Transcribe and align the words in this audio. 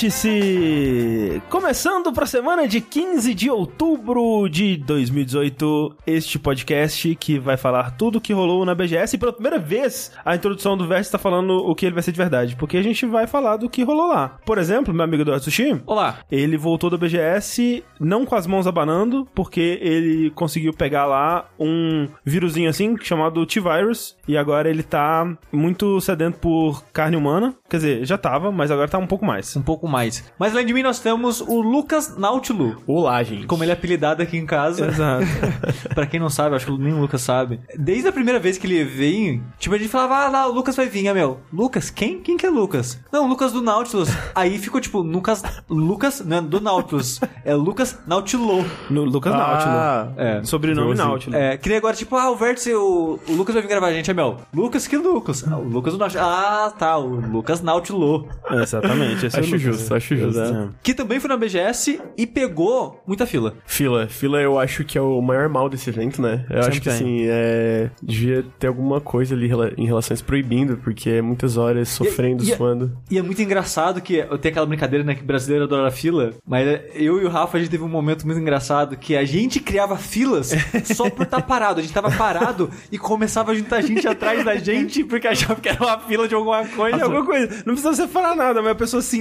Vértice! 0.00 1.42
Começando 1.50 2.10
para 2.10 2.24
a 2.24 2.26
semana 2.26 2.66
de 2.66 2.80
15 2.80 3.34
de 3.34 3.50
outubro 3.50 4.48
de 4.48 4.78
2018, 4.78 5.94
este 6.06 6.38
podcast 6.38 7.14
que 7.16 7.38
vai 7.38 7.58
falar 7.58 7.90
tudo 7.90 8.16
o 8.16 8.20
que 8.20 8.32
rolou 8.32 8.64
na 8.64 8.74
BGS 8.74 9.14
e 9.14 9.18
pela 9.18 9.32
primeira 9.32 9.58
vez 9.58 10.10
a 10.24 10.34
introdução 10.34 10.74
do 10.74 10.86
Vértice 10.86 11.08
está 11.08 11.18
falando 11.18 11.50
o 11.50 11.74
que 11.74 11.84
ele 11.84 11.92
vai 11.92 12.02
ser 12.02 12.12
de 12.12 12.16
verdade, 12.16 12.56
porque 12.56 12.78
a 12.78 12.82
gente 12.82 13.04
vai 13.04 13.26
falar 13.26 13.58
do 13.58 13.68
que 13.68 13.82
rolou 13.82 14.08
lá. 14.08 14.38
Por 14.46 14.56
exemplo, 14.56 14.94
meu 14.94 15.04
amigo 15.04 15.22
Eduardo 15.22 15.44
Sushi, 15.44 15.82
Olá. 15.84 16.20
ele 16.30 16.56
voltou 16.56 16.88
da 16.88 16.96
BGS 16.96 17.84
não 17.98 18.24
com 18.24 18.34
as 18.34 18.46
mãos 18.46 18.66
abanando, 18.66 19.28
porque 19.34 19.78
ele 19.82 20.30
conseguiu 20.30 20.72
pegar 20.72 21.04
lá 21.04 21.44
um 21.58 22.08
vírusinho 22.24 22.70
assim, 22.70 22.96
chamado 23.02 23.44
T-Virus, 23.44 24.16
e 24.26 24.38
agora 24.38 24.70
ele 24.70 24.82
tá 24.82 25.30
muito 25.52 26.00
sedento 26.00 26.38
por 26.38 26.82
carne 26.90 27.18
humana. 27.18 27.54
Quer 27.68 27.76
dizer, 27.76 28.04
já 28.06 28.16
tava, 28.16 28.50
mas 28.50 28.70
agora 28.70 28.88
tá 28.88 28.96
um 28.96 29.06
pouco 29.06 29.26
mais. 29.26 29.54
Um 29.56 29.62
pouco 29.62 29.89
mais. 29.90 30.24
Mas 30.38 30.52
além 30.52 30.64
de 30.64 30.72
mim, 30.72 30.82
nós 30.82 31.00
temos 31.00 31.40
o 31.40 31.60
Lucas 31.60 32.16
Nautilu. 32.16 32.76
Olá, 32.86 33.22
gente. 33.22 33.46
Como 33.46 33.62
ele 33.64 33.70
é 33.70 33.74
apelidado 33.74 34.22
aqui 34.22 34.36
em 34.38 34.46
casa. 34.46 34.86
Exato. 34.86 35.26
pra 35.94 36.06
quem 36.06 36.20
não 36.20 36.30
sabe, 36.30 36.56
acho 36.56 36.66
que 36.66 36.72
nem 36.78 36.92
o 36.94 37.00
Lucas 37.00 37.20
sabe. 37.20 37.60
Desde 37.76 38.08
a 38.08 38.12
primeira 38.12 38.38
vez 38.38 38.56
que 38.56 38.66
ele 38.66 38.84
veio, 38.84 39.42
tipo, 39.58 39.74
a 39.74 39.78
gente 39.78 39.90
falava, 39.90 40.16
ah 40.26 40.28
lá, 40.28 40.46
o 40.46 40.52
Lucas 40.52 40.76
vai 40.76 40.86
vir, 40.88 41.08
ah, 41.08 41.14
meu. 41.14 41.40
Lucas? 41.52 41.90
Quem? 41.90 42.20
Quem 42.20 42.36
que 42.36 42.46
é 42.46 42.50
Lucas? 42.50 43.00
Não, 43.12 43.26
Lucas 43.28 43.52
do 43.52 43.60
Nautilus. 43.60 44.08
Aí 44.34 44.58
ficou 44.58 44.80
tipo, 44.80 45.00
Lucas. 45.00 45.42
Lucas, 45.68 46.24
não 46.24 46.36
é 46.38 46.40
do 46.40 46.60
Nautilus. 46.60 47.20
É 47.44 47.54
Lucas 47.54 47.98
Nautilo. 48.06 48.64
No 48.88 49.04
Lucas 49.04 49.32
Ah, 49.34 49.36
Nautilo. 49.36 50.20
É. 50.20 50.44
Sobrenome. 50.44 50.94
Nautilo. 50.94 51.34
É, 51.34 51.56
que 51.56 51.68
nem 51.68 51.78
agora, 51.78 51.96
tipo, 51.96 52.14
ah, 52.16 52.30
o 52.30 52.36
Vértice, 52.36 52.72
o, 52.74 53.18
o 53.28 53.32
Lucas 53.32 53.54
vai 53.54 53.62
vir 53.62 53.68
gravar 53.68 53.88
a 53.88 53.92
gente, 53.92 54.10
é 54.10 54.14
meu. 54.14 54.36
Lucas, 54.54 54.86
que 54.86 54.96
Lucas? 54.96 55.44
Ah, 55.50 55.56
o 55.56 55.64
Lucas 55.68 55.94
do 55.94 55.98
Nautilus. 55.98 56.22
Ah, 56.24 56.72
tá, 56.78 56.96
o 56.96 57.06
Lucas 57.08 57.60
Nautilo. 57.60 58.28
Exatamente. 58.50 59.26
esse 59.26 59.36
é 59.36 59.40
o 59.40 59.42
Acho 59.42 59.56
Lucas. 59.56 59.62
Justo, 59.72 59.94
acho 59.94 60.16
justo. 60.16 60.40
Exato. 60.40 60.74
Que 60.82 60.94
também 60.94 61.20
foi 61.20 61.28
na 61.28 61.36
BGS 61.36 62.00
e 62.16 62.26
pegou 62.26 63.02
muita 63.06 63.26
fila. 63.26 63.54
Fila. 63.66 64.06
Fila 64.08 64.40
eu 64.40 64.58
acho 64.58 64.84
que 64.84 64.96
é 64.98 65.00
o 65.00 65.20
maior 65.20 65.48
mal 65.48 65.68
desse 65.68 65.90
evento, 65.90 66.20
né? 66.22 66.44
Eu 66.50 66.62
Sempre 66.62 66.68
acho 66.68 66.80
que 66.80 66.84
tem. 66.88 66.92
assim, 66.94 67.24
é... 67.28 67.90
devia 68.02 68.44
ter 68.58 68.66
alguma 68.66 69.00
coisa 69.00 69.34
ali 69.34 69.50
em 69.76 69.86
relações 69.86 70.22
proibindo, 70.22 70.76
porque 70.78 71.10
é 71.10 71.22
muitas 71.22 71.56
horas 71.56 71.88
sofrendo, 71.88 72.42
e- 72.42 72.54
suando. 72.54 72.96
E 73.10 73.18
é 73.18 73.22
muito 73.22 73.40
engraçado 73.42 74.00
que 74.00 74.16
eu 74.16 74.38
tenho 74.38 74.52
aquela 74.52 74.66
brincadeira, 74.66 75.04
né, 75.04 75.14
que 75.14 75.22
brasileiro 75.22 75.64
adora 75.64 75.90
fila, 75.90 76.32
mas 76.46 76.66
eu 76.94 77.20
e 77.20 77.24
o 77.24 77.28
Rafa, 77.28 77.56
a 77.56 77.60
gente 77.60 77.70
teve 77.70 77.82
um 77.82 77.88
momento 77.88 78.26
muito 78.26 78.40
engraçado 78.40 78.96
que 78.96 79.16
a 79.16 79.24
gente 79.24 79.60
criava 79.60 79.96
filas 79.96 80.52
só 80.94 81.08
por 81.10 81.22
estar 81.24 81.42
parado. 81.42 81.80
A 81.80 81.82
gente 81.82 81.92
tava 81.92 82.10
parado 82.10 82.70
e 82.90 82.98
começava 82.98 83.52
a 83.52 83.54
juntar 83.54 83.80
gente 83.82 84.06
atrás 84.06 84.44
da 84.44 84.56
gente 84.56 85.04
porque 85.04 85.26
achava 85.26 85.60
que 85.60 85.68
era 85.68 85.82
uma 85.82 85.98
fila 86.00 86.28
de 86.28 86.34
alguma 86.34 86.66
coisa. 86.66 86.96
É 86.98 87.02
alguma 87.02 87.24
coisa. 87.24 87.48
Não 87.66 87.74
precisa 87.74 87.94
você 87.94 88.08
falar 88.08 88.34
nada, 88.34 88.60
mas 88.62 88.72
a 88.72 88.74
pessoa 88.74 89.02
se 89.02 89.18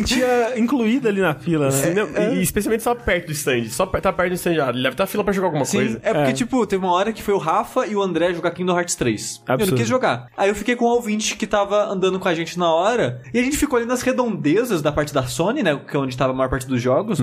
incluída 0.58 1.10
ali 1.10 1.22
na 1.22 1.34
fila, 1.34 1.70
né? 1.70 1.94
Não, 1.94 2.34
E 2.34 2.42
especialmente 2.42 2.84
só 2.84 2.94
perto 2.96 3.28
do 3.28 3.32
stand. 3.32 3.66
Só 3.70 3.86
tá 3.86 4.12
perto 4.14 4.30
do 4.32 4.36
stand. 4.36 4.52
Ah, 4.64 4.70
ele 4.70 4.84
deve 4.84 4.94
estar 4.94 5.06
fila 5.08 5.24
pra 5.24 5.34
jogar 5.34 5.48
alguma 5.48 5.66
Sim, 5.66 5.78
coisa. 5.78 6.00
é 6.04 6.14
porque, 6.14 6.30
É. 6.30 6.34
tipo, 6.34 6.66
teve 6.66 6.84
uma 6.84 6.94
hora 6.94 7.12
que 7.14 7.22
foi 7.22 7.34
o 7.34 7.38
Rafa 7.38 7.86
e 7.88 7.96
o 7.96 8.02
André 8.02 8.34
jogar 8.34 8.52
Kingdom 8.52 8.76
Hearts 8.78 8.96
3. 8.96 9.42
Eu 9.48 9.54
Absurdo. 9.54 9.72
não 9.72 9.78
quis 9.78 9.88
jogar. 9.88 10.28
Aí 10.38 10.50
eu 10.50 10.56
fiquei 10.56 10.76
com 10.76 10.86
o 10.86 10.90
ouvinte 10.90 11.36
que 11.36 11.46
tava 11.48 11.84
andando 11.86 12.20
com 12.20 12.28
a 12.28 12.34
gente 12.34 12.58
na 12.58 12.72
hora. 12.74 13.22
E 13.34 13.40
a 13.40 13.44
gente 13.44 13.58
ficou 13.58 13.78
ali 13.78 13.86
nas 13.86 14.02
redondezas 14.02 14.82
da 14.82 14.92
parte 14.92 15.14
da 15.14 15.24
Sony, 15.28 15.64
né? 15.64 15.80
Que 15.90 15.96
é 15.96 16.00
onde 16.00 16.16
tava 16.18 16.32
a 16.34 16.36
maior 16.36 16.50
parte 16.50 16.68
dos 16.68 16.82
jogos. 16.82 17.20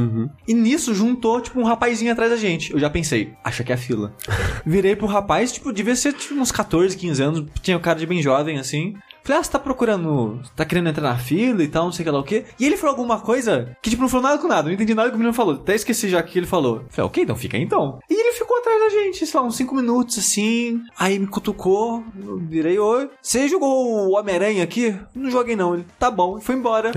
E 0.47 0.55
nisso 0.55 0.94
juntou, 0.94 1.41
tipo, 1.41 1.60
um 1.60 1.65
rapazinho 1.65 2.12
atrás 2.12 2.31
da 2.31 2.37
gente. 2.37 2.72
Eu 2.72 2.78
já 2.78 2.91
pensei, 2.91 3.32
acha 3.44 3.62
que 3.65 3.72
é 3.72 3.75
a 3.75 3.78
fila. 3.78 4.12
Virei 4.65 4.97
pro 4.97 5.06
rapaz, 5.06 5.53
tipo, 5.53 5.72
devia 5.72 5.94
ser 5.97 6.12
tipo, 6.12 6.34
uns 6.34 6.50
14, 6.53 6.97
15 6.97 7.22
anos. 7.22 7.44
Tinha 7.62 7.76
um 7.76 7.81
cara 7.81 7.99
de 7.99 8.06
bem 8.06 8.22
jovem, 8.22 8.59
assim. 8.59 8.94
Falei, 9.26 9.41
ah, 9.41 9.42
você 9.42 9.50
tá 9.50 9.59
procurando. 9.59 10.41
Tá 10.54 10.64
querendo 10.64 10.88
entrar 10.88 11.03
na 11.03 11.19
fila 11.19 11.60
e 11.60 11.66
tal, 11.66 11.87
não 11.87 11.92
sei 11.92 12.04
o 12.04 12.06
que 12.06 12.10
lá 12.12 12.20
o 12.20 12.22
quê. 12.22 12.44
E 12.60 12.64
ele 12.64 12.76
falou 12.76 12.92
alguma 12.92 13.19
coisa 13.19 13.76
que, 13.82 13.91
tipo, 13.91 14.00
não 14.00 14.09
falou 14.09 14.22
nada 14.22 14.38
com 14.41 14.47
nada. 14.47 14.69
Não 14.69 14.72
entendi 14.72 14.94
nada 14.94 15.09
que 15.09 15.16
o 15.16 15.19
menino 15.19 15.34
falou. 15.34 15.54
Até 15.56 15.75
esqueci 15.75 16.09
já 16.09 16.20
o 16.20 16.22
que 16.22 16.38
ele 16.38 16.47
falou. 16.47 16.84
Falei, 16.91 17.09
ok, 17.09 17.25
então 17.25 17.34
fica 17.34 17.56
aí 17.56 17.62
então. 17.64 17.98
E 18.09 18.14
ele 18.14 18.32
ficou 18.34 18.56
atrás 18.59 18.81
da 18.81 18.88
gente, 18.88 19.26
sei 19.26 19.41
lá, 19.41 19.44
uns 19.44 19.56
5 19.56 19.75
minutos 19.75 20.19
assim. 20.19 20.81
Aí 20.97 21.19
me 21.19 21.26
cutucou, 21.26 22.04
eu 22.25 22.38
virei, 22.38 22.78
oi. 22.78 23.10
Você 23.20 23.48
jogou 23.48 24.09
o 24.09 24.16
Homem-Aranha 24.16 24.62
aqui? 24.62 24.97
Não 25.12 25.28
joguei 25.28 25.56
não. 25.56 25.75
Ele, 25.75 25.84
tá 25.98 26.08
bom, 26.08 26.41
foi 26.41 26.54
embora. 26.54 26.93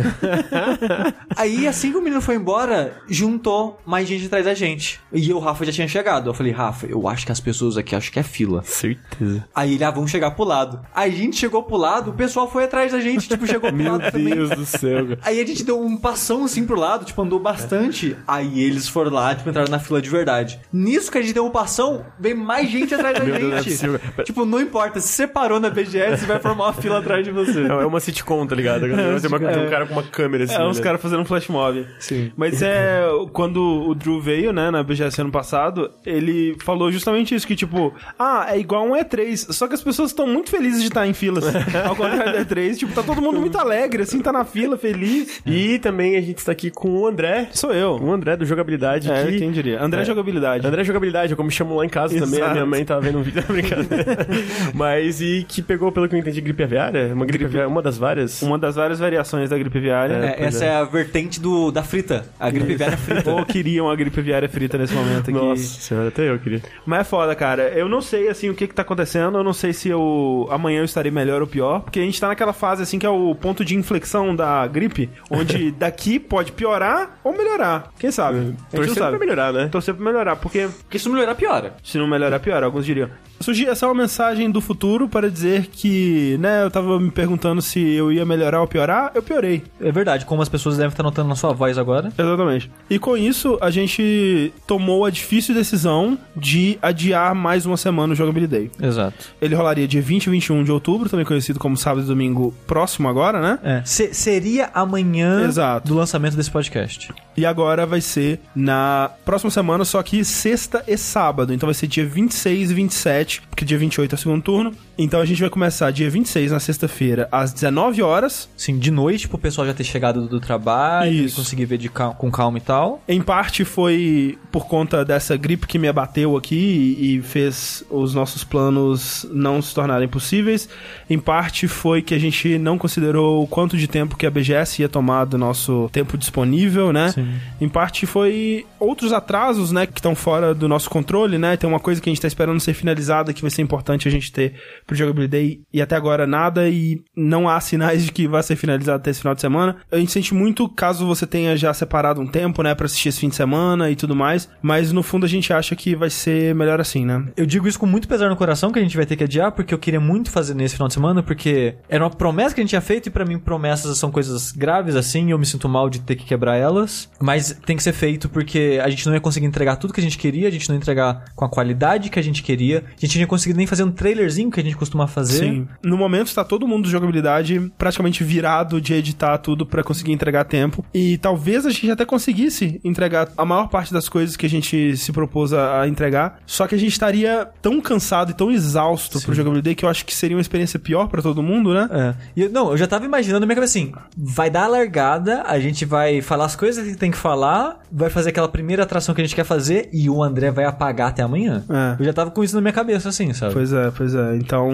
aí, 1.35 1.67
assim 1.67 1.91
que 1.91 1.97
o 1.97 2.01
menino 2.01 2.21
foi 2.21 2.35
embora, 2.35 3.01
juntou 3.07 3.79
mais 3.87 4.07
gente 4.07 4.27
atrás 4.27 4.45
da 4.45 4.53
gente. 4.53 5.01
E 5.11 5.33
o 5.33 5.39
Rafa 5.39 5.65
já 5.65 5.71
tinha 5.71 5.87
chegado. 5.87 6.29
Eu 6.29 6.33
falei, 6.35 6.51
Rafa, 6.51 6.85
eu 6.85 7.07
acho 7.07 7.25
que 7.25 7.31
as 7.31 7.39
pessoas 7.39 7.75
aqui 7.75 7.95
acham 7.95 8.13
que 8.13 8.19
é 8.19 8.23
fila. 8.23 8.61
Certeza. 8.63 9.47
Aí 9.55 9.73
ele, 9.73 9.83
ah, 9.83 9.89
vamos 9.89 10.11
chegar 10.11 10.29
pro 10.31 10.45
lado. 10.45 10.79
Aí 10.93 11.11
a 11.11 11.15
gente 11.15 11.37
chegou 11.37 11.63
pro 11.63 11.75
lado, 11.75 12.18
pessoal 12.19 12.49
foi 12.51 12.65
atrás 12.65 12.91
da 12.91 12.99
gente, 12.99 13.27
tipo, 13.27 13.47
chegou 13.47 13.69
pro 13.71 13.75
Meu 13.75 13.93
lado 13.93 14.11
também. 14.11 14.33
Deus 14.35 14.49
do 14.51 14.65
céu, 14.65 15.07
cara. 15.07 15.19
Aí 15.23 15.39
a 15.41 15.45
gente 15.45 15.63
deu 15.63 15.81
um 15.81 15.97
passão 15.97 16.43
assim 16.45 16.65
pro 16.65 16.77
lado, 16.79 17.05
tipo, 17.05 17.21
andou 17.21 17.39
bastante. 17.39 18.15
Aí 18.27 18.61
eles 18.61 18.87
foram 18.87 19.11
lá, 19.11 19.33
tipo, 19.33 19.49
entraram 19.49 19.69
na 19.71 19.79
fila 19.79 20.01
de 20.01 20.09
verdade. 20.09 20.59
Nisso 20.71 21.11
que 21.11 21.17
a 21.17 21.21
gente 21.21 21.33
deu 21.33 21.45
um 21.45 21.49
passão, 21.49 22.05
vem 22.19 22.33
mais 22.33 22.69
gente 22.69 22.93
atrás 22.93 23.17
da 23.17 23.23
Meu 23.23 23.35
Deus, 23.35 23.49
não 23.51 23.57
é 23.57 23.61
gente. 23.63 23.71
possível. 23.73 23.99
tipo, 24.23 24.45
não 24.45 24.59
importa, 24.61 24.99
se 24.99 25.07
você 25.07 25.27
parou 25.27 25.59
na 25.59 25.69
BGS, 25.69 26.25
vai 26.25 26.39
formar 26.39 26.65
uma 26.65 26.73
fila 26.73 26.99
atrás 26.99 27.23
de 27.23 27.31
você. 27.31 27.61
É 27.65 27.85
uma 27.85 27.99
sitcom, 27.99 28.45
tá 28.45 28.55
ligado? 28.55 28.81
Tem, 28.81 28.89
uma- 29.29 29.39
tem 29.39 29.65
um 29.65 29.69
cara 29.69 29.85
com 29.85 29.93
uma 29.93 30.03
câmera 30.03 30.43
assim. 30.43 30.55
É, 30.55 30.63
uns 30.65 30.77
né? 30.77 30.83
caras 30.83 31.01
fazendo 31.01 31.23
flash 31.25 31.47
mob. 31.47 31.85
Sim. 31.99 32.31
Mas 32.35 32.61
é. 32.61 33.01
Quando 33.33 33.61
o 33.61 33.95
Drew 33.95 34.19
veio, 34.19 34.51
né, 34.51 34.69
na 34.71 34.83
BGS 34.83 35.21
ano 35.21 35.31
passado, 35.31 35.89
ele 36.05 36.55
falou 36.63 36.91
justamente 36.91 37.33
isso: 37.33 37.47
que 37.47 37.55
tipo, 37.55 37.93
ah, 38.17 38.47
é 38.49 38.59
igual 38.59 38.85
um 38.85 38.91
E3, 38.95 39.51
só 39.53 39.67
que 39.67 39.73
as 39.73 39.81
pessoas 39.81 40.09
estão 40.11 40.27
muito 40.27 40.49
felizes 40.49 40.81
de 40.81 40.87
estar 40.87 41.07
em 41.07 41.13
filas. 41.13 41.45
Ao 41.87 41.95
contrário 42.11 42.45
do 42.45 42.55
E3, 42.55 42.77
tipo, 42.77 42.93
tá 42.93 43.03
todo 43.03 43.21
mundo 43.21 43.39
muito 43.39 43.57
alegre, 43.57 44.03
assim, 44.03 44.19
tá 44.19 44.31
na 44.31 44.45
fila, 44.45 44.77
feliz. 44.77 45.41
E 45.45 45.79
também 45.79 46.15
a 46.15 46.21
gente 46.21 46.37
está 46.37 46.51
aqui 46.51 46.69
com 46.69 46.89
o 46.89 47.07
André. 47.07 47.49
Sou 47.51 47.73
eu. 47.73 47.97
O 48.01 48.11
André 48.11 48.35
do 48.35 48.45
Jogabilidade. 48.45 49.11
É, 49.11 49.25
que... 49.25 49.37
quem 49.37 49.51
diria? 49.51 49.81
André 49.81 50.01
É. 50.01 50.05
Jogabilidade. 50.05 50.65
André 50.65 50.83
Jogabilidade, 50.83 51.33
é 51.33 51.35
como 51.35 51.47
me 51.47 51.53
chamam 51.53 51.77
lá 51.77 51.85
em 51.85 51.89
casa 51.89 52.17
também. 52.17 52.39
A 52.39 52.43
Exato. 52.43 52.53
minha 52.53 52.65
mãe 52.65 52.85
tava 52.85 53.01
vendo 53.01 53.19
um 53.19 53.21
vídeo, 53.21 53.43
brincadeira. 53.47 54.27
Mas, 54.73 55.21
e 55.21 55.45
que 55.47 55.61
pegou, 55.61 55.91
pelo 55.91 56.07
que 56.07 56.15
eu 56.15 56.19
entendi, 56.19 56.41
gripe 56.41 56.63
aviária? 56.63 57.13
Uma 57.13 57.25
gripe 57.25 57.45
aviária, 57.45 57.67
uma 57.67 57.81
das 57.81 57.97
várias. 57.97 58.41
Uma 58.41 58.57
das 58.57 58.75
várias 58.75 58.99
variações 58.99 59.49
da 59.49 59.57
gripe 59.57 59.77
aviária. 59.77 60.35
É, 60.37 60.45
essa 60.45 60.65
é. 60.65 60.75
a 60.75 60.83
vertente 60.83 61.39
do, 61.39 61.71
da 61.71 61.83
frita. 61.83 62.25
A 62.39 62.49
gripe 62.49 62.73
aviária 62.73 62.97
frita. 62.97 63.31
Ou 63.31 63.45
queriam 63.45 63.89
a 63.89 63.95
gripe 63.95 64.19
aviária 64.19 64.49
frita 64.49 64.77
nesse 64.77 64.93
momento 64.93 65.29
aqui. 65.29 65.31
Nossa 65.31 65.81
senhora, 65.81 66.07
até 66.09 66.29
eu 66.29 66.39
queria. 66.39 66.61
Mas 66.85 67.01
é 67.01 67.03
foda, 67.03 67.35
cara. 67.35 67.63
Eu 67.69 67.87
não 67.87 68.01
sei, 68.01 68.27
assim, 68.29 68.49
o 68.49 68.55
que 68.55 68.67
que 68.67 68.73
tá 68.73 68.81
acontecendo. 68.81 69.37
Eu 69.37 69.43
não 69.43 69.53
sei 69.53 69.73
se 69.73 69.89
eu 69.89 70.47
amanhã 70.51 70.79
eu 70.79 70.85
estarei 70.85 71.11
melhor 71.11 71.41
ou 71.41 71.47
pior. 71.47 71.83
Porque 71.89 71.99
a 71.99 72.03
gente 72.03 72.21
tá 72.21 72.27
naquela 72.27 72.53
fase, 72.53 72.83
assim, 72.83 72.99
que 72.99 73.05
é 73.05 73.09
o 73.09 73.33
ponto 73.33 73.65
de 73.65 73.75
inflexão 73.75 74.35
da 74.35 74.67
gripe. 74.67 75.09
Onde 75.29 75.71
daqui 75.77 76.19
pode 76.19 76.51
piorar 76.51 77.19
ou 77.23 77.35
melhorar. 77.35 77.91
Quem 77.97 78.11
sabe? 78.11 78.37
A 78.37 78.41
gente 78.41 78.51
não 78.51 78.67
Torcendo 78.69 78.93
sabe. 78.97 79.17
pra 79.17 79.19
melhorar, 79.25 79.51
né? 79.51 79.67
Torcer 79.69 79.95
pra 79.95 80.05
melhorar. 80.05 80.35
Porque 80.35 80.69
Porque 80.83 80.99
se 80.99 81.07
não 81.07 81.15
melhorar, 81.15 81.33
piora. 81.35 81.73
se 81.83 81.97
não 81.97 82.07
melhorar, 82.07 82.39
piora. 82.39 82.65
Alguns 82.67 82.85
diriam. 82.85 83.09
Surgi 83.39 83.65
essa 83.65 83.85
é 83.85 83.89
uma 83.89 83.95
mensagem 83.95 84.51
do 84.51 84.59
futuro 84.59 85.07
para 85.07 85.31
dizer 85.31 85.67
que, 85.67 86.37
né, 86.41 86.63
eu 86.63 86.69
tava 86.69 86.99
me 86.99 87.09
perguntando 87.09 87.61
se 87.61 87.79
eu 87.79 88.11
ia 88.11 88.25
melhorar 88.25 88.59
ou 88.61 88.67
piorar. 88.67 89.11
Eu 89.15 89.23
piorei. 89.23 89.63
É 89.79 89.91
verdade, 89.91 90.25
como 90.25 90.41
as 90.41 90.49
pessoas 90.49 90.75
devem 90.75 90.89
estar 90.91 91.03
notando 91.03 91.29
na 91.29 91.35
sua 91.35 91.53
voz 91.53 91.77
agora. 91.77 92.11
Exatamente. 92.17 92.69
E 92.89 92.99
com 92.99 93.15
isso, 93.17 93.57
a 93.61 93.71
gente 93.71 94.53
tomou 94.67 95.05
a 95.05 95.09
difícil 95.09 95.55
decisão 95.55 96.17
de 96.35 96.77
adiar 96.81 97.33
mais 97.33 97.65
uma 97.65 97.77
semana 97.77 98.13
o 98.13 98.15
Jogabilidade 98.15 98.49
Day. 98.49 98.71
Exato. 98.81 99.29
Ele 99.41 99.55
rolaria 99.55 99.87
dia 99.87 100.01
20 100.01 100.25
e 100.25 100.29
21 100.31 100.63
de 100.63 100.71
outubro, 100.71 101.07
também 101.09 101.25
conhecido 101.25 101.59
como 101.59 101.77
sábado 101.79 102.03
e 102.03 102.07
domingo 102.07 102.53
próximo 102.67 103.07
agora, 103.07 103.41
né? 103.41 103.59
É. 103.63 103.81
Se- 103.85 104.13
seria 104.13 104.69
amanhã 104.73 105.43
Exato. 105.45 105.87
do 105.87 105.95
lançamento 105.95 106.35
desse 106.35 106.51
podcast. 106.51 107.11
E 107.37 107.45
agora 107.45 107.85
vai 107.85 108.01
ser 108.01 108.39
na 108.53 109.09
próxima 109.23 109.49
semana, 109.49 109.85
só 109.85 110.03
que 110.03 110.25
sexta 110.25 110.83
e 110.87 110.97
sábado. 110.97 111.53
Então 111.53 111.67
vai 111.67 111.73
ser 111.73 111.87
dia 111.87 112.05
26 112.05 112.71
e 112.71 112.73
27, 112.73 113.41
porque 113.49 113.63
dia 113.63 113.77
28 113.77 114.13
é 114.13 114.15
o 114.15 114.17
segundo 114.17 114.41
turno. 114.43 114.73
Então 114.97 115.21
a 115.21 115.25
gente 115.25 115.39
vai 115.39 115.49
começar 115.49 115.89
dia 115.91 116.09
26, 116.09 116.51
na 116.51 116.59
sexta-feira, 116.59 117.29
às 117.31 117.53
19 117.53 118.01
horas. 118.01 118.49
Sim, 118.57 118.77
de 118.77 118.91
noite, 118.91 119.29
pro 119.29 119.37
pessoal 119.37 119.65
já 119.65 119.73
ter 119.73 119.85
chegado 119.85 120.27
do, 120.27 120.39
trabalho 120.41 121.11
Isso. 121.13 121.35
e 121.35 121.41
conseguir 121.43 121.65
ver 121.65 121.77
de 121.77 121.87
cal- 121.87 122.13
com 122.15 122.29
calma 122.29 122.57
e 122.57 122.61
tal. 122.61 123.01
Em 123.07 123.21
parte 123.21 123.63
foi 123.63 124.37
por 124.51 124.67
conta 124.67 125.05
dessa 125.05 125.37
gripe 125.37 125.65
que 125.67 125.79
me 125.79 125.87
abateu 125.87 126.35
aqui 126.35 126.55
e, 126.99 127.15
e 127.17 127.21
fez 127.21 127.85
os 127.89 128.13
nossos 128.13 128.43
planos 128.43 129.25
não 129.31 129.61
se 129.61 129.73
tornarem 129.73 130.09
possíveis. 130.09 130.67
Em 131.09 131.17
parte 131.17 131.68
foi 131.69 132.01
que 132.01 132.13
a 132.13 132.19
gente 132.19 132.57
não 132.57 132.77
considerou 132.77 133.43
o 133.43 133.47
quanto 133.47 133.77
de 133.77 133.87
tempo 133.87 134.17
que 134.17 134.25
a 134.25 134.31
BGS 134.31 134.81
ia 134.81 134.89
tomar 134.89 135.25
do 135.25 135.37
nosso 135.37 135.89
tempo 135.91 136.17
disponível, 136.17 136.91
né? 136.91 137.11
Sim. 137.11 137.27
Em 137.61 137.69
parte 137.69 138.05
foi 138.05 138.65
outros 138.79 139.13
atrasos, 139.13 139.71
né, 139.71 139.85
que 139.85 139.99
estão 139.99 140.15
fora 140.15 140.53
do 140.53 140.67
nosso 140.67 140.89
controle, 140.89 141.37
né? 141.37 141.55
Tem 141.55 141.69
uma 141.69 141.79
coisa 141.79 142.01
que 142.01 142.09
a 142.09 142.11
gente 142.11 142.21
tá 142.21 142.27
esperando 142.27 142.59
ser 142.59 142.73
finalizada 142.73 143.33
que 143.33 143.41
vai 143.41 143.51
ser 143.51 143.61
importante 143.61 144.07
a 144.07 144.11
gente 144.11 144.31
ter 144.31 144.53
pro 144.85 144.95
Jogabilidade 144.95 145.61
e 145.73 145.81
até 145.81 145.95
agora 145.95 146.25
nada 146.25 146.67
e 146.69 147.01
não 147.15 147.47
há 147.47 147.59
sinais 147.59 148.05
de 148.05 148.11
que 148.11 148.27
vai 148.27 148.41
ser 148.43 148.55
finalizado 148.55 148.97
até 148.97 149.11
esse 149.11 149.19
final 149.19 149.35
de 149.35 149.41
semana. 149.41 149.77
A 149.91 149.97
gente 149.97 150.11
sente 150.11 150.33
muito 150.33 150.67
caso 150.67 151.05
você 151.05 151.27
tenha 151.27 151.55
já 151.55 151.73
separado 151.73 152.21
um 152.21 152.27
tempo, 152.27 152.63
né, 152.63 152.73
pra 152.73 152.85
assistir 152.85 153.09
esse 153.09 153.19
fim 153.19 153.29
de 153.29 153.35
semana 153.35 153.89
e 153.89 153.95
tudo 153.95 154.15
mais, 154.15 154.49
mas 154.61 154.91
no 154.91 155.03
fundo 155.03 155.25
a 155.25 155.29
gente 155.29 155.51
acha 155.53 155.75
que 155.75 155.95
vai 155.95 156.09
ser 156.09 156.55
melhor 156.55 156.79
assim, 156.79 157.05
né? 157.05 157.25
Eu 157.35 157.45
digo 157.45 157.67
isso 157.67 157.79
com 157.79 157.85
muito 157.85 158.07
pesar 158.07 158.29
no 158.29 158.35
coração 158.35 158.71
que 158.71 158.79
a 158.79 158.81
gente 158.81 158.97
vai 158.97 159.05
ter 159.05 159.15
que 159.15 159.23
adiar, 159.23 159.51
porque 159.51 159.73
eu 159.73 159.79
queria 159.79 159.99
muito 159.99 160.31
fazer 160.31 160.53
nesse 160.53 160.75
final 160.75 160.87
de 160.87 160.93
semana, 160.93 161.21
porque 161.21 161.49
era 161.87 162.03
uma 162.03 162.09
promessa 162.09 162.53
que 162.53 162.61
a 162.61 162.63
gente 162.63 162.69
tinha 162.69 162.81
feito 162.81 163.07
e 163.07 163.09
pra 163.09 163.25
mim 163.25 163.37
promessas 163.37 163.97
são 163.97 164.11
coisas 164.11 164.51
graves 164.51 164.95
assim, 164.95 165.27
e 165.27 165.31
eu 165.31 165.39
me 165.39 165.45
sinto 165.45 165.67
mal 165.67 165.89
de 165.89 165.99
ter 165.99 166.15
que 166.15 166.25
quebrar 166.25 166.55
elas, 166.55 167.09
mas 167.19 167.57
tem 167.65 167.75
que 167.75 167.83
ser 167.83 167.93
feito 167.93 168.29
porque 168.29 168.79
a 168.83 168.89
gente 168.89 169.05
não 169.05 169.13
ia 169.13 169.21
conseguir 169.21 169.45
entregar 169.45 169.75
tudo 169.77 169.93
que 169.93 169.99
a 169.99 170.03
gente 170.03 170.17
queria, 170.17 170.47
a 170.47 170.51
gente 170.51 170.67
não 170.69 170.75
ia 170.75 170.79
entregar 170.79 171.25
com 171.35 171.45
a 171.45 171.49
qualidade 171.49 172.09
que 172.09 172.19
a 172.19 172.23
gente 172.23 172.43
queria, 172.43 172.83
a 172.87 172.99
gente 172.99 173.15
não 173.15 173.21
ia 173.21 173.27
conseguir 173.27 173.55
nem 173.55 173.67
fazer 173.67 173.83
um 173.83 173.91
trailerzinho 173.91 174.51
que 174.51 174.59
a 174.59 174.63
gente 174.63 174.75
costuma 174.75 175.07
fazer. 175.07 175.39
Sim. 175.39 175.67
No 175.83 175.97
momento 175.97 176.33
tá 176.33 176.43
todo 176.43 176.67
mundo 176.67 176.85
de 176.85 176.91
jogabilidade 176.91 177.71
praticamente 177.77 178.23
virado 178.23 178.81
de 178.81 178.93
editar 178.93 179.37
tudo 179.37 179.65
pra 179.65 179.83
conseguir 179.83 180.11
entregar 180.11 180.45
tempo. 180.45 180.83
E 180.93 181.17
talvez 181.17 181.65
a 181.65 181.69
gente 181.69 181.91
até 181.91 182.05
conseguisse 182.05 182.79
entregar 182.83 183.29
a 183.37 183.45
maior 183.45 183.67
parte 183.67 183.93
das 183.93 184.09
coisas 184.09 184.35
que 184.35 184.45
a 184.45 184.49
gente 184.49 184.95
se 184.97 185.11
propôs 185.11 185.53
a, 185.53 185.81
a 185.81 185.87
entregar. 185.87 186.39
Só 186.45 186.67
que 186.67 186.75
a 186.75 186.77
gente 186.77 186.91
estaria 186.91 187.47
tão 187.61 187.79
cansado 187.81 188.31
e 188.31 188.33
tão 188.33 188.51
exausto 188.51 189.21
pro 189.21 189.33
jogabilidade 189.33 189.75
que 189.75 189.85
eu 189.85 189.89
acho 189.89 190.05
que 190.05 190.13
seria 190.13 190.35
uma 190.35 190.41
experiência 190.41 190.79
pior 190.79 191.07
pra 191.07 191.21
todo 191.21 191.41
mundo, 191.41 191.48
né? 191.73 191.89
É. 191.91 192.13
E 192.35 192.41
eu- 192.43 192.49
não, 192.49 192.71
eu 192.71 192.77
já 192.77 192.85
tava 192.87 193.05
imaginando 193.05 193.39
na 193.41 193.45
minha 193.45 193.55
cabeça 193.55 193.77
assim: 193.77 193.91
vai 194.15 194.49
dar 194.49 194.63
a 194.63 194.67
largada, 194.67 195.43
a 195.43 195.59
gente 195.59 195.85
vai 195.85 196.21
falar 196.21 196.45
as 196.45 196.55
coisas 196.55 196.87
que 196.87 196.95
tem 196.95 197.09
que 197.11 197.17
falar, 197.17 197.79
vai 197.91 198.09
fazer 198.09 198.29
aquela 198.29 198.47
primeira 198.47 198.83
atração 198.83 199.15
que 199.15 199.21
a 199.21 199.23
gente 199.23 199.35
quer 199.35 199.43
fazer 199.43 199.89
e 199.91 200.09
o 200.09 200.21
André 200.23 200.51
vai 200.51 200.65
apagar 200.65 201.09
até 201.09 201.23
amanhã. 201.23 201.63
É. 201.69 201.95
Eu 202.01 202.05
já 202.05 202.13
tava 202.13 202.31
com 202.31 202.43
isso 202.43 202.55
na 202.55 202.61
minha 202.61 202.73
cabeça, 202.73 203.09
assim, 203.09 203.33
sabe? 203.33 203.53
Pois 203.53 203.71
é, 203.73 203.91
pois 203.95 204.13
é. 204.15 204.35
Então, 204.35 204.69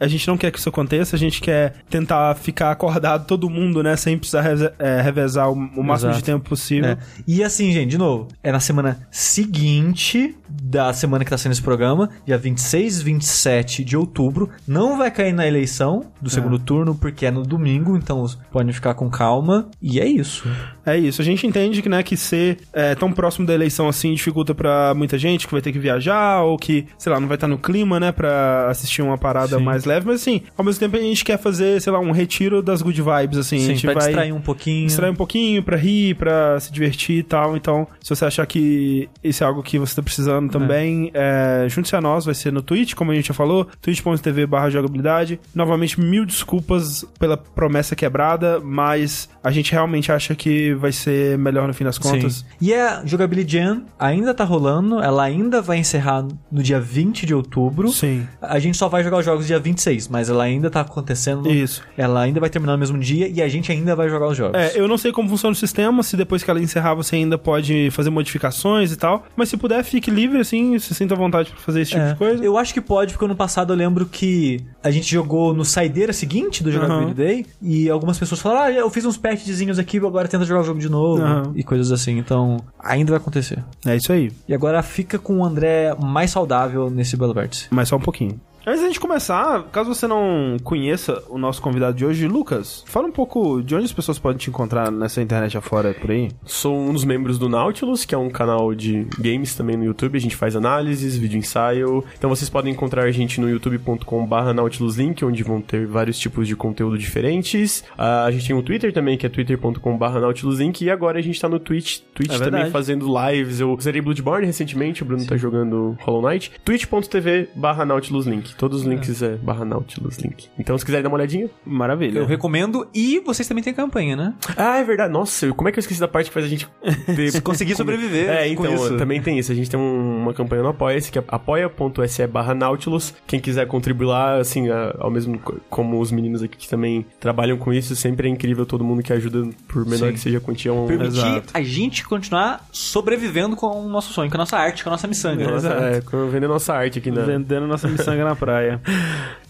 a 0.00 0.06
gente 0.06 0.26
não 0.28 0.36
quer 0.36 0.50
que 0.50 0.58
isso 0.58 0.68
aconteça, 0.68 1.16
a 1.16 1.18
gente 1.18 1.40
quer 1.40 1.74
tentar 1.90 2.34
ficar 2.36 2.70
acordado 2.70 3.26
todo 3.26 3.50
mundo, 3.50 3.82
né? 3.82 3.96
Sem 3.96 4.16
precisar 4.18 4.40
reze- 4.42 4.70
é, 4.78 5.00
revezar 5.02 5.50
o, 5.50 5.52
o 5.54 5.82
máximo 5.84 6.10
Exato. 6.10 6.16
de 6.18 6.24
tempo 6.24 6.48
possível. 6.48 6.90
É. 6.90 6.98
E 7.26 7.42
assim, 7.42 7.72
gente, 7.72 7.90
de 7.90 7.98
novo, 7.98 8.28
é 8.42 8.50
na 8.52 8.60
semana 8.60 8.98
seguinte 9.10 10.36
da 10.48 10.92
semana 10.92 11.24
que 11.24 11.30
tá 11.30 11.38
sendo 11.38 11.52
esse 11.52 11.62
programa, 11.62 12.08
dia 12.26 12.38
26, 12.38 13.00
27 13.02 13.84
de 13.84 13.96
outubro. 13.96 14.48
Não 14.68 14.96
vai 14.96 15.10
cair 15.10 15.32
na 15.32 15.46
eleição 15.46 16.04
do 16.20 16.30
segundo 16.30 16.58
turno, 16.58 16.94
porque 16.94 17.26
é 17.26 17.30
no 17.30 17.42
domingo, 17.42 17.96
então 17.96 18.26
podem 18.50 18.72
ficar 18.72 18.94
com 18.94 19.10
calma. 19.10 19.68
E 19.80 20.00
é 20.00 20.06
isso. 20.06 20.48
É 20.86 20.96
isso, 20.98 21.20
a 21.20 21.24
gente 21.24 21.46
entende 21.46 21.80
que, 21.82 21.88
né, 21.88 22.02
que 22.02 22.16
ser 22.16 22.58
é, 22.72 22.94
tão 22.94 23.12
próximo 23.12 23.46
da 23.46 23.54
eleição 23.54 23.88
assim 23.88 24.12
dificulta 24.14 24.54
pra 24.54 24.92
muita 24.94 25.16
gente 25.18 25.46
que 25.46 25.52
vai 25.52 25.62
ter 25.62 25.72
que 25.72 25.78
viajar 25.78 26.42
ou 26.42 26.58
que, 26.58 26.86
sei 26.98 27.12
lá, 27.12 27.18
não 27.18 27.28
vai 27.28 27.36
estar 27.36 27.48
no 27.48 27.58
clima, 27.58 27.98
né, 27.98 28.12
pra 28.12 28.68
assistir 28.68 29.02
uma 29.02 29.16
parada 29.18 29.58
Sim. 29.58 29.64
mais 29.64 29.84
leve, 29.84 30.06
mas 30.06 30.20
assim, 30.20 30.42
ao 30.56 30.64
mesmo 30.64 30.80
tempo 30.80 30.96
a 30.96 31.00
gente 31.00 31.24
quer 31.24 31.38
fazer, 31.38 31.80
sei 31.80 31.92
lá, 31.92 31.98
um 31.98 32.10
retiro 32.10 32.62
das 32.62 32.82
good 32.82 33.00
vibes, 33.00 33.38
assim, 33.38 33.56
a 33.56 33.60
Sim, 33.60 33.66
gente 33.68 33.82
pra 33.82 33.94
vai 33.94 34.04
distrair 34.04 34.32
um 34.32 34.40
pouquinho. 34.40 34.86
distrair 34.86 35.10
um 35.10 35.14
pouquinho, 35.14 35.62
pra 35.62 35.76
rir, 35.76 36.14
pra 36.14 36.58
se 36.60 36.72
divertir 36.72 37.18
e 37.18 37.22
tal. 37.22 37.56
Então, 37.56 37.86
se 38.00 38.10
você 38.14 38.24
achar 38.24 38.46
que 38.46 39.08
isso 39.22 39.42
é 39.42 39.46
algo 39.46 39.62
que 39.62 39.78
você 39.78 39.94
tá 39.96 40.02
precisando 40.02 40.50
também, 40.50 41.10
é, 41.14 41.66
junte-se 41.68 41.96
a 41.96 42.00
nós, 42.00 42.24
vai 42.24 42.34
ser 42.34 42.52
no 42.52 42.62
Twitch, 42.62 42.94
como 42.94 43.10
a 43.10 43.14
gente 43.14 43.28
já 43.28 43.34
falou, 43.34 43.66
twitch.tv 43.80 44.46
barra 44.46 44.70
jogabilidade. 44.70 45.40
Novamente, 45.54 46.00
mil 46.00 46.24
desculpas 46.24 47.04
pela 47.18 47.36
promessa 47.36 47.96
quebrada, 47.96 48.60
mas 48.60 49.28
a 49.42 49.50
gente 49.50 49.72
realmente 49.72 50.10
acha 50.12 50.34
que 50.34 50.73
vai 50.74 50.92
ser 50.92 51.38
melhor 51.38 51.66
no 51.68 51.74
fim 51.74 51.84
das 51.84 51.98
contas. 51.98 52.34
Sim. 52.36 52.44
E 52.60 52.74
a 52.74 53.02
Jogability 53.04 53.52
Jam 53.52 53.82
ainda 53.98 54.32
tá 54.34 54.44
rolando, 54.44 55.00
ela 55.00 55.22
ainda 55.24 55.60
vai 55.62 55.78
encerrar 55.78 56.26
no 56.50 56.62
dia 56.62 56.80
20 56.80 57.26
de 57.26 57.34
outubro. 57.34 57.88
Sim. 57.90 58.26
A 58.40 58.58
gente 58.58 58.76
só 58.76 58.88
vai 58.88 59.02
jogar 59.04 59.18
os 59.18 59.24
jogos 59.24 59.46
dia 59.46 59.58
26, 59.58 60.08
mas 60.08 60.28
ela 60.28 60.44
ainda 60.44 60.70
tá 60.70 60.80
acontecendo. 60.80 61.50
Isso. 61.50 61.82
Ela 61.96 62.20
ainda 62.22 62.40
vai 62.40 62.50
terminar 62.50 62.72
no 62.72 62.78
mesmo 62.78 62.98
dia 62.98 63.28
e 63.28 63.40
a 63.42 63.48
gente 63.48 63.70
ainda 63.70 63.94
vai 63.94 64.08
jogar 64.08 64.28
os 64.28 64.36
jogos. 64.36 64.58
É, 64.58 64.72
eu 64.78 64.88
não 64.88 64.98
sei 64.98 65.12
como 65.12 65.28
funciona 65.28 65.52
o 65.52 65.56
sistema, 65.56 66.02
se 66.02 66.16
depois 66.16 66.42
que 66.42 66.50
ela 66.50 66.60
encerrar 66.60 66.94
você 66.94 67.16
ainda 67.16 67.36
pode 67.38 67.90
fazer 67.90 68.10
modificações 68.10 68.92
e 68.92 68.96
tal, 68.96 69.24
mas 69.36 69.48
se 69.48 69.56
puder, 69.56 69.82
fique 69.84 70.10
livre, 70.10 70.38
assim, 70.38 70.78
se 70.78 70.94
sinta 70.94 71.14
à 71.14 71.16
vontade 71.16 71.50
pra 71.50 71.60
fazer 71.60 71.82
esse 71.82 71.92
tipo 71.92 72.02
É, 72.02 72.12
de 72.12 72.16
coisa. 72.18 72.44
Eu 72.44 72.58
acho 72.58 72.72
que 72.74 72.80
pode, 72.80 73.12
porque 73.12 73.24
ano 73.24 73.36
passado 73.36 73.72
eu 73.72 73.76
lembro 73.76 74.06
que 74.06 74.60
a 74.82 74.90
gente 74.90 75.10
jogou 75.10 75.54
no 75.54 75.64
saideira 75.64 76.12
seguinte 76.12 76.62
do 76.62 76.70
Jogability 76.72 77.04
Aham. 77.04 77.14
Day 77.14 77.46
e 77.62 77.88
algumas 77.88 78.18
pessoas 78.18 78.40
falaram: 78.40 78.62
Ah, 78.64 78.72
eu 78.72 78.90
fiz 78.90 79.04
uns 79.04 79.16
patchzinhos 79.16 79.78
aqui, 79.78 79.98
agora 79.98 80.26
tenta 80.28 80.44
jogar 80.44 80.62
o 80.64 80.66
jogo 80.66 80.80
de 80.80 80.88
novo 80.88 81.22
Aham. 81.22 81.52
e 81.54 81.62
coisas 81.62 81.92
assim. 81.92 82.18
Então, 82.18 82.58
ainda 82.78 83.12
vai 83.12 83.20
acontecer. 83.20 83.62
É 83.86 83.94
isso 83.96 84.12
aí. 84.12 84.32
E 84.48 84.54
agora 84.54 84.82
fica 84.82 85.18
com 85.18 85.38
o 85.38 85.44
André 85.44 85.94
mais 86.00 86.30
saudável 86.30 86.90
nesse 86.90 87.16
Belo 87.16 87.32
Vértice. 87.34 87.68
Mas 87.70 87.88
só 87.88 87.96
um 87.96 88.00
pouquinho. 88.00 88.40
Antes 88.66 88.80
da 88.80 88.86
gente 88.86 88.98
começar, 88.98 89.64
caso 89.64 89.94
você 89.94 90.06
não 90.06 90.56
conheça 90.64 91.22
o 91.28 91.36
nosso 91.36 91.60
convidado 91.60 91.94
de 91.98 92.06
hoje, 92.06 92.26
Lucas, 92.26 92.82
fala 92.86 93.06
um 93.06 93.12
pouco 93.12 93.60
de 93.60 93.74
onde 93.74 93.84
as 93.84 93.92
pessoas 93.92 94.18
podem 94.18 94.38
te 94.38 94.48
encontrar 94.48 94.90
nessa 94.90 95.20
internet 95.20 95.58
afora 95.58 95.92
por 95.92 96.10
aí. 96.10 96.30
Sou 96.46 96.74
um 96.74 96.90
dos 96.90 97.04
membros 97.04 97.38
do 97.38 97.46
Nautilus, 97.46 98.06
que 98.06 98.14
é 98.14 98.18
um 98.18 98.30
canal 98.30 98.74
de 98.74 99.06
games 99.18 99.54
também 99.54 99.76
no 99.76 99.84
YouTube. 99.84 100.16
A 100.16 100.20
gente 100.20 100.34
faz 100.34 100.56
análises, 100.56 101.14
vídeo 101.14 101.38
ensaio. 101.38 102.02
Então 102.16 102.30
vocês 102.30 102.48
podem 102.48 102.72
encontrar 102.72 103.04
a 103.04 103.10
gente 103.10 103.38
no 103.38 103.50
youtube.com/barra 103.50 104.54
nautiluslink, 104.54 105.22
onde 105.26 105.42
vão 105.42 105.60
ter 105.60 105.86
vários 105.86 106.18
tipos 106.18 106.48
de 106.48 106.56
conteúdo 106.56 106.96
diferentes. 106.96 107.84
Ah, 107.98 108.24
a 108.24 108.30
gente 108.30 108.46
tem 108.46 108.56
um 108.56 108.62
Twitter 108.62 108.94
também, 108.94 109.18
que 109.18 109.26
é 109.26 109.28
twitter.com/barra 109.28 110.20
nautiluslink. 110.20 110.82
E 110.82 110.90
agora 110.90 111.18
a 111.18 111.22
gente 111.22 111.38
tá 111.38 111.50
no 111.50 111.58
Twitch, 111.58 112.00
Twitch 112.14 112.32
É 112.32 112.38
também 112.38 112.70
fazendo 112.70 113.06
lives. 113.06 113.60
Eu 113.60 113.76
zerei 113.78 114.00
Bloodborne 114.00 114.46
recentemente, 114.46 115.02
o 115.02 115.06
Bruno 115.06 115.26
tá 115.26 115.36
jogando 115.36 115.98
Hollow 116.00 116.22
Knight. 116.22 116.50
twitch.tv/barra 116.64 117.84
nautiluslink. 117.84 118.53
Todos 118.58 118.80
os 118.80 118.86
links 118.86 119.22
é 119.22 119.36
barra 119.36 119.64
nautiluslink. 119.64 120.46
Então 120.58 120.76
se 120.78 120.84
quiserem 120.84 121.02
dar 121.02 121.08
uma 121.08 121.16
olhadinha. 121.16 121.48
Maravilha. 121.64 122.18
Eu 122.20 122.26
recomendo 122.26 122.86
e 122.94 123.20
vocês 123.20 123.46
também 123.48 123.62
têm 123.62 123.74
campanha, 123.74 124.16
né? 124.16 124.34
Ah, 124.56 124.78
é 124.78 124.84
verdade. 124.84 125.12
Nossa, 125.12 125.52
como 125.52 125.68
é 125.68 125.72
que 125.72 125.78
eu 125.78 125.80
esqueci 125.80 126.00
da 126.00 126.08
parte 126.08 126.28
que 126.28 126.34
faz 126.34 126.46
a 126.46 126.48
gente 126.48 126.68
ter- 127.06 127.40
Conseguir 127.42 127.74
sobreviver 127.76 128.28
É, 128.30 128.54
com 128.54 128.64
então, 128.64 128.74
isso. 128.74 128.96
também 128.96 129.20
tem 129.20 129.38
isso. 129.38 129.52
A 129.52 129.54
gente 129.54 129.70
tem 129.70 129.78
um- 129.78 130.22
uma 130.22 130.32
campanha 130.34 130.62
no 130.62 130.68
Apoia-se, 130.68 131.10
que 131.10 131.18
é 131.18 131.24
apoia.se 131.28 132.26
barra 132.26 132.54
Nautilus. 132.54 133.14
Quem 133.26 133.40
quiser 133.40 133.66
contribuir 133.66 134.06
lá, 134.06 134.36
assim, 134.38 134.68
a- 134.70 134.94
ao 134.98 135.10
mesmo 135.10 135.38
co- 135.38 135.56
como 135.70 136.00
os 136.00 136.10
meninos 136.10 136.42
aqui 136.42 136.56
que 136.56 136.68
também 136.68 137.04
trabalham 137.20 137.56
com 137.56 137.72
isso, 137.72 137.94
sempre 137.96 138.28
é 138.28 138.30
incrível 138.30 138.64
todo 138.66 138.82
mundo 138.84 139.02
que 139.02 139.12
ajuda, 139.12 139.48
por 139.68 139.84
menor 139.84 140.08
Sim. 140.08 140.12
que 140.12 140.20
seja 140.20 140.38
a 140.38 140.40
quantia. 140.40 140.70
É 140.70 140.74
um... 140.74 140.86
Permitir 140.86 141.18
Exato. 141.18 141.50
a 141.52 141.62
gente 141.62 142.04
continuar 142.04 142.66
sobrevivendo 142.72 143.56
com 143.56 143.66
o 143.84 143.88
nosso 143.88 144.12
sonho, 144.12 144.30
com 144.30 144.36
a 144.36 144.38
nossa 144.38 144.56
arte, 144.56 144.82
com 144.82 144.90
a 144.90 144.92
nossa 144.92 145.06
miçanga. 145.06 145.44
Nossa, 145.50 145.66
Exato. 145.68 146.16
é, 146.16 146.26
vender 146.30 146.48
nossa 146.48 146.72
arte 146.74 146.98
aqui, 146.98 147.10
né? 147.10 147.22
Vendendo 147.22 147.66
nossa 147.66 147.88
miçanga 147.88 148.24
na 148.24 148.34
praia. 148.44 148.80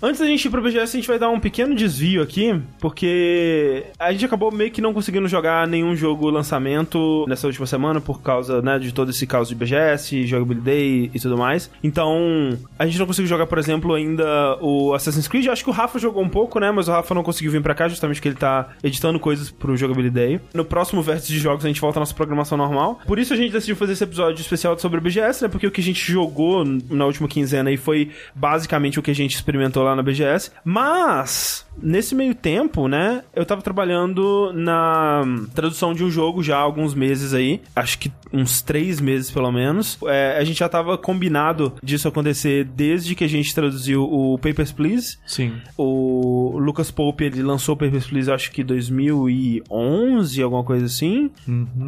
Antes 0.00 0.20
da 0.20 0.26
gente 0.26 0.44
ir 0.44 0.50
pro 0.50 0.62
BGS, 0.62 0.96
a 0.96 1.00
gente 1.00 1.08
vai 1.08 1.18
dar 1.18 1.30
um 1.30 1.40
pequeno 1.40 1.74
desvio 1.74 2.22
aqui, 2.22 2.60
porque 2.78 3.84
a 3.98 4.12
gente 4.12 4.24
acabou 4.26 4.52
meio 4.52 4.70
que 4.70 4.82
não 4.82 4.92
conseguindo 4.92 5.26
jogar 5.26 5.66
nenhum 5.66 5.96
jogo 5.96 6.28
lançamento 6.28 7.24
nessa 7.26 7.46
última 7.46 7.66
semana 7.66 8.00
por 8.02 8.20
causa, 8.20 8.60
né, 8.60 8.78
de 8.78 8.92
todo 8.92 9.10
esse 9.10 9.26
caos 9.26 9.48
de 9.48 9.54
BGS, 9.54 10.26
Jogability 10.26 10.64
Day 10.64 11.10
e 11.14 11.18
tudo 11.18 11.38
mais. 11.38 11.70
Então, 11.82 12.56
a 12.78 12.86
gente 12.86 12.98
não 12.98 13.06
conseguiu 13.06 13.28
jogar, 13.28 13.46
por 13.46 13.58
exemplo, 13.58 13.94
ainda 13.94 14.58
o 14.60 14.92
Assassin's 14.92 15.26
Creed. 15.26 15.48
Acho 15.48 15.64
que 15.64 15.70
o 15.70 15.72
Rafa 15.72 15.98
jogou 15.98 16.22
um 16.22 16.28
pouco, 16.28 16.60
né, 16.60 16.70
mas 16.70 16.86
o 16.86 16.92
Rafa 16.92 17.14
não 17.14 17.22
conseguiu 17.22 17.50
vir 17.50 17.62
pra 17.62 17.74
cá 17.74 17.88
justamente 17.88 18.16
porque 18.16 18.28
ele 18.28 18.36
tá 18.36 18.68
editando 18.82 19.18
coisas 19.18 19.50
pro 19.50 19.74
Jogability 19.74 20.14
Day. 20.14 20.40
No 20.52 20.66
próximo 20.66 21.00
vértice 21.02 21.32
de 21.32 21.38
jogos 21.38 21.64
a 21.64 21.68
gente 21.68 21.80
volta 21.80 21.98
à 21.98 22.00
nossa 22.00 22.14
programação 22.14 22.58
normal. 22.58 23.00
Por 23.06 23.18
isso 23.18 23.32
a 23.32 23.36
gente 23.36 23.52
decidiu 23.52 23.74
fazer 23.74 23.94
esse 23.94 24.04
episódio 24.04 24.40
especial 24.40 24.78
sobre 24.78 24.98
o 24.98 25.02
BGS, 25.02 25.42
né, 25.42 25.48
porque 25.48 25.66
o 25.66 25.70
que 25.70 25.80
a 25.80 25.84
gente 25.84 26.12
jogou 26.12 26.62
na 26.90 27.06
última 27.06 27.26
quinzena 27.26 27.70
aí 27.70 27.78
foi 27.78 28.10
basicamente 28.34 28.83
o 28.98 29.02
que 29.02 29.10
a 29.10 29.14
gente 29.14 29.34
experimentou 29.34 29.82
lá 29.82 29.94
na 29.94 30.02
BGS. 30.02 30.50
Mas, 30.64 31.66
nesse 31.82 32.14
meio 32.14 32.34
tempo, 32.34 32.88
né, 32.88 33.22
eu 33.34 33.46
tava 33.46 33.62
trabalhando 33.62 34.52
na 34.52 35.22
tradução 35.54 35.94
de 35.94 36.04
um 36.04 36.10
jogo 36.10 36.42
já 36.42 36.56
há 36.56 36.60
alguns 36.60 36.92
meses 36.94 37.32
aí. 37.32 37.60
Acho 37.74 37.98
que 37.98 38.12
uns 38.32 38.60
três 38.60 39.00
meses, 39.00 39.30
pelo 39.30 39.50
menos. 39.52 39.96
É, 40.06 40.36
a 40.38 40.44
gente 40.44 40.58
já 40.58 40.68
tava 40.68 40.98
combinado 40.98 41.72
disso 41.82 42.08
acontecer 42.08 42.64
desde 42.64 43.14
que 43.14 43.24
a 43.24 43.28
gente 43.28 43.54
traduziu 43.54 44.02
o 44.02 44.36
Papers, 44.38 44.72
Please. 44.72 45.18
Sim. 45.26 45.54
O 45.76 46.58
Lucas 46.58 46.90
Pope, 46.90 47.24
ele 47.24 47.42
lançou 47.42 47.74
o 47.74 47.78
Papers, 47.78 48.06
Please, 48.06 48.30
acho 48.30 48.50
que 48.50 48.62
2011, 48.64 50.42
alguma 50.42 50.64
coisa 50.64 50.86
assim. 50.86 51.30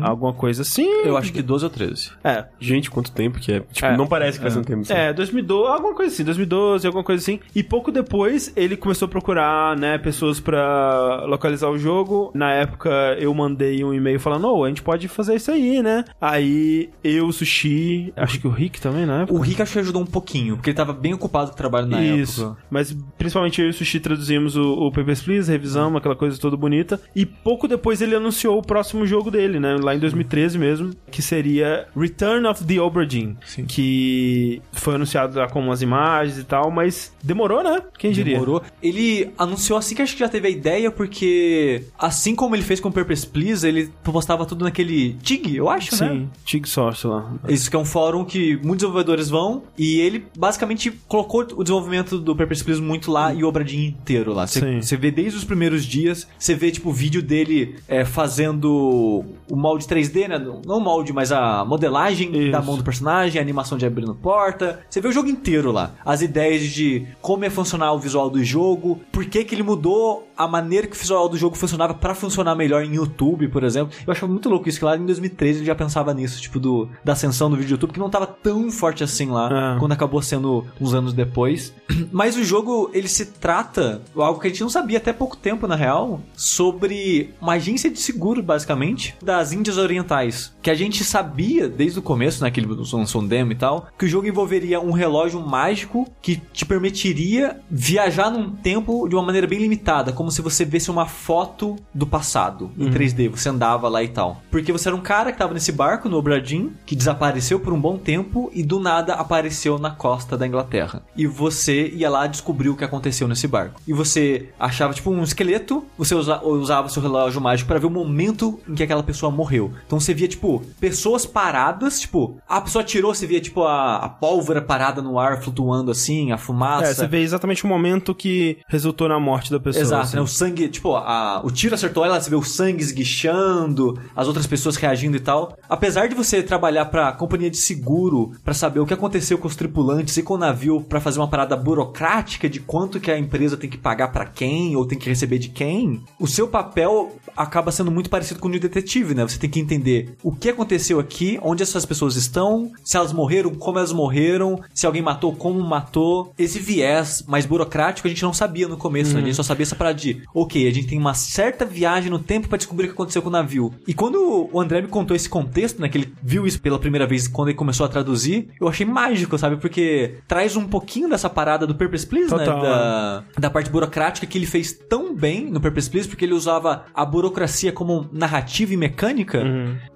Alguma 0.00 0.32
coisa 0.32 0.62
assim. 0.62 0.86
Eu 1.04 1.16
acho 1.16 1.32
que 1.32 1.42
12 1.42 1.64
ou 1.64 1.70
13. 1.70 2.10
É, 2.22 2.44
Gente, 2.60 2.90
quanto 2.90 3.10
tempo 3.12 3.38
que 3.38 3.52
é. 3.52 3.60
Tipo, 3.72 3.86
É. 3.86 3.96
não 3.96 4.06
parece 4.06 4.38
que 4.38 4.42
faz 4.42 4.56
um 4.56 4.62
tempo. 4.62 4.82
assim. 4.82 4.92
é, 4.92 5.12
2012, 5.12 5.70
alguma 5.72 5.94
coisa 5.94 6.12
assim, 6.14 6.24
2012, 6.24 6.76
produzir 6.76 6.86
alguma 6.86 7.04
coisa 7.04 7.22
assim. 7.22 7.40
E 7.54 7.62
pouco 7.62 7.90
depois 7.90 8.52
ele 8.56 8.76
começou 8.76 9.06
a 9.06 9.08
procurar, 9.08 9.75
né, 9.76 9.98
pessoas 9.98 10.40
pra 10.40 11.24
localizar 11.26 11.68
o 11.70 11.78
jogo. 11.78 12.30
Na 12.34 12.52
época 12.52 12.90
eu 13.18 13.32
mandei 13.34 13.84
um 13.84 13.92
e-mail 13.92 14.18
falando, 14.18 14.48
oh, 14.48 14.64
a 14.64 14.68
gente 14.68 14.82
pode 14.82 15.08
fazer 15.08 15.36
isso 15.36 15.50
aí, 15.50 15.82
né? 15.82 16.04
Aí 16.20 16.90
eu, 17.02 17.26
o 17.26 17.32
Sushi, 17.32 18.12
acho 18.16 18.40
que 18.40 18.46
o 18.46 18.50
Rick 18.50 18.80
também, 18.80 19.06
né? 19.06 19.26
O 19.28 19.38
Rick 19.38 19.62
acho 19.62 19.72
que 19.72 19.78
ajudou 19.78 20.02
um 20.02 20.06
pouquinho, 20.06 20.56
porque 20.56 20.70
ele 20.70 20.76
tava 20.76 20.92
bem 20.92 21.14
ocupado 21.14 21.50
com 21.50 21.54
o 21.54 21.56
trabalho 21.56 21.86
na 21.86 22.02
Isso. 22.02 22.42
época. 22.42 22.58
Mas 22.70 22.96
principalmente 23.18 23.60
eu 23.60 23.68
e 23.68 23.70
o 23.70 23.74
Sushi 23.74 24.00
traduzimos 24.00 24.56
o, 24.56 24.72
o 24.72 24.92
Papers, 24.92 25.22
Please, 25.22 25.50
revisamos 25.50 25.98
aquela 25.98 26.16
coisa 26.16 26.38
toda 26.38 26.56
bonita. 26.56 27.00
E 27.14 27.26
pouco 27.26 27.68
depois 27.68 28.00
ele 28.00 28.14
anunciou 28.14 28.58
o 28.58 28.62
próximo 28.62 29.06
jogo 29.06 29.30
dele, 29.30 29.58
né? 29.60 29.76
Lá 29.80 29.94
em 29.94 29.98
2013 29.98 30.58
mesmo, 30.58 30.90
que 31.10 31.22
seria 31.22 31.86
Return 31.96 32.46
of 32.46 32.64
the 32.64 32.80
Obra 32.80 33.06
Dinn. 33.06 33.34
Que 33.66 34.62
foi 34.72 34.94
anunciado 34.94 35.38
lá 35.38 35.48
com 35.48 35.60
umas 35.60 35.82
imagens 35.82 36.38
e 36.38 36.44
tal, 36.44 36.70
mas 36.70 37.12
demorou, 37.22 37.62
né? 37.62 37.82
Quem 37.98 38.12
diria? 38.12 38.34
Demorou. 38.34 38.62
Ele 38.82 39.30
anunciou 39.36 39.65
assim 39.74 39.94
que 39.94 40.02
acho 40.02 40.12
que 40.12 40.20
já 40.20 40.28
teve 40.28 40.48
a 40.48 40.50
ideia, 40.50 40.90
porque 40.90 41.84
assim 41.98 42.34
como 42.34 42.54
ele 42.54 42.62
fez 42.62 42.78
com 42.78 42.90
o 42.90 42.92
Purpose 42.92 43.26
Please, 43.26 43.66
ele 43.66 43.90
postava 44.04 44.44
tudo 44.44 44.64
naquele 44.64 45.14
TIG, 45.14 45.56
eu 45.56 45.70
acho, 45.70 45.96
né? 45.96 46.10
Sim, 46.10 46.30
Tig 46.44 46.68
Source 46.68 47.06
lá. 47.06 47.32
Isso 47.48 47.70
que 47.70 47.76
é 47.76 47.78
um 47.78 47.84
fórum 47.84 48.22
que 48.22 48.56
muitos 48.56 48.80
desenvolvedores 48.80 49.30
vão 49.30 49.62
e 49.78 49.98
ele 50.00 50.26
basicamente 50.36 50.90
colocou 51.08 51.46
o 51.56 51.62
desenvolvimento 51.62 52.18
do 52.18 52.36
Purpose 52.36 52.62
Please 52.62 52.82
muito 52.82 53.10
lá 53.10 53.32
e 53.32 53.42
o 53.42 53.48
Obradinho 53.48 53.88
inteiro 53.88 54.34
lá. 54.34 54.46
Você 54.46 54.60
Sim. 54.60 54.82
você 54.82 54.96
vê 54.96 55.10
desde 55.10 55.38
os 55.38 55.44
primeiros 55.44 55.86
dias, 55.86 56.28
você 56.38 56.54
vê 56.54 56.70
tipo 56.70 56.90
o 56.90 56.92
vídeo 56.92 57.22
dele 57.22 57.76
é, 57.88 58.04
fazendo 58.04 59.24
o 59.50 59.56
molde 59.56 59.86
3D, 59.86 60.28
né? 60.28 60.38
Não 60.38 60.78
o 60.78 60.80
molde, 60.80 61.12
mas 61.12 61.32
a 61.32 61.64
modelagem 61.64 62.30
Isso. 62.36 62.52
da 62.52 62.60
mão 62.60 62.76
do 62.76 62.84
personagem, 62.84 63.38
a 63.38 63.42
animação 63.42 63.78
de 63.78 63.86
abrindo 63.86 64.14
porta. 64.14 64.80
Você 64.88 65.00
vê 65.00 65.08
o 65.08 65.12
jogo 65.12 65.28
inteiro 65.28 65.72
lá. 65.72 65.94
As 66.04 66.22
ideias 66.22 66.62
de 66.64 67.06
como 67.20 67.44
ia 67.44 67.50
funcionar 67.50 67.92
o 67.92 67.98
visual 67.98 68.28
do 68.28 68.42
jogo, 68.44 69.00
por 69.10 69.24
que 69.24 69.44
que 69.44 69.55
ele 69.56 69.62
mudou 69.62 70.28
a 70.36 70.46
maneira 70.46 70.86
que 70.86 70.96
o 70.96 70.98
visual 70.98 71.28
do 71.28 71.36
jogo 71.36 71.56
funcionava 71.56 71.94
pra 71.94 72.14
funcionar 72.14 72.54
melhor 72.54 72.84
em 72.84 72.94
YouTube, 72.94 73.48
por 73.48 73.64
exemplo. 73.64 73.96
Eu 74.06 74.12
achava 74.12 74.30
muito 74.30 74.48
louco 74.48 74.68
isso, 74.68 74.78
que 74.78 74.84
lá 74.84 74.96
em 74.96 75.04
2013 75.06 75.60
ele 75.60 75.66
já 75.66 75.74
pensava 75.74 76.12
nisso, 76.14 76.40
tipo, 76.40 76.60
do, 76.60 76.88
da 77.04 77.12
ascensão 77.14 77.48
do 77.50 77.56
vídeo 77.56 77.72
YouTube, 77.72 77.92
que 77.92 77.98
não 77.98 78.10
tava 78.10 78.26
tão 78.26 78.70
forte 78.70 79.02
assim 79.02 79.26
lá, 79.30 79.74
É. 79.76 79.78
quando 79.78 79.92
acabou 79.92 80.20
sendo 80.22 80.64
uns 80.80 80.94
anos 80.94 81.12
depois. 81.12 81.72
Mas 82.12 82.36
o 82.36 82.44
jogo, 82.44 82.90
ele 82.92 83.08
se 83.08 83.26
trata, 83.26 84.02
algo 84.14 84.38
que 84.40 84.46
a 84.46 84.50
gente 84.50 84.60
não 84.62 84.68
sabia 84.70 84.98
até 84.98 85.12
pouco 85.12 85.36
tempo, 85.36 85.66
na 85.66 85.74
real, 85.76 86.20
sobre 86.34 87.30
uma 87.40 87.54
agência 87.54 87.90
de 87.90 87.98
seguro, 87.98 88.42
basicamente, 88.42 89.14
das 89.22 89.52
Índias 89.52 89.78
Orientais. 89.78 90.52
Que 90.62 90.70
a 90.70 90.74
gente 90.74 91.02
sabia, 91.04 91.68
desde 91.68 91.98
o 91.98 92.02
começo, 92.02 92.42
né, 92.42 92.50
que 92.50 92.60
ele 92.60 92.66
lançou 92.66 93.22
um 93.22 93.26
demo 93.26 93.52
e 93.52 93.56
tal, 93.56 93.88
que 93.98 94.04
o 94.04 94.08
jogo 94.08 94.26
envolveria 94.26 94.80
um 94.80 94.90
relógio 94.92 95.40
mágico 95.40 96.06
que 96.20 96.36
te 96.52 96.64
permitiria 96.64 97.60
viajar 97.70 98.30
num 98.30 98.50
tempo 98.50 99.08
de 99.08 99.14
uma 99.14 99.22
maneira 99.22 99.45
bem 99.46 99.58
limitada, 99.58 100.12
como 100.12 100.30
se 100.30 100.42
você 100.42 100.64
visse 100.64 100.90
uma 100.90 101.06
foto 101.06 101.76
do 101.94 102.06
passado 102.06 102.70
em 102.78 102.90
3D, 102.90 103.28
você 103.28 103.48
andava 103.48 103.88
lá 103.88 104.02
e 104.02 104.08
tal. 104.08 104.40
Porque 104.50 104.72
você 104.72 104.88
era 104.88 104.96
um 104.96 105.00
cara 105.00 105.32
que 105.32 105.38
tava 105.38 105.54
nesse 105.54 105.72
barco 105.72 106.08
no 106.08 106.16
Obradin, 106.16 106.72
que 106.84 106.96
desapareceu 106.96 107.60
por 107.60 107.72
um 107.72 107.80
bom 107.80 107.96
tempo 107.96 108.50
e 108.54 108.62
do 108.62 108.80
nada 108.80 109.14
apareceu 109.14 109.78
na 109.78 109.90
costa 109.90 110.36
da 110.36 110.46
Inglaterra. 110.46 111.02
E 111.16 111.26
você 111.26 111.88
ia 111.88 112.08
lá 112.10 112.26
descobrir 112.26 112.68
o 112.68 112.76
que 112.76 112.84
aconteceu 112.84 113.28
nesse 113.28 113.46
barco. 113.46 113.80
E 113.86 113.92
você 113.92 114.48
achava 114.58 114.94
tipo 114.94 115.10
um 115.10 115.22
esqueleto, 115.22 115.84
você 115.98 116.14
usa- 116.14 116.42
usava 116.44 116.86
o 116.86 116.90
seu 116.90 117.02
relógio 117.02 117.40
mágico 117.40 117.68
para 117.68 117.78
ver 117.78 117.86
o 117.86 117.90
momento 117.90 118.58
em 118.68 118.74
que 118.74 118.82
aquela 118.82 119.02
pessoa 119.02 119.30
morreu. 119.30 119.72
Então 119.86 120.00
você 120.00 120.14
via 120.14 120.28
tipo 120.28 120.62
pessoas 120.80 121.26
paradas, 121.26 122.00
tipo, 122.00 122.38
a 122.48 122.60
pessoa 122.60 122.82
tirou, 122.82 123.14
você 123.14 123.26
via 123.26 123.40
tipo 123.40 123.62
a, 123.64 123.96
a 123.96 124.08
pólvora 124.08 124.62
parada 124.62 125.02
no 125.02 125.18
ar 125.18 125.40
flutuando 125.42 125.90
assim, 125.90 126.32
a 126.32 126.38
fumaça. 126.38 126.86
É, 126.90 126.94
você 126.94 127.06
vê 127.06 127.20
exatamente 127.20 127.64
o 127.64 127.68
momento 127.68 128.14
que 128.14 128.58
resultou 128.68 129.08
na 129.08 129.20
morte 129.20 129.35
da 129.50 129.60
pessoa. 129.60 129.82
Exato, 129.82 130.02
assim. 130.04 130.16
né? 130.16 130.22
O 130.22 130.26
sangue, 130.26 130.68
tipo, 130.68 130.94
a, 130.94 131.40
o 131.44 131.50
tiro 131.50 131.74
acertou 131.74 132.04
ela, 132.04 132.20
você 132.20 132.30
vê 132.30 132.36
o 132.36 132.42
sangue 132.42 132.82
esguichando, 132.82 133.98
as 134.14 134.26
outras 134.26 134.46
pessoas 134.46 134.76
reagindo 134.76 135.16
e 135.16 135.20
tal. 135.20 135.56
Apesar 135.68 136.08
de 136.08 136.14
você 136.14 136.42
trabalhar 136.42 136.86
pra 136.86 137.12
companhia 137.12 137.50
de 137.50 137.56
seguro, 137.56 138.32
pra 138.44 138.54
saber 138.54 138.80
o 138.80 138.86
que 138.86 138.94
aconteceu 138.94 139.38
com 139.38 139.48
os 139.48 139.56
tripulantes 139.56 140.16
e 140.16 140.22
com 140.22 140.34
o 140.34 140.38
navio, 140.38 140.80
pra 140.80 141.00
fazer 141.00 141.18
uma 141.20 141.28
parada 141.28 141.56
burocrática 141.56 142.48
de 142.48 142.60
quanto 142.60 143.00
que 143.00 143.10
a 143.10 143.18
empresa 143.18 143.56
tem 143.56 143.68
que 143.70 143.78
pagar 143.78 144.08
pra 144.08 144.24
quem 144.24 144.76
ou 144.76 144.86
tem 144.86 144.98
que 144.98 145.08
receber 145.08 145.38
de 145.38 145.48
quem, 145.48 146.02
o 146.18 146.26
seu 146.26 146.48
papel 146.48 147.16
acaba 147.36 147.70
sendo 147.70 147.90
muito 147.90 148.08
parecido 148.08 148.40
com 148.40 148.48
o 148.48 148.50
de 148.52 148.58
detetive, 148.58 149.14
né? 149.14 149.22
Você 149.22 149.38
tem 149.38 149.50
que 149.50 149.60
entender 149.60 150.14
o 150.22 150.32
que 150.32 150.48
aconteceu 150.48 150.98
aqui, 150.98 151.38
onde 151.42 151.62
essas 151.62 151.84
pessoas 151.84 152.16
estão, 152.16 152.70
se 152.82 152.96
elas 152.96 153.12
morreram, 153.12 153.54
como 153.54 153.78
elas 153.78 153.92
morreram, 153.92 154.60
se 154.74 154.86
alguém 154.86 155.02
matou, 155.02 155.34
como 155.34 155.60
matou. 155.62 156.32
Esse 156.38 156.58
viés 156.58 157.22
mais 157.26 157.44
burocrático 157.44 158.08
a 158.08 158.10
gente 158.10 158.22
não 158.22 158.32
sabia 158.32 158.66
no 158.68 158.76
começo, 158.76 159.14
né? 159.14 159.20
A 159.26 159.28
gente 159.28 159.36
só 159.36 159.42
sabia 159.42 159.62
essa 159.64 159.76
parada 159.76 159.98
de, 159.98 160.22
ok, 160.34 160.66
a 160.66 160.72
gente 160.72 160.86
tem 160.86 160.98
uma 160.98 161.14
certa 161.14 161.64
viagem 161.64 162.10
no 162.10 162.18
tempo 162.18 162.48
pra 162.48 162.56
descobrir 162.56 162.86
o 162.86 162.88
que 162.88 162.94
aconteceu 162.94 163.22
com 163.22 163.28
o 163.28 163.32
navio. 163.32 163.72
E 163.86 163.94
quando 163.94 164.48
o 164.52 164.60
André 164.60 164.82
me 164.82 164.88
contou 164.88 165.16
esse 165.16 165.28
contexto, 165.28 165.80
né, 165.80 165.88
que 165.88 165.98
ele 165.98 166.12
viu 166.22 166.46
isso 166.46 166.60
pela 166.60 166.78
primeira 166.78 167.06
vez 167.06 167.28
quando 167.28 167.48
ele 167.48 167.56
começou 167.56 167.86
a 167.86 167.88
traduzir, 167.88 168.48
eu 168.60 168.68
achei 168.68 168.86
mágico, 168.86 169.36
sabe? 169.38 169.56
Porque 169.56 170.16
traz 170.26 170.56
um 170.56 170.66
pouquinho 170.66 171.08
dessa 171.08 171.28
parada 171.28 171.66
do 171.66 171.74
Purpose 171.74 172.06
Please, 172.06 172.28
Total, 172.28 172.56
né? 172.56 172.62
Da, 172.62 173.24
da 173.38 173.50
parte 173.50 173.70
burocrática 173.70 174.26
que 174.26 174.38
ele 174.38 174.46
fez 174.46 174.72
tão 174.72 175.14
bem 175.14 175.50
no 175.50 175.60
Purpose 175.60 175.90
Please, 175.90 176.08
porque 176.08 176.24
ele 176.24 176.34
usava 176.34 176.84
a 176.94 177.04
burocracia 177.04 177.72
como 177.72 178.08
narrativa 178.12 178.72
e 178.72 178.76
mecânica 178.76 179.42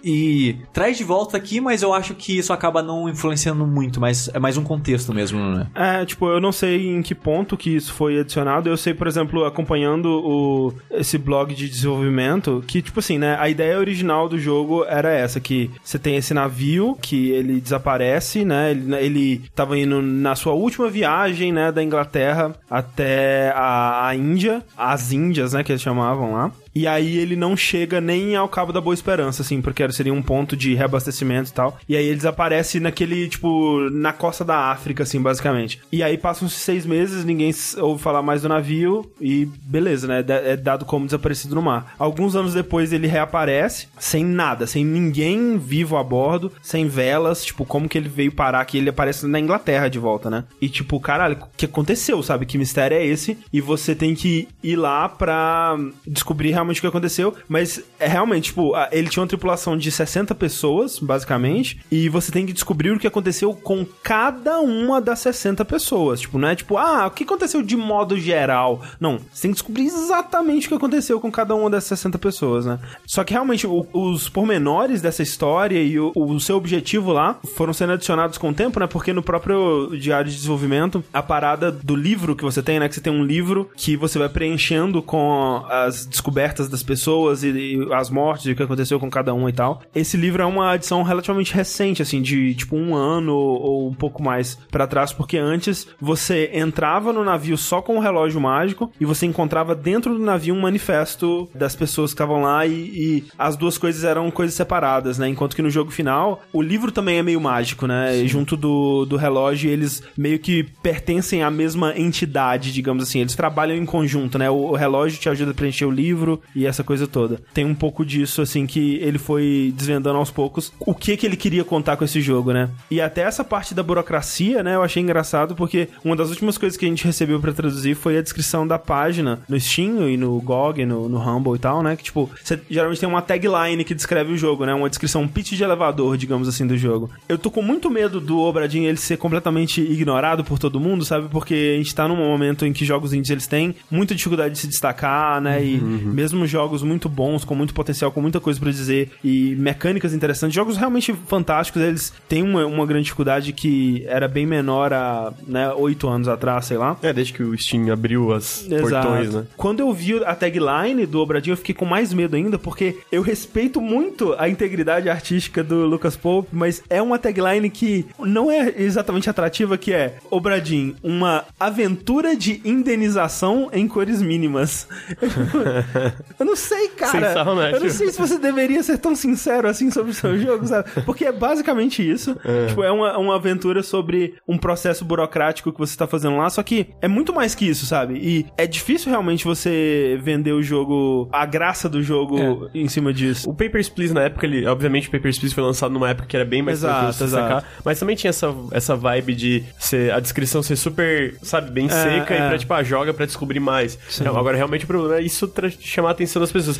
e 0.03 0.57
traz 0.73 0.97
de 0.97 1.05
volta 1.05 1.37
aqui, 1.37 1.61
mas 1.61 1.83
eu 1.83 1.93
acho 1.93 2.15
que 2.15 2.39
isso 2.39 2.53
acaba 2.53 2.83
não 2.83 3.09
influenciando 3.09 3.67
muito, 3.67 4.01
mas 4.01 4.29
é 4.33 4.39
mais 4.39 4.57
um 4.57 4.65
contexto 4.65 5.13
mesmo, 5.13 5.39
né? 5.39 5.67
É, 5.75 6.05
tipo, 6.05 6.27
eu 6.29 6.41
não 6.41 6.53
sei 6.53 6.89
em 6.89 7.03
que 7.03 7.15
ponto 7.15 7.57
que 7.57 7.71
isso 7.71 7.93
foi 7.93 8.21
adicionado. 8.21 8.69
Eu 8.69 8.77
sei, 8.77 8.95
por 8.95 9.07
exemplo, 9.07 9.20
acompanhando 9.47 10.07
o, 10.07 10.75
esse 10.91 11.19
blog 11.19 11.55
de 11.55 11.69
desenvolvimento, 11.69 12.63
que, 12.67 12.83
tipo 12.83 13.01
assim, 13.01 13.19
né, 13.19 13.37
a 13.39 13.49
ideia 13.49 13.79
original 13.79 14.29
do 14.29 14.39
jogo 14.39 14.85
era 14.85 15.11
essa, 15.11 15.41
que 15.41 15.71
você 15.83 15.99
tem 15.99 16.17
esse 16.17 16.35
navio, 16.35 16.97
que 17.01 17.31
ele 17.31 17.61
desaparece, 17.61 18.45
né, 18.45 18.71
ele, 18.71 18.95
ele 18.97 19.43
tava 19.55 19.79
indo 19.79 20.01
na 20.03 20.35
sua 20.35 20.53
última 20.53 20.89
viagem, 20.89 21.53
né, 21.53 21.73
da 21.73 21.83
Inglaterra 21.83 22.55
até 22.71 23.53
a, 23.55 24.09
a 24.09 24.15
Índia, 24.15 24.63
as 24.77 25.13
Índias, 25.13 25.53
né, 25.53 25.63
que 25.63 25.73
eles 25.73 25.83
chamavam 25.83 26.33
lá. 26.33 26.53
E 26.75 26.87
aí 26.87 27.17
ele 27.19 27.37
não 27.37 27.57
chega 27.57 28.01
nem 28.01 28.37
ao 28.37 28.49
Cabo 28.49 28.73
da 28.73 28.81
Boa 28.81 28.95
Esperança, 28.95 29.43
assim, 29.43 29.61
porque 29.61 29.91
seria 29.93 30.13
um 30.13 30.23
ponto 30.23 30.57
de 30.57 30.75
reabastecimento 30.75 31.51
e 31.51 31.53
tal. 31.53 31.79
E 31.89 31.97
aí 31.97 32.07
ele 32.07 32.17
desaparece 32.17 32.79
naquele, 32.81 33.29
tipo, 33.29 33.89
na 33.91 34.13
costa 34.13 34.45
da 34.45 34.71
África, 34.71 35.03
assim, 35.03 35.21
basicamente. 35.21 35.81
E 35.91 36.03
aí 36.03 36.17
passam-se 36.17 36.57
seis 36.57 36.87
meses, 36.87 37.25
ninguém 37.25 37.53
ouve 37.79 38.03
falar 38.03 38.23
mais 38.23 38.43
do 38.43 38.49
navio 38.49 39.11
e 39.21 39.47
beleza, 39.63 40.07
né? 40.07 40.25
É 40.27 40.57
dado 40.57 40.85
como 40.85 41.07
desaparecido 41.07 41.55
no 41.55 41.63
mar. 41.63 41.95
Alguns 41.99 42.37
anos 42.37 42.55
depois 42.55 42.93
ele 42.93 43.07
reaparece, 43.07 43.89
sem 43.99 44.25
nada, 44.25 44.67
sem 44.67 44.85
ninguém 44.85 45.59
vivo 45.59 45.97
a 45.97 46.05
bordo, 46.05 46.53
sem 46.63 46.87
velas, 46.87 47.45
tipo, 47.45 47.65
como 47.65 47.89
que 47.89 47.99
ele 47.99 48.09
veio 48.09 48.33
parar 48.33 48.61
aqui? 48.61 48.79
Ele 48.79 48.91
aparece 48.91 49.27
na 49.27 49.41
Inglaterra 49.41 49.89
de 49.89 49.99
volta, 49.99 50.31
né? 50.31 50.45
E 50.61 50.69
tipo, 50.69 51.01
caralho, 51.01 51.37
o 51.37 51.47
que 51.57 51.65
aconteceu, 51.65 52.23
sabe? 52.23 52.47
Que 52.47 52.59
mistério 52.59 52.97
é 52.97 53.05
esse? 53.05 53.39
E 53.53 53.61
você 53.61 53.95
tem 53.95 54.15
que 54.15 54.49
ir 54.63 54.77
lá 54.77 55.09
pra 55.09 55.77
descobrir 56.07 56.53
realmente 56.61 56.79
o 56.79 56.81
que 56.83 56.87
aconteceu, 56.87 57.35
mas 57.49 57.83
é 57.99 58.07
realmente, 58.07 58.45
tipo, 58.45 58.73
ele 58.93 59.09
tinha 59.09 59.23
uma 59.23 59.29
tripulação 59.29 59.77
de 59.77 59.91
60 59.91 60.35
pessoas, 60.35 60.99
basicamente, 60.99 61.81
e 61.91 62.09
você 62.09 62.31
tem 62.31 62.47
que 62.47 62.53
descobrir 62.53 62.91
o 62.93 62.99
que 62.99 63.07
aconteceu 63.07 63.53
com 63.55 63.85
cada 64.03 64.61
uma 64.61 65.01
das 65.01 65.19
60 65.21 65.65
pessoas. 65.65 66.21
Tipo, 66.21 66.39
não 66.39 66.49
é 66.49 66.55
tipo, 66.57 66.77
ah, 66.77 67.07
o 67.07 67.11
que 67.11 67.25
aconteceu 67.25 67.63
de 67.63 67.77
modo 67.77 68.19
geral? 68.19 68.83
Não, 69.01 69.19
você 69.33 69.43
tem 69.43 69.51
que 69.51 69.57
descobrir 69.57 69.87
exatamente 69.87 70.67
o 70.67 70.69
que 70.71 70.75
aconteceu 70.75 71.21
com 71.21 71.31
cada 71.31 71.55
uma 71.55 71.69
dessas 71.71 71.99
60 72.01 72.19
pessoas, 72.19 72.67
né? 72.67 72.79
Só 73.07 73.25
que 73.25 73.33
realmente 73.33 73.67
o- 73.67 73.87
os 73.93 74.29
pormenores 74.29 75.01
dessa 75.03 75.23
história 75.23 75.83
e 75.83 75.99
o, 75.99 76.13
o 76.15 76.39
seu 76.41 76.57
objetivo 76.57 77.13
lá 77.13 77.39
foram 77.57 77.73
sendo 77.73 77.93
adicionados 77.95 78.39
com 78.39 78.51
o 78.51 78.55
tempo, 78.55 78.79
né? 78.81 78.87
Porque 78.87 79.13
no 79.13 79.23
próprio 79.23 79.91
diário 79.99 80.31
de 80.31 80.37
desenvolvimento, 80.37 81.03
a 81.13 81.23
parada 81.23 81.71
do 81.73 81.95
livro 81.97 82.37
que 82.37 82.45
você 82.45 82.63
tem, 82.63 82.79
né? 82.81 82.89
Que 82.89 82.95
você 82.95 83.01
tem 83.01 83.13
um 83.13 83.25
livro 83.25 83.71
que 83.77 83.97
você 83.97 84.19
vai 84.19 84.29
preenchendo 84.29 85.03
com 85.03 85.65
as 85.69 86.07
descobertas 86.07 86.50
das 86.69 86.83
pessoas 86.83 87.43
e, 87.43 87.49
e 87.49 87.95
as 87.95 88.11
mortes 88.11 88.47
e 88.47 88.53
o 88.53 88.57
que 88.57 88.63
aconteceu 88.63 88.99
com 88.99 89.11
cada 89.11 89.35
um 89.35 89.49
e 89.49 89.53
tal. 89.53 89.83
Esse 89.95 90.17
livro 90.17 90.43
é 90.43 90.47
uma 90.47 90.73
adição 90.73 91.03
relativamente 91.03 91.55
recente, 91.55 92.03
assim, 92.03 92.21
de 92.23 92.55
tipo 92.55 92.77
um 92.77 92.95
ano 92.95 93.35
ou, 93.35 93.89
um 93.89 93.95
pouco 93.95 94.23
mais 94.23 94.57
pra 94.71 94.87
trás, 94.87 95.13
porque 95.13 95.37
antes 95.37 95.87
você 96.01 96.51
entrava 96.53 97.13
no 97.13 97.25
navio 97.25 97.57
só 97.57 97.81
com 97.83 97.97
o 97.97 98.01
relógio 98.01 98.41
mágico 98.41 98.91
e 99.01 99.05
você 99.05 99.27
encontrava 99.27 99.75
dentro 99.75 100.15
do 100.15 100.25
navio 100.25 100.55
um 100.55 100.61
manifesto 100.61 101.49
das 101.55 101.75
pessoas 101.75 102.11
que 102.11 102.15
estavam 102.15 102.43
lá 102.43 102.67
e, 102.67 102.73
e 102.73 103.25
as 103.39 103.57
duas 103.57 103.79
coisas 103.79 104.05
eram 104.05 104.31
coisas 104.31 104.55
separadas, 104.55 105.19
né? 105.19 105.29
Enquanto 105.29 105.57
que 105.57 105.63
no 105.63 105.71
jogo 105.71 105.91
final, 105.91 106.43
o 106.53 106.63
livro 106.63 106.93
também 106.93 107.19
é 107.19 107.23
meio 107.23 107.41
mágico, 107.41 107.87
né? 107.87 108.17
E 108.17 108.29
junto 108.29 108.57
do, 108.57 109.05
do 109.05 109.17
relógio, 109.17 109.71
eles 109.71 110.03
meio 110.17 110.39
que 110.39 110.65
pertencem 110.83 111.43
à 111.43 111.51
mesma 111.51 111.99
entidade, 111.99 112.73
digamos 112.73 113.03
assim. 113.03 113.21
Eles 113.21 113.35
trabalham 113.35 113.77
em 113.77 113.87
conjunto, 113.87 114.39
né? 114.39 114.51
O, 114.51 114.71
o 114.71 114.75
relógio 114.75 115.21
te 115.21 115.29
ajuda 115.29 115.51
a 115.53 115.55
preencher 115.55 115.85
o 115.85 115.91
livro 115.91 116.40
e 116.55 116.67
essa 116.67 116.83
coisa 116.85 117.07
toda. 117.07 117.41
Tem 117.55 117.65
um 117.65 117.75
pouco 117.75 118.05
disso, 118.05 118.43
assim, 118.43 118.67
que 118.67 118.97
ele 118.97 119.19
foi 119.19 119.73
desvendando 119.77 120.19
aos 120.19 120.31
poucos 120.31 120.73
o 120.81 120.95
que 120.95 121.17
que 121.17 121.27
ele 121.27 121.37
queria 121.37 121.65
contar 121.65 121.97
com 121.97 122.05
esse 122.05 122.21
jogo, 122.21 122.53
né? 122.53 122.69
E 122.91 123.01
até 123.01 123.23
essa 123.23 123.45
parte 123.45 123.75
da 123.75 123.83
burocracia, 123.83 124.63
né, 124.63 124.75
eu 124.75 124.83
achei 124.83 125.03
engraçado 125.03 125.55
porque 125.55 125.89
uma 126.05 126.17
das 126.17 126.31
últimas 126.31 126.57
coisas 126.59 126.77
que 126.77 126.85
a 126.85 126.89
gente 126.89 127.05
recebeu 127.05 127.41
para 127.41 127.53
traduzir 127.53 127.95
foi 127.95 128.19
a 128.19 128.23
descrição 128.23 128.67
da 128.67 128.79
página 128.79 129.41
no 129.49 129.59
Steam 129.59 130.09
e 130.09 130.17
no 130.17 130.41
GOG, 130.41 130.85
no, 130.85 131.09
no 131.09 131.19
Humble 131.19 131.55
e 131.55 131.59
tal, 131.59 131.83
né? 131.83 131.97
Que, 131.97 132.05
tipo, 132.05 132.31
você 132.43 132.61
geralmente 132.71 133.01
tem 133.01 133.09
uma 133.09 133.23
tagline 133.23 133.85
que 133.85 133.95
descreve 133.95 134.33
o 134.33 134.37
jogo, 134.37 134.65
né? 134.67 134.75
Uma 134.75 134.89
descrição, 134.89 135.23
um 135.23 135.29
pitch 135.29 135.53
de 135.53 135.63
elevador, 135.65 136.17
digamos 136.17 136.49
assim, 136.49 136.67
do 136.67 136.77
jogo. 136.77 137.11
Eu 137.29 137.39
tô 137.39 137.51
com 137.51 137.63
muito 137.63 137.91
medo 137.91 138.21
do 138.21 138.39
Obradinho 138.41 138.89
ele 138.89 138.97
ser 138.99 139.17
completamente 139.17 139.81
ignorado 139.81 140.45
por 140.45 140.59
todo 140.59 140.81
mundo, 140.81 141.05
sabe? 141.05 141.29
Porque 141.29 141.75
a 141.75 141.77
gente 141.79 141.95
tá 141.95 142.07
num 142.09 142.17
momento 142.17 142.65
em 142.67 142.73
que 142.73 142.85
jogos 142.85 143.13
indies 143.13 143.31
eles 143.31 143.47
têm 143.47 143.75
muita 143.91 144.15
dificuldade 144.15 144.55
de 144.55 144.61
se 144.61 144.67
destacar, 144.69 145.41
né? 145.41 145.65
E 145.65 145.71
Uhum. 145.81 146.13
mesmo 146.13 146.30
jogos 146.47 146.83
muito 146.83 147.09
bons, 147.09 147.45
com 147.45 147.55
muito 147.55 147.75
potencial, 147.75 148.11
com 148.11 148.21
muita 148.21 148.41
coisa 148.41 148.59
pra 148.59 148.71
dizer 148.71 149.11
e 149.23 149.55
mecânicas 149.57 150.13
interessantes, 150.13 150.55
jogos 150.55 150.77
realmente 150.77 151.15
fantásticos, 151.27 151.83
eles 151.83 152.13
têm 152.29 152.43
uma, 152.43 152.67
uma 152.67 152.87
grande 152.87 153.05
dificuldade 153.05 153.53
que 153.53 154.05
era 154.07 154.29
bem 154.29 154.47
menor 154.47 154.93
há, 154.93 155.33
né, 155.47 155.73
oito 155.73 156.09
anos 156.09 156.29
atrás, 156.29 156.67
sei 156.67 156.77
lá. 156.77 156.97
É, 157.03 157.13
desde 157.13 157.33
que 157.33 157.43
o 157.43 157.57
Steam 157.57 157.93
abriu 157.93 158.33
as 158.33 158.67
portões, 158.69 159.35
né? 159.35 159.47
Quando 159.57 159.81
eu 159.81 159.93
vi 159.93 160.23
a 160.25 160.35
tagline 160.35 161.07
do 161.07 161.21
Obradinho, 161.21 161.53
eu 161.53 161.59
fiquei 161.59 161.75
com 161.75 161.85
mais 161.85 162.13
medo 162.13 162.37
ainda, 162.37 162.59
porque 162.59 162.99
eu 163.11 163.23
respeito 163.23 163.81
muito 163.81 164.35
a 164.39 164.49
integridade 164.49 165.09
artística 165.09 165.63
do 165.63 165.87
Lucas 165.87 166.17
Pope, 166.17 166.49
mas 166.53 166.83
é 166.89 167.01
uma 167.01 167.19
tagline 167.19 167.71
que 167.71 168.07
não 168.19 168.51
é 168.51 168.75
exatamente 168.77 169.29
atrativa, 169.29 169.79
que 169.79 169.93
é 169.93 170.19
Obradinho, 170.31 170.95
uma 171.03 171.45
aventura 171.59 172.37
de 172.37 172.61
indenização 172.65 173.69
em 173.73 173.87
cores 173.87 174.23
mínimas. 174.23 174.87
eu 176.39 176.47
não 176.47 176.57
sei, 176.57 176.89
cara. 176.89 177.21
Né, 177.21 177.69
eu 177.69 177.81
não 177.81 177.81
tio? 177.81 177.91
sei 177.91 178.11
se 178.11 178.19
você 178.19 178.39
deveria 178.39 178.83
ser 178.83 178.99
tão 178.99 179.15
sincero 179.15 179.69
assim 179.69 179.91
sobre 179.91 180.11
o 180.11 180.15
seu 180.15 180.39
jogo, 180.39 180.67
sabe? 180.67 180.89
Porque 181.05 181.25
é 181.25 181.33
basicamente 181.33 182.09
isso. 182.09 182.37
Tipo, 182.69 182.83
é 182.83 182.91
uma, 182.91 183.19
uma 183.19 183.37
aventura 183.37 183.83
sobre 183.83 184.35
um 184.47 184.59
processo 184.59 185.05
burocrático 185.05 185.73
que 185.73 185.79
você 185.79 185.97
tá 185.97 186.07
fazendo 186.07 186.37
lá, 186.37 186.49
só 186.51 186.63
que 186.63 186.89
é 187.01 187.09
muito 187.09 187.33
mais 187.33 187.55
que 187.55 187.67
isso, 187.67 187.87
sabe? 187.87 188.15
E 188.15 188.47
é 188.57 188.67
difícil 188.67 189.11
realmente 189.11 189.45
você 189.45 190.19
vender 190.23 190.53
o 190.53 190.63
jogo, 190.63 191.29
a 191.33 191.45
graça 191.47 191.89
do 191.89 192.03
jogo 192.03 192.69
em 192.75 192.89
cima 192.89 193.13
disso. 193.13 193.49
O 193.51 193.55
Papers, 193.55 193.89
Please, 193.89 194.13
na 194.15 194.23
época, 194.23 194.47
ele, 194.47 194.67
obviamente, 194.67 195.09
o 195.09 195.11
Papers, 195.11 195.39
Please 195.39 195.55
foi 195.55 195.65
lançado 195.65 195.93
numa 195.93 196.11
época 196.11 196.27
que 196.27 196.37
era 196.37 196.45
bem 196.45 196.63
mais 196.63 196.79
Exato, 196.79 197.17
tranquilo 197.17 197.25
de 197.27 197.31
sacar, 197.31 197.65
mas 197.85 197.99
também 197.99 198.17
tinha 198.17 198.29
essa, 198.31 198.55
essa 198.73 198.97
vibe 198.97 199.35
de 199.35 199.65
ser, 199.79 200.13
a 200.13 200.21
descrição 200.21 200.63
ser 200.63 200.77
super, 200.77 201.37
sabe, 201.43 201.71
bem 201.71 201.89
seca 201.89 202.35
é. 202.35 202.39
e 202.47 202.49
pra, 202.49 202.59
tipo, 202.59 202.75
ah, 202.75 202.83
joga 202.83 203.13
pra 203.15 203.27
descobrir 203.27 203.61
mais. 203.61 203.99
Então, 204.21 204.37
Agora, 204.37 204.57
realmente, 204.57 204.85
o 204.85 204.89
problema 204.89 205.17
é 205.17 205.23
isso 205.23 205.47
tra- 205.49 205.69
chamar 206.11 206.13
a 206.13 206.13
atenção 206.13 206.41
das 206.41 206.53
pessoas. 206.53 206.79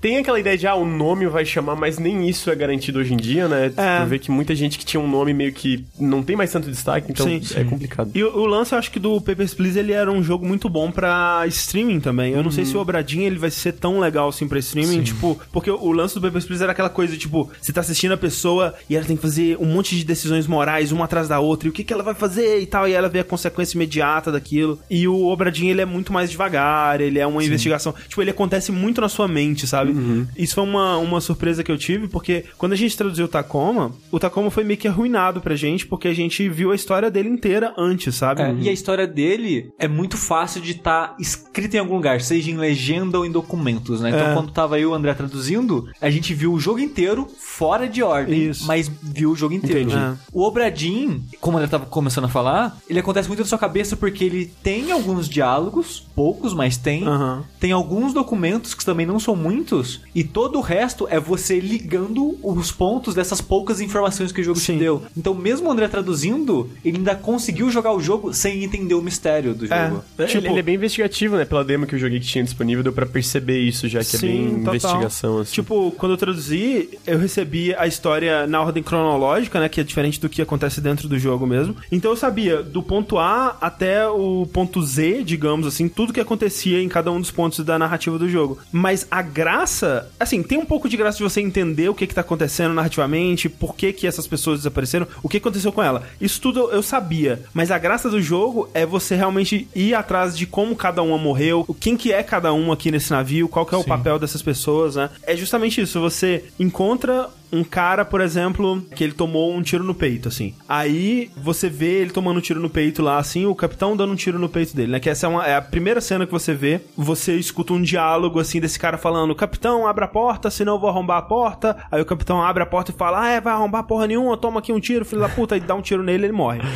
Tem 0.00 0.16
aquela 0.16 0.40
ideia 0.40 0.56
de, 0.56 0.66
ah, 0.66 0.74
o 0.74 0.86
nome 0.86 1.26
vai 1.26 1.44
chamar, 1.44 1.76
mas 1.76 1.98
nem 1.98 2.28
isso 2.28 2.50
é 2.50 2.54
garantido 2.54 2.98
hoje 2.98 3.12
em 3.12 3.16
dia, 3.16 3.48
né? 3.48 3.72
É. 3.76 4.00
Tu 4.00 4.06
vê 4.06 4.18
que 4.18 4.30
muita 4.30 4.54
gente 4.54 4.78
que 4.78 4.84
tinha 4.84 5.00
um 5.00 5.08
nome 5.08 5.34
meio 5.34 5.52
que 5.52 5.84
não 5.98 6.22
tem 6.22 6.36
mais 6.36 6.50
tanto 6.50 6.70
destaque, 6.70 7.12
então 7.12 7.26
Sim, 7.26 7.40
é 7.54 7.64
complicado. 7.64 8.10
E 8.14 8.24
o, 8.24 8.34
o 8.34 8.46
lance, 8.46 8.72
eu 8.72 8.78
acho 8.78 8.90
que 8.90 8.98
do 8.98 9.20
Papers, 9.20 9.52
Please, 9.52 9.78
ele 9.78 9.92
era 9.92 10.10
um 10.10 10.22
jogo 10.22 10.46
muito 10.46 10.68
bom 10.68 10.90
pra 10.90 11.44
streaming 11.48 12.00
também. 12.00 12.32
Eu 12.32 12.42
não 12.42 12.50
sei 12.50 12.64
se 12.64 12.76
o 12.76 12.80
Obradinho 12.80 13.24
ele 13.24 13.38
vai 13.38 13.50
ser 13.50 13.72
tão 13.72 14.00
legal 14.00 14.28
assim 14.28 14.48
pra 14.48 14.58
streaming, 14.58 15.02
tipo, 15.02 15.38
porque 15.52 15.70
o, 15.70 15.92
lance 15.92 16.14
do 16.14 16.20
Papers, 16.20 16.46
Please 16.46 16.62
era 16.62 16.72
aquela 16.72 16.88
coisa, 16.88 17.16
tipo, 17.16 17.50
você 17.60 17.72
tá 17.72 17.80
assistindo 17.80 18.12
a 18.12 18.16
pessoa 18.16 18.74
e 18.88 18.96
ela 18.96 19.04
tem 19.04 19.16
que 19.16 19.22
fazer 19.22 19.56
um 19.58 19.66
monte 19.66 19.96
de 19.96 20.04
decisões 20.04 20.46
morais, 20.46 20.92
uma 20.92 21.04
atrás 21.04 21.28
da 21.28 21.40
outra, 21.40 21.68
e 21.68 21.70
o 21.70 21.72
que 21.72 21.84
que 21.84 21.92
ela 21.92 22.02
vai 22.02 22.14
fazer 22.14 22.60
e 22.60 22.66
tal, 22.66 22.88
e 22.88 22.92
ela 22.92 23.08
vê 23.08 23.20
a 23.20 23.24
consequência 23.24 23.76
imediata 23.76 24.32
daquilo. 24.32 24.78
E 24.88 25.06
o 25.06 25.26
Obradinho, 25.26 25.70
ele 25.70 25.80
é 25.80 25.84
muito 25.84 26.12
mais 26.12 26.30
devagar, 26.30 27.00
ele 27.00 27.18
é 27.18 27.26
uma 27.26 27.44
investigação, 27.44 27.94
tipo, 28.08 28.22
ele 28.22 28.30
acontece 28.30 28.59
muito 28.68 29.00
na 29.00 29.08
sua 29.08 29.26
mente, 29.26 29.66
sabe? 29.66 29.94
Isso 30.36 30.54
foi 30.56 30.64
uma, 30.64 30.96
uma 30.98 31.20
surpresa 31.20 31.62
que 31.64 31.70
eu 31.72 31.78
tive, 31.78 32.08
porque 32.08 32.44
quando 32.58 32.72
a 32.72 32.76
gente 32.76 32.96
traduziu 32.96 33.24
o 33.24 33.28
Tacoma, 33.28 33.92
o 34.10 34.18
Tacoma 34.18 34.50
foi 34.50 34.64
meio 34.64 34.78
que 34.78 34.88
arruinado 34.88 35.40
pra 35.40 35.54
gente, 35.56 35.86
porque 35.86 36.08
a 36.08 36.14
gente 36.14 36.48
viu 36.48 36.72
a 36.72 36.74
história 36.74 37.10
dele 37.10 37.28
inteira 37.28 37.72
antes, 37.78 38.14
sabe? 38.14 38.42
É, 38.42 38.54
E 38.60 38.68
a 38.68 38.72
história 38.72 39.06
dele 39.06 39.70
é 39.78 39.88
muito 39.88 40.16
fácil 40.16 40.60
de 40.60 40.72
estar 40.72 41.14
escrita 41.18 41.76
em 41.76 41.80
algum 41.80 41.94
lugar, 41.96 42.20
seja 42.20 42.50
em 42.50 42.56
legenda 42.56 43.18
ou 43.18 43.24
em 43.24 43.30
documentos, 43.30 44.00
né? 44.00 44.10
Então, 44.10 44.28
É. 44.30 44.34
quando 44.34 44.50
tava 44.52 44.78
eu 44.78 44.82
e 44.90 44.92
o 44.92 44.94
André 44.94 45.14
traduzindo, 45.14 45.88
a 46.00 46.10
gente 46.10 46.34
viu 46.34 46.52
o 46.52 46.60
jogo 46.60 46.80
inteiro 46.80 47.26
fora 47.38 47.88
de 47.88 48.02
ordem, 48.02 48.50
Isso. 48.50 48.66
mas 48.66 48.90
viu 49.02 49.30
o 49.30 49.36
jogo 49.36 49.54
inteiro. 49.54 49.80
Entendi. 49.80 49.96
É. 49.96 50.14
O 50.32 50.42
Obradin, 50.42 51.22
como 51.40 51.56
o 51.56 51.60
André 51.60 51.70
tava 51.70 51.86
começando 51.86 52.24
a 52.24 52.28
falar, 52.28 52.76
ele 52.88 52.98
acontece 52.98 53.28
muito 53.28 53.40
na 53.40 53.46
sua 53.46 53.58
cabeça 53.58 53.96
porque 53.96 54.24
ele 54.24 54.46
tem 54.62 54.90
alguns 54.92 55.28
diálogos, 55.28 56.04
poucos, 56.14 56.52
mas 56.54 56.76
tem. 56.76 57.06
Aham. 57.06 57.44
Tem 57.58 57.72
alguns 57.72 58.12
documentos 58.12 58.49
que 58.58 58.84
também 58.84 59.06
não 59.06 59.18
são 59.20 59.36
muitos, 59.36 60.00
e 60.14 60.24
todo 60.24 60.58
o 60.58 60.60
resto 60.60 61.06
é 61.08 61.18
você 61.20 61.60
ligando 61.60 62.38
os 62.42 62.70
pontos 62.72 63.14
dessas 63.14 63.40
poucas 63.40 63.80
informações 63.80 64.32
que 64.32 64.40
o 64.40 64.44
jogo 64.44 64.58
Sim. 64.58 64.74
te 64.74 64.78
deu. 64.80 65.02
Então, 65.16 65.34
mesmo 65.34 65.68
o 65.68 65.72
André 65.72 65.88
traduzindo, 65.88 66.68
ele 66.84 66.98
ainda 66.98 67.14
conseguiu 67.14 67.70
jogar 67.70 67.92
o 67.92 68.00
jogo 68.00 68.32
sem 68.32 68.64
entender 68.64 68.94
o 68.94 69.02
mistério 69.02 69.54
do 69.54 69.72
É. 69.72 69.88
jogo. 69.88 70.04
É, 70.18 70.24
Tipo- 70.26 70.38
ele, 70.38 70.48
ele 70.48 70.58
é 70.58 70.62
bem 70.62 70.74
investigativo, 70.74 71.36
né? 71.36 71.44
Pela 71.44 71.64
demo 71.64 71.86
que 71.86 71.94
eu 71.94 71.98
joguei 71.98 72.18
que 72.20 72.26
tinha 72.26 72.44
disponível, 72.44 72.82
deu 72.82 72.92
pra 72.92 73.06
perceber 73.06 73.58
isso 73.60 73.88
já, 73.88 74.02
que 74.02 74.16
é 74.16 74.18
bem 74.18 74.48
total. 74.64 74.74
investigação, 74.74 75.38
assim. 75.38 75.52
Tipo, 75.52 75.90
quando 75.92 76.12
eu 76.12 76.16
traduzi, 76.18 76.98
eu 77.06 77.18
recebi 77.18 77.74
a 77.74 77.86
história 77.86 78.46
na 78.46 78.60
ordem 78.60 78.82
cronológica, 78.82 79.60
né? 79.60 79.68
Que 79.68 79.80
é 79.80 79.84
diferente 79.84 80.20
do 80.20 80.28
que 80.28 80.40
acontece 80.42 80.80
dentro 80.80 81.08
do 81.08 81.18
jogo 81.18 81.46
mesmo. 81.46 81.76
Então 81.90 82.10
eu 82.10 82.16
sabia 82.16 82.62
do 82.62 82.82
ponto 82.82 83.18
A 83.18 83.56
até 83.60 84.06
o 84.08 84.46
ponto 84.52 84.82
Z, 84.82 85.22
digamos 85.24 85.66
assim, 85.66 85.88
tudo 85.88 86.12
que 86.12 86.20
acontecia 86.20 86.82
em 86.82 86.88
cada 86.88 87.10
um 87.12 87.20
dos 87.20 87.30
pontos 87.30 87.64
da 87.64 87.78
narrativa 87.78 88.18
do 88.18 88.28
jogo. 88.30 88.58
Mas 88.72 89.06
a 89.10 89.22
graça, 89.22 90.10
assim, 90.18 90.42
tem 90.42 90.58
um 90.58 90.64
pouco 90.64 90.88
de 90.88 90.96
graça 90.96 91.18
de 91.18 91.24
você 91.24 91.40
entender 91.40 91.88
o 91.88 91.94
que 91.94 92.06
que 92.06 92.14
tá 92.14 92.20
acontecendo 92.20 92.74
narrativamente, 92.74 93.48
por 93.48 93.74
que 93.74 93.92
que 93.92 94.06
essas 94.06 94.26
pessoas 94.26 94.60
desapareceram, 94.60 95.06
o 95.22 95.28
que 95.28 95.38
aconteceu 95.38 95.72
com 95.72 95.82
ela. 95.82 96.02
Isso 96.20 96.40
tudo 96.40 96.70
eu 96.70 96.82
sabia. 96.82 97.42
Mas 97.52 97.70
a 97.70 97.78
graça 97.78 98.08
do 98.08 98.20
jogo 98.20 98.68
é 98.72 98.86
você 98.86 99.14
realmente 99.14 99.68
ir 99.74 99.94
atrás 99.94 100.36
de 100.36 100.46
como 100.46 100.76
cada 100.76 101.02
uma 101.02 101.18
morreu, 101.18 101.66
quem 101.78 101.96
que 101.96 102.12
é 102.12 102.22
cada 102.22 102.52
um 102.52 102.72
aqui 102.72 102.90
nesse 102.90 103.10
navio, 103.10 103.48
qual 103.48 103.66
que 103.66 103.74
é 103.74 103.78
o 103.78 103.84
papel 103.84 104.18
dessas 104.18 104.42
pessoas, 104.42 104.96
né? 104.96 105.10
É 105.22 105.36
justamente 105.36 105.80
isso. 105.80 106.00
Você 106.00 106.44
encontra 106.58 107.28
um 107.52 107.64
cara, 107.64 108.04
por 108.04 108.20
exemplo, 108.20 108.82
que 108.94 109.02
ele 109.04 109.12
tomou 109.12 109.52
um 109.54 109.62
tiro 109.62 109.82
no 109.84 109.94
peito, 109.94 110.28
assim. 110.28 110.54
Aí 110.68 111.30
você 111.36 111.68
vê 111.68 112.00
ele 112.00 112.10
tomando 112.10 112.38
um 112.38 112.40
tiro 112.40 112.60
no 112.60 112.70
peito 112.70 113.02
lá, 113.02 113.18
assim, 113.18 113.46
o 113.46 113.54
capitão 113.54 113.96
dando 113.96 114.12
um 114.12 114.16
tiro 114.16 114.38
no 114.38 114.48
peito 114.48 114.74
dele, 114.76 114.92
né? 114.92 115.00
Que 115.00 115.10
essa 115.10 115.26
é, 115.26 115.28
uma- 115.28 115.46
é 115.46 115.56
a 115.56 115.62
primeira 115.62 116.00
cena 116.00 116.26
que 116.26 116.32
você 116.32 116.54
vê. 116.54 116.80
Você 116.96 117.34
escuta 117.36 117.72
um 117.72 117.82
diálogo, 117.82 118.38
assim, 118.40 118.60
desse 118.60 118.78
cara 118.78 118.96
falando: 118.98 119.34
Capitão, 119.34 119.86
abre 119.86 120.04
a 120.04 120.08
porta, 120.08 120.50
senão 120.50 120.74
eu 120.74 120.80
vou 120.80 120.90
arrombar 120.90 121.18
a 121.18 121.22
porta. 121.22 121.76
Aí 121.90 122.00
o 122.00 122.06
capitão 122.06 122.42
abre 122.42 122.62
a 122.62 122.66
porta 122.66 122.90
e 122.90 122.94
fala: 122.94 123.22
Ah, 123.22 123.28
é, 123.30 123.40
vai 123.40 123.52
arrombar 123.52 123.84
porra 123.84 124.06
nenhuma, 124.06 124.36
toma 124.36 124.60
aqui 124.60 124.72
um 124.72 124.80
tiro, 124.80 125.04
filho 125.04 125.20
da 125.22 125.28
puta, 125.28 125.56
e 125.56 125.60
dá 125.60 125.74
um 125.74 125.82
tiro 125.82 126.02
nele 126.02 126.26
ele 126.26 126.32
morre. 126.32 126.60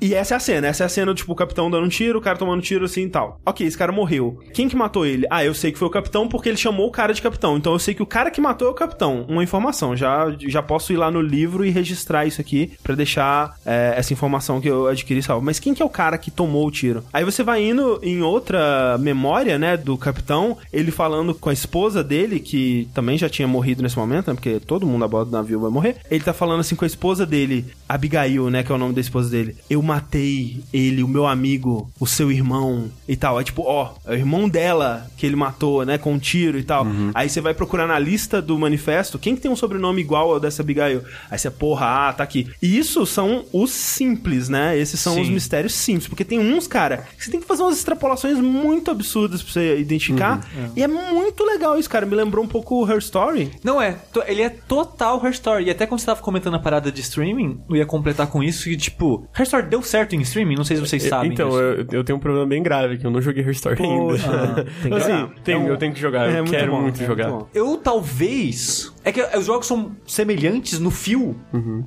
E 0.00 0.14
essa 0.14 0.34
é 0.34 0.36
a 0.36 0.40
cena, 0.40 0.68
essa 0.68 0.84
é 0.84 0.86
a 0.86 0.88
cena, 0.88 1.12
tipo, 1.12 1.32
o 1.32 1.34
capitão 1.34 1.68
dando 1.68 1.84
um 1.84 1.88
tiro, 1.88 2.20
o 2.20 2.22
cara 2.22 2.38
tomando 2.38 2.58
um 2.60 2.62
tiro 2.62 2.84
assim 2.84 3.02
e 3.02 3.08
tal. 3.08 3.40
Ok, 3.44 3.66
esse 3.66 3.76
cara 3.76 3.90
morreu. 3.90 4.38
Quem 4.54 4.68
que 4.68 4.76
matou 4.76 5.04
ele? 5.04 5.26
Ah, 5.28 5.44
eu 5.44 5.52
sei 5.52 5.72
que 5.72 5.78
foi 5.78 5.88
o 5.88 5.90
capitão 5.90 6.28
porque 6.28 6.48
ele 6.48 6.56
chamou 6.56 6.86
o 6.86 6.92
cara 6.92 7.12
de 7.12 7.20
capitão. 7.20 7.56
Então 7.56 7.72
eu 7.72 7.80
sei 7.80 7.94
que 7.94 8.02
o 8.02 8.06
cara 8.06 8.30
que 8.30 8.40
matou 8.40 8.68
é 8.68 8.70
o 8.70 8.74
capitão. 8.74 9.26
Uma 9.28 9.42
informação. 9.42 9.57
Já, 9.96 10.34
já 10.46 10.62
posso 10.62 10.92
ir 10.92 10.96
lá 10.96 11.10
no 11.10 11.20
livro 11.20 11.64
e 11.64 11.70
registrar 11.70 12.26
isso 12.26 12.40
aqui 12.40 12.72
pra 12.82 12.94
deixar 12.94 13.54
é, 13.64 13.94
essa 13.96 14.12
informação 14.12 14.60
que 14.60 14.68
eu 14.68 14.86
adquiri 14.86 15.22
salvo. 15.22 15.44
Mas 15.44 15.58
quem 15.58 15.74
que 15.74 15.82
é 15.82 15.84
o 15.84 15.90
cara 15.90 16.18
que 16.18 16.30
tomou 16.30 16.66
o 16.66 16.70
tiro? 16.70 17.04
Aí 17.12 17.24
você 17.24 17.42
vai 17.42 17.62
indo 17.62 17.98
em 18.02 18.22
outra 18.22 18.96
memória, 18.98 19.58
né, 19.58 19.76
do 19.76 19.96
capitão, 19.96 20.56
ele 20.72 20.90
falando 20.90 21.34
com 21.34 21.50
a 21.50 21.52
esposa 21.52 22.02
dele, 22.02 22.40
que 22.40 22.88
também 22.94 23.18
já 23.18 23.28
tinha 23.28 23.48
morrido 23.48 23.82
nesse 23.82 23.96
momento, 23.98 24.28
né, 24.28 24.34
porque 24.34 24.60
todo 24.60 24.86
mundo 24.86 25.04
a 25.04 25.08
bordo 25.08 25.30
do 25.30 25.36
navio 25.36 25.60
vai 25.60 25.70
morrer. 25.70 25.96
Ele 26.10 26.22
tá 26.22 26.32
falando 26.32 26.60
assim 26.60 26.74
com 26.74 26.84
a 26.84 26.86
esposa 26.86 27.26
dele, 27.26 27.64
Abigail, 27.88 28.50
né, 28.50 28.62
que 28.62 28.72
é 28.72 28.74
o 28.74 28.78
nome 28.78 28.94
da 28.94 29.00
esposa 29.00 29.30
dele. 29.30 29.56
Eu 29.68 29.82
matei 29.82 30.62
ele, 30.72 31.02
o 31.02 31.08
meu 31.08 31.26
amigo, 31.26 31.90
o 31.98 32.06
seu 32.06 32.30
irmão 32.30 32.90
e 33.06 33.16
tal. 33.16 33.40
É 33.40 33.44
tipo, 33.44 33.62
ó, 33.62 33.94
é 34.06 34.12
o 34.12 34.14
irmão 34.14 34.48
dela 34.48 35.06
que 35.16 35.26
ele 35.26 35.36
matou, 35.36 35.84
né, 35.84 35.98
com 35.98 36.12
um 36.12 36.18
tiro 36.18 36.58
e 36.58 36.62
tal. 36.62 36.86
Aí 37.14 37.28
você 37.28 37.40
vai 37.40 37.54
procurar 37.54 37.86
na 37.86 37.98
lista 37.98 38.40
do 38.40 38.58
manifesto, 38.58 39.18
quem 39.18 39.34
que 39.34 39.40
tem 39.40 39.47
um 39.48 39.56
sobrenome 39.56 40.00
igual 40.00 40.32
ao 40.32 40.40
dessa 40.40 40.62
Abigail? 40.62 41.02
Aí 41.30 41.38
você, 41.38 41.50
porra, 41.50 42.08
ah, 42.08 42.12
tá 42.12 42.22
aqui. 42.24 42.48
E 42.62 42.78
isso 42.78 43.04
são 43.06 43.44
os 43.52 43.70
simples, 43.70 44.48
né? 44.48 44.76
Esses 44.78 45.00
são 45.00 45.14
Sim. 45.14 45.22
os 45.22 45.28
mistérios 45.28 45.74
simples, 45.74 46.06
porque 46.08 46.24
tem 46.24 46.38
uns, 46.38 46.66
cara, 46.66 47.04
que 47.16 47.24
você 47.24 47.30
tem 47.30 47.40
que 47.40 47.46
fazer 47.46 47.62
umas 47.62 47.76
extrapolações 47.78 48.38
muito 48.38 48.90
absurdas 48.90 49.42
pra 49.42 49.52
você 49.52 49.78
identificar. 49.78 50.46
E 50.76 50.82
é 50.82 50.86
muito 50.88 51.44
legal 51.44 51.78
isso, 51.78 51.88
cara. 51.90 52.04
Me 52.06 52.14
lembrou 52.14 52.44
um 52.44 52.48
pouco 52.48 52.86
Her 52.90 52.98
Story. 52.98 53.50
Não 53.64 53.80
é, 53.80 53.92
to- 54.12 54.22
ele 54.26 54.42
é 54.42 54.48
total 54.50 55.24
Her 55.24 55.30
Story. 55.32 55.64
E 55.64 55.70
até 55.70 55.86
quando 55.86 56.00
você 56.00 56.06
tava 56.06 56.20
comentando 56.20 56.54
a 56.54 56.58
parada 56.58 56.90
de 56.92 57.00
streaming, 57.00 57.60
eu 57.68 57.76
ia 57.76 57.86
completar 57.86 58.26
com 58.26 58.42
isso 58.42 58.64
que, 58.64 58.76
tipo, 58.76 59.26
Her 59.36 59.42
Story 59.44 59.66
deu 59.66 59.82
certo 59.82 60.14
em 60.14 60.20
streaming? 60.22 60.54
Não 60.56 60.64
sei 60.64 60.76
se 60.76 60.80
vocês 60.86 61.02
sabem. 61.02 61.32
Então, 61.32 61.50
eu, 61.58 61.86
eu 61.90 62.04
tenho 62.04 62.16
um 62.16 62.20
problema 62.20 62.46
bem 62.46 62.62
grave, 62.62 62.98
que 62.98 63.06
eu 63.06 63.10
não 63.10 63.20
joguei 63.20 63.42
Her 63.42 63.50
Story 63.50 63.82
ainda. 63.82 63.98
Poxa, 64.04 64.66
tem 64.82 64.90
que 64.92 64.96
assim, 64.98 65.10
jogar. 65.12 65.34
tenho, 65.44 65.58
É 65.58 65.60
um- 65.62 65.68
eu 65.68 65.76
tenho 65.76 65.92
que 65.92 66.00
jogar, 66.00 66.26
é 66.28 66.32
eu 66.32 66.36
muito 66.38 66.50
quero 66.50 66.72
bom, 66.72 66.82
muito 66.82 67.02
é 67.02 67.06
jogar. 67.06 67.28
muito. 67.30 67.48
Eu 67.54 67.76
talvez. 67.76 68.92
É 69.08 69.12
que 69.12 69.22
os 69.38 69.46
jogos 69.46 69.66
são 69.66 69.92
semelhantes 70.06 70.78
no 70.78 70.90
fio. 70.90 71.36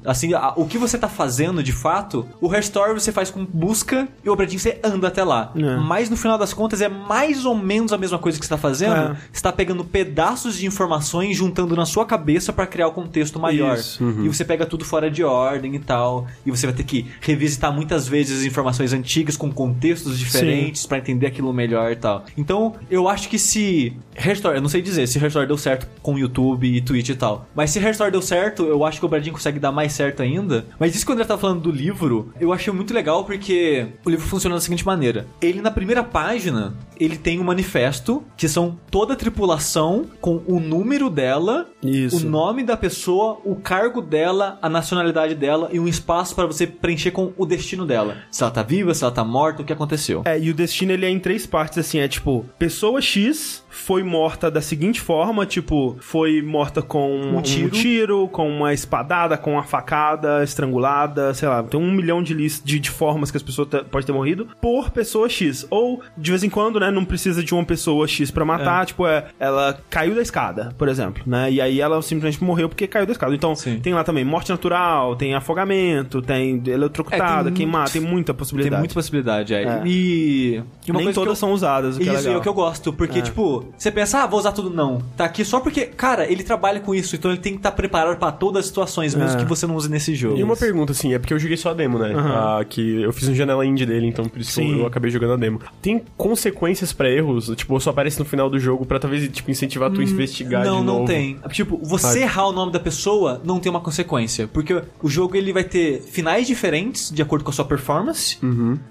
Assim, 0.06 0.34
a- 0.34 0.54
o 0.56 0.66
que 0.66 0.78
você 0.78 0.98
tá 0.98 1.08
fazendo 1.08 1.62
de 1.62 1.72
fato, 1.72 2.26
o 2.40 2.48
Restore 2.48 2.94
você 2.94 3.12
faz 3.12 3.30
com 3.30 3.46
busca 3.46 4.08
e 4.24 4.30
o 4.30 4.34
Obradinho 4.34 4.60
você 4.60 4.80
anda 4.84 5.08
até 5.08 5.24
lá. 5.24 5.52
É. 5.56 5.76
Mas 5.78 6.10
no 6.10 6.18
final 6.18 6.38
das 6.38 6.54
contas 6.54 6.82
é 6.82 6.90
mais 6.90 7.46
ou 7.46 7.56
menos 7.56 7.94
a 7.94 7.98
mesma 7.98 8.18
coisa 8.18 8.40
que 8.40 8.46
você 8.46 8.50
tá 8.50 8.58
fazendo. 8.58 8.96
É. 8.96 9.16
Você 9.32 9.42
tá 9.42 9.52
pegando 9.52 9.84
pedaços 9.84 10.58
de 10.58 10.66
informações 10.66 11.38
juntando 11.38 11.76
na 11.76 11.86
sua 11.86 12.06
cabeça 12.06 12.52
pra 12.52 12.66
criar 12.66 12.88
o 12.88 12.92
contexto 12.92 13.40
maior. 13.40 13.78
Isso. 13.78 14.04
E 14.24 14.28
você 14.28 14.44
pega 14.44 14.66
tudo 14.66 14.84
fora 14.86 15.10
de 15.12 15.24
ordem 15.24 15.76
e 15.76 15.80
tal. 15.80 16.26
E 16.46 16.50
você 16.52 16.66
vai 16.68 16.76
ter 16.76 16.84
que 16.84 17.06
revisitar 17.20 17.72
muitas 17.74 18.08
vezes 18.08 18.40
as 18.40 18.46
informações 18.46 18.94
antigas 18.94 19.38
com 19.38 19.52
contextos 19.52 20.18
diferentes 20.18 20.86
pra 20.86 20.98
entender 20.98 21.28
aquilo 21.28 21.54
melhor 21.54 21.92
e 21.92 21.96
tal. 21.96 22.26
Então, 22.38 22.74
eu 22.90 23.08
acho 23.08 23.30
que 23.30 23.38
se 23.38 23.94
Restore, 24.16 24.56
eu 24.56 24.62
não 24.62 24.70
sei 24.70 24.82
dizer 24.82 25.08
se 25.08 25.20
Restore 25.20 25.46
deu 25.48 25.58
certo 25.58 25.88
com 26.02 26.18
YouTube 26.18 26.68
e 26.68 26.82
Twitch 26.82 27.11
e 27.12 27.16
tal. 27.16 27.46
Mas 27.56 27.72
se 27.72 27.80
Restore 27.80 28.12
deu 28.12 28.22
certo, 28.22 28.64
eu 28.64 28.86
acho 28.86 29.00
que 29.00 29.06
o 29.06 29.10
Bradinho 29.10 29.34
consegue 29.34 29.60
dar 29.60 29.72
mais 29.72 29.94
certo 29.94 30.22
ainda. 30.22 30.66
Mas 30.80 30.96
isso 30.96 31.06
quando 31.06 31.20
ele 31.20 31.28
tá 31.28 31.38
falando 31.38 31.62
do 31.62 31.72
livro, 31.72 32.34
eu 32.40 32.54
achei 32.54 32.72
muito 32.74 32.94
legal 32.94 33.24
porque 33.24 33.88
o 34.06 34.10
livro 34.10 34.26
funciona 34.26 34.56
da 34.56 34.62
seguinte 34.62 34.86
maneira. 34.86 35.28
Ele 35.42 35.62
na 35.62 35.72
primeira 35.72 36.04
página, 36.04 36.74
ele 37.00 37.18
tem 37.18 37.40
um 37.40 37.44
manifesto 37.44 38.24
que 38.38 38.48
são 38.48 38.78
toda 38.90 39.14
a 39.14 39.16
tripulação 39.16 40.06
com 40.20 40.42
o 40.46 40.60
número 40.60 41.10
dela, 41.10 41.68
Isso. 41.82 42.26
o 42.26 42.30
nome 42.30 42.64
da 42.64 42.78
pessoa, 42.78 43.40
o 43.44 43.56
cargo 43.56 44.02
dela, 44.02 44.60
a 44.62 44.70
nacionalidade 44.70 45.36
dela 45.36 45.70
e 45.72 45.80
um 45.80 45.88
espaço 45.88 46.36
pra 46.36 46.46
você 46.46 46.68
preencher 46.68 47.12
com 47.12 47.34
o 47.38 47.46
destino 47.46 47.86
dela. 47.86 48.18
Se 48.30 48.44
ela 48.44 48.52
tá 48.52 48.64
viva, 48.64 48.94
se 48.94 49.04
ela 49.04 49.14
tá 49.14 49.24
morta, 49.24 49.62
o 49.62 49.66
que 49.66 49.74
aconteceu. 49.74 50.22
É, 50.26 50.40
e 50.40 50.50
o 50.50 50.54
destino 50.54 50.92
ele 50.92 51.06
é 51.06 51.10
em 51.10 51.20
três 51.20 51.46
partes, 51.46 51.78
assim, 51.78 52.00
é 52.00 52.08
tipo, 52.08 52.46
pessoa 52.60 53.02
X 53.02 53.64
foi 53.70 54.04
morta 54.04 54.52
da 54.52 54.62
seguinte 54.62 55.02
forma, 55.02 55.46
tipo, 55.46 55.98
foi 56.02 56.42
morta 56.42 56.82
com 56.82 57.01
um 57.10 57.42
tiro. 57.42 57.70
tiro, 57.70 58.28
com 58.28 58.50
uma 58.50 58.74
espadada, 58.74 59.38
com 59.38 59.54
uma 59.54 59.64
facada, 59.64 60.44
estrangulada, 60.44 61.34
sei 61.34 61.48
lá, 61.48 61.62
tem 61.64 61.80
um 61.80 61.92
milhão 61.92 62.22
de, 62.24 62.34
lis- 62.34 62.62
de, 62.64 62.80
de 62.80 62.90
formas 62.90 63.32
que 63.32 63.38
as 63.38 63.44
pessoas 63.44 63.68
te- 63.68 63.84
pode 63.86 64.06
ter 64.06 64.12
morrido 64.12 64.48
por 64.62 64.90
pessoa 64.92 65.28
X. 65.30 65.66
Ou, 65.70 66.02
de 66.18 66.32
vez 66.32 66.44
em 66.44 66.50
quando, 66.50 66.80
né, 66.80 66.92
não 66.92 67.04
precisa 67.06 67.44
de 67.44 67.54
uma 67.54 67.64
pessoa 67.66 68.08
X 68.08 68.30
pra 68.32 68.46
matar, 68.46 68.86
tipo, 68.86 69.06
é, 69.08 69.26
ela 69.40 69.80
caiu 69.90 70.16
da 70.16 70.22
escada, 70.22 70.74
por 70.78 70.88
exemplo, 70.88 71.24
né, 71.26 71.52
e 71.52 71.60
aí 71.62 71.80
ela 71.82 72.02
simplesmente 72.02 72.44
morreu 72.44 72.68
porque 72.70 72.88
caiu 72.88 73.06
da 73.06 73.12
escada. 73.12 73.34
Então, 73.36 73.56
Sim. 73.56 73.80
tem 73.80 73.94
lá 73.94 74.04
também 74.04 74.24
morte 74.26 74.50
natural, 74.52 75.16
tem 75.16 75.34
afogamento, 75.36 76.22
tem 76.22 76.62
eletrocutada, 76.68 77.42
É, 77.42 77.44
tem 77.46 77.54
queimar, 77.54 77.90
tem 77.90 78.02
muita 78.02 78.34
Tem 78.34 78.38
possibilidade. 78.38 78.80
muita 78.80 78.94
possibilidade, 78.94 79.54
é. 79.54 79.64
É. 79.64 79.82
E, 79.86 80.62
e 80.88 80.92
Nem 80.92 81.12
todas 81.14 81.30
eu- 81.32 81.36
são 81.36 81.52
usadas, 81.54 81.96
o 81.96 82.00
que 82.00 82.10
é 82.10 82.14
Isso, 82.14 82.22
legal. 82.24 82.36
é 82.36 82.38
o 82.38 82.42
que 82.42 82.48
eu 82.50 82.54
gosto, 82.54 82.92
porque, 82.94 83.20
É. 83.20 83.22
tipo, 83.22 83.66
você 83.78 83.92
pensa, 83.92 84.24
ah, 84.24 84.28
vou 84.28 84.40
usar 84.40 84.52
tudo. 84.52 84.70
Não. 84.70 85.02
Tá 85.18 85.26
aqui 85.26 85.44
só 85.44 85.60
porque, 85.60 85.86
cara, 85.86 86.32
ele 86.32 86.44
trabalha 86.44 86.80
com 86.80 86.91
isso, 86.94 87.16
então 87.16 87.32
ele 87.32 87.40
tem 87.40 87.54
que 87.54 87.60
estar 87.60 87.72
preparado 87.72 88.18
pra 88.18 88.32
todas 88.32 88.62
as 88.62 88.66
situações, 88.68 89.16
mesmo 89.16 89.38
É. 89.40 89.44
que 89.44 89.50
você 89.50 89.66
não 89.68 89.76
use 89.76 89.90
nesse 89.90 90.14
jogo. 90.16 90.38
E 90.38 90.44
uma 90.44 90.56
pergunta, 90.56 90.92
assim, 90.92 91.14
é 91.14 91.20
porque 91.20 91.34
eu 91.34 91.40
joguei 91.40 91.58
só 91.58 91.72
a 91.72 91.74
demo, 91.74 91.98
né? 92.00 92.14
Ah, 92.18 92.64
que 92.68 93.02
eu 93.02 93.12
fiz 93.14 93.28
um 93.28 93.36
janela 93.36 93.66
indie 93.66 93.86
dele, 93.86 94.08
então 94.08 94.26
por 94.26 94.40
isso 94.40 94.52
Sim. 94.54 94.72
eu, 94.74 94.80
eu 94.80 94.86
acabei 94.88 95.10
jogando 95.12 95.34
a 95.34 95.38
demo. 95.38 95.60
Tem 95.82 96.02
consequências 96.18 96.94
pra 96.94 97.10
erros? 97.10 97.52
Tipo, 97.56 97.80
só 97.80 97.90
aparece 97.90 98.20
no 98.20 98.26
final 98.26 98.50
do 98.50 98.60
jogo 98.60 98.86
pra 98.86 99.00
talvez, 99.00 99.28
tipo, 99.30 99.50
incentivar 99.52 99.92
tu 99.92 100.00
a 100.02 100.04
investigar 100.04 100.64
Não, 100.66 100.80
de 100.80 100.86
novo? 100.86 101.00
não 101.00 101.06
tem. 101.06 101.38
Tipo, 101.52 101.78
você 101.84 102.20
Ah. 102.20 102.22
errar 102.24 102.48
o 102.48 102.52
nome 102.52 102.72
da 102.72 102.80
pessoa 102.80 103.42
não 103.44 103.60
tem 103.60 103.70
uma 103.70 103.82
consequência. 103.82 104.48
Porque 104.48 104.82
o 105.02 105.10
jogo 105.10 105.36
ele 105.36 105.52
vai 105.54 105.64
ter 105.64 106.02
finais 106.02 106.48
diferentes 106.48 107.12
de 107.12 107.22
acordo 107.22 107.44
com 107.44 107.52
a 107.52 107.54
sua 107.54 107.66
performance. 107.66 108.38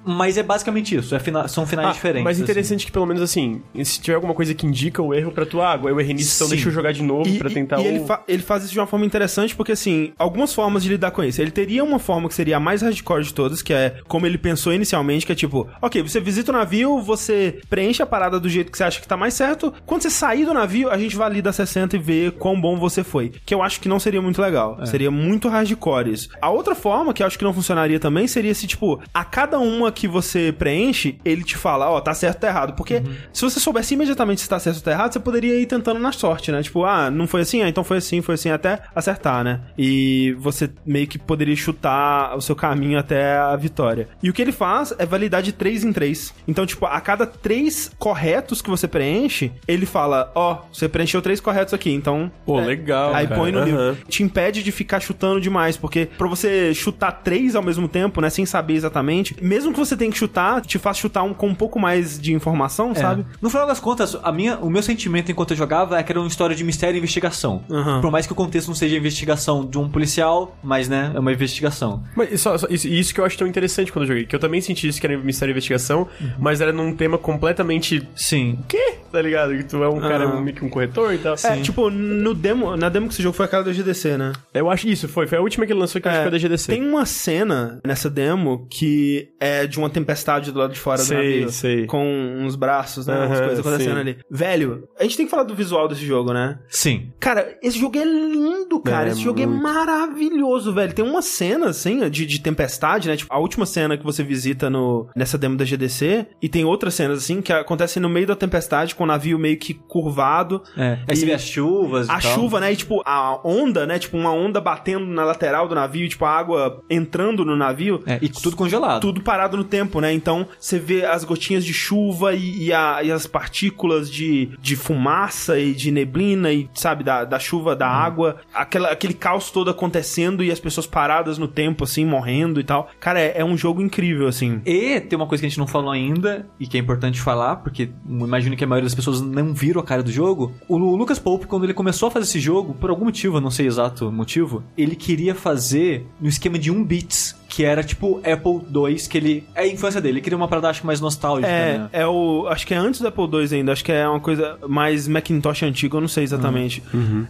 Mas 0.05 0.37
é 0.37 0.43
basicamente 0.43 0.95
isso. 0.97 1.15
É 1.15 1.19
fina- 1.19 1.49
são 1.49 1.67
finais 1.67 1.89
Ah, 1.89 1.93
diferentes. 1.93 2.25
mas 2.25 2.37
assim. 2.37 2.45
interessante 2.45 2.87
que 2.87 2.93
pelo 2.93 3.07
menos 3.07 3.23
assim, 3.23 3.63
se 3.85 4.01
tiver 4.01 4.15
alguma 4.15 4.35
coisa 4.35 4.55
que 4.55 4.67
indica 4.67 5.03
o 5.03 5.15
erro 5.15 5.33
pra 5.33 5.47
tu, 5.47 5.61
ah, 5.61 5.79
eu 5.83 5.99
errei 6.01 6.15
nisso, 6.15 6.37
então 6.37 6.49
deixa 6.49 6.69
eu 6.69 6.73
jogar 6.73 6.93
de 6.93 7.03
novo 7.03 7.29
E, 7.29 7.39
pra 7.39 7.49
tentar 7.51 7.80
e 7.83 7.87
ele, 7.87 8.05
fa- 8.05 8.23
ele 8.29 8.43
faz 8.43 8.65
isso 8.65 8.73
de 8.73 8.79
uma 8.79 8.87
forma 8.87 9.05
interessante 9.07 9.55
porque, 9.55 9.73
assim, 9.73 10.13
algumas 10.19 10.53
formas 10.55 10.83
de 10.83 10.89
lidar 10.89 11.11
com 11.11 11.23
isso. 11.23 11.41
Ele 11.41 11.51
teria 11.51 11.83
uma 11.85 11.99
forma 11.99 12.29
que 12.29 12.35
seria 12.35 12.57
a 12.57 12.61
mais 12.61 12.83
hardcore 12.83 13.23
de 13.25 13.35
todas, 13.35 13.63
que 13.63 13.73
é 13.73 13.97
como 14.09 14.27
ele 14.27 14.39
pensou 14.39 14.73
inicialmente, 14.73 15.27
que 15.27 15.33
é 15.33 15.35
tipo, 15.35 15.69
ok, 15.81 16.03
você 16.03 16.21
visita 16.21 16.51
o 16.51 16.55
navio, 16.55 17.01
você 17.01 17.61
preenche 17.69 18.03
a 18.03 18.07
parada 18.07 18.39
do 18.41 18.49
jeito 18.49 18.71
que 18.71 18.79
você 18.79 18.85
acha 18.85 19.01
que 19.01 19.09
tá 19.09 19.17
mais 19.17 19.35
certo. 19.35 19.73
Quando 19.87 20.03
você 20.03 20.11
sair 20.11 20.45
do 20.45 20.55
navio, 20.55 20.91
a 20.91 20.99
gente 20.99 21.17
valida 21.17 21.51
a 21.51 21.53
60 21.53 21.97
e 21.97 21.99
vê 21.99 22.31
quão 22.31 22.61
bom 22.61 22.77
você 22.79 23.03
foi. 23.05 23.33
Que 23.45 23.55
eu 23.55 23.63
acho 23.63 23.81
que 23.81 23.89
não 23.89 23.99
seria 24.01 24.21
muito 24.23 24.41
legal. 24.41 24.79
É. 24.81 24.87
Seria 24.87 25.11
muito 25.11 25.49
hardcore 25.49 26.13
isso. 26.13 26.29
A 26.41 26.51
outra 26.51 26.75
forma, 26.75 27.13
que 27.15 27.23
eu 27.23 27.27
acho 27.27 27.39
que 27.39 27.45
não 27.45 27.53
funcionaria 27.55 27.99
também, 27.99 28.27
seria 28.27 28.55
se, 28.55 28.67
tipo, 28.67 29.01
a 29.13 29.25
cada 29.25 29.59
uma 29.59 29.91
que 29.93 30.07
você 30.09 30.53
preenche, 30.53 31.19
ele 31.25 31.43
te 31.45 31.57
fala, 31.57 31.89
ó, 31.91 32.01
tá 32.01 32.15
certo 32.15 32.37
ou 32.37 32.41
tá 32.41 32.49
errado. 32.49 32.75
Porque 32.75 32.97
Uhum. 32.97 33.15
se 33.33 33.43
você 33.43 33.59
soubesse 33.61 33.95
imediatamente 33.95 34.41
se 34.41 34.49
tá 34.49 34.59
certo 34.59 34.77
ou 34.77 34.83
tá 34.83 34.91
errado, 34.91 35.13
você 35.13 35.21
poderia 35.21 35.59
ir 35.59 35.67
tentando 35.67 35.99
na 36.01 36.13
sorte, 36.13 36.51
né? 36.53 36.63
Tipo, 36.63 36.85
ah, 36.85 37.11
não 37.11 37.27
foi 37.27 37.43
assim? 37.43 37.63
Então 37.71 37.85
foi 37.85 37.99
assim, 37.99 38.21
foi 38.21 38.35
assim, 38.35 38.51
até 38.51 38.81
acertar, 38.95 39.43
né? 39.45 39.61
E 39.79 40.35
você 40.39 40.71
meio 40.85 41.07
que 41.07 41.19
poderia 41.19 41.57
chutar 41.57 42.37
o 42.37 42.41
seu 42.41 42.55
caminho 42.57 42.99
até 42.99 43.37
a 43.39 43.57
vitória. 43.57 44.09
E 44.23 44.29
o 44.29 44.33
que 44.33 44.43
ele 44.43 44.53
faz 44.53 44.93
é 44.99 45.07
validar 45.07 45.43
de 45.43 45.53
3 45.53 45.85
em 45.85 45.93
3. 45.93 46.35
Então, 46.47 46.67
tipo, 46.67 46.87
a 46.87 47.01
cada 47.01 47.27
três 47.27 47.91
corretos 47.99 48.61
que 48.61 48.71
você 48.71 48.87
preenche, 48.89 49.53
ele 49.67 49.87
fala, 49.87 50.31
ó, 50.35 50.59
você 50.73 50.89
preencheu 50.89 51.23
três 51.23 51.41
corretos 51.41 51.73
aqui, 51.75 51.91
então... 51.93 52.31
Pô, 52.45 52.61
é, 52.61 52.65
legal, 52.65 53.15
Aí 53.15 53.27
cara. 53.27 53.41
põe 53.41 53.53
no 53.53 53.63
livro. 53.65 53.97
Te 54.09 54.23
impede 54.23 54.63
de 54.63 54.73
ficar 54.73 55.01
chutando 55.01 55.41
demais, 55.41 55.77
porque 55.77 56.07
pra 56.19 56.29
você 56.29 56.75
chutar 56.75 57.13
três 57.13 57.55
ao 57.55 57.63
mesmo 57.63 57.89
tempo, 57.89 58.21
né, 58.21 58.31
sem 58.31 58.45
saber 58.47 58.75
exatamente, 58.75 59.37
mesmo 59.41 59.73
que 59.73 59.79
você 59.79 59.97
tenha 59.97 60.11
que 60.11 60.19
chutar, 60.19 60.61
te 60.61 60.79
faz 60.79 60.97
chutar 60.99 61.23
um, 61.23 61.33
com 61.33 61.49
um 61.49 61.55
pouco 61.55 61.79
mais 61.79 62.19
de 62.19 62.33
informação, 62.33 62.93
É. 62.93 62.95
sabe? 62.95 63.25
No 63.41 63.49
final 63.51 63.67
das 63.67 63.81
contas, 63.81 64.17
a 64.23 64.33
minha, 64.33 64.59
o 64.59 64.69
meu 64.71 64.83
sentimento 64.83 65.31
enquanto 65.31 65.53
eu 65.53 65.57
jogava 65.57 65.99
é 65.99 66.03
que 66.03 66.13
era 66.13 66.19
uma 66.21 66.29
história 66.29 66.55
de 66.57 66.65
mistério 66.65 66.97
e 66.97 66.99
investigação. 66.99 67.60
Uhum. 67.69 68.01
Por 68.01 68.11
mais 68.11 68.27
que 68.27 68.33
o 68.33 68.37
contexto 68.37 68.69
não 68.69 68.75
seja 68.75 68.95
a 68.95 68.99
investigação 68.99 69.65
de 69.67 69.79
um 69.79 69.89
policial, 69.89 70.57
mas, 70.63 70.89
né, 70.89 71.13
é 71.15 71.19
uma 71.19 71.33
investigação. 71.33 72.03
Mas 72.17 72.41
só- 72.41 72.57
isso, 72.71 72.89
isso 72.89 73.15
que 73.15 73.21
eu 73.21 73.25
acho 73.25 73.37
tão 73.39 73.47
interessante 73.47 73.93
quando 73.93 74.05
eu 74.05 74.09
joguei, 74.09 74.25
que 74.27 74.35
eu 74.35 74.41
também 74.41 74.61
senti 74.61 74.89
isso 74.89 75.01
que 75.01 75.07
era 75.07 75.17
mistério 75.19 75.51
e 75.51 75.55
investigação, 75.55 76.07
mas 76.39 76.61
era 76.61 76.73
num 76.73 76.95
tema 76.95 77.19
completamente... 77.19 78.07
Sim. 78.15 78.59
Quê? 78.69 78.95
Tá 79.11 79.21
ligado? 79.21 79.57
Que 79.57 79.65
tu 79.65 79.83
é 79.83 79.89
um 79.89 80.01
cara, 80.01 80.41
meio 80.41 80.55
que 80.57 80.65
um 80.65 80.69
corretor 80.69 81.13
e 81.15 81.19
tal. 81.19 81.35
É, 81.45 81.57
tipo, 81.61 81.91
no 81.91 82.33
demo, 82.35 82.77
na 82.77 82.89
demo 82.89 83.09
que 83.09 83.15
você 83.15 83.23
jogou 83.23 83.35
foi 83.37 83.47
aquela 83.47 83.65
da 83.65 83.73
GDC, 83.73 84.17
né? 84.17 84.33
Eu 84.55 84.71
acho 84.71 84.89
isso, 84.89 85.09
foi. 85.09 85.27
Foi 85.27 85.39
a 85.39 85.41
última 85.41 85.67
que 85.67 85.73
ele 85.73 85.81
lançou 85.81 86.01
que 86.01 86.07
eu 86.07 86.11
acho 86.13 86.21
que 86.21 86.31
foi 86.31 86.33
da 86.33 86.39
GDC. 86.39 86.71
Tem 86.73 86.83
uma 86.87 87.05
cena 87.05 87.81
nessa 87.85 88.09
demo 88.09 88.67
que 88.71 89.29
é 89.41 89.67
de 89.67 89.79
uma 89.79 89.91
tempestade 89.91 90.53
do 90.53 90.59
lado 90.61 90.73
de 90.73 90.79
fora 90.79 90.99
Sei, 90.99 91.17
do 91.17 91.23
navio. 91.23 91.51
sei. 91.51 91.87
Com 91.87 92.05
uns 92.41 92.55
braços, 92.55 93.07
né? 93.07 93.15
Aham, 93.15 93.39
coisas 93.39 93.59
acontecendo 93.59 93.95
sim. 93.95 94.01
ali. 94.01 94.19
Velho, 94.31 94.89
a 94.99 95.03
gente 95.03 95.17
tem 95.17 95.27
que 95.27 95.31
falar 95.31 95.43
do 95.43 95.55
visual 95.55 95.89
desse 95.89 96.07
jogo, 96.07 96.33
né? 96.33 96.59
Sim. 96.69 97.11
Cara, 97.19 97.50
esse 97.63 97.79
jogo 97.79 97.99
é 97.99 98.05
lindo, 98.05 98.81
cara. 98.81 99.09
É, 99.09 99.13
esse 99.13 99.21
jogo 99.23 99.41
é 99.41 99.47
muito. 99.47 99.63
maravilhoso, 99.63 100.73
velho. 100.73 100.93
Tem 100.93 101.05
uma 101.05 101.23
cena, 101.23 101.69
assim, 101.69 102.09
de, 102.11 102.27
de 102.27 102.41
tempestade, 102.41 103.09
né? 103.09 103.17
Tipo, 103.17 103.33
a 103.33 103.39
última 103.39 103.67
cena 103.67 103.97
que 103.97 104.05
você 104.05 104.23
visita 104.23 104.69
no, 104.71 105.09
nessa 105.15 105.37
demo 105.39 105.57
da 105.57 105.65
GDC. 105.65 106.27
E 106.41 106.49
tem 106.49 106.65
outras 106.65 106.95
cenas, 106.95 107.19
assim, 107.19 107.41
que 107.41 107.53
acontecem 107.53 108.01
no 108.03 108.09
meio 108.09 108.27
da 108.27 108.37
tempestade, 108.37 108.95
com 108.95 109.05
o 109.05 109.07
navio 109.07 109.39
meio 109.39 109.59
que 109.59 109.75
curvado. 109.75 110.63
É. 110.77 110.99
Aí 111.09 111.17
você 111.17 111.23
E 111.25 111.27
vê 111.27 111.33
as 111.35 111.43
chuvas 111.43 112.09
A 112.09 112.19
tal. 112.19 112.35
chuva, 112.35 112.61
né? 112.61 112.73
E, 112.73 112.77
tipo, 112.77 113.03
a 113.05 113.41
onda, 113.47 113.87
né? 113.87 113.99
Tipo, 113.99 114.17
uma 114.17 114.33
onda 114.33 114.61
batendo 114.61 115.07
na 115.07 115.25
lateral 115.25 115.69
do 115.69 115.75
navio, 115.75 116.09
tipo, 116.09 116.25
a 116.25 116.31
água 116.31 116.83
entrando 116.89 117.45
no 117.45 117.57
navio. 117.57 118.03
É, 118.07 118.19
e 118.23 118.29
tudo 118.29 118.57
congelado. 118.57 119.01
Tudo 119.01 119.21
parado 119.23 119.57
no 119.57 119.65
tempo, 119.65 120.01
né? 120.01 120.13
Então, 120.13 120.47
você 120.59 120.79
vê 120.79 121.05
as 121.05 121.25
gotinhas 121.25 121.65
de 121.65 121.73
chuva 121.73 122.35
e, 122.35 122.67
e 122.67 122.73
a- 122.73 123.01
e 123.03 123.11
as 123.11 123.27
partículas 123.27 124.11
de, 124.11 124.51
de 124.61 124.77
fumaça 124.77 125.59
e 125.59 125.73
de 125.75 125.91
neblina 125.91 126.53
e, 126.53 126.69
sabe, 126.75 127.03
da, 127.03 127.25
da 127.25 127.39
chuva, 127.41 127.75
da 127.75 127.89
água. 127.89 128.37
Aquela, 128.55 128.91
aquele 128.91 129.15
caos 129.15 129.51
todo 129.51 129.71
acontecendo 129.71 130.45
e 130.45 130.51
as 130.53 130.61
pessoas 130.61 130.87
paradas 130.87 131.39
no 131.39 131.49
tempo, 131.49 131.85
assim, 131.85 132.05
morrendo 132.05 132.61
e 132.61 132.65
tal. 132.65 132.89
Cara, 133.01 133.19
é, 133.21 133.41
é 133.41 133.45
um 133.45 133.57
jogo 133.57 133.83
incrível, 133.83 134.29
assim. 134.29 134.61
E 134.65 135.01
tem 135.01 135.17
uma 135.17 135.27
coisa 135.27 135.41
que 135.43 135.47
a 135.47 135.49
gente 135.49 135.59
não 135.59 135.67
falou 135.67 135.91
ainda 135.91 136.47
e 136.59 136.67
que 136.67 136.77
é 136.77 136.81
importante 136.81 137.21
falar, 137.21 137.57
porque 137.57 137.91
imagino 138.09 138.57
que 138.57 138.63
a 138.65 138.67
maioria 138.67 138.87
das 138.87 138.95
pessoas 138.95 139.21
não 139.21 139.53
viram 139.55 139.81
a 139.81 139.85
cara 139.85 140.03
do 140.03 140.13
jogo. 140.13 140.53
O 140.69 140.77
Lu- 140.77 140.95
Lucas 140.97 141.19
Pope, 141.19 141.47
quando 141.47 141.65
ele 141.65 141.75
começou 141.75 142.09
a 142.09 142.11
fazer 142.11 142.25
esse 142.27 142.39
jogo, 142.41 142.75
por 142.75 142.91
algum 142.91 143.07
motivo, 143.07 143.39
eu 143.39 143.41
não 143.41 143.51
sei 143.51 143.67
exato 143.67 144.13
motivo, 144.13 144.63
ele 144.77 144.95
queria 144.95 145.35
fazer 145.35 146.07
no 146.21 146.29
esquema 146.29 146.59
de 146.59 146.71
1 146.71 146.85
bits, 146.85 147.37
que 147.51 147.65
era 147.65 147.83
tipo 147.83 148.19
Apple 148.19 148.61
II, 148.73 148.97
que 149.09 149.19
ele. 149.19 149.45
É 149.55 149.63
a 149.63 149.67
infância 149.67 150.01
dele, 150.01 150.15
ele 150.15 150.21
queria 150.23 150.37
uma 150.37 150.47
parada 150.49 150.69
acho 150.71 150.81
que 150.81 150.87
mais 150.87 151.01
nostálgica, 151.01 151.49
É, 151.51 151.79
né? 151.79 151.89
é 151.93 152.07
o. 152.07 152.47
Acho 152.49 152.65
que 152.67 152.73
é 152.73 152.77
antes 152.77 153.01
do 153.01 153.09
Apple 153.09 153.25
II 153.25 153.57
ainda. 153.59 153.73
Acho 153.73 153.85
que 153.85 153.91
é 153.93 154.09
uma 154.09 154.21
coisa 154.21 154.57
mais 154.69 155.09
Macintosh 155.09 155.65
antigo, 155.65 155.97
eu 155.97 156.01
não 156.01 156.09
sei 156.09 156.23
exatamente. 156.25 156.83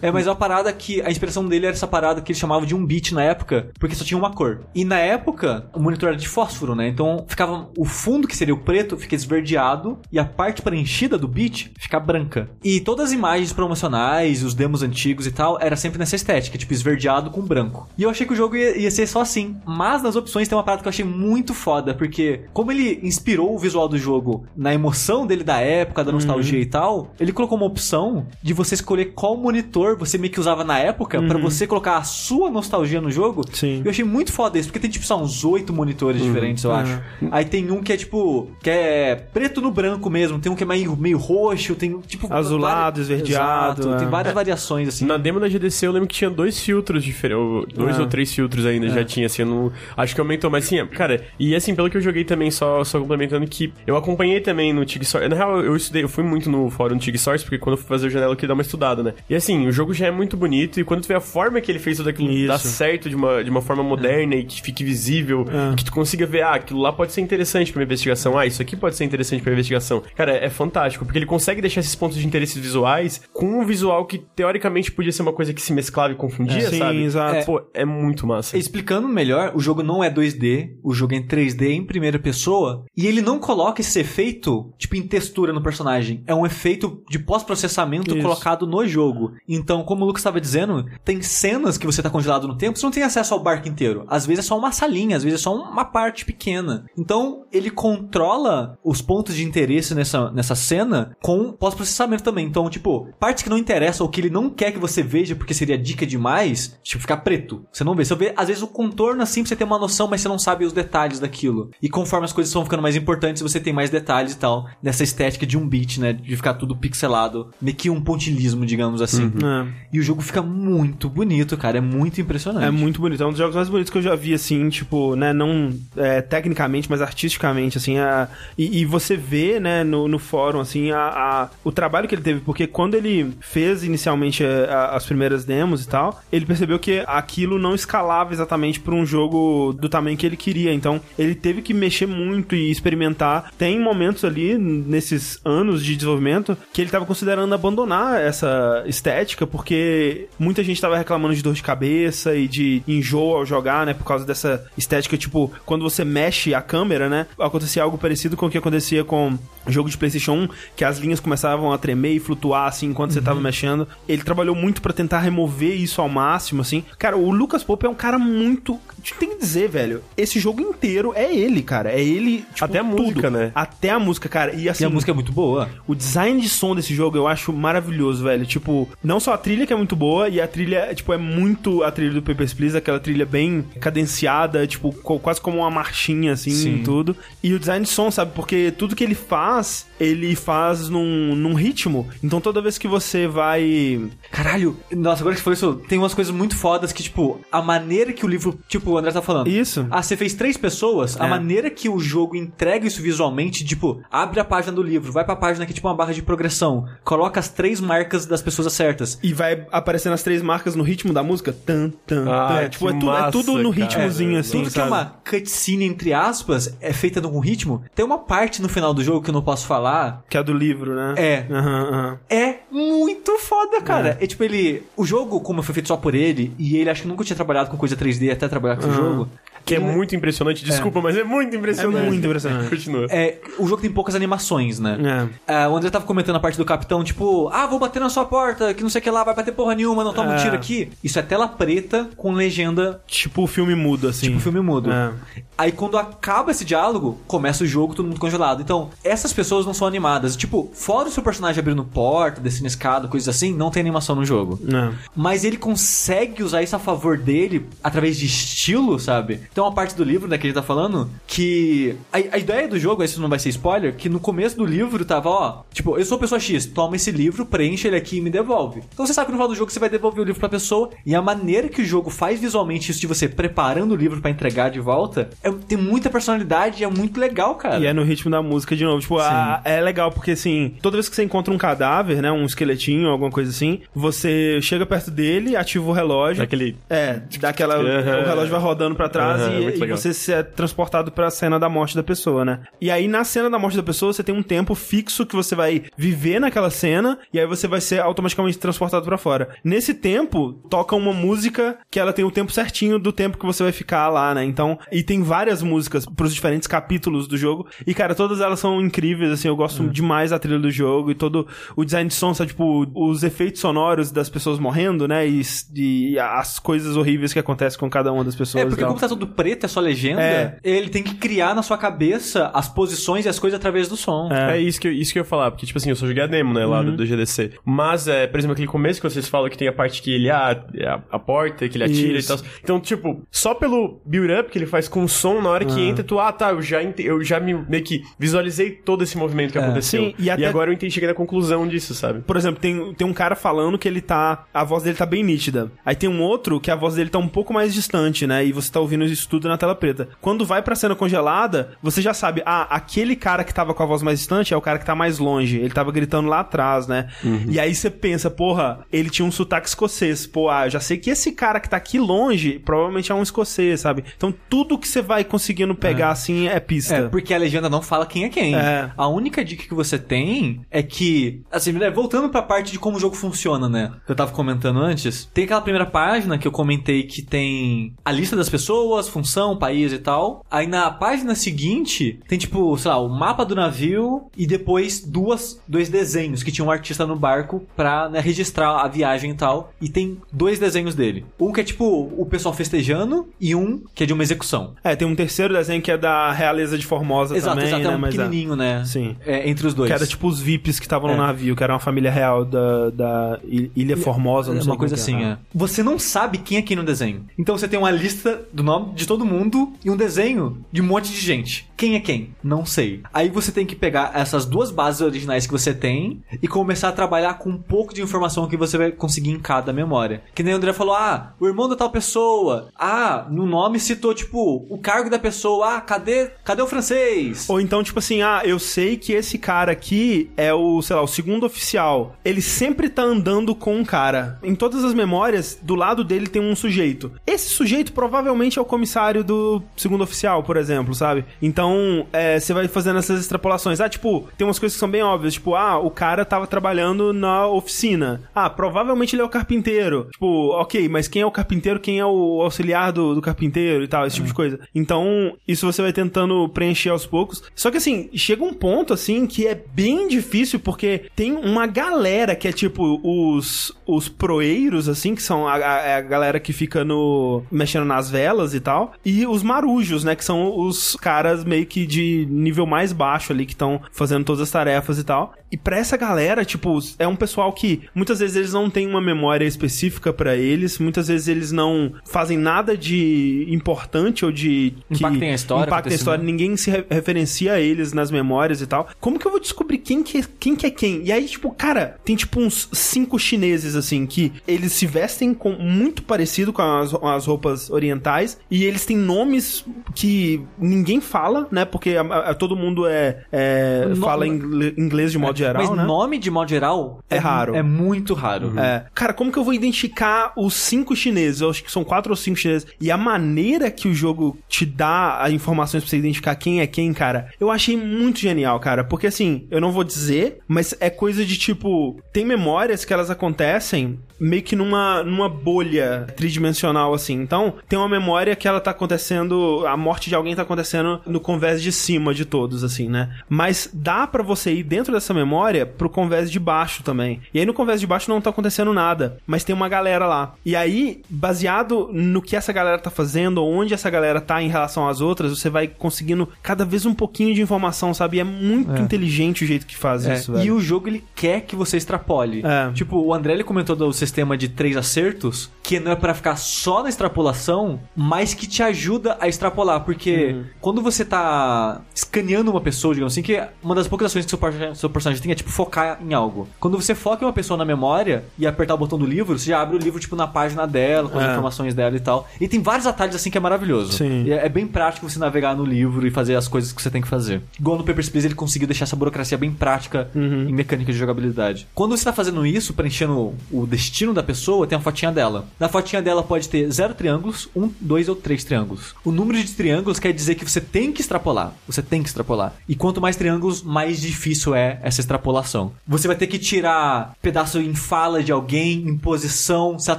É, 0.02 0.12
mas 0.12 0.26
é 0.26 0.30
uma 0.30 0.36
parada 0.36 0.70
que 0.72 1.00
a 1.00 1.10
inspiração 1.10 1.46
dele 1.48 1.66
era 1.66 1.74
essa 1.74 1.86
parada 1.86 2.20
que 2.20 2.30
ele 2.32 2.38
chamava 2.38 2.66
de 2.66 2.74
um 2.74 2.84
bit 2.84 3.14
na 3.14 3.22
época, 3.22 3.70
porque 3.80 3.94
só 3.94 4.04
tinha 4.04 4.18
uma 4.18 4.30
cor. 4.30 4.60
E 4.74 4.84
na 4.84 4.98
época, 4.98 5.66
o 5.74 5.80
monitor 5.80 6.10
era 6.10 6.18
de 6.18 6.28
fósforo, 6.28 6.74
né? 6.74 6.86
Então 6.88 7.24
ficava 7.26 7.68
o 7.78 7.84
fundo, 7.86 8.28
que 8.28 8.36
seria 8.36 8.52
o 8.54 8.58
preto, 8.58 8.98
fica 8.98 9.14
esverdeado 9.14 9.98
e 10.12 10.18
a 10.18 10.24
parte 10.24 10.60
preenchida 10.60 11.16
do 11.16 11.26
bit 11.26 11.72
fica 11.78 11.98
branca. 11.98 12.50
E 12.62 12.78
todas 12.80 13.06
as 13.06 13.12
imagens 13.12 13.52
promocionais, 13.54 14.42
os 14.44 14.52
demos 14.54 14.82
antigos 14.82 15.26
e 15.26 15.30
tal, 15.32 15.58
era 15.60 15.76
sempre 15.76 15.98
nessa 15.98 16.16
estética, 16.16 16.58
tipo 16.58 16.72
esverdeado 16.74 17.30
com 17.30 17.40
branco. 17.40 17.88
E 17.96 18.02
eu 18.02 18.10
achei 18.10 18.26
que 18.26 18.32
o 18.32 18.36
jogo 18.36 18.56
ia, 18.56 18.76
ia 18.76 18.90
ser 18.90 19.06
só 19.06 19.20
assim. 19.22 19.56
Mas 19.66 20.02
na 20.02 20.09
das 20.10 20.16
opções 20.16 20.48
tem 20.48 20.56
uma 20.56 20.62
parada 20.64 20.82
que 20.82 20.88
eu 20.88 20.90
achei 20.90 21.04
muito 21.04 21.54
foda, 21.54 21.94
porque 21.94 22.40
como 22.52 22.70
ele 22.72 23.00
inspirou 23.02 23.54
o 23.54 23.58
visual 23.58 23.88
do 23.88 23.96
jogo 23.98 24.44
na 24.56 24.74
emoção 24.74 25.26
dele 25.26 25.44
da 25.44 25.58
época, 25.60 26.04
da 26.04 26.12
nostalgia 26.12 26.58
Uhum. 26.58 26.62
e 26.62 26.66
tal, 26.66 27.14
ele 27.18 27.32
colocou 27.32 27.56
uma 27.56 27.66
opção 27.66 28.26
de 28.42 28.52
você 28.52 28.74
escolher 28.74 29.06
qual 29.14 29.36
monitor 29.36 29.96
você 29.96 30.18
meio 30.18 30.32
que 30.32 30.40
usava 30.40 30.64
na 30.64 30.78
época 30.78 31.20
pra 31.22 31.38
você 31.38 31.66
colocar 31.66 31.96
a 31.98 32.02
sua 32.02 32.50
nostalgia 32.50 33.00
no 33.00 33.10
jogo. 33.10 33.40
Uhum. 33.46 33.54
Sim. 33.54 33.82
Eu 33.84 33.90
achei 33.90 34.04
muito 34.04 34.32
foda 34.32 34.58
isso, 34.58 34.68
porque 34.68 34.78
tem 34.80 34.90
tipo 34.90 35.04
só 35.04 35.20
uns 35.20 35.44
oito 35.44 35.72
monitores 35.72 36.22
diferentes, 36.22 36.64
eu 36.64 36.70
Uhum. 36.70 36.76
acho. 36.76 37.00
Aí 37.30 37.44
tem 37.44 37.70
um 37.70 37.82
que 37.82 37.92
é 37.92 37.96
tipo, 37.96 38.48
que 38.62 38.68
é 38.70 39.14
preto 39.14 39.60
no 39.60 39.70
branco 39.70 40.08
mesmo, 40.10 40.38
tem 40.38 40.50
um 40.50 40.54
que 40.54 40.62
é 40.62 40.66
meio, 40.66 40.96
meio 40.96 41.18
roxo, 41.18 41.74
tem 41.74 41.98
tipo... 42.06 42.32
Azulado, 42.32 43.00
várias- 43.00 43.10
esverdeado, 43.10 43.80
Exato, 43.82 43.94
é. 43.94 43.98
tem 43.98 44.08
várias 44.08 44.34
variações 44.34 44.88
assim. 44.88 45.04
Na 45.06 45.16
demo 45.16 45.38
da 45.40 45.48
GDC 45.48 45.86
eu 45.86 45.92
lembro 45.92 46.08
que 46.08 46.14
tinha 46.14 46.30
dois 46.30 46.58
filtros 46.60 47.02
diferentes. 47.04 47.30
Dois 47.74 47.96
Ah. 47.98 48.02
ou 48.02 48.06
três 48.08 48.32
filtros 48.32 48.66
ainda 48.66 48.88
já 48.88 49.04
tinha, 49.04 49.26
assim. 49.26 49.44
Não, 49.44 49.70
acho 50.00 50.14
que 50.14 50.20
aumentou, 50.20 50.50
mas 50.50 50.64
assim, 50.64 50.84
cara, 50.86 51.22
e 51.38 51.54
assim, 51.54 51.74
pelo 51.74 51.88
que 51.90 51.96
eu 51.96 52.00
joguei 52.00 52.24
também, 52.24 52.50
só, 52.50 52.82
só 52.84 52.98
complementando 52.98 53.46
que 53.46 53.72
eu 53.86 53.96
acompanhei 53.96 54.40
também 54.40 54.72
no 54.72 54.84
TIG 54.84 55.04
Source. 55.04 55.28
Na 55.28 55.36
real, 55.36 55.60
eu 55.60 55.76
estudei, 55.76 56.02
eu 56.02 56.08
fui 56.08 56.24
muito 56.24 56.50
no 56.50 56.70
fórum 56.70 56.96
do 56.96 57.00
TIG 57.00 57.18
Source, 57.18 57.44
porque 57.44 57.58
quando 57.58 57.74
eu 57.74 57.78
fui 57.78 57.86
fazer 57.86 58.06
o 58.06 58.10
janela 58.10 58.32
eu 58.32 58.36
queria 58.36 58.48
dar 58.48 58.54
uma 58.54 58.62
estudada, 58.62 59.02
né? 59.02 59.14
E 59.28 59.34
assim, 59.34 59.66
o 59.66 59.72
jogo 59.72 59.92
já 59.94 60.06
é 60.06 60.10
muito 60.10 60.36
bonito, 60.36 60.80
e 60.80 60.84
quando 60.84 61.02
tu 61.02 61.08
vê 61.08 61.14
a 61.14 61.20
forma 61.20 61.60
que 61.60 61.70
ele 61.70 61.78
fez 61.78 61.96
tudo 61.96 62.08
aquilo 62.10 62.30
Isso. 62.30 62.48
dar 62.48 62.58
certo 62.58 63.08
de 63.08 63.16
uma, 63.16 63.42
de 63.44 63.50
uma 63.50 63.60
forma 63.62 63.82
moderna 63.82 64.34
e 64.36 64.44
que 64.44 64.60
fique 64.62 64.82
visível, 64.84 65.44
É. 65.72 65.74
que 65.76 65.84
tu 65.84 65.92
consiga 65.92 66.26
ver, 66.26 66.42
ah, 66.42 66.54
aquilo 66.54 66.80
lá 66.80 66.92
pode 66.92 67.12
ser 67.12 67.20
interessante 67.20 67.72
pra 67.72 67.80
uma 67.80 67.84
investigação, 67.84 68.38
ah, 68.38 68.46
isso 68.46 68.60
aqui 68.62 68.76
pode 68.76 68.96
ser 68.96 69.04
interessante 69.04 69.42
pra 69.42 69.52
investigação. 69.52 70.02
Cara, 70.14 70.32
é 70.36 70.48
fantástico, 70.48 71.04
porque 71.04 71.18
ele 71.18 71.26
consegue 71.26 71.60
deixar 71.60 71.80
esses 71.80 71.94
pontos 71.94 72.16
de 72.18 72.26
interesses 72.26 72.56
visuais 72.56 73.20
com 73.32 73.60
um 73.60 73.64
visual 73.64 74.04
que 74.06 74.18
teoricamente 74.18 74.90
podia 74.92 75.12
ser 75.12 75.22
uma 75.22 75.32
coisa 75.32 75.52
que 75.52 75.60
se 75.60 75.72
mesclava 75.72 76.12
e 76.12 76.16
confundia, 76.16 76.68
Sim, 76.70 76.78
sabe? 76.78 77.02
exato. 77.02 77.36
É, 77.36 77.44
pô, 77.44 77.62
é 77.74 77.84
muito 77.84 78.26
massa. 78.26 78.56
Explicando 78.56 79.08
melhor, 79.08 79.52
o 79.54 79.60
jogo 79.60 79.82
não 79.82 79.89
é 80.02 80.10
2D, 80.10 80.76
o 80.82 80.94
jogo 80.94 81.14
é 81.14 81.16
em 81.16 81.26
3D 81.26 81.70
em 81.70 81.84
primeira 81.84 82.18
pessoa, 82.18 82.84
e 82.96 83.06
ele 83.06 83.20
não 83.20 83.38
coloca 83.38 83.80
esse 83.80 83.98
efeito, 83.98 84.72
tipo, 84.78 84.96
em 84.96 85.02
textura 85.02 85.52
no 85.52 85.62
personagem. 85.62 86.22
É 86.26 86.34
um 86.34 86.46
efeito 86.46 87.02
de 87.08 87.18
pós-processamento 87.18 88.16
colocado 88.22 88.66
no 88.66 88.86
jogo. 88.86 89.32
Então, 89.48 89.82
como 89.82 90.04
o 90.04 90.06
Lucas 90.06 90.20
estava 90.20 90.40
dizendo, 90.40 90.86
tem 91.04 91.20
cenas 91.22 91.76
que 91.76 91.86
você 91.86 92.02
tá 92.02 92.10
congelado 92.10 92.46
no 92.46 92.56
tempo, 92.56 92.78
você 92.78 92.86
não 92.86 92.92
tem 92.92 93.02
acesso 93.02 93.34
ao 93.34 93.42
barco 93.42 93.68
inteiro. 93.68 94.04
Às 94.08 94.26
vezes 94.26 94.44
é 94.44 94.48
só 94.48 94.58
uma 94.58 94.72
salinha, 94.72 95.16
às 95.16 95.24
vezes 95.24 95.40
é 95.40 95.42
só 95.42 95.54
uma 95.54 95.84
parte 95.84 96.24
pequena. 96.24 96.84
Então, 96.96 97.44
ele 97.52 97.70
controla 97.70 98.78
os 98.84 99.02
pontos 99.02 99.34
de 99.34 99.44
interesse 99.44 99.94
nessa, 99.94 100.30
nessa 100.30 100.54
cena 100.54 101.16
com 101.22 101.52
pós-processamento 101.52 102.22
também. 102.22 102.46
Então, 102.46 102.68
tipo, 102.70 103.08
partes 103.18 103.42
que 103.42 103.50
não 103.50 103.58
interessam 103.58 104.06
ou 104.06 104.10
que 104.10 104.20
ele 104.20 104.30
não 104.30 104.50
quer 104.50 104.72
que 104.72 104.78
você 104.78 105.02
veja 105.02 105.34
porque 105.34 105.54
seria 105.54 105.78
dica 105.78 106.06
demais, 106.06 106.78
tipo, 106.82 107.00
ficar 107.00 107.18
preto. 107.18 107.64
Você 107.72 107.84
não 107.84 107.94
vê. 107.94 108.04
Você 108.04 108.14
vê, 108.14 108.32
às 108.36 108.48
vezes, 108.48 108.62
o 108.62 108.68
contorno 108.68 109.22
assim 109.22 109.42
pra 109.42 109.48
você 109.48 109.56
ter 109.56 109.64
uma 109.64 109.78
noção, 109.80 110.06
mas 110.06 110.20
você 110.20 110.28
não 110.28 110.38
sabe 110.38 110.64
os 110.64 110.72
detalhes 110.72 111.18
daquilo. 111.18 111.70
E 111.82 111.88
conforme 111.88 112.24
as 112.26 112.32
coisas 112.32 112.52
vão 112.52 112.64
ficando 112.64 112.82
mais 112.82 112.94
importantes, 112.96 113.42
você 113.42 113.58
tem 113.58 113.72
mais 113.72 113.90
detalhes 113.90 114.32
e 114.34 114.38
tal, 114.38 114.68
nessa 114.82 115.02
estética 115.02 115.46
de 115.46 115.56
um 115.58 115.66
beat, 115.68 115.98
né? 115.98 116.12
De 116.12 116.36
ficar 116.36 116.54
tudo 116.54 116.76
pixelado. 116.76 117.50
Meio 117.60 117.76
que 117.76 117.90
um 117.90 118.00
pontilismo, 118.00 118.64
digamos 118.66 119.00
assim. 119.02 119.32
É. 119.42 119.66
E 119.92 119.98
o 119.98 120.02
jogo 120.02 120.22
fica 120.22 120.42
muito 120.42 121.08
bonito, 121.08 121.56
cara. 121.56 121.78
É 121.78 121.80
muito 121.80 122.20
impressionante. 122.20 122.66
É 122.66 122.70
muito 122.70 123.00
bonito. 123.00 123.22
É 123.22 123.26
um 123.26 123.30
dos 123.30 123.38
jogos 123.38 123.56
mais 123.56 123.68
bonitos 123.68 123.90
que 123.90 123.98
eu 123.98 124.02
já 124.02 124.14
vi, 124.14 124.34
assim, 124.34 124.68
tipo, 124.68 125.16
né, 125.16 125.32
não 125.32 125.72
é, 125.96 126.20
tecnicamente, 126.20 126.88
mas 126.90 127.00
artisticamente, 127.00 127.78
assim, 127.78 127.98
a, 127.98 128.28
e, 128.58 128.80
e 128.80 128.84
você 128.84 129.16
vê, 129.16 129.58
né, 129.58 129.82
no, 129.84 130.06
no 130.06 130.18
fórum, 130.18 130.60
assim, 130.60 130.90
a, 130.90 130.98
a- 131.00 131.48
o 131.64 131.72
trabalho 131.72 132.06
que 132.08 132.14
ele 132.14 132.22
teve, 132.22 132.40
porque 132.40 132.66
quando 132.66 132.94
ele 132.94 133.34
fez 133.40 133.82
inicialmente 133.84 134.44
é, 134.44 134.68
a- 134.70 134.96
as 134.96 135.06
primeiras 135.06 135.44
demos 135.44 135.84
e 135.84 135.88
tal, 135.88 136.20
ele 136.30 136.44
percebeu 136.46 136.78
que 136.78 137.02
aquilo 137.06 137.58
não 137.58 137.74
escalava 137.74 138.32
exatamente 138.32 138.80
para 138.80 138.94
um 138.94 139.06
jogo 139.06 139.69
do 139.72 139.88
tamanho 139.88 140.16
que 140.16 140.26
ele 140.26 140.36
queria, 140.36 140.72
então 140.72 141.00
ele 141.18 141.34
teve 141.34 141.62
que 141.62 141.74
mexer 141.74 142.06
muito 142.06 142.54
e 142.54 142.70
experimentar. 142.70 143.52
Tem 143.56 143.78
momentos 143.78 144.24
ali, 144.24 144.56
nesses 144.58 145.40
anos 145.44 145.84
de 145.84 145.94
desenvolvimento, 145.94 146.56
que 146.72 146.80
ele 146.80 146.90
tava 146.90 147.06
considerando 147.06 147.54
abandonar 147.54 148.20
essa 148.20 148.82
estética, 148.86 149.46
porque 149.46 150.28
muita 150.38 150.62
gente 150.62 150.80
tava 150.80 150.96
reclamando 150.96 151.34
de 151.34 151.42
dor 151.42 151.54
de 151.54 151.62
cabeça 151.62 152.34
e 152.34 152.48
de 152.48 152.82
enjoo 152.86 153.36
ao 153.36 153.46
jogar, 153.46 153.86
né? 153.86 153.94
Por 153.94 154.04
causa 154.04 154.24
dessa 154.24 154.64
estética, 154.76 155.16
tipo, 155.16 155.52
quando 155.64 155.82
você 155.82 156.04
mexe 156.04 156.54
a 156.54 156.62
câmera, 156.62 157.08
né? 157.08 157.26
Acontecia 157.38 157.82
algo 157.82 157.98
parecido 157.98 158.36
com 158.36 158.46
o 158.46 158.50
que 158.50 158.58
acontecia 158.58 159.04
com 159.04 159.38
o 159.66 159.70
jogo 159.70 159.88
de 159.88 159.96
PlayStation 159.96 160.32
1, 160.32 160.48
que 160.76 160.84
as 160.84 160.98
linhas 160.98 161.20
começavam 161.20 161.72
a 161.72 161.78
tremer 161.78 162.14
e 162.14 162.20
flutuar, 162.20 162.68
assim, 162.68 162.86
enquanto 162.86 163.12
você 163.12 163.20
tava 163.20 163.40
mexendo. 163.40 163.86
Ele 164.08 164.22
trabalhou 164.22 164.54
muito 164.54 164.80
pra 164.80 164.92
tentar 164.92 165.20
remover 165.20 165.78
isso 165.80 166.00
ao 166.00 166.08
máximo, 166.08 166.62
assim. 166.62 166.84
Cara, 166.98 167.16
o 167.16 167.30
Lucas 167.30 167.62
Pope 167.62 167.86
é 167.86 167.88
um 167.88 167.94
cara 167.94 168.18
muito. 168.18 168.78
Tem 169.18 169.30
que 169.30 169.38
dizer, 169.38 169.68
velho, 169.68 170.02
esse 170.16 170.38
jogo 170.40 170.60
inteiro 170.60 171.12
é 171.14 171.34
ele, 171.34 171.62
cara. 171.62 171.90
É 171.92 172.02
ele. 172.02 172.44
Tipo, 172.54 172.64
Até 172.64 172.78
a 172.78 172.84
tudo. 172.84 173.02
música, 173.02 173.30
né? 173.30 173.52
Até 173.54 173.90
a 173.90 173.98
música, 173.98 174.28
cara. 174.28 174.54
E 174.54 174.68
assim. 174.68 174.84
E 174.84 174.86
a 174.86 174.90
música 174.90 175.10
é 175.12 175.14
muito 175.14 175.32
boa. 175.32 175.68
O 175.86 175.94
design 175.94 176.40
de 176.40 176.48
som 176.48 176.74
desse 176.74 176.94
jogo 176.94 177.16
eu 177.16 177.26
acho 177.26 177.52
maravilhoso, 177.52 178.24
velho. 178.24 178.46
Tipo, 178.46 178.88
não 179.02 179.20
só 179.20 179.32
a 179.34 179.38
trilha 179.38 179.66
que 179.66 179.72
é 179.72 179.76
muito 179.76 179.96
boa, 179.96 180.28
e 180.28 180.40
a 180.40 180.46
trilha, 180.48 180.94
tipo, 180.94 181.12
é 181.12 181.18
muito 181.18 181.82
a 181.82 181.90
trilha 181.90 182.12
do 182.12 182.22
Papers, 182.22 182.52
Please, 182.54 182.76
aquela 182.76 183.00
trilha 183.00 183.24
bem 183.26 183.64
cadenciada, 183.80 184.66
tipo, 184.66 184.92
quase 184.92 185.40
como 185.40 185.58
uma 185.58 185.70
marchinha, 185.70 186.32
assim, 186.32 186.50
Sim. 186.50 186.82
tudo. 186.84 187.16
E 187.42 187.52
o 187.52 187.58
design 187.58 187.84
de 187.84 187.90
som, 187.90 188.10
sabe? 188.10 188.32
Porque 188.34 188.72
tudo 188.76 188.96
que 188.96 189.04
ele 189.04 189.14
faz, 189.14 189.86
ele 189.98 190.34
faz 190.34 190.88
num, 190.88 191.34
num 191.34 191.54
ritmo. 191.54 192.08
Então 192.22 192.40
toda 192.40 192.60
vez 192.62 192.78
que 192.78 192.88
você 192.88 193.26
vai. 193.26 194.00
Caralho, 194.30 194.76
nossa, 194.90 195.22
agora 195.22 195.34
que 195.34 195.40
você 195.40 195.44
falou 195.44 195.54
isso, 195.76 195.86
tem 195.88 195.98
umas 195.98 196.14
coisas 196.14 196.34
muito 196.34 196.56
fodas 196.56 196.92
que, 196.92 197.02
tipo, 197.02 197.40
a 197.50 197.60
maneira 197.62 198.12
que 198.12 198.24
o 198.24 198.28
livro, 198.28 198.58
tipo, 198.68 198.89
o 198.92 198.98
André 198.98 199.12
tá 199.12 199.22
falando. 199.22 199.48
Isso. 199.48 199.86
Ah, 199.90 200.02
você 200.02 200.16
fez 200.16 200.34
três 200.34 200.56
pessoas, 200.56 201.20
a 201.20 201.26
É. 201.26 201.30
maneira 201.30 201.70
que 201.70 201.88
o 201.88 201.98
jogo 201.98 202.36
entrega 202.36 202.86
isso 202.86 203.02
visualmente, 203.02 203.64
tipo, 203.64 204.00
abre 204.10 204.40
a 204.40 204.44
página 204.44 204.72
do 204.72 204.82
livro, 204.82 205.12
vai 205.12 205.24
pra 205.24 205.36
página 205.36 205.64
que 205.66 205.72
é 205.72 205.74
tipo 205.74 205.88
uma 205.88 205.94
barra 205.94 206.12
de 206.12 206.22
progressão, 206.22 206.86
coloca 207.04 207.38
as 207.40 207.48
três 207.48 207.80
marcas 207.80 208.26
das 208.26 208.42
pessoas 208.42 208.72
certas. 208.72 209.18
E 209.22 209.32
vai 209.32 209.66
aparecendo 209.72 210.12
as 210.12 210.22
três 210.22 210.42
marcas 210.42 210.74
no 210.74 210.82
ritmo 210.82 211.12
da 211.12 211.22
música. 211.22 211.52
Tan, 211.52 211.90
tan, 212.06 212.24
Ah, 212.30 212.48
tan. 212.48 212.62
que 212.64 212.70
Tipo, 212.70 212.88
é 212.88 212.92
tudo, 212.92 213.02
é 213.06 213.20
massa, 213.20 213.30
tudo 213.32 213.58
no 213.58 213.70
cara. 213.72 213.84
ritmozinho, 213.84 214.38
assim, 214.38 214.58
Tudo 214.62 214.70
que 214.72 214.80
é 214.80 214.84
uma 214.84 215.16
cutscene, 215.28 215.84
entre 215.84 216.12
aspas, 216.12 216.76
é 216.80 216.92
feita 216.92 217.20
num 217.20 217.38
ritmo. 217.38 217.82
Tem 217.94 218.04
uma 218.04 218.18
parte 218.18 218.62
no 218.62 218.68
final 218.68 218.92
do 218.94 219.02
jogo 219.02 219.22
que 219.22 219.30
eu 219.30 219.34
não 219.34 219.42
posso 219.42 219.66
falar. 219.66 220.24
Que 220.28 220.36
é 220.36 220.40
a 220.40 220.42
do 220.42 220.52
livro, 220.52 220.94
né? 220.94 221.14
É. 221.16 221.46
Aham, 221.50 221.82
aham. 221.90 222.18
É 222.28 222.54
muito 222.70 223.38
foda, 223.38 223.80
cara. 223.82 224.16
É. 224.20 224.26
tipo, 224.26 224.42
ele. 224.44 224.82
O 224.96 225.04
jogo, 225.04 225.40
como 225.40 225.62
foi 225.62 225.74
feito 225.74 225.88
só 225.88 225.96
por 225.96 226.14
ele, 226.14 226.52
e 226.58 226.76
ele 226.76 226.88
acho 226.90 227.02
que 227.02 227.08
nunca 227.08 227.24
tinha 227.24 227.36
trabalhado 227.36 227.70
com 227.70 227.76
coisa 227.76 227.96
3D 227.96 228.30
até 228.32 228.48
trabalhar 228.48 228.76
com 228.80 228.88
esse 228.88 228.96
jogo. 228.96 229.28
Que 229.64 229.74
é 229.74 229.78
ele- 229.78 229.86
muito 229.86 230.14
impressionante. 230.16 230.64
Desculpa, 230.64 231.00
mas 231.00 231.16
é 231.16 231.24
muito 231.24 231.54
impressionante. 231.56 232.04
É 232.04 232.08
muito 232.08 232.26
impressionante. 232.26 232.68
Continua. 232.70 233.06
É, 233.10 233.38
o 233.58 233.66
jogo 233.66 233.80
tem 233.82 233.90
poucas 233.90 234.14
animações, 234.14 234.78
né? 234.78 234.98
É. 235.46 235.54
Ah, 235.64 235.68
o 235.68 235.76
André 235.76 235.90
tava 235.90 236.04
comentando 236.06 236.36
a 236.36 236.40
parte 236.40 236.56
do 236.58 236.64
capitão, 236.64 237.02
tipo, 237.04 237.48
ah, 237.52 237.66
vou 237.66 237.78
bater 237.78 238.00
na 238.00 238.08
sua 238.08 238.24
porta, 238.24 238.72
que 238.74 238.82
não 238.82 238.90
sei 238.90 239.00
o 239.00 239.04
que 239.04 239.10
lá, 239.10 239.22
vai 239.24 239.34
bater 239.34 239.52
porra 239.52 239.74
nenhuma, 239.74 240.02
não 240.04 240.12
toma 240.12 240.30
um 240.30 240.34
É. 240.34 240.42
tiro 240.42 240.54
aqui. 240.54 240.90
Isso 241.04 241.18
é 241.18 241.22
tela 241.22 241.46
preta 241.48 242.08
com 242.16 242.32
legenda, 242.32 243.00
Tipo 243.06 243.42
o 243.42 243.46
filme 243.46 243.74
mudo, 243.74 244.08
assim. 244.08 244.26
tipo 244.28 244.40
filme 244.40 244.60
mudo. 244.60 244.90
É. 244.92 245.12
Aí 245.56 245.72
quando 245.72 245.98
acaba 245.98 246.50
esse 246.50 246.64
diálogo, 246.64 247.18
começa 247.26 247.64
o 247.64 247.66
jogo, 247.66 247.94
todo 247.94 248.06
mundo 248.06 248.18
congelado. 248.18 248.62
Então, 248.62 248.90
essas 249.04 249.32
pessoas 249.32 249.66
não 249.66 249.74
são 249.74 249.86
animadas. 249.86 250.34
Tipo, 250.36 250.70
fora 250.74 251.08
o 251.08 251.12
seu 251.12 251.22
personagem 251.22 251.60
abrindo 251.60 251.84
porta, 251.84 252.40
descendo 252.40 252.66
escada, 252.66 253.08
coisas 253.08 253.28
assim, 253.28 253.54
não 253.54 253.70
tem 253.70 253.80
animação 253.80 254.16
no 254.16 254.24
jogo. 254.24 254.58
É. 254.66 254.94
Mas 255.14 255.44
ele 255.44 255.56
consegue 255.58 256.42
usar 256.42 256.62
isso 256.62 256.74
a 256.74 256.78
favor 256.78 257.18
dele 257.18 257.66
através 257.84 258.16
de 258.18 258.26
estilo, 258.26 258.98
sabe? 258.98 259.40
Tem 259.54 259.62
uma 259.62 259.72
parte 259.72 259.96
do 259.96 260.04
livro, 260.04 260.28
né, 260.28 260.38
que 260.38 260.46
ele 260.46 260.54
tá 260.54 260.62
falando, 260.62 261.10
que. 261.26 261.96
A, 262.12 262.18
a 262.18 262.38
ideia 262.38 262.68
do 262.68 262.78
jogo, 262.78 263.02
isso 263.02 263.20
não 263.20 263.28
vai 263.28 263.38
ser 263.38 263.48
spoiler, 263.50 263.94
que 263.96 264.08
no 264.08 264.20
começo 264.20 264.56
do 264.56 264.64
livro 264.64 265.04
tava, 265.04 265.28
ó, 265.28 265.62
tipo, 265.72 265.98
eu 265.98 266.04
sou 266.04 266.18
pessoa 266.18 266.38
X, 266.40 266.66
toma 266.66 266.96
esse 266.96 267.10
livro, 267.10 267.44
preenche 267.46 267.88
ele 267.88 267.96
aqui 267.96 268.18
e 268.18 268.20
me 268.20 268.30
devolve. 268.30 268.82
Então 268.92 269.06
você 269.06 269.12
sabe 269.12 269.26
que 269.26 269.32
no 269.32 269.38
final 269.38 269.48
do 269.48 269.54
jogo 269.54 269.70
você 269.70 269.78
vai 269.80 269.88
devolver 269.88 270.20
o 270.22 270.24
livro 270.24 270.38
pra 270.40 270.48
pessoa, 270.48 270.90
e 271.04 271.14
a 271.14 271.22
maneira 271.22 271.68
que 271.68 271.82
o 271.82 271.84
jogo 271.84 272.10
faz 272.10 272.40
visualmente 272.40 272.90
isso 272.90 273.00
de 273.00 273.06
você 273.06 273.28
preparando 273.28 273.92
o 273.92 273.96
livro 273.96 274.20
pra 274.20 274.30
entregar 274.30 274.70
de 274.70 274.80
volta, 274.80 275.30
é- 275.42 275.50
tem 275.68 275.76
muita 275.78 276.08
personalidade 276.10 276.82
e 276.82 276.84
é 276.84 276.88
muito 276.88 277.18
legal, 277.18 277.54
cara. 277.56 277.78
E 277.78 277.86
é 277.86 277.92
no 277.92 278.02
ritmo 278.02 278.30
da 278.30 278.42
música 278.42 278.76
de 278.76 278.84
novo. 278.84 279.00
Tipo, 279.00 279.18
a- 279.18 279.60
é 279.64 279.80
legal 279.80 280.10
porque 280.12 280.32
assim, 280.32 280.74
toda 280.82 280.96
vez 280.96 281.08
que 281.08 281.16
você 281.16 281.22
encontra 281.24 281.52
um 281.52 281.58
cadáver, 281.58 282.22
né? 282.22 282.30
Um 282.30 282.44
esqueletinho, 282.44 283.08
alguma 283.08 283.30
coisa 283.30 283.50
assim, 283.50 283.80
você 283.94 284.60
chega 284.62 284.86
perto 284.86 285.10
dele, 285.10 285.56
ativa 285.56 285.88
o 285.88 285.92
relógio. 285.92 286.42
Daquele. 286.42 286.76
É, 286.88 287.20
daquela. 287.40 287.74
Aham. 287.76 288.20
O 288.22 288.26
relógio 288.26 288.50
vai 288.50 288.60
rodando 288.60 288.94
pra 288.94 289.08
trás 289.08 289.39
Aham, 289.44 289.58
e- 289.58 289.62
muito 289.62 289.76
e, 289.76 289.80
legal. 289.80 289.96
você 289.96 290.32
é 290.32 290.42
transportado 290.42 291.12
pra 291.12 291.30
cena 291.30 291.58
da 291.58 291.68
morte 291.68 291.94
da 291.94 292.02
pessoa, 292.02 292.44
né? 292.44 292.60
E 292.80 292.90
aí, 292.90 293.08
na 293.08 293.24
cena 293.24 293.50
da 293.50 293.58
morte 293.58 293.76
da 293.76 293.82
pessoa, 293.82 294.12
você 294.12 294.22
tem 294.22 294.34
um 294.34 294.42
tempo 294.42 294.74
fixo 294.74 295.26
que 295.26 295.34
você 295.36 295.54
vai 295.54 295.84
viver 295.96 296.40
naquela 296.40 296.70
cena 296.70 297.18
e 297.32 297.38
aí 297.38 297.46
você 297.46 297.66
vai 297.66 297.80
ser 297.80 298.00
automaticamente 298.00 298.58
transportado 298.58 299.04
pra 299.04 299.18
fora. 299.18 299.48
Nesse 299.64 299.94
tempo, 299.94 300.52
toca 300.68 300.94
uma 300.96 301.12
música 301.12 301.78
que 301.90 301.98
ela 301.98 302.12
tem 302.12 302.24
o 302.24 302.30
tempo 302.30 302.52
certinho 302.52 302.98
do 302.98 303.12
tempo 303.12 303.38
que 303.38 303.46
você 303.46 303.62
vai 303.62 303.72
ficar 303.72 304.08
lá, 304.08 304.34
né? 304.34 304.44
Então, 304.44 304.78
e 304.90 305.02
tem 305.02 305.22
várias 305.22 305.62
músicas 305.62 306.06
pros 306.06 306.34
diferentes 306.34 306.66
capítulos 306.66 307.26
do 307.26 307.36
jogo. 307.36 307.66
E, 307.86 307.94
cara, 307.94 308.14
todas 308.14 308.40
elas 308.40 308.60
são 308.60 308.80
incríveis, 308.80 309.30
assim, 309.32 309.48
eu 309.48 309.56
gosto 309.56 309.88
demais 309.88 310.30
da 310.30 310.38
trilha 310.38 310.58
do 310.58 310.70
jogo 310.70 311.10
e 311.10 311.14
todo 311.14 311.46
o 311.76 311.84
design 311.84 312.08
de 312.08 312.14
som, 312.14 312.32
sabe? 312.34 312.50
Tipo, 312.50 312.86
os 312.94 313.22
efeitos 313.22 313.60
sonoros 313.60 314.10
das 314.10 314.28
pessoas 314.28 314.58
morrendo, 314.58 315.06
né? 315.06 315.26
E, 315.26 315.42
e 315.74 316.18
as 316.18 316.58
coisas 316.58 316.96
horríveis 316.96 317.32
que 317.32 317.38
acontecem 317.38 317.78
com 317.78 317.88
cada 317.88 318.12
uma 318.12 318.24
das 318.24 318.34
pessoas. 318.34 318.62
É, 318.62 318.66
e 318.66 318.68
porque 318.68 318.84
como 318.84 318.98
tá 318.98 319.08
tudo 319.08 319.26
preto, 319.30 319.64
é 319.64 319.68
só 319.68 319.80
legenda, 319.80 320.20
É. 320.22 320.56
ele 320.62 320.88
tem 320.88 321.02
que 321.02 321.14
criar 321.14 321.54
na 321.54 321.62
sua 321.62 321.78
cabeça 321.78 322.50
as 322.54 322.68
posições 322.68 323.24
e 323.26 323.28
as 323.28 323.38
coisas 323.38 323.58
através 323.58 323.88
do 323.88 323.96
som. 323.96 324.28
É. 324.32 324.56
É, 324.56 324.60
isso, 324.60 324.80
que, 324.80 324.88
eu- 324.88 324.92
isso 324.92 325.12
que 325.12 325.18
eu 325.18 325.22
ia 325.22 325.28
falar, 325.28 325.50
porque, 325.50 325.66
tipo 325.66 325.78
assim, 325.78 325.90
eu 325.90 325.96
só 325.96 326.06
joguei 326.06 326.22
a 326.22 326.26
demo, 326.26 326.52
né, 326.54 326.64
lá 326.66 326.82
do, 326.82 326.96
do 326.96 327.06
GDC. 327.06 327.52
Mas, 327.64 328.08
é, 328.08 328.26
por 328.26 328.38
exemplo, 328.38 328.52
aquele 328.52 328.68
começo 328.68 329.00
que 329.00 329.08
vocês 329.08 329.28
falam 329.28 329.48
que 329.50 329.56
tem 329.58 329.68
a 329.68 329.72
parte 329.72 330.02
que 330.02 330.12
ele, 330.12 330.30
ah, 330.30 330.62
é 330.74 330.86
a, 330.86 331.00
a 331.10 331.18
porta, 331.18 331.68
que 331.68 331.76
ele 331.76 331.84
atira 331.84 332.18
Isso. 332.18 332.32
e 332.32 332.36
tal. 332.36 332.46
Então, 332.62 332.80
tipo, 332.80 333.22
só 333.30 333.54
pelo 333.54 334.00
build-up 334.04 334.50
que 334.50 334.58
ele 334.58 334.66
faz 334.66 334.88
com 334.88 335.04
o 335.04 335.08
som, 335.08 335.40
na 335.40 335.48
hora 335.50 335.64
que 335.64 335.80
entra, 335.80 336.02
tu, 336.04 336.18
ah, 336.18 336.32
tá, 336.32 336.50
eu 336.50 336.62
já, 336.62 336.82
eu 336.82 337.22
já 337.22 337.38
me, 337.40 337.54
meio 337.54 337.84
que 337.84 338.02
visualizei 338.18 338.70
todo 338.70 339.02
esse 339.04 339.16
movimento 339.16 339.52
que 339.52 339.58
aconteceu. 339.58 340.02
Sim, 340.04 340.14
e 340.18 340.24
e, 340.24 340.30
até- 340.30 340.46
agora 340.46 340.70
eu 340.70 340.74
entendi, 340.74 340.92
cheguei 340.92 341.08
na 341.08 341.14
conclusão 341.14 341.66
disso, 341.66 341.94
sabe? 341.94 342.20
Por 342.20 342.36
exemplo, 342.36 342.60
tem, 342.60 342.94
tem 342.94 343.06
um 343.06 343.12
cara 343.12 343.34
falando 343.34 343.78
que 343.78 343.88
ele 343.88 344.00
tá. 344.00 344.44
A 344.54 344.62
voz 344.64 344.82
dele 344.84 344.96
tá 344.96 345.04
bem 345.06 345.22
nítida. 345.24 345.70
Aí 345.84 345.94
tem 345.96 346.08
um 346.08 346.22
outro 346.22 346.60
que 346.60 346.70
a 346.70 346.76
voz 346.76 346.94
dele 346.94 347.10
tá 347.10 347.18
um 347.18 347.28
pouco 347.28 347.52
mais 347.52 347.74
distante, 347.74 348.26
né? 348.26 348.44
E 348.44 348.52
você 348.52 348.70
tá 348.70 348.78
ouvindo 348.80 349.04
isso 349.04 349.19
tudo 349.26 349.48
na 349.48 349.56
tela 349.56 349.74
preta. 349.74 350.08
Quando 350.20 350.44
vai 350.44 350.62
pra 350.62 350.74
cena 350.74 350.94
congelada, 350.94 351.72
você 351.82 352.00
já 352.02 352.14
sabe, 352.14 352.42
ah, 352.44 352.66
aquele 352.74 353.16
cara 353.16 353.44
que 353.44 353.54
tava 353.54 353.74
com 353.74 353.82
a 353.82 353.86
voz 353.86 354.02
mais 354.02 354.18
distante 354.18 354.54
é 354.54 354.56
o 354.56 354.60
cara 354.60 354.78
que 354.78 354.86
tá 354.86 354.94
mais 354.94 355.18
longe. 355.18 355.58
Ele 355.58 355.70
tava 355.70 355.92
gritando 355.92 356.28
lá 356.28 356.40
atrás, 356.40 356.86
né? 356.86 357.08
E 357.48 357.58
aí 357.58 357.74
você 357.74 357.90
pensa, 357.90 358.30
porra, 358.30 358.80
ele 358.92 359.10
tinha 359.10 359.26
um 359.26 359.32
sotaque 359.32 359.68
escocês. 359.68 360.26
Pô, 360.26 360.48
ah, 360.48 360.66
eu 360.66 360.70
já 360.70 360.80
sei 360.80 360.96
que 360.96 361.10
esse 361.10 361.32
cara 361.32 361.60
que 361.60 361.68
tá 361.68 361.76
aqui 361.76 361.98
longe 361.98 362.58
provavelmente 362.58 363.10
é 363.10 363.14
um 363.14 363.22
escocês, 363.22 363.80
sabe? 363.80 364.04
Então 364.16 364.34
tudo 364.48 364.78
que 364.78 364.88
você 364.88 365.02
vai 365.02 365.24
conseguindo 365.24 365.74
pegar 365.74 366.10
assim 366.10 366.48
é 366.48 366.60
pista. 366.60 366.94
É, 366.94 367.08
porque 367.08 367.34
a 367.34 367.38
legenda 367.38 367.68
não 367.68 367.82
fala 367.82 368.06
quem 368.06 368.24
é 368.24 368.28
quem. 368.28 368.54
É. 368.54 368.90
A 368.96 369.08
única 369.08 369.44
dica 369.44 369.64
que 369.64 369.74
você 369.74 369.98
tem 369.98 370.60
é 370.70 370.82
que, 370.82 371.42
assim, 371.50 371.72
né, 371.72 371.90
voltando 371.90 372.28
pra 372.28 372.42
parte 372.42 372.72
de 372.72 372.78
como 372.78 372.96
o 372.96 373.00
jogo 373.00 373.14
funciona, 373.14 373.68
né? 373.68 373.92
Que 374.06 374.12
eu 374.12 374.16
tava 374.16 374.32
comentando 374.32 374.78
antes. 374.78 375.28
Tem 375.32 375.44
aquela 375.44 375.60
primeira 375.60 375.86
página 375.86 376.38
que 376.38 376.46
eu 376.46 376.52
comentei 376.52 377.02
que 377.04 377.22
tem 377.22 377.94
a 378.04 378.12
lista 378.12 378.36
das 378.36 378.48
pessoas, 378.48 379.08
função, 379.10 379.56
país 379.56 379.92
e 379.92 379.98
tal. 379.98 380.44
Aí 380.50 380.66
na 380.66 380.90
página 380.90 381.34
seguinte, 381.34 382.18
tem 382.28 382.38
tipo, 382.38 382.76
sei 382.78 382.90
lá, 382.90 382.98
o 382.98 383.08
mapa 383.08 383.44
do 383.44 383.54
navio 383.54 384.22
e 384.36 384.46
depois 384.46 385.00
duas, 385.00 385.60
dois 385.66 385.88
desenhos 385.88 386.42
que 386.42 386.50
tinha 386.52 386.64
um 386.64 386.70
artista 386.70 387.06
no 387.06 387.16
barco 387.16 387.62
pra 387.76 388.08
né, 388.08 388.20
registrar 388.20 388.80
a 388.80 388.88
viagem 388.88 389.30
e 389.32 389.34
tal. 389.34 389.72
E 389.80 389.88
tem 389.88 390.18
dois 390.32 390.58
desenhos 390.58 390.94
dele. 390.94 391.24
Um 391.38 391.52
que 391.52 391.60
é 391.60 391.64
tipo 391.64 391.84
o 392.16 392.26
pessoal 392.26 392.54
festejando 392.54 393.28
e 393.40 393.54
um 393.54 393.82
que 393.94 394.04
é 394.04 394.06
de 394.06 394.12
uma 394.12 394.22
execução. 394.22 394.72
É, 394.82 394.94
tem 394.96 395.06
um 395.06 395.14
terceiro 395.14 395.52
desenho 395.54 395.82
que 395.82 395.90
é 395.90 395.98
da 395.98 396.32
Realeza 396.32 396.78
de 396.78 396.86
Formosa 396.86 397.36
Exato, 397.36 397.56
também, 397.56 397.68
exato, 397.68 397.82
né? 397.88 397.92
é 397.92 397.96
um 397.96 397.98
Mas 398.00 398.14
é. 398.14 398.18
pequenininho, 398.18 398.56
né? 398.56 398.84
Sim. 398.84 399.16
É, 399.26 399.48
entre 399.48 399.66
os 399.66 399.74
dois. 399.74 399.88
Que 399.88 399.94
era 399.94 400.06
tipo 400.06 400.26
os 400.28 400.40
VIPs 400.40 400.78
que 400.78 400.86
estavam 400.86 401.10
É. 401.10 401.16
no 401.16 401.22
navio, 401.22 401.54
que 401.56 401.62
era 401.62 401.72
uma 401.72 401.78
família 401.80 402.10
real 402.10 402.44
da, 402.44 402.90
da 402.90 403.40
Il- 403.44 403.70
Ilha 403.74 403.96
Formosa, 403.96 404.52
não 404.52 404.58
É 404.58 404.62
sei 404.62 404.70
uma 404.70 404.76
coisa 404.78 404.94
que 404.94 405.00
assim, 405.00 405.22
é. 405.24 405.38
Você 405.54 405.82
não 405.82 405.98
sabe 405.98 406.38
quem 406.38 406.58
é 406.58 406.62
quem 406.62 406.76
no 406.76 406.82
desenho. 406.84 407.24
Então 407.38 407.56
você 407.56 407.66
tem 407.68 407.78
uma 407.78 407.90
lista 407.90 408.40
do 408.52 408.62
nome 408.62 408.92
de 409.00 409.06
todo 409.06 409.24
mundo 409.24 409.72
e 409.82 409.90
um 409.90 409.96
desenho 409.96 410.62
de 410.70 410.82
um 410.82 410.84
monte 410.84 411.10
de 411.10 411.20
gente. 411.20 411.68
Quem 411.74 411.96
é 411.96 412.00
quem? 412.00 412.34
Não 412.44 412.66
sei. 412.66 413.00
Aí 413.12 413.30
você 413.30 413.50
tem 413.50 413.64
que 413.64 413.74
pegar 413.74 414.12
essas 414.14 414.44
duas 414.44 414.70
bases 414.70 415.00
originais 415.00 415.46
que 415.46 415.52
você 415.52 415.72
tem 415.72 416.22
e 416.42 416.46
começar 416.46 416.90
a 416.90 416.92
trabalhar 416.92 417.34
com 417.38 417.48
um 417.48 417.56
pouco 417.56 417.94
de 417.94 418.02
informação 418.02 418.46
que 418.46 418.56
você 418.56 418.76
vai 418.76 418.92
conseguir 418.92 419.30
em 419.30 419.40
cada 419.40 419.72
memória. 419.72 420.22
Que 420.34 420.42
nem 420.42 420.52
o 420.52 420.56
André 420.58 420.74
falou: 420.74 420.94
ah, 420.94 421.34
o 421.40 421.46
irmão 421.46 421.68
da 421.68 421.76
tal 421.76 421.90
pessoa. 421.90 422.68
Ah, 422.76 423.26
no 423.30 423.46
nome 423.46 423.80
citou, 423.80 424.12
tipo, 424.12 424.66
o 424.68 424.76
cargo 424.76 425.08
da 425.08 425.18
pessoa. 425.18 425.76
Ah, 425.76 425.80
cadê, 425.80 426.26
cadê 426.44 426.60
o 426.60 426.66
francês? 426.66 427.48
Ou 427.48 427.58
então, 427.58 427.82
tipo 427.82 427.98
assim, 427.98 428.20
ah, 428.20 428.42
eu 428.44 428.58
sei 428.58 428.98
que 428.98 429.14
esse 429.14 429.38
cara 429.38 429.72
aqui 429.72 430.30
é 430.36 430.52
o, 430.52 430.82
sei 430.82 430.96
lá, 430.96 431.02
o 431.02 431.08
segundo 431.08 431.46
oficial. 431.46 432.14
Ele 432.22 432.42
sempre 432.42 432.90
tá 432.90 433.02
andando 433.02 433.54
com 433.54 433.76
um 433.76 433.84
cara. 433.84 434.38
Em 434.42 434.54
todas 434.54 434.84
as 434.84 434.92
memórias, 434.92 435.58
do 435.62 435.74
lado 435.74 436.04
dele 436.04 436.26
tem 436.26 436.42
um 436.42 436.54
sujeito. 436.54 437.12
Esse 437.26 437.48
sujeito 437.48 437.94
provavelmente 437.94 438.58
é 438.58 438.62
o 438.62 438.66
comissário 438.66 438.89
do 439.24 439.62
segundo 439.76 440.02
oficial, 440.02 440.42
por 440.42 440.56
exemplo, 440.56 440.94
sabe? 440.94 441.24
Então, 441.40 442.06
é, 442.12 442.38
você 442.40 442.52
vai 442.52 442.66
fazendo 442.68 442.98
essas 442.98 443.20
extrapolações. 443.20 443.80
Ah, 443.80 443.88
tipo, 443.88 444.28
tem 444.36 444.46
umas 444.46 444.58
coisas 444.58 444.74
que 444.76 444.80
são 444.80 444.90
bem 444.90 445.02
óbvias. 445.02 445.34
Tipo, 445.34 445.54
ah, 445.54 445.78
o 445.78 445.90
cara 445.90 446.24
tava 446.24 446.46
trabalhando 446.46 447.12
na 447.12 447.46
oficina. 447.46 448.22
Ah, 448.34 448.48
provavelmente 448.50 449.14
ele 449.14 449.22
é 449.22 449.24
o 449.24 449.28
carpinteiro. 449.28 450.08
Tipo, 450.12 450.50
ok, 450.60 450.88
mas 450.88 451.08
quem 451.08 451.22
é 451.22 451.26
o 451.26 451.30
carpinteiro? 451.30 451.80
Quem 451.80 451.98
é 451.98 452.06
o 452.06 452.40
auxiliar 452.42 452.92
do, 452.92 453.14
do 453.14 453.20
carpinteiro 453.22 453.84
e 453.84 453.88
tal, 453.88 454.06
esse 454.06 454.16
tipo 454.16 454.28
de 454.28 454.34
coisa. 454.34 454.58
Então, 454.74 455.34
isso 455.46 455.66
você 455.66 455.82
vai 455.82 455.92
tentando 455.92 456.48
preencher 456.48 456.90
aos 456.90 457.06
poucos. 457.06 457.42
Só 457.54 457.70
que 457.70 457.76
assim, 457.76 458.08
chega 458.14 458.42
um 458.44 458.52
ponto 458.54 458.92
assim 458.92 459.26
que 459.26 459.46
é 459.46 459.54
bem 459.54 460.08
difícil 460.08 460.58
porque 460.60 461.04
tem 461.14 461.32
uma 461.32 461.66
galera 461.66 462.34
que 462.34 462.48
é 462.48 462.52
tipo 462.52 463.00
os 463.02 463.72
os 463.86 464.08
proeiros 464.08 464.88
assim, 464.88 465.14
que 465.16 465.22
são 465.22 465.48
a, 465.48 465.54
a- 465.56 465.96
a 465.96 466.00
galera 466.00 466.38
que 466.38 466.52
fica 466.52 466.84
no 466.84 467.42
mexendo 467.50 467.84
nas 467.84 468.08
velas 468.08 468.54
e 468.54 468.60
tal, 468.60 468.79
e 469.04 469.26
os 469.26 469.42
marujos, 469.42 470.04
né, 470.04 470.14
que 470.14 470.24
são 470.24 470.58
os 470.58 470.96
caras 470.96 471.44
meio 471.44 471.66
que 471.66 471.86
de 471.86 472.26
nível 472.30 472.66
mais 472.66 472.92
baixo 472.92 473.32
ali 473.32 473.44
que 473.46 473.52
estão 473.52 473.80
fazendo 473.92 474.24
todas 474.24 474.42
as 474.42 474.50
tarefas 474.50 474.98
e 474.98 475.04
tal. 475.04 475.34
E 475.52 475.56
pra 475.56 475.76
essa 475.78 475.96
galera, 475.96 476.44
tipo, 476.44 476.78
é 476.98 477.08
um 477.08 477.16
pessoal 477.16 477.52
que 477.52 477.82
muitas 477.94 478.20
vezes 478.20 478.36
eles 478.36 478.52
não 478.52 478.70
têm 478.70 478.86
uma 478.86 479.00
memória 479.00 479.44
específica 479.44 480.12
pra 480.12 480.36
eles, 480.36 480.78
muitas 480.78 481.08
vezes 481.08 481.26
eles 481.26 481.50
não 481.50 481.92
fazem 482.04 482.38
nada 482.38 482.76
de 482.76 483.46
importante 483.48 484.24
ou 484.24 484.30
de 484.32 484.74
que 484.92 484.98
Impactem 485.04 485.30
a 485.30 485.34
história, 485.34 485.66
impactem 485.66 485.92
a 485.92 485.96
história, 485.96 486.24
ninguém 486.24 486.56
se 486.56 486.70
re- 486.70 486.84
referencia 486.88 487.54
a 487.54 487.60
eles 487.60 487.92
nas 487.92 488.10
memórias 488.10 488.60
e 488.60 488.66
tal. 488.66 488.88
Como 489.00 489.18
que 489.18 489.26
eu 489.26 489.30
vou 489.30 489.40
descobrir 489.40 489.78
quem 489.78 490.02
que, 490.02 490.18
é- 490.18 490.24
quem 490.38 490.54
que 490.54 490.66
é 490.66 490.70
quem? 490.70 491.02
E 491.04 491.10
aí, 491.12 491.26
tipo, 491.26 491.50
cara, 491.50 491.96
tem 492.04 492.14
tipo 492.14 492.40
uns 492.40 492.68
cinco 492.72 493.18
chineses, 493.18 493.74
assim, 493.74 494.06
que 494.06 494.32
eles 494.46 494.72
se 494.72 494.86
vestem 494.86 495.34
com 495.34 495.50
muito 495.52 496.02
parecido 496.02 496.52
com 496.52 496.62
as, 496.62 496.94
as 496.94 497.26
roupas 497.26 497.70
orientais 497.70 498.38
e 498.50 498.59
eles 498.64 498.84
têm 498.84 498.96
nomes 498.96 499.64
que 499.94 500.42
ninguém 500.58 501.00
fala, 501.00 501.46
né? 501.50 501.64
Porque 501.64 501.96
a- 501.96 502.30
a- 502.30 502.34
todo 502.34 502.56
mundo 502.56 502.86
é, 502.86 503.24
é, 503.32 503.86
No- 503.88 503.96
fala 503.96 504.26
inglês 504.26 505.12
de 505.12 505.18
modo 505.18 505.36
geral, 505.38 505.62
Mas 505.66 505.76
né? 505.76 505.84
nome 505.84 506.18
de 506.18 506.30
modo 506.30 506.48
geral 506.48 507.00
É 507.08 507.16
raro. 507.18 507.54
É 507.54 507.62
muito 507.62 508.14
raro. 508.14 508.58
É. 508.58 508.84
Cara, 508.94 509.12
como 509.12 509.30
que 509.32 509.38
eu 509.38 509.44
vou 509.44 509.54
identificar 509.54 510.32
os 510.36 510.54
cinco 510.54 510.94
chineses? 510.96 511.40
Eu 511.40 511.50
acho 511.50 511.62
que 511.64 511.70
são 511.72 511.84
quatro 511.84 512.12
ou 512.12 512.16
cinco 512.16 512.36
chineses. 512.38 512.66
E 512.80 512.90
a 512.90 512.96
maneira 512.96 513.70
que 513.70 513.88
o 513.88 513.94
jogo 513.94 514.38
te 514.48 514.64
dá 514.66 515.18
as 515.20 515.32
informações 515.32 515.82
pra 515.82 515.90
você 515.90 515.96
identificar 515.98 516.34
quem 516.34 516.60
é 516.60 516.66
quem, 516.66 516.92
cara, 516.92 517.28
eu 517.40 517.50
achei 517.50 517.76
muito 517.76 518.18
genial, 518.18 518.58
cara. 518.60 518.84
Porque 518.84 519.06
assim, 519.06 519.46
eu 519.50 519.60
não 519.60 519.72
vou 519.72 519.84
dizer, 519.84 520.38
mas 520.46 520.74
é 520.80 520.90
coisa 520.90 521.24
de 521.24 521.36
tipo. 521.38 522.00
Tem 522.12 522.24
memórias 522.24 522.84
que 522.84 522.92
elas 522.92 523.10
acontecem 523.10 523.98
meio 524.18 524.42
que 524.42 524.54
numa, 524.54 525.02
numa 525.02 525.28
bolha 525.30 526.06
tridimensional, 526.14 526.92
assim. 526.92 527.14
Então, 527.14 527.54
tem 527.68 527.78
uma 527.78 527.88
memória 527.88 528.36
que 528.36 528.46
ela 528.50 528.60
tá 528.60 528.70
acontecendo. 528.70 529.64
A 529.66 529.76
morte 529.76 530.08
de 530.08 530.14
alguém 530.14 530.34
tá 530.36 530.42
acontecendo 530.42 531.00
no 531.06 531.20
convés 531.20 531.62
de 531.62 531.72
cima 531.72 532.12
de 532.12 532.24
todos, 532.24 532.62
assim, 532.64 532.88
né? 532.88 533.10
Mas 533.28 533.70
dá 533.72 534.06
pra 534.06 534.22
você 534.22 534.52
ir 534.52 534.62
dentro 534.62 534.92
dessa 534.92 535.14
memória 535.14 535.64
pro 535.66 535.88
convés 535.88 536.30
de 536.30 536.38
baixo 536.38 536.82
também. 536.82 537.20
E 537.32 537.38
aí 537.40 537.46
no 537.46 537.54
convés 537.54 537.80
de 537.80 537.86
baixo 537.86 538.10
não 538.10 538.20
tá 538.20 538.30
acontecendo 538.30 538.72
nada, 538.72 539.18
mas 539.26 539.44
tem 539.44 539.54
uma 539.54 539.68
galera 539.68 540.06
lá. 540.06 540.34
E 540.44 540.54
aí, 540.56 541.02
baseado 541.08 541.88
no 541.92 542.20
que 542.20 542.36
essa 542.36 542.52
galera 542.52 542.78
tá 542.78 542.90
fazendo, 542.90 543.44
onde 543.44 543.72
essa 543.74 543.88
galera 543.90 544.20
tá 544.20 544.42
em 544.42 544.48
relação 544.48 544.88
às 544.88 545.00
outras, 545.00 545.38
você 545.38 545.48
vai 545.48 545.66
conseguindo 545.68 546.28
cada 546.42 546.64
vez 546.64 546.84
um 546.86 546.94
pouquinho 546.94 547.34
de 547.34 547.40
informação, 547.42 547.94
sabe? 547.94 548.16
E 548.16 548.20
é 548.20 548.24
muito 548.24 548.80
inteligente 548.80 549.44
o 549.44 549.46
jeito 549.46 549.66
que 549.66 549.76
faz 549.76 550.06
É, 550.06 550.14
isso, 550.14 550.32
E 550.32 550.36
velho. 550.38 550.56
o 550.56 550.60
jogo 550.60 550.88
ele 550.88 551.04
quer 551.14 551.42
que 551.42 551.54
você 551.56 551.76
extrapole. 551.76 552.42
É. 552.44 552.72
Tipo, 552.72 552.98
o 552.98 553.14
André 553.14 553.32
ele 553.34 553.44
comentou 553.44 553.76
do 553.76 553.92
sistema 553.92 554.36
de 554.36 554.48
três 554.48 554.76
acertos, 554.76 555.50
que 555.62 555.78
não 555.78 555.92
é 555.92 555.96
pra 555.96 556.14
ficar 556.14 556.36
só 556.36 556.82
na 556.82 556.88
extrapolação, 556.88 557.80
mas 557.96 558.34
que 558.40 558.46
te 558.48 558.62
ajuda 558.62 559.16
a 559.20 559.28
extrapolar. 559.28 559.80
Porque 559.84 560.32
Uhum. 560.32 560.44
quando 560.60 560.82
você 560.82 561.04
tá 561.04 561.80
escaneando 561.94 562.50
uma 562.50 562.60
pessoa, 562.60 562.94
digamos 562.94 563.12
assim, 563.12 563.22
que 563.22 563.40
uma 563.62 563.74
das 563.74 563.86
poucas 563.86 564.06
ações 564.06 564.24
que 564.24 564.30
seu, 564.30 564.74
seu 564.74 564.90
personagem 564.90 565.22
tem 565.22 565.32
é 565.32 565.34
tipo 565.34 565.50
focar 565.50 565.98
em 566.02 566.14
algo. 566.14 566.48
Quando 566.58 566.80
você 566.80 566.94
foca 566.94 567.22
em 567.24 567.26
uma 567.26 567.32
pessoa 567.32 567.56
na 567.56 567.64
memória 567.64 568.24
e 568.38 568.46
apertar 568.46 568.74
o 568.74 568.78
botão 568.78 568.98
do 568.98 569.06
livro, 569.06 569.38
você 569.38 569.50
já 569.50 569.60
abre 569.60 569.76
o 569.76 569.78
livro 569.78 570.00
tipo 570.00 570.16
na 570.16 570.26
página 570.26 570.66
dela, 570.66 571.08
com 571.08 571.18
as 571.18 571.24
É. 571.26 571.30
informações 571.32 571.74
dela 571.74 571.96
e 571.96 572.00
tal. 572.00 572.28
E 572.40 572.48
tem 572.48 572.60
vários 572.62 572.86
atalhos 572.86 573.14
assim 573.16 573.30
que 573.30 573.36
é 573.38 573.40
maravilhoso. 573.40 573.92
Sim. 573.92 574.24
E 574.24 574.32
é 574.32 574.40
é 574.46 574.48
bem 574.48 574.66
prático 574.66 575.08
você 575.08 575.18
navegar 575.18 575.54
no 575.54 575.64
livro 575.64 576.06
e 576.06 576.10
fazer 576.10 576.34
as 576.34 576.48
coisas 576.48 576.72
que 576.72 576.80
você 576.80 576.90
tem 576.90 577.02
que 577.02 577.08
fazer. 577.08 577.42
Igual 577.58 577.76
no 577.76 577.84
Papers, 577.84 578.08
Please, 578.08 578.26
ele 578.26 578.34
conseguiu 578.34 578.66
deixar 578.66 578.84
essa 578.84 578.96
burocracia 578.96 579.36
bem 579.36 579.52
prática 579.52 580.08
Uhum. 580.14 580.48
em 580.48 580.52
mecânica 580.52 580.90
de 580.92 580.98
jogabilidade. 580.98 581.66
Quando 581.74 581.96
você 581.96 582.04
tá 582.04 582.12
fazendo 582.12 582.44
isso, 582.46 582.72
preenchendo 582.72 583.34
o 583.50 583.66
destino 583.66 584.14
da 584.14 584.22
pessoa, 584.22 584.66
tem 584.66 584.78
a 584.78 584.80
fotinha 584.80 585.12
dela. 585.12 585.44
Na 585.58 585.68
fotinha 585.68 586.00
dela 586.00 586.22
pode 586.22 586.48
ter 586.48 586.70
zero 586.70 586.94
triângulos, 586.94 587.48
um, 587.54 587.70
dois 587.80 588.08
ou 588.08 588.14
três 588.16 588.29
triângulos. 588.38 588.94
O 589.04 589.10
número 589.10 589.42
de 589.42 589.52
triângulos 589.52 589.98
quer 589.98 590.12
dizer 590.12 590.34
que 590.34 590.48
você 590.48 590.60
tem 590.60 590.92
que 590.92 591.00
extrapolar. 591.00 591.52
Você 591.66 591.82
tem 591.82 592.02
que 592.02 592.08
extrapolar. 592.08 592.54
E 592.68 592.74
quanto 592.74 593.00
mais 593.00 593.16
triângulos, 593.16 593.62
mais 593.62 594.00
difícil 594.00 594.54
é 594.54 594.78
essa 594.82 595.00
extrapolação. 595.00 595.72
Você 595.86 596.06
vai 596.06 596.16
ter 596.16 596.26
que 596.26 596.38
tirar 596.38 597.14
pedaço 597.20 597.58
em 597.58 597.74
fala 597.74 598.22
de 598.22 598.32
alguém, 598.32 598.88
em 598.88 598.96
posição, 598.96 599.78
se 599.78 599.90
ela 599.90 599.98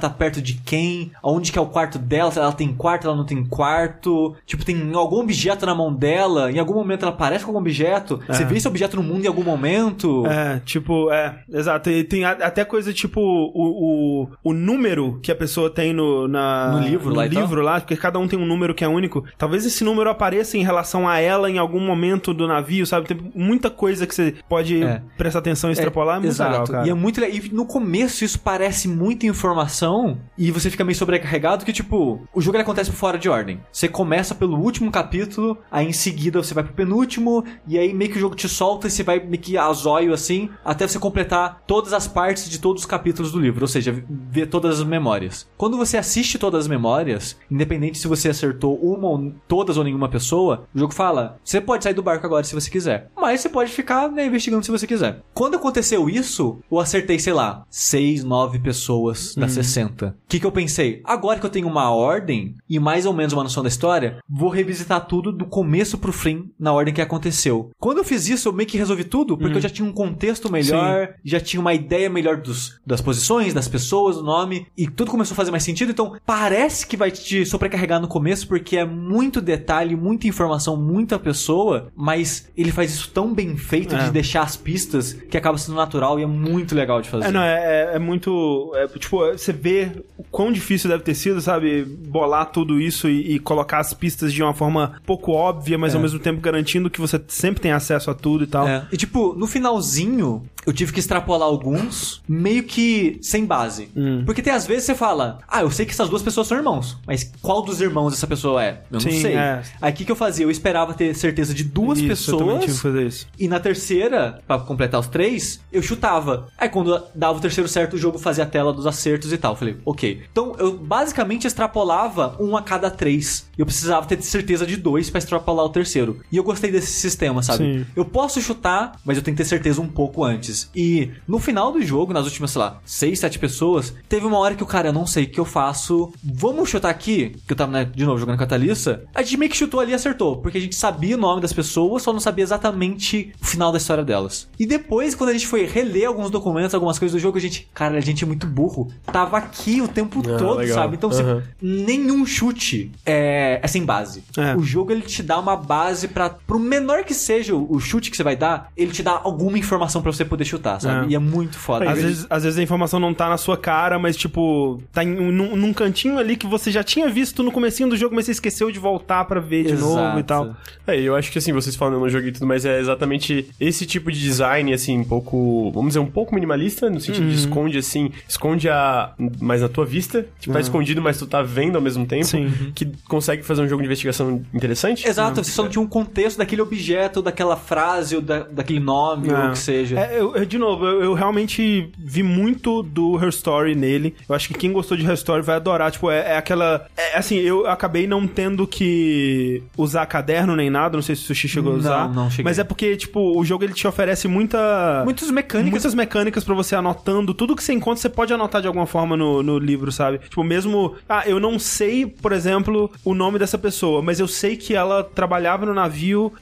tá 0.00 0.10
perto 0.10 0.40
de 0.40 0.54
quem, 0.54 1.12
aonde 1.22 1.52
que 1.52 1.58
é 1.58 1.62
o 1.62 1.66
quarto 1.66 1.98
dela, 1.98 2.30
se 2.30 2.38
ela 2.38 2.52
tem 2.52 2.72
quarto, 2.72 3.06
ela 3.06 3.16
não 3.16 3.24
tem 3.24 3.44
quarto. 3.44 4.34
Tipo, 4.46 4.64
tem 4.64 4.92
algum 4.94 5.20
objeto 5.20 5.66
na 5.66 5.74
mão 5.74 5.92
dela, 5.92 6.50
em 6.50 6.58
algum 6.58 6.74
momento 6.74 7.02
ela 7.02 7.12
aparece 7.12 7.44
com 7.44 7.50
algum 7.50 7.60
objeto. 7.60 8.20
Você 8.26 8.44
vê 8.44 8.56
esse 8.56 8.68
objeto 8.68 8.96
no 8.96 9.02
mundo 9.02 9.24
em 9.24 9.28
algum 9.28 9.44
momento. 9.44 10.26
É, 10.26 10.60
tipo, 10.64 11.10
é, 11.10 11.42
exato. 11.52 11.90
E 11.90 12.04
tem 12.04 12.24
até 12.24 12.64
coisa 12.64 12.92
tipo 12.92 13.20
o, 13.20 14.22
o, 14.22 14.28
o 14.42 14.52
número 14.52 15.18
que 15.22 15.30
a 15.30 15.36
pessoa 15.36 15.70
tem 15.70 15.92
no, 15.92 16.28
na, 16.28 16.72
No 16.72 16.80
livro 16.80 17.14
lá 17.14 17.26
e 17.26 17.30
tal? 17.30 17.42
livro 17.42 17.62
lá, 17.62 17.80
porque 17.80 17.96
cada 17.96 18.18
um 18.18 18.21
tem 18.28 18.38
um 18.38 18.46
número 18.46 18.74
que 18.74 18.84
é 18.84 18.88
único. 18.88 19.24
Talvez 19.36 19.64
esse 19.64 19.84
número 19.84 20.10
apareça 20.10 20.56
em 20.56 20.62
relação 20.62 21.08
a 21.08 21.18
ela 21.18 21.50
em 21.50 21.58
algum 21.58 21.80
momento 21.80 22.32
do 22.34 22.46
navio, 22.46 22.86
sabe? 22.86 23.06
Tem 23.08 23.18
muita 23.34 23.70
coisa 23.70 24.06
que 24.06 24.14
você 24.14 24.34
pode 24.48 24.82
É. 24.82 25.02
prestar 25.16 25.40
atenção 25.40 25.70
e 25.70 25.72
extrapolar. 25.72 26.16
É, 26.16 26.20
muito 26.20 26.32
Exato. 26.32 26.50
legal, 26.50 26.66
cara. 26.66 26.86
E 26.86 26.90
é 26.90 26.94
muito 26.94 27.20
legal. 27.20 27.36
E 27.36 27.48
no 27.52 27.66
começo 27.66 28.24
isso 28.24 28.38
parece 28.40 28.88
muita 28.88 29.26
informação 29.26 30.18
e 30.36 30.50
você 30.50 30.70
fica 30.70 30.84
meio 30.84 30.96
sobrecarregado 30.96 31.64
que, 31.64 31.72
tipo, 31.72 32.20
o 32.34 32.40
jogo 32.40 32.58
acontece 32.58 32.90
por 32.90 32.96
fora 32.96 33.18
de 33.18 33.28
ordem. 33.28 33.60
Você 33.72 33.88
começa 33.88 34.34
pelo 34.34 34.58
último 34.58 34.90
capítulo, 34.90 35.58
aí 35.70 35.86
em 35.86 35.92
seguida 35.92 36.42
você 36.42 36.54
vai 36.54 36.64
pro 36.64 36.72
penúltimo, 36.72 37.44
e 37.66 37.78
aí 37.78 37.92
meio 37.92 38.10
que 38.10 38.16
o 38.18 38.20
jogo 38.20 38.34
te 38.34 38.48
solta 38.48 38.86
e 38.86 38.90
você 38.90 39.02
vai 39.02 39.18
meio 39.20 39.42
que 39.42 39.56
a 39.56 39.72
zóio 39.72 40.12
assim, 40.12 40.48
até 40.64 40.86
você 40.86 40.98
completar 40.98 41.62
todas 41.66 41.92
as 41.92 42.06
partes 42.06 42.48
de 42.48 42.58
todos 42.58 42.82
os 42.82 42.86
capítulos 42.86 43.32
do 43.32 43.40
livro, 43.40 43.62
ou 43.62 43.68
seja, 43.68 44.04
ver 44.08 44.46
todas 44.46 44.80
as 44.80 44.86
memórias. 44.86 45.48
Quando 45.56 45.76
você 45.76 45.96
assiste 45.96 46.38
todas 46.38 46.60
as 46.60 46.68
memórias, 46.68 47.36
independente 47.50 47.98
se 47.98 48.08
você 48.16 48.28
acertou 48.28 48.76
uma 48.76 49.08
ou 49.08 49.32
todas 49.48 49.76
ou 49.76 49.84
nenhuma 49.84 50.08
pessoa, 50.08 50.66
o 50.74 50.78
jogo 50.78 50.92
fala: 50.92 51.38
você 51.42 51.60
pode 51.60 51.84
sair 51.84 51.94
do 51.94 52.02
barco 52.02 52.26
agora 52.26 52.44
se 52.44 52.54
você 52.54 52.70
quiser, 52.70 53.10
mas 53.16 53.40
você 53.40 53.48
pode 53.48 53.70
ficar 53.72 54.10
né, 54.10 54.26
investigando 54.26 54.64
se 54.64 54.70
você 54.70 54.86
quiser. 54.86 55.22
Quando 55.32 55.56
aconteceu 55.56 56.08
isso, 56.08 56.58
eu 56.70 56.78
acertei, 56.78 57.18
sei 57.18 57.32
lá, 57.32 57.64
6, 57.70 58.24
9 58.24 58.58
pessoas 58.58 59.34
das 59.34 59.52
60. 59.52 60.08
O 60.08 60.14
que, 60.28 60.40
que 60.40 60.46
eu 60.46 60.52
pensei? 60.52 61.00
Agora 61.04 61.38
que 61.38 61.46
eu 61.46 61.50
tenho 61.50 61.66
uma 61.66 61.90
ordem 61.90 62.54
e 62.68 62.78
mais 62.78 63.06
ou 63.06 63.12
menos 63.12 63.32
uma 63.32 63.42
noção 63.42 63.62
da 63.62 63.68
história, 63.68 64.18
vou 64.28 64.48
revisitar 64.48 65.06
tudo 65.06 65.32
do 65.32 65.46
começo 65.46 65.98
pro 65.98 66.12
fim 66.12 66.50
na 66.58 66.72
ordem 66.72 66.92
que 66.92 67.00
aconteceu. 67.00 67.70
Quando 67.78 67.98
eu 67.98 68.04
fiz 68.04 68.28
isso, 68.28 68.48
eu 68.48 68.52
meio 68.52 68.68
que 68.68 68.78
resolvi 68.78 69.04
tudo, 69.04 69.36
porque 69.36 69.56
eu 69.56 69.60
já 69.60 69.68
tinha 69.68 69.88
um 69.88 69.92
contexto 69.92 70.50
melhor, 70.50 71.14
já 71.24 71.40
tinha 71.40 71.60
uma 71.60 71.74
ideia 71.74 72.10
melhor 72.10 72.36
dos, 72.36 72.80
das 72.86 73.00
posições, 73.00 73.54
das 73.54 73.68
pessoas, 73.68 74.16
do 74.16 74.22
nome, 74.22 74.66
e 74.76 74.88
tudo 74.88 75.10
começou 75.10 75.34
a 75.34 75.36
fazer 75.36 75.50
mais 75.50 75.62
sentido. 75.62 75.90
Então, 75.90 76.16
parece 76.26 76.86
que 76.86 76.96
vai 76.96 77.10
te 77.10 77.44
sobrecarregar 77.46 78.00
no 78.02 78.08
começo, 78.08 78.46
porque 78.46 78.76
é 78.76 78.84
muito 78.84 79.40
detalhe, 79.40 79.96
muita 79.96 80.26
informação, 80.26 80.76
muita 80.76 81.18
pessoa, 81.18 81.88
mas 81.96 82.50
ele 82.56 82.70
faz 82.70 82.92
isso 82.92 83.08
tão 83.10 83.32
bem 83.32 83.56
feito 83.56 83.94
É. 83.94 84.04
de 84.04 84.10
deixar 84.10 84.42
as 84.42 84.56
pistas 84.56 85.12
que 85.14 85.36
acaba 85.36 85.56
sendo 85.56 85.76
natural 85.76 86.20
e 86.20 86.22
é 86.22 86.26
muito 86.26 86.74
legal 86.74 87.00
de 87.00 87.08
fazer. 87.08 87.28
É, 87.28 87.30
não, 87.30 87.40
é, 87.42 87.92
é- 87.92 87.96
é 87.96 87.98
muito. 87.98 88.72
é, 88.74 88.86
tipo, 88.98 89.18
você 89.18 89.52
vê 89.52 89.90
o 90.18 90.22
quão 90.24 90.52
difícil 90.52 90.90
deve 90.90 91.02
ter 91.02 91.14
sido, 91.14 91.40
sabe? 91.40 91.84
Bolar 91.84 92.46
tudo 92.46 92.80
isso 92.80 93.08
e, 93.08 93.36
e 93.36 93.38
colocar 93.38 93.78
as 93.78 93.94
pistas 93.94 94.32
de 94.32 94.42
uma 94.42 94.52
forma 94.52 94.94
pouco 95.06 95.32
óbvia, 95.32 95.78
mas 95.78 95.94
É. 95.94 95.96
ao 95.96 96.02
mesmo 96.02 96.18
tempo 96.18 96.40
garantindo 96.40 96.90
que 96.90 97.00
você 97.00 97.20
sempre 97.28 97.60
tem 97.62 97.72
acesso 97.72 98.10
a 98.10 98.14
tudo 98.14 98.44
e 98.44 98.46
tal. 98.46 98.66
É. 98.66 98.86
E 98.92 98.96
tipo, 98.96 99.32
no 99.34 99.46
finalzinho, 99.46 100.42
eu 100.66 100.72
tive 100.72 100.92
que 100.92 101.00
extrapolar 101.00 101.48
alguns, 101.48 102.22
meio 102.28 102.62
que 102.64 103.18
sem 103.20 103.44
base. 103.44 103.88
Hum. 103.96 104.22
Porque 104.24 104.42
tem 104.42 104.52
às 104.52 104.66
vezes 104.66 104.84
você 104.84 104.94
fala, 104.94 105.38
ah, 105.48 105.62
eu 105.62 105.70
sei 105.70 105.84
que 105.86 105.92
essas 105.92 106.08
duas 106.08 106.22
pessoas 106.22 106.46
são 106.46 106.56
irmãos, 106.56 106.98
mas 107.06 107.30
qual 107.40 107.62
dos 107.62 107.80
irmãos 107.80 108.12
essa 108.14 108.26
pessoa 108.26 108.62
é? 108.62 108.82
Eu 108.90 108.94
não 108.94 109.00
Sim, 109.00 109.20
sei. 109.20 109.34
é. 109.34 109.62
Aí 109.80 109.92
o 109.92 109.94
que, 109.96 110.04
que 110.04 110.12
eu 110.12 110.16
fazia? 110.16 110.44
Eu 110.44 110.50
esperava 110.50 110.94
ter 110.94 111.14
certeza 111.14 111.52
de 111.54 111.64
duas 111.64 111.98
Isso, 111.98 112.30
eu 112.32 112.38
também 112.38 112.54
tive 112.60 112.66
que 112.66 112.72
pessoas. 112.72 112.94
fazer 112.94 113.06
isso. 113.06 113.26
E 113.38 113.48
na 113.48 113.58
terceira, 113.60 114.40
pra 114.46 114.58
completar 114.58 115.00
os 115.00 115.06
três, 115.08 115.60
eu 115.72 115.82
chutava. 115.82 116.48
Aí 116.58 116.68
quando 116.68 117.02
dava 117.14 117.38
o 117.38 117.40
terceiro 117.40 117.68
certo, 117.68 117.94
o 117.94 117.98
jogo 117.98 118.18
fazia 118.18 118.44
a 118.44 118.46
tela 118.46 118.72
dos 118.72 118.86
acertos 118.86 119.32
e 119.32 119.38
tal. 119.38 119.52
Eu 119.52 119.56
Falei, 119.56 119.76
ok. 119.84 120.22
Então 120.30 120.54
eu 120.58 120.76
basicamente 120.76 121.46
extrapolava 121.46 122.36
um 122.40 122.56
a 122.56 122.62
cada 122.62 122.90
três. 122.90 123.46
Eu 123.56 123.64
precisava 123.66 124.06
ter 124.06 124.20
certeza 124.22 124.66
de 124.66 124.76
dois 124.76 125.08
pra 125.10 125.18
extrapolar 125.18 125.64
o 125.64 125.68
terceiro. 125.68 126.20
E 126.30 126.36
eu 126.36 126.42
gostei 126.44 126.70
desse 126.70 126.92
sistema, 126.92 127.42
sabe? 127.42 127.80
Sim. 127.80 127.86
Eu 127.94 128.04
posso 128.04 128.40
chutar, 128.40 128.92
mas 129.04 129.16
eu 129.16 129.22
tenho 129.22 129.36
que 129.36 129.42
ter 129.42 129.48
certeza 129.48 129.80
um 129.80 129.88
pouco 129.88 130.24
antes. 130.24 130.51
E 130.74 131.10
no 131.26 131.38
final 131.38 131.72
do 131.72 131.82
jogo, 131.82 132.12
nas 132.12 132.24
últimas, 132.24 132.50
sei 132.50 132.60
lá, 132.60 132.80
seis, 132.84 133.18
sete 133.18 133.38
pessoas, 133.38 133.94
teve 134.08 134.26
uma 134.26 134.38
hora 134.38 134.54
que 134.54 134.62
o 134.62 134.66
cara, 134.66 134.88
eu 134.88 134.92
não 134.92 135.06
sei 135.06 135.24
o 135.24 135.28
que 135.28 135.40
eu 135.40 135.44
faço. 135.44 136.12
Vamos 136.22 136.68
chutar 136.68 136.90
aqui, 136.90 137.36
que 137.46 137.52
eu 137.52 137.56
tava, 137.56 137.72
né, 137.72 137.84
de 137.84 138.04
novo, 138.04 138.18
jogando 138.18 138.36
com 138.38 138.44
a 138.44 138.46
Thalissa. 138.46 139.02
A 139.14 139.22
gente 139.22 139.36
meio 139.36 139.50
que 139.50 139.56
chutou 139.56 139.80
ali 139.80 139.92
e 139.92 139.94
acertou, 139.94 140.36
porque 140.38 140.58
a 140.58 140.60
gente 140.60 140.74
sabia 140.74 141.16
o 141.16 141.20
nome 141.20 141.40
das 141.40 141.52
pessoas, 141.52 142.02
só 142.02 142.12
não 142.12 142.20
sabia 142.20 142.42
exatamente 142.44 143.32
o 143.40 143.46
final 143.46 143.70
da 143.72 143.78
história 143.78 144.04
delas. 144.04 144.48
E 144.58 144.66
depois, 144.66 145.14
quando 145.14 145.30
a 145.30 145.32
gente 145.32 145.46
foi 145.46 145.64
reler 145.66 146.06
alguns 146.08 146.30
documentos, 146.30 146.74
algumas 146.74 146.98
coisas 146.98 147.14
do 147.14 147.22
jogo, 147.22 147.38
a 147.38 147.40
gente, 147.40 147.68
cara, 147.74 147.96
a 147.98 148.00
gente 148.00 148.24
é 148.24 148.26
muito 148.26 148.46
burro. 148.46 148.90
Tava 149.06 149.36
aqui 149.38 149.80
o 149.80 149.88
tempo 149.88 150.20
Ah, 150.20 150.36
todo, 150.38 150.58
legal. 150.58 150.74
sabe? 150.76 150.96
Então, 150.96 151.10
Aham. 151.10 151.42
nenhum 151.60 152.24
chute 152.26 152.90
é, 153.06 153.60
é 153.62 153.66
sem 153.66 153.84
base. 153.84 154.22
É. 154.36 154.54
O 154.56 154.62
jogo 154.62 154.92
ele 154.92 155.02
te 155.02 155.22
dá 155.22 155.38
uma 155.38 155.56
base 155.56 156.08
para 156.08 156.30
pro 156.30 156.58
menor 156.58 157.04
que 157.04 157.14
seja 157.14 157.54
o, 157.54 157.66
o 157.74 157.80
chute 157.80 158.10
que 158.10 158.16
você 158.16 158.22
vai 158.22 158.36
dar, 158.36 158.70
ele 158.76 158.92
te 158.92 159.02
dá 159.02 159.20
alguma 159.22 159.58
informação 159.58 160.02
pra 160.02 160.12
você 160.12 160.24
poder 160.24 160.41
chutar, 160.44 160.80
sabe? 160.80 161.06
É. 161.06 161.10
E 161.10 161.14
é 161.14 161.18
muito 161.18 161.58
foda. 161.58 161.90
Às 161.90 162.02
vezes, 162.02 162.26
às 162.28 162.44
vezes 162.44 162.58
a 162.58 162.62
informação 162.62 162.98
não 163.00 163.12
tá 163.14 163.28
na 163.28 163.36
sua 163.36 163.56
cara, 163.56 163.98
mas 163.98 164.16
tipo, 164.16 164.80
tá 164.92 165.02
em, 165.04 165.18
um- 165.18 165.32
num, 165.32 165.56
num 165.56 165.72
cantinho 165.72 166.18
ali 166.18 166.36
que 166.36 166.46
você 166.46 166.70
já 166.70 166.82
tinha 166.84 167.08
visto 167.08 167.42
no 167.42 167.50
comecinho 167.52 167.88
do 167.88 167.96
jogo, 167.96 168.14
mas 168.14 168.26
você 168.26 168.32
esqueceu 168.32 168.70
de 168.70 168.78
voltar 168.78 169.24
pra 169.24 169.40
ver 169.40 169.64
de 169.64 169.72
Exato. 169.72 169.94
novo 169.94 170.18
e 170.18 170.22
tal. 170.22 170.56
É, 170.86 171.00
eu 171.00 171.14
acho 171.16 171.30
que 171.30 171.38
assim, 171.38 171.52
vocês 171.52 171.76
falando 171.76 171.98
no 172.00 172.08
jogo 172.08 172.26
e 172.26 172.32
tudo, 172.32 172.46
mas 172.46 172.64
é 172.64 172.78
exatamente 172.80 173.48
esse 173.60 173.86
tipo 173.86 174.10
de 174.10 174.20
design, 174.20 174.72
assim, 174.72 174.98
um 174.98 175.04
pouco, 175.04 175.70
vamos 175.72 175.88
dizer, 175.88 176.00
um 176.00 176.06
pouco 176.06 176.34
minimalista, 176.34 176.88
no 176.90 177.00
sentido 177.00 177.24
Uhum. 177.24 177.30
de 177.30 177.36
esconde, 177.36 177.78
assim, 177.78 178.10
esconde 178.28 178.68
a 178.68 179.12
mais 179.40 179.60
na 179.62 179.68
tua 179.68 179.84
vista, 179.84 180.26
tipo, 180.40 180.52
tá 180.52 180.60
escondido, 180.60 181.00
mas 181.02 181.18
tu 181.18 181.26
tá 181.26 181.42
vendo 181.42 181.76
ao 181.76 181.82
mesmo 181.82 182.06
tempo, 182.06 182.24
Sim. 182.26 182.50
que 182.74 182.86
consegue 183.08 183.42
fazer 183.42 183.62
um 183.62 183.68
jogo 183.68 183.82
de 183.82 183.86
investigação 183.86 184.42
interessante. 184.52 185.06
Exato, 185.06 185.42
você 185.42 185.50
só 185.50 185.62
não 185.62 185.70
tinha 185.70 185.82
um 185.82 185.86
contexto 185.86 186.38
daquele 186.38 186.62
objeto, 186.62 187.22
daquela 187.22 187.56
frase, 187.56 188.16
ou 188.16 188.22
da, 188.22 188.40
daquele 188.40 188.80
nome, 188.80 189.30
ou 189.30 189.36
É. 189.36 189.48
o 189.48 189.52
que 189.52 189.58
seja. 189.58 189.98
É, 189.98 190.18
eu- 190.20 190.31
eu- 190.34 190.44
de 190.46 190.58
novo, 190.58 190.84
eu, 190.86 191.02
eu 191.02 191.14
realmente 191.14 191.90
vi 191.98 192.22
muito 192.22 192.82
do 192.82 193.16
Her 193.22 193.28
Story 193.28 193.74
nele. 193.74 194.14
Eu 194.28 194.34
acho 194.34 194.48
que 194.48 194.54
quem 194.54 194.72
gostou 194.72 194.96
de 194.96 195.04
Her 195.06 195.14
Story 195.14 195.42
vai 195.42 195.56
adorar. 195.56 195.90
Tipo, 195.90 196.10
é, 196.10 196.32
é 196.32 196.36
aquela. 196.36 196.86
É, 196.96 197.16
assim, 197.18 197.36
eu 197.36 197.66
acabei 197.66 198.06
não 198.06 198.26
tendo 198.26 198.66
que 198.66 199.62
usar 199.76 200.06
caderno 200.06 200.54
nem 200.56 200.70
nada. 200.70 200.96
Não 200.96 201.02
sei 201.02 201.14
se 201.16 201.22
o 201.22 201.26
Sushi 201.26 201.48
chegou 201.48 201.70
a 201.72 201.74
Não, 201.74 201.80
usar. 201.80 202.08
não 202.14 202.30
cheguei. 202.30 202.44
Mas 202.44 202.58
é 202.58 202.64
porque, 202.64 202.96
tipo, 202.96 203.38
o 203.38 203.44
jogo 203.44 203.64
ele 203.64 203.72
te 203.74 203.86
oferece 203.86 204.28
muita. 204.28 205.02
Muitas 205.04 205.30
mecânicas. 205.30 205.70
Muitas 205.72 205.94
mecânicas 205.94 206.44
pra 206.44 206.54
você 206.54 206.74
anotando. 206.74 207.34
Tudo 207.34 207.56
que 207.56 207.62
você 207.62 207.72
encontra, 207.72 208.00
você 208.00 208.08
pode 208.08 208.32
anotar 208.32 208.60
de 208.60 208.66
alguma 208.66 208.86
forma 208.86 209.16
no, 209.16 209.42
no 209.42 209.58
livro, 209.58 209.90
sabe? 209.92 210.18
Tipo, 210.18 210.42
mesmo. 210.44 210.94
Ah, 211.08 211.24
eu 211.26 211.38
não 211.40 211.58
sei, 211.58 212.06
por 212.06 212.32
exemplo, 212.32 212.90
o 213.04 213.14
nome 213.14 213.38
dessa 213.38 213.58
pessoa, 213.58 214.02
mas 214.02 214.20
eu 214.20 214.28
sei 214.28 214.56
que 214.56 214.74
ela 214.74 215.02
trabalhava 215.04 215.66
no 215.66 215.74
navio 215.74 216.32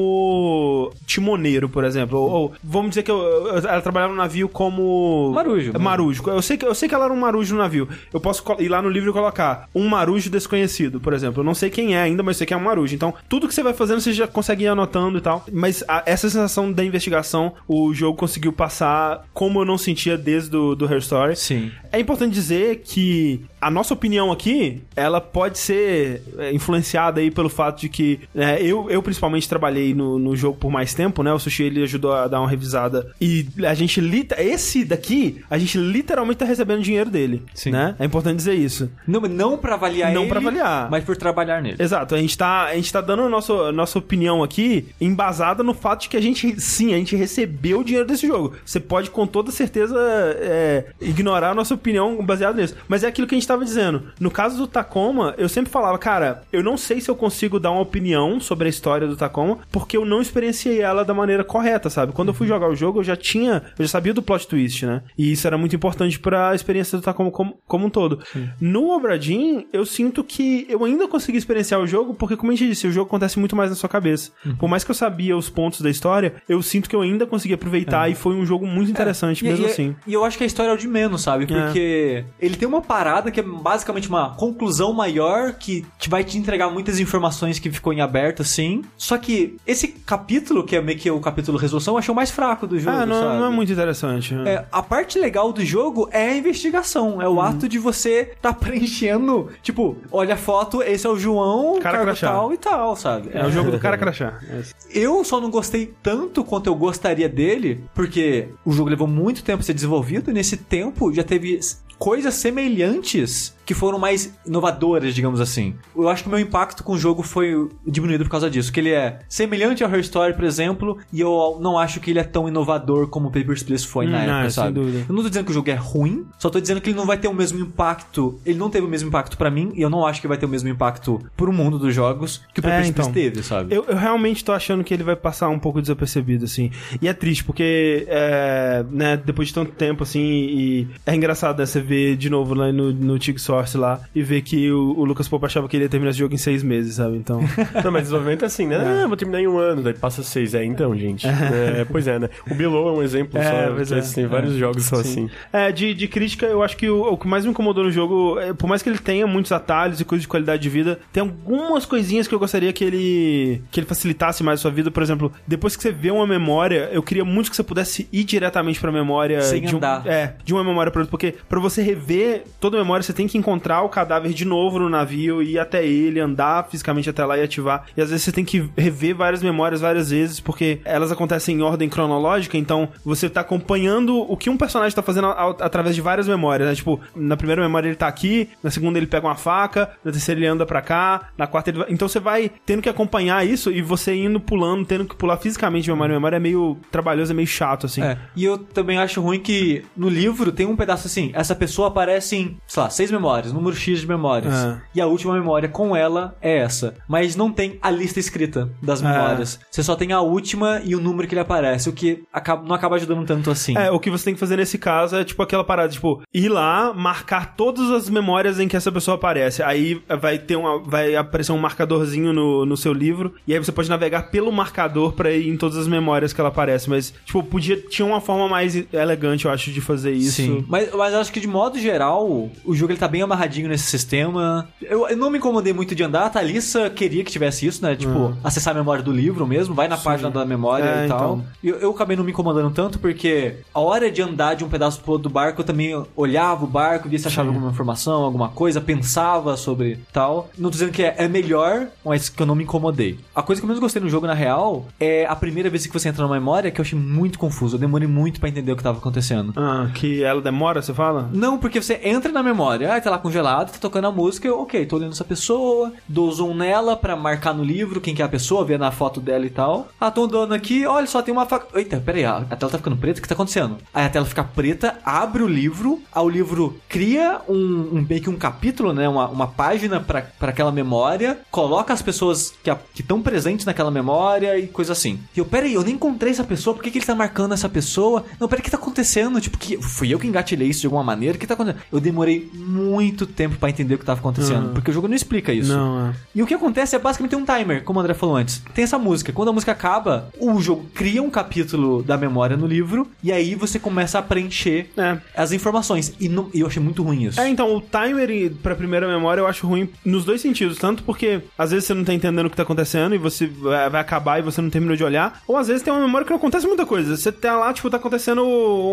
como 0.00 0.92
timoneiro, 1.06 1.68
por 1.68 1.84
exemplo. 1.84 2.18
Ou, 2.18 2.30
ou, 2.30 2.52
vamos 2.62 2.90
dizer 2.90 3.02
que 3.02 3.10
eu- 3.10 3.39
ela 3.48 3.80
trabalhava 3.80 4.12
no 4.12 4.18
navio 4.18 4.48
como. 4.48 5.32
Marujo. 5.34 5.72
Marujo. 5.78 6.22
Eu 6.30 6.42
sei, 6.42 6.56
que, 6.56 6.64
eu 6.64 6.74
sei 6.74 6.88
que 6.88 6.94
ela 6.94 7.04
era 7.06 7.14
um 7.14 7.16
marujo 7.18 7.54
no 7.54 7.60
navio. 7.60 7.88
Eu 8.12 8.20
posso 8.20 8.42
ir 8.58 8.68
lá 8.68 8.80
no 8.82 8.88
livro 8.88 9.10
e 9.10 9.12
colocar 9.12 9.68
um 9.74 9.88
marujo 9.88 10.30
desconhecido, 10.30 11.00
por 11.00 11.12
exemplo. 11.12 11.40
Eu 11.40 11.44
não 11.44 11.54
sei 11.54 11.70
quem 11.70 11.94
é 11.94 12.00
ainda, 12.02 12.22
mas 12.22 12.36
sei 12.36 12.46
que 12.46 12.54
é 12.54 12.56
um 12.56 12.60
marujo. 12.60 12.94
Então, 12.94 13.14
tudo 13.28 13.48
que 13.48 13.54
você 13.54 13.62
vai 13.62 13.72
fazendo, 13.72 14.00
você 14.00 14.12
já 14.12 14.26
consegue 14.26 14.64
ir 14.64 14.68
anotando 14.68 15.18
e 15.18 15.20
tal. 15.20 15.44
Mas 15.52 15.82
a- 15.88 16.02
essa 16.06 16.28
sensação 16.28 16.72
da 16.72 16.84
investigação, 16.84 17.52
o 17.68 17.92
jogo 17.94 18.16
conseguiu 18.18 18.52
passar 18.52 19.24
como 19.32 19.60
eu 19.60 19.64
não 19.64 19.78
sentia 19.78 20.16
desde 20.18 20.56
o 20.56 20.74
do 20.74 20.84
Her 20.84 20.98
Story. 20.98 21.36
Sim. 21.36 21.70
É 21.92 21.98
importante 22.00 22.32
dizer 22.32 22.82
que 22.84 23.40
a 23.60 23.70
nossa 23.70 23.92
opinião 23.94 24.32
aqui, 24.32 24.82
ela 24.96 25.20
pode 25.20 25.58
ser 25.58 26.22
é, 26.38 26.52
influenciada 26.52 27.20
aí 27.20 27.30
pelo 27.30 27.48
fato 27.48 27.80
de 27.80 27.88
que 27.88 28.20
né, 28.34 28.60
eu, 28.60 28.90
eu 28.90 29.02
principalmente 29.02 29.48
trabalhei 29.48 29.94
no, 29.94 30.18
no 30.18 30.36
jogo 30.36 30.56
por 30.58 30.70
mais 30.70 30.94
tempo, 30.94 31.22
né? 31.22 31.32
O 31.32 31.38
Sushi 31.38 31.64
ele 31.64 31.82
ajudou 31.82 32.12
a 32.12 32.26
dar 32.26 32.40
uma 32.40 32.48
revisada 32.48 33.12
e 33.20 33.46
a 33.64 33.74
gente 33.74 34.00
esse 34.38 34.84
daqui, 34.84 35.42
a 35.50 35.58
gente 35.58 35.78
literalmente 35.78 36.38
tá 36.38 36.44
recebendo 36.44 36.82
dinheiro 36.82 37.10
dele, 37.10 37.42
Sim. 37.54 37.70
né? 37.70 37.94
É 37.98 38.04
importante 38.04 38.36
dizer 38.36 38.54
isso. 38.54 38.90
Não, 39.06 39.20
não 39.20 39.58
pra 39.58 39.74
avaliar 39.74 40.12
Não 40.12 40.22
ele, 40.22 40.30
pra 40.30 40.40
avaliar. 40.40 40.90
mas 40.90 41.04
por 41.04 41.16
trabalhar 41.16 41.62
nele. 41.62 41.76
Exato, 41.78 42.14
a 42.14 42.18
gente 42.18 42.36
tá, 42.36 42.64
a 42.64 42.74
gente 42.74 42.92
tá 42.92 43.00
dando 43.00 43.22
a 43.22 43.28
nossa, 43.28 43.52
a 43.52 43.72
nossa 43.72 43.98
opinião 43.98 44.42
aqui 44.42 44.88
embasada 45.00 45.62
no 45.62 45.74
fato 45.74 46.02
de 46.02 46.08
que 46.08 46.16
a 46.16 46.20
gente, 46.20 46.60
sim, 46.60 46.94
a 46.94 46.96
gente 46.96 47.16
recebeu 47.16 47.80
o 47.80 47.84
dinheiro 47.84 48.06
desse 48.06 48.26
jogo. 48.26 48.54
Você 48.64 48.80
pode 48.80 49.10
com 49.10 49.26
toda 49.26 49.50
certeza 49.50 49.96
é, 50.38 50.86
ignorar 51.00 51.50
a 51.50 51.54
nossa 51.54 51.74
opinião 51.74 52.24
baseada 52.24 52.60
nisso. 52.60 52.76
Mas 52.88 53.04
é 53.04 53.08
aquilo 53.08 53.26
que 53.26 53.34
a 53.34 53.38
gente 53.38 53.49
tava 53.52 53.64
dizendo. 53.64 54.04
No 54.18 54.30
caso 54.30 54.56
do 54.58 54.66
Tacoma, 54.66 55.34
eu 55.36 55.48
sempre 55.48 55.70
falava, 55.70 55.98
cara, 55.98 56.42
eu 56.52 56.62
não 56.62 56.76
sei 56.76 57.00
se 57.00 57.10
eu 57.10 57.16
consigo 57.16 57.58
dar 57.60 57.70
uma 57.70 57.80
opinião 57.82 58.40
sobre 58.40 58.66
a 58.66 58.70
história 58.70 59.06
do 59.06 59.16
Tacoma, 59.16 59.58
porque 59.70 59.96
eu 59.96 60.04
não 60.04 60.20
experienciei 60.20 60.80
ela 60.80 61.04
da 61.04 61.12
maneira 61.14 61.42
correta, 61.44 61.90
sabe? 61.90 62.12
Quando 62.12 62.28
eu 62.28 62.34
fui 62.34 62.46
jogar 62.46 62.68
o 62.68 62.74
jogo, 62.76 63.00
eu 63.00 63.04
já 63.04 63.16
tinha, 63.16 63.62
eu 63.78 63.84
já 63.84 63.88
sabia 63.90 64.14
do 64.14 64.22
plot 64.22 64.46
twist, 64.46 64.86
né? 64.86 65.02
E 65.16 65.32
isso 65.32 65.46
era 65.46 65.58
muito 65.58 65.74
importante 65.76 66.18
pra 66.18 66.54
experiência 66.54 66.96
do 66.98 67.02
Tacoma 67.02 67.30
como, 67.30 67.58
como 67.66 67.86
um 67.86 67.90
todo. 67.90 68.20
No 68.60 68.90
Obradin, 68.90 69.66
eu 69.72 69.84
sinto 69.86 70.22
que 70.22 70.66
eu 70.68 70.84
ainda 70.84 71.08
consegui 71.08 71.38
experienciar 71.38 71.80
o 71.80 71.86
jogo, 71.86 72.14
porque, 72.14 72.36
como 72.36 72.52
a 72.52 72.54
gente 72.54 72.68
disse, 72.68 72.86
o 72.86 72.92
jogo 72.92 73.06
acontece 73.08 73.38
muito 73.38 73.56
mais 73.56 73.70
na 73.70 73.76
sua 73.76 73.88
cabeça. 73.88 74.30
Por 74.58 74.68
mais 74.68 74.84
que 74.84 74.90
eu 74.90 74.94
sabia 74.94 75.36
os 75.36 75.48
pontos 75.50 75.80
da 75.80 75.90
história, 75.90 76.34
eu 76.48 76.62
sinto 76.62 76.88
que 76.88 76.94
eu 76.96 77.00
ainda 77.02 77.26
consegui 77.26 77.54
aproveitar 77.54 78.08
e 78.10 78.14
foi 78.14 78.34
um 78.34 78.44
jogo 78.46 78.66
muito 78.66 78.90
interessante, 78.90 79.44
E- 79.44 79.48
mesmo 79.48 79.66
e, 79.66 79.70
assim. 79.70 79.96
E 80.06 80.12
eu 80.14 80.24
acho 80.24 80.36
que 80.38 80.44
a 80.44 80.46
história 80.46 80.70
é 80.70 80.74
o 80.74 80.78
de 80.78 80.88
menos, 80.88 81.22
sabe? 81.22 81.46
Porque 81.46 81.60
Porque 81.60 82.24
ele 82.40 82.56
tem 82.56 82.68
uma 82.68 82.80
parada 82.80 83.30
que 83.30 83.39
é 83.40 83.42
basicamente 83.42 84.08
uma 84.08 84.34
conclusão 84.34 84.92
maior 84.92 85.52
que 85.54 85.84
te 85.98 86.08
vai 86.08 86.22
te 86.24 86.38
entregar 86.38 86.70
muitas 86.70 86.98
informações 87.00 87.58
que 87.58 87.70
ficou 87.70 87.92
em 87.92 88.00
aberto, 88.00 88.42
assim. 88.42 88.82
Só 88.96 89.18
que 89.18 89.56
esse 89.66 89.88
capítulo, 89.88 90.64
que 90.64 90.76
é 90.76 90.80
meio 90.80 90.98
que 90.98 91.10
o 91.10 91.20
capítulo 91.20 91.58
resolução, 91.58 91.94
eu 91.94 91.98
achei 91.98 92.12
o 92.12 92.14
mais 92.16 92.30
fraco 92.30 92.66
do 92.66 92.78
jogo. 92.78 92.96
Ah, 92.96 93.06
não, 93.06 93.20
sabe? 93.20 93.38
não 93.38 93.46
é 93.46 93.50
muito 93.50 93.72
interessante. 93.72 94.34
né? 94.34 94.52
É, 94.54 94.64
a 94.70 94.82
parte 94.82 95.18
legal 95.18 95.52
do 95.52 95.64
jogo 95.64 96.08
é 96.12 96.28
a 96.30 96.36
investigação. 96.36 97.20
É 97.20 97.26
o 97.28 97.32
Uhum. 97.32 97.40
ato 97.40 97.68
de 97.68 97.78
você 97.78 98.32
tá 98.40 98.52
preenchendo. 98.54 99.48
Tipo, 99.62 99.96
olha 100.12 100.34
a 100.34 100.36
foto, 100.36 100.82
esse 100.82 101.06
é 101.06 101.10
o 101.10 101.16
João, 101.16 101.78
Cara 101.80 102.00
crachá. 102.00 102.28
tal 102.28 102.52
e 102.52 102.56
tal, 102.56 102.96
sabe? 102.96 103.30
É 103.32 103.44
o 103.44 103.50
jogo 103.50 103.70
do 103.70 103.78
cara 103.78 103.96
crachá. 103.96 104.38
É. 104.48 104.62
Eu 104.92 105.24
só 105.24 105.40
não 105.40 105.50
gostei 105.50 105.92
tanto 106.02 106.44
quanto 106.44 106.66
eu 106.66 106.74
gostaria 106.74 107.28
dele, 107.28 107.84
porque 107.94 108.48
o 108.64 108.72
jogo 108.72 108.90
levou 108.90 109.06
muito 109.06 109.42
tempo 109.42 109.60
a 109.60 109.64
ser 109.64 109.74
desenvolvido, 109.74 110.30
e 110.30 110.34
nesse 110.34 110.56
tempo 110.56 111.12
já 111.12 111.22
teve 111.22 111.58
coisas 112.00 112.32
semelhantes 112.32 113.54
que 113.70 113.74
foram 113.74 114.00
mais 114.00 114.34
inovadoras, 114.44 115.14
digamos 115.14 115.40
assim. 115.40 115.74
Eu 115.94 116.08
acho 116.08 116.24
que 116.24 116.28
o 116.28 116.32
meu 116.32 116.40
impacto 116.40 116.82
com 116.82 116.94
o 116.94 116.98
jogo 116.98 117.22
foi 117.22 117.68
diminuído 117.86 118.24
por 118.24 118.30
causa 118.32 118.50
disso, 118.50 118.72
que 118.72 118.80
ele 118.80 118.90
é 118.90 119.20
semelhante 119.28 119.84
ao 119.84 119.88
Her 119.88 120.00
Story, 120.00 120.34
por 120.34 120.42
exemplo, 120.42 120.98
e 121.12 121.20
eu 121.20 121.56
não 121.60 121.78
acho 121.78 122.00
que 122.00 122.10
ele 122.10 122.18
é 122.18 122.24
tão 122.24 122.48
inovador 122.48 123.06
como 123.06 123.28
o 123.28 123.30
Papers, 123.30 123.62
Please 123.62 123.86
foi 123.86 124.06
na 124.08 124.18
Hum, 124.18 124.20
época, 124.22 124.38
ah, 124.38 124.42
sem 124.42 124.50
sabe? 124.50 124.80
Eu 124.80 125.14
não 125.14 125.22
tô 125.22 125.28
dizendo 125.28 125.44
que 125.44 125.50
o 125.52 125.54
jogo 125.54 125.70
é 125.70 125.74
ruim, 125.74 126.26
só 126.36 126.50
tô 126.50 126.60
dizendo 126.60 126.80
que 126.80 126.90
ele 126.90 126.96
não 126.96 127.06
vai 127.06 127.16
ter 127.16 127.28
o 127.28 127.32
mesmo 127.32 127.60
impacto. 127.60 128.40
Ele 128.44 128.58
não 128.58 128.68
teve 128.68 128.84
o 128.84 128.88
mesmo 128.90 129.06
impacto 129.08 129.38
pra 129.38 129.48
mim, 129.52 129.70
e 129.76 129.80
eu 129.82 129.88
não 129.88 130.04
acho 130.04 130.20
que 130.20 130.26
vai 130.26 130.36
ter 130.36 130.46
o 130.46 130.48
mesmo 130.48 130.68
impacto 130.68 131.20
pro 131.36 131.52
mundo 131.52 131.78
dos 131.78 131.94
jogos 131.94 132.42
que 132.52 132.58
o 132.58 132.66
É, 132.66 132.70
Papers, 132.70 132.88
então. 132.88 133.04
Please 133.12 133.30
teve, 133.30 133.46
sabe? 133.46 133.72
Eu, 133.72 133.84
eu 133.84 133.96
realmente 133.96 134.44
tô 134.44 134.50
achando 134.50 134.82
que 134.82 134.92
ele 134.92 135.04
vai 135.04 135.14
passar 135.14 135.48
um 135.48 135.60
pouco 135.60 135.80
desapercebido, 135.80 136.44
assim. 136.44 136.72
E 137.00 137.06
é 137.06 137.12
triste, 137.12 137.44
porque, 137.44 138.04
é, 138.08 138.84
né, 138.90 139.16
depois 139.16 139.46
de 139.46 139.54
tanto 139.54 139.70
tempo, 139.70 140.02
assim, 140.02 140.20
e 140.20 140.88
é 141.06 141.14
engraçado, 141.14 141.60
né, 141.60 141.66
você 141.66 141.80
ver 141.80 142.16
de 142.16 142.28
novo 142.28 142.52
lá 142.54 142.72
no, 142.72 142.92
no 142.92 143.16
Tig 143.16 143.38
Lá, 143.74 144.00
e 144.14 144.22
ver 144.22 144.42
que 144.42 144.70
o, 144.70 144.94
o 144.98 145.04
Lucas 145.04 145.28
Pope 145.28 145.46
achava 145.46 145.68
que 145.68 145.76
ele 145.76 145.84
ia 145.84 145.88
terminar 145.88 146.10
esse 146.10 146.18
jogo 146.18 146.34
em 146.34 146.38
seis 146.38 146.62
meses, 146.62 146.96
sabe? 146.96 147.16
Então, 147.16 147.40
Não, 147.84 147.90
mas 147.92 148.02
desenvolvimento 148.02 148.42
é 148.42 148.46
assim, 148.46 148.66
né? 148.66 148.76
Ah, 149.04 149.06
vou 149.06 149.16
terminar 149.16 149.40
em 149.40 149.46
um 149.46 149.58
ano, 149.58 149.82
daí 149.82 149.94
passa 149.94 150.22
seis. 150.22 150.54
É, 150.54 150.64
então, 150.64 150.96
gente. 150.96 151.26
É, 151.26 151.84
pois 151.84 152.06
é, 152.06 152.18
né? 152.18 152.28
O 152.50 152.54
Below 152.54 152.88
é 152.88 152.98
um 152.98 153.02
exemplo 153.02 153.38
É, 153.40 153.44
só. 153.68 153.74
pois 153.74 153.92
é. 153.92 153.98
assim, 153.98 154.26
vários 154.26 154.54
jogos 154.54 154.84
são 154.84 155.02
Sim. 155.02 155.10
assim. 155.26 155.30
É, 155.52 155.70
de, 155.72 155.94
de 155.94 156.08
crítica, 156.08 156.46
eu 156.46 156.62
acho 156.62 156.76
que 156.76 156.88
o, 156.88 157.02
o 157.12 157.16
que 157.16 157.26
mais 157.28 157.44
me 157.44 157.50
incomodou 157.50 157.84
no 157.84 157.90
jogo, 157.90 158.38
é, 158.38 158.52
por 158.52 158.66
mais 158.66 158.82
que 158.82 158.88
ele 158.88 158.98
tenha 158.98 159.26
muitos 159.26 159.52
atalhos 159.52 160.00
e 160.00 160.04
coisas 160.04 160.22
de 160.22 160.28
qualidade 160.28 160.62
de 160.62 160.68
vida, 160.68 160.98
tem 161.12 161.20
algumas 161.22 161.84
coisinhas 161.86 162.26
que 162.28 162.34
eu 162.34 162.38
gostaria 162.38 162.72
que 162.72 162.84
ele 162.84 163.62
que 163.70 163.80
ele 163.80 163.86
facilitasse 163.86 164.42
mais 164.42 164.60
a 164.60 164.62
sua 164.62 164.70
vida. 164.70 164.90
Por 164.90 165.02
exemplo, 165.02 165.32
depois 165.46 165.76
que 165.76 165.82
você 165.82 165.92
vê 165.92 166.10
uma 166.10 166.26
memória, 166.26 166.88
eu 166.92 167.02
queria 167.02 167.24
muito 167.24 167.50
que 167.50 167.56
você 167.56 167.62
pudesse 167.62 168.08
ir 168.12 168.24
diretamente 168.24 168.80
pra 168.80 168.90
memória. 168.92 169.40
Sem 169.42 169.62
de 169.62 169.74
um- 169.74 169.78
andar. 169.78 170.06
é, 170.06 170.34
de 170.44 170.52
uma 170.52 170.62
memória 170.64 170.90
pra 170.90 171.00
outra. 171.02 171.10
Porque 171.10 171.34
pra 171.48 171.58
você 171.60 171.82
rever 171.82 172.44
toda 172.60 172.76
a 172.76 172.80
memória, 172.80 173.02
você 173.02 173.12
tem 173.12 173.26
que 173.26 173.36
encontrar 173.38 173.49
o 173.52 173.88
cadáver 173.88 174.32
de 174.32 174.44
novo 174.44 174.78
no 174.78 174.88
navio, 174.88 175.42
ir 175.42 175.58
até 175.58 175.84
ele, 175.84 176.20
andar 176.20 176.68
fisicamente 176.68 177.10
até 177.10 177.24
lá 177.24 177.38
e 177.38 177.42
ativar. 177.42 177.84
E 177.96 178.00
às 178.00 178.10
vezes 178.10 178.24
você 178.24 178.32
tem 178.32 178.44
que 178.44 178.68
rever 178.76 179.14
várias 179.14 179.42
memórias 179.42 179.80
várias 179.80 180.10
vezes, 180.10 180.40
porque 180.40 180.80
elas 180.84 181.12
acontecem 181.12 181.56
em 181.58 181.62
ordem 181.62 181.88
cronológica, 181.88 182.56
então 182.56 182.88
você 183.04 183.28
tá 183.28 183.40
acompanhando 183.40 184.18
o 184.18 184.36
que 184.36 184.50
um 184.50 184.56
personagem 184.56 184.94
tá 184.94 185.02
fazendo 185.02 185.28
através 185.60 185.94
de 185.94 186.02
várias 186.02 186.28
memórias, 186.28 186.68
né? 186.68 186.74
Tipo, 186.74 187.00
na 187.14 187.36
primeira 187.36 187.62
memória 187.62 187.88
ele 187.88 187.96
tá 187.96 188.08
aqui, 188.08 188.48
na 188.62 188.70
segunda 188.70 188.98
ele 188.98 189.06
pega 189.06 189.26
uma 189.26 189.36
faca, 189.36 189.90
na 190.04 190.12
terceira 190.12 190.40
ele 190.40 190.46
anda 190.46 190.66
pra 190.66 190.82
cá, 190.82 191.30
na 191.36 191.46
quarta 191.46 191.70
ele 191.70 191.78
vai... 191.78 191.86
Então 191.90 192.08
você 192.08 192.20
vai 192.20 192.50
tendo 192.64 192.82
que 192.82 192.88
acompanhar 192.88 193.46
isso 193.46 193.70
e 193.70 193.82
você 193.82 194.14
indo 194.14 194.40
pulando, 194.40 194.84
tendo 194.84 195.04
que 195.04 195.16
pular 195.16 195.36
fisicamente 195.36 195.84
de 195.84 195.90
memória 195.90 196.12
em 196.12 196.16
memória 196.16 196.36
é 196.36 196.40
meio 196.40 196.76
trabalhoso, 196.90 197.32
é 197.32 197.34
meio 197.34 197.48
chato, 197.48 197.86
assim. 197.86 198.02
É, 198.02 198.18
e 198.36 198.44
eu 198.44 198.58
também 198.58 198.98
acho 198.98 199.20
ruim 199.20 199.40
que 199.40 199.84
no 199.96 200.08
livro 200.08 200.52
tem 200.52 200.66
um 200.66 200.76
pedaço 200.76 201.06
assim, 201.06 201.30
essa 201.34 201.54
pessoa 201.54 201.88
aparece 201.88 202.36
em, 202.36 202.56
sei 202.66 202.82
lá, 202.82 202.90
seis 202.90 203.10
memórias, 203.10 203.29
número 203.52 203.74
X 203.76 204.00
de 204.00 204.06
memórias. 204.06 204.52
É. 204.54 204.80
E 204.94 205.00
a 205.00 205.06
última 205.06 205.32
memória 205.34 205.68
com 205.68 205.94
ela 205.94 206.36
é 206.40 206.58
essa. 206.58 206.94
Mas 207.08 207.36
não 207.36 207.50
tem 207.50 207.78
a 207.82 207.90
lista 207.90 208.18
escrita 208.20 208.70
das 208.82 209.02
É. 209.02 209.06
memórias. 209.08 209.58
Você 209.70 209.82
só 209.82 209.94
tem 209.96 210.12
a 210.12 210.20
última 210.20 210.80
e 210.84 210.94
o 210.94 211.00
número 211.00 211.26
que 211.28 211.34
ele 211.34 211.40
aparece, 211.40 211.88
o 211.88 211.92
que 211.92 212.22
acaba- 212.32 212.62
não 212.66 212.74
acaba 212.74 212.96
ajudando 212.96 213.24
tanto 213.26 213.50
assim. 213.50 213.76
É, 213.76 213.90
o 213.90 213.98
que 214.00 214.10
você 214.10 214.24
tem 214.24 214.34
que 214.34 214.40
fazer 214.40 214.56
nesse 214.56 214.78
caso 214.78 215.16
é 215.16 215.24
tipo 215.24 215.42
aquela 215.42 215.64
parada, 215.64 215.88
tipo, 215.90 216.22
ir 216.32 216.48
lá, 216.48 216.92
marcar 216.94 217.54
todas 217.56 217.90
as 217.90 218.08
memórias 218.10 218.58
em 218.60 218.68
que 218.68 218.76
essa 218.76 218.90
pessoa 218.92 219.14
aparece. 219.16 219.62
Aí 219.62 220.00
vai 220.20 220.38
ter 220.38 220.56
uma. 220.56 220.78
Vai 220.82 221.14
aparecer 221.16 221.52
um 221.52 221.58
marcadorzinho 221.58 222.32
no, 222.32 222.64
no 222.66 222.76
seu 222.76 222.92
livro. 222.92 223.34
E 223.46 223.52
aí 223.52 223.58
você 223.58 223.72
pode 223.72 223.88
navegar 223.88 224.30
pelo 224.30 224.50
marcador 224.52 225.12
pra 225.12 225.30
ir 225.32 225.48
em 225.48 225.56
todas 225.56 225.76
as 225.76 225.86
memórias 225.88 226.32
que 226.32 226.40
ela 226.40 226.48
aparece. 226.48 226.88
Mas, 226.88 227.12
tipo, 227.24 227.42
podia. 227.42 227.76
Tinha 227.76 228.06
uma 228.06 228.20
forma 228.20 228.48
mais 228.48 228.74
elegante, 228.92 229.44
eu 229.44 229.50
acho, 229.50 229.70
de 229.70 229.80
fazer 229.80 230.12
isso. 230.12 230.32
Sim. 230.42 230.64
Mas, 230.68 230.92
mas 230.94 231.14
acho 231.14 231.32
que 231.32 231.40
de 231.40 231.46
modo 231.48 231.78
geral, 231.78 232.26
o 232.64 232.74
jogo 232.74 232.92
ele 232.92 232.98
tá 232.98 233.08
bem 233.08 233.19
amarradinho 233.24 233.68
nesse 233.68 233.84
sistema. 233.84 234.68
Eu, 234.82 235.08
eu 235.08 235.16
não 235.16 235.30
me 235.30 235.38
incomodei 235.38 235.72
muito 235.72 235.94
de 235.94 236.02
andar. 236.02 236.26
A 236.26 236.30
Thalissa 236.30 236.90
queria 236.90 237.24
que 237.24 237.30
tivesse 237.30 237.66
isso, 237.66 237.82
né? 237.82 237.94
Tipo, 237.96 238.34
acessar 238.42 238.74
a 238.74 238.78
memória 238.78 239.02
do 239.02 239.12
livro 239.12 239.46
mesmo, 239.46 239.74
vai 239.74 239.88
na 239.88 239.96
página 239.96 240.30
da 240.30 240.44
memória 240.44 240.84
É, 240.84 241.04
e 241.06 241.08
tal. 241.08 241.18
então. 241.18 241.44
E 241.62 241.68
Eu, 241.68 241.76
eu 241.80 241.90
acabei 241.90 242.16
não 242.16 242.24
me 242.24 242.30
incomodando 242.32 242.70
tanto 242.72 242.98
porque 242.98 243.56
a 243.74 243.80
hora 243.80 244.10
de 244.10 244.22
andar 244.22 244.54
de 244.54 244.64
um 244.64 244.68
pedaço 244.68 245.00
pro 245.00 245.12
outro 245.12 245.28
do 245.28 245.32
barco, 245.32 245.60
eu 245.60 245.64
também 245.64 245.90
olhava 246.16 246.64
o 246.64 246.66
barco, 246.68 247.08
via 247.08 247.18
se 247.18 247.28
achava 247.28 247.48
alguma 247.48 247.70
informação, 247.70 248.22
alguma 248.24 248.48
coisa, 248.48 248.80
pensava 248.80 249.56
sobre 249.56 249.98
tal. 250.12 250.48
Não 250.58 250.70
tô 250.70 250.74
dizendo 250.74 250.92
que 250.92 251.02
é, 251.02 251.14
é 251.18 251.28
melhor, 251.28 251.86
mas 252.04 252.28
que 252.28 252.42
eu 252.42 252.46
não 252.46 252.54
me 252.54 252.64
incomodei. 252.64 253.18
A 253.34 253.42
coisa 253.42 253.60
que 253.60 253.64
eu 253.64 253.68
menos 253.68 253.80
gostei 253.80 254.00
no 254.02 254.08
jogo, 254.08 254.26
na 254.26 254.34
real, 254.34 254.86
é 254.98 255.26
a 255.26 255.36
primeira 255.36 255.68
vez 255.70 255.86
que 255.86 255.92
você 255.92 256.08
entra 256.08 256.26
na 256.26 256.32
memória 256.32 256.70
que 256.70 256.80
eu 256.80 256.84
achei 256.84 256.98
muito 256.98 257.38
confuso. 257.38 257.76
Eu 257.76 257.80
demorei 257.80 258.08
muito 258.08 258.40
pra 258.40 258.48
entender 258.48 258.72
o 258.72 258.76
que 258.76 258.82
tava 258.82 258.98
acontecendo. 258.98 259.52
Ah, 259.56 259.88
que 259.94 260.22
ela 260.22 260.40
demora, 260.40 260.82
você 260.82 260.92
fala? 260.94 261.28
Não, 261.32 261.58
porque 261.58 261.80
você 261.80 262.00
entra 262.02 262.30
na 262.32 262.42
memória, 262.42 262.94
ah, 262.94 263.00
tá 263.00 263.09
lá 263.10 263.18
congelado, 263.18 263.72
tá 263.72 263.78
tocando 263.78 264.06
a 264.06 264.12
música, 264.12 264.46
eu, 264.46 264.60
ok, 264.60 264.86
tô 264.86 264.96
olhando 264.96 265.12
essa 265.12 265.24
pessoa, 265.24 265.92
dou 266.08 266.30
zoom 266.30 266.54
nela 266.54 266.96
pra 266.96 267.16
marcar 267.16 267.52
no 267.52 267.64
livro 267.64 268.00
quem 268.00 268.14
que 268.14 268.22
é 268.22 268.24
a 268.24 268.28
pessoa, 268.28 268.64
ver 268.64 268.78
na 268.78 268.90
foto 268.90 269.20
dela 269.20 269.44
e 269.44 269.50
tal. 269.50 269.88
Ah, 270.00 270.10
tô 270.10 270.24
andando 270.24 270.54
aqui, 270.54 270.86
olha 270.86 271.06
só, 271.06 271.20
tem 271.22 271.32
uma 271.32 271.46
faca. 271.46 271.78
Eita, 271.78 271.98
pera 271.98 272.18
aí, 272.18 272.24
a 272.24 272.56
tela 272.56 272.72
tá 272.72 272.78
ficando 272.78 272.96
preta, 272.96 273.18
o 273.18 273.22
que 273.22 273.28
tá 273.28 273.34
acontecendo? 273.34 273.78
Aí 273.92 274.04
a 274.04 274.08
tela 274.08 274.24
fica 274.24 274.44
preta, 274.44 274.98
abre 275.04 275.42
o 275.42 275.48
livro, 275.48 276.00
aí 276.12 276.22
o 276.22 276.28
livro 276.28 276.80
cria 276.88 277.40
um, 277.48 277.54
um 277.92 278.06
meio 278.08 278.22
que 278.22 278.30
um 278.30 278.36
capítulo, 278.36 278.92
né, 278.92 279.08
uma, 279.08 279.28
uma 279.28 279.46
página 279.46 280.00
pra 280.00 280.24
aquela 280.40 280.72
memória, 280.72 281.40
coloca 281.50 281.92
as 281.92 282.02
pessoas 282.02 282.54
que 282.62 283.02
estão 283.02 283.20
presentes 283.20 283.66
naquela 283.66 283.90
memória 283.90 284.58
e 284.58 284.66
coisa 284.66 284.92
assim. 284.92 285.18
E 285.34 285.38
eu, 285.38 285.44
pera 285.44 285.66
aí, 285.66 285.74
eu 285.74 285.82
nem 285.82 285.94
encontrei 285.94 286.32
essa 286.32 286.44
pessoa, 286.44 286.74
por 286.74 286.82
que, 286.82 286.90
que 286.90 286.98
ele 286.98 287.06
tá 287.06 287.14
marcando 287.14 287.54
essa 287.54 287.68
pessoa? 287.68 288.24
Não, 288.38 288.48
pera 288.48 288.60
aí, 288.60 288.62
o 288.62 288.64
que 288.64 288.70
tá 288.70 288.76
acontecendo? 288.76 289.40
Tipo, 289.40 289.58
que 289.58 289.80
fui 289.82 290.12
eu 290.12 290.18
que 290.18 290.26
engatilhei 290.26 290.68
isso 290.68 290.80
de 290.80 290.86
alguma 290.86 291.02
maneira, 291.02 291.36
o 291.36 291.38
que 291.40 291.46
tá 291.46 291.54
acontecendo? 291.54 291.82
Eu 291.92 292.00
demorei 292.00 292.50
muito 292.54 292.99
tempo 293.26 293.56
pra 293.56 293.70
entender 293.70 293.94
o 293.94 293.98
que 293.98 294.04
tava 294.04 294.20
acontecendo, 294.20 294.68
Uhum. 294.68 294.74
porque 294.74 294.90
o 294.90 294.94
jogo 294.94 295.08
não 295.08 295.14
explica 295.14 295.52
isso. 295.52 295.72
Não, 295.72 296.08
é. 296.08 296.12
E 296.34 296.42
o 296.42 296.46
que 296.46 296.54
acontece 296.54 296.94
é 296.94 296.98
basicamente 296.98 297.34
um 297.36 297.44
timer, 297.44 297.82
como 297.84 297.98
o 297.98 298.02
André 298.02 298.14
falou 298.14 298.36
antes. 298.36 298.62
Tem 298.74 298.84
essa 298.84 298.98
música. 298.98 299.32
Quando 299.32 299.48
a 299.48 299.52
música 299.52 299.72
acaba, 299.72 300.28
o 300.38 300.60
jogo 300.60 300.86
cria 300.94 301.22
um 301.22 301.30
capítulo 301.30 302.02
da 302.02 302.16
memória 302.16 302.56
no 302.56 302.66
livro 302.66 303.06
e 303.22 303.32
aí 303.32 303.54
você 303.54 303.78
começa 303.78 304.18
a 304.18 304.22
preencher 304.22 304.90
É. 304.96 305.18
as 305.36 305.52
informações. 305.52 306.12
E, 306.20 306.30
eu 306.54 306.66
achei 306.66 306.82
muito 306.82 307.02
ruim 307.02 307.24
isso. 307.26 307.40
É, 307.40 307.48
então, 307.48 307.74
o 307.76 307.80
timer 307.80 308.52
pra 308.62 308.74
primeira 308.74 309.06
memória 309.08 309.40
eu 309.40 309.46
acho 309.46 309.66
ruim 309.66 309.88
nos 310.04 310.24
dois 310.24 310.40
sentidos. 310.40 310.78
Tanto 310.78 311.02
porque 311.02 311.40
às 311.58 311.70
vezes 311.70 311.86
você 311.86 311.94
não 311.94 312.04
tá 312.04 312.12
entendendo 312.14 312.46
o 312.46 312.50
que 312.50 312.56
tá 312.56 312.62
acontecendo 312.62 313.14
e 313.14 313.18
você 313.18 313.46
vai 313.46 313.90
vai 313.90 314.00
acabar 314.00 314.38
e 314.38 314.42
você 314.42 314.60
não 314.60 314.70
terminou 314.70 314.96
de 314.96 315.04
olhar. 315.04 315.42
Ou 315.46 315.56
às 315.56 315.68
vezes 315.68 315.82
tem 315.82 315.92
uma 315.92 316.00
memória 316.02 316.24
que 316.24 316.30
não 316.30 316.38
acontece 316.38 316.66
muita 316.66 316.86
coisa. 316.86 317.16
Você 317.16 317.30
tá 317.32 317.56
lá, 317.56 317.72
tipo, 317.72 317.88
tá 317.90 317.96
acontecendo. 317.96 318.40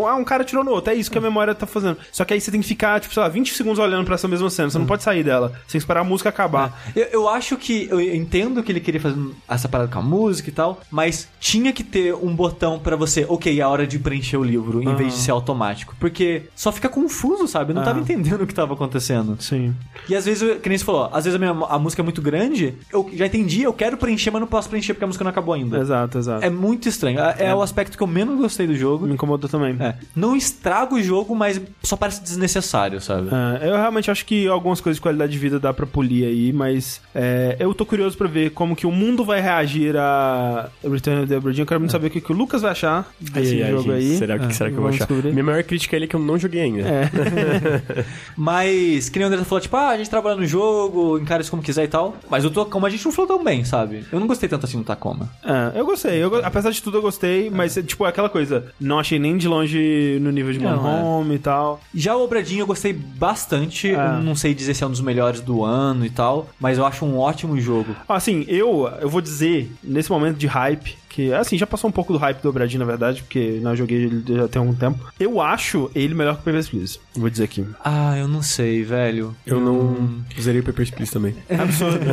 Ah, 0.08 0.16
um 0.16 0.24
cara 0.24 0.44
tirou 0.44 0.64
no 0.64 0.72
outro. 0.72 0.92
É 0.92 0.96
isso 0.96 1.10
que 1.12 1.18
a 1.18 1.22
memória 1.22 1.54
tá 1.56 1.66
fazendo. 1.66 1.98
Só 2.12 2.24
que 2.26 2.34
aí 2.34 2.42
você 2.42 2.52
tem 2.52 2.62
que 2.62 2.68
ficar, 2.68 3.00
tipo, 3.00 3.14
sei 3.14 3.22
lá, 3.24 3.30
20 3.30 3.54
segundos 3.54 3.80
olhando 3.80 3.97
pra 4.06 4.16
essa 4.16 4.28
mesma 4.28 4.50
cena. 4.50 4.70
Você 4.70 4.78
não 4.78 4.86
pode 4.86 5.04
sair 5.04 5.24
dela. 5.24 5.50
Você 5.50 5.54
tem 5.56 5.62
que 5.72 5.78
esperar 5.78 6.02
a 6.02 6.04
música 6.04 6.30
acabar. 6.30 6.82
Eu, 6.96 7.06
eu 7.06 7.30
acho 7.30 7.58
que. 7.58 7.88
Eu 7.90 8.00
entendo 8.02 8.62
que 8.64 8.72
ele 8.72 8.80
queria 8.80 9.00
fazer 9.02 9.18
essa 9.48 9.68
parada 9.70 9.90
com 9.92 10.00
a 10.00 10.02
música 10.02 10.50
e 10.50 10.52
tal, 10.54 10.82
mas 10.92 11.28
tinha 11.40 11.72
que 11.74 11.84
ter 11.84 12.14
um 12.14 12.36
botão 12.36 12.80
pra 12.80 12.96
você, 12.96 13.26
ok, 13.28 13.60
é 13.60 13.62
a 13.62 13.70
hora 13.70 13.86
de 13.88 13.98
preencher 14.00 14.38
o 14.38 14.44
livro, 14.44 14.82
em 14.82 14.96
vez 14.96 15.14
de 15.14 15.20
ser 15.20 15.32
automático. 15.32 15.96
Porque 16.00 16.44
só 16.56 16.72
fica 16.72 16.90
confuso, 16.90 17.48
sabe? 17.48 17.72
Eu 17.72 17.76
não 17.76 17.84
tava 17.84 18.00
Ah. 18.00 18.02
entendendo 18.02 18.42
o 18.44 18.48
que 18.48 18.54
tava 18.54 18.74
acontecendo. 18.74 19.38
Sim. 19.40 19.74
E 20.10 20.16
às 20.16 20.26
vezes, 20.26 20.42
eu- 20.42 20.60
que 20.60 20.70
nem 20.70 20.78
você 20.78 20.84
falou, 20.86 21.10
às 21.14 21.26
vezes 21.26 21.36
a, 21.36 21.40
minha, 21.40 21.52
a 21.68 21.80
música 21.80 22.02
é 22.02 22.04
muito 22.04 22.22
grande, 22.22 22.76
eu 22.92 23.10
já 23.14 23.26
entendi, 23.26 23.64
eu 23.64 23.74
quero 23.74 23.98
preencher, 23.98 24.32
mas 24.32 24.40
não 24.42 24.48
posso 24.48 24.70
preencher 24.70 24.94
porque 24.94 25.04
a 25.04 25.08
música 25.08 25.24
não 25.24 25.32
acabou 25.32 25.54
ainda. 25.54 25.78
Exato, 25.80 26.18
exato. 26.18 26.44
É 26.46 26.50
muito 26.50 26.88
estranho. 26.90 27.20
É, 27.20 27.46
é 27.46 27.56
o 27.56 27.62
aspecto 27.62 27.98
que 27.98 28.04
eu 28.04 28.08
menos 28.08 28.38
gostei 28.40 28.68
do 28.68 28.76
jogo. 28.76 29.06
Me 29.06 29.14
incomodou 29.14 29.50
também. 29.50 29.76
É. 29.80 29.96
Não 30.16 30.36
estraga 30.36 30.94
o 30.96 31.02
jogo, 31.02 31.36
mas 31.36 31.60
só 31.84 31.96
parece 31.96 32.22
desnecessário, 32.22 33.00
sabe? 33.02 33.30
É, 33.62 33.70
eu 33.70 33.76
realmente 33.88 34.12
acho 34.12 34.26
que 34.26 34.48
algumas 34.48 34.80
coisas 34.82 34.98
de 34.98 35.02
qualidade 35.02 35.32
de 35.32 35.38
vida 35.38 35.60
dá 35.60 35.74
pra 35.74 35.86
polir 35.86 36.28
aí, 36.28 36.52
mas 36.54 37.02
é, 37.16 37.56
eu 37.60 37.74
tô 37.74 37.86
curioso 37.86 38.18
pra 38.18 38.28
ver 38.28 38.52
como 38.52 38.76
que 38.76 38.86
o 38.86 38.92
mundo 38.92 39.24
vai 39.24 39.42
reagir 39.42 39.96
a 39.98 40.70
Return 40.84 41.22
of 41.24 41.30
the 41.30 41.38
Obra 41.38 41.54
Dinn. 41.54 41.62
Eu 41.62 41.66
quero 41.66 41.80
muito 41.80 41.92
saber 41.92 42.08
o 42.08 42.10
que, 42.10 42.22
que 42.22 42.32
o 42.32 42.36
Lucas 42.36 42.62
vai 42.62 42.72
achar 42.72 43.10
desse 43.20 43.62
Ai, 43.64 43.72
jogo 43.72 43.92
aí. 43.92 44.18
Será 44.18 44.38
que, 44.38 44.46
É, 44.46 44.50
será 44.52 44.70
que 44.70 44.76
eu 44.76 44.82
vou 44.82 44.90
achar? 44.90 45.00
descobrir. 45.08 45.32
Minha 45.32 45.44
maior 45.44 45.64
crítica 45.64 45.96
é 45.96 45.98
ele 45.98 46.08
que 46.08 46.16
eu 46.16 46.20
não 46.20 46.38
joguei 46.38 46.62
ainda. 46.62 46.82
É. 46.88 48.06
Mas, 48.36 49.10
que 49.10 49.20
nem 49.20 49.28
o 49.28 49.32
André 49.32 49.44
falou, 49.44 49.62
tipo, 49.62 49.76
ah, 49.78 49.90
a 49.90 49.98
gente 49.98 50.10
trabalha 50.10 50.36
no 50.36 50.46
jogo, 50.46 51.18
encara 51.20 51.42
isso 51.42 51.52
como 51.52 51.64
quiser 51.64 51.84
e 51.86 51.88
tal. 51.88 52.16
Mas 52.30 52.46
o 52.46 52.50
Tacoma 52.52 52.88
a 52.88 52.92
gente 52.92 53.06
não 53.06 53.12
falou 53.12 53.28
tão 53.28 53.44
bem, 53.44 53.64
sabe? 53.64 54.06
Eu 54.12 54.20
não 54.20 54.28
gostei 54.28 54.48
tanto 54.50 54.66
assim 54.66 54.78
do 54.78 54.84
Tacoma. 54.84 55.30
É, 55.44 55.80
eu 55.80 55.86
gostei. 55.86 56.24
Eu 56.24 56.44
apesar 56.46 56.72
de 56.72 56.82
tudo, 56.82 56.98
eu 56.98 57.02
gostei, 57.02 57.50
mas, 57.50 57.76
tipo, 57.86 58.06
é 58.06 58.10
aquela 58.10 58.30
coisa. 58.30 58.66
Não 58.80 59.00
achei 59.00 59.20
nem 59.20 59.38
de 59.38 59.48
longe 59.48 60.18
no 60.22 60.32
nível 60.32 60.52
de 60.54 60.60
Gone 60.60 60.76
é. 60.78 60.80
Home 60.80 61.36
e 61.36 61.40
tal. 61.40 61.80
Já 61.94 62.16
o 62.16 62.24
Obradinho 62.24 62.62
eu 62.62 62.68
gostei 62.68 62.94
bastante. 62.94 63.77
Eu 64.18 64.24
não 64.24 64.36
sei 64.36 64.54
dizer 64.54 64.74
se 64.74 64.84
é 64.84 64.88
um 64.88 64.92
dos 64.92 65.02
melhores 65.02 65.42
do 65.42 65.64
ano 65.64 66.06
e 66.06 66.10
tal, 66.10 66.50
mas 66.60 66.78
eu 66.78 66.86
acho 66.86 67.06
um 67.06 67.18
ótimo 67.18 67.60
jogo. 67.60 67.96
Assim, 68.10 68.44
eu, 68.48 68.92
eu 69.00 69.10
vou 69.10 69.22
dizer, 69.22 69.72
nesse 69.84 70.10
momento 70.10 70.38
de 70.38 70.48
hype, 70.48 70.98
que, 71.18 71.34
assim, 71.34 71.58
já 71.58 71.66
passou 71.66 71.90
um 71.90 71.92
pouco 71.92 72.14
do 72.14 72.20
hype 72.20 72.44
do 72.44 72.50
Obradinho, 72.50 72.80
na 72.82 72.86
verdade, 72.86 73.24
porque 73.24 73.60
não 73.60 73.76
joguei 73.76 74.04
ele 74.04 74.24
já 74.28 74.48
tem 74.48 74.60
algum 74.60 74.76
tempo. 74.76 75.04
Eu 75.20 75.42
acho 75.42 75.90
ele 75.96 76.14
melhor 76.14 76.36
que 76.36 76.42
o 76.42 76.44
PvS 76.44 76.70
Please. 76.70 77.00
Vou 77.16 77.28
dizer 77.28 77.46
aqui. 77.46 77.66
Ah, 77.84 78.16
eu 78.16 78.28
não 78.28 78.44
sei, 78.44 78.84
velho. 78.84 79.36
Eu 79.44 79.60
não 79.60 80.22
zerei 80.40 80.62
o 80.62 80.64
Papers, 80.64 80.92
Please 80.92 81.12
também. 81.12 81.34
Absurdo. 81.50 82.06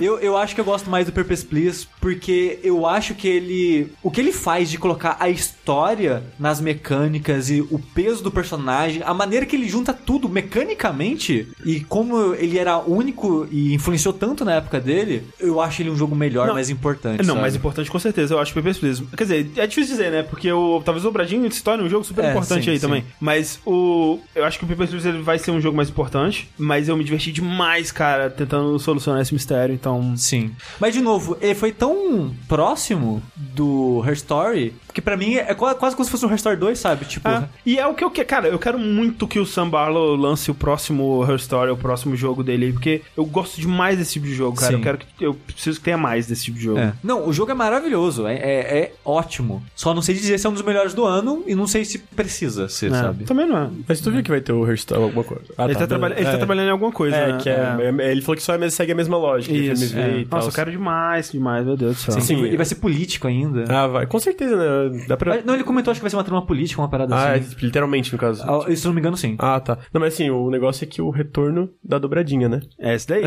Eu, 0.00 0.20
eu 0.20 0.36
acho 0.36 0.54
que 0.54 0.60
eu 0.60 0.64
gosto 0.64 0.88
mais 0.88 1.04
do 1.04 1.12
Purpose 1.12 1.44
Please 1.44 1.88
porque 2.00 2.60
eu 2.62 2.86
acho 2.86 3.14
que 3.16 3.26
ele. 3.26 3.92
O 4.04 4.10
que 4.10 4.20
ele 4.20 4.30
faz 4.30 4.70
de 4.70 4.78
colocar 4.78 5.16
a 5.18 5.28
história 5.28 6.22
nas 6.38 6.60
mecânicas 6.60 7.50
e 7.50 7.60
o 7.60 7.80
peso 7.92 8.22
do 8.22 8.30
personagem, 8.30 9.02
a 9.04 9.12
maneira 9.12 9.46
que 9.46 9.56
ele 9.56 9.68
junta 9.68 9.92
tudo 9.92 10.28
mecanicamente 10.28 11.48
e 11.64 11.80
como 11.80 12.34
ele 12.34 12.56
era 12.56 12.78
único 12.78 13.48
e 13.50 13.74
influenciou 13.74 14.14
tanto 14.14 14.44
na 14.44 14.54
época 14.54 14.80
dele, 14.80 15.24
eu 15.40 15.60
acho 15.60 15.82
ele 15.82 15.90
um 15.90 15.96
jogo 15.96 16.14
melhor, 16.14 16.46
Não, 16.46 16.54
mais 16.54 16.70
importante. 16.70 17.18
Não, 17.18 17.34
sabe? 17.34 17.40
mais 17.40 17.56
importante 17.56 17.90
com 17.90 17.98
certeza, 17.98 18.27
eu 18.30 18.38
acho 18.38 18.52
o 18.52 18.54
PvS 18.54 18.78
Please. 18.78 19.04
Quer 19.16 19.24
dizer, 19.24 19.50
é 19.56 19.66
difícil 19.66 19.96
dizer, 19.96 20.10
né? 20.10 20.22
Porque 20.22 20.50
o, 20.52 20.82
talvez 20.84 21.04
o 21.04 21.08
Obradinho 21.08 21.50
se 21.52 21.62
torne 21.62 21.82
um 21.84 21.88
jogo 21.88 22.04
super 22.04 22.24
É, 22.24 22.30
importante 22.30 22.64
sim, 22.64 22.70
aí 22.70 22.78
sim. 22.78 22.86
também. 22.86 23.04
Mas 23.20 23.60
o. 23.66 24.18
Eu 24.34 24.44
acho 24.44 24.58
que 24.58 24.64
o 24.64 24.68
PvS 24.68 24.90
Please 24.90 25.08
ele 25.08 25.22
vai 25.22 25.38
ser 25.38 25.50
um 25.50 25.60
jogo 25.60 25.76
mais 25.76 25.88
importante, 25.88 26.48
mas 26.58 26.88
eu 26.88 26.96
me 26.96 27.04
diverti 27.04 27.32
demais, 27.32 27.90
cara, 27.92 28.30
tentando 28.30 28.78
solucionar 28.78 29.22
esse 29.22 29.32
mistério, 29.34 29.74
então. 29.74 30.16
Sim. 30.16 30.50
Mas, 30.80 30.94
de 30.94 31.00
novo, 31.00 31.36
ele 31.40 31.54
foi 31.54 31.72
tão 31.72 32.34
próximo 32.46 33.22
do 33.36 34.02
Her 34.06 34.12
Story 34.14 34.74
que 34.92 35.00
pra 35.02 35.16
mim 35.16 35.34
é 35.36 35.54
qua- 35.54 35.74
quase 35.74 35.94
como 35.94 36.04
se 36.04 36.10
fosse 36.10 36.26
um 36.26 36.28
Her 36.30 36.34
Story 36.36 36.56
2, 36.56 36.78
sabe? 36.78 37.04
Tipo. 37.04 37.28
Ah, 37.28 37.48
e 37.64 37.78
é 37.78 37.86
o 37.86 37.94
que 37.94 38.02
eu 38.02 38.10
quero. 38.10 38.26
Cara, 38.28 38.48
eu 38.48 38.58
quero 38.58 38.78
muito 38.78 39.26
que 39.28 39.38
o 39.38 39.46
Sam 39.46 39.68
Barlow 39.68 40.16
lance 40.16 40.50
o 40.50 40.54
próximo 40.54 41.24
Her 41.24 41.36
Story, 41.36 41.70
o 41.70 41.76
próximo 41.76 42.16
jogo 42.16 42.42
dele 42.42 42.66
aí, 42.66 42.72
porque 42.72 43.02
eu 43.16 43.24
gosto 43.24 43.60
demais 43.60 43.96
desse 43.98 44.14
tipo 44.14 44.26
de 44.26 44.34
jogo, 44.34 44.56
cara. 44.56 44.72
Sim. 44.72 44.78
Eu 44.78 44.82
quero 44.82 44.98
que. 44.98 45.06
Eu 45.24 45.34
preciso 45.34 45.78
que 45.78 45.84
tenha 45.84 45.96
mais 45.98 46.26
desse 46.26 46.44
tipo 46.46 46.58
de 46.58 46.64
jogo. 46.64 46.78
É. 46.80 46.92
Não, 47.02 47.28
o 47.28 47.32
jogo 47.32 47.50
é 47.50 47.54
maravilhoso, 47.54 48.17
é, 48.26 48.34
é, 48.34 48.78
é 48.78 48.92
ótimo. 49.04 49.62
Só 49.74 49.92
não 49.94 50.02
sei 50.02 50.14
dizer 50.14 50.38
se 50.38 50.46
é 50.46 50.50
um 50.50 50.52
dos 50.52 50.62
melhores 50.62 50.94
do 50.94 51.04
ano 51.04 51.42
e 51.46 51.54
não 51.54 51.66
sei 51.66 51.84
se 51.84 51.98
precisa 51.98 52.68
ser, 52.68 52.90
É, 52.92 52.94
sabe? 52.94 53.24
Também 53.24 53.46
não 53.46 53.56
é. 53.58 53.68
Mas 53.88 54.00
tu 54.00 54.10
viu 54.10 54.22
que 54.22 54.30
vai 54.30 54.40
ter 54.40 54.52
o 54.52 54.66
Hearthstone 54.66 55.02
alguma 55.02 55.24
coisa? 55.24 55.44
Ah, 55.56 55.64
ele, 55.64 55.74
tá, 55.74 55.80
beleza. 55.80 55.86
trabalha- 55.88 56.14
ele 56.14 56.24
tá 56.24 56.32
É. 56.32 56.36
trabalhando 56.36 56.68
em 56.68 56.70
alguma 56.70 56.92
coisa, 56.92 57.16
É, 57.16 57.32
né? 57.32 57.38
que 57.38 57.48
é, 57.48 57.76
é, 58.00 58.10
ele 58.10 58.22
falou 58.22 58.36
que 58.36 58.42
só 58.42 58.54
é- 58.54 58.70
segue 58.70 58.92
a 58.92 58.94
mesma 58.94 59.16
lógica. 59.16 59.54
Isso. 59.54 59.84
FMV 59.94 60.00
é. 60.00 60.18
e 60.20 60.24
tal. 60.26 60.38
Nossa, 60.38 60.48
eu 60.50 60.54
quero 60.54 60.70
demais, 60.70 61.30
demais, 61.32 61.64
meu 61.64 61.76
Deus 61.76 61.96
do 61.96 62.12
céu. 62.12 62.20
Sim. 62.20 62.44
E 62.46 62.56
vai 62.56 62.66
ser 62.66 62.76
político 62.76 63.26
ainda. 63.28 63.64
Ah, 63.68 63.86
vai. 63.86 64.06
Com 64.06 64.18
certeza, 64.18 64.56
né? 64.90 65.04
Dá 65.08 65.16
pra... 65.16 65.34
Ah, 65.36 65.38
Não, 65.44 65.54
ele 65.54 65.64
comentou, 65.64 65.90
acho 65.90 66.00
que 66.00 66.04
vai 66.04 66.10
ser 66.10 66.16
uma 66.16 66.24
trama 66.24 66.44
política, 66.44 66.80
uma 66.80 66.88
parada 66.88 67.14
Ah, 67.16 67.36
é, 67.36 67.38
assim. 67.38 67.56
literalmente, 67.62 68.12
no 68.12 68.18
caso. 68.18 68.42
Ah, 68.44 68.64
Se 68.74 68.86
eu 68.86 68.88
não 68.90 68.94
me 68.94 69.00
engano, 69.00 69.16
sim. 69.16 69.36
Ah, 69.38 69.60
tá. 69.60 69.78
Não, 69.92 70.00
mas 70.00 70.14
assim, 70.14 70.30
o 70.30 70.50
negócio 70.50 70.84
é 70.84 70.86
que 70.86 71.00
o 71.02 71.10
retorno 71.10 71.68
da 71.84 71.98
dobradinha, 71.98 72.48
né? 72.48 72.60
É 72.78 72.94
esse 72.94 73.06
daí. 73.08 73.22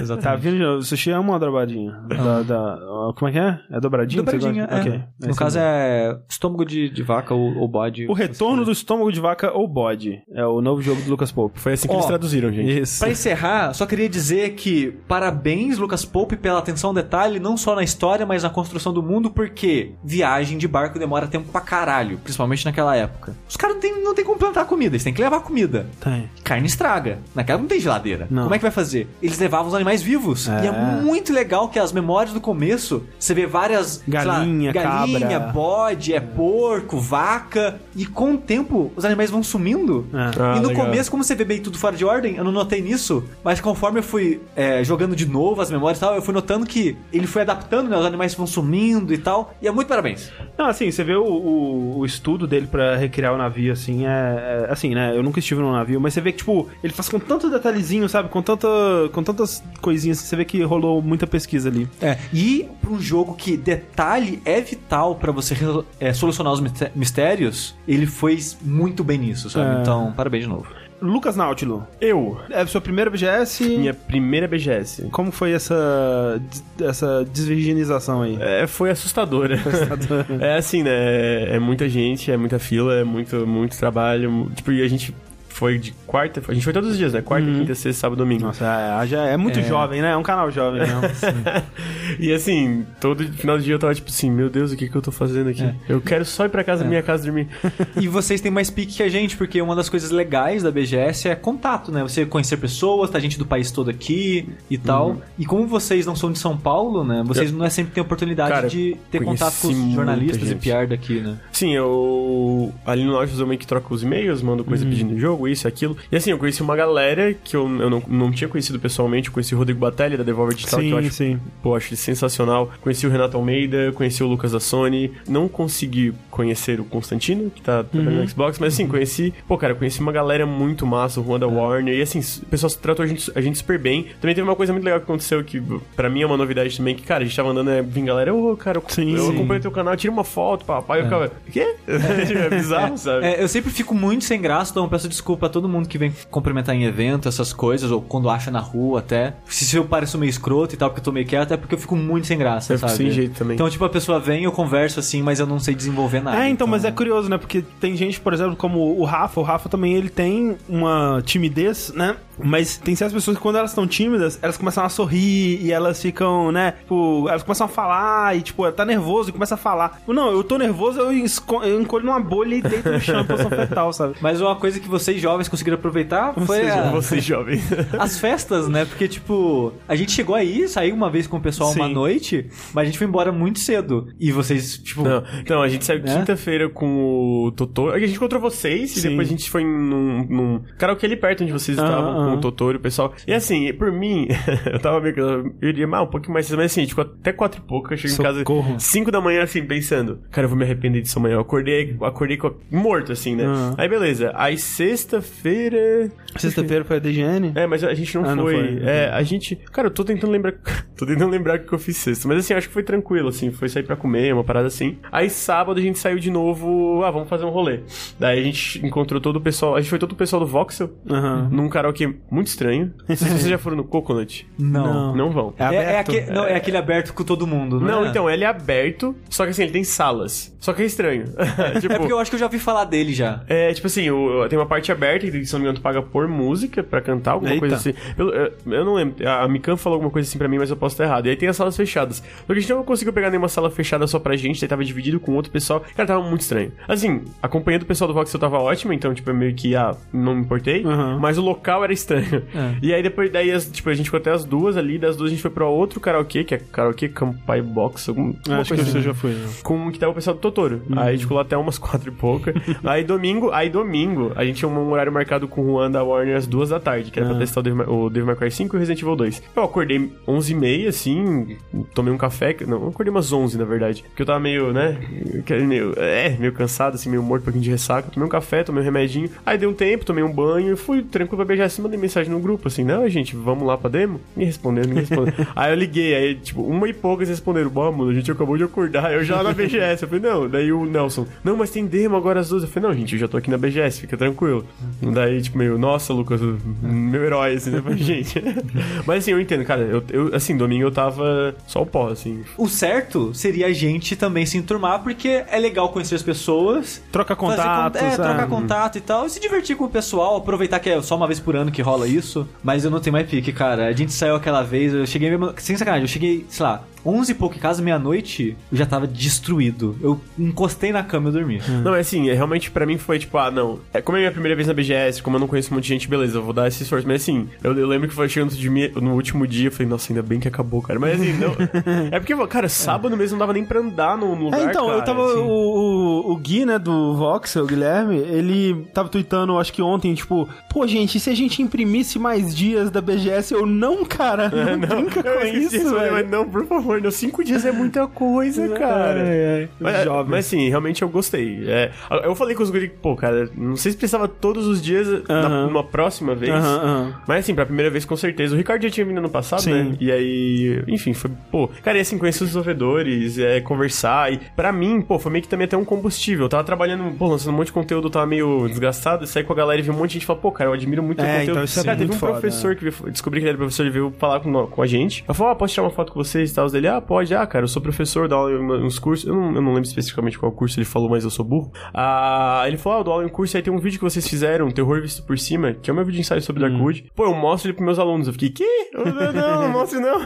Exatamente. 0.00 0.16
Tá 0.26 0.34
vindo 0.34 0.54
de 0.56 0.62
novo. 0.62 0.78
O 0.78 0.82
sushi 0.82 1.10
é 1.10 1.18
uma 1.18 1.38
dobradinha. 1.38 1.92
Da, 2.08 2.42
da- 2.42 3.12
como 3.16 3.28
é 3.28 3.32
que 3.32 3.38
é? 3.38 3.58
É 3.70 3.80
dobradinha? 3.80 3.95
Dobradinha, 4.16 4.66
gosta? 4.66 4.76
é. 4.76 4.80
Ok. 4.80 5.00
No 5.20 5.30
Esse 5.30 5.38
caso 5.38 5.58
bom. 5.58 5.64
é 5.64 6.18
estômago 6.28 6.64
de, 6.64 6.88
de 6.90 7.02
vaca 7.02 7.34
ou, 7.34 7.56
ou 7.58 7.68
bode. 7.68 8.06
O 8.08 8.12
retorno 8.12 8.64
do 8.64 8.72
estômago 8.72 9.10
de 9.12 9.20
vaca 9.20 9.52
ou 9.52 9.66
bode. 9.66 10.22
É 10.32 10.44
o 10.44 10.60
novo 10.60 10.82
jogo 10.82 11.00
do 11.02 11.10
Lucas 11.10 11.32
Pope. 11.32 11.58
Foi 11.58 11.72
assim 11.72 11.88
que 11.88 11.94
Ó, 11.94 11.96
eles 11.96 12.06
traduziram, 12.06 12.52
gente. 12.52 12.80
Isso. 12.80 12.98
Pra 12.98 13.10
encerrar, 13.10 13.72
só 13.74 13.86
queria 13.86 14.08
dizer 14.08 14.54
que 14.54 14.92
parabéns, 15.08 15.78
Lucas 15.78 16.04
Pope, 16.04 16.36
pela 16.36 16.58
atenção 16.58 16.90
ao 16.90 16.94
detalhe, 16.94 17.38
não 17.40 17.56
só 17.56 17.74
na 17.74 17.82
história, 17.82 18.26
mas 18.26 18.42
na 18.42 18.50
construção 18.50 18.92
do 18.92 19.02
mundo, 19.02 19.30
porque 19.30 19.92
viagem 20.04 20.58
de 20.58 20.68
barco 20.68 20.98
demora 20.98 21.26
tempo 21.26 21.50
pra 21.50 21.60
caralho, 21.60 22.18
principalmente 22.18 22.64
naquela 22.64 22.96
época. 22.96 23.34
Os 23.48 23.56
caras 23.56 23.76
não 23.76 23.80
tem, 23.80 24.02
não 24.02 24.14
tem 24.14 24.24
como 24.24 24.38
plantar 24.38 24.64
comida, 24.64 24.94
eles 24.94 25.04
têm 25.04 25.14
que 25.14 25.20
levar 25.20 25.40
comida. 25.40 25.86
Tem. 26.00 26.28
Carne 26.42 26.66
estraga. 26.66 27.18
Naquela 27.34 27.60
não 27.60 27.68
tem 27.68 27.80
geladeira. 27.80 28.26
Não. 28.30 28.44
Como 28.44 28.54
é 28.54 28.58
que 28.58 28.62
vai 28.62 28.70
fazer? 28.70 29.08
Eles 29.22 29.38
levavam 29.38 29.68
os 29.68 29.74
animais 29.74 30.02
vivos. 30.02 30.48
É. 30.48 30.64
E 30.64 30.66
é 30.66 30.72
muito 30.72 31.32
legal 31.32 31.68
que 31.68 31.78
as 31.78 31.92
memórias 31.92 32.32
do 32.32 32.40
começo, 32.40 33.04
você 33.18 33.34
vê 33.34 33.46
várias... 33.46 33.75
sei 33.84 34.02
lá, 34.24 34.38
Galinha, 34.38 34.72
galinha, 34.72 35.28
cabra. 35.30 35.52
bode, 35.52 36.12
é 36.12 36.20
porco, 36.20 36.98
vaca. 36.98 37.80
E 37.94 38.04
com 38.06 38.34
o 38.34 38.38
tempo, 38.38 38.92
os 38.96 39.04
animais 39.04 39.30
vão 39.30 39.42
sumindo. 39.42 40.06
É. 40.12 40.16
Ah, 40.40 40.56
e 40.56 40.60
no 40.60 40.68
legal. 40.68 40.84
começo, 40.86 41.10
como 41.10 41.24
você 41.24 41.34
vê 41.34 41.44
bem 41.44 41.60
tudo 41.60 41.78
fora 41.78 41.96
de 41.96 42.04
ordem, 42.04 42.36
eu 42.36 42.44
não 42.44 42.52
notei 42.52 42.80
nisso. 42.80 43.24
Mas 43.42 43.60
conforme 43.60 43.98
eu 44.00 44.02
fui 44.02 44.40
é, 44.54 44.82
jogando 44.84 45.16
de 45.16 45.26
novo 45.26 45.60
as 45.60 45.70
memórias 45.70 45.98
e 45.98 46.00
tal, 46.00 46.14
eu 46.14 46.22
fui 46.22 46.34
notando 46.34 46.66
que 46.66 46.96
ele 47.12 47.26
foi 47.26 47.42
adaptando, 47.42 47.88
né? 47.88 47.96
Os 47.98 48.04
animais 48.04 48.34
vão 48.34 48.46
sumindo 48.46 49.12
e 49.14 49.18
tal. 49.18 49.54
E 49.62 49.66
é 49.68 49.70
muito 49.70 49.88
parabéns. 49.88 50.30
Não, 50.58 50.66
assim, 50.66 50.90
você 50.90 51.02
vê 51.04 51.14
o, 51.14 51.24
o, 51.24 51.98
o 51.98 52.06
estudo 52.06 52.46
dele 52.46 52.66
pra 52.66 52.96
recriar 52.96 53.32
o 53.34 53.38
navio, 53.38 53.72
assim, 53.72 54.06
é, 54.06 54.08
é- 54.10 54.66
Assim, 54.70 54.94
né? 54.94 55.16
Eu 55.16 55.22
nunca 55.22 55.38
estive 55.38 55.60
num 55.60 55.72
navio, 55.72 56.00
mas 56.00 56.12
você 56.12 56.20
vê 56.20 56.32
que, 56.32 56.38
tipo, 56.38 56.68
ele 56.82 56.92
faz 56.92 57.08
com 57.08 57.18
tanto 57.18 57.48
detalhezinho, 57.48 58.08
sabe? 58.08 58.28
Com, 58.28 58.42
tanta, 58.42 58.68
com 59.12 59.22
tantas 59.22 59.62
coisinhas, 59.80 60.18
você 60.18 60.34
vê 60.36 60.44
que 60.44 60.62
rolou 60.62 61.00
muita 61.00 61.26
pesquisa 61.26 61.68
ali. 61.68 61.88
É, 62.00 62.18
e 62.32 62.68
pra 62.80 62.90
um 62.90 63.00
jogo 63.00 63.34
que 63.34 63.56
detalhe 63.66 64.40
é 64.44 64.60
vital 64.60 65.16
pra 65.16 65.32
você 65.32 65.56
é, 65.98 66.12
solucionar 66.12 66.52
os 66.52 66.60
mistérios, 66.94 67.74
ele 67.86 68.06
foi 68.06 68.38
muito 68.62 69.02
bem 69.02 69.18
nisso, 69.18 69.50
sabe? 69.50 69.78
É. 69.78 69.80
Então, 69.80 70.12
parabéns 70.16 70.44
de 70.44 70.48
novo. 70.48 70.66
Lucas 71.02 71.36
Nautilo, 71.36 71.86
Eu, 72.00 72.40
é 72.48 72.62
a 72.62 72.66
sua 72.66 72.80
primeira 72.80 73.10
BGS. 73.10 73.64
minha 73.64 73.92
primeira 73.92 74.48
BGS. 74.48 75.08
Como 75.10 75.30
foi 75.30 75.52
essa, 75.52 76.40
essa 76.80 77.22
desvirginização 77.30 78.22
aí? 78.22 78.38
É, 78.40 78.66
foi 78.66 78.88
assustadora. 78.88 79.58
é 80.40 80.56
assim, 80.56 80.82
né? 80.82 81.54
É 81.54 81.58
muita 81.58 81.86
gente, 81.86 82.32
é 82.32 82.36
muita 82.36 82.58
fila, 82.58 82.94
é 82.94 83.04
muito, 83.04 83.46
muito 83.46 83.76
trabalho. 83.76 84.50
Tipo, 84.54 84.72
e 84.72 84.82
a 84.82 84.88
gente 84.88 85.14
foi 85.50 85.78
de 85.78 85.92
quarta. 86.16 86.42
A 86.48 86.54
gente 86.54 86.64
foi 86.64 86.72
todos 86.72 86.90
os 86.90 86.96
dias, 86.96 87.12
né? 87.12 87.20
Quarta, 87.20 87.46
quinta, 87.46 87.74
sexta, 87.74 88.00
sábado, 88.00 88.18
domingo. 88.18 88.46
Nossa, 88.46 88.64
é, 88.64 89.06
já 89.06 89.24
é 89.24 89.36
muito 89.36 89.60
jovem, 89.60 90.00
né? 90.00 90.12
É 90.12 90.16
um 90.16 90.22
canal 90.22 90.50
jovem 90.50 90.80
mesmo. 90.80 91.00
E 92.18 92.32
assim, 92.32 92.86
todo 93.00 93.24
final 93.32 93.58
do 93.58 93.62
dia 93.62 93.74
eu 93.74 93.78
tava 93.78 93.94
tipo 93.94 94.08
assim, 94.08 94.30
meu 94.30 94.48
Deus, 94.48 94.72
o 94.72 94.76
que 94.76 94.88
que 94.88 94.96
eu 94.96 95.02
tô 95.02 95.10
fazendo 95.10 95.50
aqui? 95.50 95.68
Eu 95.88 96.00
quero 96.00 96.24
só 96.24 96.46
ir 96.46 96.48
pra 96.48 96.64
casa, 96.64 96.84
minha 96.84 97.02
casa 97.02 97.24
dormir. 97.24 97.48
E 98.00 98.08
vocês 98.08 98.40
têm 98.40 98.50
mais 98.50 98.70
pique 98.70 98.94
que 98.94 99.02
a 99.02 99.08
gente, 99.08 99.36
porque 99.36 99.60
uma 99.60 99.74
das 99.74 99.88
coisas 99.88 100.10
legais 100.10 100.62
da 100.62 100.70
BGS 100.70 101.28
é 101.28 101.34
contato, 101.34 101.90
né? 101.90 102.02
Você 102.02 102.24
conhecer 102.24 102.56
pessoas, 102.56 103.10
tá 103.10 103.18
gente 103.18 103.38
do 103.38 103.44
país 103.44 103.70
todo 103.70 103.90
aqui 103.90 104.48
e 104.70 104.78
tal. 104.78 105.10
Uhum. 105.10 105.20
E 105.38 105.44
como 105.44 105.66
vocês 105.66 106.06
não 106.06 106.14
são 106.14 106.30
de 106.30 106.38
São 106.38 106.56
Paulo, 106.56 107.04
né? 107.04 107.22
Vocês 107.26 107.52
não 107.52 107.64
é 107.64 107.70
sempre 107.70 107.92
tem 107.92 108.02
oportunidade 108.02 108.50
Cara, 108.50 108.68
de 108.68 108.96
ter 109.10 109.22
contato 109.22 109.60
com 109.60 109.68
os 109.68 109.92
jornalistas 109.92 110.50
e. 110.50 110.54
PR 110.54 110.86
daqui, 110.88 111.20
né? 111.20 111.38
Sim, 111.52 111.74
eu. 111.74 112.72
Ali 112.84 113.04
no 113.04 113.12
Nautilus 113.12 113.40
eu 113.40 113.46
meio 113.46 113.58
que 113.58 113.66
troco 113.66 113.92
os 113.94 114.02
e-mails, 114.02 114.42
mando 114.42 114.64
coisa 114.64 114.86
pedindo 114.86 115.18
jogo, 115.18 115.48
isso, 115.48 115.66
aquilo. 115.66 115.96
E 116.10 116.16
assim, 116.16 116.30
eu 116.30 116.38
conheci 116.38 116.62
uma 116.62 116.76
galera 116.76 117.34
que 117.34 117.56
eu, 117.56 117.62
eu 117.80 117.90
não, 117.90 118.02
não 118.06 118.30
tinha 118.30 118.48
conhecido 118.48 118.78
pessoalmente. 118.78 119.28
Eu 119.28 119.34
conheci 119.34 119.54
o 119.54 119.58
Rodrigo 119.58 119.80
Batelli, 119.80 120.16
da 120.16 120.22
Devolver 120.22 120.54
Digital, 120.54 120.80
que 120.80 120.90
eu 120.90 121.00
sim, 121.00 121.06
acho 121.06 121.14
sim. 121.14 121.40
Pô, 121.62 121.74
acho 121.74 121.88
ele 121.88 121.96
sensacional. 121.96 122.70
Conheci 122.80 123.06
o 123.06 123.10
Renato 123.10 123.36
Almeida, 123.36 123.92
conheci 123.92 124.22
o 124.22 124.26
Lucas 124.26 124.52
da 124.52 124.60
Sony. 124.60 125.12
Não 125.28 125.48
consegui 125.48 126.14
conhecer 126.30 126.80
o 126.80 126.84
Constantino, 126.84 127.50
que 127.50 127.62
tá 127.62 127.82
trabalhando 127.84 128.22
no 128.22 128.28
Xbox, 128.28 128.58
mas 128.58 128.74
assim, 128.74 128.86
conheci. 128.86 129.32
Pô, 129.46 129.56
cara, 129.56 129.74
conheci 129.74 130.00
uma 130.00 130.12
galera 130.12 130.46
muito 130.46 130.86
massa, 130.86 131.20
o 131.20 131.24
Juan 131.24 131.38
da 131.38 131.46
Warner. 131.46 131.94
E 131.94 132.02
assim, 132.02 132.20
o 132.20 132.46
pessoal 132.46 132.72
tratou 132.72 133.04
a 133.04 133.06
gente, 133.06 133.30
a 133.34 133.40
gente 133.40 133.58
super 133.58 133.78
bem. 133.78 134.06
Também 134.20 134.34
teve 134.34 134.42
uma 134.42 134.56
coisa 134.56 134.72
muito 134.72 134.84
legal 134.84 135.00
que 135.00 135.04
aconteceu, 135.04 135.42
que 135.42 135.62
pra 135.94 136.08
mim 136.08 136.22
é 136.22 136.26
uma 136.26 136.36
novidade 136.36 136.76
também, 136.76 136.94
que, 136.94 137.02
cara, 137.02 137.22
a 137.22 137.26
gente 137.26 137.36
tava 137.36 137.50
andando, 137.50 137.68
né, 137.68 137.82
vim 137.82 138.04
galera, 138.04 138.34
ô, 138.34 138.56
cara, 138.56 138.78
eu, 138.78 138.84
Sim, 138.88 139.14
eu 139.14 139.26
sim. 139.26 139.34
acompanho 139.34 139.60
teu 139.60 139.70
canal, 139.70 139.96
tira 139.96 140.12
uma 140.12 140.24
foto, 140.24 140.64
papai. 140.64 141.00
Eu 141.00 141.04
ficava, 141.04 141.32
quê? 141.50 141.74
é 141.86 142.50
bizarro, 142.50 142.96
sabe? 142.96 143.26
É, 143.26 143.42
eu 143.42 143.48
sempre 143.48 143.70
fico 143.70 143.94
muito 143.94 144.24
sem 144.24 144.40
graça, 144.40 144.70
então 144.70 144.84
eu 144.84 144.90
peço 144.90 145.08
desculpa 145.08 145.46
a 145.46 145.48
todo 145.48 145.68
mundo 145.68 145.85
que 145.88 145.98
vem 145.98 146.12
cumprimentar 146.30 146.74
em 146.74 146.84
evento, 146.84 147.28
essas 147.28 147.52
coisas, 147.52 147.90
ou 147.90 148.00
quando 148.00 148.28
acha 148.28 148.50
na 148.50 148.60
rua 148.60 149.00
até. 149.00 149.34
Se, 149.46 149.76
eu 149.76 149.84
pareço 149.84 150.18
meio 150.18 150.30
escroto 150.30 150.74
e 150.74 150.78
tal, 150.78 150.90
porque 150.90 151.00
eu 151.00 151.04
tô 151.04 151.12
meio 151.12 151.26
quieto, 151.26 151.52
é 151.52 151.56
porque 151.56 151.74
eu 151.74 151.78
fico 151.78 151.96
muito 151.96 152.26
sem 152.26 152.38
graça, 152.38 152.74
Eu 152.74 152.78
sabe? 152.78 152.92
sem 152.92 153.10
jeito 153.10 153.38
também. 153.38 153.54
Então, 153.54 153.68
tipo, 153.68 153.84
a 153.84 153.88
pessoa 153.88 154.18
vem, 154.20 154.44
eu 154.44 154.52
converso 154.52 155.00
assim, 155.00 155.22
mas 155.22 155.40
eu 155.40 155.46
não 155.46 155.58
sei 155.58 155.74
desenvolver 155.74 156.20
nada. 156.22 156.44
É, 156.44 156.48
então, 156.48 156.66
mas 156.66 156.84
é 156.84 156.90
curioso, 156.90 157.28
né? 157.28 157.38
Porque 157.38 157.62
tem 157.80 157.96
gente, 157.96 158.20
por 158.20 158.32
exemplo, 158.32 158.56
como 158.56 158.98
o 158.98 159.04
Rafa. 159.04 159.40
O 159.40 159.42
Rafa 159.42 159.68
também, 159.68 159.94
ele 159.94 160.08
tem 160.08 160.56
uma 160.68 161.22
timidez, 161.24 161.92
né? 161.94 162.16
Mas 162.38 162.76
tem 162.76 162.94
certas 162.94 163.14
pessoas 163.14 163.36
que 163.36 163.42
quando 163.42 163.56
elas 163.56 163.70
estão 163.70 163.86
tímidas, 163.86 164.38
elas 164.42 164.56
começam 164.56 164.84
a 164.84 164.88
sorrir 164.88 165.60
e 165.62 165.72
elas 165.72 166.00
ficam, 166.00 166.50
né? 166.52 166.72
Tipo, 166.72 167.26
elas 167.28 167.42
começam 167.42 167.66
a 167.66 167.68
falar 167.68 168.36
e, 168.36 168.42
tipo, 168.42 168.70
tá 168.72 168.84
nervoso 168.84 169.30
e 169.30 169.32
começa 169.32 169.54
a 169.54 169.58
falar. 169.58 170.00
Não, 170.06 170.30
eu 170.30 170.44
tô 170.44 170.58
nervoso, 170.58 171.00
eu, 171.00 171.12
esco- 171.12 171.62
eu 171.62 171.80
encolho 171.80 172.04
numa 172.06 172.20
bolha 172.20 172.56
e 172.56 172.62
deito 172.62 172.88
no 172.90 173.00
chão 173.00 173.20
em 173.20 173.24
posição 173.24 173.50
fetal, 173.50 173.92
sabe? 173.92 174.14
Mas 174.20 174.40
uma 174.40 174.56
coisa 174.56 174.78
que 174.80 174.88
vocês 174.88 175.20
jovens 175.20 175.48
conseguiram 175.48 175.76
aproveitar 175.78 176.34
foi 176.46 176.68
a- 176.68 176.90
Você 176.90 177.20
jovem. 177.20 177.60
as 177.98 178.18
festas, 178.18 178.68
né? 178.68 178.84
Porque, 178.84 179.08
tipo, 179.08 179.72
a 179.88 179.94
gente 179.96 180.12
chegou 180.12 180.34
aí, 180.34 180.68
saiu 180.68 180.94
uma 180.94 181.10
vez 181.10 181.26
com 181.26 181.36
o 181.36 181.40
pessoal 181.40 181.72
uma 181.72 181.86
Sim. 181.86 181.94
noite, 181.94 182.50
mas 182.74 182.82
a 182.82 182.86
gente 182.86 182.98
foi 182.98 183.06
embora 183.06 183.32
muito 183.32 183.58
cedo. 183.58 184.08
E 184.20 184.30
vocês, 184.32 184.78
tipo. 184.78 185.02
Não, 185.02 185.22
então, 185.40 185.62
a 185.62 185.68
gente 185.68 185.84
saiu 185.84 186.02
Né? 186.02 186.18
quinta-feira 186.18 186.68
com 186.68 187.44
o 187.46 187.52
Totoro. 187.52 187.92
A 187.94 187.98
gente 187.98 188.14
encontrou 188.14 188.40
vocês 188.40 188.92
Sim. 188.92 188.98
e 189.00 189.10
depois 189.10 189.28
a 189.28 189.30
gente 189.30 189.50
foi 189.50 189.64
num, 189.64 190.24
num 190.28 190.62
karaokê 190.78 191.06
ali 191.06 191.16
perto 191.16 191.42
onde 191.42 191.52
vocês 191.52 191.78
Aham, 191.78 191.88
estavam 191.88 192.25
com 192.32 192.36
o 192.36 192.40
Totoro 192.40 192.76
e 192.76 192.78
o 192.78 192.80
pessoal. 192.80 193.12
E 193.26 193.32
assim, 193.32 193.72
por 193.74 193.90
mim, 193.92 194.28
eu 194.72 194.78
tava 194.78 195.00
meio 195.00 195.14
que. 195.14 195.20
Eu 195.20 195.52
iria 195.62 195.86
mais 195.86 196.04
um 196.04 196.10
pouquinho 196.10 196.32
mais 196.34 196.46
cedo, 196.46 196.56
mas 196.58 196.72
assim, 196.72 196.84
tipo, 196.86 197.00
até 197.00 197.32
quatro 197.32 197.60
e 197.62 197.66
pouco. 197.66 197.92
Eu 197.92 197.96
cheguei 197.96 198.12
em 198.12 198.16
Socorro. 198.16 198.62
casa 198.74 198.78
cinco 198.78 199.10
da 199.10 199.20
manhã, 199.20 199.42
assim, 199.42 199.64
pensando, 199.64 200.20
cara, 200.30 200.44
eu 200.44 200.48
vou 200.48 200.58
me 200.58 200.64
arrepender 200.64 201.00
disso 201.02 201.18
amanhã. 201.18 201.34
Eu 201.34 201.40
acordei, 201.40 201.96
acordei 202.02 202.36
com- 202.36 202.54
morto, 202.70 203.12
assim, 203.12 203.34
né? 203.36 203.44
Aham. 203.44 203.74
Aí 203.78 203.88
beleza. 203.88 204.32
Aí 204.34 204.56
sexta-feira. 204.58 206.10
Sexta-feira 206.36 206.84
foi 206.84 206.96
a 206.96 206.98
DGN. 207.00 207.52
É, 207.54 207.66
mas 207.66 207.82
a 207.82 207.94
gente 207.94 208.14
não, 208.16 208.24
Ah, 208.24 208.34
não 208.34 208.44
foi. 208.44 208.54
foi. 208.54 208.82
É, 208.88 209.08
a 209.12 209.22
gente. 209.22 209.56
Cara, 209.72 209.88
eu 209.88 209.90
tô 209.92 210.04
tentando 210.04 210.30
lembrar. 210.32 210.54
tô 210.96 211.06
tentando 211.06 211.30
lembrar 211.30 211.58
o 211.58 211.64
que 211.64 211.72
eu 211.72 211.78
fiz 211.78 211.96
sexta. 211.96 212.28
Mas 212.28 212.38
assim, 212.38 212.54
acho 212.54 212.68
que 212.68 212.74
foi 212.74 212.82
tranquilo, 212.82 213.28
assim. 213.28 213.50
Foi 213.50 213.68
sair 213.68 213.82
pra 213.82 213.96
comer, 213.96 214.32
uma 214.34 214.44
parada 214.44 214.66
assim. 214.66 214.98
Aí 215.10 215.30
sábado 215.30 215.78
a 215.78 215.82
gente 215.82 215.98
saiu 215.98 216.18
de 216.18 216.30
novo. 216.30 217.02
Ah, 217.04 217.10
vamos 217.10 217.28
fazer 217.28 217.44
um 217.44 217.50
rolê. 217.50 217.80
Daí 218.18 218.40
a 218.40 218.42
gente 218.42 218.84
encontrou 218.84 219.20
todo 219.20 219.36
o 219.36 219.40
pessoal. 219.40 219.76
A 219.76 219.80
gente 219.80 219.90
foi 219.90 219.98
todo 219.98 220.12
o 220.12 220.16
pessoal 220.16 220.40
do 220.40 220.46
Voxel. 220.46 220.90
Aham. 221.08 221.48
Num 221.50 221.68
karaokê 221.68 222.15
muito 222.30 222.48
estranho. 222.48 222.92
Não 223.08 223.16
sei 223.16 223.28
se 223.28 223.34
vocês 223.34 223.48
já 223.48 223.58
foram 223.58 223.76
no 223.76 223.84
Coconut. 223.84 224.46
Não. 224.58 225.14
Não 225.14 225.30
vão. 225.30 225.54
É 225.58 225.64
É, 225.74 225.76
é 225.94 225.98
aque- 225.98 226.20
não, 226.30 226.44
é 226.46 226.54
aquele 226.56 226.76
aberto 226.76 227.12
com 227.14 227.22
todo 227.24 227.46
mundo, 227.46 227.80
não, 227.80 227.86
Não, 227.86 228.04
é? 228.04 228.08
então, 228.08 228.28
ele 228.30 228.44
é 228.44 228.46
aberto, 228.46 229.14
só 229.30 229.44
que 229.44 229.50
assim, 229.50 229.62
ele 229.62 229.72
tem 229.72 229.84
salas. 229.84 230.54
Só 230.60 230.72
que 230.72 230.82
é 230.82 230.84
estranho. 230.86 231.24
tipo, 231.80 231.92
É 231.92 231.98
porque 231.98 232.12
eu 232.12 232.18
acho 232.18 232.30
que 232.30 232.34
eu 232.34 232.40
já 232.40 232.46
ouvi 232.46 232.58
falar 232.58 232.84
dele 232.84 233.12
já. 233.12 233.42
É, 233.48 233.72
tipo 233.72 233.86
assim, 233.86 234.10
o- 234.10 234.48
tem 234.48 234.58
uma 234.58 234.66
parte 234.66 234.90
aberta 234.90 235.26
que, 235.30 235.44
se 235.46 235.52
não 235.52 235.60
me 235.60 235.64
engano, 235.66 235.78
tu 235.78 235.82
paga 235.82 236.02
por 236.02 236.26
música 236.28 236.82
pra 236.82 237.00
cantar, 237.00 237.32
alguma 237.32 237.50
Eita. 237.52 237.60
coisa 237.60 237.76
assim. 237.76 237.92
Pelo- 238.16 238.32
eu, 238.32 238.52
eu 238.66 238.84
não 238.84 238.94
lembro. 238.94 239.28
A 239.28 239.46
Mikan 239.48 239.76
falou 239.76 239.96
alguma 239.96 240.10
coisa 240.10 240.28
assim 240.28 240.38
pra 240.38 240.48
mim, 240.48 240.58
mas 240.58 240.70
eu 240.70 240.76
posso 240.76 240.94
estar 240.94 241.04
errado. 241.04 241.26
E 241.26 241.30
aí 241.30 241.36
tem 241.36 241.48
as 241.48 241.56
salas 241.56 241.76
fechadas. 241.76 242.16
Só 242.18 242.46
que 242.46 242.52
a 242.52 242.60
gente 242.60 242.70
não 242.70 242.82
conseguiu 242.82 243.12
pegar 243.12 243.30
nenhuma 243.30 243.48
sala 243.48 243.70
fechada 243.70 244.06
só 244.06 244.18
pra 244.18 244.36
gente, 244.36 244.60
daí 244.60 244.68
tava 244.68 244.84
dividido 244.84 245.20
com 245.20 245.32
outro 245.34 245.50
pessoal. 245.52 245.82
Cara, 245.94 246.06
tava 246.06 246.22
muito 246.22 246.40
estranho. 246.42 246.72
Assim, 246.88 247.22
acompanhando 247.42 247.82
o 247.82 247.86
pessoal 247.86 248.08
do 248.08 248.14
Vox 248.14 248.32
eu 248.32 248.40
tava 248.40 248.58
ótimo, 248.58 248.92
então, 248.92 249.14
tipo, 249.14 249.32
meio 249.32 249.54
que, 249.54 249.74
ah, 249.76 249.94
não 250.12 250.34
me 250.34 250.40
importei. 250.42 250.84
Uhum. 250.84 251.18
Mas 251.18 251.38
o 251.38 251.42
local 251.42 251.84
era 251.84 251.92
estranho. 252.06 252.42
É. 252.54 252.74
E 252.82 252.94
aí 252.94 253.02
depois, 253.02 253.30
daí, 253.30 253.50
as- 253.50 253.66
tipo, 253.68 253.88
a 253.90 253.94
gente 253.94 254.06
ficou 254.06 254.18
até 254.18 254.30
as 254.30 254.44
duas 254.44 254.76
ali, 254.76 254.98
das 254.98 255.16
duas 255.16 255.28
a 255.30 255.30
gente 255.34 255.42
foi 255.42 255.50
pra 255.50 255.66
outro 255.66 256.00
karaokê, 256.00 256.44
que 256.44 256.54
é 256.54 256.58
karaokê 256.58 257.08
Campai 257.08 257.60
Box, 257.62 258.08
algum, 258.08 258.28
alguma 258.28 258.60
Acho 258.60 258.70
que 258.70 258.76
coisa 258.76 258.90
você 258.90 258.98
assim 258.98 259.06
já 259.06 259.14
foi. 259.14 259.32
né? 259.32 259.46
com 259.62 259.90
que 259.90 259.98
tava 259.98 260.12
o 260.12 260.14
pessoal 260.14 260.34
do 260.36 260.40
Totoro. 260.40 260.82
Aí 260.96 261.08
a 261.08 261.12
gente 261.12 261.22
ficou 261.22 261.36
lá 261.36 261.42
até 261.42 261.56
umas 261.56 261.78
quatro 261.78 262.08
e 262.10 262.12
pouca. 262.14 262.54
aí 262.84 263.02
domingo, 263.04 263.50
aí 263.50 263.68
domingo, 263.68 264.32
a 264.36 264.44
gente 264.44 264.56
tinha 264.58 264.68
um 264.68 264.90
horário 264.90 265.12
marcado 265.12 265.48
com 265.48 265.62
o 265.62 265.66
Juan 265.72 265.90
da 265.90 266.02
Warner 266.02 266.36
às 266.36 266.46
duas 266.46 266.68
da 266.70 266.78
tarde, 266.80 267.10
que 267.10 267.18
era 267.18 267.28
pra 267.28 267.38
testar 267.38 267.60
o 267.60 267.62
Devil, 267.62 267.88
o 267.92 268.10
Devil 268.10 268.26
May 268.26 268.36
Cry 268.36 268.50
5 268.50 268.74
e 268.74 268.76
o 268.76 268.78
Resident 268.80 269.02
Evil 269.02 269.16
2. 269.16 269.42
Eu 269.56 269.62
acordei 269.64 270.10
11 270.26 270.52
e 270.52 270.56
meia, 270.56 270.88
assim, 270.88 271.56
tomei 271.94 272.12
um 272.12 272.18
café, 272.18 272.52
que- 272.54 272.64
não, 272.66 272.88
acordei 272.88 273.10
umas 273.10 273.32
11, 273.32 273.58
na 273.58 273.64
verdade, 273.64 274.02
porque 274.08 274.22
eu 274.22 274.26
tava 274.26 274.38
meio, 274.40 274.72
né, 274.72 274.96
que- 275.44 275.54
meio, 275.60 275.92
é, 275.96 276.30
meio 276.38 276.52
cansado, 276.52 276.94
assim, 276.94 277.08
meio 277.10 277.22
morto, 277.22 277.42
um 277.42 277.44
pouquinho 277.46 277.64
de 277.64 277.70
ressaca. 277.70 278.10
Tomei 278.10 278.26
um 278.26 278.30
café, 278.30 278.62
tomei 278.62 278.82
um 278.82 278.84
remedinho, 278.84 279.28
aí 279.44 279.58
dei 279.58 279.68
um 279.68 279.74
tempo, 279.74 280.04
tomei 280.04 280.22
um 280.22 280.32
banho 280.32 280.72
e 280.72 280.76
fui 280.76 281.02
tranquilo 281.02 281.44
pra 281.44 281.54
BGS, 281.56 281.80
mandei 281.96 282.00
mensagem 282.00 282.30
no 282.32 282.38
grupo, 282.38 282.68
assim, 282.68 282.84
não, 282.84 283.08
gente, 283.08 283.34
vamos 283.34 283.66
lá 283.66 283.76
pra 283.76 283.90
demo? 283.90 284.20
Ninguém 284.36 284.46
respondeu, 284.46 284.84
ninguém 284.86 285.04
respondeu. 285.04 285.34
aí 285.54 285.72
eu 285.72 285.76
liguei, 285.76 286.14
aí, 286.14 286.34
tipo, 286.36 286.62
uma 286.62 286.88
e 286.88 286.92
poucas 286.92 287.28
responderam, 287.28 287.70
bom, 287.70 287.90
mano, 287.90 288.10
a 288.10 288.14
gente 288.14 288.30
acabou 288.30 288.56
de 288.56 288.64
acordar, 288.64 289.12
eu 289.12 289.24
já 289.24 289.42
na 289.42 289.52
BGS. 289.52 290.02
Eu 290.02 290.08
falei, 290.08 290.22
não, 290.22 290.48
daí 290.48 290.72
o 290.72 290.84
Nelson, 290.84 291.26
não, 291.42 291.56
mas 291.56 291.70
tem 291.70 291.86
demo 291.86 292.16
agora 292.16 292.40
às 292.40 292.48
duas. 292.48 292.62
Eu 292.62 292.68
falei, 292.68 292.88
não, 292.88 292.96
gente, 292.96 293.14
eu 293.14 293.18
já 293.18 293.28
tô 293.28 293.36
aqui 293.36 293.50
na 293.50 293.58
BGS, 293.58 294.00
fica 294.00 294.16
tranquilo. 294.16 294.64
Daí, 295.00 295.40
tipo, 295.42 295.58
meio, 295.58 295.78
nossa, 295.78 296.12
Lucas, 296.12 296.40
meu 296.82 297.24
herói, 297.24 297.54
assim, 297.54 297.70
né? 297.70 297.80
Falei, 297.82 297.98
gente. 297.98 298.42
mas 299.06 299.18
assim, 299.18 299.32
eu 299.32 299.40
entendo, 299.40 299.64
cara, 299.64 299.82
eu, 299.82 300.04
eu, 300.10 300.34
assim, 300.34 300.56
domingo 300.56 300.84
eu 300.84 300.92
tava 300.92 301.54
só 301.66 301.82
o 301.82 301.86
pó, 301.86 302.08
assim. 302.08 302.42
O 302.56 302.68
certo 302.68 303.34
seria 303.34 303.66
a 303.66 303.72
gente 303.72 304.14
também 304.16 304.46
se 304.46 304.58
enturmar, 304.58 305.02
porque 305.02 305.44
é 305.50 305.58
legal 305.58 305.88
conhecer 305.88 306.14
as 306.14 306.22
pessoas. 306.22 307.02
Troca 307.10 307.34
fazer 307.34 307.56
contatos. 307.56 308.00
con- 308.00 308.06
é, 308.06 308.12
é. 308.12 308.14
trocar 308.16 308.48
contato 308.48 308.98
e 308.98 309.00
tal, 309.00 309.26
e 309.26 309.30
se 309.30 309.40
divertir 309.40 309.76
com 309.76 309.84
o 309.84 309.88
pessoal, 309.88 310.36
aproveitar 310.36 310.78
que 310.78 310.90
é 310.90 311.00
só 311.02 311.16
uma 311.16 311.26
vez 311.26 311.40
por 311.40 311.56
ano 311.56 311.70
que 311.70 311.82
rola 311.86 312.08
isso. 312.08 312.46
Mas 312.62 312.84
eu 312.84 312.90
não 312.90 313.00
tenho 313.00 313.12
mais 313.12 313.28
pique, 313.28 313.52
cara. 313.52 313.86
A 313.86 313.92
gente 313.92 314.12
saiu 314.12 314.34
aquela 314.34 314.62
vez, 314.62 314.92
eu 314.92 315.06
cheguei 315.06 315.30
mesmo. 315.30 315.54
Sem 315.58 315.76
sacanagem, 315.76 316.04
eu 316.04 316.08
cheguei, 316.08 316.44
sei 316.48 316.64
lá, 316.66 316.82
11 317.06 317.32
e 317.32 317.34
pouco 317.34 317.56
em 317.56 317.58
casa, 317.58 317.82
meia-noite, 317.82 318.56
eu 318.70 318.76
já 318.76 318.84
tava 318.84 319.06
destruído. 319.06 319.96
Eu 320.02 320.20
encostei 320.38 320.92
na 320.92 321.02
cama 321.02 321.26
e 321.26 321.28
eu 321.28 321.32
dormi. 321.32 321.60
Não, 321.84 321.94
é 321.94 322.00
assim, 322.00 322.28
é, 322.28 322.34
realmente 322.34 322.70
pra 322.70 322.84
mim 322.84 322.98
foi 322.98 323.18
tipo, 323.18 323.38
ah, 323.38 323.50
não. 323.50 323.78
É, 323.92 324.00
como 324.00 324.16
é 324.16 324.20
a 324.20 324.22
minha 324.22 324.32
primeira 324.32 324.56
vez 324.56 324.66
na 324.66 324.74
BGS, 324.74 325.22
como 325.22 325.36
eu 325.36 325.40
não 325.40 325.46
conheço 325.46 325.70
um 325.72 325.76
monte 325.76 325.84
de 325.84 325.88
gente, 325.90 326.08
beleza, 326.08 326.38
eu 326.38 326.42
vou 326.42 326.52
dar 326.52 326.66
esse 326.68 326.82
esforço. 326.82 327.06
Mas 327.06 327.22
assim, 327.22 327.48
eu, 327.62 327.76
eu 327.76 327.86
lembro 327.86 328.08
que 328.08 328.14
foi 328.14 328.28
chegando 328.28 328.54
de 328.54 328.70
mim, 328.70 328.90
no 328.94 329.14
último 329.14 329.46
dia, 329.46 329.68
eu 329.68 329.72
falei, 329.72 329.88
nossa, 329.88 330.12
ainda 330.12 330.22
bem 330.22 330.40
que 330.40 330.48
acabou, 330.48 330.82
cara. 330.82 330.98
Mas 330.98 331.20
assim, 331.20 331.32
não. 331.34 331.54
é 332.10 332.18
porque, 332.18 332.34
cara, 332.46 332.68
sábado 332.68 333.16
mesmo 333.16 333.36
não 333.36 333.38
dava 333.38 333.52
nem 333.52 333.64
pra 333.64 333.80
andar 333.80 334.16
no, 334.16 334.34
no 334.34 334.44
lugar. 334.46 334.60
É, 334.60 334.64
então, 334.64 334.86
cara, 334.86 334.98
eu 334.98 335.04
tava. 335.04 335.26
assim. 335.26 335.40
O, 335.40 335.46
o, 335.46 336.32
o 336.32 336.36
Gui, 336.36 336.64
né, 336.64 336.78
do 336.78 337.14
Voxel, 337.14 337.64
o 337.64 337.66
Guilherme, 337.66 338.16
ele 338.16 338.86
tava 338.92 339.08
tweetando, 339.08 339.58
acho 339.58 339.72
que 339.72 339.82
ontem, 339.82 340.14
tipo, 340.14 340.48
pô, 340.68 340.86
gente, 340.86 341.16
e 341.16 341.20
se 341.20 341.30
a 341.30 341.34
gente 341.34 341.62
imprimisse 341.62 342.18
mais 342.18 342.54
dias 342.54 342.90
da 342.90 343.00
BGS? 343.00 343.54
Eu, 343.54 343.66
não, 343.66 344.04
cara, 344.04 344.50
não, 344.76 345.04
brinca 345.04 345.20
eu 345.20 345.38
com 345.38 345.46
esqueci 345.46 345.76
isso, 345.82 345.94
mas 345.94 346.30
não, 346.30 346.48
por 346.48 346.66
favor, 346.66 346.95
não. 347.02 347.10
Cinco 347.10 347.42
dias 347.44 347.64
é 347.64 347.72
muita 347.72 348.06
coisa, 348.06 348.68
cara. 348.70 349.20
Ai, 349.22 349.44
ai, 349.62 349.68
Mas, 349.80 350.04
jovem. 350.04 350.30
mas 350.30 350.46
assim, 350.46 350.68
realmente 350.68 351.02
eu 351.02 351.08
gostei. 351.08 351.64
É, 351.68 351.90
eu 352.24 352.34
falei 352.34 352.54
com 352.54 352.62
os 352.62 352.70
guris, 352.70 352.90
pô, 353.02 353.16
cara, 353.16 353.48
não 353.56 353.76
sei 353.76 353.92
se 353.92 353.98
precisava 353.98 354.28
todos 354.28 354.66
os 354.66 354.82
dias 354.82 355.06
na, 355.28 355.34
Aham. 355.46 355.66
numa 355.66 355.82
próxima 355.84 356.34
vez. 356.34 356.52
Aham, 356.52 356.76
aham. 356.82 357.14
Mas 357.26 357.40
assim, 357.40 357.54
pra 357.54 357.64
primeira 357.66 357.90
vez 357.90 358.04
com 358.04 358.16
certeza. 358.16 358.54
O 358.54 358.58
Ricardo 358.58 358.82
já 358.82 358.90
tinha 358.90 359.06
vindo 359.06 359.20
no 359.20 359.28
passado, 359.30 359.62
Sim. 359.62 359.72
né? 359.72 359.96
E 360.00 360.10
aí, 360.12 360.82
enfim, 360.88 361.12
foi, 361.12 361.30
pô, 361.50 361.68
cara, 361.82 361.98
e 361.98 362.00
assim, 362.00 362.18
conhecer 362.18 362.44
os 362.44 362.50
desenvolvedores, 362.50 363.38
é, 363.38 363.60
conversar. 363.60 364.32
E 364.32 364.40
pra 364.54 364.72
mim, 364.72 365.00
pô, 365.00 365.18
foi 365.18 365.30
meio 365.32 365.42
que 365.42 365.48
também 365.48 365.64
até 365.64 365.76
um 365.76 365.84
combustível. 365.84 366.44
Eu 366.46 366.48
tava 366.48 366.64
trabalhando, 366.64 367.10
pô, 367.16 367.26
lançando 367.28 367.54
um 367.54 367.56
monte 367.56 367.66
de 367.68 367.72
conteúdo, 367.72 368.10
tava 368.10 368.26
meio 368.26 368.68
desgastado. 368.68 369.24
E 369.24 369.26
saí 369.26 369.44
com 369.44 369.52
a 369.52 369.56
galera 369.56 369.80
e 369.80 369.82
vi 369.82 369.90
um 369.90 369.94
monte 369.94 370.08
de 370.10 370.14
gente 370.14 370.22
e 370.22 370.26
falou, 370.26 370.42
pô, 370.42 370.52
cara, 370.52 370.70
eu 370.70 370.74
admiro 370.74 371.02
muito 371.02 371.20
o 371.20 371.24
É, 371.24 371.32
conteúdo. 371.40 371.50
então 371.50 371.64
isso 371.64 371.80
é 371.80 371.84
cara, 371.84 371.96
teve 371.96 372.12
um 372.12 372.16
foda, 372.16 372.32
professor 372.32 372.74
que 372.76 372.82
veio, 372.90 373.10
descobri 373.10 373.40
que 373.40 373.44
ele 373.44 373.50
era 373.50 373.58
professor, 373.58 373.82
ele 373.82 373.90
veio 373.90 374.12
falar 374.18 374.40
com, 374.40 374.66
com 374.66 374.82
a 374.82 374.86
gente. 374.86 375.24
Eu 375.26 375.34
falei, 375.34 375.52
ah, 375.52 375.56
posso 375.56 375.74
tirar 375.74 375.84
uma 375.84 375.90
foto 375.90 376.12
com 376.12 376.22
vocês 376.22 376.50
e 376.50 376.54
tal? 376.54 376.66
Dele, 376.70 376.85
ah, 376.86 377.00
pode. 377.00 377.34
Ah, 377.34 377.46
cara, 377.46 377.64
eu 377.64 377.68
sou 377.68 377.82
professor, 377.82 378.28
dou 378.28 378.38
aula 378.38 378.52
em 378.52 378.84
uns 378.84 378.98
cursos. 378.98 379.26
Eu 379.26 379.34
não, 379.34 379.54
eu 379.54 379.62
não 379.62 379.72
lembro 379.72 379.88
especificamente 379.88 380.38
qual 380.38 380.50
curso 380.52 380.78
ele 380.78 380.84
falou, 380.86 381.08
mas 381.08 381.24
eu 381.24 381.30
sou 381.30 381.44
burro. 381.44 381.72
Ah, 381.92 382.64
ele 382.66 382.76
falou, 382.76 382.98
ah, 382.98 383.00
eu 383.00 383.04
dou 383.04 383.12
aula 383.14 383.24
em 383.24 383.26
um 383.26 383.30
curso, 383.30 383.56
aí 383.56 383.62
tem 383.62 383.72
um 383.72 383.78
vídeo 383.78 383.98
que 383.98 384.04
vocês 384.04 384.26
fizeram, 384.26 384.70
Terror 384.70 385.00
Visto 385.00 385.22
por 385.22 385.38
Cima, 385.38 385.74
que 385.74 385.90
é 385.90 385.92
o 385.92 385.96
meu 385.96 386.04
vídeo 386.04 386.16
de 386.16 386.20
ensaio 386.20 386.42
sobre 386.42 386.62
Darkwood. 386.62 387.10
Pô, 387.14 387.24
eu 387.24 387.34
mostro 387.34 387.68
ele 387.68 387.74
pros 387.74 387.86
meus 387.86 387.98
alunos. 387.98 388.26
Eu 388.26 388.32
fiquei, 388.32 388.50
quê? 388.50 388.88
Eu, 388.92 389.04
não, 389.06 389.32
não, 389.32 389.62
não 389.62 389.68
mostre 389.70 390.00
não. 390.00 390.20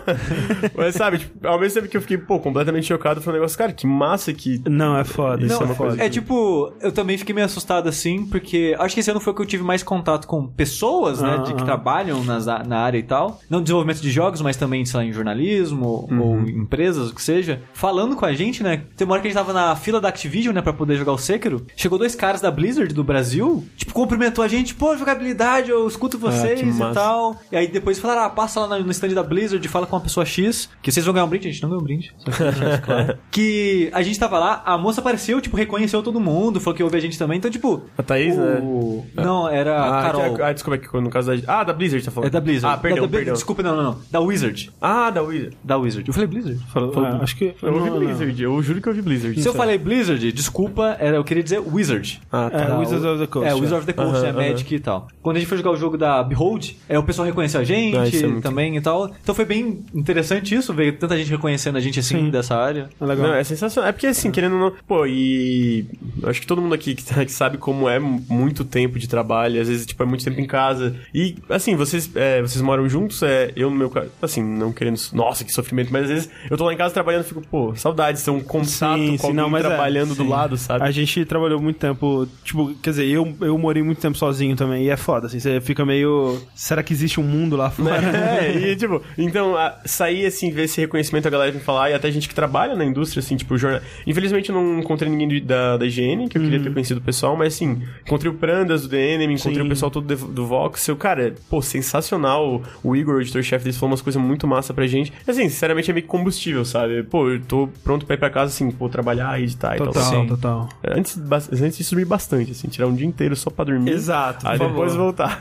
mas 0.77 0.95
sabe, 0.95 1.19
tipo, 1.19 1.47
ao 1.47 1.59
mesmo 1.59 1.81
tempo 1.81 1.91
que 1.91 1.97
eu 1.97 2.01
fiquei, 2.01 2.19
pô, 2.19 2.39
completamente 2.39 2.87
chocado, 2.87 3.21
foi 3.21 3.33
um 3.33 3.37
negócio, 3.37 3.57
cara, 3.59 3.73
que 3.73 3.87
massa 3.87 4.33
que... 4.33 4.61
Não, 4.69 4.97
é 4.97 5.05
foda. 5.05 5.45
Isso 5.45 5.55
Isso 5.55 5.63
é 5.63 5.65
é 5.65 5.67
uma 5.67 5.75
foda. 5.75 5.89
coisa 5.91 6.05
É 6.05 6.09
tipo, 6.09 6.73
eu 6.81 6.93
também 6.93 7.17
fiquei 7.19 7.35
meio 7.35 7.45
assustado 7.45 7.89
assim, 7.89 8.27
porque 8.27 8.75
acho 8.79 8.95
que 8.95 9.01
esse 9.01 9.11
ano 9.11 9.21
foi 9.21 9.35
que 9.35 9.43
eu 9.43 9.47
tive 9.47 9.63
mais 9.63 9.83
contato 9.83 10.27
com 10.27 10.47
pessoas, 10.47 11.21
né, 11.21 11.37
Ah, 11.39 11.43
de 11.43 11.55
que 11.55 11.63
ah. 11.63 11.65
trabalham 11.65 12.23
nas, 12.25 12.47
na 12.47 12.79
área 12.79 12.99
e 12.99 13.03
tal. 13.03 13.41
Não 13.49 13.63
desenvolvimento 13.63 14.01
de 14.01 14.11
jogos, 14.11 14.41
mas 14.41 14.57
também, 14.57 14.85
sei 14.85 14.99
lá, 14.99 15.05
em 15.05 15.13
jornalismo 15.13 16.09
ou 16.19 16.40
empresas, 16.49 17.11
o 17.11 17.15
que 17.15 17.23
seja. 17.23 17.61
Falando 17.73 18.17
com 18.17 18.25
a 18.25 18.33
gente, 18.33 18.63
né, 18.63 18.83
tem 18.97 19.05
uma 19.07 19.15
hora 19.15 19.23
que 19.23 19.29
a 19.29 19.31
gente 19.31 19.39
tava 19.39 19.53
na 19.53 19.75
fila 19.77 20.01
da 20.01 20.09
Activision, 20.09 20.55
né, 20.55 20.63
pra 20.63 20.73
poder 20.73 20.97
jogar 20.97 21.13
o 21.13 21.19
Sekiro. 21.19 21.67
Chegou 21.77 21.99
dois 21.99 22.15
caras 22.15 22.41
da 22.41 22.51
Blizzard 22.51 22.93
do 22.95 23.05
Brasil, 23.05 23.65
tipo, 23.77 23.93
cumprimentou 23.93 24.45
a 24.45 24.49
gente, 24.49 24.75
pô, 24.75 24.97
jogabilidade, 24.97 25.71
eu 25.71 25.87
escuto 25.87 26.19
vocês 26.19 26.61
que 26.61 26.67
e 26.67 26.93
tal. 26.95 27.37
E 27.51 27.57
aí 27.57 27.67
depois 27.69 27.99
falaram, 27.99 28.23
ah, 28.23 28.31
passa 28.31 28.61
lá 28.61 28.79
no 28.79 28.91
stand 28.91 29.09
da 29.11 29.23
Blizzard, 29.23 29.67
fala 29.69 29.87
com 29.87 29.97
uma 29.97 30.03
pessoa 30.03 30.25
X, 30.27 30.69
que 30.83 30.91
vocês 30.91 31.05
vão 31.05 31.13
ganhar 31.15 31.25
um 31.27 31.29
brinde. 31.29 31.49
A 31.49 31.51
gente 31.53 31.63
não 31.63 31.69
ganhou 31.71 31.83
um 31.83 31.85
brinde, 31.85 32.15
que 32.25 32.79
claro. 32.83 33.19
Que 33.31 33.91
a 33.93 34.03
gente 34.03 34.19
tava 34.19 34.39
lá, 34.39 34.63
a 34.65 34.77
moça 34.79 35.01
apareceu, 35.01 35.41
tipo, 35.41 35.57
reconheceu 35.57 36.03
todo 36.03 36.21
mundo, 36.21 36.61
falou 36.61 36.77
que 36.77 36.83
ouve 36.83 36.97
a 36.97 37.01
gente 37.01 37.19
também. 37.19 37.39
Então, 37.39 37.51
tipo. 37.51 37.83
A 37.97 38.03
Thaís, 38.03 38.37
né? 38.37 38.61
o... 38.63 39.05
Não, 39.15 39.49
era 39.49 39.79
a 39.81 39.99
Ah, 39.99 40.03
Carol. 40.03 40.35
que- 40.37 40.43
ah, 40.43 40.53
desculpa, 40.53 40.77
é 40.77 40.79
que 40.79 41.01
no 41.01 41.11
caso 41.11 41.35
da... 41.37 41.61
Ah, 41.61 41.65
da 41.65 41.73
Blizzard, 41.73 42.05
tá 42.05 42.11
falando. 42.11 42.29
É 42.29 42.31
da 42.31 42.41
Blizzard. 42.41 42.75
Ah, 42.75 42.79
perdão, 42.79 43.03
Da- 43.03 43.07
da- 43.07 43.17
perdão. 43.17 43.35
Desculpa, 43.35 43.63
não, 43.63 43.77
não, 43.77 43.83
não. 43.83 43.99
Da 44.11 44.21
Wizard. 44.21 44.71
Ah, 44.81 45.11
da 45.11 45.23
Wizard. 45.23 45.57
Da 45.63 45.77
Wizard. 45.77 46.09
Eu 46.09 46.15
falei 46.15 46.29
Blizzard? 46.31 46.59
Falou- 46.73 46.93
Falou- 46.93 47.09
ah, 47.09 47.19
acho 47.23 47.37
que. 47.37 47.55
Eu 47.63 47.73
ouvi 47.75 47.91
não, 47.91 47.99
não. 47.99 48.07
Blizzard, 48.07 48.43
eu 48.43 48.63
juro 48.63 48.81
que 48.81 48.89
eu 48.89 48.93
ouvi 48.93 49.03
Blizzard. 49.03 49.41
Se 49.43 49.49
eu 49.49 49.55
falei 49.55 49.77
Blizzard, 49.79 50.33
desculpa, 50.33 50.97
era, 50.99 51.17
eu 51.17 51.25
queria 51.25 51.43
dizer 51.43 51.59
Wizard. 51.61 52.21
Ah, 52.33 52.49
tá. 52.51 52.59
É, 52.59 52.79
Wizards 52.79 53.05
o- 53.05 53.09
of 53.13 53.19
the 53.21 53.27
Coast. 53.27 53.49
É, 53.49 53.55
Wizard 53.55 53.75
of 53.75 53.87
the 53.87 53.93
Coast, 53.93 54.17
Aham, 54.17 54.27
é 54.27 54.31
aham. 54.31 54.51
Magic 54.51 54.75
e 54.75 54.81
tal. 54.81 55.09
Quando 55.23 55.37
a 55.37 55.39
gente 55.41 55.49
foi 55.49 55.59
jogar 55.59 55.71
o 55.73 55.77
jogo 55.77 55.99
da 55.99 56.23
Behold, 56.23 56.71
é, 56.89 56.99
o 56.99 57.03
pessoal 57.03 57.27
reconheceu 57.27 57.61
a 57.61 57.65
gente 57.65 57.97
Ah, 57.97 58.07
é 58.07 58.27
muito- 58.27 58.43
também 58.43 58.77
e 58.77 58.81
tal. 58.81 59.11
Então 59.23 59.35
foi 59.35 59.45
bem 59.45 59.85
interessante 59.95 60.55
isso, 60.55 60.73
ver 60.73 60.97
tanta 60.99 61.17
gente 61.17 61.31
reconhecendo 61.31 61.77
a 61.77 61.81
gente 61.81 62.01
assim 62.01 62.19
Sim. 62.27 62.31
dessa 62.31 62.57
área. 62.57 62.89
É 63.01 63.05
legal. 63.05 63.29
Não, 63.29 63.35
é 63.35 63.45
sensacional. 63.45 63.89
É 63.89 63.93
porque 63.93 64.07
assim, 64.07 64.31
querendo 64.31 64.55
ou 64.55 64.61
não. 64.61 64.73
Pô, 64.87 65.07
e. 65.07 65.87
Acho 66.25 66.41
que 66.41 66.47
todo 66.47 66.61
mundo 66.63 66.75
aqui 66.75 66.95
que, 66.95 67.05
tá- 67.05 67.25
que 67.25 67.33
sabe 67.33 67.59
como 67.59 67.89
é 67.89 67.99
muito 67.99 68.65
tempo 68.65 68.99
de 68.99 69.09
trabalho, 69.09 69.61
às 69.61 69.69
vezes, 69.69 69.87
tipo, 69.87 70.03
é 70.03 70.07
muito 70.07 70.25
tempo 70.25 70.41
em 70.41 70.47
casa. 70.47 70.95
E, 71.15 71.37
assim, 71.49 71.75
vocês, 71.77 72.11
é, 72.15 72.41
vocês 72.41 72.61
moram 72.63 72.89
juntos, 72.89 73.23
é, 73.23 73.51
eu 73.57 73.71
no 73.71 73.77
meu 73.77 73.91
caso, 73.91 74.09
assim, 74.21 74.43
não 74.43 74.73
querendo. 74.73 74.99
Nossa, 75.13 75.45
que 75.45 75.53
sofrimento, 75.53 75.91
mas 75.93 76.05
às 76.05 76.09
vezes 76.09 76.20
eu 76.51 76.57
tô 76.57 76.65
lá 76.65 76.73
em 76.73 76.77
casa 76.77 76.93
trabalhando 76.93 77.23
e 77.25 77.29
fico, 77.29 77.43
pô, 77.43 77.75
saudades, 77.77 78.23
ter 78.23 78.31
um 78.31 78.41
contato 78.41 78.99
Sim, 78.99 79.17
com 79.17 79.29
sim, 79.29 79.33
não, 79.33 79.57
é, 79.57 79.61
trabalhando 79.61 80.15
do 80.15 80.23
sim. 80.23 80.29
lado, 80.29 80.57
sabe? 80.57 80.85
A 80.85 80.91
gente 80.91 81.25
trabalhou 81.25 81.61
muito 81.61 81.79
tempo, 81.79 82.27
tipo, 82.45 82.75
quer 82.83 82.91
dizer, 82.91 83.07
eu, 83.07 83.35
eu 83.41 83.57
morei 83.59 83.83
muito 83.83 84.01
tempo 84.01 84.17
sozinho 84.19 84.57
também, 84.57 84.85
e 84.85 84.91
é 84.91 84.97
foda, 84.97 85.27
assim, 85.27 85.39
você 85.41 85.61
fica 85.61 85.85
meio. 85.85 86.41
Será 86.55 86.83
que 86.83 86.93
existe 86.93 87.21
um 87.21 87.25
mundo 87.25 87.57
lá 87.57 87.71
fora? 87.71 88.01
É, 88.41 88.71
e 88.73 88.77
tipo, 88.77 89.03
então, 89.19 89.57
a- 89.57 89.77
sair 89.85 90.27
assim, 90.27 90.51
ver 90.51 90.65
esse 90.65 90.81
reconhecimento, 90.81 91.27
a 91.27 91.31
galera 91.31 91.53
me 91.53 91.61
falar, 91.61 91.91
e 91.91 91.95
até 91.95 92.11
gente 92.11 92.29
que 92.29 92.35
trabalha 92.35 92.75
na 92.75 92.85
indústria, 92.85 93.21
assim, 93.21 93.37
tipo, 93.37 93.57
jornal... 93.59 93.81
Infelizmente 94.07 94.51
eu 94.51 94.55
não 94.55 94.79
encontrei 94.81 95.11
ninguém 95.11 95.29
de- 95.29 95.41
da, 95.41 95.77
da 95.77 95.87
IGN, 95.87 96.29
que 96.29 96.39
eu 96.39 96.43
queria 96.43 96.61
ter 96.61 96.73
conhecido 96.73 96.99
o 96.99 97.03
pessoal, 97.03 97.37
mas 97.37 97.55
assim, 97.55 97.83
encontrei 98.07 98.31
o 98.31 98.35
Prandas 98.35 98.83
do 98.83 98.89
DNM, 98.89 99.35
encontrei 99.35 99.55
Sim. 99.61 99.67
o 99.67 99.69
pessoal 99.69 99.91
todo 99.91 100.07
do, 100.07 100.27
do 100.29 100.47
Voxel, 100.47 100.97
cara, 100.97 101.35
pô, 101.49 101.61
sensacional. 101.63 102.63
O 102.83 102.97
Igor, 102.97 103.17
o 103.17 103.21
editor-chefe 103.21 103.65
deles, 103.65 103.77
falou 103.79 103.91
umas 103.93 104.03
coisas 104.03 104.21
muito 104.21 104.47
massa 104.47 104.73
pra 104.73 104.87
gente. 104.87 105.13
Assim, 105.27 105.49
sinceramente 105.49 105.91
é 105.91 105.95
meio 105.95 106.03
que 106.05 106.10
combustível, 106.11 106.65
sabe? 106.65 107.03
Pô, 107.05 107.29
eu 107.31 107.41
tô 107.41 107.69
pronto 107.85 108.05
pra 108.05 108.15
ir 108.15 108.19
pra 108.19 108.29
casa, 108.31 108.53
assim, 108.53 108.71
pô, 108.71 108.89
trabalhar, 108.89 109.41
editar 109.41 109.75
e 109.77 109.79
tal. 109.79 109.87
Total, 109.89 110.03
Sim. 110.11 110.27
total. 110.27 110.69
Antes, 110.87 111.17
bas- 111.17 111.49
antes 111.53 111.79
disso, 111.79 111.91
dormir 111.95 112.05
bastante, 112.07 112.51
assim, 112.53 112.69
tirar 112.69 112.87
um 112.89 112.95
dia 112.95 113.07
inteiro 113.07 113.35
só 113.37 113.49
pra 113.51 113.65
dormir. 113.65 113.91
Exato, 113.93 114.47
Aí 114.47 114.59
depois 114.59 114.93
favor. 114.93 115.05
voltar. 115.05 115.41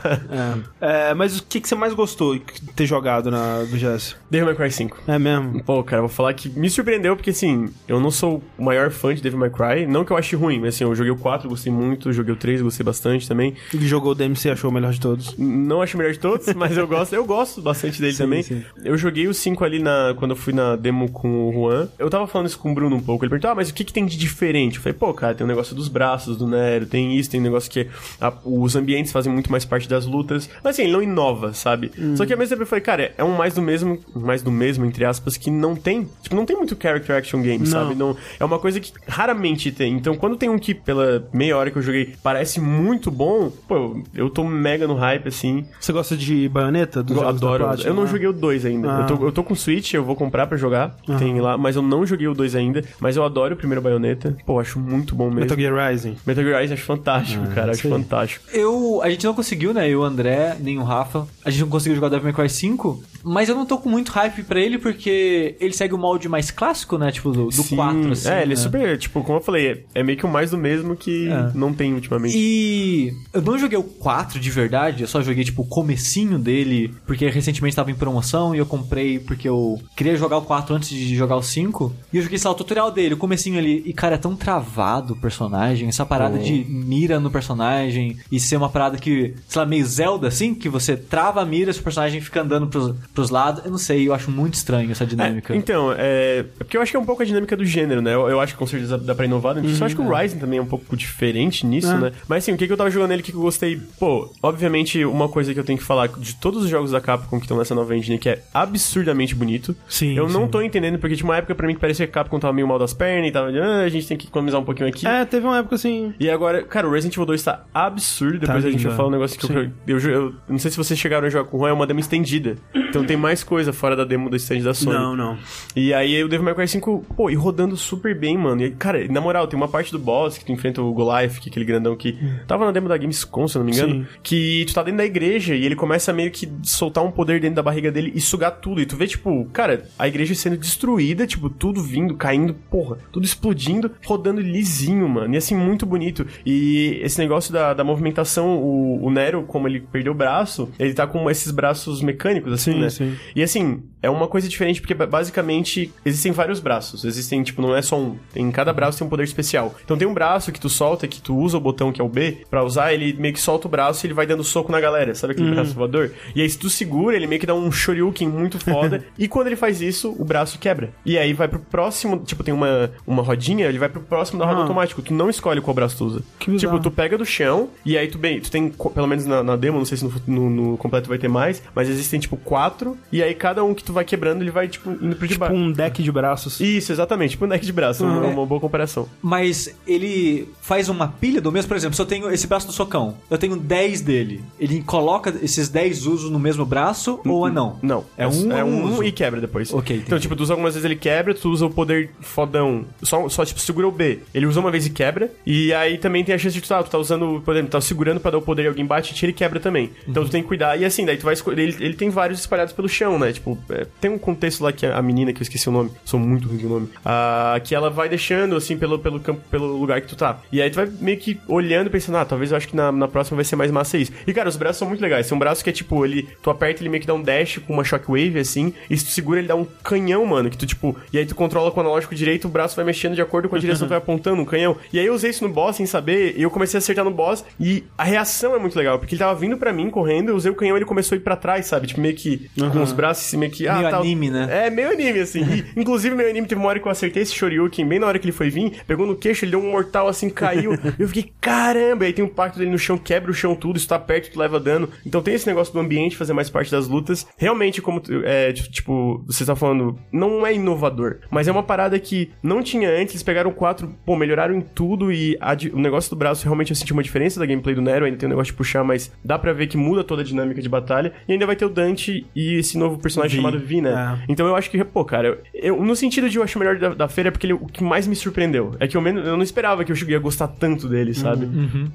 É. 0.80 1.10
É, 1.10 1.14
mas 1.14 1.38
o 1.38 1.44
que, 1.44 1.60
que 1.60 1.68
você 1.68 1.74
mais 1.74 1.92
gostou 1.94 2.36
de 2.36 2.42
ter 2.74 2.86
jogado 2.86 3.30
na 3.30 3.64
BGS? 3.70 4.14
Devil 4.30 4.46
May 4.46 4.54
Cry 4.54 4.70
5. 4.70 4.96
É 5.06 5.18
mesmo? 5.18 5.62
Pô, 5.64 5.82
cara, 5.82 6.02
vou 6.02 6.08
falar 6.08 6.32
que 6.34 6.48
me 6.50 6.70
surpreendeu 6.70 7.16
porque, 7.16 7.30
assim, 7.30 7.68
eu 7.88 7.98
não 8.00 8.10
sou 8.10 8.42
o 8.56 8.62
maior 8.64 8.90
fã 8.90 9.14
de 9.14 9.20
Devil 9.22 9.38
May 9.38 9.50
Cry. 9.50 9.86
Não 9.86 10.04
que 10.04 10.12
eu 10.12 10.16
ache 10.16 10.36
ruim, 10.36 10.60
mas 10.60 10.74
assim, 10.74 10.84
eu 10.84 10.94
joguei 10.94 11.10
o 11.12 11.16
4, 11.16 11.48
gostei 11.48 11.72
muito, 11.72 12.12
joguei 12.12 12.32
o 12.32 12.36
3, 12.36 12.62
gostei 12.62 12.84
bastante 12.84 13.26
também. 13.28 13.54
Ele 13.74 13.86
jogou 13.86 14.12
o 14.12 14.14
DMC, 14.14 14.50
achou 14.50 14.70
o 14.70 14.72
melhor 14.72 14.92
de 14.92 15.00
todos. 15.00 15.34
Não 15.36 15.82
acho 15.82 15.96
o 15.96 15.98
melhor 15.98 16.12
de 16.12 16.18
todos, 16.20 16.46
mas 16.54 16.76
eu 16.76 16.86
gosto, 16.86 17.12
eu 17.14 17.24
gosto 17.24 17.60
bastante 17.60 18.00
dele 18.00 18.12
Sim, 18.12 18.18
também. 18.22 18.42
sim. 18.42 18.62
Eu 18.84 18.96
joguei 18.96 19.26
o 19.26 19.34
5 19.34 19.64
ali 19.64 19.78
na, 19.80 20.14
quando 20.16 20.32
eu 20.32 20.36
fui 20.36 20.52
na 20.52 20.59
demo 20.76 21.10
com 21.10 21.48
o 21.48 21.52
Juan. 21.52 21.88
Eu 21.98 22.08
tava 22.10 22.26
falando 22.26 22.46
isso 22.48 22.58
com 22.58 22.70
o 22.70 22.74
Bruno 22.74 22.96
um 22.96 23.00
pouco. 23.00 23.24
Ele 23.24 23.30
perguntou, 23.30 23.50
ah, 23.50 23.54
mas 23.54 23.70
o 23.70 23.74
que, 23.74 23.84
que 23.84 23.92
tem 23.92 24.06
de 24.06 24.16
diferente? 24.16 24.76
Eu 24.76 24.82
falei, 24.82 24.98
pô, 24.98 25.12
cara, 25.14 25.34
tem 25.34 25.44
o 25.44 25.48
negócio 25.48 25.74
dos 25.74 25.88
braços 25.88 26.36
do 26.36 26.46
Nero, 26.46 26.86
tem 26.86 27.16
isso, 27.16 27.30
tem 27.30 27.40
um 27.40 27.44
negócio 27.44 27.70
que 27.70 27.86
a- 28.20 28.32
os 28.44 28.76
ambientes 28.76 29.12
fazem 29.12 29.32
muito 29.32 29.50
mais 29.50 29.64
parte 29.64 29.88
das 29.88 30.06
lutas. 30.06 30.48
Mas 30.62 30.74
assim, 30.76 30.82
ele 30.82 30.92
não 30.92 31.02
inova, 31.02 31.52
sabe? 31.52 31.90
Hum. 31.98 32.16
Só 32.16 32.24
que 32.26 32.32
ao 32.32 32.38
mesmo 32.38 32.50
tempo 32.50 32.62
eu 32.62 32.66
falei, 32.66 32.82
cara, 32.82 33.12
é 33.16 33.24
um 33.24 33.36
mais 33.36 33.54
do 33.54 33.62
mesmo, 33.62 33.98
mais 34.14 34.42
do 34.42 34.50
mesmo, 34.50 34.84
entre 34.84 35.04
aspas, 35.04 35.36
que 35.36 35.50
não 35.50 35.74
tem. 35.76 36.08
Tipo, 36.22 36.34
não 36.36 36.44
tem 36.46 36.56
muito 36.56 36.76
character 36.80 37.16
action 37.16 37.42
game, 37.42 37.58
Não. 37.64 37.66
sabe? 37.66 37.94
Não, 37.94 38.16
é 38.38 38.44
uma 38.44 38.58
coisa 38.58 38.80
que 38.80 38.92
raramente 39.06 39.70
tem. 39.72 39.94
Então, 39.94 40.16
quando 40.16 40.36
tem 40.36 40.48
um 40.48 40.58
que, 40.58 40.74
pela 40.74 41.26
meia 41.32 41.56
hora 41.56 41.70
que 41.70 41.78
eu 41.78 41.82
joguei, 41.82 42.14
parece 42.22 42.60
muito 42.60 43.10
bom, 43.10 43.50
pô, 43.68 44.02
eu 44.14 44.28
tô 44.30 44.44
mega 44.44 44.86
no 44.86 44.94
hype, 44.94 45.28
assim. 45.28 45.64
Você 45.80 45.92
gosta 45.92 46.16
de 46.16 46.48
baioneta? 46.48 47.02
Dos 47.02 47.16
Eu 47.16 47.28
adoro. 47.28 47.64
Eu 47.84 47.94
não 47.94 48.04
Ah. 48.04 48.06
joguei 48.06 48.26
o 48.26 48.32
2 48.32 48.64
ainda. 48.64 48.88
Ah. 48.90 49.00
Eu, 49.00 49.06
tô, 49.16 49.26
eu 49.26 49.32
tô 49.32 49.42
com 49.44 49.54
Switch, 49.54 49.94
eu 49.94 50.04
vou 50.04 50.16
comprar 50.16 50.46
pra 50.50 50.58
jogar. 50.58 50.96
Tem 51.18 51.40
lá, 51.40 51.56
mas 51.56 51.76
eu 51.76 51.82
não 51.82 52.04
joguei 52.04 52.28
o 52.28 52.34
2 52.34 52.54
ainda. 52.54 52.84
Mas 53.00 53.16
eu 53.16 53.24
adoro 53.24 53.54
o 53.54 53.56
primeiro 53.56 53.80
baioneta. 53.80 54.36
Pô, 54.44 54.60
acho 54.60 54.78
muito 54.78 55.14
bom 55.14 55.26
mesmo. 55.26 55.40
Metal 55.40 55.56
Gear 55.56 55.90
Rising. 55.90 56.16
Metal 56.26 56.44
Gear 56.44 56.60
Rising 56.60 56.74
acho 56.74 56.84
fantástico, 56.84 57.46
cara. 57.54 57.70
Acho 57.72 57.82
sim. 57.82 57.88
fantástico. 57.88 58.44
Eu, 58.52 59.00
a 59.02 59.08
gente 59.08 59.24
não 59.24 59.34
conseguiu, 59.34 59.72
né? 59.72 59.88
Eu, 59.88 60.00
o 60.00 60.04
André, 60.04 60.56
nem 60.60 60.78
o 60.78 60.82
Rafa. 60.82 61.26
A 61.44 61.50
gente 61.50 61.62
não 61.62 61.68
conseguiu 61.68 61.94
jogar 61.94 62.08
Devil 62.08 62.24
May 62.24 62.32
Cry 62.32 62.48
5, 62.48 63.02
mas 63.22 63.48
eu 63.48 63.54
não 63.54 63.64
tô 63.66 63.78
com 63.78 63.88
muito 63.88 64.10
hype 64.12 64.42
pra 64.42 64.60
ele 64.60 64.78
porque 64.78 65.56
ele 65.60 65.72
segue 65.72 65.94
o 65.94 65.98
molde 65.98 66.28
mais 66.28 66.50
clássico, 66.50 66.98
né? 66.98 67.12
Tipo, 67.12 67.30
do, 67.30 67.46
do 67.46 67.52
Sim. 67.52 67.76
4, 67.76 68.12
assim. 68.12 68.28
É, 68.28 68.38
ele 68.42 68.46
né? 68.48 68.52
é 68.54 68.56
super, 68.56 68.98
tipo, 68.98 69.22
como 69.22 69.38
eu 69.38 69.42
falei, 69.42 69.84
é, 69.94 70.00
é 70.00 70.02
meio 70.02 70.18
que 70.18 70.26
o 70.26 70.28
mais 70.28 70.50
do 70.50 70.58
mesmo 70.58 70.96
que 70.96 71.28
É. 71.28 71.50
não 71.54 71.72
tem 71.72 71.92
ultimamente. 71.94 72.36
E 72.36 73.12
eu 73.32 73.42
não 73.42 73.58
joguei 73.58 73.78
o 73.78 73.82
4 73.82 74.40
de 74.40 74.50
verdade, 74.50 75.02
eu 75.02 75.08
só 75.08 75.22
joguei 75.22 75.44
tipo 75.44 75.62
o 75.62 75.66
comecinho 75.66 76.38
dele, 76.38 76.92
porque 77.06 77.28
recentemente 77.28 77.76
tava 77.76 77.90
em 77.90 77.94
promoção 77.94 78.54
e 78.54 78.58
eu 78.58 78.66
comprei 78.66 79.18
porque 79.18 79.48
eu 79.48 79.80
queria 79.96 80.16
jogar 80.16 80.39
o 80.40 80.44
4 80.44 80.74
antes 80.74 80.88
de 80.88 81.14
jogar 81.14 81.36
o 81.36 81.42
5. 81.42 81.92
E 82.12 82.16
eu 82.16 82.22
joguei, 82.22 82.38
sei 82.38 82.48
lá, 82.48 82.52
o 82.54 82.56
tutorial 82.56 82.90
dele, 82.90 83.14
o 83.14 83.16
comecinho 83.16 83.58
ali. 83.58 83.82
E 83.86 83.92
cara, 83.92 84.14
é 84.16 84.18
tão 84.18 84.34
travado 84.36 85.14
o 85.14 85.16
personagem, 85.16 85.88
essa 85.88 86.04
parada 86.04 86.36
Oh. 86.38 86.42
de 86.42 86.64
mira 86.68 87.18
no 87.18 87.30
personagem 87.30 88.16
e 88.30 88.38
ser 88.38 88.56
uma 88.56 88.68
parada 88.68 88.96
que, 88.98 89.34
sei 89.48 89.60
lá, 89.60 89.66
meio 89.66 89.84
Zelda 89.84 90.28
assim, 90.28 90.54
que 90.54 90.68
você 90.68 90.96
trava 90.96 91.40
a 91.42 91.44
mira 91.44 91.70
e 91.70 91.74
o 91.74 91.82
personagem 91.82 92.20
fica 92.20 92.42
andando 92.42 92.66
pros, 92.68 92.94
pros 93.14 93.30
lados. 93.30 93.64
Eu 93.64 93.70
não 93.70 93.78
sei, 93.78 94.06
eu 94.08 94.14
acho 94.14 94.30
muito 94.30 94.54
estranho 94.54 94.90
essa 94.90 95.04
dinâmica. 95.06 95.52
É, 95.52 95.56
então, 95.56 95.92
é... 95.92 96.40
é 96.40 96.42
porque 96.58 96.76
eu 96.76 96.82
acho 96.82 96.90
que 96.90 96.96
é 96.96 97.00
um 97.00 97.04
pouco 97.04 97.22
a 97.22 97.24
dinâmica 97.26 97.56
do 97.56 97.64
gênero, 97.64 98.00
né? 98.00 98.14
Eu, 98.14 98.28
eu 98.28 98.40
acho 98.40 98.52
que 98.54 98.58
com 98.58 98.66
certeza 98.66 98.96
dá 98.98 99.14
pra 99.14 99.24
inovar. 99.24 99.56
Uhum, 99.56 99.64
eu 99.78 99.84
acho 99.86 99.94
que 99.96 100.00
o 100.02 100.14
Rising 100.16 100.38
também 100.38 100.58
é 100.58 100.62
um 100.62 100.66
pouco 100.66 100.96
diferente 100.96 101.66
nisso, 101.66 101.90
É. 101.90 101.98
né? 101.98 102.12
Mas 102.28 102.44
assim, 102.44 102.52
o 102.52 102.56
que, 102.56 102.66
que 102.66 102.72
eu 102.72 102.76
tava 102.76 102.90
jogando 102.90 103.10
nele, 103.10 103.22
o 103.22 103.24
que, 103.24 103.32
que 103.32 103.36
eu 103.38 103.42
gostei? 103.42 103.80
Pô, 103.98 104.30
obviamente, 104.42 105.04
uma 105.04 105.28
coisa 105.28 105.52
que 105.52 105.58
eu 105.60 105.64
tenho 105.64 105.78
que 105.78 105.84
falar 105.84 106.06
de 106.08 106.34
todos 106.36 106.62
os 106.64 106.70
jogos 106.70 106.92
da 106.92 107.00
Capcom 107.00 107.38
que 107.38 107.44
estão 107.44 107.58
nessa 107.58 107.74
nova 107.74 107.96
engine 107.96 108.18
que 108.18 108.28
é 108.28 108.42
absurdamente 108.54 109.34
bonito. 109.34 109.74
Sim, 109.88 110.16
Eu 110.16 110.28
não 110.30 110.48
tô 110.48 110.62
entendendo, 110.62 110.98
porque 110.98 111.16
tinha 111.16 111.28
uma 111.28 111.36
época 111.36 111.54
pra 111.54 111.66
mim 111.66 111.74
que 111.74 111.80
parecia 111.80 112.06
que 112.06 112.10
a 112.10 112.14
Capcom 112.14 112.38
tava 112.38 112.52
meio 112.52 112.66
mal 112.66 112.78
das 112.78 112.92
pernas 112.92 113.28
e 113.28 113.32
tava, 113.32 113.50
ah, 113.50 113.80
a 113.82 113.88
gente 113.88 114.06
tem 114.06 114.16
que 114.16 114.28
economizar 114.28 114.60
um 114.60 114.64
pouquinho 114.64 114.88
aqui. 114.88 115.06
É, 115.06 115.24
teve 115.24 115.46
uma 115.46 115.58
época 115.58 115.74
assim. 115.74 116.14
E 116.18 116.30
agora, 116.30 116.62
cara, 116.62 116.88
o 116.88 116.92
Resident 116.92 117.14
Evil 117.14 117.26
2 117.26 117.42
tá 117.42 117.64
absurdo. 117.74 118.38
Depois 118.40 118.62
Tá 118.62 118.68
a 118.68 118.72
gente 118.72 118.86
vai 118.86 118.96
falar 118.96 119.08
um 119.08 119.12
negócio 119.12 119.38
que 119.38 119.50
eu, 119.52 119.70
eu, 119.86 119.98
eu, 119.98 120.34
não 120.48 120.58
sei 120.58 120.70
se 120.70 120.76
vocês 120.76 120.98
chegaram 120.98 121.26
a 121.26 121.30
jogar 121.30 121.48
com 121.48 121.56
o 121.56 121.60
Juan, 121.60 121.70
é 121.70 121.72
uma 121.72 121.86
demo 121.86 122.00
estendida. 122.00 122.56
Então 122.74 123.04
tem 123.04 123.16
mais 123.16 123.42
coisa 123.42 123.72
fora 123.72 123.96
da 123.96 124.04
demo 124.04 124.28
do 124.28 124.36
stand 124.36 124.60
da 124.60 124.74
Sony. 124.74 124.96
Não, 124.96 125.16
não. 125.16 125.38
E 125.74 125.92
aí 125.94 126.22
o 126.22 126.28
Devil 126.28 126.44
May 126.44 126.54
Cry 126.54 126.68
5, 126.68 127.06
pô, 127.16 127.30
e 127.30 127.34
rodando 127.34 127.76
super 127.76 128.18
bem, 128.18 128.36
mano. 128.36 128.62
E, 128.62 128.70
cara, 128.70 129.06
na 129.08 129.20
moral, 129.20 129.46
tem 129.46 129.56
uma 129.56 129.68
parte 129.68 129.92
do 129.92 129.98
boss 129.98 130.38
que 130.38 130.44
tu 130.44 130.52
enfrenta 130.52 130.82
o 130.82 130.92
Goliath, 130.92 131.38
que 131.40 131.48
é 131.48 131.50
aquele 131.50 131.64
grandão 131.64 131.96
que 131.96 132.18
tava 132.46 132.64
na 132.64 132.72
demo 132.72 132.88
da 132.88 132.96
Gamescom, 132.96 133.46
se 133.48 133.56
eu 133.56 133.60
não 133.60 133.66
me 133.66 133.72
engano, 133.72 133.94
Sim. 133.94 134.06
que 134.22 134.64
tu 134.66 134.74
tá 134.74 134.82
dentro 134.82 134.98
da 134.98 135.04
igreja 135.04 135.54
e 135.54 135.64
ele 135.64 135.76
começa 135.76 136.12
meio 136.12 136.30
que 136.30 136.50
soltar 136.62 137.04
um 137.04 137.10
poder 137.10 137.40
dentro 137.40 137.56
da 137.56 137.62
barriga 137.62 137.90
dele 137.90 138.12
e 138.14 138.20
sugar 138.20 138.50
tudo. 138.52 138.80
E 138.80 138.86
tu 138.86 138.96
vê, 138.96 139.06
tipo, 139.06 139.44
cara, 139.52 139.84
a 139.98 140.06
igreja 140.10 140.34
sendo 140.34 140.56
destruída, 140.56 141.26
tipo, 141.26 141.48
tudo 141.48 141.82
vindo, 141.82 142.14
caindo, 142.14 142.54
porra, 142.70 142.98
tudo 143.10 143.24
explodindo, 143.24 143.90
rodando 144.04 144.40
lisinho, 144.40 145.08
mano. 145.08 145.34
E 145.34 145.36
assim, 145.38 145.56
muito 145.56 145.86
bonito. 145.86 146.26
E 146.44 147.00
esse 147.02 147.18
negócio 147.18 147.52
da, 147.52 147.72
da 147.74 147.82
movimentação, 147.84 148.58
o, 148.58 149.04
o 149.04 149.10
Nero, 149.10 149.44
como 149.44 149.66
ele 149.66 149.80
perdeu 149.80 150.12
o 150.12 150.16
braço, 150.16 150.68
ele 150.78 150.92
tá 150.94 151.06
com 151.06 151.30
esses 151.30 151.50
braços 151.50 152.02
mecânicos, 152.02 152.52
assim, 152.52 152.72
Sim, 152.74 152.80
né? 152.80 152.90
sim. 152.90 153.16
E 153.34 153.42
assim, 153.42 153.82
é 154.02 154.10
uma 154.10 154.26
coisa 154.28 154.48
diferente 154.48 154.80
porque 154.80 154.94
ba- 154.94 155.06
basicamente 155.06 155.92
existem 156.04 156.32
vários 156.32 156.60
braços. 156.60 157.04
Existem, 157.04 157.42
tipo, 157.42 157.62
não 157.62 157.74
é 157.76 157.82
só 157.82 157.98
um. 157.98 158.16
Em 158.34 158.50
cada 158.50 158.72
braço 158.72 158.98
tem 158.98 159.06
um 159.06 159.10
poder 159.10 159.24
especial. 159.24 159.74
Então 159.84 159.96
tem 159.96 160.06
um 160.08 160.14
braço 160.14 160.52
que 160.52 160.60
tu 160.60 160.68
solta, 160.68 161.06
que 161.08 161.20
tu 161.20 161.36
usa 161.36 161.56
o 161.56 161.60
botão 161.60 161.92
que 161.92 162.00
é 162.00 162.04
o 162.04 162.08
B, 162.08 162.38
pra 162.50 162.64
usar, 162.64 162.92
ele 162.92 163.12
meio 163.14 163.34
que 163.34 163.40
solta 163.40 163.66
o 163.68 163.70
braço 163.70 164.04
e 164.04 164.06
ele 164.06 164.14
vai 164.14 164.26
dando 164.26 164.42
soco 164.44 164.70
na 164.72 164.80
galera. 164.80 165.14
Sabe 165.14 165.32
aquele 165.32 165.50
braço 165.52 165.74
voador? 165.74 166.12
E 166.34 166.40
aí 166.42 166.48
se 166.48 166.58
tu 166.58 166.68
segura, 166.70 167.16
ele 167.16 167.26
meio 167.26 167.40
que 167.40 167.46
dá 167.46 167.54
um 167.54 167.70
shoryuken 167.70 168.28
muito 168.28 168.58
foda. 168.58 169.04
e 169.18 169.28
quando 169.28 169.46
ele 169.48 169.56
faz 169.56 169.80
isso, 169.80 169.99
o 170.08 170.24
braço 170.24 170.58
quebra. 170.58 170.90
E 171.04 171.18
aí 171.18 171.32
vai 171.32 171.48
pro 171.48 171.58
próximo, 171.60 172.18
tipo, 172.24 172.42
tem 172.42 172.52
uma, 172.54 172.90
uma 173.06 173.22
rodinha, 173.22 173.66
ele 173.66 173.78
vai 173.78 173.88
pro 173.88 174.00
próximo 174.00 174.38
da 174.38 174.46
roda 174.46 174.58
Ah. 174.58 174.62
automático. 174.62 175.02
Tu 175.02 175.12
não 175.14 175.28
escolhe 175.30 175.60
qual 175.60 175.74
braço 175.74 175.96
tu 175.98 176.04
usa. 176.06 176.22
Que 176.38 176.56
tipo, 176.56 176.78
tu 176.80 176.90
pega 176.90 177.16
do 177.18 177.24
chão 177.26 177.68
e 177.84 177.96
aí 177.96 178.08
tu 178.08 178.18
bem, 178.18 178.40
tu 178.40 178.50
tem, 178.50 178.70
pelo 178.70 179.06
menos 179.06 179.26
na, 179.26 179.42
na 179.42 179.56
demo, 179.56 179.78
não 179.78 179.84
sei 179.84 179.98
se 179.98 180.04
no, 180.04 180.12
no, 180.26 180.50
no 180.50 180.76
completo 180.76 181.08
vai 181.08 181.18
ter 181.18 181.28
mais, 181.28 181.62
mas 181.74 181.88
existem, 181.88 182.18
tipo, 182.20 182.36
quatro, 182.36 182.96
e 183.12 183.22
aí 183.22 183.34
cada 183.34 183.62
um 183.64 183.74
que 183.74 183.82
tu 183.84 183.92
vai 183.92 184.04
quebrando, 184.04 184.42
ele 184.42 184.50
vai, 184.50 184.68
tipo, 184.68 184.90
indo 184.90 185.16
pro 185.16 185.26
de 185.26 185.34
Tipo 185.34 185.40
baixo. 185.40 185.54
um 185.54 185.70
deck 185.72 186.02
de 186.02 186.10
braços. 186.12 186.60
Isso, 186.60 186.92
exatamente, 186.92 187.30
tipo 187.32 187.44
um 187.44 187.48
deck 187.48 187.64
de 187.64 187.72
braço, 187.72 188.04
uma, 188.04 188.26
uma 188.26 188.46
boa 188.46 188.60
comparação. 188.60 189.08
Mas 189.22 189.74
ele 189.86 190.48
faz 190.60 190.88
uma 190.88 191.08
pilha 191.08 191.40
do 191.40 191.50
mesmo, 191.52 191.68
por 191.68 191.76
exemplo, 191.76 191.94
se 191.96 192.02
eu 192.02 192.06
tenho 192.06 192.30
esse 192.30 192.46
braço 192.46 192.66
do 192.66 192.72
socão, 192.72 193.16
eu 193.30 193.38
tenho 193.38 193.56
10 193.56 194.00
dele. 194.00 194.42
Ele 194.58 194.82
coloca 194.82 195.34
esses 195.42 195.68
10 195.68 196.06
usos 196.06 196.30
no 196.30 196.38
mesmo 196.38 196.64
braço 196.64 197.20
ou 197.26 197.46
é 197.48 197.50
não? 197.50 197.78
Não, 197.82 198.04
É 198.16 198.26
um 198.26 198.52
é 198.52 198.64
um 198.64 198.84
uso. 198.84 199.02
e 199.04 199.12
quebra 199.12 199.40
depois. 199.40 199.72
Ok, 199.90 199.96
entendi. 199.96 200.06
Então, 200.06 200.18
tipo, 200.18 200.36
tu 200.36 200.42
usa 200.42 200.52
algumas 200.52 200.74
vezes 200.74 200.84
ele 200.84 200.96
quebra, 200.96 201.34
tu 201.34 201.50
usa 201.50 201.66
o 201.66 201.70
poder 201.70 202.10
fodão, 202.20 202.84
só, 203.02 203.28
só 203.28 203.44
tipo, 203.44 203.58
segura 203.60 203.88
o 203.88 203.90
B. 203.90 204.20
Ele 204.32 204.46
usa 204.46 204.60
uma 204.60 204.70
vez 204.70 204.86
e 204.86 204.90
quebra, 204.90 205.30
e 205.44 205.72
aí 205.74 205.98
também 205.98 206.24
tem 206.24 206.34
a 206.34 206.38
chance 206.38 206.54
de 206.54 206.60
tu, 206.60 206.68
tá, 206.68 206.82
tu 206.82 206.90
tá 206.90 206.98
usando, 206.98 207.42
por 207.44 207.54
exemplo, 207.54 207.70
tá 207.70 207.80
segurando 207.80 208.20
pra 208.20 208.30
dar 208.30 208.38
o 208.38 208.42
poder 208.42 208.64
e 208.64 208.68
alguém 208.68 208.86
bate 208.86 209.12
e 209.12 209.14
tira 209.14 209.30
e 209.30 209.34
quebra 209.34 209.58
também. 209.58 209.90
Então 210.06 210.24
tu 210.24 210.30
tem 210.30 210.42
que 210.42 210.48
cuidar, 210.48 210.76
e 210.76 210.84
assim, 210.84 211.04
daí 211.04 211.16
tu 211.16 211.24
vai 211.24 211.34
escolher, 211.34 211.62
ele, 211.62 211.76
ele 211.80 211.94
tem 211.94 212.10
vários 212.10 212.40
espalhados 212.40 212.72
pelo 212.72 212.88
chão, 212.88 213.18
né? 213.18 213.32
Tipo, 213.32 213.58
é, 213.70 213.86
tem 214.00 214.10
um 214.10 214.18
contexto 214.18 214.62
lá 214.62 214.72
que 214.72 214.86
a 214.86 215.02
menina, 215.02 215.32
que 215.32 215.40
eu 215.40 215.42
esqueci 215.42 215.68
o 215.68 215.72
nome, 215.72 215.90
sou 216.04 216.20
muito 216.20 216.48
ruim 216.48 216.58
do 216.58 216.68
nome, 216.68 216.88
ah, 217.04 217.60
que 217.62 217.74
ela 217.74 217.90
vai 217.90 218.08
deixando, 218.08 218.56
assim, 218.56 218.76
pelo, 218.76 218.98
pelo 218.98 219.20
campo, 219.20 219.40
pelo 219.50 219.76
lugar 219.76 220.00
que 220.00 220.06
tu 220.06 220.16
tá. 220.16 220.40
E 220.52 220.62
aí 220.62 220.70
tu 220.70 220.76
vai 220.76 220.88
meio 221.00 221.18
que 221.18 221.40
olhando, 221.48 221.90
pensando, 221.90 222.16
ah, 222.18 222.24
talvez 222.24 222.50
eu 222.50 222.56
acho 222.56 222.68
que 222.68 222.76
na, 222.76 222.92
na 222.92 223.08
próxima 223.08 223.36
vai 223.36 223.44
ser 223.44 223.56
mais 223.56 223.70
massa 223.70 223.98
isso. 223.98 224.12
E, 224.26 224.32
cara, 224.32 224.48
os 224.48 224.56
braços 224.56 224.78
são 224.78 224.88
muito 224.88 225.00
legais. 225.00 225.28
Tem 225.28 225.36
um 225.36 225.38
braço 225.38 225.62
que 225.64 225.70
é 225.70 225.72
tipo, 225.72 226.04
ele, 226.04 226.28
tu 226.42 226.50
aperta, 226.50 226.82
ele 226.82 226.88
meio 226.88 227.00
que 227.00 227.06
dá 227.06 227.14
um 227.14 227.22
dash 227.22 227.58
com 227.66 227.72
uma 227.72 227.84
shockwave, 227.84 228.38
assim, 228.38 228.72
e 228.88 228.96
se 228.96 229.04
tu 229.04 229.10
segura, 229.10 229.38
ele 229.38 229.48
dá 229.48 229.54
um 229.54 229.66
canhão, 229.82 230.24
mano, 230.26 230.50
que 230.50 230.56
tu, 230.56 230.66
tipo, 230.66 230.96
e 231.12 231.18
aí 231.18 231.26
tu 231.26 231.34
controla 231.34 231.70
com 231.70 231.78
o 231.78 231.82
analógico 231.82 232.14
direito, 232.14 232.46
o 232.46 232.50
braço 232.50 232.76
vai 232.76 232.84
mexendo 232.84 233.14
de 233.14 233.22
acordo 233.22 233.48
com 233.48 233.56
a 233.56 233.58
direção 233.58 233.86
que 233.86 233.90
vai 233.90 233.98
apontando, 233.98 234.40
um 234.42 234.44
canhão. 234.44 234.76
E 234.92 234.98
aí 234.98 235.06
eu 235.06 235.14
usei 235.14 235.30
isso 235.30 235.46
no 235.46 235.52
boss 235.52 235.76
sem 235.76 235.86
saber, 235.86 236.34
e 236.36 236.42
eu 236.42 236.50
comecei 236.50 236.78
a 236.78 236.80
acertar 236.80 237.04
no 237.04 237.10
boss, 237.10 237.44
e 237.58 237.84
a 237.96 238.04
reação 238.04 238.54
é 238.54 238.58
muito 238.58 238.76
legal, 238.76 238.98
porque 238.98 239.14
ele 239.14 239.20
tava 239.20 239.38
vindo 239.38 239.56
pra 239.56 239.72
mim 239.72 239.90
correndo, 239.90 240.30
eu 240.30 240.36
usei 240.36 240.50
o 240.50 240.54
canhão 240.54 240.76
ele 240.76 240.84
começou 240.84 241.14
a 241.14 241.18
ir 241.18 241.20
pra 241.20 241.36
trás, 241.36 241.66
sabe? 241.66 241.86
Tipo, 241.86 242.00
meio 242.00 242.14
que 242.14 242.50
com 242.56 242.82
os 242.82 242.92
braços 242.92 243.26
assim, 243.26 243.36
meio 243.36 243.52
que. 243.52 243.64
Meio 243.64 243.86
ah, 243.86 243.90
tal. 243.90 244.00
anime, 244.00 244.30
né? 244.30 244.66
É, 244.66 244.70
meio 244.70 244.90
anime, 244.90 245.20
assim. 245.20 245.42
E, 245.42 245.64
inclusive, 245.80 246.14
meio 246.14 246.30
anime 246.30 246.46
teve 246.46 246.60
uma 246.60 246.68
hora 246.68 246.78
que 246.78 246.86
eu 246.86 246.90
acertei 246.90 247.22
esse 247.22 247.34
Shoryuken, 247.34 247.86
bem 247.86 247.98
na 247.98 248.06
hora 248.06 248.18
que 248.18 248.24
ele 248.24 248.32
foi 248.32 248.50
vir, 248.50 248.82
pegou 248.86 249.06
no 249.06 249.16
queixo, 249.16 249.44
ele 249.44 249.52
deu 249.52 249.60
um 249.60 249.70
mortal 249.70 250.08
assim, 250.08 250.30
caiu. 250.30 250.74
e 250.74 250.78
eu 251.02 251.08
fiquei, 251.08 251.32
caramba! 251.40 252.04
E 252.04 252.06
aí 252.08 252.12
tem 252.12 252.24
um 252.24 252.28
pacto 252.28 252.58
dele 252.58 252.70
no 252.70 252.78
chão, 252.78 252.96
quebra 252.98 253.30
o 253.30 253.34
chão 253.34 253.54
tudo, 253.54 253.76
isso 253.76 253.88
tá 253.88 253.98
perto, 253.98 254.30
tu 254.30 254.38
leva 254.38 254.58
dano. 254.58 254.88
Então 255.04 255.22
tem 255.22 255.34
esse 255.34 255.46
negócio 255.46 255.72
do 255.72 255.80
ambiente 255.80 256.16
fazer 256.16 256.32
mais 256.32 256.48
parte 256.50 256.70
das 256.70 256.88
lutas. 256.88 257.26
Realmente, 257.36 257.82
como 257.82 258.00
tu- 258.00 258.22
é, 258.24 258.52
tipo, 258.52 259.22
você 259.26 259.44
tá 259.44 259.54
falando, 259.54 259.69
não 260.12 260.46
é 260.46 260.54
inovador, 260.54 261.18
mas 261.30 261.48
é 261.48 261.52
uma 261.52 261.62
parada 261.62 261.98
que 261.98 262.30
não 262.42 262.62
tinha 262.62 262.88
antes, 262.90 263.14
eles 263.14 263.22
pegaram 263.22 263.50
quatro, 263.52 263.94
pô, 264.04 264.16
melhoraram 264.16 264.54
em 264.54 264.60
tudo 264.60 265.12
e 265.12 265.36
o 265.72 265.78
negócio 265.78 266.10
do 266.10 266.16
braço 266.16 266.44
realmente 266.44 266.70
eu 266.70 266.76
senti 266.76 266.92
uma 266.92 267.02
diferença 267.02 267.38
da 267.40 267.46
gameplay 267.46 267.74
do 267.74 267.82
Nero, 267.82 268.04
ainda 268.04 268.16
tem 268.18 268.26
o 268.26 268.30
negócio 268.30 268.52
de 268.52 268.56
puxar, 268.56 268.84
mas 268.84 269.12
dá 269.24 269.38
pra 269.38 269.52
ver 269.52 269.66
que 269.66 269.76
muda 269.76 270.02
toda 270.04 270.22
a 270.22 270.24
dinâmica 270.24 270.60
de 270.60 270.68
batalha. 270.68 271.12
E 271.28 271.32
ainda 271.32 271.46
vai 271.46 271.56
ter 271.56 271.64
o 271.64 271.68
Dante 271.70 272.26
e 272.34 272.54
esse 272.54 272.76
novo 272.78 272.98
personagem 272.98 273.36
Vi. 273.36 273.42
chamado 273.42 273.58
Vi, 273.58 273.80
né? 273.80 274.18
É. 274.20 274.24
Então 274.32 274.46
eu 274.46 274.56
acho 274.56 274.70
que, 274.70 274.82
pô, 274.84 275.04
cara, 275.04 275.28
eu, 275.28 275.38
eu- 275.76 275.82
no 275.84 275.94
sentido 275.96 276.28
de 276.28 276.36
eu 276.38 276.42
acho 276.42 276.58
melhor 276.58 276.78
da, 276.78 276.90
da 276.94 277.08
feira 277.08 277.28
é 277.28 277.30
porque 277.30 277.46
ele, 277.46 277.54
o 277.54 277.66
que 277.66 277.82
mais 277.82 278.06
me 278.06 278.14
surpreendeu 278.16 278.74
é 278.80 278.86
que 278.88 278.96
eu, 278.96 279.00
menos, 279.00 279.26
eu 279.26 279.36
não 279.36 279.42
esperava 279.42 279.84
que 279.84 279.92
eu 279.92 279.96
ia 280.08 280.18
gostar 280.18 280.48
tanto 280.48 280.88
dele, 280.88 281.14
sabe? 281.14 281.48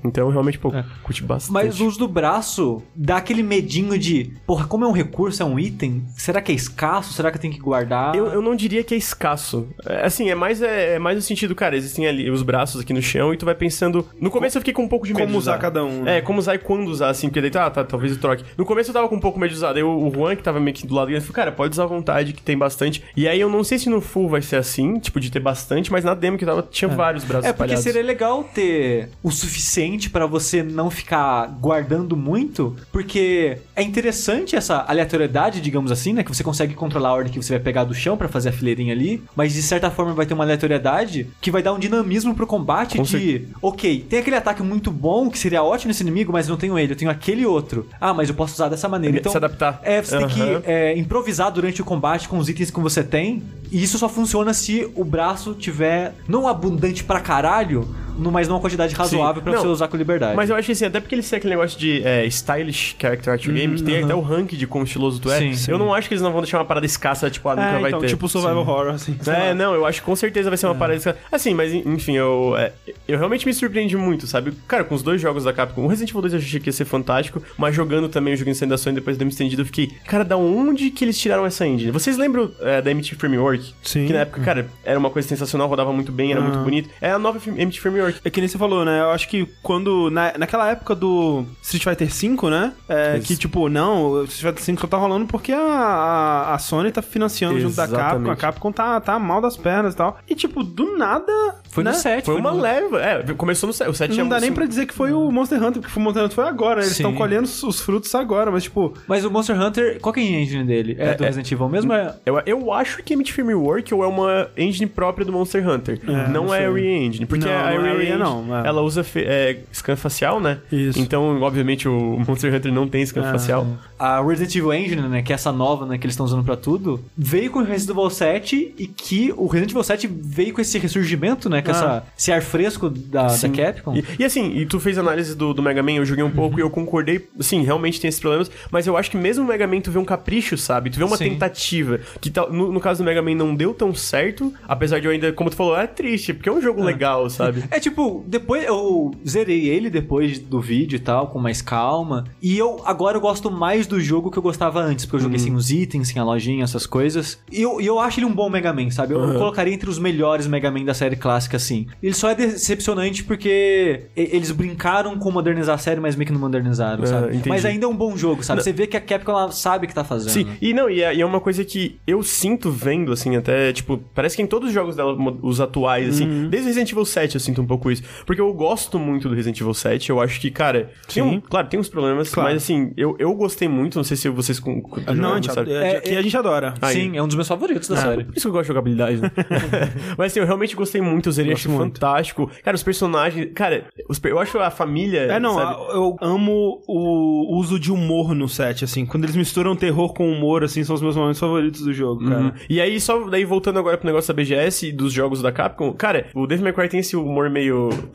Então 0.03 0.26
eu 0.28 0.32
realmente, 0.32 0.57
pô, 0.59 0.71
curti 1.03 1.23
bastante. 1.23 1.53
Mas 1.53 1.80
o 1.80 1.88
uso 1.88 1.99
do 1.99 2.07
braço 2.07 2.82
dá 2.95 3.17
aquele 3.17 3.43
medinho 3.43 3.97
de, 3.97 4.32
porra, 4.45 4.65
como 4.67 4.84
é 4.86 4.88
um 4.88 4.91
recurso, 4.91 5.41
é 5.41 5.45
um 5.45 5.59
item, 5.59 6.03
será 6.15 6.41
que 6.41 6.51
é 6.51 6.55
escasso? 6.55 7.13
Será 7.13 7.32
que 7.32 7.38
eu 7.38 7.41
tenho 7.41 7.53
que 7.53 7.59
guardar? 7.66 8.16
Eu, 8.16 8.28
eu 8.28 8.41
não 8.41 8.55
diria 8.55 8.84
que 8.84 8.93
é 8.93 8.97
escasso. 8.97 9.68
É, 9.86 10.05
assim, 10.05 10.30
é 10.30 10.36
mais, 10.36 10.61
é, 10.61 10.95
é 10.95 10.99
mais 10.99 11.16
no 11.18 11.22
sentido, 11.22 11.53
cara, 11.55 11.76
existem 11.76 12.07
ali 12.07 12.30
os 12.30 12.41
braços 12.43 12.82
aqui 12.82 12.93
no 12.93 13.01
chão 13.01 13.34
e 13.34 13.38
tu 13.38 13.45
vai 13.45 13.55
pensando. 13.55 14.07
No 14.20 14.30
começo 14.30 14.57
eu 14.57 14.61
fiquei 14.61 14.74
com 14.74 14.84
um 14.84 14.88
pouco 14.88 15.05
de 15.05 15.13
medo. 15.13 15.24
Como 15.26 15.34
de 15.34 15.38
usar 15.39 15.57
cada 15.57 15.84
um, 15.84 16.03
né? 16.03 16.18
É, 16.18 16.22
como 16.22 16.39
usar 16.39 16.55
e 16.55 16.59
quando 16.59 16.88
usar, 16.88 17.09
assim, 17.09 17.28
porque 17.28 17.41
daí 17.41 17.51
tá, 17.51 17.70
tá, 17.70 17.84
talvez 17.84 18.13
eu 18.13 18.20
troque. 18.20 18.43
No 18.57 18.66
começo 18.66 18.89
eu 18.89 18.93
tava 18.93 19.07
com 19.09 19.16
um 19.16 19.20
pouco 19.20 19.39
medo 19.39 19.49
de 19.51 19.57
usar. 19.57 19.74
Daí 19.74 19.84
o, 19.84 20.07
o 20.07 20.11
Juan, 20.13 20.36
que 20.36 20.43
tava 20.43 20.59
meio 20.59 20.76
que 20.76 20.86
do 20.88 20.93
lado 20.95 21.07
dele, 21.07 21.20
falou, 21.22 21.34
cara, 21.34 21.51
pode 21.51 21.74
usar 21.74 21.84
à 21.84 21.88
vontade, 21.88 22.34
que 22.34 22.41
tem 22.41 22.57
bastante. 22.57 23.03
E 23.16 23.28
aí 23.28 23.39
eu 23.39 23.49
não 23.49 23.63
sei 23.63 23.78
se 23.80 23.89
no 23.89 23.99
full 24.01 24.30
vai 24.30 24.41
ser 24.41 24.57
assim, 24.57 24.99
tipo, 24.99 25.20
de 25.20 25.32
ter 25.32 25.39
bastante, 25.39 25.91
mas 25.91 26.03
na 26.03 26.13
demo 26.13 26.38
que 26.38 26.45
tava, 26.45 26.61
tinha 26.70 26.88
vários 26.89 27.24
braços 27.24 27.45
É 27.47 27.53
porque 27.53 27.74
espalhados. 27.74 27.84
seria 27.84 28.03
legal 28.03 28.43
ter 28.43 29.09
o 29.24 29.32
suficiente 29.32 30.09
pra 30.09 30.26
você 30.26 30.61
não 30.63 30.89
ficar 30.91 31.47
guardando 31.59 32.16
muito, 32.16 32.76
porque 32.91 33.57
é 33.76 33.82
interessante 33.82 34.55
essa 34.55 34.86
aleatoriedade, 34.88 35.61
digamos 35.61 35.91
assim, 35.91 36.13
né, 36.13 36.24
que 36.24 36.34
você 36.34 36.43
consegue 36.43 36.74
controlar 36.74 37.09
a 37.09 37.13
ordem 37.13 37.32
que 37.34 37.41
você 37.41 37.55
vai 37.58 37.64
pegar 37.64 37.84
do 37.84 37.93
chão 37.93 38.16
pra 38.18 38.28
fazer 38.28 38.49
a 38.49 38.51
fileirinha 38.51 38.93
ali, 38.93 39.22
mas 39.36 39.53
de 39.53 39.62
certa 39.62 39.89
forma 39.89 40.14
vai 40.14 40.26
ter 40.26 40.34
uma 40.34 40.43
aleatoriedade 40.43 41.28
que 41.41 41.51
vai 41.51 41.62
dar 41.62 41.74
um 41.74 41.80
dinamismo 41.80 42.36
pro 42.36 42.45
combate 42.47 42.97
Com 42.97 43.03
de, 43.03 43.47
ok, 43.62 44.06
tem 44.10 44.20
aquele 44.20 44.36
ataque 44.36 44.62
muito 44.64 44.91
bom 44.91 45.30
que 45.30 45.39
seria 45.39 45.64
ótimo 45.64 45.89
nesse 45.89 46.03
inimigo, 46.03 46.32
mas 46.32 46.47
não 46.47 46.58
tenho 46.58 46.78
ele, 46.78 46.93
eu 46.93 46.97
tenho 46.97 47.12
aquele 47.12 47.45
outro. 47.45 47.88
Ah, 47.99 48.14
mas 48.14 48.30
eu 48.30 48.36
posso 48.36 48.53
usar 48.53 48.70
dessa 48.70 48.88
maneira. 48.88 49.18
Então, 49.18 49.32
Se 49.32 49.38
adaptar. 49.38 49.80
é, 49.84 50.01
você 50.01 50.18
tem 50.18 50.28
que 50.28 50.41
é, 50.66 50.97
improvisar 50.97 51.51
durante 51.51 51.82
o 51.82 51.86
combate 51.86 52.28
com 52.28 52.38
os 52.38 52.49
itens 52.49 52.70
que 52.72 52.80
você 52.80 53.03
tem. 53.03 53.43
E 53.72 53.82
isso 53.84 53.97
só 53.97 54.08
funciona 54.08 54.53
se 54.53 54.89
o 54.95 55.03
braço 55.03 55.53
tiver 55.53 56.14
não 56.28 56.47
abundante 56.47 57.03
pra 57.03 57.20
caralho, 57.20 57.88
mas 58.18 58.47
numa 58.47 58.59
quantidade 58.59 58.93
razoável 58.95 59.41
pra 59.41 59.51
Não, 59.53 59.61
você 59.61 59.68
usar 59.68 59.88
com 59.88 59.97
liberdade. 59.97 60.36
Mas 60.36 60.49
eu 60.49 60.55
acho 60.55 60.66
que 60.66 60.72
assim, 60.72 60.86
até 60.86 60.99
porque 60.99 61.16
eles 61.16 61.30
têm 61.30 61.38
aquele 61.38 61.53
negócio 61.55 61.80
de 61.80 62.01
é, 62.03 62.26
stylish 62.26 62.95
character 62.99 63.34
art 63.34 63.47
game, 63.47 63.76
que 63.76 63.84
tem 63.84 64.03
até 64.03 64.16
o 64.16 64.22
rank 64.22 64.53
de 64.53 64.68
quão 64.68 64.84
estiloso 64.84 65.20
tu 65.20 65.32
é. 65.32 65.39
Sim, 65.39 65.53
sim. 65.53 65.72
Eu 65.72 65.78
não 65.78 65.93
acho 65.93 66.07
que 66.07 66.13
eles 66.13 66.22
não 66.22 66.32
vão 66.32 66.41
deixar 66.41 66.57
uma 66.59 66.66
parada 66.66 66.86
escassa, 66.86 67.30
tipo, 67.30 67.47
ah, 67.49 67.55
nunca 67.55 67.68
É, 67.68 67.80
vai 67.80 67.89
então, 67.89 67.99
ter. 67.99 68.07
tipo 68.07 68.28
survival 68.28 68.57
horror, 68.59 68.88
assim. 68.93 69.18
É, 69.28 69.53
não, 69.53 69.74
eu 69.74 69.86
acho 69.86 69.99
que 70.01 70.05
com 70.05 70.16
certeza 70.16 70.49
vai 70.49 70.57
ser 70.57 70.66
uma 70.68 70.76
parada 70.76 70.97
escassa. 70.97 71.18
Assim, 71.32 71.53
mas 71.53 71.74
enfim, 71.74 72.16
eu, 72.16 72.55
é, 72.57 72.72
eu 73.07 73.18
realmente 73.18 73.45
me 73.45 73.53
surpreendi 73.53 73.97
muito, 73.97 74.28
sabe? 74.28 74.53
Cara, 74.68 74.84
com 74.84 74.95
os 74.95 75.03
dois 75.03 75.20
jogos 75.22 75.43
da 75.43 75.53
Capcom, 75.53 75.84
o 75.84 75.88
Resident 75.88 76.09
Evil 76.09 76.22
2 76.22 76.34
eu 76.34 76.39
achei 76.39 76.59
que 76.59 76.70
ia 76.70 76.74
ser 76.74 76.86
fantástico, 76.86 77.41
mas 77.57 77.76
jogando 77.76 78.09
também 78.09 78.34
o 78.34 78.38
jogo 78.38 78.49
em 78.49 78.68
da 78.68 78.78
Sony 78.78 78.95
depois 78.95 79.18
me 79.18 79.28
estendido, 79.28 79.61
eu 79.61 79.66
fiquei, 79.66 79.91
cara, 80.07 80.24
da 80.24 80.38
onde 80.38 80.89
que 80.89 81.03
eles 81.03 81.18
tiraram 81.18 81.45
essa 81.45 81.66
engine? 81.68 81.91
Vocês 81.91 82.18
lembram 82.18 82.51
é, 82.61 82.82
da 82.82 82.93
MT 82.93 83.16
Framework? 83.16 83.74
Sim. 83.84 84.07
Que 84.07 84.13
na 84.13 84.20
época, 84.20 84.41
cara, 84.41 84.68
era 84.84 84.97
uma 84.97 85.09
coisa 85.09 85.28
sensacional, 85.28 85.68
rodava 85.68 85.91
muito 85.91 86.11
bem, 86.11 86.32
era 86.32 86.41
muito 86.41 86.55
Aham. 86.55 86.63
bonito. 86.63 86.89
É 87.01 87.11
a 87.11 87.20
nova 87.20 87.39
MT 87.45 87.80
Framework. 87.80 88.05
É 88.24 88.30
que 88.30 88.39
nem 88.39 88.47
você 88.47 88.58
falou, 88.58 88.86
né? 88.86 89.01
Eu 89.01 89.12
acho 89.12 89.28
que 89.28 89.47
quando. 89.62 90.10
Na, 90.10 90.34
naquela 90.38 90.70
época 90.70 90.95
do 90.95 91.45
Street 91.62 91.84
Fighter 91.84 92.08
V, 92.08 92.49
né? 92.49 92.74
É, 92.88 93.20
que 93.20 93.36
tipo, 93.36 93.70
não, 93.70 94.12
o 94.12 94.24
Street 94.26 94.56
Fighter 94.56 94.76
V 94.76 94.82
só 94.82 94.88
tá 94.88 94.97
rolando 94.97 95.26
porque 95.26 95.51
a, 95.51 95.60
a, 95.60 96.53
a 96.56 96.60
Sony 96.60 96.91
tá 96.91 97.01
financiando 97.01 97.60
junto 97.60 97.76
da 97.76 97.88
Capcom. 97.88 97.97
A 97.97 98.08
Exatamente. 98.08 98.39
Capcom 98.39 98.72
tá, 98.72 98.99
tá 99.01 99.20
mal 99.20 99.41
das 99.41 99.58
pernas 99.58 99.93
e 99.93 99.97
tal. 99.97 100.18
E 100.28 100.36
tipo, 100.36 100.64
do 100.64 100.97
nada. 100.97 101.32
Foi 101.70 101.84
né? 101.84 101.91
no 101.91 101.97
7. 101.97 102.26
Foi 102.26 102.36
uma 102.36 102.51
no... 102.51 102.62
leva. 102.62 103.01
É, 103.01 103.34
começou 103.34 103.68
no 103.68 103.74
7. 103.74 103.89
O 103.89 103.93
7 103.93 104.10
Não 104.10 104.16
tinha 104.16 104.26
dá 104.26 104.39
nem 104.39 104.49
assim, 104.49 104.56
pra 104.56 104.66
dizer 104.66 104.86
que 104.86 104.93
foi 104.93 105.12
o 105.12 105.32
Monster 105.32 105.62
Hunter, 105.62 105.82
porque 105.82 105.99
o 105.99 106.01
Monster 106.01 106.24
Hunter 106.24 106.36
foi 106.36 106.47
agora. 106.47 106.82
Eles 106.82 106.93
Sim. 106.95 107.03
estão 107.03 107.14
colhendo 107.16 107.43
os, 107.43 107.64
os 107.64 107.82
frutos 107.82 108.14
agora, 108.16 108.51
mas 108.51 108.64
tipo. 108.64 108.93
Mas 109.08 109.26
o 109.26 109.32
Monster 109.32 109.60
Hunter, 109.60 109.99
qual 109.99 110.14
que 110.14 110.20
é 110.20 110.24
a 110.24 110.39
engine 110.39 110.64
dele? 110.64 110.95
É, 110.97 111.10
É, 111.10 111.14
do 111.16 111.24
é- 111.24 111.28
Resident 111.28 111.51
Evil 111.51 111.70
mesmo? 111.70 111.93
É... 111.93 112.16
Eu, 112.26 112.41
eu 112.45 112.72
acho 112.72 113.03
que 113.03 113.14
é 113.14 113.18
MT 113.18 113.34
Framework 113.34 113.93
ou 113.93 114.03
é 114.03 114.08
uma 114.08 114.49
engine 114.58 114.88
própria 114.88 115.26
do 115.26 115.32
Monster 115.32 115.68
Hunter. 115.68 115.99
É, 116.03 116.28
não, 116.30 116.45
não 116.45 116.56
é 116.56 116.66
a 116.66 116.72
Re-Engine. 116.72 117.26
Porque 117.26 117.45
Não, 117.45 117.51
a 117.51 117.72
não 117.74 117.86
é 117.86 117.91
a 117.91 117.95
Re, 117.98 118.16
não, 118.18 118.58
é. 118.64 118.68
ela 118.68 118.82
usa 118.82 119.06
é, 119.16 119.58
scan 119.74 119.96
facial, 119.96 120.39
né? 120.39 120.60
Isso. 120.72 121.00
Então, 121.00 121.41
obviamente, 121.41 121.88
o 121.88 122.20
Monster 122.28 122.54
Hunter 122.54 122.72
não 122.72 122.88
tem 122.88 123.06
scan 123.06 123.22
Ah, 123.28 123.32
facial. 123.32 123.68
A 123.98 124.22
Resident 124.22 124.56
Evil 124.56 124.74
Engine, 124.74 125.02
né, 125.08 125.22
que 125.22 125.32
é 125.32 125.36
essa 125.36 125.52
nova, 125.52 125.86
né, 125.86 125.98
que 125.98 126.06
eles 126.06 126.14
estão 126.14 126.26
usando 126.26 126.43
pra 126.43 126.56
tudo, 126.58 127.04
veio 127.18 127.50
com 127.52 127.60
o 127.60 127.64
Resident 127.64 127.98
Evil 127.98 128.10
7 128.10 128.74
e 128.78 128.88
que 128.88 129.34
o 129.38 129.48
Resident 129.48 129.72
Evil 129.72 129.84
7 129.84 130.08
veio 130.08 130.54
com 130.54 130.62
esse 130.62 130.78
ressurgimento, 130.78 131.50
né, 131.50 131.62
com 131.62 131.72
Ah. 131.72 131.74
essa, 131.74 132.04
esse 132.18 132.32
ar 132.32 132.41
fresco 132.41 132.89
da, 132.89 133.28
da. 133.28 133.50
Capcom. 133.50 133.96
E, 133.96 134.04
e 134.20 134.26
assim, 134.26 134.58
e 134.58 134.66
tu 134.66 134.80
fez 134.80 134.98
análise 134.98 135.36
do, 135.36 135.54
do 135.54 135.62
Mega 135.62 135.82
Man, 135.84 135.93
eu 135.93 136.06
joguei 136.06 136.24
um 136.24 136.32
pouco 136.32 136.60
e 136.60 136.62
eu 136.62 136.70
concordei, 136.70 137.28
sim, 137.39 137.64
realmente 137.64 138.00
tem 138.02 138.08
esses 138.10 138.20
problemas, 138.20 138.50
mas 138.72 138.86
eu 138.88 138.98
acho 138.98 139.10
que 139.12 139.18
mesmo 139.18 139.43
o 139.43 139.48
Mega 139.48 139.66
Man 139.68 139.80
tu 139.82 139.91
vê 139.91 139.98
um 140.00 140.06
capricho, 140.06 140.58
sabe? 140.58 140.89
Tu 140.89 140.98
vê 140.98 141.04
uma 141.06 141.18
Sim. 141.18 141.30
tentativa, 141.30 142.00
que 142.20 142.30
tal, 142.30 142.52
no, 142.52 142.72
no 142.72 142.80
caso 142.80 143.02
do 143.04 143.06
Mega 143.06 143.22
Man 143.22 143.36
não 143.36 143.56
deu 143.56 143.74
tão 143.74 143.93
certo, 143.93 144.54
apesar 144.68 145.00
de 145.00 145.06
eu 145.08 145.12
ainda, 145.12 145.32
como 145.32 145.50
tu 145.50 145.56
falou, 145.56 145.78
é 145.78 145.88
triste, 145.88 146.34
porque 146.34 146.50
é 146.50 146.52
um 146.52 146.62
jogo 146.62 146.84
legal, 146.84 147.30
sabe? 147.30 147.64
É 147.72 147.80
tipo, 147.89 148.23
depois 148.27 148.63
eu 148.65 149.11
zerei 149.27 149.67
ele 149.69 149.89
depois 149.89 150.39
do 150.39 150.59
vídeo 150.59 150.95
e 150.95 150.99
tal, 150.99 151.27
com 151.27 151.39
mais 151.39 151.61
calma. 151.61 152.25
E 152.41 152.57
eu 152.57 152.81
agora 152.86 153.17
eu 153.17 153.21
gosto 153.21 153.51
mais 153.51 153.86
do 153.88 153.99
jogo 153.99 154.31
que 154.31 154.38
eu 154.38 154.43
gostava 154.43 154.81
antes, 154.81 155.05
porque 155.05 155.17
eu 155.17 155.21
joguei 155.21 155.38
sem 155.39 155.53
os 155.53 155.71
itens, 155.71 156.07
sem 156.09 156.19
a 156.21 156.25
lojinha, 156.25 156.63
essas 156.63 156.86
coisas. 156.88 157.39
E 157.51 157.61
eu, 157.61 157.79
e 157.79 157.86
eu 157.86 157.99
acho 157.99 158.19
ele 158.19 158.25
um 158.25 158.33
bom 158.33 158.49
Mega 158.49 158.73
Man, 158.73 158.89
sabe? 158.89 159.13
Eu, 159.13 159.19
eu 159.23 159.38
colocaria 159.38 159.73
entre 159.73 159.89
os 159.89 159.99
melhores 159.99 160.47
Mega 160.47 160.71
Man 160.71 160.83
da 160.83 160.93
série 160.93 161.15
clássica, 161.15 161.57
assim. 161.57 161.88
Ele 162.01 162.13
só 162.13 162.29
é 162.29 162.36
decepcionante 162.36 163.23
porque 163.23 164.03
eles 164.15 164.51
brincaram 164.51 165.17
com 165.19 165.29
modernizar 165.31 165.75
a 165.75 165.77
série, 165.77 165.99
mas 165.99 166.15
meio 166.15 166.27
que 166.27 166.33
não 166.33 166.39
modernizaram, 166.39 167.03
Ah, 167.03 167.07
sabe? 167.07 167.27
entendi. 167.29 167.49
Mas 167.49 167.65
ainda 167.65 167.86
é 167.86 167.89
um 167.89 167.95
bom 167.95 168.15
jogo, 168.17 168.43
sabe? 168.43 168.63
Você 168.63 168.71
vê 168.73 168.88
que 168.88 168.97
a 168.97 169.01
Capcom 169.01 169.31
ela 169.31 169.51
sabe 169.51 169.86
o 169.86 169.88
que 169.88 169.93
tá 169.95 170.03
fazendo. 170.03 170.31
Sim, 170.31 170.47
e 170.61 170.73
não, 170.73 170.89
e 170.89 171.01
é, 171.01 171.13
e 171.15 171.21
é 171.21 171.25
uma 171.25 171.39
coisa 171.39 171.63
que 171.63 171.97
eu 172.07 172.23
sinto 172.23 172.71
vendo, 172.71 173.11
assim, 173.11 173.36
até, 173.36 173.71
tipo, 173.73 173.99
parece 174.13 174.36
que 174.36 174.41
em 174.41 174.47
todos 174.47 174.69
os 174.69 174.73
jogos 174.73 174.95
dela, 174.95 175.15
os 175.41 175.59
atuais, 175.61 176.09
assim, 176.15 176.25
Uhum. 176.25 176.49
desde 176.49 176.67
Resident 176.69 176.91
Evil 176.91 177.05
7 177.05 177.36
eu 177.36 177.39
sinto 177.41 177.61
um 177.61 177.65
pouco 177.65 177.74
isso. 177.91 178.03
Porque 178.26 178.41
eu 178.41 178.51
gosto 178.53 178.97
muito 178.99 179.28
do 179.30 179.36
Resident 179.36 179.59
Evil 179.61 179.73
7, 179.73 180.09
eu 180.09 180.19
acho 180.21 180.39
que, 180.39 180.49
cara, 180.51 180.89
tem 181.13 181.21
um- 181.23 181.32
Sim. 181.34 181.39
claro, 181.49 181.67
tem 181.67 181.80
uns 181.80 181.89
problemas, 181.89 182.30
Claro. 182.34 182.49
mas 182.49 182.63
assim, 182.63 182.91
eu, 182.97 183.15
eu 183.19 183.34
gostei 183.34 183.67
muito, 183.67 183.95
não 183.97 184.03
sei 184.03 184.17
se 184.17 184.30
vocês 184.30 184.59
com, 184.59 184.82
com- 184.82 185.01
Não, 185.13 185.34
a 185.34 185.36
gente, 185.36 185.53
sabe? 185.53 185.71
é, 185.71 186.01
É, 186.05 186.17
a 186.17 186.21
gente 186.21 186.36
adora. 186.38 186.73
Aí. 186.82 186.93
Sim, 186.95 187.17
é 187.17 187.21
um 187.23 187.28
dos 187.28 187.36
meus 187.36 187.47
favoritos 187.47 187.88
da 187.88 187.95
Ah, 187.95 188.01
série. 188.01 188.23
por 188.26 188.36
isso 188.36 188.41
que 188.41 188.47
eu 188.47 188.51
gosto 188.51 188.63
de 188.63 188.67
jogabilidade, 188.69 189.21
né? 189.21 189.32
Mas 190.17 190.32
assim, 190.32 190.39
eu 190.39 190.45
realmente 190.45 190.76
gostei 190.76 191.01
muito, 191.01 191.30
eu 191.30 191.34
zerei, 191.34 191.53
achei 191.53 191.71
fantástico. 191.76 192.49
Cara, 192.63 192.76
os 192.76 192.84
personagens. 192.84 193.49
Cara, 193.53 193.86
os 194.09 194.21
eu 194.23 194.39
acho 194.39 194.57
a 194.59 194.69
família. 194.71 195.19
É, 195.21 195.39
não, 195.39 195.55
sabe? 195.55 195.73
a- 195.73 195.93
eu 195.95 196.15
amo 196.21 196.82
o 196.88 197.57
uso 197.57 197.80
de 197.80 197.91
humor 197.91 198.34
no 198.36 198.47
set, 198.47 198.84
assim. 198.84 199.05
Quando 199.05 199.23
eles 199.26 199.36
misturam 199.36 199.76
terror 199.76 200.13
com 200.13 200.30
humor, 200.32 200.63
assim, 200.63 200.84
são 200.84 200.95
os 200.95 201.01
meus 201.01 201.15
momentos 201.15 201.39
favoritos 201.39 201.82
do 201.82 201.93
jogo, 201.93 202.23
cara. 202.28 202.41
Uhum. 202.41 202.51
E 202.69 202.80
aí, 202.82 202.99
só 202.99 203.15
só 203.15 203.30
daí 203.30 203.45
voltando 203.45 203.80
agora 203.80 203.97
pro 203.97 204.05
negócio 204.05 204.28
da 204.28 204.34
BGS 204.36 204.88
e 204.89 204.91
dos 204.91 205.13
jogos 205.13 205.41
da 205.41 205.49
Capcom, 205.49 205.93
cara, 205.93 206.26
o 206.36 206.45
Devil 206.45 206.65
May 206.65 206.73
Cry 206.73 206.89
tem 206.89 206.99
esse 206.99 207.15
humor 207.15 207.49
meio 207.49 207.64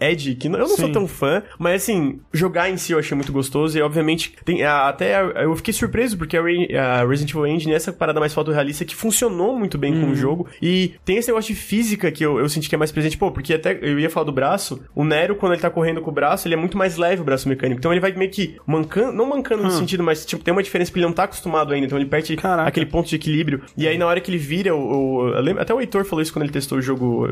edgy, 0.01 0.35
que 0.35 0.49
eu 0.49 0.53
não 0.53 0.67
sou 0.69 0.87
Sim. 0.87 0.93
tão 0.93 1.07
fã, 1.07 1.43
mas 1.59 1.83
assim, 1.83 2.21
jogar 2.33 2.71
em 2.71 2.77
si 2.77 2.93
eu 2.93 2.99
achei 2.99 3.15
muito 3.15 3.33
gostoso 3.33 3.77
e 3.79 3.83
obviamente 3.83 4.35
tem 4.45 4.65
até 4.65 5.21
eu 5.45 5.55
fiquei 5.57 5.73
surpreso 5.75 6.17
porque 6.19 6.37
a, 6.37 6.43
Re- 6.43 6.77
a 6.77 7.05
Resident 7.07 7.31
Evil 7.31 7.47
Engine 7.47 7.73
essa 7.75 7.93
parada 7.93 8.21
mais 8.21 8.33
fotorrealista 8.35 8.85
que 8.85 8.95
funcionou 8.97 9.59
muito 9.59 9.77
bem 9.79 9.91
Uhum. 9.95 10.01
com 10.07 10.11
o 10.13 10.15
jogo 10.15 10.47
e 10.63 10.95
tem 11.05 11.17
esse 11.17 11.29
negócio 11.29 11.53
de 11.55 11.61
física 11.61 12.11
que 12.13 12.25
eu, 12.25 12.39
eu 12.39 12.49
senti 12.49 12.69
que 12.69 12.75
é 12.75 12.79
mais 12.79 12.93
presente, 12.93 13.17
pô, 13.19 13.31
porque 13.33 13.55
até 13.55 13.77
eu 13.83 13.99
ia 13.99 14.09
falar 14.09 14.25
do 14.27 14.33
braço, 14.33 14.81
o 14.95 15.05
Nero 15.05 15.35
quando 15.35 15.53
ele 15.53 15.61
tá 15.63 15.69
correndo 15.71 16.01
com 16.01 16.11
o 16.11 16.15
braço, 16.15 16.47
ele 16.47 16.55
é 16.55 16.57
muito 16.57 16.77
mais 16.79 16.97
leve 16.97 17.23
o 17.23 17.25
braço 17.25 17.49
mecânico, 17.49 17.79
então 17.81 17.93
ele 17.93 18.01
vai 18.01 18.13
meio 18.13 18.31
que 18.31 18.57
mancando, 18.67 19.13
não 19.13 19.27
mancando 19.29 19.63
no 19.65 19.71
sentido, 19.71 20.03
mas 20.05 20.25
tipo, 20.25 20.43
tem 20.45 20.53
uma 20.53 20.63
diferença 20.63 20.91
porque 20.91 21.01
ele 21.01 21.07
não 21.07 21.13
tá 21.13 21.25
acostumado 21.25 21.73
ainda, 21.73 21.87
então 21.87 21.99
ele 21.99 22.07
perde 22.09 22.37
Caraca. 22.37 22.69
aquele 22.69 22.87
ponto 22.87 23.09
de 23.09 23.17
equilíbrio. 23.17 23.63
E 23.77 23.89
aí, 23.89 23.99
na 23.99 24.07
hora 24.07 24.21
que 24.21 24.31
ele 24.31 24.39
vira, 24.39 24.75
o, 24.75 25.25
o- 25.25 25.35
até 25.59 25.75
o 25.75 25.81
Heitor 25.81 26.05
falou 26.05 26.23
isso 26.23 26.33
quando 26.33 26.45
ele 26.45 26.53
testou 26.53 26.79
o 26.79 26.83
jogo, 26.83 27.27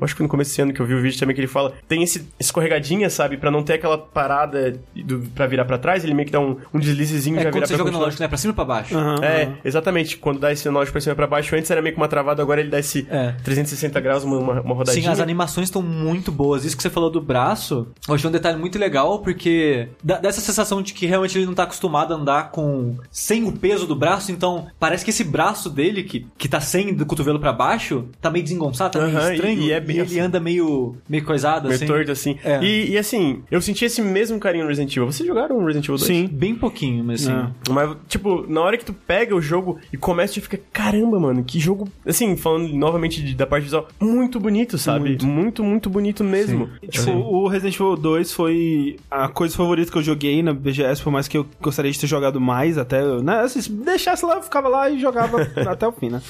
acho 0.00 0.16
que 0.16 0.22
no 0.22 0.28
começo 0.28 0.50
desse 0.50 0.62
ano 0.62 0.72
que 0.72 0.80
eu 0.80 0.86
vi 0.86 0.94
o 0.94 1.02
vídeo 1.02 1.18
também, 1.18 1.34
que 1.34 1.40
ele 1.40 1.47
fala, 1.48 1.72
tem 1.86 2.02
esse 2.02 2.26
escorregadinha, 2.38 3.08
sabe, 3.10 3.36
pra 3.36 3.50
não 3.50 3.62
ter 3.62 3.74
aquela 3.74 3.98
parada 3.98 4.78
do, 4.94 5.20
pra 5.34 5.46
virar 5.46 5.64
pra 5.64 5.78
trás, 5.78 6.04
ele 6.04 6.14
meio 6.14 6.26
que 6.26 6.32
dá 6.32 6.40
um, 6.40 6.56
um 6.72 6.78
deslizezinho 6.78 7.36
e 7.36 7.40
É 7.40 7.42
já 7.44 7.48
quando 7.50 7.54
vira 7.54 7.66
você 7.66 7.72
pra 7.74 7.78
joga 7.78 7.90
continuar. 7.90 7.98
analógico, 8.00 8.22
né? 8.22 8.28
Pra 8.28 8.38
cima 8.38 8.52
e 8.52 8.54
pra 8.54 8.64
baixo. 8.64 8.96
Aham, 8.96 9.16
É, 9.24 9.42
aham. 9.44 9.54
exatamente. 9.64 10.16
Quando 10.18 10.38
dá 10.40 10.52
esse 10.52 10.66
analógico 10.68 10.92
pra 10.92 11.00
cima 11.00 11.12
e 11.12 11.16
pra 11.16 11.26
baixo, 11.26 11.54
antes 11.56 11.70
era 11.70 11.80
meio 11.82 11.94
que 11.94 12.00
uma 12.00 12.08
travada, 12.08 12.42
agora 12.42 12.60
ele 12.60 12.70
dá 12.70 12.78
esse 12.78 13.06
É. 13.10 13.32
360 13.44 14.00
graus, 14.00 14.24
uma, 14.24 14.38
uma, 14.38 14.60
uma 14.60 14.74
rodadinha. 14.74 15.04
Sim, 15.06 15.10
as 15.10 15.20
animações 15.20 15.68
estão 15.68 15.82
muito 15.82 16.30
boas. 16.32 16.64
Isso 16.64 16.76
que 16.76 16.82
você 16.82 16.90
falou 16.90 17.10
do 17.10 17.20
braço, 17.20 17.88
eu 18.08 18.14
achei 18.14 18.28
um 18.28 18.32
detalhe 18.32 18.58
muito 18.58 18.78
legal, 18.78 19.20
porque 19.20 19.88
dá, 20.02 20.18
dá 20.18 20.28
essa 20.28 20.40
sensação 20.40 20.82
de 20.82 20.92
que 20.94 21.06
realmente 21.06 21.36
ele 21.38 21.46
não 21.46 21.54
tá 21.54 21.64
acostumado 21.64 22.12
a 22.12 22.16
andar 22.16 22.50
com 22.50 22.96
sem 23.10 23.44
o 23.44 23.52
peso 23.52 23.86
do 23.86 23.94
braço, 23.96 24.30
então 24.32 24.66
parece 24.78 25.04
que 25.04 25.10
esse 25.10 25.24
braço 25.24 25.68
dele, 25.70 26.02
que, 26.02 26.26
que 26.36 26.48
tá 26.48 26.60
sem 26.60 26.94
do 26.94 27.06
cotovelo 27.06 27.38
pra 27.38 27.52
baixo, 27.52 28.06
tá 28.20 28.30
meio 28.30 28.42
desengonçado, 28.44 28.98
tá 28.98 29.06
meio 29.06 29.18
e- 29.18 29.32
estranho. 29.34 29.60
e 29.62 29.72
é 29.72 29.80
bem 29.80 29.96
ele 29.98 30.06
assim. 30.06 30.20
anda 30.20 30.40
meio, 30.40 30.96
meio 31.08 31.24
coisado, 31.42 31.64
Meio 31.68 31.74
assim. 31.76 31.86
torto, 31.86 32.12
assim. 32.12 32.38
É. 32.44 32.62
E, 32.62 32.90
e, 32.92 32.98
assim, 32.98 33.42
eu 33.50 33.60
senti 33.60 33.84
esse 33.84 34.00
mesmo 34.02 34.38
carinho 34.38 34.64
no 34.64 34.68
Resident 34.68 34.92
Evil. 34.96 35.06
Vocês 35.06 35.26
jogaram 35.26 35.58
Resident 35.64 35.84
Evil 35.86 35.96
2? 35.96 36.02
Sim. 36.06 36.26
Bem 36.30 36.54
pouquinho, 36.54 37.04
mas 37.04 37.26
assim. 37.26 37.36
É. 37.38 37.72
Mas, 37.72 37.96
tipo, 38.08 38.44
na 38.48 38.60
hora 38.60 38.76
que 38.76 38.84
tu 38.84 38.92
pega 38.92 39.34
o 39.34 39.40
jogo 39.40 39.78
e 39.92 39.96
começa, 39.96 40.34
tu 40.34 40.40
fica, 40.42 40.58
caramba, 40.72 41.18
mano, 41.18 41.42
que 41.44 41.58
jogo, 41.58 41.88
assim, 42.06 42.36
falando 42.36 42.68
novamente 42.74 43.22
de- 43.22 43.34
da 43.34 43.46
parte 43.46 43.64
visual, 43.64 43.88
muito 44.00 44.38
bonito, 44.40 44.76
sabe? 44.78 45.08
Muito. 45.10 45.26
Muito, 45.26 45.64
muito, 45.64 45.90
bonito 45.90 46.24
mesmo. 46.24 46.68
Tipo, 46.88 47.10
o 47.12 47.48
Resident 47.48 47.74
Evil 47.76 47.96
2 47.96 48.32
foi 48.32 48.96
a 49.10 49.28
coisa 49.28 49.56
favorita 49.56 49.90
que 49.90 49.98
eu 49.98 50.02
joguei 50.02 50.42
na 50.42 50.52
BGS, 50.52 51.02
por 51.02 51.10
mais 51.12 51.28
que 51.28 51.36
eu 51.38 51.46
gostaria 51.60 51.90
de 51.90 51.98
ter 51.98 52.06
jogado 52.06 52.40
mais, 52.40 52.76
até, 52.78 53.02
né? 53.22 53.40
Assim, 53.40 53.60
se 53.60 53.70
deixasse 53.72 54.24
lá, 54.24 54.34
eu 54.36 54.42
ficava 54.42 54.68
lá 54.68 54.88
e 54.90 54.98
jogava 54.98 55.38
até 55.70 55.86
o 55.86 55.92
fim, 55.92 56.08
né? 56.10 56.20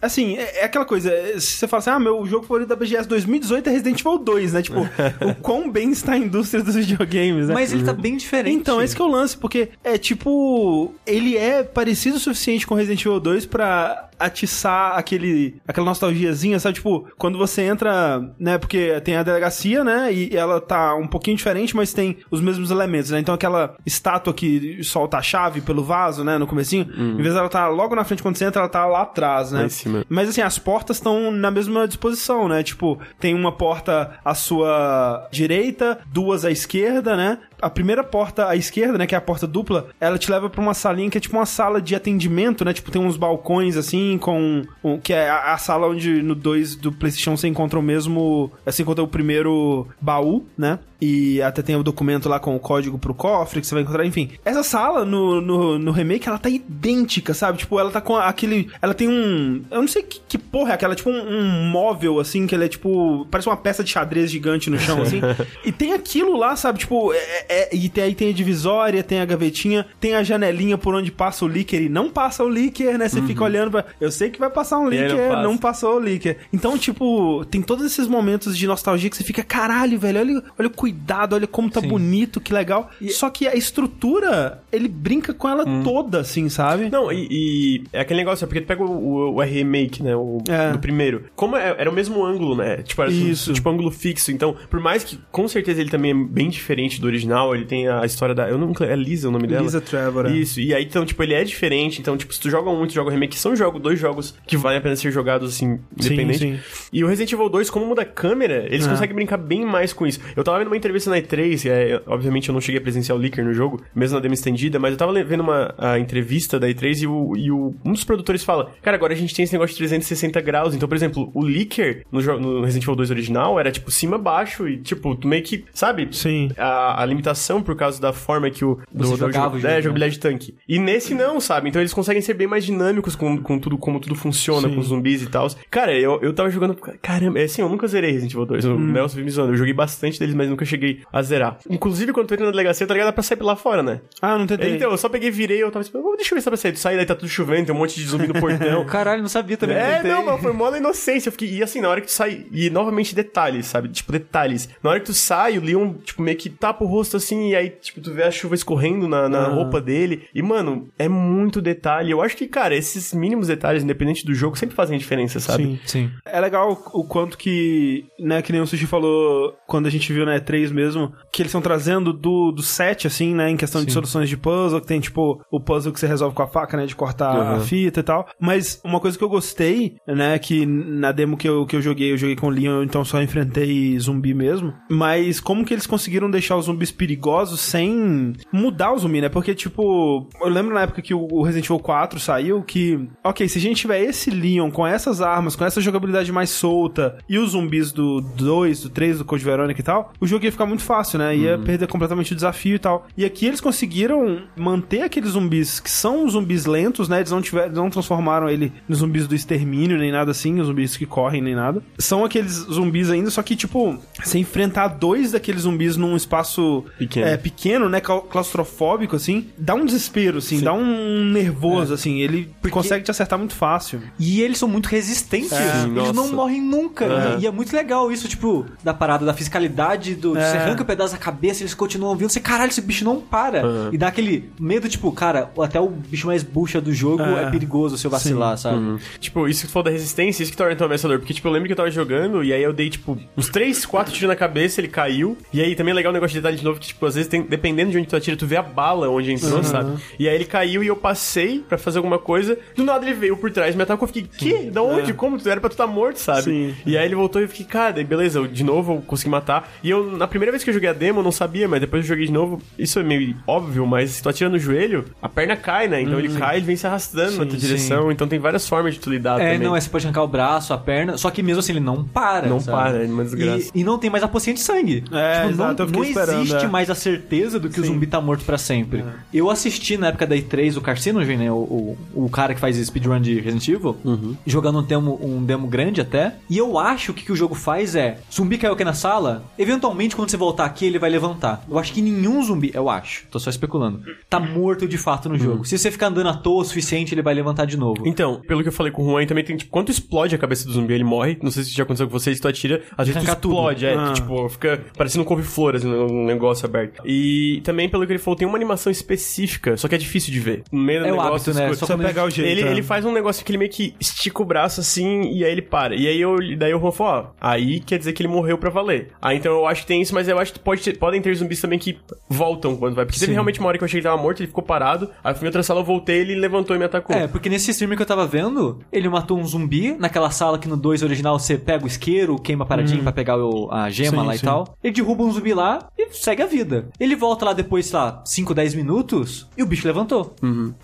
Assim, 0.00 0.36
é, 0.36 0.60
é 0.60 0.64
aquela 0.64 0.84
coisa, 0.84 1.10
é, 1.10 1.40
se 1.40 1.52
você 1.52 1.66
fala 1.66 1.78
assim, 1.78 1.90
ah, 1.90 1.98
meu 1.98 2.24
jogo 2.26 2.42
favorito 2.42 2.68
da 2.68 2.76
BGS 2.76 3.08
2018 3.08 3.68
é 3.68 3.72
Resident 3.72 4.00
Evil 4.00 4.18
2, 4.18 4.52
né? 4.52 4.62
Tipo, 4.62 4.80
o 5.24 5.34
quão 5.36 5.70
bem 5.70 5.90
está 5.90 6.12
a 6.12 6.18
indústria 6.18 6.62
dos 6.62 6.74
videogames, 6.74 7.48
né? 7.48 7.54
Mas 7.54 7.72
ele 7.72 7.84
tá 7.84 7.92
bem 7.92 8.16
diferente. 8.16 8.56
Então, 8.56 8.82
esse 8.82 8.94
que 8.94 9.00
é 9.00 9.04
o 9.04 9.08
lance, 9.08 9.36
porque 9.36 9.70
é 9.82 9.96
tipo. 9.96 10.94
Ele 11.06 11.36
é 11.36 11.62
parecido 11.62 12.16
o 12.16 12.20
suficiente 12.20 12.66
com 12.66 12.74
Resident 12.74 13.00
Evil 13.00 13.20
2 13.20 13.46
pra 13.46 14.06
atiçar 14.18 14.96
aquele, 14.96 15.56
aquela 15.66 15.86
nostalgiazinha, 15.86 16.58
sabe? 16.58 16.76
Tipo, 16.76 17.06
quando 17.18 17.38
você 17.38 17.62
entra, 17.62 18.22
né? 18.38 18.58
Porque 18.58 19.00
tem 19.02 19.16
a 19.16 19.22
delegacia, 19.22 19.84
né? 19.84 20.12
E 20.12 20.36
ela 20.36 20.60
tá 20.60 20.94
um 20.94 21.06
pouquinho 21.06 21.36
diferente, 21.36 21.76
mas 21.76 21.92
tem 21.92 22.18
os 22.30 22.40
mesmos 22.40 22.70
elementos, 22.70 23.10
né? 23.10 23.20
Então 23.20 23.34
aquela 23.34 23.76
estátua 23.84 24.32
que 24.32 24.82
solta 24.82 25.18
a 25.18 25.22
chave 25.22 25.60
pelo 25.60 25.84
vaso, 25.84 26.24
né? 26.24 26.38
No 26.38 26.46
comecinho, 26.46 26.86
em 27.18 27.22
vez 27.22 27.34
dela 27.34 27.48
tá 27.48 27.68
logo 27.68 27.94
na 27.94 28.04
frente 28.04 28.22
quando 28.22 28.36
você 28.36 28.46
entra, 28.46 28.62
ela 28.62 28.68
tá 28.68 28.86
lá 28.86 29.02
atrás, 29.02 29.52
né? 29.52 29.66
Em 29.85 29.85
cima. 29.86 30.04
Mas 30.08 30.28
assim, 30.28 30.40
as 30.40 30.58
portas 30.58 30.96
estão 30.96 31.30
na 31.30 31.50
mesma 31.50 31.86
disposição, 31.86 32.48
né? 32.48 32.62
Tipo, 32.62 32.98
tem 33.18 33.34
uma 33.34 33.52
porta 33.52 34.18
à 34.24 34.34
sua 34.34 35.28
direita, 35.30 35.98
duas 36.12 36.44
à 36.44 36.50
esquerda, 36.50 37.16
né? 37.16 37.38
A 37.60 37.70
primeira 37.70 38.04
porta 38.04 38.48
à 38.48 38.56
esquerda, 38.56 38.98
né, 38.98 39.06
que 39.06 39.14
é 39.14 39.18
a 39.18 39.20
porta 39.20 39.46
dupla, 39.46 39.88
ela 40.00 40.18
te 40.18 40.30
leva 40.30 40.48
pra 40.48 40.60
uma 40.60 40.74
salinha 40.74 41.10
que 41.10 41.18
é 41.18 41.20
tipo 41.20 41.36
uma 41.36 41.46
sala 41.46 41.80
de 41.80 41.94
atendimento, 41.94 42.64
né? 42.64 42.72
Tipo, 42.72 42.90
tem 42.90 43.00
uns 43.00 43.16
balcões 43.16 43.76
assim 43.76 44.18
com 44.18 44.62
um, 44.82 44.98
que 44.98 45.12
é 45.12 45.28
a, 45.28 45.54
a 45.54 45.58
sala 45.58 45.88
onde 45.88 46.22
no 46.22 46.34
2 46.34 46.76
do 46.76 46.92
PlayStation 46.92 47.36
você 47.36 47.48
encontra 47.48 47.78
o 47.78 47.82
mesmo, 47.82 48.50
você 48.64 48.82
encontra 48.82 49.02
o 49.02 49.08
primeiro 49.08 49.86
baú, 50.00 50.44
né? 50.56 50.78
E 51.00 51.42
até 51.42 51.60
tem 51.60 51.76
o 51.76 51.82
documento 51.82 52.28
lá 52.28 52.40
com 52.40 52.56
o 52.56 52.60
código 52.60 52.98
pro 52.98 53.14
cofre 53.14 53.60
que 53.60 53.66
você 53.66 53.74
vai 53.74 53.82
encontrar, 53.82 54.06
enfim. 54.06 54.30
Essa 54.44 54.62
sala 54.62 55.04
no, 55.04 55.40
no, 55.40 55.78
no 55.78 55.92
remake, 55.92 56.26
ela 56.26 56.38
tá 56.38 56.48
idêntica, 56.48 57.34
sabe? 57.34 57.58
Tipo, 57.58 57.78
ela 57.78 57.90
tá 57.90 58.00
com 58.00 58.16
aquele. 58.16 58.70
Ela 58.80 58.94
tem 58.94 59.08
um. 59.08 59.62
Eu 59.70 59.80
não 59.82 59.88
sei 59.88 60.02
que, 60.02 60.20
que 60.26 60.38
porra 60.38 60.70
é 60.70 60.74
aquela, 60.74 60.94
tipo 60.94 61.10
um, 61.10 61.20
um 61.20 61.64
móvel, 61.64 62.18
assim, 62.18 62.46
que 62.46 62.54
ele 62.54 62.64
é 62.64 62.68
tipo. 62.68 63.26
Parece 63.30 63.48
uma 63.48 63.56
peça 63.56 63.84
de 63.84 63.90
xadrez 63.90 64.30
gigante 64.30 64.70
no 64.70 64.78
chão, 64.78 65.02
assim. 65.02 65.20
e 65.64 65.70
tem 65.70 65.92
aquilo 65.92 66.36
lá, 66.36 66.56
sabe? 66.56 66.78
Tipo, 66.78 67.12
é, 67.12 67.45
é- 67.48 67.76
e 67.76 67.88
tem, 67.88 68.04
aí 68.04 68.14
tem 68.14 68.30
a 68.30 68.32
divisória, 68.32 69.02
tem 69.02 69.20
a 69.20 69.24
gavetinha, 69.24 69.86
tem 70.00 70.14
a 70.14 70.22
janelinha 70.22 70.76
por 70.78 70.94
onde 70.94 71.10
passa 71.12 71.44
o 71.44 71.48
líquido 71.48 71.84
e 71.84 71.88
não 71.88 72.08
passa 72.10 72.42
o 72.44 72.48
líquido, 72.48 72.96
né? 72.98 73.08
Você 73.08 73.22
fica 73.22 73.42
olhando 73.44 73.70
pra. 73.70 73.84
Eu 74.00 74.10
sei 74.10 74.30
que 74.30 74.38
vai 74.38 74.50
passar 74.50 74.78
um 74.78 74.90
E 74.92 74.96
não 74.96 75.02
líquido, 75.02 75.28
passa. 75.28 75.42
não 75.42 75.56
passou 75.58 75.96
o 75.96 76.00
líquido. 76.00 76.36
Então, 76.52 76.76
tipo, 76.78 77.44
tem 77.50 77.62
todos 77.62 77.84
esses 77.84 78.06
momentos 78.06 78.56
de 78.56 78.66
nostalgia 78.66 79.08
que 79.10 79.16
você 79.16 79.24
fica, 79.24 79.42
caralho, 79.42 79.98
velho, 79.98 80.20
olha, 80.20 80.42
olha 80.58 80.68
o 80.68 80.70
cuidado, 80.70 81.34
olha 81.34 81.46
como 81.46 81.70
tá 81.70 81.80
Sim. 81.80 81.88
bonito, 81.88 82.40
que 82.40 82.52
legal. 82.52 82.90
Só 83.10 83.30
que 83.30 83.46
a 83.46 83.54
estrutura, 83.54 84.62
ele 84.72 84.88
brinca 84.88 85.32
com 85.32 85.48
ela 85.48 85.64
toda, 85.82 86.20
assim, 86.20 86.48
sabe? 86.48 86.90
Não, 86.90 87.10
e, 87.12 87.26
e 87.30 87.84
é 87.92 88.00
aquele 88.00 88.20
negócio, 88.20 88.44
é 88.44 88.46
porque 88.46 88.60
tu 88.60 88.66
pega 88.66 88.82
o, 88.84 88.90
o, 88.90 89.34
o 89.36 89.40
remake, 89.40 90.02
né? 90.02 90.14
O, 90.16 90.38
É. 90.48 90.72
do 90.72 90.78
primeiro. 90.78 91.24
Como 91.34 91.56
é- 91.56 91.74
era 91.78 91.90
o 91.90 91.92
mesmo 91.92 92.24
ângulo, 92.24 92.56
né? 92.56 92.78
Tipo, 92.82 93.02
era 93.02 93.10
Isso. 93.12 93.52
tipo 93.52 93.68
ângulo 93.68 93.90
fixo. 93.90 94.30
Então, 94.32 94.56
por 94.70 94.80
mais 94.80 95.04
que 95.04 95.18
com 95.30 95.46
certeza 95.48 95.80
ele 95.80 95.90
também 95.90 96.10
é 96.10 96.14
bem 96.14 96.48
diferente 96.48 97.00
do 97.00 97.06
original, 97.06 97.35
ele 97.54 97.64
tem 97.64 97.88
a 97.88 98.04
história 98.04 98.34
da. 98.34 98.48
Eu 98.48 98.58
não 98.58 98.72
É 98.80 98.94
Lisa 98.96 99.28
o 99.28 99.30
nome 99.30 99.46
dela? 99.46 99.62
Lisa 99.62 99.80
Trevor, 99.80 100.26
é. 100.26 100.30
Isso. 100.32 100.60
E 100.60 100.74
aí, 100.74 100.84
então, 100.84 101.04
tipo, 101.04 101.22
ele 101.22 101.34
é 101.34 101.42
diferente. 101.44 102.00
Então, 102.00 102.16
tipo, 102.16 102.32
se 102.32 102.40
tu 102.40 102.48
joga 102.50 102.70
um, 102.70 102.86
tu 102.86 102.92
joga 102.94 103.08
o 103.10 103.12
remake, 103.12 103.36
são 103.38 103.54
jogos, 103.56 103.80
dois 103.82 103.98
jogos 103.98 104.34
que 104.46 104.56
valem 104.56 104.78
a 104.78 104.80
pena 104.80 104.96
ser 104.96 105.10
jogados, 105.10 105.54
assim, 105.54 105.78
independente. 105.98 106.38
sim. 106.38 106.58
E 106.92 107.02
o 107.04 107.06
Resident 107.08 107.32
Evil 107.32 107.48
2, 107.48 107.68
como 107.70 107.86
muda 107.86 108.02
a 108.02 108.04
câmera, 108.04 108.66
eles 108.70 108.86
É. 108.86 108.90
conseguem 108.90 109.14
brincar 109.14 109.36
bem 109.36 109.64
mais 109.64 109.92
com 109.92 110.06
isso. 110.06 110.20
Eu 110.34 110.42
tava 110.44 110.58
vendo 110.58 110.68
uma 110.68 110.76
entrevista 110.76 111.10
na 111.10 111.16
E3, 111.18 111.68
é, 111.68 112.00
obviamente 112.06 112.48
eu 112.48 112.52
não 112.52 112.60
cheguei 112.60 112.78
a 112.78 112.82
presenciar 112.82 113.16
o 113.16 113.20
Leaker 113.20 113.44
no 113.44 113.52
jogo, 113.52 113.82
mesmo 113.94 114.16
na 114.16 114.20
demo 114.22 114.34
estendida, 114.34 114.78
mas 114.78 114.92
eu 114.92 114.96
tava 114.96 115.12
vendo 115.24 115.40
uma 115.40 115.74
a 115.78 115.98
entrevista 115.98 116.58
da 116.58 116.68
E3 116.68 117.02
e, 117.02 117.06
o, 117.06 117.36
e 117.36 117.50
o- 117.50 117.74
um 117.84 117.92
dos 117.92 118.04
produtores 118.04 118.44
fala: 118.44 118.70
Cara, 118.82 118.96
agora 118.96 119.12
a 119.12 119.16
gente 119.16 119.34
tem 119.34 119.42
esse 119.42 119.52
negócio 119.52 119.72
de 119.74 119.78
360 119.78 120.40
graus. 120.40 120.74
Então, 120.74 120.88
por 120.88 120.94
exemplo, 120.94 121.30
o 121.34 121.42
Leaker 121.44 122.04
no, 122.10 122.20
no 122.38 122.60
Resident 122.62 122.84
Evil 122.84 122.96
2 122.96 123.10
original 123.10 123.58
era 123.58 123.70
tipo 123.70 123.90
cima, 123.90 124.16
baixo 124.18 124.68
e 124.68 124.76
tipo, 124.78 125.14
tu 125.16 125.26
meio 125.28 125.42
que, 125.42 125.64
sabe? 125.72 126.08
Sim. 126.12 126.50
A, 126.56 127.02
a 127.02 127.06
limitação 127.06 127.25
por 127.62 127.74
causa 127.76 128.00
da 128.00 128.12
forma 128.12 128.50
que 128.50 128.64
o. 128.64 128.78
Você 128.92 129.12
do, 129.12 129.16
jogava 129.16 129.44
jogo, 129.44 129.56
o 129.56 129.60
jogo, 129.60 129.72
é, 129.72 129.76
né? 129.76 129.82
jogabilidade 129.82 130.14
de 130.14 130.20
tanque. 130.20 130.54
E 130.68 130.78
nesse 130.78 131.14
não, 131.14 131.40
sabe? 131.40 131.68
Então 131.68 131.80
eles 131.80 131.92
conseguem 131.94 132.22
ser 132.22 132.34
bem 132.34 132.46
mais 132.46 132.64
dinâmicos 132.64 133.14
com, 133.16 133.36
com 133.38 133.58
tudo, 133.58 133.78
como 133.78 134.00
tudo 134.00 134.14
funciona, 134.14 134.68
Sim. 134.68 134.74
com 134.74 134.80
os 134.80 134.88
zumbis 134.88 135.22
e 135.22 135.26
tal. 135.26 135.46
Cara, 135.70 135.92
eu, 135.94 136.18
eu 136.22 136.32
tava 136.32 136.50
jogando. 136.50 136.74
Caramba, 137.02 137.38
é 137.40 137.44
assim, 137.44 137.62
eu 137.62 137.68
nunca 137.68 137.86
zerei 137.86 138.10
Resident 138.12 138.32
Evil 138.32 138.46
2. 138.46 138.64
O 138.64 138.70
Hum. 138.74 138.92
Nelson 138.92 139.14
vive 139.16 139.24
me 139.26 139.30
zoando. 139.30 139.52
Eu 139.52 139.56
joguei 139.56 139.72
bastante 139.72 140.18
deles, 140.18 140.34
mas 140.34 140.48
nunca 140.48 140.64
cheguei 140.64 141.02
a 141.12 141.22
zerar. 141.22 141.58
Inclusive, 141.68 142.12
quando 142.12 142.26
tu 142.28 142.34
entra 142.34 142.46
na 142.46 142.52
delegacia, 142.52 142.86
tá 142.86 142.92
ligado? 142.94 143.08
Dá 143.08 143.12
pra 143.12 143.22
sair 143.22 143.40
lá 143.42 143.56
fora, 143.56 143.82
né? 143.82 144.00
Ah, 144.20 144.36
não 144.38 144.46
tentei. 144.46 144.74
Então, 144.76 144.90
eu 144.90 144.96
só 144.98 145.08
peguei, 145.08 145.30
virei, 145.30 145.62
eu 145.62 145.70
tava 145.70 145.84
tipo, 145.84 145.98
"Oh, 145.98 146.16
deixa 146.16 146.32
eu 146.32 146.36
ver 146.36 146.40
se 146.40 146.44
dá 146.46 146.50
pra 146.50 146.56
sair. 146.56 146.72
Tu 146.72 146.78
sai, 146.78 146.96
daí 146.96 147.06
tá 147.06 147.14
tudo 147.14 147.28
chovendo, 147.28 147.66
tem 147.66 147.74
um 147.74 147.78
monte 147.78 147.94
de 147.96 148.06
zumbi 148.06 148.26
no 148.26 148.34
portão. 148.34 148.84
Caralho, 148.86 149.22
não 149.22 149.28
sabia 149.28 149.56
também. 149.56 149.76
É, 149.76 150.02
não, 150.02 150.24
mas 150.24 150.40
foi 150.40 150.52
mó 150.52 150.70
na 150.70 150.78
inocência. 150.78 151.28
Eu 151.28 151.32
fiquei, 151.32 151.48
e 151.50 151.62
assim, 151.62 151.80
na 151.80 151.88
hora 151.88 152.00
que 152.00 152.06
tu 152.08 152.12
sai, 152.12 152.46
e 152.52 152.68
novamente 152.70 153.14
detalhes, 153.14 153.66
sabe? 153.66 153.88
Tipo, 153.88 154.12
detalhes. 154.12 154.68
Na 154.82 154.90
hora 154.90 155.00
que 155.00 155.06
tu 155.06 155.14
sai, 155.14 155.58
o 155.58 155.62
Leon, 155.62 155.94
tipo, 156.04 156.22
meio 156.22 156.36
que 156.36 156.50
tapa 156.50 156.84
o 156.84 156.86
rosto 156.88 157.15
assim, 157.16 157.50
e 157.50 157.56
aí, 157.56 157.70
tipo, 157.70 158.00
tu 158.00 158.12
vê 158.12 158.22
a 158.22 158.30
chuva 158.30 158.54
escorrendo 158.54 159.08
na, 159.08 159.28
na 159.28 159.46
Ah. 159.46 159.48
roupa 159.48 159.80
dele. 159.80 160.22
E, 160.34 160.42
mano, 160.42 160.88
é 160.98 161.08
muito 161.08 161.60
detalhe. 161.60 162.10
Eu 162.10 162.20
acho 162.22 162.36
que, 162.36 162.46
cara, 162.46 162.74
esses 162.76 163.12
mínimos 163.14 163.48
detalhes, 163.48 163.82
independente 163.82 164.24
do 164.24 164.34
jogo, 164.34 164.56
sempre 164.56 164.74
fazem 164.76 164.98
diferença, 164.98 165.40
sabe? 165.40 165.64
Sim. 165.64 165.78
Sim. 165.86 166.10
É 166.24 166.40
legal 166.40 166.72
o 166.92 167.04
quanto 167.04 167.36
que, 167.38 168.04
né, 168.18 168.42
que 168.42 168.52
nem 168.52 168.60
o 168.60 168.66
Sushi 168.66 168.86
falou 168.86 169.54
quando 169.66 169.86
a 169.86 169.90
gente 169.90 170.12
viu 170.12 170.24
na 170.26 170.38
E3 170.38 170.70
mesmo, 170.72 171.12
que 171.32 171.42
eles 171.42 171.50
estão 171.50 171.60
trazendo 171.62 172.12
do, 172.12 172.52
do 172.52 172.62
set, 172.62 173.06
assim, 173.06 173.34
né, 173.34 173.50
em 173.50 173.56
questão 173.56 173.80
de 173.82 173.90
Sim. 173.90 173.94
soluções 173.94 174.28
de 174.28 174.36
puzzle, 174.36 174.80
que 174.80 174.86
tem, 174.86 175.00
tipo, 175.00 175.40
o 175.50 175.60
puzzle 175.60 175.92
que 175.92 176.00
você 176.00 176.06
resolve 176.06 176.34
com 176.34 176.42
a 176.42 176.46
faca, 176.48 176.76
né, 176.76 176.86
de 176.86 176.94
cortar 176.96 177.34
a 177.36 177.54
Uhum. 177.54 177.60
fita 177.60 178.00
e 178.00 178.02
tal. 178.02 178.26
Mas 178.40 178.80
uma 178.84 179.00
coisa 179.00 179.16
que 179.16 179.24
eu 179.24 179.28
gostei, 179.28 179.96
né, 180.06 180.38
que 180.38 180.64
na 180.66 181.12
demo 181.12 181.36
que 181.36 181.48
eu, 181.48 181.64
que 181.66 181.76
eu 181.76 181.82
joguei, 181.82 182.12
eu 182.12 182.16
joguei 182.16 182.36
com 182.36 182.46
o 182.48 182.50
Leon, 182.50 182.82
então 182.82 183.04
só 183.04 183.22
enfrentei 183.22 183.98
zumbi 183.98 184.34
mesmo. 184.34 184.72
Mas 184.90 185.40
como 185.40 185.64
que 185.64 185.72
eles 185.74 185.86
conseguiram 185.86 186.30
deixar 186.30 186.56
os 186.56 186.66
zumbis 186.66 186.90
perigosos 187.06 187.60
sem 187.60 188.32
mudar 188.50 188.92
o 188.92 188.98
zumbi, 188.98 189.20
né? 189.20 189.28
Porque, 189.28 189.54
tipo, 189.54 190.26
eu 190.40 190.48
lembro 190.48 190.74
na 190.74 190.82
época 190.82 191.00
que 191.00 191.14
o 191.14 191.40
Resident 191.42 191.66
Evil 191.66 191.78
4 191.78 192.18
saiu 192.18 192.62
que, 192.62 193.08
ok, 193.22 193.48
se 193.48 193.58
a 193.58 193.60
gente 193.60 193.76
tiver 193.76 194.00
esse 194.00 194.28
Leon 194.28 194.72
com 194.72 194.84
essas 194.84 195.20
armas, 195.20 195.54
com 195.54 195.64
essa 195.64 195.80
jogabilidade 195.80 196.32
mais 196.32 196.50
solta 196.50 197.18
e 197.28 197.38
os 197.38 197.52
zumbis 197.52 197.92
do 197.92 198.20
2, 198.20 198.82
do 198.82 198.90
3, 198.90 199.18
do 199.18 199.24
Code 199.24 199.44
Verônica 199.44 199.80
e 199.80 199.84
tal, 199.84 200.12
o 200.20 200.26
jogo 200.26 200.44
ia 200.44 200.50
ficar 200.50 200.66
muito 200.66 200.82
fácil, 200.82 201.20
né? 201.20 201.36
Ia 201.36 201.58
perder 201.58 201.86
completamente 201.86 202.32
o 202.32 202.34
desafio 202.34 202.74
e 202.74 202.78
tal. 202.80 203.06
E 203.16 203.24
aqui 203.24 203.46
eles 203.46 203.60
conseguiram 203.60 204.42
manter 204.56 205.02
aqueles 205.02 205.30
zumbis 205.30 205.78
que 205.78 205.90
são 205.90 206.28
zumbis 206.28 206.66
lentos, 206.66 207.08
né? 207.08 207.18
Eles 207.18 207.30
não, 207.30 207.40
tiver, 207.40 207.70
não 207.70 207.88
transformaram 207.88 208.48
ele 208.48 208.72
nos 208.88 208.98
zumbis 208.98 209.28
do 209.28 209.34
extermínio, 209.34 209.96
nem 209.96 210.10
nada 210.10 210.32
assim, 210.32 210.58
os 210.58 210.66
zumbis 210.66 210.96
que 210.96 211.06
correm, 211.06 211.40
nem 211.40 211.54
nada. 211.54 211.80
São 211.98 212.24
aqueles 212.24 212.52
zumbis 212.52 213.10
ainda, 213.10 213.30
só 213.30 213.44
que, 213.44 213.54
tipo, 213.54 213.96
você 214.20 214.38
enfrentar 214.38 214.88
dois 214.88 215.30
daqueles 215.30 215.62
zumbis 215.62 215.96
num 215.96 216.16
espaço 216.16 216.84
Pequeno. 216.98 217.26
é, 217.26 217.36
pequeno, 217.36 217.88
né? 217.88 218.00
clau- 218.00 218.22
Claustrofóbico, 218.22 219.16
assim, 219.16 219.48
dá 219.58 219.74
um 219.74 219.84
desespero, 219.84 220.38
assim, 220.38 220.60
dá 220.60 220.72
um 220.72 221.24
nervoso, 221.30 221.92
assim. 221.94 222.20
Ele 222.20 222.50
consegue 222.70 223.04
te 223.04 223.10
acertar 223.10 223.38
muito 223.38 223.54
fácil. 223.54 224.00
E 224.18 224.40
eles 224.42 224.58
são 224.58 224.68
muito 224.68 224.86
resistentes. 224.86 225.52
É, 225.52 225.82
eles 225.82 225.86
nossa. 225.94 226.12
não 226.12 226.32
morrem 226.32 226.60
nunca. 226.60 227.06
Aham. 227.06 227.38
E 227.40 227.46
é 227.46 227.50
muito 227.50 227.74
legal 227.74 228.10
isso, 228.10 228.28
tipo, 228.28 228.66
da 228.82 228.92
parada 228.94 229.24
da 229.26 229.34
fisicalidade, 229.34 230.14
do 230.14 230.36
É. 230.36 230.50
você 230.50 230.56
arranca 230.56 230.82
um 230.82 230.86
pedaço 230.86 231.12
da 231.12 231.18
cabeça, 231.18 231.62
eles 231.62 231.74
continuam 231.74 232.16
vindo. 232.16 232.28
Você, 232.30 232.40
caralho, 232.40 232.70
esse 232.70 232.80
bicho 232.80 233.04
não 233.04 233.20
para. 233.20 233.62
Aham. 233.64 233.90
E 233.92 233.98
dá 233.98 234.08
aquele 234.08 234.50
medo, 234.58 234.88
tipo, 234.88 235.10
cara, 235.12 235.50
até 235.60 235.80
o 235.80 235.88
bicho 235.88 236.26
mais 236.26 236.42
bucha 236.42 236.80
do 236.80 236.92
jogo 236.92 237.22
É. 237.22 237.44
é, 237.44 237.50
perigoso 237.50 237.96
se 237.98 238.06
eu 238.06 238.10
vacilar, 238.10 238.56
sabe? 238.58 238.76
Uhum. 238.78 238.98
Tipo, 239.20 239.48
isso 239.48 239.62
que 239.62 239.66
tu 239.68 239.72
falou 239.72 239.84
da 239.84 239.90
resistência, 239.90 240.42
isso 240.42 240.52
que 240.52 240.58
torna 240.58 240.74
tão 240.76 240.86
ameaçador. 240.86 241.18
Porque, 241.18 241.34
tipo, 241.34 241.46
eu 241.48 241.52
lembro 241.52 241.66
que 241.66 241.72
eu 241.72 241.76
tava 241.76 241.90
jogando 241.90 242.42
e 242.42 242.52
aí 242.52 242.62
eu 242.62 242.72
dei, 242.72 242.90
tipo, 242.90 243.18
uns 243.36 243.48
3, 243.48 243.84
4 243.86 244.12
tiros 244.12 244.28
na 244.28 244.36
cabeça, 244.36 244.80
ele 244.80 244.88
caiu. 244.88 245.36
E 245.52 245.60
aí 245.60 245.74
também 245.74 245.92
é 245.92 245.94
legal 245.94 246.10
o 246.10 246.14
negócio 246.14 246.34
de 246.34 246.40
detalhe 246.40 246.56
de 246.56 246.64
novo, 246.64 246.78
que, 246.80 246.85
tipo, 246.88 247.04
às 247.06 247.14
vezes, 247.14 247.28
tem, 247.28 247.42
dependendo 247.42 247.90
de 247.90 247.98
onde 247.98 248.06
tu 248.06 248.16
atira, 248.16 248.36
tu 248.36 248.46
vê 248.46 248.56
a 248.56 248.62
bala 248.62 249.08
onde 249.08 249.32
entrou, 249.32 249.62
sabe? 249.62 249.92
E 250.18 250.28
aí 250.28 250.34
ele 250.34 250.44
caiu 250.44 250.82
e 250.82 250.86
eu 250.86 250.96
passei 250.96 251.60
pra 251.68 251.78
fazer 251.78 251.98
alguma 251.98 252.18
coisa. 252.18 252.58
Do 252.74 252.84
nada 252.84 253.04
ele 253.04 253.14
veio 253.14 253.36
por 253.36 253.50
trás, 253.50 253.74
me 253.74 253.82
atacou. 253.82 254.06
Eu 254.08 254.12
fiquei, 254.12 254.22
que? 254.62 254.70
Da 254.70 254.82
onde? 254.82 255.12
Como? 255.12 255.38
Tu 255.38 255.48
era 255.48 255.60
pra 255.60 255.68
tu 255.68 255.72
estar 255.72 255.86
morto, 255.86 256.16
sabe? 256.18 256.42
Sim. 256.42 256.74
E 256.84 256.96
aí 256.96 257.04
ele 257.04 257.14
voltou 257.14 257.40
e 257.40 257.44
eu 257.44 257.48
fiquei, 257.48 257.66
cara, 257.66 258.02
beleza, 258.04 258.38
eu, 258.38 258.46
de 258.46 258.62
novo 258.64 258.94
eu 258.94 259.02
consegui 259.02 259.30
matar. 259.30 259.70
E 259.82 259.90
eu, 259.90 260.10
na 260.16 260.26
primeira 260.26 260.52
vez 260.52 260.62
que 260.64 260.70
eu 260.70 260.74
joguei 260.74 260.88
a 260.88 260.92
demo, 260.92 261.20
eu 261.20 261.24
não 261.24 261.32
sabia, 261.32 261.66
mas 261.68 261.80
depois 261.80 262.02
eu 262.04 262.08
joguei 262.08 262.26
de 262.26 262.32
novo. 262.32 262.60
Isso 262.78 262.98
é 262.98 263.02
meio 263.02 263.36
óbvio, 263.46 263.86
mas 263.86 264.10
se 264.10 264.22
tu 264.22 264.28
atira 264.28 264.48
no 264.50 264.58
joelho, 264.58 265.04
a 265.20 265.28
perna 265.28 265.56
cai, 265.56 265.88
né? 265.88 266.00
Então 266.00 266.18
ele 266.18 266.28
cai, 266.38 266.56
ele 266.56 266.66
vem 266.66 266.76
se 266.76 266.86
arrastando 266.86 267.32
na 267.38 267.44
tua 267.46 267.50
Sim, 267.58 267.66
direção. 267.66 268.10
Então 268.12 268.26
tem 268.28 268.38
várias 268.38 268.68
formas 268.68 268.94
de 268.94 269.00
tu 269.00 269.10
lidar 269.10 269.40
É, 269.40 269.52
também. 269.54 269.58
não, 269.66 269.76
é, 269.76 269.80
você 269.80 269.88
pode 269.88 270.06
arrancar 270.06 270.22
o 270.22 270.28
braço, 270.28 270.72
a 270.72 270.78
perna, 270.78 271.16
só 271.18 271.30
que 271.30 271.42
mesmo 271.42 271.60
assim 271.60 271.72
ele 271.72 271.80
não 271.80 272.04
para. 272.04 272.46
Não 272.46 272.60
sabe? 272.60 272.76
para, 272.76 273.02
é 273.04 273.06
uma 273.06 273.24
desgraça. 273.24 273.70
E, 273.74 273.80
e 273.80 273.84
não 273.84 273.98
tem 273.98 274.10
mais 274.10 274.22
a 274.22 274.28
pocinha 274.28 274.54
de 274.54 274.60
sangue. 274.60 275.04
É, 275.12 275.36
Tipo, 275.40 275.50
exato, 275.50 275.82
eu 275.82 275.86
não, 275.86 275.94
fiquei 275.94 276.00
não 276.14 276.20
esperando, 276.22 276.42
existe 276.44 276.65
é. 276.66 276.70
mais 276.70 276.90
a 276.90 276.94
certeza 276.94 277.58
do 277.58 277.68
que 277.68 277.80
o 277.80 277.82
Sim. 277.84 277.92
zumbi 277.92 278.06
tá 278.06 278.20
morto 278.20 278.44
pra 278.44 278.58
sempre. 278.58 279.04
Eu 279.32 279.50
assisti 279.50 279.96
na 279.96 280.08
época 280.08 280.26
da 280.26 280.36
E3 280.36 280.76
o 280.76 280.80
Carcinogen, 280.80 281.36
né? 281.38 281.50
O, 281.50 281.56
o, 281.56 281.98
o 282.26 282.28
cara 282.28 282.54
que 282.54 282.60
faz 282.60 282.76
speedrun 282.76 283.20
de 283.20 283.34
Resident 283.40 283.68
Evil, 283.68 283.96
Uhum. 284.04 284.36
jogando 284.46 284.78
um 284.78 284.82
demo, 284.82 285.18
um 285.22 285.42
demo 285.44 285.66
grande 285.66 286.00
até. 286.00 286.36
E 286.50 286.58
eu 286.58 286.78
acho 286.78 287.12
que 287.14 287.22
o 287.22 287.24
que 287.26 287.32
o 287.32 287.36
jogo 287.36 287.54
faz 287.54 287.94
é: 287.94 288.18
zumbi 288.32 288.58
caiu 288.58 288.74
aqui 288.74 288.84
na 288.84 288.92
sala, 288.92 289.44
eventualmente 289.58 290.14
quando 290.14 290.30
você 290.30 290.36
voltar 290.36 290.64
aqui 290.64 290.84
ele 290.86 290.98
vai 290.98 291.10
levantar. 291.10 291.64
Eu 291.68 291.78
acho 291.78 291.92
que 291.92 292.00
nenhum 292.02 292.42
zumbi, 292.42 292.70
eu 292.74 292.88
acho, 292.88 293.24
tô 293.30 293.38
só 293.38 293.50
especulando, 293.50 294.02
tá 294.28 294.38
morto 294.38 294.86
de 294.86 294.98
fato 294.98 295.28
no 295.28 295.38
jogo. 295.38 295.64
Se 295.64 295.76
você 295.78 295.90
ficar 295.90 296.08
andando 296.08 296.28
à 296.28 296.34
toa 296.34 296.62
o 296.62 296.64
suficiente, 296.64 297.14
ele 297.14 297.22
vai 297.22 297.34
levantar 297.34 297.64
de 297.66 297.76
novo. 297.76 298.06
Então, 298.06 298.40
pelo 298.46 298.62
que 298.62 298.68
eu 298.68 298.72
falei 298.72 298.92
com 298.92 299.02
o 299.02 299.10
Juan, 299.10 299.26
também 299.26 299.44
tem, 299.44 299.56
tipo, 299.56 299.70
quando 299.70 299.90
explode 299.90 300.34
a 300.34 300.38
cabeça 300.38 300.66
do 300.66 300.72
zumbi, 300.72 300.94
ele 300.94 301.04
morre. 301.04 301.36
Não 301.42 301.50
sei 301.50 301.64
se 301.64 301.70
já 301.72 301.82
aconteceu 301.82 302.06
com 302.06 302.12
vocês, 302.18 302.38
tu 302.40 302.48
atira, 302.48 302.82
às 302.96 303.06
vezes 303.08 303.20
tu 303.22 303.24
Arranca 303.26 303.40
tudo. 303.40 303.52
explode, 303.54 303.86
é, 303.86 303.94
Ah. 303.94 304.06
tu, 304.08 304.14
tipo, 304.14 304.48
fica 304.48 304.84
parecendo 304.96 305.22
um 305.22 305.26
couve-flor, 305.26 305.76
assim, 305.76 305.88
um 305.92 306.24
negócio 306.24 306.55
aberto. 306.64 307.02
E 307.04 307.60
também, 307.64 307.88
pelo 307.88 308.06
que 308.06 308.12
ele 308.12 308.18
falou, 308.18 308.36
tem 308.36 308.46
uma 308.46 308.56
animação 308.56 308.90
específica, 308.90 309.76
só 309.76 309.88
que 309.88 309.94
é 309.94 309.98
difícil 309.98 310.32
de 310.32 310.40
ver. 310.40 310.62
No 310.72 310.80
meio 310.80 311.00
do 311.00 311.06
É 311.06 311.10
negócio, 311.10 311.52
hábito, 311.52 311.54
né? 311.54 311.74
Só 311.74 311.86
Só 311.86 311.96
pegar 311.98 312.24
o 312.24 312.30
jeito. 312.30 312.48
Ele, 312.48 312.62
é. 312.62 312.70
ele 312.70 312.82
faz 312.82 313.04
um 313.04 313.12
negócio 313.12 313.44
que 313.44 313.50
ele 313.50 313.58
meio 313.58 313.70
que 313.70 313.94
estica 314.00 314.42
o 314.42 314.44
braço 314.44 314.80
assim 314.80 315.30
e 315.32 315.44
aí 315.44 315.52
ele 315.52 315.62
para. 315.62 315.94
E 315.94 316.06
aí 316.06 316.20
eu, 316.20 316.36
daí 316.56 316.72
o 316.74 316.80
Juan 316.80 316.92
falou, 316.92 317.12
ó, 317.12 317.26
aí 317.40 317.80
quer 317.80 317.98
dizer 317.98 318.12
que 318.12 318.22
ele 318.22 318.28
morreu 318.28 318.56
pra 318.58 318.70
valer. 318.70 319.08
Aí 319.20 319.36
então 319.38 319.52
eu 319.52 319.66
acho 319.66 319.82
que 319.82 319.86
tem 319.88 320.00
isso, 320.00 320.14
mas 320.14 320.28
eu 320.28 320.38
acho 320.38 320.52
que 320.52 320.58
pode 320.58 320.82
ter- 320.82 320.96
podem 320.98 321.20
ter 321.20 321.34
zumbis 321.34 321.60
também 321.60 321.78
que 321.78 321.98
voltam 322.28 322.76
quando 322.76 322.94
vai. 322.94 323.04
Porque 323.04 323.18
teve 323.18 323.30
Sim. 323.30 323.34
realmente 323.34 323.58
uma 323.60 323.68
hora 323.68 323.78
que 323.78 323.84
eu 323.84 323.86
achei 323.86 324.00
que 324.00 324.06
ele 324.06 324.12
tava 324.12 324.22
morto, 324.22 324.40
ele 324.40 324.46
ficou 324.48 324.62
parado. 324.64 325.10
Aí 325.22 325.32
eu 325.32 325.36
fui 325.36 325.44
em 325.44 325.48
outra 325.48 325.62
sala, 325.62 325.80
eu 325.80 325.84
voltei, 325.84 326.20
ele 326.20 326.34
levantou 326.34 326.74
e 326.74 326.78
me 326.78 326.84
atacou. 326.84 327.14
É, 327.16 327.26
porque 327.26 327.48
nesse 327.48 327.70
streamer 327.70 327.96
que 327.96 328.02
eu 328.02 328.06
tava 328.06 328.26
vendo, 328.26 328.80
ele 328.92 329.08
matou 329.08 329.38
um 329.38 329.44
zumbi 329.44 329.96
naquela 329.98 330.30
sala 330.30 330.58
que 330.58 330.68
no 330.68 330.76
2 330.76 331.02
original 331.02 331.38
você 331.38 331.56
pega 331.56 331.84
o 331.84 331.86
isqueiro, 331.86 332.36
queima 332.38 332.64
a 332.64 332.66
paradinha 332.66 333.02
pra 333.02 333.12
pegar 333.12 333.36
o- 333.38 333.68
a 333.70 333.88
gema 333.90 334.20
Sim, 334.22 334.26
lá 334.26 334.32
sim. 334.34 334.38
e 334.38 334.42
tal. 334.42 334.76
Ele 334.82 334.92
derruba 334.94 335.24
um 335.24 335.32
zumbi 335.32 335.54
lá 335.54 335.88
e 335.98 336.08
segue 336.12 336.42
a 336.46 336.48
vida. 336.48 336.88
Ele 336.98 337.14
volta 337.16 337.44
lá 337.44 337.52
depois, 337.52 337.86
sei 337.86 337.98
lá, 337.98 338.22
5, 338.24 338.54
10 338.54 338.74
minutos 338.74 339.46
e 339.56 339.62
o 339.62 339.66
bicho 339.66 339.86
levantou. 339.86 340.34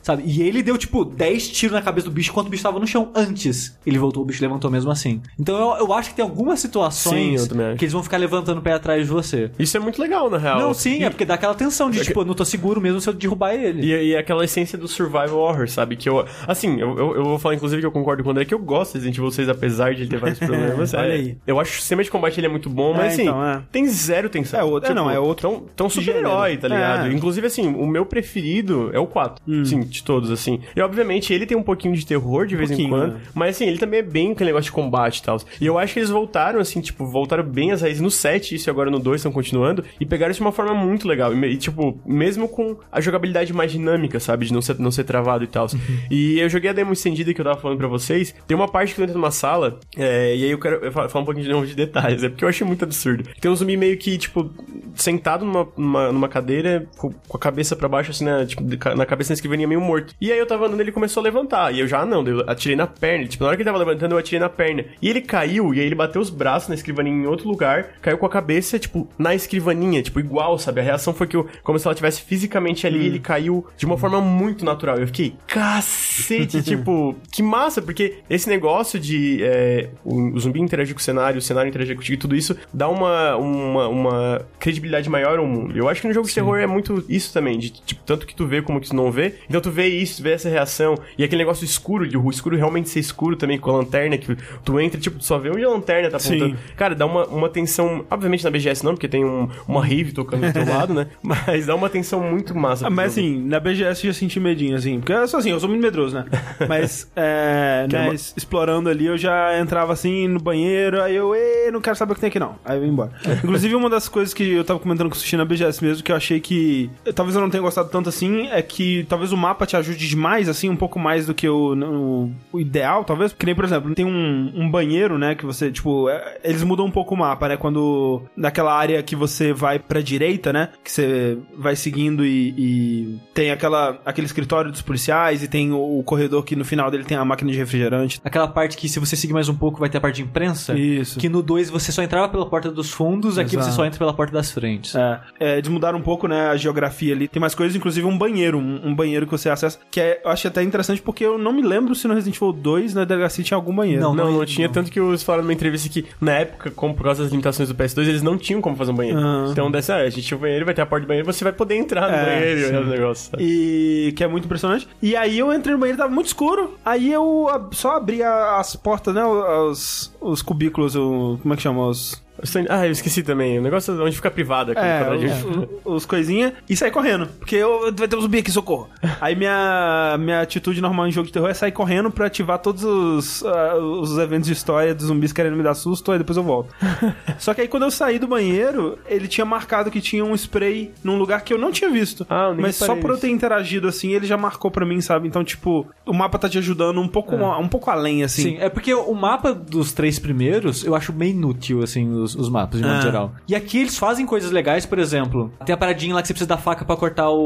Sabe? 0.03 0.23
E 0.27 0.43
ele 0.43 0.63
deu 0.63 0.77
tipo 0.77 1.05
10 1.05 1.49
tiros 1.49 1.75
na 1.75 1.83
cabeça 1.83 2.07
do 2.09 2.13
bicho 2.13 2.31
enquanto 2.31 2.47
o 2.49 2.51
bicho 2.51 2.63
tava 2.63 2.79
no 2.79 2.87
chão 2.87 3.11
antes. 3.15 3.77
Ele 3.87 3.99
voltou, 3.99 4.23
o 4.23 4.27
bicho 4.27 4.43
levantou 4.43 4.71
mesmo 4.71 4.91
assim. 4.91 5.21
Então 5.39 5.57
eu, 5.79 5.87
eu 5.87 5.93
acho 5.93 6.11
que 6.11 6.17
tem 6.17 6.23
algumas 6.25 6.61
Sim, 6.61 6.67
situações 6.69 7.43
acho. 7.43 7.77
que 7.77 7.85
eles 7.85 7.93
vão 7.93 8.03
ficar 8.03 8.17
levantando 8.17 8.59
o 8.59 8.63
pé 8.63 8.73
atrás 8.73 9.07
de 9.07 9.13
você. 9.13 9.51
Isso 9.59 9.77
é 9.77 9.81
muito 9.81 10.01
legal, 10.01 10.29
na 10.31 10.39
real. 10.39 10.59
Não, 10.59 10.75
sim, 10.75 11.01
E- 11.01 11.05
é 11.05 11.11
porque 11.11 11.25
dá 11.25 11.35
aquela 11.35 11.55
tensão 11.55 11.91
de, 11.91 12.03
tipo, 12.03 12.21
eu 12.21 12.25
não 12.25 12.35
tô 12.35 12.45
seguro 12.45 12.81
mesmo 12.81 13.01
se 13.01 13.09
eu 13.09 13.13
derrubar 13.13 13.55
ele. 13.55 13.83
E, 13.85 14.09
e 14.11 14.17
aquela 14.17 14.45
essência 14.45 14.77
do 14.79 14.89
survival 14.89 15.39
horror, 15.39 15.69
sabe? 15.69 15.97
Que 15.97 16.09
eu. 16.09 16.25
Assim, 16.47 16.79
eu, 16.81 16.97
eu, 16.99 17.17
eu 17.17 17.25
vou 17.25 17.39
falar, 17.39 17.55
inclusive, 17.55 17.81
que 17.81 17.87
eu 17.87 17.93
concordo 17.93 18.23
com 18.23 18.29
o 18.29 18.33
André, 18.33 18.45
que 18.45 18.55
eu 18.55 18.59
gosto 18.59 18.93
de 18.93 18.99
Resident 18.99 19.19
Evil 19.19 19.31
6, 19.31 19.49
apesar 19.49 19.95
de 19.95 20.03
ele 20.03 20.11
ter 20.11 20.19
vários 20.19 20.39
problemas. 20.41 20.95
Olha 20.95 21.09
É, 21.09 21.13
aí. 21.15 21.37
Eu 21.47 21.59
acho 21.61 21.71
que 21.73 21.77
o 21.79 21.81
sistema 21.81 22.03
de 22.03 22.11
combate 22.11 22.39
ele 22.39 22.47
é 22.47 22.51
muito 22.51 22.69
bom, 22.71 22.95
É, 22.95 22.97
mas 22.99 23.13
assim, 23.15 23.23
então, 23.23 23.45
é. 23.45 23.63
tem 23.71 23.87
zero 23.89 24.29
tensão. 24.29 24.61
É 24.61 24.65
outro- 24.65 24.91
é, 24.91 24.95
não, 24.95 25.11
é 25.11 25.19
outro 25.19 25.49
Tão, 25.59 25.67
tão 25.77 25.91
super-herói, 25.91 26.57
tá 26.57 26.69
ligado? 26.69 27.07
É. 27.09 27.13
Inclusive, 27.13 27.47
assim, 27.47 27.67
o 27.69 27.87
meu 27.87 28.05
preferido 28.07 28.91
é 28.93 28.99
o 28.99 29.07
4. 29.07 29.43
Hum. 29.47 29.65
Sim, 29.65 29.81
de 29.81 30.03
todos, 30.03 30.31
assim. 30.31 30.61
E 30.77 30.81
obviamente 30.81 31.33
ele 31.33 31.47
tem 31.47 31.57
um 31.57 31.63
pouquinho 31.63 31.95
de 31.95 32.05
terror 32.07 32.47
de 32.47 32.57
vez 32.57 32.71
em 32.71 32.89
quando, 32.89 33.13
né? 33.15 33.21
mas 33.35 33.57
assim, 33.57 33.67
ele 33.67 33.79
também 33.79 34.01
é 34.01 34.03
bem 34.03 34.33
aquele 34.33 34.51
negócio 34.51 34.65
de 34.67 34.73
combate 34.73 35.19
e 35.19 35.23
tal. 35.23 35.39
E 35.61 35.67
eu 35.67 35.79
acho 35.79 35.93
que 35.95 35.99
eles 36.01 36.11
voltaram, 36.11 36.61
assim, 36.61 36.81
tipo, 36.81 37.05
voltaram 37.07 37.43
bem 37.45 37.73
as 37.73 37.83
raízes 37.83 38.01
no 38.01 38.11
7, 38.11 38.55
isso 38.55 38.69
e 38.69 38.71
agora 38.71 38.91
no 38.91 38.99
2 38.99 39.21
estão 39.21 39.33
continuando, 39.33 39.85
e 40.01 40.07
pegaram 40.07 40.31
isso 40.31 40.39
de 40.41 40.45
uma 40.47 40.53
forma 40.53 40.75
muito 40.75 41.07
legal. 41.07 41.33
E, 41.35 41.57
tipo, 41.57 41.99
mesmo 42.07 42.49
com 42.49 42.77
a 42.91 43.01
jogabilidade 43.01 43.53
mais 43.53 43.71
dinâmica, 43.73 44.19
sabe? 44.21 44.47
De 44.47 44.53
não 44.53 44.63
ser, 44.63 44.79
não 44.79 44.91
ser 44.91 45.05
travado 45.05 45.45
e 45.45 45.47
tal. 45.47 45.67
E 46.11 46.39
eu 46.39 46.49
joguei 46.49 46.71
a 46.71 46.73
demo 46.73 46.93
estendida 46.93 47.33
que 47.33 47.41
eu 47.41 47.45
tava 47.45 47.61
falando 47.61 47.79
pra 47.79 47.89
vocês. 47.89 48.35
Tem 48.47 48.57
uma 48.57 48.69
parte 48.69 48.91
que 48.91 48.97
tu 48.97 49.03
entra 49.03 49.15
numa 49.15 49.31
sala, 49.31 49.79
é, 49.97 50.35
e 50.37 50.45
aí 50.45 50.51
eu 50.51 50.59
quero 50.59 50.77
eu 50.85 50.93
fa- 50.93 51.09
falar 51.09 51.23
um 51.23 51.27
pouquinho 51.27 51.45
de 51.47 51.53
novo 51.53 51.67
de 51.67 51.75
detalhes, 51.75 52.23
é 52.23 52.29
porque 52.29 52.45
eu 52.45 52.49
achei 52.49 52.67
muito 52.67 52.85
absurdo. 52.85 53.25
Tem 53.41 53.51
um 53.51 53.55
zumbi 53.57 53.77
meio 53.77 53.97
que, 53.97 54.17
tipo, 54.19 54.51
sentado 54.95 55.42
numa, 55.43 55.69
numa, 55.77 56.13
numa 56.13 56.29
cadeira, 56.29 56.87
com, 56.97 57.13
a 57.35 57.39
cabeça 57.39 57.75
pra 57.77 57.89
baixo, 57.89 58.11
assim, 58.11 58.25
na, 58.25 58.45
tipo, 58.47 58.63
de 58.63 58.77
ca- 58.77 58.95
na 58.95 59.05
cabeça 59.07 59.33
na 59.33 59.35
escrivaninha 59.35 59.69
meio 59.69 59.81
morto. 59.81 60.15
E 60.21 60.31
aí 60.33 60.39
eu 60.39 60.47
tava 60.47 60.67
andando 60.67 60.81
e 60.81 60.83
ele 60.83 60.93
começou 60.93 61.21
a 61.21 61.25
levantar. 61.25 61.75
E 61.75 61.81
eu 61.81 61.87
já, 61.87 62.05
não, 62.05 62.27
eu 62.27 62.49
atirei 62.49 62.77
na 62.77 62.87
perna. 62.87 63.27
Tipo, 63.27 63.45
na 63.45 63.49
hora 63.49 63.57
que 63.57 63.63
ele 63.63 63.69
tava 63.71 63.79
levantando, 63.79 64.13
eu 64.13 64.19
atirei 64.19 64.41
na 64.41 64.49
perna. 64.49 64.85
E 65.01 65.09
ele 65.09 65.21
caiu, 65.21 65.75
e 65.75 65.81
aí 65.81 65.87
ele 65.87 65.95
bateu 65.95 66.21
os 66.21 66.31
braços 66.31 66.69
na 66.69 66.75
escrivaninha 66.75 67.25
em 67.25 67.27
outro 67.27 67.49
lugar, 67.49 67.95
caiu 68.01 68.19
com 68.19 68.27
a 68.27 68.31
cabeça, 68.31 68.79
tipo, 68.79 69.09
na 69.19 69.35
escrivaninha, 69.35 70.03
tipo, 70.03 70.21
igual, 70.21 70.59
sabe? 70.59 70.81
A 70.81 70.85
reação 70.85 71.13
foi 71.15 71.27
que 71.27 71.37
eu, 71.37 71.47
como 71.63 71.79
se 71.79 71.87
ela 71.87 71.95
tivesse 71.95 72.23
fisicamente 72.23 72.87
ali, 72.87 73.07
ele 73.07 73.19
caiu 73.19 73.67
de 73.77 73.87
uma 73.87 73.97
forma 73.99 74.21
muito 74.21 74.65
natural. 74.65 74.99
Eu 74.99 75.07
fiquei, 75.07 75.35
cacete, 75.47 76.63
tipo, 76.63 77.17
que 77.31 77.43
massa, 77.43 77.81
porque 77.83 78.19
esse 78.29 78.49
negócio 78.49 78.99
de 78.99 79.43
é, 79.43 79.89
o, 80.05 80.33
o 80.35 80.41
zumbi 80.41 80.61
interagir 80.61 80.95
com 80.95 81.01
o 81.01 81.03
cenário, 81.03 81.39
o 81.39 81.43
cenário 81.43 81.69
interagir 81.69 81.97
contigo 81.97 82.15
e 82.15 82.19
tudo 82.19 82.37
isso 82.37 82.57
dá 82.73 82.89
uma, 82.89 83.37
uma, 83.37 83.89
uma 83.89 84.47
credibilidade 84.59 85.09
maior 85.09 85.32
ao 85.39 85.47
mundo. 85.47 85.77
Eu 85.77 85.89
acho 85.89 86.01
que 86.01 86.09
no 86.09 86.15
jogo 86.15 86.27
de 86.29 86.35
terror 86.35 86.59
é 86.59 86.67
muito 86.67 87.05
isso 87.09 87.33
também, 87.33 87.59
de 87.59 87.71
tipo, 87.71 88.03
tanto 88.05 88.27
que 88.27 88.35
tu 88.35 88.47
vê 88.47 88.63
como 88.63 88.81
que 88.81 88.89
tu 88.89 88.97
não 88.97 89.11
vê. 89.11 89.35
Então 89.49 89.61
tu 89.61 89.71
vê 89.71 89.87
isso, 89.89 90.23
vê 90.23 90.33
essa 90.33 90.49
reação, 90.49 90.97
e 91.17 91.25
aquele 91.25 91.43
negócio 91.43 91.65
escuro, 91.65 92.07
de 92.07 92.17
o 92.17 92.31
escuro 92.31 92.57
realmente 92.57 92.89
ser 92.89 93.01
escuro 93.01 93.37
também, 93.37 93.59
com 93.59 93.71
a 93.71 93.77
lanterna, 93.79 94.17
que 94.19 94.37
tu 94.65 94.81
entra, 94.81 95.01
tipo, 95.01 95.19
tu 95.19 95.25
só 95.25 95.39
vê 95.39 95.51
onde 95.51 95.65
a 95.65 95.69
lanterna 95.69 96.11
tá 96.11 96.17
apontando. 96.17 96.57
Sim. 96.57 96.57
Cara, 96.77 96.95
dá 96.95 97.07
uma, 97.07 97.25
uma 97.27 97.49
tensão, 97.49 98.05
obviamente 98.11 98.45
na 98.45 98.51
BGS 98.51 98.85
não, 98.85 98.93
porque 98.95 99.09
tem 99.09 99.25
um, 99.25 99.49
uma 99.67 99.85
rave 99.85 100.13
tocando 100.13 100.47
do 100.47 100.53
teu 100.53 100.65
lado, 100.69 100.95
né? 100.95 101.07
Mas 101.23 101.67
dá 101.67 101.75
uma 101.75 101.89
tensão 101.91 102.21
muito 102.23 102.55
massa. 102.55 102.87
Ah, 102.87 102.91
mas 102.91 103.15
jogo. 103.15 103.27
assim, 103.27 103.43
na 103.47 103.61
BGS 103.61 104.07
eu 104.07 104.13
já 104.13 104.19
senti 104.19 104.39
medinho, 104.41 104.77
assim. 104.77 104.99
Porque 105.01 105.13
eu 105.13 105.27
sou 105.29 105.39
assim, 105.41 105.51
eu 105.51 105.61
sou 105.61 105.69
muito 105.69 105.83
medroso, 105.83 106.15
né? 106.15 106.25
Mas, 106.69 107.11
é, 107.17 107.87
né, 107.91 108.05
uma- 108.07 108.15
explorando 108.15 108.89
ali, 108.89 109.07
eu 109.07 109.17
já 109.19 109.59
entrava 109.59 109.93
assim 109.93 110.29
no 110.29 110.39
banheiro, 110.41 111.01
aí 111.03 111.15
eu, 111.17 111.35
"Ê, 111.35 111.71
não 111.71 111.81
quero 111.81 111.97
saber 111.97 112.13
o 112.13 112.15
que 112.15 112.21
tem 112.21 112.29
aqui 112.29 112.39
não. 112.39 112.57
Aí 112.65 112.79
eu 112.79 112.85
ia 112.85 112.91
embora. 112.91 113.11
Inclusive, 113.43 113.75
uma 113.75 113.89
das 113.91 114.09
coisas 114.09 114.33
que 114.35 114.53
eu 114.53 114.65
tava 114.65 114.79
comentando 114.79 115.09
com 115.09 115.15
Sushi 115.23 115.37
na 115.37 115.45
BGS 115.45 115.83
mesmo, 115.83 116.03
que 116.03 116.13
eu 116.13 116.17
achei 116.17 116.41
que. 116.41 116.91
Talvez 117.15 117.35
eu 117.35 117.43
não 117.43 117.51
tenha 117.51 117.63
gostado 117.63 117.89
tanto 117.89 118.09
assim, 118.09 118.49
é 118.49 118.61
que 118.61 119.05
talvez 119.09 119.33
o 119.33 119.37
mapa 119.37 119.67
te 119.67 119.77
ajude 119.77 120.09
demais, 120.09 120.49
assim, 120.49 120.69
um 120.69 120.77
pouco 120.77 120.99
mais 120.99 121.27
do 121.27 121.35
que 121.35 121.49
o, 121.49 121.75
o, 121.75 122.33
o 122.53 122.61
ideal, 122.61 123.05
talvez. 123.05 123.33
Que 123.33 123.47
nem, 123.47 123.55
por 123.55 123.65
exemplo, 123.65 123.95
tem 123.95 124.05
um, 124.05 124.53
um 124.55 124.71
banheiro, 124.71 125.19
né, 125.19 125.35
que 125.35 125.45
você, 125.45 125.71
tipo, 125.71 126.09
é, 126.09 126.39
eles 126.45 126.63
mudam 126.63 126.87
um 126.87 126.91
pouco 126.91 127.15
o 127.15 127.19
mapa, 127.19 127.49
né? 127.49 127.57
Quando. 127.57 128.23
Naquela 128.37 128.75
área 128.75 129.03
que 129.03 129.15
você 129.15 129.53
vai 129.53 129.79
pra 129.79 130.01
direita, 130.01 130.53
né? 130.53 130.71
Que 130.83 130.91
você 130.91 131.39
vai 131.57 131.77
seguindo 131.77 132.25
e, 132.25 132.55
e 132.57 133.21
tem 133.35 133.51
aquela, 133.51 134.01
aquele 134.05 134.27
escritório 134.27 134.71
dos 134.71 134.83
policiais 134.83 135.43
e 135.43 135.49
tem 135.49 135.73
o, 135.73 135.99
o 135.99 136.03
corredor 136.03 136.43
que 136.45 136.57
no 136.57 136.65
final 136.65 136.91
dele 136.91 137.05
tem 137.05 137.17
a 137.17 137.25
máquina 137.25 137.51
de 137.51 137.59
refrigerante. 137.59 138.21
Aquela 138.25 138.49
parte 138.49 138.77
que 138.77 138.89
se 138.89 138.99
você 138.99 139.17
seguir 139.17 139.33
mais 139.33 139.49
um 139.49 139.55
pouco 139.55 139.79
vai 139.79 139.89
ter 139.89 139.99
a 139.99 140.01
parte 140.01 140.17
de 140.17 140.23
imprensa. 140.23 140.77
Isso. 140.79 141.19
Que 141.19 141.29
no 141.29 141.43
2 141.43 141.71
você 141.71 141.93
só 141.93 142.03
entrava 142.03 142.29
pela 142.29 142.47
porta 142.47 142.71
dos 142.71 142.91
fundos, 142.91 143.39
aqui 143.39 143.57
Exato. 143.57 143.71
você 143.71 143.77
só 143.77 143.85
entra 143.85 143.99
pela 143.99 144.13
porta 144.13 144.33
das 144.33 144.51
frentes. 144.51 144.95
É, 144.95 145.12
É, 145.39 145.59
eles 145.59 145.69
mudaram 145.69 145.99
um 145.99 146.03
pouco, 146.03 146.27
né, 146.29 146.49
a 146.49 146.57
geografia 146.57 147.15
ali. 147.15 147.29
Tem 147.29 147.41
mais 147.41 147.55
coisas, 147.55 147.77
inclusive 147.77 148.07
um 148.07 148.17
banheiro, 148.17 148.59
um, 148.59 148.89
um 148.89 148.95
banheiro 148.95 149.27
que 149.27 149.33
você 149.33 149.49
acessa, 149.49 149.79
que 149.91 150.01
é, 150.01 150.21
eu 150.25 150.31
acho 150.31 150.47
até 150.49 150.63
interessante 150.63 151.03
porque 151.03 151.25
eu 151.25 151.39
não 151.39 151.53
me 151.53 151.63
lembro 151.63 151.95
se 151.95 152.07
no 152.09 152.15
Resident 152.15 152.37
Evil 152.37 152.53
2 152.53 152.95
na 152.95 153.05
delegacia 153.05 153.45
tinha 153.45 153.57
algum 153.57 153.75
banheiro. 153.75 154.03
Não, 154.03 154.15
não, 154.15 154.45
tinha. 154.45 154.69
Tanto 154.69 154.91
que 154.91 155.01
eles 155.01 155.23
falaram 155.23 155.45
numa 155.45 155.53
entrevista 155.53 155.89
que, 155.89 156.07
na 156.21 156.33
época, 156.33 156.71
como 156.71 156.95
por 156.95 157.05
causa 157.05 157.23
das 157.23 157.31
limitações 157.31 157.69
do 157.69 157.75
PS2, 157.75 158.09
eles 158.09 158.23
não 158.23 158.37
tinham 158.39 158.61
como 158.61 158.77
fazer 158.77 158.93
um 158.93 158.95
banheiro. 158.95 159.19
Ah. 159.19 159.49
Então, 159.51 159.71
dessa, 159.71 159.95
ah, 159.97 160.01
a 160.03 160.09
gente 160.11 160.27
tinha 160.27 160.39
um 160.39 160.41
banheiro, 160.41 160.65
vai 160.65 160.75
ter 160.75 160.83
a 160.83 160.87
porta 160.87 161.05
do 161.05 161.09
banheiro, 161.09 161.27
você 161.31 161.45
vai 161.45 161.53
poder 161.53 161.77
entrar 161.77 162.09
no 162.11 162.17
É, 162.17 162.25
banheiro 162.25 162.61
e 162.61 162.77
o 162.77 162.87
negócio. 162.87 163.31
sabe? 163.31 163.43
E 163.45 164.13
que 164.13 164.25
é 164.25 164.29
muito 164.29 164.45
impressionante. 164.45 164.89
E 165.01 165.17
aí 165.17 165.39
eu 165.39 165.53
entrei 165.53 165.75
no 165.75 165.81
banheiro, 165.81 165.99
tava 165.99 166.13
muito 166.13 166.27
escuro. 166.27 166.77
Aí 166.85 167.13
eu 167.13 167.49
só 167.73 167.97
abri 167.97 168.23
as 168.23 168.75
portas, 168.77 169.15
né? 169.15 169.25
Os, 169.25 170.15
os 170.21 170.43
cubículos, 170.43 170.95
o, 170.97 171.39
como 171.43 171.55
é 171.55 171.57
que 171.57 171.63
chama? 171.63 171.87
Os, 171.87 172.22
Ah, 172.69 172.87
eu 172.87 172.93
esqueci 172.93 173.23
também. 173.23 173.59
O 173.59 173.63
negócio 173.63 174.03
onde 174.05 174.17
fica 174.17 174.31
privado 174.31 174.73
aqui 174.73 174.81
no 174.81 174.87
É, 174.87 175.01
quadradinho. 175.01 175.69
os, 175.85 175.95
os 175.97 176.07
coisinha 176.07 176.53
e 176.69 176.77
sair 176.77 176.91
correndo. 176.91 177.27
Porque 177.39 177.57
eu, 177.57 177.93
vai 177.95 178.09
ter 178.09 178.17
um 178.17 178.21
zumbi 178.21 178.39
aqui, 178.39 178.51
socorro. 178.51 178.89
Aí 179.21 179.35
minha, 179.37 180.17
minha 180.19 180.41
atitude 180.41 180.81
normal 180.81 181.07
em 181.07 181.13
jogo 181.13 181.27
de 181.27 181.33
terror 181.33 181.49
é 181.49 181.55
sair 181.55 181.73
correndo 181.73 182.11
pra 182.11 182.27
ativar 182.27 182.59
todos 182.59 182.83
os, 182.85 183.45
ah, 183.45 183.77
os 183.77 184.19
eventos 184.19 184.47
de 184.47 184.53
história 184.53 184.95
dos 184.95 185.07
zumbis 185.07 185.33
querendo 185.33 185.57
me 185.57 185.63
dar 185.63 185.75
susto, 185.75 186.11
aí 186.13 186.19
depois 186.19 186.37
eu 186.37 186.43
volto. 186.43 186.75
Só 187.39 187.55
que 187.55 187.61
aí 187.61 187.69
quando 187.69 187.85
eu 187.85 187.91
saí 187.91 188.19
do 188.19 188.27
banheiro, 188.27 188.99
ele 189.07 189.29
tinha 189.29 189.45
marcado 189.45 189.91
que 189.91 190.01
tinha 190.01 190.25
um 190.25 190.35
spray 190.35 190.93
num 191.05 191.17
lugar 191.19 191.43
que 191.43 191.53
eu 191.53 191.59
não 191.59 191.71
tinha 191.71 191.91
visto. 191.91 192.27
Ah, 192.29 192.53
Mas 192.57 192.77
só 192.77 192.97
por 192.97 193.11
eu 193.11 193.17
ter 193.19 193.29
interagido 193.31 193.89
assim, 193.89 194.13
ele 194.13 194.27
já 194.27 194.37
marcou 194.37 194.71
pra 194.71 194.85
mim, 194.85 195.01
sabe? 195.01 195.29
Então, 195.29 195.45
tipo, 195.45 195.87
o 196.07 196.13
mapa 196.13 196.39
tá 196.39 196.49
te 196.49 196.59
ajudando 196.59 197.01
um 197.01 197.09
pouco, 197.09 197.35
um 197.37 197.69
pouco 197.69 197.91
além, 197.91 198.23
assim. 198.25 198.43
Sim, 198.43 198.57
é 198.59 198.69
porque 198.69 198.93
o 198.95 199.15
mapa 199.15 199.53
dos 199.55 199.93
três 199.93 200.19
primeiros 200.19 200.85
eu 200.85 200.95
acho 200.95 201.13
bem 201.13 201.31
inútil, 201.31 201.83
assim, 201.83 202.11
os, 202.13 202.32
os 202.35 202.49
mapas, 202.49 202.81
de 202.81 202.87
modo 202.87 202.99
Ah. 202.99 203.01
geral. 203.03 203.33
E 203.49 203.55
aqui 203.55 203.79
eles 203.79 203.97
fazem 203.99 204.25
coisas 204.27 204.51
legais, 204.51 204.85
por 204.87 204.99
exemplo, 204.99 205.53
tem 205.65 205.73
a 205.75 205.77
paradinha 205.77 206.15
lá 206.15 206.23
que 206.23 206.29
você 206.29 206.35
precisa 206.35 206.49
da 206.49 206.57
faca 206.57 206.85
pra 206.85 206.97
cortar 206.97 207.31
o, 207.31 207.37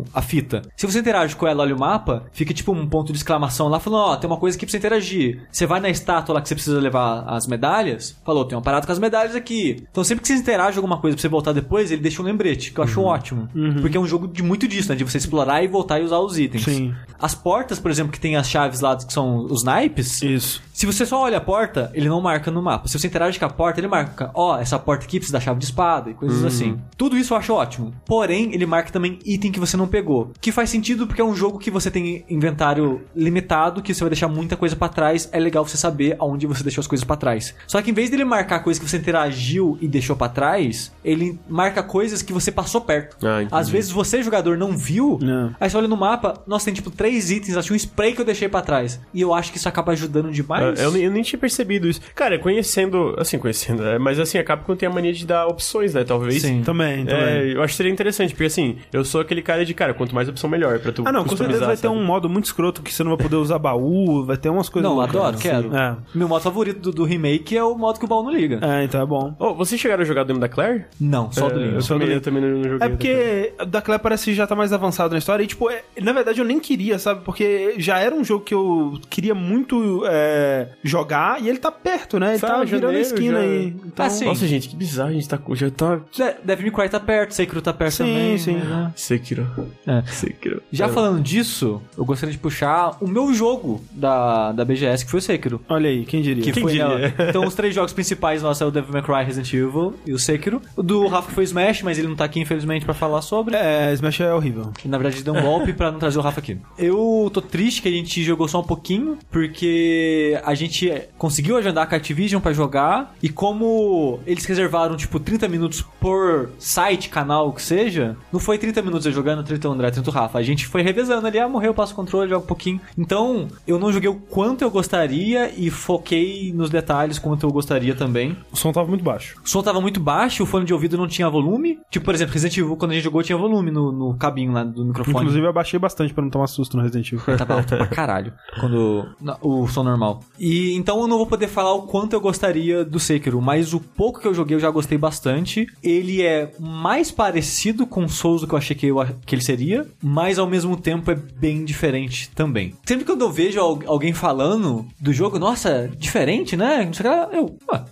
o- 0.00 0.04
a 0.12 0.22
fita. 0.22 0.62
Se 0.76 0.86
você 0.86 0.98
interage 1.00 1.36
com 1.36 1.46
ela, 1.46 1.62
olha 1.62 1.74
o 1.74 1.78
mapa, 1.78 2.24
fica 2.32 2.52
tipo 2.54 2.72
um 2.72 2.86
ponto 2.88 3.12
de 3.12 3.18
exclamação 3.18 3.68
lá, 3.68 3.78
falando, 3.80 4.00
ó, 4.12 4.16
tem 4.16 4.28
uma 4.28 4.36
coisa 4.38 4.56
aqui 4.56 4.66
pra 4.66 4.70
você 4.70 4.78
interagir. 4.78 5.46
Você 5.50 5.66
vai 5.66 5.80
na 5.80 5.88
estátua 5.88 6.34
lá 6.34 6.40
que 6.40 6.48
você 6.48 6.54
precisa 6.54 6.80
levar 6.80 7.24
as 7.28 7.46
medalhas, 7.46 8.16
falou, 8.24 8.44
tem 8.44 8.56
uma 8.56 8.62
parada 8.62 8.86
com 8.86 8.92
as 8.92 8.98
medalhas 8.98 9.34
aqui. 9.34 9.82
Então 9.90 10.02
sempre 10.04 10.22
que 10.22 10.28
você 10.28 10.34
interage 10.34 10.74
com 10.74 10.80
alguma 10.80 10.98
coisa 11.00 11.16
pra 11.16 11.22
você 11.22 11.28
voltar 11.28 11.52
depois, 11.52 11.90
ele 11.90 12.02
deixa 12.02 12.22
um 12.22 12.24
lembrete, 12.24 12.72
que 12.72 12.78
eu 12.80 12.84
acho 12.84 13.00
ótimo. 13.02 13.48
Porque 13.80 13.96
é 13.96 14.00
um 14.00 14.06
jogo 14.06 14.28
de 14.28 14.42
muito 14.42 14.66
disso, 14.68 14.88
né? 14.90 14.96
De 14.96 15.04
você 15.04 15.18
explorar 15.18 15.62
e 15.62 15.68
voltar 15.68 16.00
e 16.00 16.04
usar 16.04 16.18
os 16.18 16.38
itens. 16.38 16.64
Sim. 16.64 16.94
As 17.20 17.34
portas, 17.34 17.78
por 17.78 17.90
exemplo, 17.90 18.12
que 18.12 18.20
tem 18.20 18.36
as 18.36 18.48
chaves 18.48 18.80
lá, 18.80 18.96
que 18.96 19.12
são 19.12 19.44
os 19.44 19.62
naipes, 19.64 20.22
Isso. 20.22 20.62
Se 20.78 20.86
você 20.86 21.04
só 21.04 21.22
olha 21.22 21.38
a 21.38 21.40
porta, 21.40 21.90
ele 21.92 22.08
não 22.08 22.20
marca 22.20 22.52
no 22.52 22.62
mapa. 22.62 22.86
Se 22.86 22.96
você 22.96 23.08
interage 23.08 23.36
com 23.36 23.44
a 23.44 23.50
porta, 23.50 23.80
ele 23.80 23.88
marca, 23.88 24.30
ó, 24.32 24.56
essa 24.60 24.78
porta 24.78 25.04
aqui 25.04 25.18
precisa 25.18 25.36
da 25.36 25.40
chave 25.44 25.58
de 25.58 25.64
espada 25.64 26.08
e 26.08 26.14
coisas 26.14 26.44
assim. 26.44 26.78
Tudo 26.96 27.16
isso 27.16 27.34
eu 27.34 27.36
acho 27.36 27.52
ótimo. 27.52 27.92
Porém, 28.06 28.54
ele 28.54 28.64
marca 28.64 28.92
também 28.92 29.18
item 29.24 29.50
que 29.50 29.58
você 29.58 29.76
não 29.76 29.88
pegou. 29.88 30.30
Que 30.40 30.52
faz 30.52 30.70
sentido 30.70 31.04
porque 31.04 31.20
é 31.20 31.24
um 31.24 31.34
jogo 31.34 31.58
que 31.58 31.68
você 31.68 31.90
tem 31.90 32.24
inventário 32.30 33.02
limitado, 33.12 33.82
que 33.82 33.92
você 33.92 34.04
vai 34.04 34.10
deixar 34.10 34.28
muita 34.28 34.56
coisa 34.56 34.76
pra 34.76 34.88
trás. 34.88 35.28
É 35.32 35.40
legal 35.40 35.66
você 35.66 35.76
saber 35.76 36.14
aonde 36.16 36.46
você 36.46 36.62
deixou 36.62 36.80
as 36.80 36.86
coisas 36.86 37.04
pra 37.04 37.16
trás. 37.16 37.56
Só 37.66 37.82
que 37.82 37.90
em 37.90 37.94
vez 37.94 38.08
dele 38.08 38.24
marcar 38.24 38.60
coisas 38.60 38.80
que 38.80 38.88
você 38.88 38.98
interagiu 38.98 39.76
e 39.80 39.88
deixou 39.88 40.14
pra 40.14 40.28
trás, 40.28 40.92
ele 41.04 41.40
marca 41.48 41.82
coisas 41.82 42.22
que 42.22 42.32
você 42.32 42.52
passou 42.52 42.82
perto. 42.82 43.16
Ah. 43.26 43.44
Às 43.50 43.68
vezes 43.68 43.90
você, 43.90 44.22
jogador, 44.22 44.56
não 44.56 44.76
viu, 44.76 45.18
Não. 45.20 45.56
aí 45.58 45.68
você 45.68 45.76
olha 45.76 45.88
no 45.88 45.96
mapa, 45.96 46.40
nossa, 46.46 46.66
tem 46.66 46.74
tipo 46.74 46.92
três 46.92 47.32
itens, 47.32 47.56
acho 47.56 47.72
um 47.72 47.76
spray 47.76 48.12
que 48.14 48.20
eu 48.20 48.24
deixei 48.24 48.48
pra 48.48 48.62
trás. 48.62 49.00
E 49.12 49.20
eu 49.20 49.34
acho 49.34 49.50
que 49.50 49.58
isso 49.58 49.68
acaba 49.68 49.90
ajudando 49.90 50.30
demais. 50.30 50.67
Eu, 50.76 50.92
nem- 50.92 51.02
eu 51.04 51.10
nem 51.10 51.22
tinha 51.22 51.38
percebido 51.38 51.88
isso. 51.88 52.00
Cara, 52.14 52.38
conhecendo, 52.38 53.14
assim, 53.18 53.38
conhecendo, 53.38 53.84
é, 53.86 53.98
mas 53.98 54.18
assim, 54.18 54.38
a 54.38 54.44
Capcom 54.44 54.74
tem 54.76 54.88
a 54.88 54.92
mania 54.92 55.12
de 55.12 55.26
dar 55.26 55.46
opções, 55.46 55.94
né? 55.94 56.04
Talvez. 56.04 56.42
Sim. 56.42 56.62
Também, 56.62 57.04
também. 57.04 57.24
É, 57.24 57.52
eu 57.54 57.62
acho 57.62 57.72
que 57.72 57.76
seria 57.76 57.92
interessante, 57.92 58.32
porque 58.34 58.44
assim, 58.46 58.76
eu 58.92 59.04
sou 59.04 59.20
aquele 59.20 59.42
cara 59.42 59.64
de, 59.64 59.72
cara, 59.74 59.94
quanto 59.94 60.14
mais 60.14 60.28
opção 60.28 60.48
melhor 60.50 60.78
pra 60.80 60.92
tu 60.92 61.02
Ah, 61.06 61.12
não, 61.12 61.24
com 61.24 61.36
certeza 61.36 61.60
vai 61.60 61.68
ter 61.76 61.82
customizar, 61.82 61.92
um 62.02 62.04
modo 62.06 62.28
muito 62.28 62.44
escroto 62.46 62.82
que 62.82 62.92
você 62.92 63.02
não 63.04 63.10
vai 63.16 63.18
poder 63.22 63.36
usar 63.36 63.58
baú, 63.58 64.24
vai 64.24 64.36
ter 64.36 64.48
umas 64.48 64.68
coisas 64.68 64.90
Não, 64.90 65.00
adoro, 65.00 65.36
assim. 65.36 65.48
quero. 65.48 65.74
É. 65.76 65.96
Meu 66.14 66.28
modo 66.28 66.42
favorito 66.42 66.80
do, 66.80 66.92
do 66.92 67.04
remake 67.04 67.56
é 67.56 67.62
o 67.64 67.76
modo 67.76 67.98
que 67.98 68.04
o 68.04 68.08
baú 68.08 68.22
não 68.22 68.32
liga. 68.32 68.58
É, 68.62 68.84
então 68.84 69.00
é 69.00 69.06
bom. 69.06 69.34
Oh, 69.38 69.54
vocês 69.54 69.80
chegaram 69.80 70.02
a 70.02 70.06
jogar 70.06 70.22
o 70.22 70.24
demo 70.24 70.40
da 70.40 70.48
Claire? 70.48 70.84
Não, 71.00 71.30
só 71.32 71.46
o 71.46 71.50
do 71.50 71.60
É, 71.60 71.62
Link. 71.64 71.74
Eu 71.74 71.82
Só 71.82 71.94
do 71.94 72.00
também, 72.00 72.08
eu 72.08 72.14
Link. 72.16 72.24
também 72.24 72.42
não 72.42 72.62
joguei. 72.64 72.86
É 72.86 72.88
porque 72.90 73.52
o 73.60 73.66
da 73.66 73.80
Claire 73.82 74.02
parece 74.02 74.24
que 74.26 74.34
já 74.34 74.46
tá 74.46 74.54
mais 74.56 74.72
avançado 74.72 75.12
na 75.12 75.18
história. 75.18 75.42
E, 75.42 75.46
tipo, 75.46 75.70
é- 75.70 75.82
na 76.00 76.12
verdade 76.12 76.40
eu 76.40 76.44
nem 76.44 76.58
queria, 76.58 76.98
sabe? 76.98 77.22
Porque 77.24 77.74
já 77.78 77.98
era 77.98 78.14
um 78.14 78.24
jogo 78.24 78.44
que 78.44 78.54
eu 78.54 78.98
queria 79.10 79.34
muito 79.34 80.02
é, 80.06 80.57
jogar 80.82 81.42
e 81.42 81.48
ele 81.48 81.58
tá 81.58 81.70
perto, 81.70 82.18
né? 82.18 82.30
Ele 82.32 82.38
Tá, 82.40 82.48
tá 82.48 82.64
virando 82.64 82.86
a 82.86 82.92
janeiro 82.92 83.00
esquina 83.06 83.38
já. 83.38 83.44
aí. 83.44 83.66
Então, 83.86 84.06
Ah, 84.06 84.10
sim. 84.10 84.24
Nossa, 84.24 84.46
gente, 84.46 84.68
que 84.68 84.76
bizarro, 84.76 85.10
a 85.10 85.12
gente 85.12 85.28
tá. 85.28 85.38
Já 85.52 85.70
tá. 85.70 86.00
É, 86.20 86.36
Devil 86.44 86.72
May 86.72 86.82
Cry 86.82 86.88
tá 86.90 87.00
perto, 87.00 87.32
Sekiro 87.34 87.60
tá 87.62 87.72
perto 87.72 87.92
Sim, 87.92 88.04
também. 88.04 88.38
sim. 88.38 88.54
né? 88.54 88.92
Sekiro. 88.96 89.46
É. 89.86 90.02
Sekiro. 90.06 90.62
Já 90.72 90.86
É. 90.86 90.88
falando 90.88 91.20
disso, 91.22 91.80
eu 91.96 92.04
gostaria 92.04 92.32
de 92.32 92.38
puxar 92.38 92.96
o 93.00 93.06
meu 93.08 93.32
jogo 93.34 93.80
da, 93.90 94.52
da 94.52 94.64
BGS, 94.64 95.04
que 95.04 95.10
foi 95.10 95.18
o 95.18 95.22
Sekiro. 95.22 95.60
Olha 95.68 95.88
aí, 95.88 96.04
quem 96.04 96.22
diria? 96.22 96.42
Que 96.42 96.52
Quem 96.52 96.62
foi 96.62 96.72
diria? 96.72 96.88
na- 96.88 97.08
Então, 97.28 97.44
os 97.46 97.54
três 97.54 97.74
jogos 97.74 97.92
principais 97.92 98.42
nossos 98.42 98.60
é 98.62 98.66
o 98.66 98.70
Devil 98.70 98.92
May 98.92 99.02
Cry, 99.02 99.24
Resident 99.24 99.52
Evil 99.52 99.94
e 100.06 100.12
o 100.12 100.18
Sekiro. 100.18 100.60
O 100.76 100.82
do 100.82 101.06
Rafa 101.06 101.30
foi 101.32 101.44
Smash, 101.44 101.82
mas 101.82 101.98
ele 101.98 102.08
não 102.08 102.16
tá 102.16 102.24
aqui, 102.24 102.40
infelizmente, 102.40 102.84
pra 102.84 102.94
falar 102.94 103.22
sobre. 103.22 103.56
É, 103.56 103.92
Smash 103.94 104.20
é 104.20 104.32
horrível. 104.32 104.72
E, 104.84 104.88
na 104.88 104.98
verdade, 104.98 105.22
deu 105.22 105.34
um 105.34 105.40
golpe 105.42 105.72
pra 105.72 105.90
não 105.90 105.98
trazer 105.98 106.18
o 106.18 106.22
Rafa 106.22 106.40
aqui. 106.40 106.58
Eu 106.78 107.30
tô 107.32 107.40
triste 107.40 107.82
que 107.82 107.88
a 107.88 107.92
gente 107.92 108.22
jogou 108.22 108.48
só 108.48 108.60
um 108.60 108.64
pouquinho, 108.64 109.18
porque 109.30 110.38
a 110.48 110.54
gente 110.54 110.90
conseguiu 111.18 111.58
agendar 111.58 111.86
com 111.86 111.94
a 111.94 111.98
Activision 111.98 112.40
pra 112.40 112.54
jogar, 112.54 113.14
e 113.22 113.28
como 113.28 114.18
eles 114.26 114.46
reservaram, 114.46 114.96
tipo, 114.96 115.20
30 115.20 115.46
minutos 115.46 115.84
por 116.00 116.48
site, 116.58 117.10
canal, 117.10 117.48
o 117.48 117.52
que 117.52 117.60
seja, 117.60 118.16
não 118.32 118.40
foi 118.40 118.56
30 118.56 118.80
minutos 118.80 119.04
eu 119.04 119.12
jogando, 119.12 119.44
30 119.44 119.68
o 119.68 119.72
André, 119.72 119.90
30 119.90 120.08
o 120.08 120.12
Rafa. 120.12 120.38
A 120.38 120.42
gente 120.42 120.66
foi 120.66 120.80
revezando 120.80 121.26
ali, 121.26 121.38
ah, 121.38 121.46
morreu, 121.46 121.70
eu 121.70 121.74
passo 121.74 121.92
o 121.92 121.96
controle, 121.96 122.30
joga 122.30 122.42
um 122.42 122.46
pouquinho. 122.46 122.80
Então, 122.96 123.48
eu 123.66 123.78
não 123.78 123.92
joguei 123.92 124.08
o 124.08 124.14
quanto 124.14 124.62
eu 124.62 124.70
gostaria 124.70 125.52
e 125.54 125.68
foquei 125.68 126.50
nos 126.54 126.70
detalhes 126.70 127.18
quanto 127.18 127.44
eu 127.44 127.52
gostaria 127.52 127.94
também. 127.94 128.34
O 128.50 128.56
som 128.56 128.72
tava 128.72 128.88
muito 128.88 129.04
baixo. 129.04 129.36
O 129.44 129.48
som 129.48 129.62
tava 129.62 129.82
muito 129.82 130.00
baixo, 130.00 130.42
o 130.44 130.46
fone 130.46 130.64
de 130.64 130.72
ouvido 130.72 130.96
não 130.96 131.06
tinha 131.06 131.28
volume. 131.28 131.78
Tipo, 131.90 132.06
por 132.06 132.14
exemplo, 132.14 132.32
Resident 132.32 132.56
Evil, 132.56 132.76
quando 132.76 132.92
a 132.92 132.94
gente 132.94 133.04
jogou, 133.04 133.22
tinha 133.22 133.36
volume 133.36 133.70
no, 133.70 133.92
no 133.92 134.14
cabinho 134.16 134.52
lá 134.52 134.64
do 134.64 134.82
microfone. 134.82 135.18
Inclusive 135.18 135.44
eu 135.44 135.50
abaixei 135.50 135.78
bastante 135.78 136.14
pra 136.14 136.22
não 136.22 136.30
tomar 136.30 136.46
susto 136.46 136.74
no 136.78 136.82
Resident 136.82 137.12
Evil. 137.12 137.36
Tava 137.36 137.54
alto 137.54 137.76
pra 137.76 137.86
caralho. 137.98 138.32
Quando. 138.58 139.06
o 139.42 139.68
som 139.68 139.82
normal. 139.82 140.20
E 140.38 140.74
então 140.74 141.00
eu 141.00 141.06
não 141.08 141.16
vou 141.18 141.26
poder 141.26 141.48
falar 141.48 141.72
o 141.74 141.82
quanto 141.82 142.12
eu 142.12 142.20
gostaria 142.20 142.84
do 142.84 143.00
Sekiro, 143.00 143.40
mas 143.40 143.74
o 143.74 143.80
pouco 143.80 144.20
que 144.20 144.26
eu 144.26 144.34
joguei 144.34 144.56
eu 144.56 144.60
já 144.60 144.70
gostei 144.70 144.96
bastante. 144.98 145.66
Ele 145.82 146.22
é 146.22 146.52
mais 146.58 147.10
parecido 147.10 147.86
com 147.86 148.08
Souls 148.08 148.40
do 148.40 148.46
que 148.46 148.54
eu 148.54 148.58
achei 148.58 148.76
que, 148.76 148.86
eu, 148.86 148.96
que 149.26 149.34
ele 149.34 149.42
seria, 149.42 149.86
mas 150.02 150.38
ao 150.38 150.46
mesmo 150.46 150.76
tempo 150.76 151.10
é 151.10 151.14
bem 151.14 151.64
diferente 151.64 152.30
também. 152.34 152.74
Sempre 152.86 153.04
que 153.04 153.10
eu 153.10 153.30
vejo 153.30 153.60
al- 153.60 153.82
alguém 153.86 154.12
falando 154.12 154.86
do 155.00 155.12
jogo, 155.12 155.38
nossa, 155.38 155.90
diferente, 155.98 156.56
né? 156.56 156.84
Não 156.86 156.92
sei 156.92 157.06
o 157.06 157.10
que 157.10 157.16
lá, 157.16 157.28
eu. 157.32 157.56
Ué, 157.72 157.84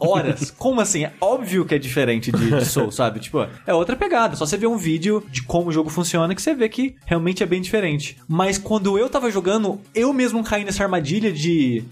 horas. 0.00 0.50
Como 0.56 0.80
assim? 0.80 1.04
É 1.04 1.12
óbvio 1.20 1.64
que 1.64 1.74
é 1.74 1.78
diferente 1.78 2.30
de, 2.32 2.50
de 2.58 2.64
Souls, 2.64 2.94
sabe? 2.94 3.20
Tipo, 3.20 3.46
é 3.66 3.74
outra 3.74 3.96
pegada. 3.96 4.36
Só 4.36 4.46
você 4.46 4.56
ver 4.56 4.66
um 4.66 4.76
vídeo 4.76 5.22
de 5.30 5.42
como 5.42 5.68
o 5.68 5.72
jogo 5.72 5.90
funciona 5.90 6.34
que 6.34 6.42
você 6.42 6.54
vê 6.54 6.68
que 6.68 6.94
realmente 7.04 7.42
é 7.42 7.46
bem 7.46 7.60
diferente. 7.60 8.16
Mas 8.28 8.56
quando 8.58 8.98
eu 8.98 9.08
tava 9.08 9.30
jogando, 9.30 9.80
eu 9.94 10.12
mesmo 10.12 10.42
caí 10.42 10.64
nessa 10.64 10.82
armadilha 10.82 11.32
de 11.32 11.43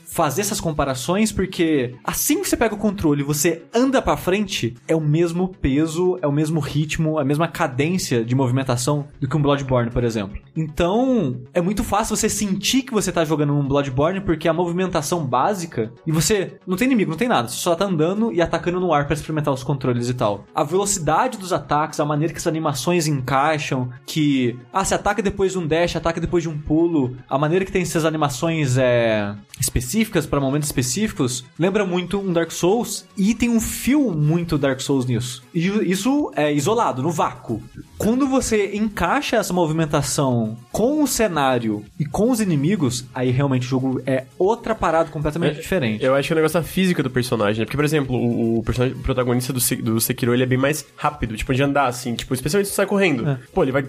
fazer 0.06 0.42
essas 0.42 0.60
comparações, 0.60 1.32
porque 1.32 1.94
assim 2.04 2.42
que 2.42 2.48
você 2.48 2.56
pega 2.56 2.74
o 2.74 2.78
controle 2.78 3.22
e 3.22 3.24
você 3.24 3.62
anda 3.74 4.00
pra 4.02 4.16
frente, 4.16 4.74
é 4.86 4.94
o 4.94 5.00
mesmo 5.00 5.48
peso, 5.48 6.18
é 6.22 6.26
o 6.26 6.32
mesmo 6.32 6.60
ritmo, 6.60 7.18
a 7.18 7.24
mesma 7.24 7.48
cadência 7.48 8.24
de 8.24 8.34
movimentação 8.34 9.06
do 9.20 9.28
que 9.28 9.36
um 9.36 9.42
Bloodborne, 9.42 9.90
por 9.90 10.04
exemplo. 10.04 10.38
Então, 10.56 11.40
é 11.54 11.60
muito 11.60 11.82
fácil 11.82 12.16
você 12.16 12.28
sentir 12.28 12.82
que 12.82 12.92
você 12.92 13.10
tá 13.10 13.24
jogando 13.24 13.54
um 13.54 13.66
Bloodborne, 13.66 14.20
porque 14.20 14.48
a 14.48 14.52
movimentação 14.52 15.24
básica, 15.24 15.92
e 16.06 16.12
você 16.12 16.58
não 16.66 16.76
tem 16.76 16.86
inimigo, 16.86 17.10
não 17.10 17.18
tem 17.18 17.28
nada, 17.28 17.48
você 17.48 17.56
só 17.56 17.74
tá 17.74 17.86
andando 17.86 18.32
e 18.32 18.40
atacando 18.40 18.80
no 18.80 18.92
ar 18.92 19.06
pra 19.06 19.14
experimentar 19.14 19.52
os 19.52 19.64
controles 19.64 20.08
e 20.08 20.14
tal. 20.14 20.44
A 20.54 20.64
velocidade 20.64 21.38
dos 21.38 21.52
ataques, 21.52 22.00
a 22.00 22.04
maneira 22.04 22.32
que 22.32 22.38
as 22.38 22.46
animações 22.46 23.06
encaixam, 23.06 23.90
que 24.06 24.58
ah, 24.72 24.84
se 24.84 24.94
ataca 24.94 25.22
depois 25.22 25.52
de 25.52 25.58
um 25.58 25.66
dash, 25.66 25.96
ataca 25.96 26.20
depois 26.20 26.42
de 26.42 26.48
um 26.48 26.58
pulo, 26.58 27.16
a 27.28 27.38
maneira 27.38 27.64
que 27.64 27.72
tem 27.72 27.82
essas 27.82 28.04
animações 28.04 28.76
é 28.76 29.34
específicas 29.60 30.26
para 30.26 30.40
momentos 30.40 30.68
específicos, 30.68 31.44
lembra 31.58 31.84
muito 31.84 32.18
um 32.18 32.32
Dark 32.32 32.50
Souls 32.50 33.04
e 33.16 33.34
tem 33.34 33.48
um 33.48 33.60
fio 33.60 34.10
muito 34.10 34.58
Dark 34.58 34.80
Souls 34.80 35.06
nisso. 35.06 35.42
E 35.54 35.66
isso 35.90 36.32
é 36.34 36.52
isolado, 36.52 37.02
no 37.02 37.10
vácuo. 37.10 37.62
Quando 37.98 38.26
você 38.26 38.74
encaixa 38.74 39.36
essa 39.36 39.52
movimentação 39.52 40.56
com 40.70 41.02
o 41.02 41.06
cenário 41.06 41.84
e 41.98 42.04
com 42.04 42.30
os 42.30 42.40
inimigos, 42.40 43.04
aí 43.14 43.30
realmente 43.30 43.66
o 43.66 43.68
jogo 43.68 44.02
é 44.06 44.24
outra 44.38 44.74
parada 44.74 45.10
completamente 45.10 45.60
diferente. 45.60 46.04
Eu 46.04 46.14
acho 46.14 46.26
que 46.26 46.32
é 46.32 46.34
o 46.34 46.36
negócio 46.36 46.60
da 46.60 46.66
física 46.66 47.02
do 47.02 47.10
personagem, 47.10 47.60
né? 47.60 47.64
Porque, 47.64 47.76
por 47.76 47.84
exemplo, 47.84 48.16
o, 48.16 48.58
o 48.58 48.62
personagem 48.62 48.96
o 48.96 49.02
protagonista 49.02 49.52
do, 49.52 49.60
do 49.82 50.00
Sekiro, 50.00 50.34
ele 50.34 50.42
é 50.42 50.46
bem 50.46 50.58
mais 50.58 50.84
rápido, 50.96 51.36
tipo, 51.36 51.54
de 51.54 51.62
andar, 51.62 51.86
assim. 51.86 52.14
Tipo, 52.14 52.34
especialmente 52.34 52.66
se 52.68 52.72
tu 52.72 52.76
sai 52.76 52.86
correndo. 52.86 53.38
Pô, 53.52 53.62
ele 53.62 53.72
vai 53.72 53.84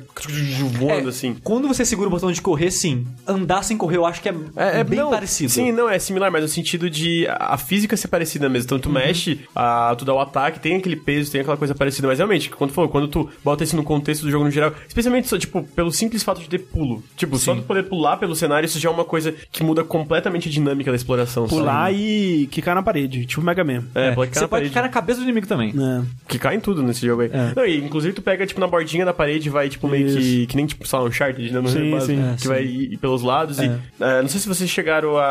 voando, 0.80 1.08
É, 1.08 1.10
assim. 1.10 1.36
Quando 1.44 1.68
você 1.68 1.86
segura 1.86 2.08
o 2.08 2.12
botão 2.12 2.32
de 2.32 2.42
correr, 2.42 2.72
sim. 2.72 3.06
Andar 3.28 3.64
sem 3.64 3.78
correr, 3.78 3.98
eu 3.98 4.06
acho 4.06 4.22
que 4.22 4.30
é, 4.30 4.36
É, 4.56 4.80
é 4.80 4.84
bem 4.84 5.00
não, 5.00 5.10
parecido. 5.10 5.43
Sim, 5.50 5.72
não, 5.72 5.90
é 5.90 5.98
similar, 6.00 6.32
mas 6.32 6.42
no 6.42 6.48
sentido 6.48 6.90
de 6.90 7.28
a 7.30 7.58
física 7.58 7.96
ser 7.98 8.08
parecida 8.08 8.50
mesmo. 8.50 8.66
Então 8.66 8.80
tu 8.80 8.88
Uhum. 8.88 8.94
mexe, 8.96 9.40
a, 9.56 9.96
tu 9.98 10.06
dá 10.06 10.14
o 10.14 10.20
ataque, 10.20 10.60
tem 10.60 10.76
aquele 10.76 10.96
peso, 10.96 11.32
tem 11.32 11.42
aquela 11.42 11.58
coisa 11.58 11.74
parecida. 11.76 12.08
Mas 12.08 12.18
realmente, 12.20 12.50
quando 12.50 12.72
for, 12.72 12.88
quando 12.90 13.08
tu 13.08 13.30
bota 13.44 13.64
isso 13.64 13.76
no 13.76 13.84
contexto 13.84 14.24
do 14.24 14.32
jogo 14.32 14.46
no 14.46 14.52
geral, 14.52 14.74
especialmente 14.88 15.28
só, 15.28 15.38
tipo, 15.38 15.64
pelo 15.76 15.92
simples 15.92 16.24
fato 16.24 16.42
de 16.42 16.48
ter 16.50 16.60
pulo. 16.60 17.04
Tipo, 17.16 17.38
só 17.38 17.56
tu 17.56 17.62
poder 17.64 17.84
pular 17.84 18.18
pelo 18.18 18.36
cenário, 18.36 18.66
isso 18.66 18.80
já 18.80 18.90
é 18.90 18.92
uma 18.92 19.06
coisa 19.06 19.34
que 19.52 19.64
muda 19.64 19.84
completamente 19.84 20.48
a 20.50 20.52
dinâmica 20.52 20.92
da 20.92 20.96
exploração. 20.96 21.48
Pular 21.48 21.88
sabe? 21.88 21.98
e 21.98 22.48
quicar 22.48 22.76
na 22.76 22.84
parede, 22.84 23.26
tipo 23.26 23.42
Mega 23.42 23.64
Man. 23.64 23.84
É, 23.96 24.10
É, 24.10 24.12
pode 24.12 24.32
você 24.34 24.42
na 24.42 24.48
pode 24.48 24.50
parede. 24.50 24.70
ficar 24.70 24.82
na 24.82 24.90
cabeça 24.90 25.20
do 25.20 25.24
inimigo 25.24 25.48
também. 25.48 25.70
É. 25.78 26.02
Que 26.28 26.38
cai 26.38 26.56
em 26.56 26.60
tudo 26.60 26.84
nesse 26.84 27.06
jogo 27.06 27.22
aí. 27.24 27.30
É. 27.32 27.54
Não, 27.56 27.66
e 27.66 27.78
inclusive 27.84 28.14
tu 28.14 28.22
pega, 28.22 28.46
tipo, 28.46 28.60
na 28.60 28.68
bordinha 28.68 29.06
da 29.06 29.14
parede 29.14 29.48
e 29.48 29.52
vai, 29.52 29.70
tipo, 29.70 29.88
meio 29.88 30.08
que. 30.08 30.48
Que 30.48 30.56
nem, 30.56 30.66
tipo, 30.66 30.84
lá, 30.92 31.04
um 31.04 31.08
Uncharted, 31.08 31.52
né? 31.54 31.60
No 31.62 31.70
Sim, 31.70 32.00
sim. 32.02 32.22
É, 32.22 32.36
que 32.36 32.42
sim. 32.44 32.48
vai 32.48 32.64
ir 32.64 32.98
pelos 32.98 33.22
lados 33.22 33.60
e. 33.60 33.66
é, 34.00 34.22
não 34.22 34.28
sei 34.30 34.40
se 34.40 34.48
vocês 34.48 34.70
chegaram 34.70 35.18
a. 35.18 35.23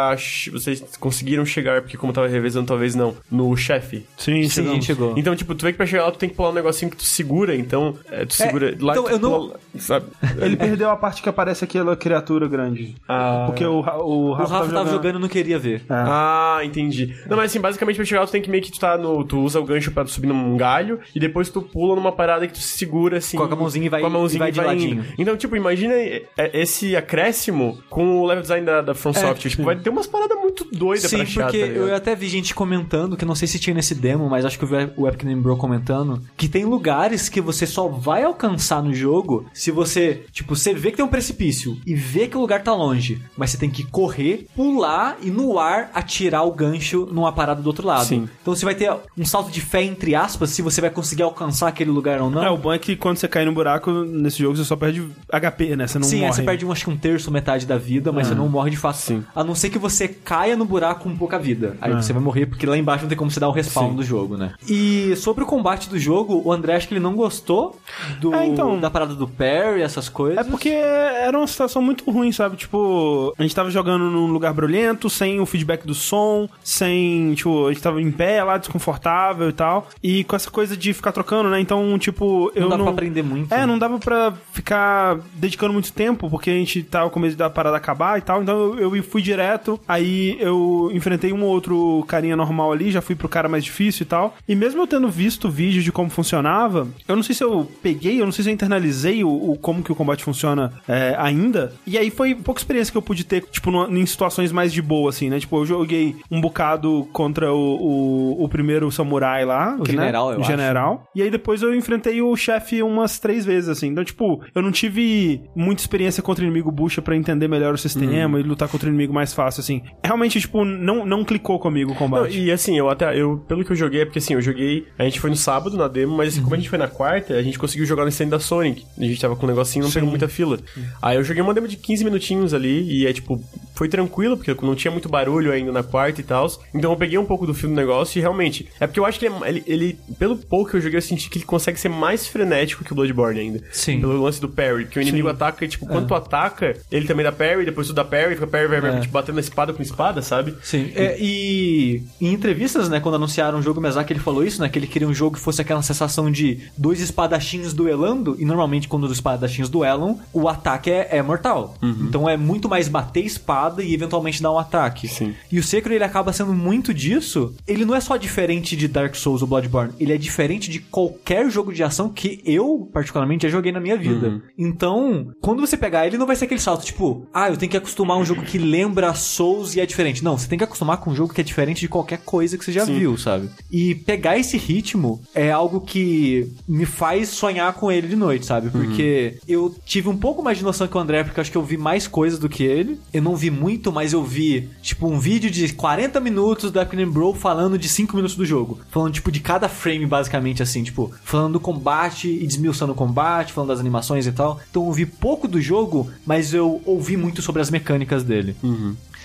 Vocês 0.52 0.82
conseguiram 0.98 1.44
chegar, 1.44 1.82
porque 1.82 1.96
como 1.96 2.12
tava 2.12 2.26
revezando, 2.28 2.66
talvez 2.66 2.94
não. 2.94 3.14
No 3.30 3.56
chefe. 3.56 4.04
Sim, 4.16 4.48
Sim, 4.48 4.78
a 4.78 4.80
chegou. 4.80 5.14
Então, 5.16 5.34
tipo, 5.36 5.54
tu 5.54 5.64
vê 5.64 5.72
que 5.72 5.76
pra 5.76 5.86
chegar 5.86 6.04
lá 6.04 6.10
tu 6.10 6.18
tem 6.18 6.28
que 6.28 6.34
pular 6.34 6.50
um 6.50 6.54
negocinho 6.54 6.90
que 6.90 6.96
tu 6.96 7.04
segura, 7.04 7.54
então. 7.56 7.96
é, 8.10 8.24
tu 8.24 8.34
segura. 8.34 8.74
lá 8.80 8.92
então 8.92 9.04
tu 9.04 9.10
eu 9.10 9.18
não- 9.18 9.30
pula, 9.30 9.60
sabe? 9.78 10.06
Ele 10.40 10.56
perdeu 10.56 10.90
a 10.90 10.96
parte 10.96 11.22
que 11.22 11.28
aparece 11.28 11.64
aquela 11.64 11.96
criatura 11.96 12.46
grande. 12.48 12.94
Ah. 13.08 13.44
Porque 13.46 13.64
o, 13.64 13.80
o 13.80 14.30
O 14.30 14.32
Rafa, 14.32 14.58
Rafa 14.58 14.72
tava 14.72 14.90
jogando 14.90 15.18
e 15.18 15.22
não 15.22 15.28
queria 15.28 15.58
ver. 15.58 15.82
Ah, 15.88 16.60
entendi. 16.64 17.14
Não, 17.28 17.36
mas 17.36 17.50
assim, 17.50 17.60
basicamente 17.60 17.96
pra 17.96 18.04
chegar 18.04 18.20
lá 18.20 18.26
tu 18.26 18.32
tem 18.32 18.42
que 18.42 18.50
meio 18.50 18.62
que 18.62 18.72
tu 18.72 18.80
tá 18.80 18.96
no. 18.96 19.24
Tu 19.24 19.38
usa 19.38 19.60
o 19.60 19.64
gancho 19.64 19.90
pra 19.92 20.06
subir 20.06 20.26
num 20.28 20.56
galho 20.56 21.00
e 21.14 21.20
depois 21.20 21.48
tu 21.50 21.62
pula 21.62 21.94
numa 21.96 22.12
parada 22.12 22.46
que 22.46 22.52
tu 22.52 22.58
se 22.60 22.78
segura 22.78 23.18
assim. 23.18 23.36
Com 23.36 23.44
a 23.44 23.48
mãozinha 23.56 23.86
e 23.86 23.88
vai- 23.88 24.00
com 24.00 24.06
a 24.06 24.10
mãozinha 24.10 24.36
e 24.48 24.52
vai 24.52 24.52
de 24.52 24.58
indo. 24.60 24.66
ladinho. 24.66 25.04
Então, 25.18 25.36
tipo, 25.36 25.56
imagina 25.56 25.94
é, 25.94 26.22
esse 26.54 26.94
acréscimo 26.96 27.78
com 27.88 28.20
o 28.20 28.26
level 28.26 28.42
design 28.42 28.64
da, 28.66 28.80
da 28.80 28.94
From 28.94 29.12
Software. 29.12 29.50
Tipo, 29.50 29.64
vai 29.64 29.76
ter 29.82 29.90
umas 29.90 30.06
paradas 30.06 30.38
muito 30.38 30.66
doidas 30.72 31.10
Sim, 31.10 31.16
pra 31.16 31.24
achar, 31.24 31.42
porque 31.44 31.60
tá 31.60 31.66
eu 31.66 31.94
até 31.94 32.14
vi 32.14 32.28
gente 32.28 32.54
comentando, 32.54 33.16
que 33.16 33.24
não 33.24 33.34
sei 33.34 33.48
se 33.48 33.58
tinha 33.58 33.74
nesse 33.74 33.94
demo, 33.94 34.28
mas 34.28 34.44
acho 34.44 34.58
que 34.58 34.64
eu 34.64 34.68
vi 34.68 34.90
o 34.96 35.08
Epic 35.08 35.24
Bro 35.36 35.56
comentando, 35.56 36.22
que 36.36 36.48
tem 36.48 36.64
lugares 36.64 37.28
que 37.28 37.40
você 37.40 37.66
só 37.66 37.88
vai 37.88 38.22
alcançar 38.22 38.82
no 38.82 38.94
jogo 38.94 39.46
se 39.52 39.70
você, 39.70 40.24
tipo, 40.32 40.54
você 40.56 40.74
vê 40.74 40.90
que 40.90 40.96
tem 40.96 41.04
um 41.04 41.08
precipício 41.08 41.78
e 41.86 41.94
vê 41.94 42.26
que 42.26 42.36
o 42.36 42.40
lugar 42.40 42.62
tá 42.62 42.74
longe, 42.74 43.20
mas 43.36 43.50
você 43.50 43.58
tem 43.58 43.70
que 43.70 43.84
correr, 43.84 44.46
pular 44.54 45.16
e 45.22 45.30
no 45.30 45.58
ar 45.58 45.90
atirar 45.94 46.46
o 46.46 46.52
gancho 46.52 47.08
numa 47.10 47.32
parada 47.32 47.62
do 47.62 47.66
outro 47.66 47.86
lado. 47.86 48.06
Sim. 48.06 48.28
Então 48.40 48.54
você 48.54 48.64
vai 48.64 48.74
ter 48.74 48.92
um 49.16 49.24
salto 49.24 49.50
de 49.50 49.60
fé, 49.60 49.82
entre 49.82 50.14
aspas, 50.14 50.50
se 50.50 50.62
você 50.62 50.80
vai 50.80 50.90
conseguir 50.90 51.22
alcançar 51.22 51.68
aquele 51.68 51.90
lugar 51.90 52.20
ou 52.20 52.30
não. 52.30 52.42
É, 52.42 52.50
o 52.50 52.56
bom 52.56 52.72
é 52.72 52.78
que 52.78 52.96
quando 52.96 53.16
você 53.16 53.28
cai 53.28 53.44
no 53.44 53.52
buraco, 53.52 53.90
nesse 53.90 54.38
jogo 54.38 54.56
você 54.56 54.64
só 54.64 54.76
perde 54.76 55.08
HP, 55.28 55.76
né? 55.76 55.86
Você 55.86 55.98
não 55.98 56.06
Sim, 56.06 56.20
morre. 56.20 56.32
você 56.32 56.42
perde 56.42 56.66
acho 56.72 56.84
que 56.84 56.90
um 56.90 56.96
terço, 56.96 57.30
metade 57.30 57.66
da 57.66 57.76
vida, 57.76 58.12
mas 58.12 58.26
você 58.26 58.34
não 58.34 58.48
morre 58.48 58.70
de 58.70 58.76
fato. 58.76 58.96
Sim. 58.96 59.24
A 59.34 59.42
não 59.42 59.54
ser 59.54 59.70
que 59.72 59.78
você 59.78 60.06
caia 60.06 60.56
no 60.56 60.64
buraco 60.64 61.04
com 61.04 61.16
pouca 61.16 61.38
vida. 61.38 61.76
Aí 61.80 61.92
você 61.92 62.12
vai 62.12 62.22
morrer, 62.22 62.46
porque 62.46 62.66
lá 62.66 62.76
embaixo 62.76 63.02
não 63.04 63.08
tem 63.08 63.18
como 63.18 63.30
você 63.30 63.40
dar 63.40 63.48
o 63.48 63.52
respawn 63.52 63.90
Sim. 63.90 63.96
do 63.96 64.04
jogo, 64.04 64.36
né? 64.36 64.54
E 64.68 65.14
sobre 65.16 65.42
o 65.44 65.46
combate 65.46 65.88
do 65.88 65.98
jogo, 65.98 66.40
o 66.44 66.52
André 66.52 66.76
acho 66.76 66.86
que 66.88 66.94
ele 66.94 67.00
não 67.00 67.14
gostou 67.14 67.78
do, 68.20 68.34
É, 68.34 68.46
então- 68.46 68.78
da 68.78 68.90
parada 68.90 69.14
do 69.14 69.26
parry, 69.26 69.82
essas 69.82 70.08
coisas. 70.08 70.46
É 70.46 70.48
porque 70.48 70.68
era 70.68 71.36
uma 71.36 71.46
situação 71.46 71.80
muito 71.82 72.08
ruim, 72.10 72.30
sabe? 72.32 72.56
Tipo, 72.56 73.34
a 73.38 73.42
gente 73.42 73.54
tava 73.54 73.70
jogando 73.70 74.10
num 74.10 74.26
lugar 74.26 74.52
brulhento, 74.52 75.08
sem 75.10 75.40
o 75.40 75.46
feedback 75.46 75.86
do 75.86 75.94
som, 75.94 76.48
sem, 76.62 77.34
tipo, 77.34 77.66
a 77.66 77.72
gente 77.72 77.82
tava 77.82 78.00
em 78.00 78.10
pé 78.10 78.42
lá, 78.42 78.58
desconfortável 78.58 79.48
e 79.48 79.52
tal. 79.52 79.86
E 80.02 80.24
com 80.24 80.36
essa 80.36 80.50
coisa 80.50 80.76
de 80.76 80.92
ficar 80.92 81.12
trocando, 81.12 81.48
né? 81.50 81.60
Então, 81.60 81.98
tipo, 81.98 82.50
eu 82.54 82.62
não 82.62 82.70
não. 82.70 82.78
dá 82.78 82.82
pra 82.84 82.92
aprender 82.92 83.22
muito. 83.22 83.52
É, 83.52 83.66
não 83.66 83.78
dava 83.78 83.98
pra 83.98 84.32
ficar 84.52 85.18
dedicando 85.34 85.72
muito 85.72 85.92
tempo, 85.92 86.28
porque 86.30 86.50
a 86.50 86.54
gente 86.54 86.82
tava 86.82 87.10
com 87.10 87.20
medo 87.20 87.36
da 87.36 87.48
parada 87.50 87.76
acabar 87.76 88.18
e 88.18 88.22
tal. 88.22 88.42
Então 88.42 88.76
eu, 88.78 88.96
eu 88.96 89.02
fui 89.02 89.22
direto. 89.22 89.61
Aí 89.88 90.36
eu 90.40 90.90
enfrentei 90.92 91.32
um 91.32 91.42
ou 91.44 91.50
outro 91.50 92.04
carinha 92.08 92.36
normal 92.36 92.72
ali, 92.72 92.90
já 92.90 93.00
fui 93.00 93.14
pro 93.14 93.28
cara 93.28 93.48
mais 93.48 93.64
difícil 93.64 94.02
e 94.04 94.06
tal. 94.06 94.34
E 94.48 94.54
mesmo 94.54 94.82
eu 94.82 94.86
tendo 94.86 95.08
visto 95.08 95.48
vídeo 95.50 95.82
de 95.82 95.92
como 95.92 96.10
funcionava, 96.10 96.88
eu 97.06 97.16
não 97.16 97.22
sei 97.22 97.34
se 97.34 97.44
eu 97.44 97.68
peguei, 97.82 98.20
eu 98.20 98.24
não 98.24 98.32
sei 98.32 98.44
se 98.44 98.50
eu 98.50 98.54
internalizei 98.54 99.22
o, 99.24 99.28
o 99.30 99.56
como 99.58 99.82
que 99.82 99.92
o 99.92 99.94
combate 99.94 100.24
funciona 100.24 100.72
é, 100.88 101.14
ainda. 101.18 101.72
E 101.86 101.96
aí 101.98 102.10
foi 102.10 102.34
pouca 102.34 102.60
experiência 102.60 102.90
que 102.90 102.98
eu 102.98 103.02
pude 103.02 103.24
ter, 103.24 103.42
tipo, 103.50 103.70
no- 103.70 103.86
em 103.98 104.06
situações 104.06 104.50
mais 104.52 104.72
de 104.72 104.80
boa, 104.82 105.10
assim, 105.10 105.28
né? 105.30 105.38
Tipo, 105.38 105.58
eu 105.58 105.66
joguei 105.66 106.16
um 106.30 106.40
bocado 106.40 107.06
contra 107.12 107.52
o, 107.52 108.36
o, 108.38 108.44
o 108.44 108.48
primeiro 108.48 108.90
samurai 108.90 109.44
lá. 109.44 109.74
O 109.76 109.80
né? 109.80 109.84
general, 109.86 110.32
eu 110.32 110.38
O 110.38 110.40
acho. 110.40 110.50
general. 110.50 111.06
E 111.14 111.22
aí 111.22 111.30
depois 111.30 111.62
eu 111.62 111.74
enfrentei 111.74 112.20
o 112.22 112.34
chefe 112.36 112.82
umas 112.82 113.18
três 113.18 113.44
vezes, 113.44 113.68
assim. 113.68 113.88
Então, 113.88 114.04
tipo, 114.04 114.40
eu 114.54 114.62
não 114.62 114.72
tive 114.72 115.40
muita 115.54 115.82
experiência 115.82 116.22
contra 116.22 116.42
o 116.44 116.46
inimigo 116.46 116.70
bucha 116.70 117.02
pra 117.02 117.16
entender 117.16 117.48
melhor 117.48 117.74
o 117.74 117.78
sistema 117.78 118.38
e 118.40 118.42
lutar 118.42 118.68
contra 118.68 118.86
o 118.86 118.90
inimigo 118.90 119.12
mais 119.12 119.32
fácil, 119.34 119.51
assim. 119.60 119.82
Realmente, 120.02 120.40
tipo, 120.40 120.64
não, 120.64 121.04
não 121.06 121.24
clicou 121.24 121.58
comigo 121.58 121.90
o 121.90 121.94
Não, 121.94 121.98
combate. 121.98 122.38
e 122.40 122.50
assim, 122.50 122.76
eu 122.78 122.88
até, 122.88 123.16
eu, 123.18 123.38
pelo 123.48 123.64
que 123.64 123.72
eu 123.72 123.76
joguei, 123.76 124.02
é 124.02 124.04
porque 124.04 124.18
assim, 124.18 124.34
eu 124.34 124.42
joguei, 124.42 124.86
a 124.98 125.04
gente 125.04 125.20
foi 125.20 125.30
no 125.30 125.36
sábado 125.36 125.76
na 125.76 125.88
demo, 125.88 126.16
mas 126.16 126.28
assim, 126.34 126.42
como 126.42 126.54
a 126.54 126.58
gente 126.58 126.68
foi 126.68 126.78
na 126.78 126.88
quarta, 126.88 127.34
a 127.34 127.42
gente 127.42 127.58
conseguiu 127.58 127.86
jogar 127.86 128.02
no 128.04 128.08
stand 128.08 128.28
da 128.28 128.38
Sonic. 128.40 128.84
A 128.98 129.04
gente 129.04 129.20
tava 129.20 129.36
com 129.36 129.46
um 129.46 129.48
negocinho, 129.48 129.84
não 129.84 129.92
pegou 129.92 130.08
muita 130.08 130.28
fila. 130.28 130.58
Aí 131.00 131.16
eu 131.16 131.24
joguei 131.24 131.42
uma 131.42 131.54
demo 131.54 131.68
de 131.68 131.76
15 131.76 132.04
minutinhos 132.04 132.54
ali, 132.54 132.82
e 132.82 133.06
é 133.06 133.12
tipo, 133.12 133.42
foi 133.74 133.88
tranquilo, 133.88 134.36
porque 134.36 134.54
não 134.64 134.74
tinha 134.74 134.90
muito 134.90 135.08
barulho 135.08 135.52
ainda 135.52 135.72
na 135.72 135.82
quarta 135.82 136.20
e 136.20 136.24
tal. 136.24 136.46
Então 136.74 136.90
eu 136.92 136.96
peguei 136.96 137.18
um 137.18 137.24
pouco 137.24 137.46
do 137.46 137.54
fio 137.54 137.68
do 137.68 137.74
negócio 137.74 138.18
e 138.18 138.20
realmente, 138.20 138.68
é 138.80 138.86
porque 138.86 138.98
eu 139.00 139.06
acho 139.06 139.18
que 139.18 139.26
ele, 139.26 139.34
é- 139.34 139.48
ele, 139.48 139.62
ele- 139.66 139.98
pelo 140.18 140.36
pouco 140.36 140.70
que 140.70 140.76
eu 140.76 140.80
joguei, 140.80 140.98
eu 140.98 141.02
senti 141.02 141.28
que 141.30 141.38
ele 141.38 141.44
consegue 141.44 141.78
ser 141.78 141.88
mais 141.88 142.26
frenético 142.26 142.84
que 142.84 142.92
o 142.92 142.94
Bloodborne 142.94 143.38
ainda. 143.40 143.62
Sim. 143.72 144.00
Pelo 144.00 144.20
lance 144.22 144.40
do 144.40 144.48
parry, 144.48 144.86
que 144.86 144.98
o 144.98 145.02
inimigo 145.02 145.28
ataca, 145.28 145.64
e 145.64 145.68
tipo, 145.68 145.86
quando 145.86 146.06
tu 146.06 146.14
ataca, 146.14 146.76
ele 146.90 147.06
também 147.06 147.24
dá 147.24 147.32
parry, 147.32 147.64
depois 147.64 147.86
tu 147.86 147.92
dá 147.92 148.04
parry, 148.04 148.34
fica 148.34 148.46
parry, 148.46 148.68
parry, 148.68 148.86
É. 148.86 149.00
tipo, 149.00 149.12
batendo 149.12 149.34
espada 149.42 149.72
com 149.72 149.82
espada, 149.82 150.22
sabe? 150.22 150.54
Sim, 150.62 150.90
é, 150.94 151.16
e 151.20 152.02
em 152.20 152.32
entrevistas, 152.32 152.88
né, 152.88 153.00
quando 153.00 153.16
anunciaram 153.16 153.58
o 153.58 153.62
jogo, 153.62 153.78
o 153.78 153.82
Miyazaki 153.82 154.12
ele 154.12 154.20
falou 154.20 154.44
isso, 154.44 154.60
né, 154.60 154.68
que 154.68 154.78
ele 154.78 154.86
queria 154.86 155.08
um 155.08 155.14
jogo 155.14 155.36
que 155.36 155.42
fosse 155.42 155.60
aquela 155.60 155.82
sensação 155.82 156.30
de 156.30 156.60
dois 156.76 157.00
espadachins 157.00 157.72
duelando, 157.72 158.36
e 158.38 158.44
normalmente 158.44 158.88
quando 158.88 159.04
os 159.04 159.12
espadachins 159.12 159.68
duelam, 159.68 160.20
o 160.32 160.48
ataque 160.48 160.90
é, 160.90 161.08
é 161.18 161.22
mortal. 161.22 161.74
Então 161.82 162.28
é 162.28 162.36
muito 162.36 162.68
mais 162.68 162.88
bater 162.88 163.24
espada 163.24 163.82
e 163.82 163.92
eventualmente 163.92 164.42
dar 164.42 164.52
um 164.52 164.58
ataque. 164.58 165.08
Sim. 165.08 165.34
E 165.50 165.58
o 165.58 165.62
Sekiro 165.62 165.94
ele 165.94 166.04
acaba 166.04 166.32
sendo 166.32 166.52
muito 166.52 166.94
disso. 166.94 167.54
Ele 167.66 167.84
não 167.84 167.94
é 167.94 168.00
só 168.00 168.16
diferente 168.16 168.76
de 168.76 168.88
Dark 168.88 169.14
Souls 169.14 169.42
ou 169.42 169.48
Bloodborne, 169.48 169.92
ele 169.98 170.12
é 170.12 170.18
diferente 170.18 170.70
de 170.70 170.78
qualquer 170.78 171.50
jogo 171.50 171.72
de 171.72 171.82
ação 171.82 172.08
que 172.08 172.40
eu, 172.44 172.88
particularmente, 172.92 173.46
já 173.46 173.48
joguei 173.48 173.72
na 173.72 173.80
minha 173.80 173.96
vida. 173.96 174.42
Então, 174.56 175.32
quando 175.40 175.60
você 175.60 175.76
pegar 175.76 176.06
ele, 176.06 176.18
não 176.18 176.26
vai 176.26 176.36
ser 176.36 176.44
aquele 176.44 176.60
salto 176.60 176.84
tipo, 176.84 177.26
ah, 177.32 177.48
eu 177.48 177.56
tenho 177.56 177.70
que 177.70 177.76
acostumar 177.76 178.16
um 178.16 178.24
jogo 178.24 178.42
que 178.42 178.58
lembra 178.58 179.10
Souls 179.32 179.74
e 179.74 179.80
é 179.80 179.86
diferente. 179.86 180.22
Não, 180.22 180.36
você 180.36 180.46
tem 180.46 180.58
que 180.58 180.64
acostumar 180.64 180.98
com 180.98 181.10
um 181.10 181.14
jogo 181.14 181.32
que 181.32 181.40
é 181.40 181.44
diferente 181.44 181.80
de 181.80 181.88
qualquer 181.88 182.18
coisa 182.18 182.56
que 182.56 182.64
você 182.64 182.72
já 182.72 182.84
viu, 182.84 183.16
sabe? 183.16 183.48
E 183.70 183.94
pegar 183.94 184.38
esse 184.38 184.56
ritmo 184.56 185.20
é 185.34 185.50
algo 185.50 185.80
que 185.80 186.50
me 186.68 186.84
faz 186.86 187.30
sonhar 187.30 187.72
com 187.74 187.90
ele 187.90 188.08
de 188.08 188.16
noite, 188.16 188.46
sabe? 188.46 188.70
Porque 188.70 189.38
eu 189.48 189.74
tive 189.84 190.08
um 190.08 190.16
pouco 190.16 190.42
mais 190.42 190.58
de 190.58 190.64
noção 190.64 190.86
que 190.86 190.96
o 190.96 191.00
André, 191.00 191.24
porque 191.24 191.38
eu 191.38 191.42
acho 191.42 191.50
que 191.50 191.56
eu 191.56 191.64
vi 191.64 191.76
mais 191.76 192.06
coisas 192.06 192.38
do 192.38 192.48
que 192.48 192.62
ele. 192.62 192.98
Eu 193.12 193.22
não 193.22 193.36
vi 193.36 193.50
muito, 193.50 193.92
mas 193.92 194.12
eu 194.12 194.22
vi, 194.22 194.68
tipo, 194.82 195.06
um 195.06 195.18
vídeo 195.18 195.50
de 195.50 195.72
40 195.72 196.20
minutos 196.20 196.70
do 196.70 196.80
Epic 196.80 197.00
Bro 197.08 197.34
falando 197.34 197.78
de 197.78 197.88
5 197.88 198.14
minutos 198.14 198.36
do 198.36 198.44
jogo. 198.44 198.80
Falando, 198.90 199.14
tipo, 199.14 199.30
de 199.30 199.40
cada 199.40 199.68
frame, 199.68 200.06
basicamente, 200.06 200.62
assim, 200.62 200.82
tipo, 200.82 201.12
falando 201.24 201.54
do 201.54 201.60
combate 201.60 202.28
e 202.28 202.46
desmiuçando 202.46 202.92
o 202.92 202.96
combate, 202.96 203.52
falando 203.52 203.68
das 203.68 203.80
animações 203.80 204.26
e 204.26 204.32
tal. 204.32 204.60
Então 204.70 204.86
eu 204.86 204.92
vi 204.92 205.06
pouco 205.06 205.48
do 205.48 205.60
jogo, 205.60 206.10
mas 206.26 206.52
eu 206.54 206.80
ouvi 206.84 207.16
muito 207.16 207.42
sobre 207.42 207.62
as 207.62 207.70
mecânicas 207.70 208.24
dele. 208.24 208.56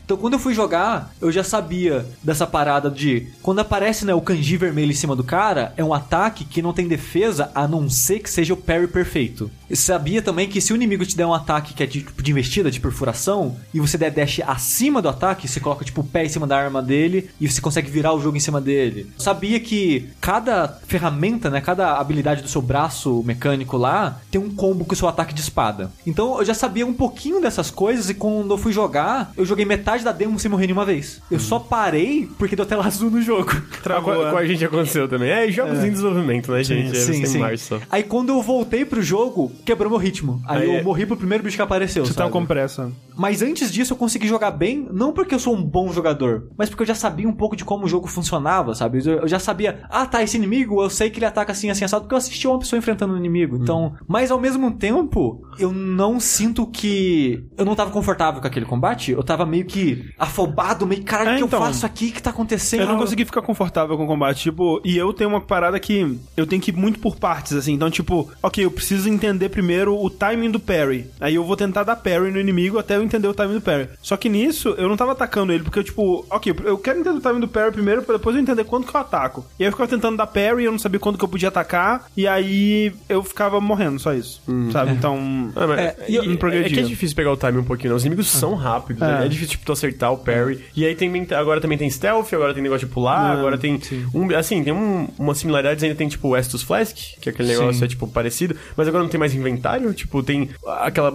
Então 0.08 0.16
quando 0.16 0.36
eu 0.36 0.40
fui 0.40 0.54
jogar, 0.54 1.14
eu 1.20 1.30
já 1.30 1.44
sabia 1.44 2.06
dessa 2.24 2.48
parada 2.48 2.90
de 2.90 3.28
quando 3.42 3.60
aparece 3.60 4.06
né, 4.06 4.14
o 4.14 4.22
kanji 4.22 4.56
vermelho 4.56 4.92
em 4.92 4.96
cima 4.96 5.18
do 5.18 5.24
cara, 5.24 5.74
é 5.76 5.84
um 5.84 5.94
ataque 5.94 6.46
que 6.46 6.62
não 6.62 6.72
tem 6.72 6.88
defesa 6.88 7.52
a 7.54 7.68
não 7.68 7.90
ser 7.90 8.20
que 8.20 8.30
seja 8.30 8.54
o 8.54 8.58
parry 8.58 8.88
perfeito. 8.88 9.52
Eu 9.70 9.76
sabia 9.76 10.22
também 10.22 10.48
que 10.48 10.62
se 10.62 10.72
o 10.72 10.78
inimigo 10.78 11.06
te 11.06 11.18
der 11.18 11.26
um 11.26 11.34
ataque 11.34 11.74
que 11.74 11.84
é 11.84 11.86
de, 11.86 12.02
tipo, 12.02 12.24
de 12.24 12.32
investida, 12.32 12.72
de 12.72 12.80
perfuração, 12.80 13.58
e 13.74 13.82
você 13.82 13.98
der 13.98 14.12
dash 14.12 14.40
acima 14.48 15.02
do 15.02 15.10
ataque, 15.10 15.46
você 15.46 15.60
coloca 15.60 15.84
tipo 15.84 16.00
o 16.00 16.04
pé 16.06 16.24
em 16.24 16.30
cima 16.30 16.48
da 16.48 16.58
arma 16.58 16.82
dele 16.82 17.30
e 17.38 17.50
você 17.50 17.60
consegue 17.60 17.92
virar 17.92 18.14
o 18.14 18.22
jogo 18.22 18.38
em 18.38 18.40
cima 18.40 18.62
dele. 18.62 19.12
Eu 19.14 19.22
sabia 19.22 19.60
que 19.60 20.08
cada 20.22 20.80
ferramenta, 20.88 21.50
né, 21.50 21.60
cada 21.60 21.98
habilidade 21.98 22.42
do 22.42 22.48
seu 22.48 22.62
braço 22.62 23.22
mecânico 23.26 23.76
lá 23.76 24.22
tem 24.32 24.40
um 24.40 24.50
combo 24.50 24.86
com 24.86 24.94
o 24.94 24.96
seu 24.98 25.10
ataque 25.10 25.34
de 25.34 25.42
espada. 25.42 25.92
Então 26.06 26.40
eu 26.40 26.46
já 26.46 26.54
sabia 26.54 26.88
um 26.88 26.94
pouquinho 26.94 27.42
dessas 27.42 27.70
coisas 27.70 28.10
e 28.10 28.14
quando 28.14 28.54
eu 28.54 28.58
fui 28.58 28.72
jogar, 28.72 29.34
eu 29.36 29.46
joguei 29.46 29.66
metade 29.66 29.97
metade 29.98 30.04
da 30.04 30.12
demo 30.12 30.40
sem 30.40 30.50
morrer 30.50 30.68
nenhuma 30.68 30.86
vez. 30.86 31.22
Eu 31.30 31.40
só 31.40 31.60
parei 31.60 32.28
porque 32.38 32.56
deu 32.56 32.66
tela 32.66 32.86
azul 32.86 33.10
no 33.10 33.22
jogo. 33.22 33.52
Com, 34.04 34.12
a- 34.12 34.32
com 34.32 34.38
a 34.38 34.46
gente 34.46 34.64
aconteceu 34.66 35.08
também. 35.08 35.30
É, 35.30 35.50
jogos 35.50 35.82
em 35.84 35.90
desenvolvimento, 35.90 36.52
né, 36.52 36.62
gente? 36.64 36.92
É, 36.92 37.00
sim, 37.00 37.26
você 37.26 37.28
sim. 37.28 37.58
só. 37.58 37.80
Aí 37.90 38.04
quando 38.04 38.30
eu 38.30 38.42
voltei 38.42 38.84
pro 38.84 39.02
jogo, 39.02 39.52
quebrou 39.66 39.90
meu 39.90 39.98
ritmo. 40.00 40.42
Aí, 40.46 40.62
Aí 40.64 40.68
eu 40.68 40.74
é- 40.80 40.84
morri 40.84 41.06
pro 41.06 41.16
primeiro 41.16 41.44
bicho 41.44 41.56
que 41.56 41.62
apareceu, 41.62 42.06
Você 42.06 42.14
tá 42.14 42.24
sabe? 42.24 42.32
com 42.34 42.46
pressa. 42.46 42.92
Mas 43.16 43.42
antes 43.42 43.72
disso 43.72 43.94
eu 43.94 43.98
consegui 43.98 44.28
jogar 44.28 44.52
bem, 44.52 44.88
não 44.92 45.14
porque 45.14 45.34
eu 45.34 45.40
sou 45.40 45.56
um 45.56 45.64
bom 45.64 45.92
jogador, 45.94 46.50
mas 46.58 46.70
porque 46.70 46.84
eu 46.84 46.88
já 46.88 46.96
sabia 46.96 47.28
um 47.28 47.34
pouco 47.34 47.56
de 47.56 47.64
como 47.64 47.86
o 47.86 47.88
jogo 47.88 48.08
funcionava, 48.08 48.76
sabe? 48.76 49.00
Eu 49.06 49.18
eu 49.22 49.28
já 49.28 49.40
sabia, 49.40 49.80
ah 49.90 50.06
tá, 50.06 50.22
esse 50.22 50.36
inimigo, 50.38 50.82
eu 50.84 50.90
sei 50.90 51.10
que 51.10 51.18
ele 51.20 51.26
ataca 51.26 51.52
assim, 51.54 51.70
assim, 51.70 51.86
assado, 51.86 52.04
porque 52.04 52.14
eu 52.14 52.18
assisti 52.18 52.48
uma 52.48 52.60
pessoa 52.60 52.78
enfrentando 52.78 53.14
o 53.14 53.18
inimigo. 53.18 53.58
Então, 53.62 53.94
mas 54.08 54.32
ao 54.32 54.40
mesmo 54.40 54.72
tempo, 54.72 55.42
eu 55.58 55.72
não 55.72 56.20
sinto 56.20 56.68
que 56.68 57.44
eu 57.58 57.66
não 57.66 57.76
tava 57.76 57.90
confortável 57.92 58.42
com 58.42 58.48
aquele 58.48 58.66
combate, 58.66 59.12
eu 59.12 59.24
tava 59.24 59.46
meio 59.46 59.66
que 59.66 59.87
afobado, 60.18 60.86
meio, 60.86 61.04
caralho, 61.04 61.30
o 61.30 61.34
É, 61.34 61.38
que 61.40 61.44
então, 61.46 61.60
eu 61.60 61.66
faço 61.66 61.86
aqui? 61.86 62.08
O 62.08 62.12
que 62.12 62.22
tá 62.22 62.30
acontecendo? 62.30 62.82
Eu 62.82 62.88
não 62.88 62.98
consegui 62.98 63.26
ficar 63.26 63.42
confortável 63.42 63.98
com 63.98 64.04
o 64.04 64.08
combate, 64.08 64.42
tipo, 64.44 64.82
e 64.84 64.98
eu 64.98 65.14
tenho 65.14 65.30
uma 65.30 65.42
parada 65.42 65.80
que 65.80 66.18
eu 66.36 66.46
tenho 66.46 66.62
que 66.62 66.72
ir 66.72 66.76
muito 66.76 67.00
por 67.00 67.16
partes, 67.16 67.54
assim. 67.54 67.74
Então, 67.74 67.90
tipo, 67.90 68.30
ok, 68.42 68.64
eu 68.64 68.72
preciso 68.72 69.10
entender 69.10 69.50
primeiro 69.50 69.96
o 70.00 70.10
timing 70.10 70.52
do 70.52 70.60
parry. 70.60 71.06
Aí 71.20 71.36
eu 71.36 71.44
vou 71.44 71.56
tentar 71.56 71.84
dar 71.84 71.96
parry 71.96 72.32
no 72.32 72.40
inimigo 72.40 72.78
até 72.78 72.96
eu 72.96 73.04
entender 73.04 73.28
o 73.28 73.34
timing 73.34 73.56
do 73.56 73.62
parry. 73.62 73.90
Só 74.02 74.18
que 74.18 74.30
nisso, 74.30 74.70
eu 74.78 74.88
não 74.90 74.98
tava 74.98 75.12
atacando 75.12 75.52
ele, 75.54 75.64
porque 75.64 75.80
eu, 75.80 75.84
tipo, 75.84 76.26
ok, 76.30 76.54
eu 76.66 76.78
quero 76.78 77.00
entender 77.00 77.18
o 77.18 77.22
timing 77.22 77.40
do 77.42 77.48
parry 77.48 77.72
primeiro, 77.72 78.02
pra 78.04 78.18
depois 78.18 78.36
eu 78.36 78.42
entender 78.42 78.64
quando 78.64 78.86
que 78.86 78.96
eu 78.96 79.00
ataco. 79.02 79.46
E 79.60 79.64
aí 79.64 79.68
eu 79.68 79.72
ficava 79.72 79.90
tentando 79.90 80.18
dar 80.18 80.28
parry, 80.28 80.64
eu 80.66 80.72
não 80.72 80.80
sabia 80.80 81.00
quando 81.00 81.18
que 81.18 81.24
eu 81.24 81.30
podia 81.30 81.50
atacar, 81.50 82.06
e 82.16 82.28
aí 82.28 82.94
eu 83.10 83.24
ficava 83.24 83.60
morrendo, 83.62 84.00
só 84.00 84.14
isso. 84.14 84.42
Sabe? 84.72 84.92
Então. 84.92 85.52
Ah, 85.56 85.66
É, 85.78 85.96
é, 86.08 86.16
é, 86.16 86.60
é 86.62 86.70
que 86.70 86.80
é 86.80 86.84
difícil 86.84 87.16
pegar 87.16 87.32
o 87.32 87.38
time 87.38 87.58
um 87.58 87.64
pouquinho, 87.64 87.92
né? 87.92 87.96
Os 87.96 88.04
inimigos 88.06 88.28
são 88.30 88.56
rápidos, 88.56 89.02
né? 89.02 89.22
É. 89.22 89.26
É 89.26 89.30
difícil, 89.30 89.52
tipo, 89.52 89.66
acertar 89.78 90.12
o 90.12 90.18
parry. 90.18 90.64
E 90.76 90.86
aí 90.86 90.96
tem, 90.96 91.12
agora 91.32 91.62
também 91.62 91.78
tem 91.78 91.90
stealth, 91.90 92.34
agora 92.34 92.54
tem 92.54 92.64
negócio 92.64 92.88
de 92.88 92.94
pular, 92.94 93.32
agora 93.38 93.58
tem... 93.58 93.80
Um, 94.14 94.36
assim, 94.36 94.64
tem 94.64 94.74
um, 94.74 95.08
umas 95.18 95.38
similaridades, 95.38 95.84
ainda 95.84 95.96
tem, 95.96 96.08
tipo, 96.08 96.30
o 96.30 96.38
Estus 96.38 96.64
Flask, 96.64 96.96
que 97.22 97.30
é 97.30 97.32
aquele 97.32 97.50
negócio, 97.50 97.80
Sim. 97.80 97.86
é, 97.86 97.88
tipo, 97.88 98.08
parecido. 98.08 98.56
Mas 98.76 98.88
agora 98.88 99.04
não 99.04 99.10
tem 99.10 99.20
mais 99.20 99.34
inventário, 99.34 99.94
tipo, 99.94 100.22
tem 100.24 100.50
aquela... 100.66 101.12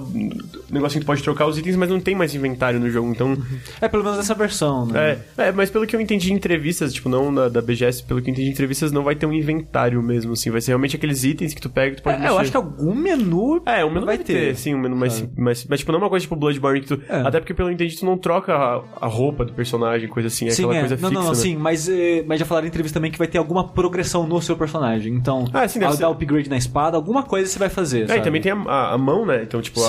Negocinho 0.71 1.01
que 1.01 1.05
tu 1.05 1.07
pode 1.07 1.23
trocar 1.23 1.47
os 1.47 1.59
itens, 1.59 1.77
mas 1.77 1.91
não 1.91 2.01
tem 2.01 2.15
mais 2.15 2.35
inventário 2.35 2.79
no 2.81 2.89
jogo, 2.91 3.11
então... 3.11 3.37
É 3.81 3.89
pelo 3.89 4.05
menos 4.05 4.19
essa 4.19 4.35
versão, 4.35 4.87
né? 4.87 5.19
É, 5.37 5.49
é, 5.49 5.53
mas 5.53 5.71
pelo 5.71 5.87
que 5.87 5.95
eu 5.95 6.01
entendi 6.01 6.33
em 6.33 6.37
entrevistas, 6.37 6.93
tipo, 6.93 7.09
não 7.09 7.35
da, 7.35 7.49
da 7.49 7.61
BGS, 7.61 8.03
pelo 8.05 8.23
que 8.23 8.31
eu 8.31 8.33
entendi 8.33 8.49
em 8.49 8.53
entrevistas, 8.53 8.93
não 8.93 9.03
vai 9.03 9.15
ter 9.15 9.27
um 9.27 9.33
inventário 9.33 10.03
mesmo, 10.03 10.33
assim. 10.33 10.51
Vai 10.51 10.61
ser 10.61 10.71
realmente 10.73 10.97
aqueles 10.97 11.25
itens 11.25 11.53
que 11.55 11.61
tu 11.61 11.69
pega 11.69 11.93
e 11.95 11.97
tu 11.97 12.03
pode 12.03 12.17
É, 12.17 12.21
mexer. 12.21 12.33
eu 12.33 12.39
acho 12.39 12.51
que 12.51 12.57
algum 12.57 12.95
menu 12.95 13.63
É, 13.67 13.85
o 13.85 13.91
menu 13.91 14.07
vai 14.07 14.13
vai 14.17 14.25
ter, 14.25 14.55
sim, 14.57 14.75
um 14.75 14.79
menu 14.79 14.95
mais, 14.95 15.25
mais. 15.37 15.65
Mas, 15.65 15.81
tipo, 15.81 15.91
não 15.93 15.99
é 15.99 16.03
uma 16.03 16.11
coisa 16.11 16.23
tipo 16.23 16.37
Bloodborne 16.37 16.81
que 16.81 16.87
tu. 16.89 17.01
É. 17.09 17.21
Até 17.23 17.41
porque, 17.41 17.55
pelo 17.55 17.69
que 17.69 17.73
eu 17.73 17.75
entendi, 17.75 17.99
tu 17.99 18.05
não 18.05 18.19
troca 18.19 18.52
a, 18.53 18.83
a 19.01 19.07
roupa 19.07 19.45
do 19.45 19.53
personagem, 19.53 20.09
coisa 20.09 20.29
assim, 20.29 20.47
é 20.47 20.51
Sim, 20.51 20.63
aquela 20.65 20.77
é. 20.77 20.81
coisa 20.81 20.97
não, 20.97 21.09
fixa. 21.09 21.15
não, 21.15 21.23
não, 21.23 21.31
né? 21.31 21.37
sim, 21.37 21.57
mas, 21.57 21.89
eh, 21.89 22.25
mas 22.27 22.39
já 22.41 22.47
falaram 22.47 22.67
em 22.67 22.69
entrevista 22.69 22.99
também 22.99 23.11
que 23.11 23.19
vai 23.19 23.27
ter 23.27 23.39
alguma 23.39 23.67
progressão 23.69 24.27
no 24.27 24.41
seu 24.41 24.57
personagem. 24.57 25.13
Então, 25.15 25.45
Ah, 25.53 25.67
sim, 25.69 25.83
ao 25.83 25.93
ser. 25.93 26.01
dar 26.03 26.09
upgrade 26.11 26.49
na 26.49 26.57
espada, 26.57 26.97
alguma 26.97 27.23
coisa 27.23 27.51
você 27.51 27.59
vai 27.59 27.69
fazer. 27.69 28.03
É, 28.05 28.07
sabe? 28.09 28.21
e 28.21 28.23
também 28.23 28.41
tem 28.41 28.53
a, 28.53 28.57
a- 28.57 28.93
a 28.95 28.99
mão, 28.99 29.25
né? 29.27 29.43
Então, 29.43 29.61
tipo, 29.61 29.81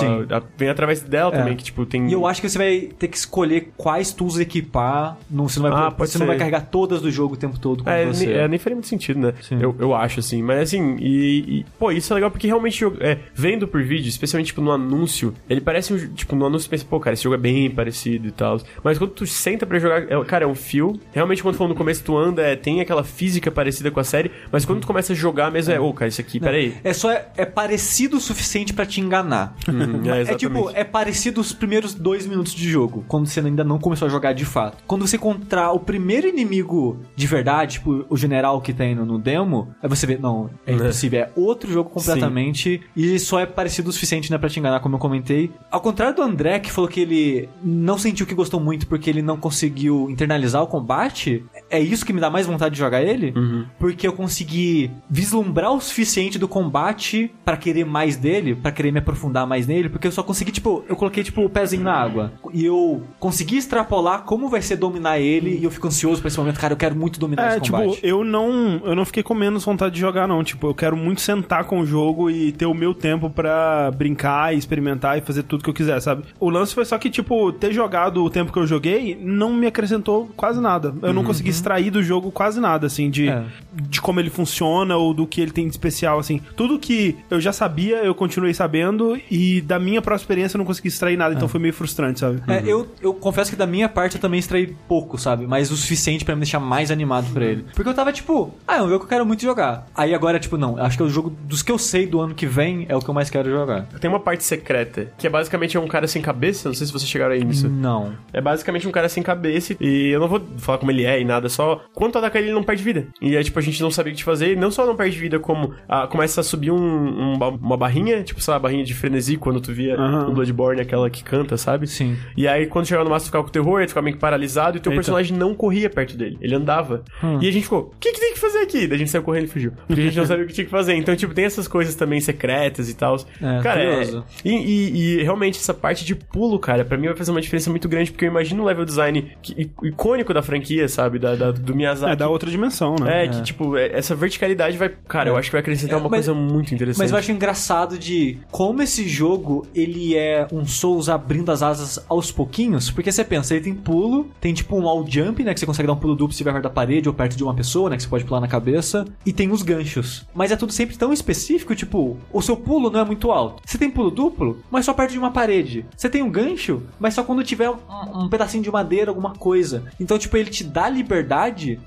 vem 0.56 0.68
através 0.68 1.00
dela 1.02 1.32
É. 1.34 1.38
também, 1.38 1.56
que, 1.56 1.64
tipo, 1.64 1.84
tem. 1.86 2.08
E 2.08 2.12
eu 2.12 2.26
acho 2.26 2.40
que 2.40 2.48
você 2.48 2.58
vai 2.58 2.80
ter 2.98 3.08
que 3.08 3.16
escolher 3.16 3.72
quais 3.76 4.12
tools 4.12 4.38
equipar. 4.38 5.16
Não, 5.30 5.48
você 5.48 5.60
não 5.60 5.70
vai, 5.70 5.86
Ah, 5.86 5.90
você 5.96 6.18
não 6.18 6.26
vai 6.26 6.36
carregar 6.36 6.62
todas 6.70 7.00
do 7.02 7.10
jogo 7.10 7.34
o 7.34 7.36
tempo 7.36 7.58
todo 7.58 7.84
com 7.84 7.90
É, 7.90 8.06
você. 8.06 8.30
é, 8.32 8.48
nem 8.48 8.58
faria 8.58 8.76
muito 8.76 8.88
sentido, 8.88 9.18
né? 9.20 9.34
Sim. 9.42 9.58
Eu, 9.60 9.74
eu 9.78 9.94
acho, 9.94 10.20
assim. 10.20 10.42
Mas, 10.42 10.60
assim, 10.60 10.96
e, 11.00 11.60
e- 11.60 11.66
Pô, 11.78 11.90
isso 11.90 12.12
é 12.12 12.14
legal 12.14 12.30
porque 12.30 12.46
realmente, 12.46 12.84
é, 13.00 13.18
vendo 13.34 13.66
por 13.68 13.82
vídeo, 13.82 14.08
especialmente, 14.08 14.46
tipo, 14.48 14.60
no 14.60 14.70
anúncio, 14.70 15.34
ele 15.48 15.60
parece 15.60 15.92
um... 15.92 15.98
Tipo, 16.14 16.34
no 16.36 16.46
anúncio 16.46 16.64
você 16.64 16.70
pensa, 16.70 16.86
pô, 16.88 16.98
cara, 17.00 17.14
esse 17.14 17.22
jogo 17.24 17.34
é 17.34 17.38
bem 17.38 17.70
parecido 17.70 18.28
e 18.28 18.30
tal. 18.30 18.53
Mas 18.82 18.98
quando 18.98 19.10
tu 19.12 19.26
senta 19.26 19.64
pra 19.66 19.78
jogar, 19.78 20.02
é, 20.10 20.24
cara, 20.24 20.44
é 20.44 20.46
um 20.46 20.54
fio. 20.54 20.98
Realmente, 21.12 21.42
quando 21.42 21.56
falou 21.56 21.72
no 21.72 21.78
começo, 21.78 22.02
tu 22.04 22.16
anda, 22.16 22.42
é, 22.42 22.54
tem 22.56 22.80
aquela 22.80 23.02
física 23.02 23.50
parecida 23.50 23.90
com 23.90 24.00
a 24.00 24.04
série. 24.04 24.30
Mas 24.52 24.64
quando 24.64 24.80
tu 24.80 24.86
começa 24.86 25.12
a 25.12 25.16
jogar 25.16 25.50
mesmo, 25.50 25.72
é, 25.72 25.80
ô, 25.80 25.92
cara, 25.92 26.08
isso 26.08 26.20
aqui, 26.20 26.38
peraí. 26.38 26.74
É 26.84 26.92
só 26.92 27.10
é, 27.10 27.28
é 27.36 27.44
parecido 27.44 28.16
o 28.16 28.20
suficiente 28.20 28.72
pra 28.72 28.84
te 28.86 29.00
enganar. 29.00 29.56
Uhum, 29.68 30.10
é, 30.12 30.22
É 30.34 30.34
tipo, 30.36 30.70
é 30.74 30.84
parecido 30.84 31.40
os 31.40 31.52
primeiros 31.52 31.94
dois 31.94 32.26
minutos 32.26 32.52
de 32.54 32.68
jogo, 32.68 33.04
quando 33.08 33.26
você 33.26 33.40
ainda 33.40 33.64
não 33.64 33.78
começou 33.78 34.06
a 34.06 34.10
jogar 34.10 34.32
de 34.32 34.44
fato. 34.44 34.78
Quando 34.86 35.06
você 35.06 35.16
encontrar 35.16 35.72
o 35.72 35.78
primeiro 35.80 36.26
inimigo 36.28 37.00
de 37.14 37.26
verdade, 37.26 37.74
tipo 37.74 38.04
o 38.08 38.16
general 38.16 38.60
que 38.60 38.72
tem 38.72 38.94
no, 38.94 39.04
no 39.04 39.18
demo, 39.18 39.74
aí 39.82 39.88
você 39.88 40.06
vê, 40.06 40.16
não, 40.18 40.50
é 40.66 40.72
Né. 40.72 40.78
impossível, 40.78 41.20
é 41.20 41.30
outro 41.36 41.70
jogo 41.72 41.90
completamente 41.90 42.82
e 42.96 43.18
só 43.18 43.40
é 43.40 43.46
parecido 43.46 43.90
o 43.90 43.92
suficiente, 43.92 44.30
né, 44.30 44.38
pra 44.38 44.48
te 44.48 44.58
enganar, 44.58 44.80
como 44.80 44.96
eu 44.96 44.98
comentei. 44.98 45.50
Ao 45.70 45.80
contrário 45.80 46.14
do 46.16 46.22
André, 46.22 46.58
que 46.58 46.70
falou 46.70 46.88
que 46.88 47.00
ele 47.00 47.48
não 47.62 47.96
sentiu 47.98 48.26
que 48.26 48.33
gostou 48.34 48.60
muito 48.60 48.86
porque 48.86 49.08
ele 49.08 49.22
não 49.22 49.36
conseguiu 49.36 50.10
internalizar 50.10 50.62
o 50.62 50.66
combate, 50.66 51.44
é 51.74 51.80
isso 51.80 52.04
que 52.04 52.12
me 52.12 52.20
dá 52.20 52.30
mais 52.30 52.46
vontade 52.46 52.74
de 52.74 52.78
jogar 52.80 53.02
ele, 53.02 53.32
Uhum. 53.36 53.64
porque 53.78 54.06
eu 54.06 54.12
consegui 54.12 54.90
vislumbrar 55.10 55.72
o 55.72 55.80
suficiente 55.80 56.38
do 56.38 56.48
combate 56.48 57.30
pra 57.44 57.56
querer 57.56 57.84
mais 57.84 58.16
dele, 58.16 58.54
pra 58.54 58.72
querer 58.72 58.90
me 58.92 58.98
aprofundar 58.98 59.46
mais 59.46 59.66
nele, 59.66 59.88
porque 59.88 60.06
eu 60.06 60.12
só 60.12 60.22
consegui, 60.22 60.52
tipo, 60.52 60.84
eu 60.88 60.96
coloquei, 60.96 61.22
tipo, 61.22 61.42
o 61.44 61.48
pezinho 61.50 61.82
na 61.84 61.94
água. 61.94 62.32
E 62.52 62.64
eu 62.64 63.02
consegui 63.18 63.56
extrapolar 63.56 64.22
como 64.22 64.48
vai 64.48 64.62
ser 64.62 64.76
dominar 64.76 65.18
ele, 65.18 65.58
e 65.58 65.64
eu 65.64 65.70
fico 65.70 65.86
ansioso 65.86 66.20
pra 66.20 66.28
esse 66.28 66.38
momento, 66.38 66.58
cara, 66.60 66.72
eu 66.72 66.76
quero 66.78 66.94
muito 66.96 67.18
dominar 67.20 67.44
É, 67.44 67.48
esse 67.56 67.60
tipo, 67.62 67.76
combate. 67.78 68.00
eu 68.02 68.24
não, 68.24 68.80
eu 68.84 68.94
não 68.94 69.04
fiquei 69.04 69.22
com 69.22 69.34
menos 69.34 69.64
vontade 69.64 69.94
de 69.94 70.00
jogar, 70.00 70.26
não. 70.26 70.42
Tipo, 70.44 70.68
eu 70.68 70.74
quero 70.74 70.96
muito 70.96 71.20
sentar 71.20 71.64
com 71.64 71.80
o 71.80 71.86
jogo 71.86 72.30
e 72.30 72.52
ter 72.52 72.66
o 72.66 72.74
meu 72.74 72.94
tempo 72.94 73.30
pra 73.30 73.90
brincar 73.96 74.54
e 74.54 74.58
experimentar 74.58 75.18
e 75.18 75.20
fazer 75.20 75.42
tudo 75.44 75.62
que 75.64 75.70
eu 75.70 75.74
quiser, 75.74 76.00
sabe? 76.00 76.24
O 76.38 76.48
lance 76.50 76.74
foi 76.74 76.84
só 76.84 76.98
que, 76.98 77.08
tipo, 77.10 77.52
ter 77.52 77.72
jogado 77.72 78.22
o 78.24 78.30
tempo 78.30 78.52
que 78.52 78.58
eu 78.58 78.66
joguei 78.66 79.18
não 79.20 79.52
me 79.52 79.66
acrescentou 79.66 80.28
quase 80.36 80.60
nada. 80.60 80.94
Eu 81.02 81.12
não 81.12 81.24
consegui 81.24 81.50
extrair 81.64 81.90
do 81.90 82.02
jogo 82.02 82.30
quase 82.30 82.60
nada, 82.60 82.86
assim, 82.86 83.08
de, 83.10 83.28
É. 83.28 83.42
de 83.72 84.00
como 84.00 84.20
ele 84.20 84.28
funciona 84.30 84.96
ou 84.96 85.14
do 85.14 85.26
que 85.26 85.40
ele 85.40 85.50
tem 85.50 85.64
de 85.66 85.70
especial, 85.72 86.18
assim. 86.18 86.40
Tudo 86.56 86.78
que 86.78 87.16
eu 87.30 87.40
já 87.40 87.52
sabia, 87.52 87.96
eu 88.04 88.14
continuei 88.14 88.52
sabendo 88.52 89.18
e 89.30 89.60
da 89.62 89.78
minha 89.78 90.02
própria 90.02 90.22
experiência 90.22 90.56
eu 90.56 90.58
não 90.58 90.64
consegui 90.66 90.88
extrair 90.88 91.16
nada, 91.16 91.34
então 91.34 91.48
foi 91.48 91.58
meio 91.60 91.72
frustrante, 91.72 92.20
sabe? 92.20 92.42
É, 92.46 92.62
eu, 92.66 92.86
eu 93.00 93.14
confesso 93.14 93.50
que 93.50 93.56
da 93.56 93.66
minha 93.66 93.88
parte 93.88 94.16
eu 94.16 94.20
também 94.20 94.38
extraí 94.38 94.74
pouco, 94.88 95.16
sabe? 95.18 95.46
Mas 95.46 95.70
o 95.70 95.76
suficiente 95.76 96.24
pra 96.24 96.34
me 96.34 96.42
deixar 96.42 96.60
mais 96.60 96.90
animado 96.90 97.32
pra 97.32 97.44
ele. 97.44 97.64
Porque 97.74 97.88
eu 97.88 97.94
tava 97.94 98.12
tipo, 98.12 98.52
ah, 98.68 98.76
é 98.76 98.82
um 98.82 98.88
jogo 98.88 99.00
que 99.00 99.04
eu 99.04 99.08
quero 99.08 99.26
muito 99.26 99.42
jogar. 99.42 99.86
Aí 99.96 100.14
agora, 100.14 100.38
tipo, 100.38 100.56
não, 100.56 100.78
acho 100.78 100.96
que 100.96 101.02
é 101.02 101.06
o 101.06 101.10
jogo 101.10 101.30
dos 101.44 101.62
que 101.62 101.72
eu 101.72 101.78
sei 101.78 102.06
do 102.06 102.20
ano 102.20 102.34
que 102.34 102.46
vem 102.46 102.84
é 102.88 102.94
o 102.96 103.00
que 103.00 103.08
eu 103.08 103.14
mais 103.14 103.30
quero 103.30 103.50
jogar. 103.50 103.86
Tem 104.00 104.08
uma 104.10 104.20
parte 104.20 104.44
secreta, 104.44 105.10
que 105.16 105.26
é 105.26 105.30
basicamente 105.30 105.76
um 105.78 105.88
cara 105.88 106.06
sem 106.06 106.20
cabeça, 106.20 106.68
não 106.68 106.74
sei 106.74 106.86
se 106.86 106.92
vocês 106.92 107.08
chegaram 107.08 107.32
aí 107.34 107.42
nisso. 107.44 107.68
Não. 107.68 108.12
É 108.32 108.40
basicamente 108.40 108.86
um 108.86 108.90
cara 108.92 109.08
sem 109.08 109.22
cabeça 109.22 109.74
e 109.80 110.08
eu 110.08 110.20
não 110.20 110.28
vou 110.28 110.42
falar 110.58 110.78
como 110.78 110.90
ele 110.90 111.04
é 111.04 111.20
e 111.20 111.24
nada, 111.24 111.48
só 111.54 111.82
quando 111.94 112.12
tu 112.12 112.18
ataca 112.18 112.38
ele, 112.38 112.48
ele 112.48 112.54
não 112.54 112.62
perde 112.62 112.82
vida. 112.82 113.06
E 113.20 113.36
aí, 113.36 113.44
tipo, 113.44 113.58
a 113.58 113.62
gente 113.62 113.80
não 113.82 113.90
sabia 113.90 114.12
o 114.12 114.16
que 114.16 114.24
fazer, 114.24 114.52
e 114.52 114.56
não 114.56 114.70
só 114.70 114.86
não 114.86 114.96
perde 114.96 115.18
vida, 115.18 115.38
como 115.38 115.74
ah, 115.88 116.06
começa 116.06 116.40
a 116.40 116.44
subir 116.44 116.70
um- 116.70 116.76
um 116.78 117.34
uma 117.34 117.76
barrinha, 117.76 118.22
tipo, 118.22 118.40
sei 118.40 118.52
lá, 118.52 118.58
barrinha 118.58 118.84
de 118.84 118.94
frenesi, 118.94 119.36
quando 119.36 119.60
tu 119.60 119.72
via 119.72 119.94
Aham. 119.96 120.26
no 120.26 120.32
Bloodborne, 120.34 120.80
aquela 120.80 121.08
que 121.10 121.22
canta, 121.24 121.56
sabe? 121.56 121.86
Sim. 121.86 122.16
E 122.36 122.46
aí, 122.48 122.66
quando 122.66 122.86
chegava 122.86 123.04
no 123.04 123.10
máximo, 123.10 123.26
ficava 123.26 123.44
com 123.44 123.50
terror, 123.50 123.82
tu 123.84 123.88
ficava 123.88 124.04
meio 124.04 124.16
que 124.16 124.20
paralisado, 124.20 124.76
e 124.76 124.80
teu 124.80 124.90
Eita. 124.92 124.98
personagem 125.00 125.36
não 125.36 125.54
corria 125.54 125.88
perto 125.90 126.16
dele, 126.16 126.38
ele 126.40 126.54
andava. 126.54 127.02
Hum. 127.22 127.38
E 127.40 127.48
a 127.48 127.52
gente 127.52 127.62
ficou, 127.64 127.92
o 127.94 127.98
que 127.98 128.12
que 128.12 128.20
tem 128.20 128.32
que 128.34 128.38
fazer 128.40 128.58
aqui? 128.58 128.86
Daí 128.86 128.96
a 128.96 128.98
gente 128.98 129.10
saiu 129.10 129.22
correndo 129.22 129.44
e 129.44 129.48
fugiu. 129.48 129.72
Porque 129.86 130.00
a 130.00 130.04
gente 130.04 130.16
não 130.16 130.26
sabia 130.26 130.44
o 130.44 130.46
que 130.46 130.52
tinha 130.54 130.64
que 130.64 130.70
fazer. 130.70 130.94
Então, 130.94 131.14
tipo, 131.16 131.34
tem 131.34 131.44
essas 131.44 131.68
coisas 131.68 131.94
também 131.94 132.20
secretas 132.20 132.88
e 132.90 132.94
tal. 132.96 133.16
É, 133.40 133.60
cara, 133.62 133.82
é, 133.82 133.90
curioso. 133.90 134.24
e, 134.44 134.50
e- 134.50 135.18
e 135.18 135.22
realmente 135.22 135.58
essa 135.58 135.74
parte 135.74 136.04
de 136.04 136.14
pulo, 136.14 136.58
cara, 136.58 136.84
pra 136.84 136.96
mim 136.96 137.06
vai 137.06 137.16
fazer 137.16 137.30
uma 137.30 137.40
diferença 137.40 137.70
muito 137.70 137.88
grande, 137.88 138.10
porque 138.10 138.24
eu 138.24 138.28
imagino 138.28 138.62
o 138.62 138.66
level 138.66 138.84
design 138.84 139.30
que- 139.42 139.70
icônico 139.82 140.32
da 140.34 140.42
franquia, 140.42 140.88
sabe? 140.88 141.18
Da, 141.18 141.33
da- 141.36 141.50
do 141.52 141.74
Miyazaki. 141.74 142.12
É, 142.12 142.16
da 142.16 142.28
outra 142.28 142.50
dimensão, 142.50 142.96
né? 143.00 143.24
É, 143.24 143.28
que, 143.28 143.42
tipo, 143.42 143.76
é- 143.76 143.90
essa 143.96 144.14
verticalidade 144.14 144.76
vai. 144.76 144.88
Cara, 145.08 145.30
eu 145.30 145.36
acho 145.36 145.48
que 145.48 145.52
vai 145.52 145.60
acrescentar 145.60 145.94
É, 145.94 146.00
uma 146.00 146.08
mas- 146.08 146.26
coisa 146.26 146.34
muito 146.34 146.74
interessante. 146.74 146.98
Mas 147.02 147.10
eu 147.10 147.16
acho 147.18 147.32
engraçado 147.32 147.98
de 147.98 148.38
como 148.50 148.82
esse 148.82 149.08
jogo, 149.08 149.66
ele 149.74 150.16
é 150.16 150.46
um 150.52 150.64
Souls 150.66 151.08
abrindo 151.08 151.50
as 151.52 151.62
asas 151.62 152.04
aos 152.08 152.30
pouquinhos, 152.32 152.90
porque 152.90 153.10
você 153.12 153.24
pensa, 153.24 153.54
ele 153.54 153.64
tem 153.64 153.74
pulo, 153.74 154.28
tem 154.40 154.52
tipo 154.54 154.76
um 154.76 154.82
wall 154.84 155.04
jump, 155.08 155.42
né, 155.44 155.52
que 155.54 155.60
você 155.60 155.66
consegue 155.66 155.86
dar 155.86 155.92
um 155.92 155.96
pulo 155.96 156.14
duplo 156.14 156.32
se 156.32 156.36
estiver 156.36 156.52
perto 156.52 156.64
da 156.64 156.70
parede 156.70 157.08
ou 157.08 157.14
perto 157.14 157.36
de 157.36 157.42
uma 157.44 157.54
pessoa, 157.54 157.90
né, 157.90 157.96
que 157.96 158.02
você 158.02 158.08
pode 158.08 158.24
pular 158.24 158.40
na 158.40 158.48
cabeça, 158.48 159.04
e 159.24 159.32
tem 159.32 159.50
os 159.50 159.62
ganchos. 159.62 160.26
Mas 160.34 160.50
é 160.50 160.56
tudo 160.56 160.72
sempre 160.72 160.96
tão 160.96 161.12
específico, 161.12 161.74
tipo, 161.74 162.16
o 162.32 162.42
seu 162.42 162.56
pulo 162.56 162.90
não 162.90 163.00
é 163.00 163.04
muito 163.04 163.30
alto. 163.30 163.62
Você 163.64 163.78
tem 163.78 163.90
pulo 163.90 164.10
duplo, 164.10 164.58
mas 164.70 164.84
só 164.84 164.92
perto 164.94 165.12
de 165.12 165.18
uma 165.18 165.30
parede. 165.30 165.84
Você 165.96 166.08
tem 166.08 166.22
um 166.22 166.30
gancho, 166.30 166.82
mas 166.98 167.14
só 167.14 167.22
quando 167.22 167.42
tiver 167.44 167.70
um, 167.70 167.76
um 168.14 168.28
pedacinho 168.28 168.62
de 168.62 168.70
madeira, 168.70 169.10
alguma 169.10 169.30
coisa. 169.34 169.84
Então, 170.00 170.18
tipo, 170.18 170.36
ele 170.36 170.50
te 170.50 170.64
dá 170.64 170.88
liberdade, 170.88 171.23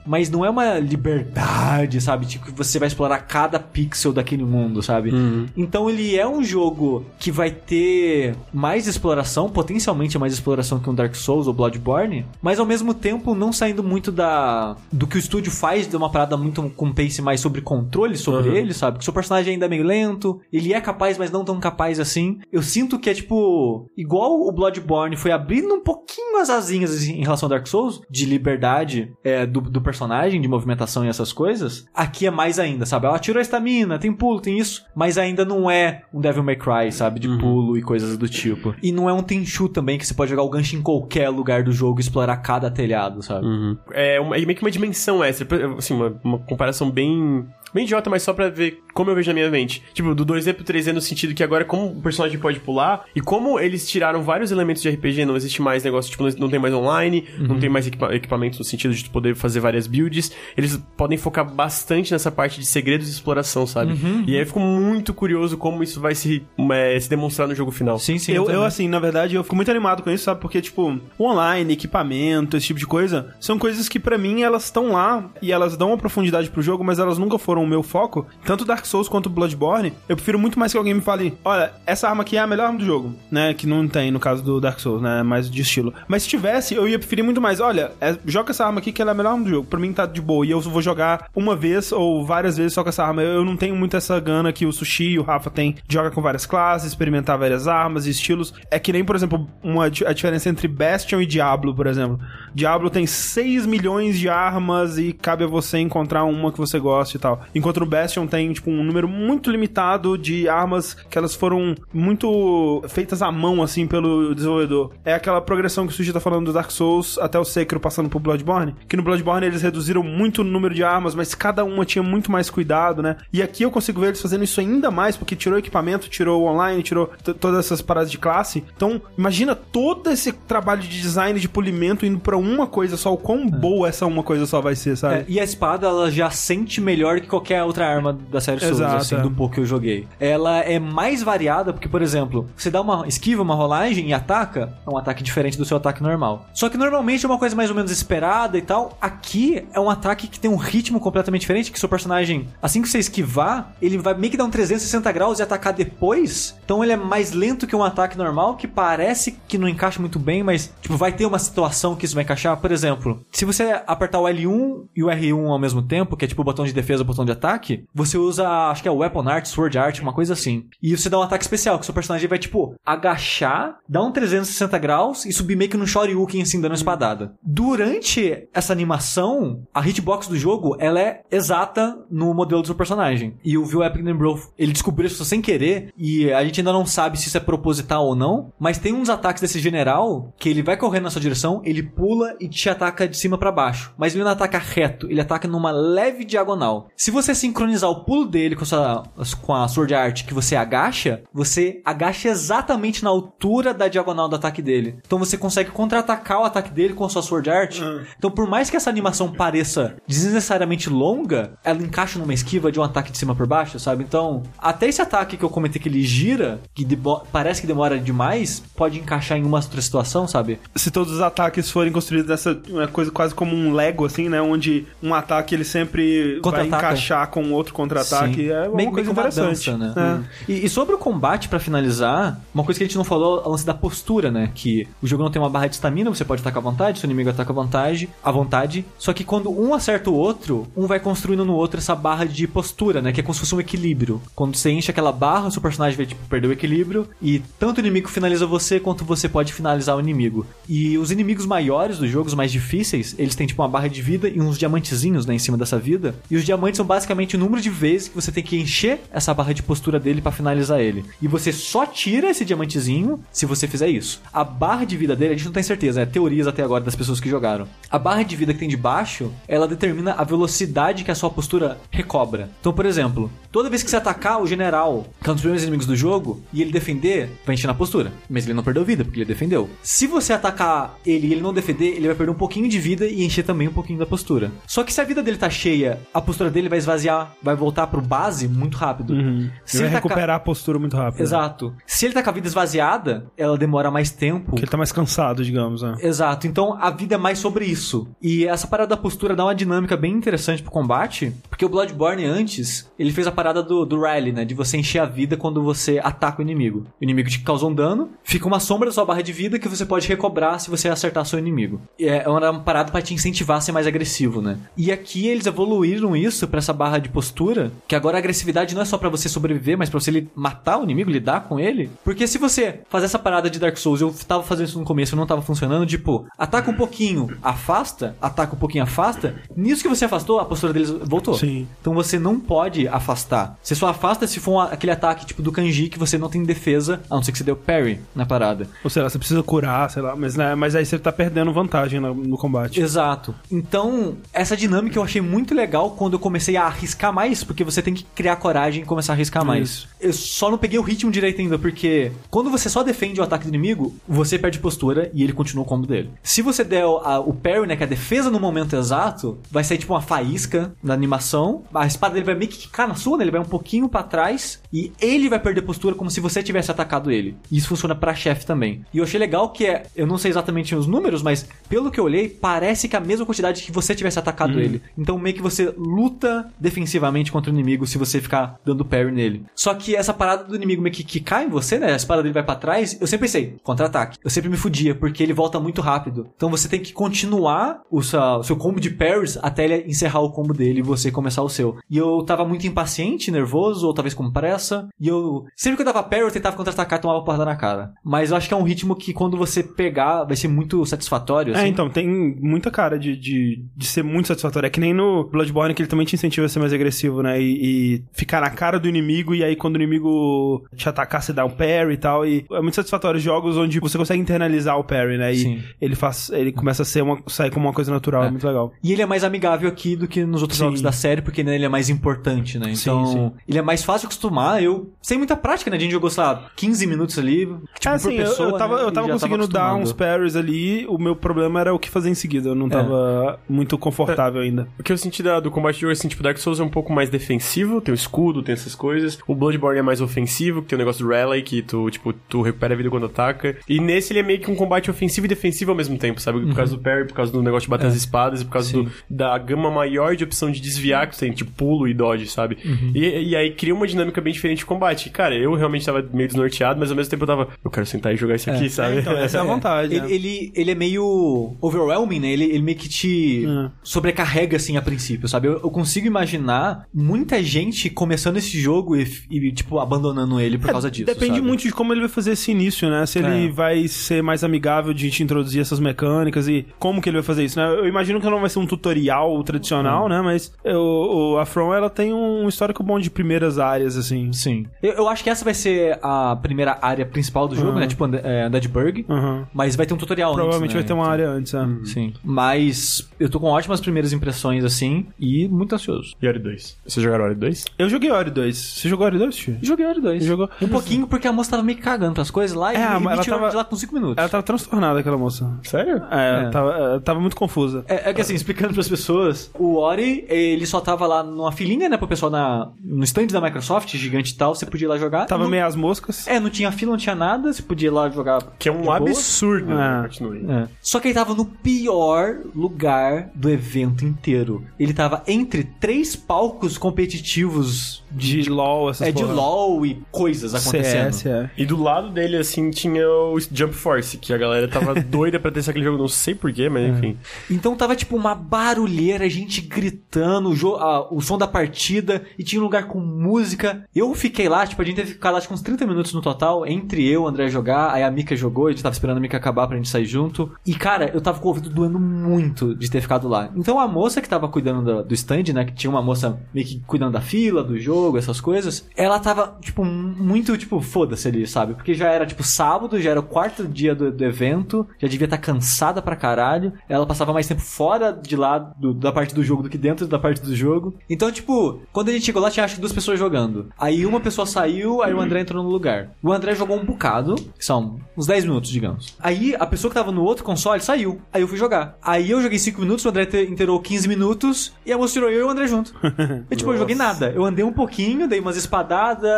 mas 0.06 0.30
não 0.30 0.44
é 0.46 0.50
uma 0.50 0.80
liberdade, 0.80 2.00
sabe? 2.02 2.26
Tipo, 2.26 2.52
você 2.56 2.80
vai 2.80 2.88
explorar 2.88 3.20
cada 3.20 3.60
pixel 3.60 4.14
daquele 4.14 4.44
mundo, 4.44 4.82
sabe? 4.82 5.12
Então 5.56 5.90
ele 5.90 6.16
é 6.16 6.28
um 6.28 6.44
jogo 6.44 7.06
que 7.20 7.32
vai 7.32 7.52
ter 7.52 8.36
mais 8.54 8.88
exploração, 8.88 9.50
potencialmente 9.50 10.18
mais 10.18 10.34
exploração 10.34 10.80
que 10.80 10.90
um 10.90 10.96
Dark 10.96 11.16
Souls 11.16 11.48
ou 11.48 11.54
Bloodborne, 11.54 12.26
mas 12.42 12.60
ao 12.60 12.66
mesmo 12.66 12.94
tempo 12.94 13.34
não 13.36 13.52
saindo 13.52 13.84
muito 13.84 14.12
da 14.12 14.76
do 14.92 15.08
que 15.08 15.18
o 15.18 15.20
estúdio 15.20 15.52
faz, 15.52 15.88
de 15.88 15.96
uma 15.96 16.10
parada 16.12 16.36
muito 16.38 16.62
com 16.76 16.92
pace 16.94 17.22
mais 17.22 17.40
sobre 17.40 17.62
controle 17.62 18.16
sobre 18.18 18.50
Uhum. 18.50 18.56
ele, 18.56 18.74
sabe? 18.74 18.98
Que 18.98 19.02
o 19.02 19.04
seu 19.04 19.14
personagem 19.14 19.54
ainda 19.54 19.66
é 19.66 19.70
meio 19.70 19.84
lento, 19.84 20.40
ele 20.54 20.74
é 20.74 20.80
capaz, 20.82 21.18
mas 21.18 21.32
não 21.32 21.44
tão 21.44 21.60
capaz 21.60 22.00
assim. 22.00 22.40
Eu 22.52 22.62
sinto 22.62 23.00
que 23.00 23.10
é 23.10 23.14
tipo 23.14 23.90
igual 23.98 24.42
o 24.42 24.52
Bloodborne 24.52 25.16
foi 25.16 25.32
abrindo 25.32 25.74
um 25.74 25.82
pouquinho 25.84 26.38
as 26.40 26.50
asinhas 26.50 27.04
em 27.08 27.22
relação 27.22 27.48
ao 27.48 27.50
Dark 27.52 27.68
Souls 27.68 28.02
de 28.10 28.26
liberdade 28.26 29.12
é, 29.28 29.46
do, 29.46 29.60
do 29.60 29.82
personagem, 29.82 30.40
de 30.40 30.48
movimentação 30.48 31.06
e 31.06 31.10
essas 31.10 31.34
coisas. 31.34 31.86
Aqui 31.94 32.26
é 32.26 32.32
mais 32.32 32.60
ainda, 32.60 32.86
sabe? 32.86 33.06
Ela 33.06 33.20
tirou 33.20 33.40
a 33.40 33.42
estamina, 33.42 34.00
tem 34.00 34.14
pulo, 34.14 34.40
tem 34.40 34.58
isso, 34.58 34.86
mas 34.96 35.18
ainda 35.18 35.44
não 35.44 35.70
é 35.70 36.04
um 36.14 36.22
Devil 36.22 36.44
May 36.44 36.56
Cry, 36.56 36.92
sabe? 36.92 37.20
De 37.20 37.28
pulo 37.38 37.78
e 37.78 37.82
coisas 37.82 38.18
do 38.18 38.30
tipo. 38.30 38.74
E 38.82 38.92
não 38.92 39.10
é 39.10 39.14
um 39.14 39.22
Tenchu 39.22 39.68
também 39.68 39.98
que 39.98 40.08
você 40.08 40.14
pode 40.14 40.32
jogar 40.32 40.44
o 40.44 40.50
gancho 40.50 40.76
em 40.76 40.82
qualquer 40.82 41.30
lugar 41.30 41.64
do 41.64 41.72
jogo 41.72 42.00
e 42.00 42.02
explorar 42.02 42.38
cada 42.38 42.72
telhado, 42.72 43.22
sabe? 43.22 43.46
É, 43.92 44.20
uma, 44.20 44.38
é 44.38 44.46
meio 44.46 44.56
que 44.56 44.64
uma 44.64 44.72
dimensão 44.72 45.24
extra. 45.24 45.48
Assim, 45.78 45.94
uma, 45.94 46.20
uma 46.24 46.40
comparação 46.40 46.90
bem. 46.90 47.46
Bem 47.74 47.84
idiota, 47.84 48.10
mas 48.10 48.24
só 48.24 48.34
pra 48.34 48.50
ver 48.50 48.82
como 48.94 49.10
eu 49.12 49.16
vejo 49.16 49.30
na 49.30 49.34
minha 49.36 49.50
mente. 49.50 49.84
Tipo, 49.94 50.16
do 50.16 50.26
2D 50.26 50.54
pro 50.54 50.64
3D 50.64 50.92
no 50.94 51.02
sentido 51.02 51.34
que 51.34 51.44
agora 51.44 51.64
como 51.66 51.88
o 51.88 52.02
personagem 52.02 52.40
pode 52.40 52.60
pular 52.60 53.06
e 53.16 53.22
como 53.22 53.60
eles 53.60 53.88
tiraram 53.90 54.24
vários 54.24 54.52
elementos 54.52 54.82
de 54.82 54.90
RPG, 54.90 55.26
não 55.26 55.36
existe 55.36 55.62
mais 55.62 55.84
negócio, 55.84 56.10
tipo, 56.12 56.24
não- 56.24 56.32
não 56.40 56.50
tem 56.50 56.60
mais 56.60 56.74
online, 56.74 57.26
não 57.40 57.60
tem 57.60 57.70
mais 57.70 57.86
equipa 57.88 58.14
equipamentos 58.16 58.58
no 58.60 58.66
sentido 58.66 58.94
de 58.94 59.04
tu 59.04 59.12
poder 59.12 59.36
fazer 59.36 59.60
várias 59.60 59.86
builds. 59.88 60.32
Eles 60.56 60.78
podem 60.96 61.18
focar 61.18 61.46
bastante 61.50 62.12
nessa 62.12 62.32
parte 62.32 62.60
de 62.60 62.66
segredos 62.66 63.08
e 63.08 63.12
exploração, 63.12 63.68
sabe? 63.68 63.94
E 64.26 64.34
aí 64.34 64.40
eu 64.42 64.46
fico 64.46 64.60
muito 64.60 65.14
curioso 65.14 65.58
como 65.58 65.84
isso 65.84 66.00
vai 66.00 66.16
se, 66.16 66.44
é, 66.72 67.00
se 67.00 67.10
demonstrar 67.10 67.48
no 67.48 67.54
jogo 67.56 67.72
final. 67.72 68.00
Sim, 68.00 68.18
sim. 68.18 68.32
eu, 68.32 68.50
eu, 68.50 68.64
assim, 68.64 68.88
na 68.88 69.00
verdade, 69.00 69.36
eu 69.36 69.44
fico 69.44 69.56
muito 69.56 69.70
animado 69.70 70.02
com 70.04 70.10
isso, 70.10 70.24
sabe? 70.24 70.40
Porque, 70.42 70.62
tipo, 70.62 71.00
o 71.18 71.24
online, 71.26 71.74
equipamento, 71.74 72.58
esse 72.58 72.68
tipo 72.68 72.80
de 72.80 72.88
coisa, 72.88 73.36
são 73.40 73.58
coisas 73.60 73.88
que 73.90 74.00
pra 74.00 74.18
mim 74.18 74.42
elas 74.44 74.66
estão 74.66 74.92
lá 74.94 75.30
e 75.42 75.52
elas 75.52 75.76
dão 75.78 75.90
uma 75.90 75.98
profundidade 75.98 76.50
pro 76.50 76.62
jogo, 76.62 76.84
mas 76.84 77.00
elas 77.00 77.18
nunca 77.18 77.38
foram 77.38 77.57
o 77.64 77.68
meu 77.68 77.84
foco. 77.84 78.26
Tanto 78.46 78.66
Dark 78.66 78.86
Souls 78.86 79.08
quanto 79.08 79.30
Bloodborne, 79.30 79.94
eu 80.08 80.16
prefiro 80.16 80.40
muito 80.40 80.60
mais 80.60 80.72
que 80.72 80.78
alguém 80.78 80.94
me 80.94 81.02
fale: 81.02 81.38
olha, 81.44 81.74
essa 81.86 82.08
arma 82.08 82.22
aqui 82.22 82.38
é 82.38 82.40
a 82.40 82.48
melhor 82.48 82.68
arma 82.68 82.80
do 82.80 82.86
jogo, 82.86 83.16
né? 83.32 83.54
Que 83.54 83.68
não 83.68 83.88
tem 83.88 84.12
no 84.12 84.20
caso 84.20 84.44
do 84.44 84.60
Dark 84.60 84.80
Souls, 84.80 85.02
né? 85.02 85.24
Mais 85.24 85.50
de 85.50 85.62
estilo. 85.62 85.94
Mas 86.08 86.24
se 86.24 86.30
tivesse, 86.30 86.76
eu 86.76 86.88
ia 86.88 87.00
preferir 87.00 87.24
muito 87.24 87.42
mais: 87.42 87.60
olha, 87.60 87.92
é, 88.00 88.18
joga 88.26 88.52
essa 88.52 88.66
arma 88.66 88.80
aqui 88.80 88.92
que 88.92 89.02
ela 89.02 89.12
é 89.12 89.14
a 89.14 89.16
melhor 89.16 89.32
arma 89.32 89.44
do 89.44 89.50
jogo. 89.50 89.68
Pra 89.68 89.80
mim 89.80 89.94
tá 89.94 90.06
de 90.06 90.22
boa. 90.22 90.46
E 90.46 90.52
eu 90.52 90.62
vou 90.62 90.82
jogar 90.82 91.30
uma 91.36 91.56
vez 91.56 91.92
ou 91.92 92.26
várias 92.26 92.58
vezes 92.58 92.74
só 92.74 92.84
com 92.84 92.90
essa 92.90 93.04
arma. 93.04 93.22
Eu 93.22 93.44
não 93.44 93.56
tenho 93.58 93.76
muito 93.76 93.96
essa 93.96 94.20
gana 94.20 94.52
que 94.54 94.66
o 94.66 94.72
Sushi 94.72 95.12
e 95.12 95.20
o 95.20 95.24
Rafa 95.24 95.50
tem 95.50 95.76
de 95.88 95.94
jogar 95.94 96.12
com 96.12 96.22
várias 96.22 96.46
classes, 96.46 96.88
experimentar 96.88 97.38
várias 97.38 97.68
armas 97.68 98.06
e 98.06 98.12
estilos. 98.12 98.54
É 98.70 98.80
que 98.80 98.92
nem, 98.92 99.04
por 99.04 99.16
exemplo, 99.16 99.48
uma, 99.64 99.86
a 99.86 100.14
diferença 100.14 100.50
entre 100.50 100.68
Bastion 100.68 101.22
e 101.22 101.26
Diablo, 101.26 101.74
por 101.74 101.88
exemplo. 101.88 102.20
Diablo 102.54 102.90
tem 102.90 103.06
6 103.06 103.66
milhões 103.66 104.18
de 104.18 104.30
armas 104.30 104.98
e 104.98 105.14
cabe 105.14 105.44
a 105.44 105.48
você 105.48 105.78
encontrar 105.80 106.24
uma 106.24 106.52
que 106.52 106.58
você 106.58 106.80
goste 106.80 107.18
e 107.18 107.20
tal. 107.20 107.42
Enquanto 107.54 107.80
no 107.80 107.86
Bastion 107.86 108.28
tem, 108.28 108.52
tipo, 108.54 108.70
um 108.70 108.84
número 108.84 109.08
muito 109.08 109.50
limitado 109.52 110.18
de 110.18 110.48
armas 110.50 110.94
que 111.10 111.18
elas 111.18 111.34
foram 111.36 111.76
muito 111.94 112.84
feitas 112.88 113.22
à 113.22 113.32
mão, 113.32 113.62
assim, 113.62 113.88
pelo 113.88 114.34
desenvolvedor. 114.34 114.92
É 115.04 115.14
aquela 115.14 115.42
progressão 115.42 115.86
que 115.86 115.94
o 115.94 115.96
Sushi 115.96 116.14
tá 116.14 116.20
falando 116.20 116.46
do 116.48 116.54
Dark 116.54 116.72
Souls 116.72 117.18
até 117.20 117.38
o 117.40 117.46
Sekiro 117.46 117.80
passando 117.80 118.10
pro 118.10 118.20
Bloodborne. 118.20 118.76
Que 118.88 118.98
no 118.98 119.04
Bloodborne 119.04 119.46
eles 119.46 119.62
reduziram 119.62 120.04
muito 120.04 120.42
o 120.42 120.44
número 120.44 120.74
de 120.74 120.84
armas, 120.84 121.16
mas 121.16 121.34
cada 121.36 121.64
uma 121.64 121.86
tinha 121.86 122.04
muito 122.04 122.32
mais 122.32 122.50
cuidado, 122.50 123.02
né? 123.02 123.18
E 123.32 123.42
aqui 123.42 123.64
eu 123.64 123.72
consigo 123.72 124.02
ver 124.02 124.08
eles 124.08 124.22
fazendo 124.22 124.44
isso 124.44 124.60
ainda 124.60 124.90
mais, 124.92 125.16
porque 125.18 125.36
tirou 125.36 125.58
equipamento, 125.60 126.10
tirou 126.10 126.44
online, 126.46 126.84
tirou 126.84 127.10
todas 127.40 127.60
essas 127.60 127.82
paradas 127.82 128.12
de 128.12 128.18
classe. 128.18 128.64
Então, 128.76 129.02
imagina 129.18 129.56
todo 129.56 130.10
esse 130.10 130.32
trabalho 130.32 130.82
de 130.82 131.02
design, 131.02 131.40
de 131.40 131.50
polimento 131.50 132.06
indo 132.06 132.20
pra 132.20 132.38
uma 132.38 132.68
coisa 132.68 132.98
só, 132.98 133.14
o 133.14 133.18
quão 133.18 133.48
boa 133.50 133.88
essa 133.90 134.06
uma 134.06 134.24
coisa 134.24 134.46
só 134.46 134.62
vai 134.62 134.76
ser, 134.76 134.92
É, 134.92 134.96
sabe? 134.96 135.26
e 135.28 135.40
a 135.40 135.44
espada, 135.44 135.88
ela 135.88 136.10
já 136.12 136.30
sente 136.30 136.80
melhor 136.82 137.20
que 137.20 137.28
qualquer 137.38 137.64
outra 137.64 137.88
arma 137.88 138.14
da 138.14 138.42
série 138.42 138.60
Souls, 138.60 138.78
Exato, 138.80 138.96
assim, 138.96 139.16
é. 139.16 139.20
do 139.20 139.30
pouco 139.32 139.56
que 139.56 139.62
eu 139.62 139.66
joguei. 139.66 140.08
Ela 140.20 140.60
é 140.60 140.80
mais 140.80 141.22
variada, 141.22 141.72
porque, 141.72 141.88
por 141.88 142.02
exemplo, 142.02 142.48
você 142.56 142.72
dá 142.72 142.82
uma 142.82 143.08
esquiva, 143.08 143.42
uma 143.42 143.56
rolagem 143.56 144.10
e 144.10 144.14
ataca, 144.14 144.74
é 144.86 144.90
um 144.90 144.98
ataque 144.98 145.24
diferente 145.24 145.58
do 145.58 145.66
seu 145.66 145.78
ataque 145.78 146.02
normal. 146.02 146.48
Só 146.54 146.70
que 146.70 146.78
normalmente 146.78 147.26
é 147.26 147.30
uma 147.30 147.38
coisa 147.38 147.56
mais 147.56 147.70
ou 147.70 147.76
menos 147.76 147.92
esperada 147.92 148.58
e 148.58 148.62
tal. 148.62 148.98
Aqui 149.00 149.66
é 149.74 149.80
um 149.80 149.90
ataque 149.90 150.28
que 150.28 150.40
tem 150.40 150.50
um 150.50 150.56
ritmo 150.56 151.00
completamente 151.00 151.42
diferente, 151.42 151.72
que 151.72 151.80
seu 151.80 151.90
personagem, 151.90 152.48
assim 152.62 152.82
que 152.82 152.90
você 152.90 153.00
esquivar, 153.00 153.74
ele 153.82 153.98
vai 153.98 154.14
meio 154.16 154.32
que 154.32 154.38
dar 154.38 154.46
um 154.46 154.50
360 154.50 155.12
graus 155.12 155.40
e 155.40 155.44
atacar 155.44 155.74
depois. 155.74 156.58
Então 156.66 156.84
ele 156.84 156.94
é 156.94 156.98
mais 156.98 157.32
lento 157.32 157.68
que 157.68 157.76
um 157.76 157.84
ataque 157.84 158.18
normal, 158.18 158.56
que 158.56 158.68
parece 158.68 159.38
que 159.48 159.58
não 159.58 159.68
encaixa 159.68 160.00
muito 160.00 160.20
bem, 160.20 160.42
mas, 160.42 160.74
tipo, 160.82 160.98
vai 160.98 161.12
ter 161.12 161.26
uma 161.26 161.40
situação 161.40 161.96
que 161.96 162.06
isso 162.06 162.16
vai 162.16 162.24
encaixar. 162.24 162.58
Por 162.58 162.72
exemplo, 162.72 163.24
se 163.32 163.46
você 163.46 163.82
apertar 163.86 164.20
o 164.20 164.24
L1 164.24 164.86
e 164.96 165.04
o 165.04 165.08
R1 165.08 165.50
ao 165.50 165.60
mesmo 165.60 165.82
tempo, 165.82 166.18
que 166.18 166.26
é 166.26 166.28
tipo 166.28 166.42
o 166.42 166.46
botão 166.46 166.66
de 166.66 166.74
defesa 166.74 167.02
e 167.02 167.04
o 167.04 167.06
botão 167.06 167.26
de 167.28 167.34
ataque, 167.34 167.86
você 167.94 168.18
usa, 168.18 168.48
acho 168.70 168.82
que 168.82 168.88
é 168.88 168.92
Weapon 168.92 169.28
Art, 169.28 169.46
Sword 169.46 169.78
Art, 169.78 170.00
uma 170.00 170.14
coisa 170.14 170.34
assim. 170.34 170.66
E 170.82 170.96
você 170.96 171.10
dá 171.10 171.20
um 171.20 171.24
ataque 171.24 171.44
especial, 171.44 171.78
que 171.80 171.86
seu 171.86 171.94
personagem 171.94 172.28
vai, 172.28 172.40
tipo, 172.40 172.76
agachar, 172.86 173.78
dar 173.88 174.04
um 174.04 174.12
360 174.12 174.78
graus 174.78 175.26
e 175.26 175.32
subir 175.32 175.56
meio 175.56 175.70
que 175.70 175.78
no 175.78 175.88
Shoryuken, 175.88 176.42
assim, 176.42 176.60
dando 176.60 176.72
uma 176.72 176.78
espadada. 176.78 177.34
Durante 177.44 178.48
essa 178.54 178.74
animação, 178.74 179.64
a 179.74 179.88
hitbox 179.88 180.28
do 180.28 180.38
jogo, 180.38 180.76
ela 180.80 181.00
é 181.00 181.22
exata 181.32 181.98
no 182.10 182.34
modelo 182.34 182.62
do 182.62 182.68
seu 182.68 182.76
personagem. 182.76 183.36
E 183.44 183.58
o 183.58 183.66
Will 183.66 183.84
Epic 183.84 184.04
Bro, 184.04 184.40
ele 184.58 184.72
descobriu 184.72 185.08
isso 185.08 185.24
sem 185.26 185.42
querer, 185.42 185.94
e 185.98 186.32
a 186.32 186.44
gente 186.44 186.60
ainda 186.62 186.74
não 186.74 186.86
sabe 186.86 187.20
se 187.20 187.28
isso 187.28 187.38
é 187.38 187.42
proposital 187.42 188.06
ou 188.06 188.16
não, 188.16 188.52
mas 188.60 188.78
tem 188.78 188.94
uns 188.94 189.10
ataques 189.10 189.42
desse 189.42 189.60
general 189.60 190.34
que 190.38 190.50
ele 190.50 190.64
vai 190.64 190.78
correndo 190.78 191.04
na 191.04 191.10
sua 191.10 191.22
direção, 191.22 191.62
ele 191.64 191.84
pula 191.84 192.36
e 192.40 192.48
te 192.48 192.70
ataca 192.70 193.08
de 193.08 193.18
cima 193.18 193.38
pra 193.38 193.52
baixo. 193.52 193.94
Mas 193.98 194.14
ele 194.14 194.24
não 194.24 194.32
ataca 194.32 194.58
reto, 194.58 195.10
ele 195.10 195.22
ataca 195.22 195.48
numa 195.48 195.72
leve 195.72 196.24
diagonal. 196.24 196.90
Se 196.96 197.12
você 197.22 197.36
sincronizar 197.36 197.90
o 197.90 198.04
pulo 198.04 198.26
dele 198.26 198.56
com 198.56 198.64
a, 198.64 198.66
sua, 198.66 199.04
com 199.42 199.54
a 199.54 199.68
Sword 199.68 199.94
Art 199.94 200.26
que 200.26 200.34
você 200.34 200.56
agacha, 200.56 201.22
você 201.34 201.82
agacha 201.84 202.30
exatamente 202.30 203.04
na 203.04 203.10
altura 203.10 203.74
da 203.74 203.88
diagonal 203.88 204.28
do 204.30 204.36
ataque 204.36 204.62
dele. 204.62 205.00
Então 205.06 205.20
você 205.20 205.38
consegue 205.38 205.72
contra-atacar 205.72 206.42
o 206.42 206.46
ataque 206.46 206.72
dele 206.72 206.94
com 206.94 207.06
a 207.06 207.10
sua 207.10 207.22
Sword 207.22 207.50
Art. 207.50 207.80
Então 208.18 208.32
por 208.32 208.48
mais 208.48 208.70
que 208.70 208.78
essa 208.78 208.90
animação 208.90 209.32
pareça 209.32 209.98
desnecessariamente 210.08 210.90
longa, 210.90 211.58
ela 211.64 211.82
encaixa 211.82 212.20
numa 212.20 212.34
esquiva 212.34 212.72
de 212.72 212.80
um 212.80 212.84
ataque 212.84 213.12
de 213.12 213.18
cima 213.18 213.36
por 213.36 213.48
baixo, 213.48 213.80
sabe? 213.80 214.04
Então, 214.04 214.44
até 214.58 214.88
esse 214.88 215.02
ataque 215.02 215.38
que 215.38 215.44
eu 215.44 215.50
comentei 215.50 215.82
que 215.82 215.90
ele 215.90 216.04
gira, 216.04 216.62
que 216.74 216.88
parece 217.32 217.62
que 217.62 217.68
demora 217.68 218.00
demais, 218.00 218.64
pode 218.76 219.00
encaixar 219.00 219.38
em 219.38 219.44
uma 219.44 219.58
outra 219.58 219.82
situação, 219.82 220.28
sabe? 220.28 220.60
se 220.76 220.92
todos 220.92 221.14
os 221.14 221.22
ataques 221.22 221.70
forem 221.70 221.92
construídos 221.92 222.28
dessa 222.28 222.60
uma 222.70 222.88
coisa 222.88 223.12
quase 223.12 223.34
como 223.34 223.56
um 223.56 223.74
Lego, 223.74 224.06
assim, 224.06 224.30
né? 224.30 224.42
Onde 224.42 224.86
um 225.02 225.14
ataque 225.14 225.56
ele 225.56 225.64
sempre 225.64 226.34
vai 226.34 226.42
Contra-ataca. 226.42 226.88
Encaixar 227.08 227.28
com 227.28 227.52
outro 227.52 227.74
contra-ataque. 227.74 228.50
É 228.52 228.68
uma 228.68 228.76
Meio- 228.76 228.92
coisa 228.92 229.12
meio 229.14 229.28
interessante. 229.28 229.72
dança, 229.72 229.78
né? 229.78 230.24
É. 230.48 230.52
E, 230.52 230.66
e 230.66 230.70
sobre 230.70 230.94
o 230.96 230.98
combate, 230.98 231.48
pra 231.48 231.60
finalizar, 231.60 232.40
uma 232.54 232.64
coisa 232.64 232.78
que 232.78 232.84
a 232.84 232.88
gente 232.88 232.98
não 232.98 233.04
falou 233.04 233.42
é 233.44 233.48
o 233.48 233.52
lance 233.52 233.66
da 233.66 233.74
postura, 233.74 234.30
né? 234.32 234.52
Que 234.54 234.88
o 235.02 235.08
jogo 235.08 235.24
não 235.24 235.32
tem 235.32 235.42
uma 235.42 235.50
barra 235.50 235.68
de 235.68 235.76
estamina, 235.76 236.10
você 236.10 236.26
pode 236.26 236.42
atacar 236.42 236.60
à 236.62 236.64
vontade, 236.64 237.00
seu 237.00 237.08
inimigo 237.08 237.30
ataca 237.30 237.52
à 237.52 237.56
vontade, 237.56 238.10
à 238.24 238.32
vontade. 238.32 238.86
Só 238.98 239.14
que 239.14 239.24
quando 239.24 239.50
um 239.52 239.74
acerta 239.74 240.10
o 240.10 240.14
outro, 240.14 240.68
um 240.76 240.86
vai 240.86 241.00
construindo 241.00 241.46
no 241.46 241.54
outro 241.54 241.80
essa 241.80 241.96
barra 241.96 242.26
de 242.26 242.48
postura, 242.48 243.02
né? 243.02 243.12
Que 243.12 243.22
é 243.22 243.24
como 243.24 243.34
se 243.34 243.40
fosse 243.40 243.56
um 243.56 243.60
equilíbrio. 243.60 244.22
Quando 244.36 244.56
você 244.56 244.70
enche 244.72 244.92
aquela 244.92 245.12
barra, 245.12 245.48
o 245.48 245.52
seu 245.52 245.62
personagem 245.62 245.96
vai 245.98 246.06
tipo, 246.06 246.26
perder 246.28 246.48
o 246.48 246.52
equilíbrio 246.52 247.08
e 247.22 247.40
tanto 247.60 247.78
o 247.78 247.82
inimigo 247.82 248.10
finaliza 248.10 248.46
você 248.46 248.80
quanto 248.80 249.06
você 249.06 249.30
pode 249.30 249.54
finalizar 249.54 249.96
o 249.96 250.00
inimigo. 250.00 250.46
E 250.68 250.98
os 250.98 251.12
inimigos 251.12 251.46
maiores 251.46 251.98
dos 251.98 252.10
jogos, 252.10 252.34
mais 252.34 252.52
difíceis, 252.52 253.16
eles 253.18 253.36
têm 253.36 253.48
tipo 253.48 253.62
uma 253.62 253.68
barra 253.70 253.88
de 253.88 254.02
vida 254.02 254.28
e 254.28 254.40
uns 254.42 254.58
diamantezinhos 254.58 255.26
né, 255.26 255.34
em 255.36 255.40
cima 255.40 255.58
dessa 255.58 255.78
vida. 255.78 256.16
E 256.30 256.36
os 256.36 256.44
diamantes 256.44 256.78
são 256.78 256.86
basicamente 256.98 257.36
o 257.36 257.40
número 257.40 257.62
de 257.62 257.70
vezes 257.70 258.08
que 258.08 258.16
você 258.16 258.32
tem 258.32 258.44
que 258.44 258.60
encher 258.60 259.02
essa 259.12 259.32
barra 259.32 259.54
de 259.54 259.62
postura 259.62 260.00
dele 260.00 260.20
pra 260.20 260.32
finalizar 260.32 260.80
ele. 260.80 261.06
E 261.22 261.28
você 261.28 261.54
só 261.54 261.86
tira 261.86 262.28
esse 262.28 262.44
diamantezinho 262.44 263.24
se 263.32 263.46
você 263.46 263.68
fizer 263.68 263.88
isso. 263.88 264.20
A 264.34 264.44
barra 264.44 264.84
de 264.84 264.98
vida 264.98 265.16
dele, 265.16 265.36
a 265.36 265.38
gente 265.38 265.46
não 265.46 265.54
tem 265.54 265.62
certeza, 265.62 266.02
é 266.02 266.08
teorias 266.08 266.48
até 266.48 266.64
agora 266.64 266.84
das 266.84 266.96
pessoas 266.96 267.20
que 267.20 267.30
jogaram. 267.30 267.68
A 267.88 268.00
barra 268.00 268.24
de 268.24 268.36
vida 268.36 268.52
que 268.52 268.60
tem 268.60 268.68
de 268.68 268.76
baixo, 268.76 269.32
ela 269.48 269.68
determina 269.68 270.14
a 270.14 270.24
velocidade 270.24 271.04
que 271.04 271.12
a 271.12 271.16
sua 271.16 271.30
postura 271.30 271.78
recobra. 271.92 272.50
Então, 272.60 272.74
por 272.74 272.88
exemplo, 272.88 273.30
toda 273.52 273.70
vez 273.70 273.84
que 273.84 273.92
você 273.92 273.98
atacar 273.98 274.42
o 274.42 274.48
general, 274.48 275.06
que 275.22 275.30
é 275.30 275.32
um 275.32 275.36
dos 275.36 275.42
primeiros 275.42 275.62
inimigos 275.62 275.86
do 275.86 275.96
jogo, 275.96 276.42
e 276.52 276.64
ele 276.64 276.72
defender, 276.72 277.30
vai 277.46 277.54
encher 277.54 277.68
na 277.68 277.76
postura. 277.76 278.12
Mas 278.28 278.46
ele 278.46 278.56
não 278.56 278.64
perdeu 278.64 278.84
vida, 278.84 279.04
porque 279.04 279.20
ele 279.20 279.26
defendeu. 279.26 279.70
Se 279.84 280.08
você 280.08 280.34
atacar 280.34 280.98
ele 281.06 281.28
e 281.28 281.34
ele 281.34 281.42
não 281.42 281.54
defender, 281.54 281.96
ele 281.96 282.08
vai 282.08 282.16
perder 282.16 282.32
um 282.32 282.36
pouquinho 282.36 282.68
de 282.68 282.80
vida 282.80 283.06
e 283.06 283.24
encher 283.24 283.44
também 283.44 283.68
um 283.68 283.74
pouquinho 283.74 284.00
da 284.00 284.06
postura. 284.08 284.52
Só 284.66 284.84
que 284.84 284.92
se 284.92 285.00
a 285.00 285.04
vida 285.04 285.22
dele 285.22 285.38
tá 285.38 285.48
cheia, 285.48 286.00
a 286.12 286.20
postura 286.20 286.50
dele 286.50 286.68
vai 286.68 286.80
esvaziar, 286.88 287.32
vai 287.42 287.56
voltar 287.56 287.88
pro 287.88 288.02
base 288.02 288.48
muito 288.48 288.78
rápido. 288.78 289.14
Uhum. 289.14 289.50
Se 289.66 289.78
vai 289.80 289.88
tá 289.88 289.92
ca- 289.94 289.98
recuperar 289.98 290.36
a 290.38 290.40
postura 290.40 290.80
muito 290.80 290.96
rápido. 290.96 291.20
né? 291.20 291.24
Exato. 291.24 291.74
Se 291.86 292.06
ele 292.06 292.14
tá 292.14 292.24
com 292.24 292.30
a 292.30 292.34
vida 292.34 292.48
esvaziada, 292.48 293.26
ela 293.38 293.58
demora 293.58 293.92
mais 293.92 294.12
tempo. 294.12 294.46
Porque 294.52 294.62
ele 294.64 294.72
tá 294.72 294.78
mais 294.78 294.92
cansado, 294.92 295.44
digamos, 295.44 295.82
né? 295.82 295.96
Exato, 296.02 296.48
então 296.48 296.78
a 296.80 296.90
vida 296.90 297.16
é 297.16 297.18
mais 297.18 297.40
sobre 297.40 297.66
isso. 297.66 298.08
E 298.22 298.46
essa 298.46 298.68
parada 298.68 298.90
da 298.96 298.98
postura 298.98 299.36
dá 299.36 299.44
uma 299.44 299.56
dinâmica 299.56 299.96
bem 299.98 300.14
interessante 300.14 300.62
pro 300.64 300.72
combate, 300.72 301.34
porque 301.50 301.66
o 301.66 301.70
Bloodborne 301.70 302.26
antes, 302.26 302.90
ele 302.98 303.12
fez 303.12 303.28
a 303.28 303.32
parada 303.32 303.62
do, 303.62 303.86
do 303.86 304.00
rally, 304.02 304.32
né? 304.32 304.46
De 304.46 304.54
você 304.54 304.78
encher 304.78 305.00
a 305.00 305.06
vida 305.06 305.36
quando 305.38 305.62
você 305.64 306.00
ataca 306.04 306.40
o 306.40 306.42
inimigo. 306.42 306.86
O 307.00 307.04
inimigo 307.04 307.30
te 307.30 307.40
causou 307.40 307.70
um 307.70 307.74
dano, 307.74 308.10
fica 308.24 308.48
uma 308.48 308.60
sombra 308.60 308.88
da 308.90 308.94
sua 308.94 309.06
barra 309.06 309.22
de 309.22 309.32
vida 309.34 309.60
que 309.60 309.68
você 309.68 309.86
pode 309.86 310.08
recobrar 310.08 310.60
se 310.60 310.70
você 310.70 310.88
acertar 310.90 311.26
seu 311.26 311.38
inimigo. 311.40 311.82
E 312.00 312.06
é 312.08 312.28
uma 312.28 312.60
parada 312.60 312.92
pra 312.92 313.02
te 313.02 313.14
incentivar 313.14 313.58
a 313.58 313.62
ser 313.62 313.72
mais 313.72 313.88
agressivo, 313.88 314.42
né? 314.42 314.58
E 314.78 314.92
aqui 314.92 315.28
eles 315.28 315.46
evoluíram 315.46 316.16
isso 316.16 316.48
pra 316.48 316.62
essa 316.68 316.74
barra 316.74 316.98
de 317.00 317.08
postura, 317.08 317.72
que 317.88 317.96
agora 317.96 318.18
a 318.18 318.20
agressividade 318.20 318.76
não 318.76 318.82
é 318.82 318.86
só 318.86 318.98
pra 318.98 319.08
você 319.08 319.30
sobreviver, 319.30 319.78
mas 319.78 319.90
pra 319.90 320.00
você 320.00 320.28
matar 320.36 320.78
o 320.80 320.84
inimigo, 320.84 321.10
lidar 321.10 321.42
com 321.48 321.58
ele. 321.60 321.90
Porque 322.04 322.28
se 322.28 322.38
você 322.38 322.82
fazer 322.90 323.06
essa 323.06 323.18
parada 323.18 323.50
de 323.50 323.58
Dark 323.58 323.78
Souls, 323.78 324.02
eu 324.02 324.14
tava 324.28 324.44
fazendo 324.44 324.68
isso 324.68 324.80
no 324.80 324.84
começo 324.86 325.16
e 325.16 325.18
não 325.18 325.26
tava 325.26 325.42
funcionando, 325.42 325.86
tipo, 325.86 326.28
ataca 326.38 326.70
um 326.70 326.74
pouquinho, 326.74 327.30
afasta, 327.42 328.16
ataca 328.22 328.54
um 328.56 328.60
pouquinho, 328.60 328.84
afasta. 328.84 329.36
Nisso 329.56 329.82
que 329.82 329.88
você 329.88 330.04
afastou, 330.06 330.40
a 330.40 330.46
postura 330.46 330.74
deles 330.74 330.90
voltou. 330.90 331.36
Sim. 331.36 331.68
Então 331.80 331.94
você 331.94 332.20
não 332.20 332.38
pode 332.40 332.86
afastar. 332.88 333.58
Você 333.64 333.74
só 333.76 333.88
afasta 333.88 334.28
se 334.28 334.40
for 334.42 334.52
um- 334.56 334.60
aquele 334.60 334.92
ataque 334.92 335.26
tipo 335.26 335.42
do 335.42 335.52
kanji 335.52 335.88
que 335.88 335.98
você 335.98 336.18
não 336.18 336.28
tem 336.30 336.44
defesa, 336.44 337.02
a 337.10 337.16
não 337.16 337.24
ser 337.24 337.32
que 337.32 337.38
você 337.38 337.44
deu 337.46 337.56
parry 337.56 338.02
na 338.14 338.26
parada. 338.26 338.68
Ou 338.84 338.90
sei 338.90 339.02
lá, 339.02 339.10
você 339.10 339.18
precisa 339.18 339.42
curar, 339.42 339.90
sei 339.90 340.02
lá. 340.02 340.16
Mas, 340.18 340.36
né, 340.36 340.54
mas 340.56 340.76
aí 340.76 340.86
você 340.86 341.00
tá 341.00 341.12
perdendo 341.14 341.54
vantagem 341.54 342.00
no, 342.02 342.14
no 342.14 342.38
combate. 342.38 342.82
Exato. 342.82 343.34
Então, 343.50 344.18
essa 344.34 344.58
dinâmica 344.58 344.98
eu 345.00 345.04
achei 345.04 345.22
muito 345.22 345.54
legal 345.56 345.92
quando 345.92 346.14
eu 346.14 346.20
comecei 346.20 346.57
arriscar 346.64 347.14
mais, 347.14 347.44
porque 347.44 347.64
você 347.64 347.82
tem 347.82 347.94
que 347.94 348.04
criar 348.04 348.36
coragem 348.38 348.84
e 348.84 348.86
começar 348.86 349.14
a 349.14 349.16
arriscar 349.16 349.46
mais. 349.46 349.88
Eu 350.00 350.14
só 350.14 350.50
não 350.52 350.58
peguei 350.58 350.78
o 350.80 350.82
ritmo 350.84 351.12
direito 351.12 351.42
ainda, 351.42 351.58
porque 351.58 352.12
quando 352.30 352.50
você 352.50 352.70
só 352.70 352.84
defende 352.84 353.20
o 353.20 353.24
ataque 353.24 353.46
do 353.46 353.50
inimigo, 353.50 353.96
você 354.08 354.38
perde 354.38 354.60
postura 354.60 355.10
e 355.14 355.24
ele 355.24 355.34
continua 355.34 355.64
o 355.64 355.68
combo 355.68 355.88
dele. 355.88 356.10
Se 356.22 356.42
você 356.42 356.64
der 356.64 356.86
o, 356.86 356.98
a- 356.98 357.20
o 357.20 357.34
parry, 357.34 357.66
né, 357.68 357.76
que 357.76 357.84
é 357.84 357.86
a 357.86 357.90
defesa 357.90 358.30
no 358.30 358.40
momento 358.40 358.76
exato, 358.76 359.38
vai 359.50 359.64
sair 359.64 359.78
tipo 359.78 359.94
uma 359.94 360.02
faísca 360.02 360.74
na 360.84 360.94
animação, 360.94 361.64
a 361.74 361.86
espada 361.88 362.14
dele 362.14 362.26
vai 362.26 362.36
meio 362.36 362.50
que 362.52 362.58
quicar 362.58 362.88
na 362.88 362.96
sua, 362.96 363.18
né, 363.18 363.24
ele 363.24 363.32
vai 363.32 363.42
um 363.42 363.46
pouquinho 363.46 363.90
pra 363.90 364.04
trás 364.04 364.62
e 364.72 364.92
ele 365.02 365.30
vai 365.30 365.40
perder 365.40 365.62
postura 365.64 365.96
como 365.96 366.12
se 366.12 366.20
você 366.20 366.44
tivesse 366.44 366.70
atacado 366.70 367.12
ele. 367.12 367.36
E 367.52 367.58
isso 367.58 367.68
funciona 367.70 367.96
pra 367.96 368.14
chefe 368.14 368.46
também. 368.46 368.86
E 368.94 368.98
eu 369.00 369.04
achei 369.04 369.20
legal 369.20 369.50
que 369.50 369.66
é, 369.66 369.84
eu 369.96 370.06
não 370.06 370.18
sei 370.18 370.30
exatamente 370.32 370.76
os 370.76 370.86
números, 370.88 371.22
mas 371.24 371.48
pelo 371.70 371.90
que 371.92 372.00
eu 372.00 372.04
olhei, 372.04 372.28
parece 372.30 372.88
que 372.88 372.96
é 372.96 373.00
a 373.00 373.02
mesma 373.02 373.26
quantidade 373.26 373.64
que 373.64 373.72
você 373.72 373.96
tivesse 373.96 374.20
atacado 374.20 374.60
ele. 374.60 374.82
Então 374.98 375.18
meio 375.18 375.36
que 375.36 375.42
você 375.42 375.74
luta 375.78 376.52
defensivamente 376.60 377.32
contra 377.32 377.52
o 377.52 377.54
inimigo 377.54 377.88
se 377.88 377.98
você 377.98 378.22
ficar 378.22 378.60
dando 378.66 378.86
parry 378.86 379.12
nele. 379.12 379.44
Só 379.56 379.74
que 379.74 379.87
essa 379.96 380.14
parada 380.14 380.44
do 380.44 380.56
inimigo 380.56 380.82
meio 380.82 380.94
que, 380.94 381.04
que 381.04 381.20
cai 381.20 381.46
em 381.46 381.50
você, 381.50 381.78
né? 381.78 381.94
A 381.94 381.96
espada 381.96 382.22
dele 382.22 382.34
vai 382.34 382.44
pra 382.44 382.56
trás. 382.56 382.98
Eu 383.00 383.08
sempre 383.08 383.28
pensei, 383.28 383.58
contra-ataque. 383.64 384.18
Eu 384.24 384.30
sempre 384.30 384.50
me 384.50 384.58
fudia, 384.58 384.96
porque 384.96 385.24
ele 385.24 385.34
volta 385.34 385.60
muito 385.60 385.82
rápido. 385.82 386.30
Então 386.36 386.50
você 386.50 386.68
tem 386.68 386.80
que 386.80 386.94
continuar 386.94 387.82
o 387.90 388.02
seu, 388.02 388.20
o 388.20 388.44
seu 388.44 388.56
combo 388.56 388.80
de 388.80 388.90
parries 388.90 389.38
até 389.42 389.66
ele 389.66 389.88
encerrar 389.88 390.20
o 390.20 390.32
combo 390.32 390.54
dele 390.54 390.80
e 390.80 390.84
você 390.84 391.12
começar 391.12 391.42
o 391.42 391.50
seu. 391.50 391.78
E 391.90 391.98
eu 391.98 392.24
tava 392.24 392.46
muito 392.46 392.68
impaciente, 392.68 393.32
nervoso, 393.32 393.88
ou 393.88 393.94
talvez 393.94 394.14
com 394.14 394.32
pressa. 394.32 394.88
E 395.00 395.08
eu. 395.08 395.46
Sempre 395.56 395.78
que 395.78 395.82
eu 395.82 395.94
dava 395.94 396.04
parry, 396.04 396.24
eu 396.24 396.32
tentava 396.32 396.56
contra-atacar 396.56 397.00
e 397.00 397.02
tomava 397.02 397.24
porrada 397.24 397.46
na 397.46 397.56
cara. 397.56 397.94
Mas 398.04 398.32
eu 398.32 398.38
acho 398.38 398.48
que 398.48 398.54
é 398.54 398.58
um 398.58 398.64
ritmo 398.64 398.96
que 398.96 399.14
quando 399.14 399.38
você 399.38 399.64
pegar, 399.64 400.24
vai 400.24 400.36
ser 400.36 400.48
muito 400.48 400.86
satisfatório. 400.86 401.54
É, 401.54 401.60
assim. 401.60 401.70
então, 401.70 401.90
tem 401.90 402.08
muita 402.08 402.70
cara 402.72 402.98
de, 402.98 403.16
de, 403.16 403.66
de 403.76 403.86
ser 403.86 404.04
muito 404.04 404.28
satisfatório. 404.28 404.68
É 404.68 404.70
que 404.70 404.80
nem 404.80 404.94
no 404.94 405.26
Bloodborne 405.26 405.74
que 405.74 405.82
ele 405.82 405.90
também 405.90 406.06
te 406.06 406.16
incentiva 406.16 406.46
a 406.46 406.50
ser 406.50 406.60
mais 406.60 406.74
agressivo, 406.74 407.22
né? 407.22 407.42
E, 407.42 407.96
e 407.96 408.04
ficar 408.12 408.42
na 408.42 408.50
cara 408.50 408.80
do 408.80 408.88
inimigo 408.88 409.34
e 409.34 409.44
aí 409.44 409.56
quando 409.56 409.77
o 409.78 409.82
inimigo 409.84 410.66
te 410.76 410.88
atacar, 410.90 411.22
você 411.22 411.34
dá 411.34 411.46
um 411.46 411.50
parry 411.50 411.94
e 411.94 411.98
tal. 411.98 412.26
E 412.26 412.46
é 412.52 412.62
muito 412.62 412.76
satisfatório 412.76 413.20
jogos 413.20 413.58
onde 413.58 413.80
você 413.80 413.98
consegue 413.98 414.22
internalizar 414.22 414.78
o 414.78 414.84
parry, 414.84 415.18
né? 415.18 415.34
E 415.34 415.38
Sim. 415.38 415.64
ele 415.82 415.96
faz. 415.96 416.30
Ele 416.32 416.52
começa 416.52 416.82
a 416.84 416.86
ser 416.86 417.02
uma, 417.04 417.20
sair 417.28 417.52
como 417.52 417.68
uma 417.68 417.74
coisa 417.74 417.92
natural, 417.92 418.24
é, 418.24 418.28
É. 418.28 418.32
muito 418.32 418.46
legal. 418.48 418.72
E 418.84 418.92
ele 418.94 419.02
é 419.02 419.06
mais 419.06 419.24
amigável 419.24 419.68
aqui 419.70 419.96
do 419.96 420.08
que 420.08 420.24
nos 420.26 420.42
outros 420.42 420.58
Sim. 420.58 420.66
jogos 420.66 420.82
da 420.82 420.92
série, 420.92 421.22
porque 421.22 421.44
né, 421.44 421.56
ele 421.56 421.66
é 421.66 421.70
mais 421.70 421.90
importante, 421.90 422.58
né? 422.60 422.74
Sim, 422.76 422.82
Então, 422.82 423.06
sim. 423.08 423.32
ele 423.48 423.58
é 423.58 423.62
mais 423.62 423.84
fácil 423.84 424.02
de 424.02 424.14
acostumar. 424.14 424.62
Eu, 424.64 424.92
sem 425.02 425.18
muita 425.18 425.36
prática, 425.36 425.70
né? 425.72 425.78
A 425.78 425.80
gente 425.80 425.92
jogou, 425.92 426.10
sei 426.10 426.24
lá, 426.24 426.50
15 426.56 426.88
minutos 426.88 427.18
ali. 427.20 427.46
Tipo, 427.46 427.60
é, 427.88 427.90
assim, 427.92 428.16
eu- 428.16 428.26
eu, 428.26 428.54
tava, 428.58 428.78
né, 428.78 428.84
eu 428.84 428.92
tava 428.92 429.08
conseguindo 429.10 429.48
dar 429.48 429.62
acostumando. 429.72 429.84
uns 429.84 429.94
parries 429.94 430.36
ali, 430.36 430.86
o 430.88 430.98
meu 430.98 431.16
problema 431.16 431.60
era 431.60 431.74
o 431.74 431.80
que 431.80 431.90
fazer 431.90 432.10
em 432.10 432.16
seguida. 432.16 432.50
Eu 432.50 432.56
não 432.56 432.70
tava 432.70 433.40
muito 433.48 433.78
confortável 433.78 434.42
ainda. 434.42 434.68
O 434.80 434.84
que 434.84 434.92
eu 434.92 434.98
senti 434.98 435.22
da- 435.24 435.40
do 435.40 435.52
combate 435.52 435.76
de 435.76 435.82
jogo, 435.82 435.92
assim, 435.92 436.08
tipo, 436.08 436.24
Dark 436.24 436.38
Souls 436.38 436.60
é 436.60 436.64
um 436.64 436.70
pouco 436.70 436.92
mais 436.94 437.10
defensivo, 437.10 437.82
tem 437.82 437.92
o 437.94 437.96
escudo, 437.96 438.42
tem 438.44 438.54
essas 438.54 438.76
coisas. 438.76 439.18
O 439.28 439.36
Bloodborne 439.36 439.67
é 439.76 439.82
mais 439.82 440.02
ofensivo, 440.02 440.62
que 440.62 440.68
tem 440.70 440.76
o 440.76 440.80
negócio 440.80 441.04
do 441.06 441.12
Rally, 441.12 441.42
que 441.42 441.62
tu, 441.62 441.90
tipo, 441.90 442.14
tu 442.14 442.42
recupera 442.42 442.74
a 442.74 442.78
vida 442.78 442.90
quando 442.90 443.06
ataca. 443.08 443.58
E 443.68 443.80
nesse 443.80 444.14
ele 444.14 444.20
é 444.20 444.24
meio 444.24 444.40
que 444.40 444.50
um 444.50 444.56
combate 444.56 444.90
ofensivo 444.90 445.26
e 445.26 445.30
defensivo 445.30 445.72
ao 445.72 445.78
mesmo 445.78 445.98
tempo, 445.98 446.20
sabe? 446.22 446.40
Por 446.46 446.56
causa 446.56 446.76
do 446.76 446.82
parry, 446.82 447.06
por 447.08 447.14
causa 447.14 447.32
do 447.32 447.42
negócio 447.42 447.68
de 447.68 447.72
bater 447.72 447.88
as 447.88 447.96
espadas, 447.96 448.42
e 448.42 448.46
por 448.46 448.52
causa 448.52 448.72
do- 448.74 448.92
da 449.10 449.38
gama 449.38 449.70
maior 449.72 450.16
de 450.16 450.24
opção 450.24 450.52
de 450.52 450.62
desviar 450.62 451.08
que 451.10 451.16
tu 451.16 451.20
tem, 451.20 451.32
tipo, 451.32 451.52
pulo 451.52 451.88
e 451.88 451.94
dodge, 451.94 452.28
sabe? 452.28 452.58
E, 452.94 453.30
e 453.30 453.36
aí 453.36 453.52
cria 453.52 453.74
uma 453.74 453.88
dinâmica 453.88 454.22
bem 454.22 454.34
diferente 454.34 454.60
de 454.60 454.66
combate. 454.66 455.08
E, 455.08 455.10
cara, 455.10 455.36
eu 455.36 455.54
realmente 455.56 455.86
tava 455.86 456.02
meio 456.14 456.28
desnorteado, 456.28 456.80
mas 456.80 456.90
ao 456.90 456.96
mesmo 456.98 457.10
tempo 457.10 457.24
eu 457.24 457.28
tava, 457.28 457.48
eu 457.64 457.72
quero 457.72 457.86
sentar 457.86 458.14
e 458.14 458.18
jogar 458.18 458.36
isso 458.36 458.50
aqui, 458.50 458.70
sabe? 458.70 459.00
então, 459.00 459.14
essa 459.18 459.38
é 459.38 459.42
a 459.42 459.44
vontade. 459.46 459.94
Ele, 459.96 460.02
né? 460.08 460.12
ele, 460.14 460.52
ele 460.56 460.72
é 460.72 460.76
meio 460.76 461.56
overwhelming, 461.62 462.20
né? 462.20 462.32
Ele, 462.32 462.44
ele 462.46 462.62
meio 462.62 462.78
que 462.78 462.90
te 462.90 463.46
Hum. 463.48 463.70
sobrecarrega, 463.84 464.58
assim, 464.58 464.78
a 464.78 464.82
princípio, 464.82 465.28
sabe? 465.28 465.48
Eu, 465.48 465.54
eu 465.54 465.70
consigo 465.72 466.08
imaginar 466.08 466.86
muita 466.94 467.42
gente 467.44 467.90
começando 467.90 468.38
esse 468.38 468.60
jogo 468.60 468.96
e, 468.96 469.08
e, 469.30 469.52
tipo, 469.58 469.80
abandonando 469.80 470.40
ele 470.40 470.58
por 470.58 470.70
causa 470.72 470.90
disso. 470.90 471.06
Depende 471.06 471.36
sabe? 471.36 471.42
muito 471.48 471.62
de 471.64 471.72
como 471.72 471.94
ele 471.94 472.02
vai 472.02 472.10
fazer 472.10 472.32
esse 472.32 472.52
início, 472.52 472.90
né? 472.90 473.06
Se 473.06 473.20
ele 473.20 473.48
É. 473.48 473.50
vai 473.50 473.88
ser 473.88 474.22
mais 474.24 474.44
amigável 474.44 474.94
de 474.94 475.10
te 475.12 475.24
introduzir 475.24 475.62
essas 475.62 475.80
mecânicas 475.80 476.48
e 476.48 476.66
como 476.80 477.02
que 477.02 477.10
ele 477.10 477.18
vai 477.18 477.24
fazer 477.24 477.44
isso, 477.44 477.60
né? 477.60 477.68
Eu 477.68 477.88
imagino 477.88 478.20
que 478.22 478.30
não 478.30 478.40
vai 478.40 478.50
ser 478.50 478.60
um 478.60 478.66
tutorial 478.66 479.44
tradicional, 479.44 480.08
né? 480.08 480.22
Mas 480.22 480.54
o, 480.66 481.34
o, 481.34 481.38
a 481.40 481.46
From, 481.46 481.74
ela 481.74 481.90
tem 481.90 482.14
um 482.14 482.48
histórico 482.48 482.84
bom 482.84 483.00
de 483.00 483.10
primeiras 483.10 483.58
áreas, 483.60 483.98
assim. 483.98 484.32
Sim. 484.32 484.66
Eu, 484.82 484.94
eu 484.94 485.10
acho 485.10 485.24
que 485.24 485.30
essa 485.30 485.44
vai 485.44 485.54
ser 485.54 485.98
a 486.02 486.36
primeira 486.42 486.78
área 486.82 487.06
principal 487.06 487.48
do 487.48 487.56
jogo, 487.56 487.72
Uhum. 487.72 487.80
né? 487.80 487.88
Tipo, 487.88 488.06
é, 488.16 488.48
Undeadburg. 488.48 489.06
Aham. 489.10 489.48
Mas 489.54 489.76
vai 489.76 489.86
ter 489.86 489.94
um 489.94 489.98
tutorial 489.98 490.34
Provavelmente 490.34 490.70
antes, 490.72 490.76
vai 490.76 490.84
ter 490.84 490.94
uma 490.94 491.08
área 491.08 491.30
antes, 491.30 491.54
é. 491.54 491.68
Sim. 491.86 492.14
Mas 492.24 493.10
eu 493.20 493.30
tô 493.30 493.40
com 493.40 493.48
ótimas 493.48 493.82
primeiras 493.82 494.14
impressões, 494.14 494.64
assim, 494.64 495.08
e 495.20 495.48
muito 495.48 495.74
ansioso. 495.74 496.14
E 496.22 496.28
Ori 496.28 496.40
2. 496.40 496.78
Vocês 496.86 497.04
jogaram 497.04 497.26
Ori 497.26 497.36
2? 497.36 497.66
Eu 497.80 497.90
joguei 497.90 498.12
Ori 498.12 498.30
2. 498.32 498.56
Você 498.58 498.90
jogou 498.90 499.06
Ori 499.06 499.18
2, 499.18 499.36
tio? 499.54 499.60
Joguei 499.62 499.86
Ori 499.86 500.02
2. 500.02 500.24
Jogou. 500.24 500.50
Um 500.62 500.68
pouquinho 500.68 501.08
porque 501.08 501.28
a 501.28 501.32
moça 501.34 501.52
tava 501.52 501.64
meio 501.64 501.78
cagando 501.80 502.14
pras 502.14 502.30
coisas 502.32 502.56
lá 502.56 502.74
e, 502.74 502.78
É, 502.78 502.80
e 502.80 502.84
mas 502.84 503.02
me 503.02 503.08
ela 503.14 503.22
tirou 503.24 503.40
tava- 503.40 503.52
de 503.52 503.56
lá 503.58 503.64
com 503.66 503.76
5 503.76 503.94
minutos. 503.94 504.18
Ela 504.18 504.30
tava 504.30 504.44
transtornada, 504.44 505.00
aquela 505.00 505.18
moça. 505.18 505.50
Sério? 505.64 506.02
É, 506.12 506.46
É. 506.48 506.50
Tava, 506.50 506.72
ela 506.72 507.00
tava 507.02 507.20
muito 507.20 507.36
confusa. 507.36 507.84
É, 507.88 508.10
é 508.10 508.14
que 508.14 508.22
assim, 508.22 508.34
explicando 508.36 508.74
pras 508.74 508.88
pessoas, 508.90 509.50
o 509.58 509.76
Ori, 509.78 510.26
ele 510.30 510.66
só 510.66 510.80
tava 510.82 511.06
lá 511.08 511.24
numa 511.24 511.52
filinha, 511.52 511.88
né, 511.90 511.98
pro 511.98 512.08
pessoal 512.08 512.32
na, 512.32 512.70
no 512.84 513.04
stand 513.04 513.28
da 513.28 513.42
Microsoft, 513.42 513.96
gigante 513.96 514.34
e 514.34 514.36
tal, 514.38 514.54
você 514.56 514.66
podia 514.66 514.86
ir 514.86 514.90
lá 514.90 514.98
jogar. 514.98 515.26
Tava 515.26 515.44
Não- 515.44 515.50
meio 515.52 515.66
às 515.66 515.76
moscas. 515.76 516.28
É, 516.28 516.40
não 516.40 516.50
tinha 516.50 516.72
fila, 516.72 516.92
não 516.92 516.98
tinha 516.98 517.16
nada, 517.16 517.52
você 517.54 517.62
podia 517.62 517.88
ir 517.88 517.92
lá 517.92 518.10
jogar. 518.10 518.42
Que 518.60 518.70
é 518.70 518.72
um 518.72 518.92
absurdo, 518.92 519.68
né? 519.74 520.02
É. 520.04 520.08
Continue. 520.08 520.46
É. 520.52 520.68
Só 520.82 521.00
que 521.00 521.08
ele 521.08 521.16
tava 521.16 521.34
no 521.34 521.46
pior 521.46 522.38
lugar 522.56 523.30
do 523.36 523.50
evento 523.50 524.06
inteiro. 524.06 524.64
Ele 524.80 524.94
tava 524.94 525.24
entre 525.28 525.64
três 525.64 526.16
palcos 526.16 526.78
competitivos 526.78 528.04
De 528.12 528.50
LOL, 528.50 528.90
essas 528.90 529.08
é, 529.08 529.12
de 529.12 529.22
porra. 529.22 529.34
LoL 529.34 529.86
e 529.86 530.02
coisas 530.12 530.54
acontecendo. 530.56 531.12
CS, 531.14 531.26
é. 531.26 531.50
E 531.58 531.66
do 531.66 531.82
lado 531.82 532.10
dele, 532.10 532.38
assim, 532.38 532.70
tinha 532.72 533.08
o 533.08 533.38
Jump 533.52 533.74
Force, 533.74 534.18
que 534.18 534.34
a 534.34 534.38
galera 534.38 534.68
tava 534.68 534.96
doida 535.02 535.40
pra 535.40 535.52
testar 535.52 535.72
aquele 535.72 535.86
jogo, 535.86 535.98
não 535.98 536.08
sei 536.08 536.34
porquê, 536.36 536.70
mas 536.70 536.90
enfim. 536.90 537.18
Então 537.50 537.76
tava 537.76 537.96
tipo 537.96 538.16
uma 538.16 538.34
barulheira, 538.36 539.30
gente 539.30 539.62
gritando, 539.62 540.50
o, 540.52 540.76
a- 540.76 541.14
o 541.14 541.22
som 541.22 541.38
da 541.38 541.48
partida, 541.48 542.24
e 542.38 542.44
tinha 542.44 542.62
um 542.62 542.64
lugar 542.64 542.88
com 542.88 543.00
música. 543.00 543.84
Eu 543.96 544.14
fiquei 544.16 544.48
lá, 544.48 544.66
tipo, 544.66 544.82
a 544.82 544.86
gente 544.86 544.96
teve 544.96 545.08
que 545.10 545.14
ficar 545.16 545.32
lá 545.32 545.42
tipo, 545.42 545.54
uns 545.54 545.62
30 545.62 545.86
minutos 545.86 546.14
no 546.14 546.22
total, 546.22 546.66
entre 546.66 547.06
eu 547.06 547.12
e 547.14 547.18
o 547.18 547.28
André 547.28 547.50
jogar, 547.50 547.92
aí 547.92 548.04
a 548.04 548.12
Mika 548.12 548.36
jogou, 548.36 548.68
a 548.68 548.72
gente 548.72 548.84
tava 548.84 548.94
esperando 548.94 549.18
a 549.18 549.22
Mika 549.22 549.38
acabar 549.38 549.68
pra 549.68 549.76
gente 549.78 549.90
sair 549.90 550.06
junto. 550.06 550.52
E 550.66 550.74
cara, 550.76 551.12
eu 551.14 551.20
tava 551.22 551.40
com 551.40 551.46
o 551.46 551.50
ouvido 551.50 551.70
doendo 551.70 552.00
muito 552.00 552.76
de 552.76 552.90
ter 552.90 553.02
ficado 553.02 553.28
lá. 553.28 553.50
Então 553.56 553.80
a 553.80 553.88
moça 553.88 554.22
que 554.22 554.30
tava 554.30 554.48
cuidando 554.48 554.82
do, 554.84 555.04
do 555.04 555.14
stand, 555.14 555.44
né, 555.54 555.66
que 555.66 555.74
tinha 555.74 555.90
uma 555.90 556.02
moça 556.02 556.40
meio 556.54 556.66
que 556.66 556.80
cuidando 556.88 557.14
da 557.14 557.22
fila, 557.22 557.64
do 557.64 557.78
jogo, 557.80 558.07
jogo, 558.08 558.18
essas 558.18 558.40
coisas, 558.40 558.86
ela 558.96 559.20
tava, 559.20 559.58
tipo, 559.62 559.84
muito, 559.84 560.58
tipo, 560.58 560.80
foda-se 560.80 561.28
ali, 561.28 561.46
sabe? 561.46 561.74
Porque 561.74 561.94
já 561.94 562.10
era, 562.10 562.26
tipo, 562.26 562.44
sábado, 562.44 563.00
já 563.00 563.12
era 563.12 563.20
o 563.20 563.24
quarto 563.24 563.68
dia 563.68 563.94
do, 563.94 564.12
do 564.12 564.26
evento, 564.26 564.88
já 564.98 565.08
devia 565.08 565.26
estar 565.26 565.38
tá 565.38 565.44
cansada 565.44 566.02
pra 566.02 566.16
caralho. 566.16 566.74
Ela 566.88 567.06
passava 567.06 567.34
mais 567.34 567.48
tempo 567.48 567.62
fora 567.62 568.12
de 568.12 568.36
lá 568.36 568.58
do, 568.58 568.94
da 568.94 569.12
parte 569.12 569.36
do 569.36 569.44
jogo 569.44 569.64
do 569.64 569.70
que 569.70 569.78
dentro 569.78 570.08
da 570.08 570.18
parte 570.18 570.42
do 570.42 570.56
jogo. 570.56 570.96
Então, 571.10 571.32
tipo, 571.32 571.82
quando 571.92 572.10
a 572.10 572.12
gente 572.14 572.26
chegou 572.26 572.42
lá, 572.42 572.50
tinha 572.50 572.64
acho 572.64 572.76
que 572.76 572.82
duas 572.82 572.94
pessoas 572.94 573.20
jogando. 573.20 573.70
Aí 573.78 574.06
uma 574.06 574.20
pessoa 574.20 574.46
saiu, 574.46 575.02
aí 575.02 575.14
o 575.14 575.20
André 575.20 575.42
entrou 575.42 575.64
no 575.64 575.70
lugar. 575.70 576.12
O 576.24 576.32
André 576.32 576.56
jogou 576.56 576.78
um 576.78 576.86
bocado, 576.86 577.36
que 577.36 577.66
são 577.66 578.00
uns 578.16 578.26
10 578.26 578.46
minutos, 578.46 578.70
digamos. 578.70 579.16
Aí 579.20 579.56
a 579.60 579.66
pessoa 579.66 579.90
que 579.90 579.96
tava 579.96 580.12
no 580.12 580.24
outro 580.24 580.44
console 580.44 580.82
saiu. 580.82 581.20
Aí 581.34 581.42
eu 581.42 581.48
fui 581.48 581.58
jogar. 581.58 581.98
Aí 582.02 582.32
eu 582.32 582.42
joguei 582.42 582.60
5 582.60 582.80
minutos, 582.82 583.06
o 583.06 583.10
André 583.10 583.24
inteirou 583.44 583.80
15 583.80 584.08
minutos, 584.08 584.74
e 584.86 584.92
a 584.92 584.98
moça 584.98 585.14
tirou 585.14 585.30
eu 585.30 585.42
e 585.42 585.44
o 585.44 585.50
André 585.50 585.68
junto. 585.68 585.94
E 586.50 586.56
tipo, 586.56 586.72
eu 586.72 586.78
joguei 586.78 586.96
nada. 586.96 587.32
Eu 587.32 587.44
andei 587.44 587.64
um 587.64 587.72
pouquinho, 587.88 588.28
dei 588.28 588.40
umas 588.40 588.58
espadadas, 588.58 589.30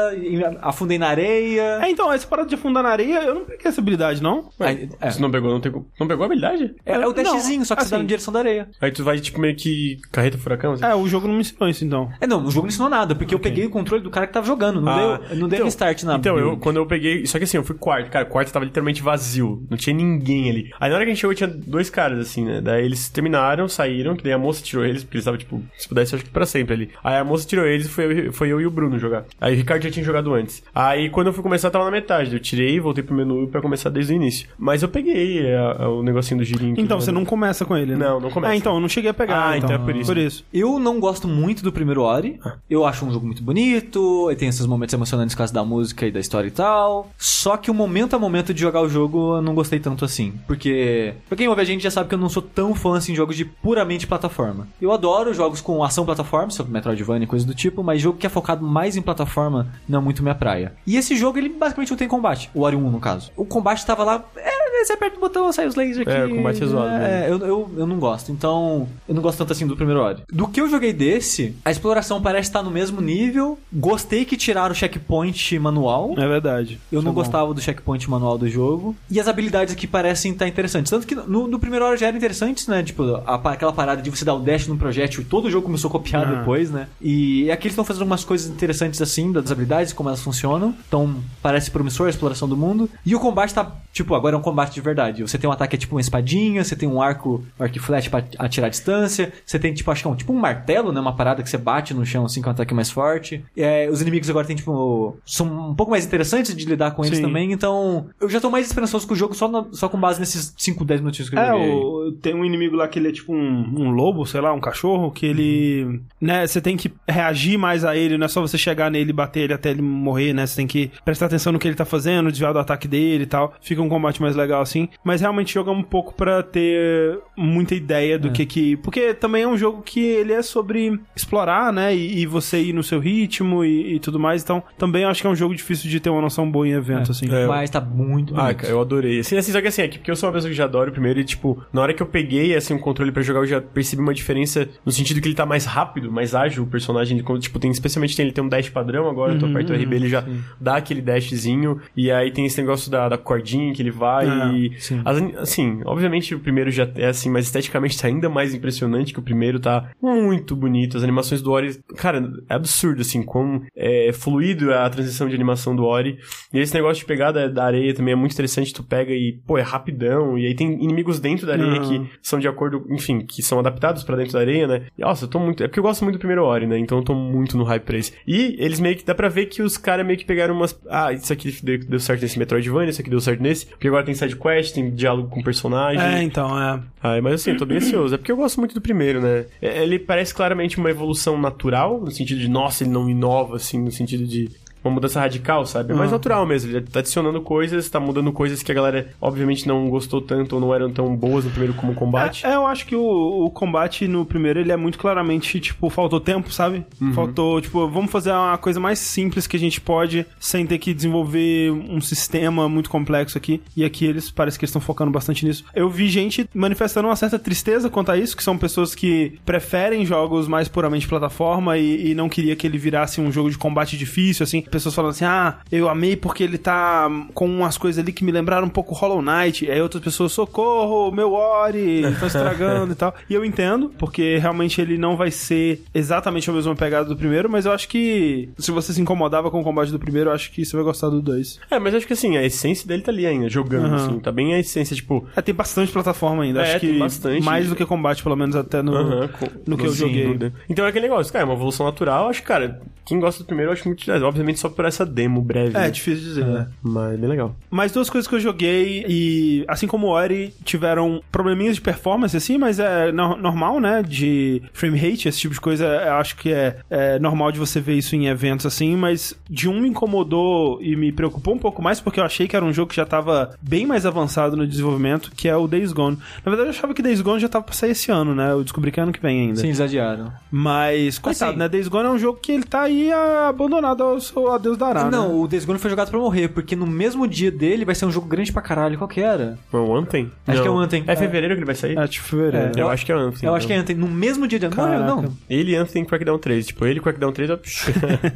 afundei 0.61 0.97
na 0.97 1.07
areia. 1.07 1.79
É, 1.83 1.89
então, 1.89 2.11
essa 2.11 2.27
parada 2.27 2.49
de 2.49 2.55
afundar 2.55 2.83
na 2.83 2.89
areia, 2.89 3.23
eu 3.23 3.35
não 3.35 3.45
peguei 3.45 3.65
essa 3.67 3.81
habilidade, 3.81 4.21
não. 4.21 4.49
Aí, 4.59 4.89
é. 4.99 5.11
Você 5.11 5.21
não 5.21 5.31
pegou, 5.31 5.49
não, 5.51 5.59
tem, 5.59 5.71
não 5.99 6.07
pegou 6.07 6.23
a 6.23 6.25
habilidade? 6.25 6.75
É, 6.85 6.93
é 6.93 6.99
o 7.07 7.13
Não, 7.13 7.13
dashzinho, 7.13 7.65
só 7.65 7.75
que 7.75 7.81
você 7.81 7.85
assim. 7.87 7.91
dá 7.91 7.97
na 7.99 8.03
direção 8.07 8.33
da 8.33 8.39
areia. 8.39 8.69
Aí 8.81 8.91
tu 8.91 9.03
vai, 9.03 9.19
tipo, 9.19 9.39
meio 9.39 9.55
que 9.55 9.97
carreta 10.11 10.37
furacão, 10.37 10.73
assim. 10.73 10.85
É, 10.85 10.93
o 10.95 11.07
jogo 11.07 11.27
não 11.27 11.35
me 11.35 11.41
ensinou 11.41 11.69
isso, 11.69 11.83
então. 11.85 12.09
É, 12.19 12.27
não, 12.27 12.43
o 12.45 12.51
jogo 12.51 12.65
não 12.65 12.69
ensinou 12.69 12.89
nada, 12.89 13.15
porque 13.15 13.33
eu 13.33 13.39
peguei 13.39 13.65
o 13.65 13.69
controle 13.69 14.03
do 14.03 14.09
cara 14.09 14.27
que 14.27 14.33
tava 14.33 14.45
jogando, 14.47 14.81
não 14.81 14.91
Ah, 14.91 15.17
deu, 15.29 15.37
não 15.37 15.47
deu 15.47 15.57
então- 15.57 15.65
restart 15.65 16.03
na 16.03 16.15
Então, 16.15 16.37
eu, 16.37 16.57
quando 16.57 16.77
eu 16.77 16.85
peguei. 16.85 17.25
Só 17.25 17.37
que 17.37 17.43
assim, 17.43 17.57
eu 17.57 17.63
fui 17.63 17.75
quarto. 17.75 18.09
Cara, 18.09 18.25
o 18.25 18.29
quarto 18.29 18.51
tava 18.51 18.65
literalmente 18.65 19.01
vazio. 19.01 19.65
Não 19.69 19.77
tinha 19.77 19.95
ninguém 19.95 20.49
ali. 20.49 20.71
Aí 20.79 20.89
na 20.89 20.95
hora 20.95 21.05
que 21.05 21.11
a 21.11 21.13
gente 21.13 21.21
chegou, 21.21 21.35
tinha 21.35 21.47
dois 21.49 21.89
caras, 21.89 22.19
assim, 22.19 22.45
né? 22.45 22.61
Daí 22.61 22.83
eles 22.85 23.09
terminaram, 23.09 23.67
saíram, 23.67 24.15
que 24.15 24.23
daí 24.23 24.33
a 24.33 24.37
moça 24.37 24.63
tirou 24.63 24.85
eles, 24.85 25.03
porque 25.03 25.17
eles 25.17 25.23
estavam, 25.23 25.37
tipo, 25.37 25.61
se 25.77 25.87
pudesse, 25.87 26.15
acho 26.15 26.23
que 26.23 26.29
pra 26.31 26.45
sempre 26.45 26.73
ali. 26.73 26.89
Aí 27.03 27.17
a 27.17 27.23
moça 27.23 27.47
tirou 27.47 27.65
eles 27.65 27.85
e 27.85 27.89
foi, 27.89 28.31
foi 28.39 28.49
eu 28.51 28.59
e 28.61 28.65
o 28.65 28.71
Bruno 28.71 28.97
jogar. 28.97 29.25
Aí 29.39 29.53
o 29.53 29.57
Ricardo 29.57 29.83
já 29.83 29.91
tinha 29.91 30.03
jogado 30.05 30.33
antes. 30.33 30.63
Aí 30.73 31.09
quando 31.09 31.27
eu 31.27 31.33
fui 31.33 31.43
começar, 31.43 31.69
tava 31.69 31.85
na 31.85 31.91
metade. 31.91 32.33
Eu 32.33 32.39
tirei, 32.39 32.79
voltei 32.79 33.03
pro 33.03 33.13
menu 33.13 33.47
pra 33.49 33.61
começar 33.61 33.89
desde 33.89 34.13
o 34.13 34.15
início. 34.15 34.47
Mas 34.57 34.81
eu 34.81 34.89
peguei 34.89 35.45
é, 35.45 35.57
a- 35.57 35.89
o 35.89 36.01
negocinho 36.01 36.39
do 36.39 36.43
girinho. 36.43 36.75
Então, 36.77 36.99
você 36.99 37.11
não 37.11 37.25
começa 37.25 37.65
com 37.65 37.75
ele, 37.75 37.95
né? 37.95 38.05
Não, 38.05 38.19
não 38.19 38.29
começa. 38.31 38.53
Ah, 38.53 38.55
então, 38.55 38.73
eu 38.75 38.79
não 38.79 38.87
cheguei 38.89 39.11
a 39.11 39.13
pegar. 39.13 39.49
Ah, 39.49 39.57
então 39.57 39.71
é 39.71 39.77
por 39.77 39.95
isso. 39.95 40.05
Por 40.11 40.17
isso. 40.17 40.45
Eu 40.53 40.79
não 40.79 40.99
gosto 40.99 41.27
muito 41.27 41.61
do 41.63 41.71
primeiro 41.71 42.01
Ori. 42.01 42.39
Eu 42.69 42.85
acho 42.85 43.05
um 43.05 43.11
jogo 43.11 43.25
muito 43.25 43.43
bonito, 43.43 44.27
ele 44.29 44.39
tem 44.39 44.47
esses 44.49 44.65
momentos 44.65 44.93
emocionantes 44.93 45.35
por 45.35 45.39
causa 45.39 45.53
da 45.53 45.63
música 45.65 46.07
e 46.07 46.11
da 46.11 46.19
história 46.19 46.47
e 46.47 46.51
tal. 46.51 47.09
Só 47.17 47.57
que 47.57 47.69
o 47.69 47.73
momento 47.73 48.15
a 48.15 48.19
momento 48.19 48.53
de 48.53 48.61
jogar 48.61 48.81
o 48.81 48.89
jogo 48.89 49.35
eu 49.37 49.41
não 49.41 49.53
gostei 49.53 49.79
tanto 49.79 50.05
assim. 50.05 50.33
Porque, 50.47 51.13
pra 51.27 51.37
quem 51.37 51.47
ouve 51.47 51.61
a 51.61 51.65
gente 51.65 51.81
já 51.83 51.91
sabe 51.91 52.07
que 52.09 52.15
eu 52.15 52.19
não 52.19 52.29
sou 52.29 52.41
tão 52.41 52.73
fã 52.73 52.95
assim 52.97 53.11
de 53.11 53.17
jogos 53.17 53.35
de 53.35 53.43
puramente 53.45 54.07
plataforma. 54.07 54.67
Eu 54.81 54.91
adoro 54.91 55.33
jogos 55.33 55.59
com 55.61 55.83
ação 55.83 56.05
plataforma, 56.05 56.49
sobre 56.51 56.71
Metroidvania 56.71 57.25
e 57.25 57.27
coisa 57.27 57.45
do 57.45 57.53
tipo, 57.53 57.83
mas 57.83 58.01
jogo 58.01 58.17
que 58.17 58.25
é 58.25 58.28
focado 58.29 58.65
mais 58.65 58.95
em 58.95 59.01
plataforma 59.01 59.67
não 59.87 59.99
é 59.99 60.01
muito 60.01 60.21
minha 60.21 60.35
praia. 60.35 60.73
E 60.85 60.97
esse 60.97 61.15
jogo, 61.15 61.37
ele 61.37 61.49
basicamente 61.49 61.89
não 61.89 61.97
tem 61.97 62.07
combate. 62.07 62.49
O 62.53 62.61
Ori 62.61 62.75
1, 62.75 62.89
no 62.89 62.99
caso. 62.99 63.31
O 63.35 63.45
combate 63.45 63.85
tava 63.85 64.03
lá. 64.03 64.23
É, 64.35 64.58
você 64.85 64.93
aperta 64.93 65.17
o 65.17 65.19
botão, 65.19 65.51
sai 65.51 65.67
os 65.67 65.75
lasers 65.75 65.99
aqui. 65.99 66.11
É, 66.11 66.25
o 66.25 66.35
combate 66.35 66.63
é 66.63 66.67
zoado, 66.67 66.89
É, 67.03 67.29
eu, 67.29 67.37
eu, 67.39 67.71
eu 67.77 67.87
não 67.87 67.99
gosto. 67.99 68.31
Então, 68.31 68.87
eu 69.07 69.15
não 69.15 69.21
gosto 69.21 69.37
tanto 69.37 69.53
assim 69.53 69.67
do 69.67 69.75
primeiro 69.75 70.01
Ori. 70.01 70.21
Do 70.31 70.47
que 70.47 70.59
eu 70.61 70.69
joguei 70.69 70.93
desse, 70.93 71.55
a 71.63 71.71
exploração 71.71 72.21
parece 72.21 72.49
estar 72.49 72.63
no 72.63 72.71
mesmo 72.71 73.01
nível. 73.01 73.57
Gostei 73.71 74.25
que 74.25 74.37
tiraram 74.37 74.71
o 74.71 74.75
checkpoint 74.75 75.57
manual. 75.59 76.13
É 76.17 76.27
verdade. 76.27 76.79
Eu 76.91 77.01
não 77.01 77.11
é 77.11 77.13
bom. 77.13 77.21
gostava 77.21 77.53
do 77.53 77.61
checkpoint 77.61 78.09
manual 78.09 78.37
do 78.37 78.47
jogo. 78.49 78.95
E 79.09 79.19
as 79.19 79.27
habilidades 79.27 79.73
aqui 79.73 79.87
parecem 79.87 80.31
estar 80.31 80.47
interessantes. 80.47 80.89
Tanto 80.89 81.05
que 81.07 81.15
no, 81.15 81.47
no 81.47 81.59
primeiro 81.59 81.85
hora 81.85 81.97
já 81.97 82.07
eram 82.07 82.17
interessantes, 82.17 82.67
né? 82.67 82.83
Tipo, 82.83 83.15
a 83.25 83.35
aquela 83.49 83.73
parada 83.73 84.01
de 84.01 84.09
você 84.09 84.23
dar 84.23 84.33
o 84.35 84.39
dash 84.39 84.67
num 84.67 84.77
projétil. 84.77 85.25
Todo 85.27 85.45
o 85.45 85.51
jogo 85.51 85.65
começou 85.65 85.89
a 85.89 85.91
copiar 85.91 86.27
Ah. 86.27 86.35
depois, 86.39 86.69
né? 86.69 86.87
E 87.01 87.49
aqui 87.51 87.63
eles 87.67 87.73
estão 87.73 87.83
fazendo 87.85 88.03
umas 88.03 88.23
coisas 88.23 88.49
interessantes 88.49 89.01
assim, 89.01 89.31
das 89.31 89.51
habilidades, 89.51 89.91
como 89.93 90.09
elas 90.09 90.21
funcionam. 90.21 90.73
Então, 90.87 91.15
parece 91.41 91.71
promissor 91.71 92.07
a 92.07 92.09
exploração 92.09 92.47
do 92.47 92.55
mundo. 92.55 92.89
E 93.05 93.15
o 93.15 93.19
combate 93.19 93.53
tá, 93.53 93.71
tipo, 93.91 94.13
agora 94.15 94.35
é 94.35 94.39
um 94.39 94.41
combate 94.41 94.68
de 94.73 94.81
verdade. 94.81 95.21
Você 95.21 95.37
tem 95.37 95.49
um 95.49 95.53
ataque, 95.53 95.75
é 95.75 95.79
tipo 95.79 95.95
uma 95.95 96.01
espadinha, 96.01 96.63
você 96.63 96.75
tem 96.75 96.87
um 96.87 97.01
arco, 97.01 97.43
um 97.59 97.63
arco 97.63 97.75
e 97.77 97.79
flash 97.79 98.07
pra 98.07 98.23
atirar 98.37 98.67
a 98.67 98.69
distância. 98.69 99.31
Você 99.45 99.57
tem, 99.59 99.73
tipo, 99.73 99.89
acho 99.91 100.01
que 100.01 100.07
é 100.07 100.11
um, 100.11 100.15
tipo 100.15 100.33
um 100.33 100.37
martelo, 100.39 100.91
né? 100.91 100.99
Uma 100.99 101.15
parada 101.15 101.41
que 101.43 101.49
você 101.49 101.57
bate 101.57 101.93
no 101.93 102.05
chão, 102.05 102.25
assim, 102.25 102.41
com 102.41 102.49
um 102.49 102.51
ataque 102.51 102.73
mais 102.73 102.89
forte. 102.91 103.43
É, 103.55 103.89
os 103.89 104.01
inimigos 104.01 104.29
agora 104.29 104.45
tem, 104.47 104.55
tipo, 104.55 105.17
são 105.25 105.69
um 105.71 105.75
pouco 105.75 105.91
mais 105.91 106.05
interessantes 106.05 106.55
de 106.55 106.65
lidar 106.65 106.91
com 106.91 107.03
eles 107.05 107.17
Sim. 107.17 107.23
também. 107.23 107.51
Então, 107.51 108.07
eu 108.19 108.29
já 108.29 108.39
tô 108.39 108.49
mais 108.49 108.65
esperançoso 108.67 109.07
com 109.07 109.13
o 109.13 109.17
jogo 109.17 109.33
só, 109.33 109.47
na- 109.47 109.65
só 109.71 109.87
com 109.89 109.99
base 109.99 110.19
nesses 110.19 110.53
5, 110.57 110.83
10 110.85 111.01
minutinhos 111.01 111.29
que 111.29 111.35
eu 111.35 111.39
É, 111.39 111.47
joguei. 111.49 111.69
o, 111.73 112.11
tem 112.21 112.33
um 112.35 112.45
inimigo 112.45 112.75
lá 112.75 112.87
que 112.87 112.99
ele 112.99 113.09
é 113.09 113.11
tipo 113.11 113.33
um, 113.33 113.73
um 113.77 113.89
lobo, 113.91 114.25
sei 114.25 114.41
lá, 114.41 114.53
um 114.53 114.59
cachorro, 114.59 115.11
que 115.11 115.25
ele. 115.25 116.01
Né, 116.21 116.45
você 116.47 116.61
tem 116.61 116.75
que 116.77 116.91
reagir 117.07 117.57
mais 117.57 117.83
a 117.85 117.95
ele, 117.95 118.17
não 118.17 118.25
é 118.25 118.27
só 118.27 118.41
você 118.41 118.57
chegar 118.57 118.89
nele 118.91 119.09
e 119.11 119.13
bater 119.13 119.41
ele 119.41 119.53
até 119.53 119.69
ele 119.71 119.81
morrer, 119.81 120.33
né? 120.33 120.45
Você 120.45 120.55
tem 120.57 120.67
que 120.67 120.91
prestar 121.05 121.25
atenção 121.27 121.51
no 121.53 121.59
que 121.59 121.67
ele 121.67 121.75
tá 121.75 121.85
fazendo, 121.85 122.29
desviar 122.31 122.53
do 122.53 122.59
ataque 122.59 122.87
dele 122.87 123.23
e 123.23 123.27
tal. 123.27 123.53
Fica 123.61 123.81
um 123.81 123.89
combate 123.89 124.21
mais 124.21 124.35
legal 124.35 124.58
assim. 124.61 124.89
Mas 125.03 125.21
realmente 125.21 125.53
joga 125.53 125.71
um 125.71 125.83
pouco 125.83 126.13
pra 126.13 126.41
ter 126.43 127.19
muita 127.37 127.75
ideia 127.75 128.17
do 128.19 128.31
que 128.31 128.45
que. 128.45 128.75
Porque 128.77 129.13
também 129.13 129.43
é 129.43 129.47
um 129.47 129.57
jogo 129.57 129.81
que 129.81 129.99
ele 129.99 130.33
é 130.33 130.41
sobre 130.41 130.99
explorar, 131.15 131.71
né? 131.73 131.95
E, 131.95 132.19
e 132.21 132.25
você 132.25 132.61
ir 132.61 132.73
no 132.73 132.83
seu 132.83 132.99
ritmo 132.99 133.63
e, 133.63 133.95
e 133.95 133.99
tudo 133.99 134.19
mais. 134.19 134.43
Então 134.43 134.61
também 134.77 135.03
eu 135.03 135.09
acho 135.09 135.21
que 135.21 135.27
é 135.27 135.29
um 135.29 135.35
jogo 135.35 135.53
difícil 135.55 135.89
de 135.89 135.99
ter 135.99 136.09
uma 136.09 136.21
noção 136.21 136.49
boa 136.49 136.67
em 136.67 136.71
evento, 136.71 137.11
assim. 137.11 137.25
É, 137.33 137.45
Mas 137.47 137.69
tá 137.69 137.79
muito 137.81 138.33
Ah, 138.35 138.43
bonito. 138.43 138.57
cara, 138.57 138.73
eu 138.73 138.81
adorei. 138.81 139.19
Assim, 139.19 139.37
assim, 139.37 139.51
só 139.51 139.61
que 139.61 139.67
assim, 139.67 139.81
é 139.81 139.87
que 139.87 139.97
porque 139.99 140.11
eu 140.11 140.15
sou 140.15 140.27
uma 140.29 140.33
pessoa 140.33 140.49
que 140.49 140.55
já 140.57 140.65
adoro 140.65 140.89
o 140.89 140.93
primeiro 140.93 141.19
e, 141.19 141.23
tipo, 141.23 141.63
na 141.73 141.81
hora 141.81 141.93
que 141.93 142.01
eu 142.01 142.07
peguei, 142.07 142.55
assim, 142.55 142.73
o 142.73 142.79
controle 142.79 143.11
pra 143.11 143.21
jogar, 143.21 143.39
eu 143.41 143.45
já 143.45 143.61
percebi 143.61 144.01
uma 144.01 144.13
diferença 144.13 144.67
no 144.85 144.91
sentido 144.91 145.21
que 145.21 145.27
ele 145.27 145.35
tá 145.35 145.45
mais 145.45 145.65
rápido, 145.65 146.11
mais 146.11 146.33
ágil, 146.35 146.63
o 146.63 146.67
personagem, 146.67 147.19
como, 147.23 147.37
tipo, 147.39 147.59
tem, 147.59 147.69
especialmente 147.71 148.15
tem, 148.15 148.25
ele 148.25 148.33
tem 148.33 148.43
um 148.43 148.47
dash 148.49 148.69
padrão 148.69 149.09
agora, 149.09 149.33
eu 149.33 149.39
tô 149.39 149.45
aperto 149.45 149.73
o 149.73 149.75
RB, 149.75 149.95
ele 149.95 150.09
já 150.09 150.23
dá 150.59 150.77
aquele 150.77 151.01
dashzinho, 151.01 151.79
e 151.95 152.11
aí 152.11 152.31
tem 152.31 152.45
esse 152.45 152.59
negócio 152.59 152.89
da, 152.91 153.09
da 153.09 153.17
cordinha 153.17 153.73
que 153.73 153.81
ele 153.81 153.91
vai 153.91 154.27
Ah, 154.27 154.48
e... 154.55 154.79
sim. 154.79 155.01
as 155.05 155.19
assim, 155.37 155.81
obviamente 155.85 156.33
o 156.35 156.39
primeiro 156.39 156.71
já 156.71 156.89
é 156.95 157.07
assim, 157.07 157.29
mas 157.29 157.45
esteticamente 157.45 157.97
tá 157.97 158.07
ainda 158.07 158.29
mais 158.29 158.53
impressionante 158.53 159.13
que 159.13 159.19
o 159.19 159.23
primeiro 159.23 159.59
tá 159.59 159.91
muito 160.01 160.55
bonito, 160.55 160.97
as 160.97 161.03
animações 161.03 161.41
do 161.41 161.51
Ori, 161.51 161.79
cara, 161.97 162.31
é 162.49 162.53
absurdo, 162.53 163.01
assim, 163.01 163.23
como 163.23 163.63
é 163.75 164.11
fluido 164.13 164.73
a 164.73 164.89
transição 164.89 165.27
de 165.27 165.35
animação 165.35 165.75
do 165.75 165.85
Ori, 165.85 166.17
e 166.53 166.59
esse 166.59 166.73
negócio 166.73 167.01
de 167.01 167.05
pegar 167.05 167.31
da, 167.31 167.63
areia 167.63 167.93
também 167.93 168.13
é 168.13 168.15
muito 168.15 168.33
interessante, 168.33 168.73
tu 168.73 168.83
pega 168.83 169.13
e, 169.13 169.39
pô, 169.45 169.57
é 169.57 169.61
rapidão, 169.61 170.37
e 170.37 170.45
aí 170.45 170.55
tem 170.55 170.83
inimigos 170.83 171.19
dentro 171.19 171.45
da 171.45 171.53
areia 171.53 171.69
Uhum. 171.69 172.05
que 172.05 172.11
são 172.21 172.39
de 172.39 172.47
acordo, 172.47 172.85
enfim, 172.89 173.21
que 173.21 173.41
são 173.41 173.59
adaptados 173.59 174.03
pra 174.03 174.15
dentro 174.15 174.33
da 174.33 174.39
areia, 174.39 174.67
né? 174.67 174.81
E, 174.97 175.01
nossa, 175.01 175.25
eu 175.25 175.29
tô 175.29 175.39
muito, 175.39 175.63
é 175.63 175.67
porque 175.67 175.79
eu 175.79 175.83
gosto 175.83 176.03
muito 176.03 176.15
do 176.15 176.19
primeiro 176.19 176.43
Ori, 176.43 176.65
né? 176.65 176.77
Então 176.77 176.97
eu 176.99 177.03
tô 177.03 177.13
muito 177.13 177.57
no 177.57 177.63
hype 177.63 177.83
pra 177.83 177.97
esse. 177.97 178.13
E 178.25 178.55
eles 178.59 178.79
meio 178.79 178.95
que, 178.95 179.05
dá 179.05 179.13
pra 179.13 179.29
ver 179.29 179.47
que 179.47 179.61
os 179.61 179.77
caras 179.77 180.05
meio 180.05 180.17
que 180.17 180.25
pegaram 180.25 180.55
umas, 180.55 180.79
ah, 180.89 181.13
isso 181.13 181.31
aqui 181.31 181.55
deu, 181.63 181.79
deu 181.79 181.99
certo 181.99 182.21
nesse 182.21 182.39
Metroidvania, 182.39 182.89
isso 182.89 183.01
aqui 183.01 183.09
deu 183.09 183.19
certo 183.19 183.41
nesse, 183.41 183.65
porque 183.67 183.87
agora 183.87 184.03
tem 184.03 184.13
side 184.13 184.35
quest, 184.39 184.73
tem 184.73 184.89
diálogo 184.91 185.29
com 185.29 185.39
o 185.41 185.43
personagem. 185.43 186.01
É, 186.01 186.23
então, 186.23 186.59
é. 186.59 186.79
Ah, 187.03 187.21
mas 187.21 187.35
assim, 187.35 187.51
eu 187.51 187.57
tô 187.57 187.65
bem 187.65 187.77
ansioso. 187.77 188.15
É 188.15 188.17
porque 188.17 188.31
eu 188.31 188.37
gosto 188.37 188.59
muito 188.59 188.73
do 188.73 188.81
primeiro, 188.81 189.21
né? 189.21 189.45
É, 189.61 189.83
Ele 189.83 189.99
parece 189.99 190.33
claramente 190.33 190.77
uma 190.77 190.89
evolução 190.89 191.39
natural, 191.39 191.99
no 191.99 192.11
sentido 192.11 192.39
de, 192.39 192.47
nossa, 192.47 192.83
ele 192.83 192.91
não 192.91 193.09
inova, 193.09 193.57
assim, 193.57 193.79
no 193.79 193.91
sentido 193.91 194.25
de 194.25 194.49
uma 194.83 194.93
mudança 194.93 195.19
radical, 195.19 195.65
sabe? 195.65 195.91
É 195.91 195.95
mais 195.95 196.09
Ah. 196.09 196.15
natural 196.15 196.45
mesmo. 196.45 196.71
Ele 196.71 196.81
tá 196.81 196.99
adicionando 196.99 197.41
coisas, 197.41 197.89
tá 197.89 197.99
mudando 197.99 198.31
coisas 198.31 198.61
que 198.63 198.71
a 198.71 198.75
galera, 198.75 199.09
obviamente, 199.21 199.67
não 199.67 199.89
gostou 199.89 200.21
tanto 200.21 200.55
ou 200.55 200.61
não 200.61 200.73
eram 200.73 200.89
tão 200.91 201.15
boas 201.15 201.45
no 201.45 201.51
primeiro 201.51 201.73
como 201.73 201.93
combate. 201.93 202.45
É, 202.45 202.51
é, 202.51 202.55
eu 202.55 202.65
acho 202.65 202.85
que 202.85 202.95
o, 202.95 203.45
o 203.45 203.49
combate 203.51 204.07
no 204.07 204.25
primeiro, 204.25 204.59
ele 204.59 204.71
é 204.71 204.77
muito 204.77 204.97
claramente, 204.97 205.59
tipo, 205.59 205.89
faltou 205.89 206.19
tempo, 206.19 206.51
sabe? 206.51 206.85
Uhum. 207.01 207.13
Faltou, 207.13 207.61
tipo, 207.61 207.87
vamos 207.87 208.11
fazer 208.11 208.31
uma 208.31 208.57
coisa 208.57 208.79
mais 208.79 208.99
simples 208.99 209.47
que 209.47 209.55
a 209.57 209.59
gente 209.59 209.79
pode, 209.81 210.25
sem 210.39 210.65
ter 210.65 210.77
que 210.77 210.93
desenvolver 210.93 211.71
um 211.71 212.01
sistema 212.01 212.67
muito 212.69 212.89
complexo 212.89 213.37
aqui. 213.37 213.61
E 213.75 213.83
aqui 213.83 214.05
eles, 214.05 214.31
parece 214.31 214.57
que 214.57 214.65
estão 214.65 214.81
focando 214.81 215.11
bastante 215.11 215.45
nisso. 215.45 215.63
Eu 215.73 215.89
vi 215.89 216.07
gente 216.07 216.49
manifestando 216.53 217.07
uma 217.07 217.15
certa 217.15 217.37
tristeza 217.39 217.89
quanto 217.89 218.11
a 218.11 218.17
isso, 218.17 218.35
que 218.35 218.43
são 218.43 218.57
pessoas 218.57 218.95
que 218.95 219.37
preferem 219.45 220.05
jogos 220.05 220.47
mais 220.47 220.67
puramente 220.67 221.07
plataforma 221.07 221.77
e, 221.77 222.11
e 222.11 222.15
não 222.15 222.29
queria 222.29 222.55
que 222.55 222.65
ele 222.65 222.77
virasse 222.77 223.19
um 223.21 223.31
jogo 223.31 223.49
de 223.49 223.57
combate 223.57 223.97
difícil, 223.97 224.43
assim. 224.43 224.61
Pessoas 224.69 224.93
falando 224.95 225.11
assim, 225.11 225.25
ah, 225.25 225.57
eu 225.71 225.89
amei 225.89 226.15
porque 226.15 226.43
ele 226.43 226.57
tá 226.57 227.07
com 227.33 227.45
umas 227.45 227.77
coisas 227.77 228.01
ali 228.03 228.11
que 228.13 228.23
me 228.23 228.31
lembraram 228.31 228.67
um 228.67 228.69
pouco 228.69 228.93
Hollow 228.93 229.21
Knight. 229.21 229.69
Aí 229.69 229.81
outras 229.81 230.03
pessoas, 230.03 230.31
socorro, 230.31 231.11
meu 231.11 231.33
Ori, 231.33 232.01
estão 232.01 232.27
estragando 232.27 232.91
e 232.93 232.95
tal. 232.95 233.13
E 233.29 233.33
eu 233.33 233.43
entendo, 233.45 233.91
porque 233.97 234.37
realmente 234.37 234.79
ele 234.81 234.97
não 234.97 235.15
vai 235.17 235.31
ser 235.31 235.83
exatamente 235.93 236.49
a 236.49 236.53
mesma 236.53 236.75
pegada 236.75 237.05
do 237.09 237.15
primeiro, 237.15 237.49
mas 237.49 237.65
eu 237.65 237.71
acho 237.71 237.87
que 237.87 238.49
se 238.57 238.71
você 238.71 238.93
se 238.93 239.01
incomodava 239.01 239.49
com 239.51 239.59
o 239.59 239.63
combate 239.63 239.91
do 239.91 239.99
primeiro, 239.99 240.29
eu 240.29 240.33
acho 240.33 240.51
que 240.51 240.63
você 240.65 240.75
vai 240.75 240.83
gostar 240.85 241.09
do 241.09 241.21
dois. 241.21 241.59
É, 241.69 241.79
mas 241.79 241.93
acho 241.95 242.05
que 242.07 242.13
assim, 242.13 242.37
a 242.37 242.43
essência 242.43 242.87
dele 242.87 243.01
tá 243.01 243.11
ali 243.11 243.25
ainda, 243.25 243.49
jogando, 243.49 243.85
Aham. 243.87 243.95
assim. 243.95 244.19
Tá 244.19 244.31
bem 244.31 244.53
a 244.53 244.59
essência, 244.59 244.95
tipo. 244.95 245.25
É, 245.35 245.41
tem 245.41 245.53
bastante 245.55 245.91
plataforma 245.91 246.43
ainda. 246.43 246.61
É, 246.61 246.71
acho 246.75 246.79
que 246.79 246.97
bastante. 246.99 247.43
mais 247.43 247.69
do 247.69 247.75
que 247.75 247.85
combate, 247.85 248.21
pelo 248.23 248.35
menos 248.35 248.55
até 248.55 248.81
no, 248.81 249.27
com- 249.29 249.47
no 249.65 249.77
que 249.77 249.85
eu 249.85 249.93
joguei. 249.93 250.25
dúvida. 250.25 250.53
Então 250.69 250.85
é 250.85 250.89
aquele 250.89 251.07
negócio, 251.07 251.31
cara, 251.31 251.43
é 251.43 251.45
uma 251.45 251.53
evolução 251.55 251.85
natural. 251.85 252.29
Acho 252.29 252.41
que, 252.41 252.47
cara, 252.47 252.81
quem 253.05 253.19
gosta 253.19 253.43
do 253.43 253.45
primeiro, 253.47 253.69
eu 253.69 253.73
acho 253.73 253.87
muito. 253.87 254.09
é, 254.11 254.19
Obviamente 254.19 254.58
só 254.59 254.69
por 254.69 254.85
essa 254.85 255.05
demo 255.05 255.41
breve. 255.41 255.75
É, 255.75 255.81
né? 255.81 255.89
difícil 255.91 256.23
dizer, 256.23 256.45
né? 256.45 256.67
Mas 256.81 257.19
bem 257.19 257.29
legal. 257.29 257.55
Mas 257.69 257.91
duas 257.91 258.09
coisas 258.09 258.27
que 258.27 258.35
eu 258.35 258.39
joguei 258.39 259.05
e, 259.07 259.65
assim 259.67 259.87
como 259.87 260.07
o 260.07 260.09
Ori, 260.11 260.53
tiveram 260.63 261.21
probleminhas 261.31 261.75
de 261.75 261.81
performance, 261.81 262.35
assim, 262.35 262.57
mas 262.57 262.79
é 262.79 263.11
no- 263.11 263.35
normal, 263.37 263.79
né? 263.79 264.03
De 264.03 264.61
frame 264.73 264.97
rate, 264.97 265.27
esse 265.27 265.39
tipo 265.39 265.53
de 265.53 265.61
coisa, 265.61 265.85
eu 265.85 266.13
acho 266.13 266.35
que 266.35 266.51
é, 266.51 266.77
é 266.89 267.19
normal 267.19 267.51
de 267.51 267.59
você 267.59 267.79
ver 267.79 267.93
isso 267.95 268.15
em 268.15 268.27
eventos 268.27 268.65
assim, 268.65 268.95
mas 268.95 269.33
de 269.49 269.67
um 269.69 269.79
me 269.79 269.87
incomodou 269.89 270.81
e 270.81 270.95
me 270.95 271.11
preocupou 271.11 271.53
um 271.53 271.57
pouco 271.59 271.81
mais 271.81 271.99
porque 271.99 272.19
eu 272.19 272.23
achei 272.23 272.47
que 272.47 272.55
era 272.55 272.65
um 272.65 272.73
jogo 272.73 272.89
que 272.89 272.95
já 272.95 273.05
tava 273.05 273.51
bem 273.61 273.85
mais 273.85 274.05
avançado 274.05 274.55
no 274.57 274.67
desenvolvimento, 274.67 275.31
que 275.35 275.47
é 275.47 275.55
o 275.55 275.67
Days 275.67 275.91
Gone. 275.93 276.17
Na 276.45 276.49
verdade, 276.51 276.67
eu 276.69 276.75
achava 276.77 276.93
que 276.93 277.01
Days 277.01 277.21
Gone 277.21 277.39
já 277.39 277.47
tava 277.49 277.65
pra 277.65 277.73
sair 277.73 277.91
esse 277.91 278.11
ano, 278.11 278.35
né? 278.35 278.51
Eu 278.51 278.63
descobri 278.63 278.91
que 278.91 278.99
é 278.99 279.03
ano 279.03 279.11
que 279.11 279.21
vem 279.21 279.41
ainda. 279.41 279.59
Sim, 279.59 279.67
eles 279.67 279.79
adiaram. 279.81 280.31
Mas, 280.51 281.17
coitado, 281.19 281.51
Assim- 281.51 281.59
né? 281.59 281.69
Days 281.69 281.87
Gone 281.87 282.07
é 282.07 282.11
um 282.11 282.17
jogo 282.19 282.39
que 282.41 282.51
ele 282.51 282.63
tá 282.63 282.81
aí 282.81 283.11
abandonado 283.47 284.03
ao 284.03 284.19
seu 284.19 284.48
a 284.53 284.57
Deus 284.57 284.77
dará, 284.77 285.05
né? 285.05 285.09
não, 285.11 285.39
o 285.41 285.47
Days 285.47 285.65
Gone 285.65 285.79
foi 285.79 285.89
jogado 285.89 286.09
pra 286.09 286.19
morrer, 286.19 286.47
porque 286.49 286.75
no 286.75 286.85
mesmo 286.87 287.27
dia 287.27 287.51
dele 287.51 287.85
vai 287.85 287.95
ser 287.95 288.05
um 288.05 288.11
jogo 288.11 288.27
grande 288.27 288.51
pra 288.51 288.61
caralho. 288.61 288.97
Qual 288.97 289.07
que 289.07 289.21
era? 289.21 289.57
É 289.71 289.77
o 289.77 289.95
Anthem? 289.95 290.31
Acho 290.47 290.57
Não. 290.57 290.63
que 290.63 290.67
é 290.67 290.71
o 290.71 290.77
Anthem. 290.77 291.03
É 291.07 291.13
É. 291.13 291.15
fevereiro 291.15 291.53
que 291.55 291.59
ele 291.59 291.65
vai 291.65 291.75
sair? 291.75 291.97
É, 291.97 292.07
tipo, 292.07 292.25
fevereiro. 292.25 292.71
Eu 292.77 292.89
acho 292.89 293.05
que 293.05 293.11
é 293.11 293.15
o 293.15 293.19
Anthem. 293.19 293.47
Eu 293.47 293.55
acho 293.55 293.65
que 293.67 293.73
é 293.73 293.75
então. 293.77 293.83
Anthem. 293.83 293.95
No 293.95 294.07
mesmo 294.07 294.47
dia 294.47 294.59
de 294.59 294.65
Não, 294.67 294.71
Caraca. 294.75 295.03
não. 295.05 295.33
Ele 295.49 295.71
e 295.71 295.75
Anthem 295.75 296.03
Crackdown 296.05 296.37
3. 296.39 296.67
Tipo, 296.67 296.85
ele 296.85 296.99
e 296.99 297.01
Crackdown 297.01 297.31
3... 297.31 297.49
eu- 297.49 297.59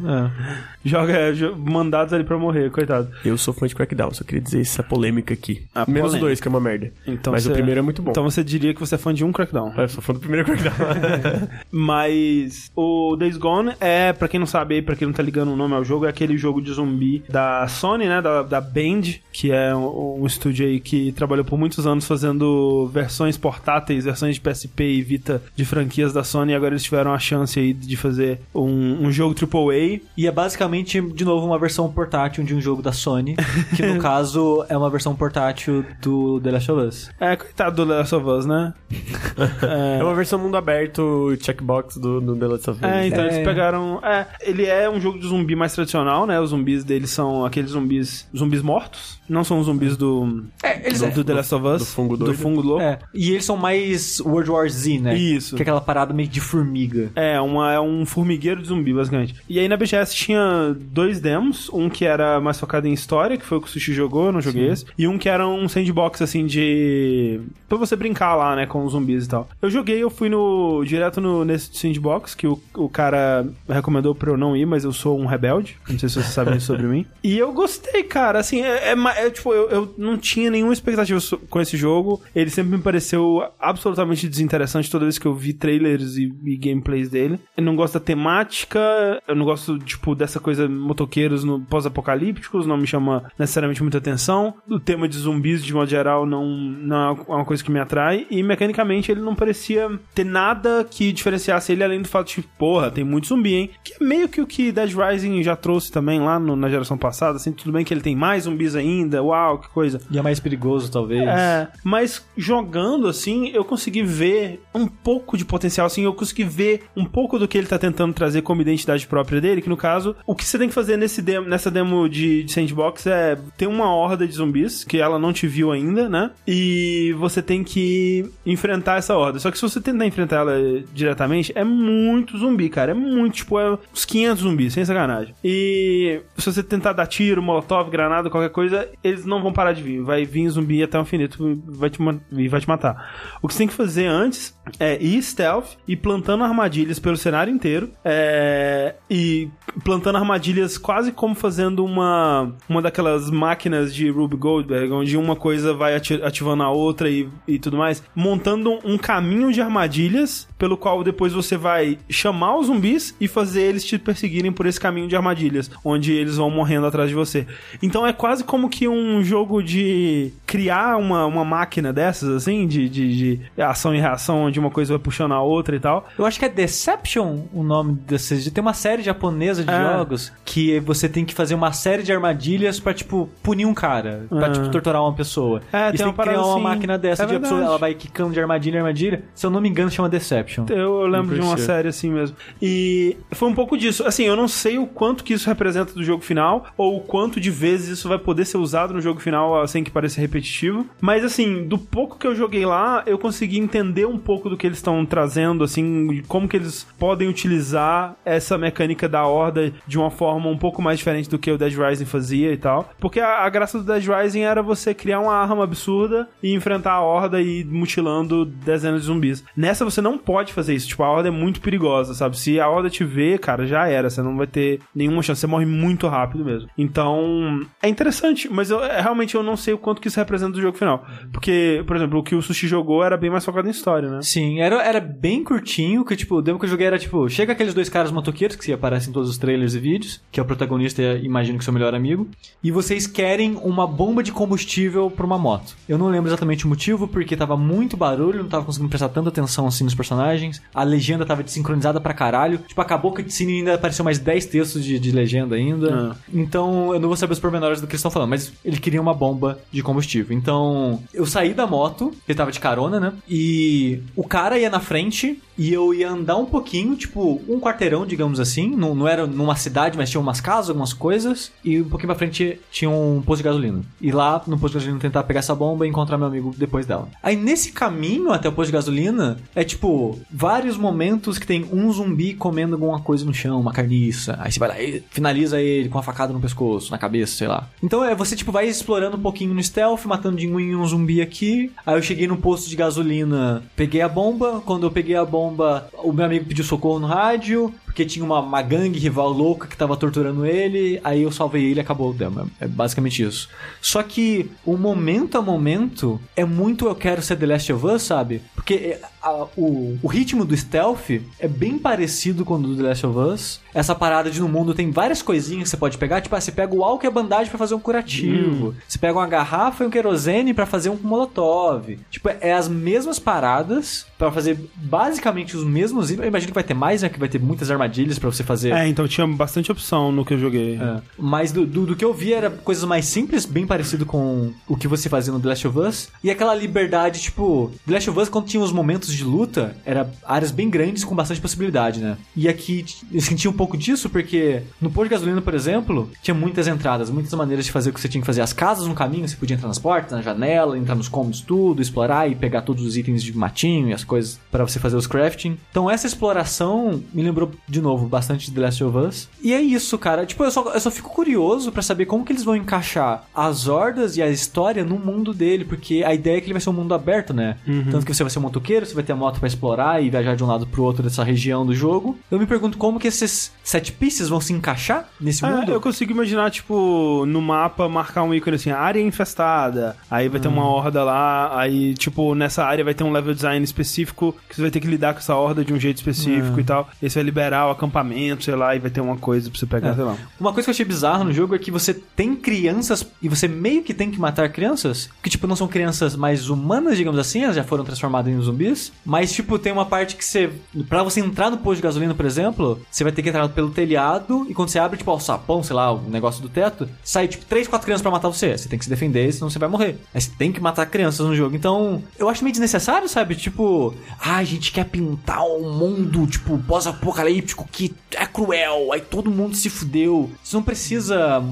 Joga 0.86 1.14
é, 1.14 1.34
mandados 1.56 2.14
ali 2.14 2.24
pra 2.24 2.38
morrer, 2.38 2.70
coitado. 2.70 3.10
Eu 3.24 3.38
sou 3.38 3.54
fã 3.54 3.66
de 3.68 3.74
Crackdown, 3.76 4.12
só 4.14 4.24
queria 4.24 4.42
dizer 4.42 4.62
essa 4.62 4.84
polêmica 4.84 5.34
aqui. 5.34 5.64
Ah, 5.74 5.86
Menos 5.88 6.02
polêmica. 6.12 6.20
dois, 6.20 6.42
que 6.42 6.48
é 6.48 6.50
uma 6.52 6.60
merda. 6.60 6.92
Então 7.08 7.32
Mas 7.32 7.44
você- 7.44 7.50
o 7.50 7.54
primeiro 7.54 7.80
é 7.80 7.82
muito 7.84 8.02
bom. 8.02 8.12
Então 8.12 8.24
você 8.24 8.44
diria 8.44 8.74
que 8.74 8.80
você 8.80 8.96
é 8.96 8.98
fã 8.98 9.14
de 9.14 9.24
um 9.24 9.32
Crackdown. 9.32 9.74
Eu 9.78 9.88
sou 9.90 10.02
fã 10.02 10.14
do 10.14 10.20
primeiro 10.20 10.46
Crackdown. 10.46 10.74
Mas 11.72 12.72
o 12.76 13.16
Days 13.16 13.38
Gone 13.38 13.74
é, 13.80 14.12
pra 14.14 14.28
quem 14.28 14.40
não 14.40 14.48
sabe 14.48 14.76
aí, 14.76 14.82
pra 14.82 14.96
quem 14.96 15.08
não 15.08 15.14
tá 15.14 15.24
ligando 15.24 15.52
o 15.52 15.56
nome 15.56 15.74
ao 15.74 15.84
jogo, 15.84 16.03
é 16.06 16.10
aquele 16.10 16.38
jogo 16.38 16.62
de 16.62 16.72
zumbi 16.74 17.24
da 17.30 17.68
Sony, 17.68 18.06
né? 18.06 18.22
Da, 18.22 18.44
da 18.44 18.62
Band, 18.62 19.02
que 19.32 19.52
é 19.52 19.76
um, 19.76 20.22
um 20.22 20.26
estúdio 20.26 20.66
aí 20.66 20.80
que 20.80 21.12
trabalhou 21.12 21.46
por 21.46 21.58
muitos 21.58 21.86
anos 21.88 22.06
fazendo 22.08 22.88
versões 22.94 23.38
portáteis, 23.38 24.06
versões 24.06 24.36
de 24.36 24.42
PSP 24.42 24.84
e 24.84 25.02
Vita 25.02 25.42
de 25.56 25.66
franquias 25.66 26.14
da 26.14 26.24
Sony. 26.24 26.52
E 26.52 26.56
agora 26.56 26.74
eles 26.74 26.84
tiveram 26.84 27.14
a 27.14 27.20
chance 27.20 27.60
aí 27.60 27.74
de 27.74 27.96
fazer 27.98 28.40
um, 28.54 29.06
um 29.08 29.12
jogo 29.12 29.34
AAA. 29.36 30.00
E 30.18 30.28
é 30.28 30.32
basicamente, 30.32 31.02
de 31.02 31.26
novo, 31.26 31.46
uma 31.46 31.58
versão 31.60 31.92
portátil 31.92 32.44
de 32.44 32.54
um 32.56 32.62
jogo 32.62 32.82
da 32.82 32.92
Sony, 32.92 33.36
que 33.76 33.86
no 33.86 34.00
caso 34.02 34.66
é 34.70 34.78
uma 34.78 34.90
versão 34.90 35.16
portátil 35.16 35.86
do 36.02 36.40
The 36.42 36.52
Last 36.52 36.72
of 36.72 36.82
Us. 36.88 37.12
É, 37.20 37.36
coitado 37.36 37.86
do 37.86 37.92
Last 37.94 38.16
of 38.16 38.26
Us, 38.28 38.46
né? 38.46 38.74
é 40.00 40.04
uma 40.04 40.16
versão 40.16 40.40
mundo 40.40 40.58
aberto, 40.58 41.36
checkbox 41.40 41.98
do, 41.98 42.20
do 42.22 42.36
The 42.36 42.48
Last 42.48 42.70
of 42.70 42.80
Us. 42.86 42.92
É, 42.92 43.08
então 43.08 43.24
É. 43.24 43.28
eles 43.28 43.46
pegaram. 43.46 44.00
É, 44.04 44.26
ele 44.42 44.66
é 44.66 44.90
um 44.90 45.00
jogo 45.00 45.20
de 45.20 45.28
zumbi 45.28 45.56
mais 45.56 45.74
tradicional, 45.74 45.93
né? 46.26 46.40
Os 46.40 46.52
zumbis 46.52 46.84
deles 46.84 47.12
são 47.12 47.46
aqueles 47.46 47.72
zumbis. 47.72 48.28
zumbis 48.36 48.62
mortos. 48.62 49.20
Não 49.28 49.44
são 49.44 49.60
os 49.60 49.66
zumbis 49.68 49.96
do. 49.98 50.44
É, 50.62 50.86
eles 50.86 51.00
do, 51.00 51.06
é- 51.06 51.10
do 51.12 51.24
The 51.24 51.34
Last 51.34 51.56
of 51.56 51.66
Us. 51.68 51.80
do 51.80 51.86
fungo 51.86 52.18
Do 52.18 52.26
doido. 52.26 52.38
fungo 52.38 52.62
louco. 52.62 52.82
É, 52.84 53.00
e 53.14 53.32
eles 53.32 53.46
são 53.46 53.56
mais 53.58 54.20
World 54.20 54.52
War 54.52 54.70
Z, 54.70 55.00
né? 55.00 55.16
Isso. 55.18 55.56
Que 55.56 55.62
é 55.62 55.64
aquela 55.64 55.82
parada 55.82 56.14
meio 56.14 56.28
de 56.28 56.42
formiga. 56.42 57.12
É, 57.16 57.40
uma, 57.40 57.72
é 57.74 57.80
um 57.80 58.06
formigueiro 58.06 58.62
de 58.62 58.68
zumbi, 58.68 58.94
basicamente. 58.94 59.36
E 59.48 59.60
aí 59.60 59.68
na 59.68 59.78
BGS 59.78 60.14
tinha 60.16 60.76
dois 60.80 61.20
demos, 61.20 61.70
um 61.74 61.90
que 61.90 62.06
era 62.06 62.40
mais 62.42 62.60
focado 62.60 62.88
em 62.88 62.94
história, 62.94 63.38
que 63.38 63.46
foi 63.46 63.58
o 63.58 63.62
que 63.62 63.68
o 63.68 63.72
Sushi 63.72 63.94
jogou, 63.94 64.26
eu 64.28 64.32
não 64.32 64.42
joguei 64.42 64.68
esse, 64.70 64.86
e 64.98 65.08
um 65.08 65.18
que 65.18 65.30
era 65.30 65.48
um 65.48 65.68
sandbox, 65.70 66.22
assim, 66.22 66.46
de... 66.46 67.40
pra 67.70 67.78
você 67.78 67.96
brincar 67.96 68.36
lá, 68.36 68.56
né, 68.56 68.66
com 68.66 68.84
os 68.86 68.92
zumbis 68.92 69.26
e 69.26 69.30
tal. 69.30 69.48
Eu 69.62 69.70
joguei, 69.70 70.02
eu 70.02 70.10
fui 70.10 70.30
no 70.30 70.84
direto 70.86 71.20
no, 71.22 71.46
nesse 71.46 71.70
sandbox, 71.74 72.36
que 72.36 72.48
o, 72.48 72.60
o 72.76 72.90
cara 72.90 73.46
recomendou 73.70 74.14
pra 74.14 74.32
eu 74.32 74.38
não 74.38 74.56
ir, 74.56 74.66
mas 74.66 74.84
eu 74.84 74.92
sou 74.92 75.20
um 75.20 75.26
rebelde, 75.26 75.78
não 75.90 75.98
sei 75.98 76.10
se 76.10 76.16
vocês 76.16 76.28
sabem 76.28 76.56
isso 76.58 76.68
sobre 76.68 76.84
mim. 76.88 77.06
E 77.24 77.38
eu 77.38 77.52
gostei, 77.54 78.04
cara, 78.04 78.40
assim, 78.40 78.62
é, 78.62 78.92
é 78.92 78.96
ma- 79.14 79.20
é, 79.20 79.30
tipo, 79.30 79.54
eu, 79.54 79.70
eu 79.70 79.96
não 79.98 80.18
tinha 80.18 80.50
nenhuma 80.50 80.74
expectativa 80.74 81.20
com 81.50 81.62
esse 81.62 81.78
jogo, 81.78 82.22
ele 82.36 82.50
sempre 82.50 82.78
me 82.78 82.82
pareceu 82.84 83.44
absolutamente 83.60 84.28
desinteressante 84.28 84.90
toda 84.90 85.06
vez 85.06 85.18
que 85.18 85.26
eu 85.26 85.34
vi 85.34 85.54
trailers 85.54 86.18
e, 86.18 86.34
e 86.46 86.58
gameplays 86.58 87.10
dele. 87.10 87.40
Eu 87.56 87.64
não 87.64 87.76
gosto 87.76 87.96
da 87.96 88.00
temática, 88.00 88.80
eu 89.28 89.36
não 89.36 89.46
gosto, 89.46 89.78
tipo, 89.80 90.16
dessa 90.16 90.40
coisa 90.40 90.68
motoqueiros 90.68 91.44
no 91.44 91.60
pós-apocalípticos, 91.62 92.66
não 92.66 92.78
me 92.78 92.88
chama 92.88 93.32
necessariamente 93.38 93.82
muita 93.82 93.98
atenção. 93.98 94.54
O 94.70 94.80
tema 94.80 95.08
de 95.08 95.18
zumbis, 95.18 95.64
de 95.64 95.74
modo 95.74 95.90
geral, 95.90 96.26
não, 96.26 96.46
não 96.48 96.98
é 96.98 97.12
uma 97.36 97.46
coisa 97.46 97.64
que 97.64 97.72
me 97.72 97.80
atrai. 97.80 98.26
E 98.30 98.42
mecanicamente 98.44 99.12
ele 99.12 99.22
não 99.22 99.36
parecia 99.36 99.90
ter 100.14 100.26
nada 100.26 100.86
que 100.90 101.12
diferenciasse 101.12 101.72
ele, 101.72 101.84
além 101.84 102.02
do 102.02 102.08
fato 102.08 102.34
de, 102.36 102.42
porra, 102.58 102.92
tem 102.92 103.04
muito 103.04 103.28
zumbi, 103.28 103.54
hein? 103.56 103.70
Que 103.84 103.94
é 104.02 104.06
meio 104.06 104.28
que 104.30 104.42
o 104.42 104.48
que 104.48 104.72
Dead 104.72 104.92
Rising 104.94 105.42
já 105.44 105.56
trouxe 105.56 105.92
também 105.92 106.20
lá 106.20 106.40
no- 106.40 106.56
na 106.56 106.70
geração 106.70 106.98
passada, 106.98 107.36
assim, 107.38 107.52
tudo 107.52 107.72
bem 107.72 107.84
que 107.86 107.94
ele 107.94 108.02
tem 108.02 108.16
mais 108.16 108.44
zumbis 108.44 108.76
ainda, 108.76 108.94
uau, 109.22 109.60
que 109.60 109.70
coisa. 109.70 110.02
E 110.10 110.18
é 110.18 110.22
mais 110.22 110.40
perigoso, 110.40 110.92
talvez. 110.92 111.28
É, 111.28 111.68
mas 111.84 112.26
jogando 112.38 113.08
assim, 113.08 113.50
eu 113.50 113.64
consegui 113.64 114.04
ver 114.04 114.62
um 114.74 114.88
pouco 114.88 115.38
de 115.38 115.46
potencial, 115.46 115.88
assim, 115.88 116.04
eu 116.04 116.14
consegui 116.14 116.44
ver 116.44 116.84
um 116.96 117.06
pouco 117.06 117.38
do 117.40 117.48
que 117.48 117.58
ele 117.58 117.68
tá 117.68 117.78
tentando 117.78 118.14
trazer 118.14 118.42
como 118.42 118.62
identidade 118.62 119.08
própria 119.08 119.42
dele, 119.42 119.62
que 119.62 119.70
no 119.70 119.78
caso, 119.78 120.16
o 120.26 120.36
que 120.36 120.46
você 120.46 120.58
tem 120.58 120.68
que 120.68 120.74
fazer 120.74 120.98
nesse 120.98 121.22
demo, 121.22 121.48
nessa 121.48 121.70
demo 121.70 122.08
de, 122.08 122.44
de 122.44 122.52
sandbox 122.52 123.08
é 123.08 123.38
ter 123.58 123.68
uma 123.68 123.94
horda 123.94 124.28
de 124.28 124.34
zumbis, 124.34 124.84
que 124.84 124.98
ela 124.98 125.20
não 125.20 125.34
te 125.34 125.48
viu 125.48 125.72
ainda, 125.72 126.10
né? 126.10 126.32
E 126.48 127.14
você 127.18 127.42
tem 127.42 127.64
que 127.64 128.30
enfrentar 128.46 128.98
essa 128.98 129.16
horda. 129.16 129.40
Só 129.40 129.52
que 129.52 129.58
se 129.58 129.62
você 129.62 129.82
tentar 129.82 130.06
enfrentar 130.06 130.38
ela 130.38 130.56
diretamente, 130.94 131.52
é 131.56 131.64
muito 131.64 132.38
zumbi, 132.38 132.70
cara. 132.70 132.92
É 132.92 132.94
muito, 132.94 133.36
tipo, 133.36 133.60
é 133.60 133.78
uns 133.94 134.06
500 134.06 134.44
zumbis, 134.44 134.74
sem 134.74 134.86
sacanagem. 134.86 135.34
E 135.44 136.22
se 136.38 136.52
você 136.52 136.64
tentar 136.64 136.94
dar 136.94 137.08
tiro, 137.08 137.42
molotov, 137.42 137.90
granada, 137.90 138.30
qualquer 138.30 138.50
coisa, 138.50 138.88
eles 139.04 139.26
não 139.26 139.42
vão 139.42 139.54
parar 139.54 139.74
de 139.74 139.82
vir. 139.82 140.02
Vai 140.02 140.26
vir 140.26 140.50
zumbi 140.50 140.84
até 140.84 140.98
o 140.98 141.02
infinito 141.02 141.62
vai 141.66 141.90
te, 141.90 142.00
e 142.32 142.48
vai 142.48 142.60
te 142.60 142.68
matar. 142.68 143.38
O 143.42 143.48
que 143.48 143.54
você 143.54 143.60
tem 143.60 143.68
que 143.68 143.74
fazer 143.74 144.06
antes 144.06 144.58
é 144.80 145.02
ir 145.02 145.22
stealth 145.22 145.76
e 145.88 145.96
plantando 145.96 146.44
armadilhas 146.44 147.00
pelo 147.00 147.18
cenário 147.18 147.54
inteiro. 147.54 147.92
É, 148.04 148.96
e 149.10 149.50
plantando 149.84 150.18
armadilhas 150.18 150.78
quase 150.78 151.12
como 151.12 151.36
fazendo 151.36 151.84
uma, 151.84 152.56
uma 152.68 152.82
daquelas 152.82 153.30
máquinas 153.30 153.94
de 153.94 154.10
Ruby 154.10 154.38
Goldberg, 154.38 154.92
onde 154.92 155.18
uma 155.18 155.36
coisa 155.36 155.74
vai 155.74 155.96
ati- 155.96 156.22
ativando 156.22 156.64
a 156.64 156.70
outra 156.70 157.10
e, 157.10 157.28
e 157.48 157.58
tudo 157.60 157.78
mais. 157.78 158.04
Montando 158.16 158.80
um 158.84 158.98
caminho 158.98 159.52
de 159.52 159.62
armadilhas 159.62 160.48
pelo 160.58 160.78
qual 160.78 161.04
depois 161.04 161.34
você 161.34 161.58
vai 161.58 161.98
chamar 162.10 162.58
os 162.58 162.68
zumbis 162.68 163.16
e 163.20 163.28
fazer 163.28 163.64
eles 163.64 163.84
te 163.84 163.98
perseguirem 163.98 164.52
por 164.52 164.66
esse 164.66 164.80
caminho 164.80 165.08
de 165.08 165.16
armadilhas, 165.16 165.70
onde 165.84 166.14
eles 166.14 166.38
vão 166.38 166.50
morrendo 166.50 166.88
atrás 166.88 167.10
de 167.10 167.16
você. 167.16 167.46
Então 167.82 168.06
é 168.06 168.14
quase 168.14 168.44
como 168.44 168.70
que 168.70 168.83
um 168.88 169.24
jogo 169.24 169.62
de 169.62 170.32
criar 170.46 170.98
uma, 170.98 171.26
uma 171.26 171.44
máquina 171.44 171.92
dessas, 171.92 172.30
assim, 172.30 172.68
de, 172.68 172.88
de, 172.88 173.16
de 173.56 173.62
ação 173.62 173.94
e 173.96 174.00
reação, 174.00 174.44
onde 174.44 174.60
uma 174.60 174.70
coisa 174.70 174.94
vai 174.94 175.00
puxando 175.02 175.32
a 175.34 175.42
outra 175.42 175.76
e 175.76 175.80
tal. 175.80 176.08
Eu 176.18 176.26
acho 176.26 176.38
que 176.40 176.46
é 176.46 176.50
Deception 176.50 177.40
o 177.54 177.64
nome 177.64 177.94
desses. 178.08 178.50
Tem 178.52 178.62
uma 178.62 178.74
série 178.74 179.02
japonesa 179.02 179.64
de 179.64 179.72
É. 179.72 179.94
jogos 179.98 180.32
que 180.46 180.80
você 180.82 181.08
tem 181.10 181.26
que 181.26 181.34
fazer 181.34 181.56
uma 181.56 181.72
série 181.72 182.04
de 182.04 182.12
armadilhas 182.14 182.80
pra, 182.80 182.94
tipo, 182.94 183.30
punir 183.42 183.66
um 183.66 183.74
cara. 183.74 184.26
Pra, 184.30 184.48
É. 184.48 184.50
tipo, 184.52 184.70
torturar 184.70 185.02
uma 185.02 185.14
pessoa. 185.14 185.62
É, 185.72 185.90
e 185.90 185.94
tem 185.98 186.06
uma 186.06 186.14
tem 186.14 186.14
que 186.14 186.14
criar 186.14 186.14
parada 186.16 186.42
uma 186.46 186.54
assim. 186.54 186.64
máquina 186.64 186.98
dessa 186.98 187.24
É 187.24 187.26
de 187.26 187.36
a 187.36 187.40
pessoa, 187.40 187.62
ela 187.64 187.78
vai 187.78 187.94
quicando 187.94 188.34
de 188.34 188.40
armadilha 188.40 188.76
em 188.76 188.80
armadilha. 188.80 189.24
Se 189.34 189.46
eu 189.46 189.50
não 189.50 189.60
me 189.62 189.70
engano, 189.70 189.90
chama 189.90 190.10
Deception. 190.10 190.66
Eu, 190.70 191.02
eu 191.02 191.08
lembro 191.08 191.36
de 191.36 191.42
uma 191.42 191.58
série 191.58 191.88
assim 191.88 192.12
mesmo. 192.12 192.36
E 192.62 193.18
foi 193.32 193.50
um 193.50 193.54
pouco 193.56 193.78
disso. 193.78 194.06
Assim, 194.06 194.24
eu 194.24 194.36
não 194.36 194.48
sei 194.48 194.78
o 194.78 194.86
quanto 194.86 195.24
que 195.24 195.34
isso 195.34 195.48
representa 195.48 195.94
do 195.94 196.04
jogo 196.04 196.24
final, 196.24 196.66
ou 196.78 196.98
o 196.98 197.02
quanto 197.02 197.40
de 197.40 197.50
vezes 197.50 197.90
isso 198.00 198.08
vai 198.10 198.18
poder 198.20 198.46
ser 198.46 198.58
usado 198.74 198.94
no 198.94 199.02
jogo 199.02 199.20
final 199.20 199.68
sem 199.68 199.84
que 199.84 199.92
pareça 199.92 200.20
repetitivo. 200.20 200.88
Mas 201.00 201.24
assim, 201.24 201.66
do 201.68 201.78
pouco 201.78 202.18
que 202.18 202.26
eu 202.26 202.36
joguei 202.36 202.66
lá, 202.66 203.04
eu 203.06 203.20
consegui 203.20 203.60
entender 203.60 204.06
um 204.06 204.18
pouco 204.18 204.50
do 204.50 204.58
que 204.58 204.66
eles 204.66 204.80
estão 204.80 205.06
trazendo, 205.06 205.64
assim, 205.64 206.24
como 206.28 206.48
que 206.48 206.58
eles 206.58 206.88
podem 206.98 207.28
utilizar 207.28 208.16
essa 208.26 208.58
mecânica 208.58 209.08
da 209.08 209.26
horda 209.26 209.72
de 209.86 209.98
uma 209.98 210.10
forma 210.10 210.50
um 210.50 210.58
pouco 210.58 210.82
mais 210.82 210.98
diferente 210.98 211.30
do 211.30 211.38
que 211.38 211.52
o 211.52 211.58
Dead 211.58 211.74
Rising 211.74 212.06
fazia 212.06 212.52
e 212.52 212.58
tal. 212.58 212.90
Porque 213.00 213.20
a, 213.20 213.44
a 213.44 213.50
graça 213.50 213.78
do 213.78 213.84
Dead 213.84 214.04
Rising 214.04 214.42
era 214.42 214.64
você 214.64 214.94
criar 214.94 215.20
uma 215.20 215.34
arma 215.34 215.64
absurda 215.64 216.28
e 216.42 216.54
enfrentar 216.54 216.94
a 216.94 217.02
horda 217.02 217.42
e 217.42 217.64
mutilando 217.64 218.46
dezenas 218.46 219.02
de 219.02 219.08
zumbis. 219.08 219.44
Nessa 219.56 219.86
você 219.86 220.02
não 220.02 220.18
pode 220.18 220.52
fazer 220.52 220.74
isso. 220.74 220.88
Tipo, 220.88 221.04
a 221.04 221.12
horda 221.12 221.28
é 221.28 221.32
muito 221.32 221.62
perigosa, 221.62 222.14
sabe? 222.14 222.38
Se 222.38 222.60
a 222.60 222.68
horda 222.68 222.90
te 222.90 223.04
ver, 223.04 223.40
cara, 223.40 223.68
já 223.68 223.88
era. 223.88 224.10
Você 224.10 224.22
não 224.22 224.36
vai 224.36 224.48
ter 224.48 224.80
nenhuma 224.96 225.22
chance. 225.22 225.42
Você 225.42 225.48
morre 225.48 225.66
muito 225.66 226.08
rápido 226.08 226.44
mesmo. 226.44 226.70
Então, 226.78 227.62
é 227.82 227.88
interessante, 227.88 228.50
mas 228.52 228.63
eu, 228.70 228.84
é, 228.84 229.02
realmente 229.02 229.36
eu 229.36 229.44
não 229.44 229.58
sei 229.58 229.74
o 229.74 229.78
quanto 229.78 230.02
que 230.02 230.08
isso 230.08 230.20
representa 230.20 230.54
do 230.54 230.62
jogo 230.62 230.78
final. 230.78 231.06
Porque, 231.32 231.84
por 231.86 231.96
exemplo, 231.96 232.20
o 232.20 232.24
que 232.24 232.36
o 232.36 232.42
Sushi 232.42 232.68
jogou 232.68 233.04
era 233.04 233.18
bem 233.18 233.30
mais 233.30 233.44
focado 233.44 233.68
em 233.68 233.72
história, 233.72 234.10
né? 234.10 234.22
Sim, 234.22 234.62
era, 234.62 234.82
era 234.84 235.00
bem 235.00 235.44
curtinho, 235.44 236.06
que 236.06 236.16
tipo, 236.16 236.36
o 236.36 236.42
demo 236.42 236.60
que 236.60 236.66
eu 236.66 236.70
joguei 236.70 236.88
era 236.88 237.00
tipo, 237.00 237.28
chega 237.30 237.54
aqueles 237.54 237.74
dois 237.74 237.90
caras 237.90 238.12
motoqueiros 238.12 238.56
que 238.56 238.72
aparecem 238.72 239.10
em 239.10 239.14
todos 239.14 239.30
os 239.30 239.38
trailers 239.38 239.74
e 239.76 239.80
vídeos, 239.80 240.22
que 240.32 240.40
é 240.40 240.44
o 240.44 240.46
protagonista 240.46 241.02
e 241.02 241.26
imagino 241.26 241.58
que 241.58 241.64
seu 241.64 241.74
melhor 241.74 241.94
amigo, 241.96 242.30
e 242.64 242.72
vocês 242.72 243.08
querem 243.08 243.58
uma 243.64 243.88
bomba 243.88 244.24
de 244.24 244.32
combustível 244.32 245.10
pra 245.10 245.26
uma 245.26 245.38
moto. 245.38 245.76
Eu 245.88 245.98
não 245.98 246.08
lembro 246.08 246.30
exatamente 246.30 246.66
o 246.66 246.70
motivo, 246.70 247.08
porque 247.08 247.36
tava 247.36 247.58
muito 247.58 247.98
barulho, 247.98 248.44
não 248.44 248.50
tava 248.50 248.66
conseguindo 248.66 248.90
prestar 248.90 249.10
tanta 249.10 249.30
atenção 249.30 249.68
assim 249.68 249.84
nos 249.84 249.96
personagens, 249.96 250.62
a 250.74 250.84
legenda 250.84 251.26
tava 251.26 251.44
desincronizada 251.44 252.00
pra 252.00 252.14
caralho, 252.14 252.60
tipo, 252.60 252.80
acabou 252.80 253.12
que 253.12 253.24
cutscene 253.24 253.58
ainda 253.58 253.74
apareceu 253.74 254.06
mais 254.06 254.20
10 254.20 254.46
textos 254.46 254.84
de, 254.84 255.00
de 255.00 255.12
legenda 255.12 255.56
ainda. 255.56 256.12
Ah. 256.12 256.16
Então 256.32 256.94
eu 256.94 257.00
não 257.00 257.08
vou 257.08 257.18
saber 257.18 257.34
os 257.34 257.40
pormenores 257.40 257.82
do 257.82 257.88
que 257.88 257.94
eles 257.94 258.00
estão 258.00 258.12
falando, 258.12 258.30
mas 258.30 258.53
ele 258.64 258.78
queria 258.78 259.02
uma 259.02 259.14
bomba 259.14 259.60
de 259.72 259.82
combustível. 259.82 260.36
Então 260.36 261.02
eu 261.14 261.26
saí 261.26 261.54
da 261.54 261.68
moto, 261.68 262.14
ele 262.28 262.38
tava 262.38 262.52
de 262.52 262.60
carona, 262.60 263.00
né? 263.00 263.14
E 263.28 264.02
o 264.16 264.24
cara 264.24 264.58
ia 264.58 264.70
na 264.70 264.80
frente 264.80 265.42
e 265.58 265.72
eu 265.72 265.94
ia 265.94 266.10
andar 266.10 266.38
um 266.38 266.46
pouquinho, 266.46 266.96
tipo 266.96 267.42
um 267.48 267.60
quarteirão, 267.60 268.06
digamos 268.06 268.40
assim. 268.40 268.76
Não, 268.76 268.96
não 268.96 269.08
era 269.08 269.28
numa 269.28 269.56
cidade, 269.56 269.98
mas 269.98 270.10
tinha 270.10 270.22
umas 270.22 270.42
casas, 270.42 270.70
algumas 270.70 270.94
coisas. 270.94 271.52
E 271.64 271.82
um 271.82 271.90
pouquinho 271.90 272.08
pra 272.08 272.18
frente 272.18 272.60
tinha 272.72 272.90
um 272.90 273.22
posto 273.22 273.40
de 273.40 273.44
gasolina. 273.44 273.82
E 274.02 274.12
lá 274.12 274.42
no 274.48 274.58
posto 274.58 274.74
de 274.74 274.80
gasolina 274.80 275.00
tentar 275.00 275.24
pegar 275.24 275.40
essa 275.40 275.56
bomba 275.56 275.86
e 275.86 275.90
encontrar 275.90 276.18
meu 276.18 276.28
amigo 276.28 276.54
depois 276.58 276.86
dela. 276.86 277.08
Aí 277.22 277.36
nesse 277.36 277.72
caminho 277.72 278.32
até 278.32 278.50
o 278.50 278.52
posto 278.52 278.68
de 278.68 278.74
gasolina, 278.74 279.38
é 279.56 279.64
tipo 279.64 280.20
vários 280.32 280.78
momentos 280.78 281.38
que 281.38 281.48
tem 281.48 281.66
um 281.72 281.92
zumbi 281.92 282.34
comendo 282.34 282.76
alguma 282.76 283.00
coisa 283.00 283.26
no 283.26 283.34
chão, 283.34 283.60
uma 283.60 283.72
carniça. 283.72 284.38
Aí 284.40 284.52
você 284.52 284.60
vai 284.60 284.70
lá 284.70 284.82
e 284.82 285.04
finaliza 285.12 285.62
ele 285.62 285.90
com 285.90 285.98
uma 285.98 286.04
facada 286.04 286.34
no 286.34 286.40
pescoço, 286.40 286.92
na 286.92 286.98
cabeça, 286.98 287.36
sei 287.36 287.48
lá. 287.48 287.70
Então 287.82 288.04
é, 288.04 288.16
você 288.16 288.36
tipo 288.36 288.52
vai 288.52 288.68
explorando 288.68 289.18
um 289.18 289.22
pouquinho 289.22 289.54
no 289.54 289.64
stealth, 289.64 290.06
matando 290.06 290.38
de 290.38 290.48
um 290.48 290.60
em 290.60 290.76
um 290.76 290.86
zumbi 290.86 291.22
aqui. 291.22 291.72
Aí 291.86 291.96
eu 291.96 292.02
cheguei 292.02 292.28
no 292.28 292.38
posto 292.38 292.70
de 292.70 292.76
gasolina, 292.76 293.64
peguei 293.76 294.02
a 294.02 294.10
bomba. 294.10 294.62
Quando 294.66 294.86
eu 294.86 294.92
peguei 294.92 295.16
a 295.16 295.26
bomba, 295.26 295.43
o 295.50 296.14
meu 296.14 296.26
amigo 296.26 296.46
pediu 296.46 296.64
socorro 296.64 297.00
no 297.00 297.08
rádio. 297.08 297.74
Porque 297.94 298.06
tinha 298.06 298.26
uma, 298.26 298.40
uma 298.40 298.62
gangue 298.64 298.98
rival 298.98 299.30
louca 299.30 299.68
que 299.68 299.78
tava 299.78 299.96
torturando 299.96 300.48
ele. 300.48 301.00
Aí 301.04 301.22
eu 301.22 301.32
salvei 301.32 301.64
ele 301.64 301.80
e 301.80 301.82
acabou 301.82 302.10
o 302.10 302.14
demo. 302.14 302.50
É 302.60 302.68
basicamente 302.68 303.22
isso. 303.22 303.48
Só 303.80 304.02
que 304.02 304.50
o 304.66 304.76
momento 304.76 305.38
a 305.38 305.42
momento 305.44 306.20
é 306.36 306.44
muito 306.44 306.88
eu 306.88 306.96
quero 306.96 307.22
ser 307.22 307.36
The 307.36 307.46
Last 307.46 307.72
of 307.72 307.86
Us, 307.86 308.02
sabe? 308.02 308.42
Porque 308.56 308.74
é, 308.74 309.02
a- 309.22 309.46
o, 309.56 309.98
o 310.02 310.08
ritmo 310.08 310.44
do 310.44 310.58
stealth 310.58 311.12
é 311.40 311.48
bem 311.48 311.78
parecido 311.78 312.44
com 312.44 312.56
o 312.56 312.60
do 312.60 312.76
The 312.76 312.82
Last 312.82 313.06
of 313.06 313.20
Us. 313.20 313.60
Essa 313.76 313.94
parada 313.94 314.32
de 314.32 314.40
no 314.40 314.50
mundo 314.50 314.74
tem 314.74 314.90
várias 314.90 315.22
coisinhas 315.22 315.64
que 315.66 315.70
você 315.70 315.78
pode 315.78 315.98
pegar. 316.00 316.20
Tipo, 316.22 316.36
ah, 316.36 316.42
você 316.42 316.52
pega 316.52 316.74
o 316.74 316.84
álcool 316.84 317.06
e 317.06 317.08
a 317.08 317.12
bandagem 317.12 317.50
pra 317.50 317.60
fazer 317.60 317.76
um 317.76 317.80
curativo. 317.80 318.74
Você 318.88 318.98
pega 318.98 319.14
uma 319.20 319.28
garrafa 319.28 319.84
e 319.84 319.88
um 319.88 319.90
querosene 319.92 320.52
pra 320.54 320.66
fazer 320.66 320.90
um 320.90 320.98
molotov. 321.02 321.98
Tipo, 322.10 322.30
é, 322.42 322.54
as 322.54 322.68
mesmas 322.68 323.20
paradas 323.20 324.06
pra 324.18 324.32
fazer 324.32 324.58
basicamente 324.76 325.56
os 325.58 325.64
mesmos 325.64 326.10
itens. 326.10 326.24
Eu 326.24 326.28
imagino 326.30 326.52
que 326.52 326.56
vai 326.56 326.64
ter 326.64 326.74
mais, 326.74 327.02
né? 327.02 327.10
Que 327.10 327.20
vai 327.20 327.28
ter 327.30 327.40
muitas 327.40 327.70
armadilhas 327.84 328.18
pra 328.18 328.30
você 328.30 328.44
fazer. 328.44 328.72
É, 328.72 328.88
então 328.88 329.08
tinha 329.08 329.28
bastante 329.28 329.72
opção 329.72 330.12
no 330.12 330.26
que 330.26 330.34
eu 330.34 330.40
joguei. 330.40 330.76
É. 330.76 331.02
Mas 331.18 331.52
do, 331.52 331.66
do, 331.66 331.86
do 331.86 331.96
que 331.96 332.04
eu 332.04 332.14
vi 332.14 332.34
era 332.34 332.50
coisas 332.50 332.84
mais 332.84 333.06
simples, 333.06 333.46
bem 333.46 333.68
parecido 333.68 334.06
com 334.06 334.52
o 334.68 334.76
que 334.76 334.88
você 334.88 335.10
fazia 335.10 335.32
no 335.34 335.40
The 335.40 335.50
Last 335.50 335.68
of 335.68 335.80
Us. 335.80 336.10
E 336.24 336.32
aquela 336.32 336.56
liberdade, 336.56 337.22
tipo, 337.22 337.72
The 337.86 337.94
Last 337.94 338.10
of 338.10 338.20
Us, 338.20 338.30
quando 338.30 338.48
tinha 338.48 338.64
os 338.64 338.72
momentos 338.72 339.14
de 339.14 339.24
luta, 339.24 339.76
era 339.86 340.10
áreas 340.26 340.52
bem 340.52 340.70
grandes 340.70 341.04
com 341.04 341.16
bastante 341.16 341.42
possibilidade, 341.42 342.00
né? 342.00 342.18
E 342.36 342.48
aqui 342.48 342.86
eu 343.12 343.22
senti 343.22 343.48
um 343.48 343.54
pouco 343.54 343.78
disso, 343.78 344.10
porque 344.10 344.64
no 344.82 344.90
posto 344.90 345.06
de 345.06 345.10
gasolina, 345.12 345.42
por 345.42 345.54
exemplo, 345.54 346.10
tinha 346.22 346.34
muitas 346.34 346.68
entradas, 346.68 347.10
muitas 347.10 347.34
maneiras 347.34 347.66
de 347.66 347.72
fazer 347.72 347.90
o 347.90 347.94
que 347.94 348.00
você 348.00 348.08
tinha 348.08 348.22
que 348.22 348.28
fazer. 348.28 348.42
As 348.42 348.54
casas 348.54 348.88
no 348.88 348.96
caminho, 348.96 349.28
você 349.28 349.36
podia 349.36 349.56
entrar 349.56 349.68
nas 349.68 349.80
portas, 349.80 350.12
na 350.12 350.22
janela, 350.22 350.78
entrar 350.78 350.96
nos 350.96 351.10
cômodos, 351.10 351.42
tudo, 351.42 351.82
explorar 351.82 352.30
e 352.30 352.36
pegar 352.36 352.62
todos 352.62 352.84
os 352.86 352.98
itens 352.98 353.24
de 353.24 353.36
matinho 353.36 353.90
e 353.90 353.94
as 353.94 354.04
coisas 354.04 354.40
pra 354.52 354.66
você 354.66 354.80
fazer 354.80 354.96
os 354.96 355.08
crafting. 355.08 355.58
Então 355.70 355.90
essa 355.90 356.08
exploração 356.08 357.04
me 357.14 357.24
lembrou, 357.24 357.52
de 357.74 357.82
novo, 357.82 358.08
bastante 358.08 358.46
de 358.46 358.52
The 358.56 358.62
Last 358.62 358.84
of 358.84 358.98
Us. 358.98 359.30
E 359.42 359.54
é 359.54 359.60
isso, 359.62 359.98
cara. 359.98 360.26
Tipo, 360.26 360.44
eu 360.44 360.52
só, 360.52 360.72
eu 360.74 360.80
só 360.80 360.92
fico 360.92 361.10
curioso 361.10 361.72
pra 361.72 361.82
saber 361.82 362.06
como 362.06 362.24
que 362.24 362.32
eles 362.32 362.44
vão 362.44 362.56
encaixar 362.56 363.24
as 363.36 363.68
hordas 363.68 364.16
e 364.16 364.22
a 364.22 364.30
história 364.30 364.84
no 364.86 364.98
mundo 365.00 365.34
dele, 365.34 365.66
porque 365.66 366.04
a 366.06 366.14
ideia 366.14 366.38
é 366.38 366.40
que 366.40 366.46
ele 366.46 366.54
vai 366.54 366.62
ser 366.62 366.70
um 366.70 366.74
mundo 366.74 366.94
aberto, 366.94 367.34
né? 367.34 367.58
Tanto 367.92 368.06
que 368.06 368.14
você 368.14 368.24
vai 368.24 368.30
ser 368.30 368.40
um 368.40 368.44
motoqueiro, 368.44 368.86
você 368.86 368.94
vai 368.94 369.04
ter 369.04 369.12
a 369.12 369.16
moto 369.16 369.40
pra 369.40 369.48
explorar 369.48 370.02
e 370.04 370.10
viajar 370.10 370.36
de 370.36 370.44
um 370.44 370.48
lado 370.48 370.68
pro 370.68 370.84
outro 370.84 371.02
dessa 371.04 371.24
região 371.24 371.66
do 371.66 371.74
jogo. 371.74 372.18
Eu 372.30 372.40
me 372.40 372.46
pergunto 372.46 372.78
como 372.78 373.00
que 373.00 373.08
esses 373.08 373.52
set 373.64 373.92
pieces 373.94 374.30
vão 374.30 374.40
se 374.40 374.54
encaixar 374.54 375.10
nesse 375.20 375.44
É, 375.44 375.50
mundo. 375.50 375.72
eu 375.72 375.82
consigo 375.82 376.12
imaginar, 376.12 376.52
tipo, 376.52 377.26
no 377.26 377.42
mapa 377.42 377.90
marcar 377.90 378.24
um 378.24 378.34
ícone 378.34 378.56
assim, 378.56 378.70
área 378.72 379.02
infestada. 379.02 379.96
Aí 380.10 380.30
vai 380.30 380.40
ter 380.40 380.48
uma 380.48 380.66
horda 380.66 381.04
lá, 381.04 381.58
aí, 381.60 381.94
tipo, 381.96 382.36
nessa 382.36 382.64
área 382.64 382.84
vai 382.84 382.94
ter 382.94 383.04
um 383.04 383.12
level 383.12 383.34
design 383.34 383.64
específico 383.64 384.36
que 384.48 384.56
você 384.56 384.62
vai 384.62 384.72
ter 384.72 384.80
que 384.80 384.88
lidar 384.88 385.14
com 385.14 385.20
essa 385.20 385.36
horda 385.36 385.64
de 385.66 385.74
um 385.74 385.80
jeito 385.80 385.98
específico 385.98 386.60
e 386.60 386.64
tal. 386.64 386.88
E 387.02 387.10
você 387.10 387.20
vai 387.20 387.24
liberar 387.24 387.63
acampamento, 387.72 388.44
sei 388.44 388.56
lá, 388.56 388.76
e 388.76 388.80
vai 388.80 388.92
ter 388.92 389.02
uma 389.02 389.18
coisa 389.18 389.50
pra 389.50 389.60
você 389.60 389.66
pegar, 389.66 389.96
sei 389.96 390.04
lá. 390.04 390.18
Uma 390.40 390.52
coisa 390.54 390.66
que 390.66 390.70
eu 390.70 390.74
achei 390.74 390.86
bizarro 390.86 391.24
no 391.24 391.34
jogo 391.34 391.56
é 391.56 391.60
que 391.60 391.72
você 391.72 391.94
tem 391.94 392.36
crianças 392.36 393.06
e 393.22 393.30
você 393.30 393.48
meio 393.48 393.84
que 393.84 393.94
tem 393.94 394.12
que 394.12 394.20
matar 394.20 394.50
crianças, 394.50 395.10
que 395.22 395.30
tipo 395.30 395.48
não 395.48 395.56
são 395.56 395.68
crianças 395.68 396.16
mais 396.16 396.50
humanas, 396.50 396.98
digamos 396.98 397.20
assim, 397.20 397.44
elas 397.44 397.56
já 397.56 397.64
foram 397.64 397.84
transformadas 397.84 398.34
em 398.34 398.42
zumbis, 398.42 398.92
mas 399.06 399.32
tipo 399.32 399.58
tem 399.60 399.72
uma 399.72 399.86
parte 399.86 400.16
que 400.16 400.26
você 400.26 400.52
Pra 400.90 401.04
você 401.04 401.20
entrar 401.20 401.50
no 401.50 401.58
posto 401.58 401.78
de 401.78 401.84
gasolina, 401.84 402.14
por 402.14 402.26
exemplo, 402.26 402.82
você 402.90 403.04
vai 403.04 403.14
ter 403.14 403.22
que 403.22 403.30
entrar 403.30 403.48
pelo 403.50 403.70
telhado 403.70 404.46
e 404.50 404.54
quando 404.54 404.70
você 404.70 404.80
abre 404.80 404.98
tipo 404.98 405.12
ó, 405.12 405.16
o 405.16 405.20
sapão, 405.20 405.62
sei 405.62 405.76
lá, 405.76 405.92
o 405.92 406.02
negócio 406.10 406.42
do 406.42 406.50
teto, 406.50 406.90
sai 407.04 407.28
tipo 407.28 407.46
três, 407.46 407.68
quatro 407.68 407.86
crianças 407.86 408.02
pra 408.02 408.12
matar 408.12 408.30
você. 408.30 408.58
Você 408.58 408.68
tem 408.68 408.80
que 408.80 408.86
se 408.86 408.90
defender, 408.90 409.32
senão 409.32 409.50
você 409.50 409.60
vai 409.60 409.70
morrer. 409.70 409.98
Mas 410.14 410.26
você 410.26 410.32
tem 410.38 410.52
que 410.52 410.60
matar 410.60 410.86
crianças 410.88 411.26
no 411.26 411.36
jogo. 411.36 411.56
Então, 411.56 412.02
eu 412.18 412.30
acho 412.30 412.44
meio 412.44 412.52
desnecessário, 412.52 413.08
sabe? 413.08 413.36
Tipo, 413.36 413.94
ah, 414.20 414.38
a 414.38 414.44
gente 414.44 414.72
quer 414.72 414.86
pintar 414.86 415.44
um 415.44 415.72
mundo 415.72 416.26
tipo 416.28 416.58
pós-apocalíptico 416.60 417.53
que 417.72 417.94
é 418.16 418.26
cruel, 418.26 418.92
aí 418.92 419.02
todo 419.02 419.30
mundo 419.32 419.56
se 419.56 419.70
fudeu. 419.70 420.30
Você 420.44 420.56
não 420.56 420.64
precisa 420.64 421.44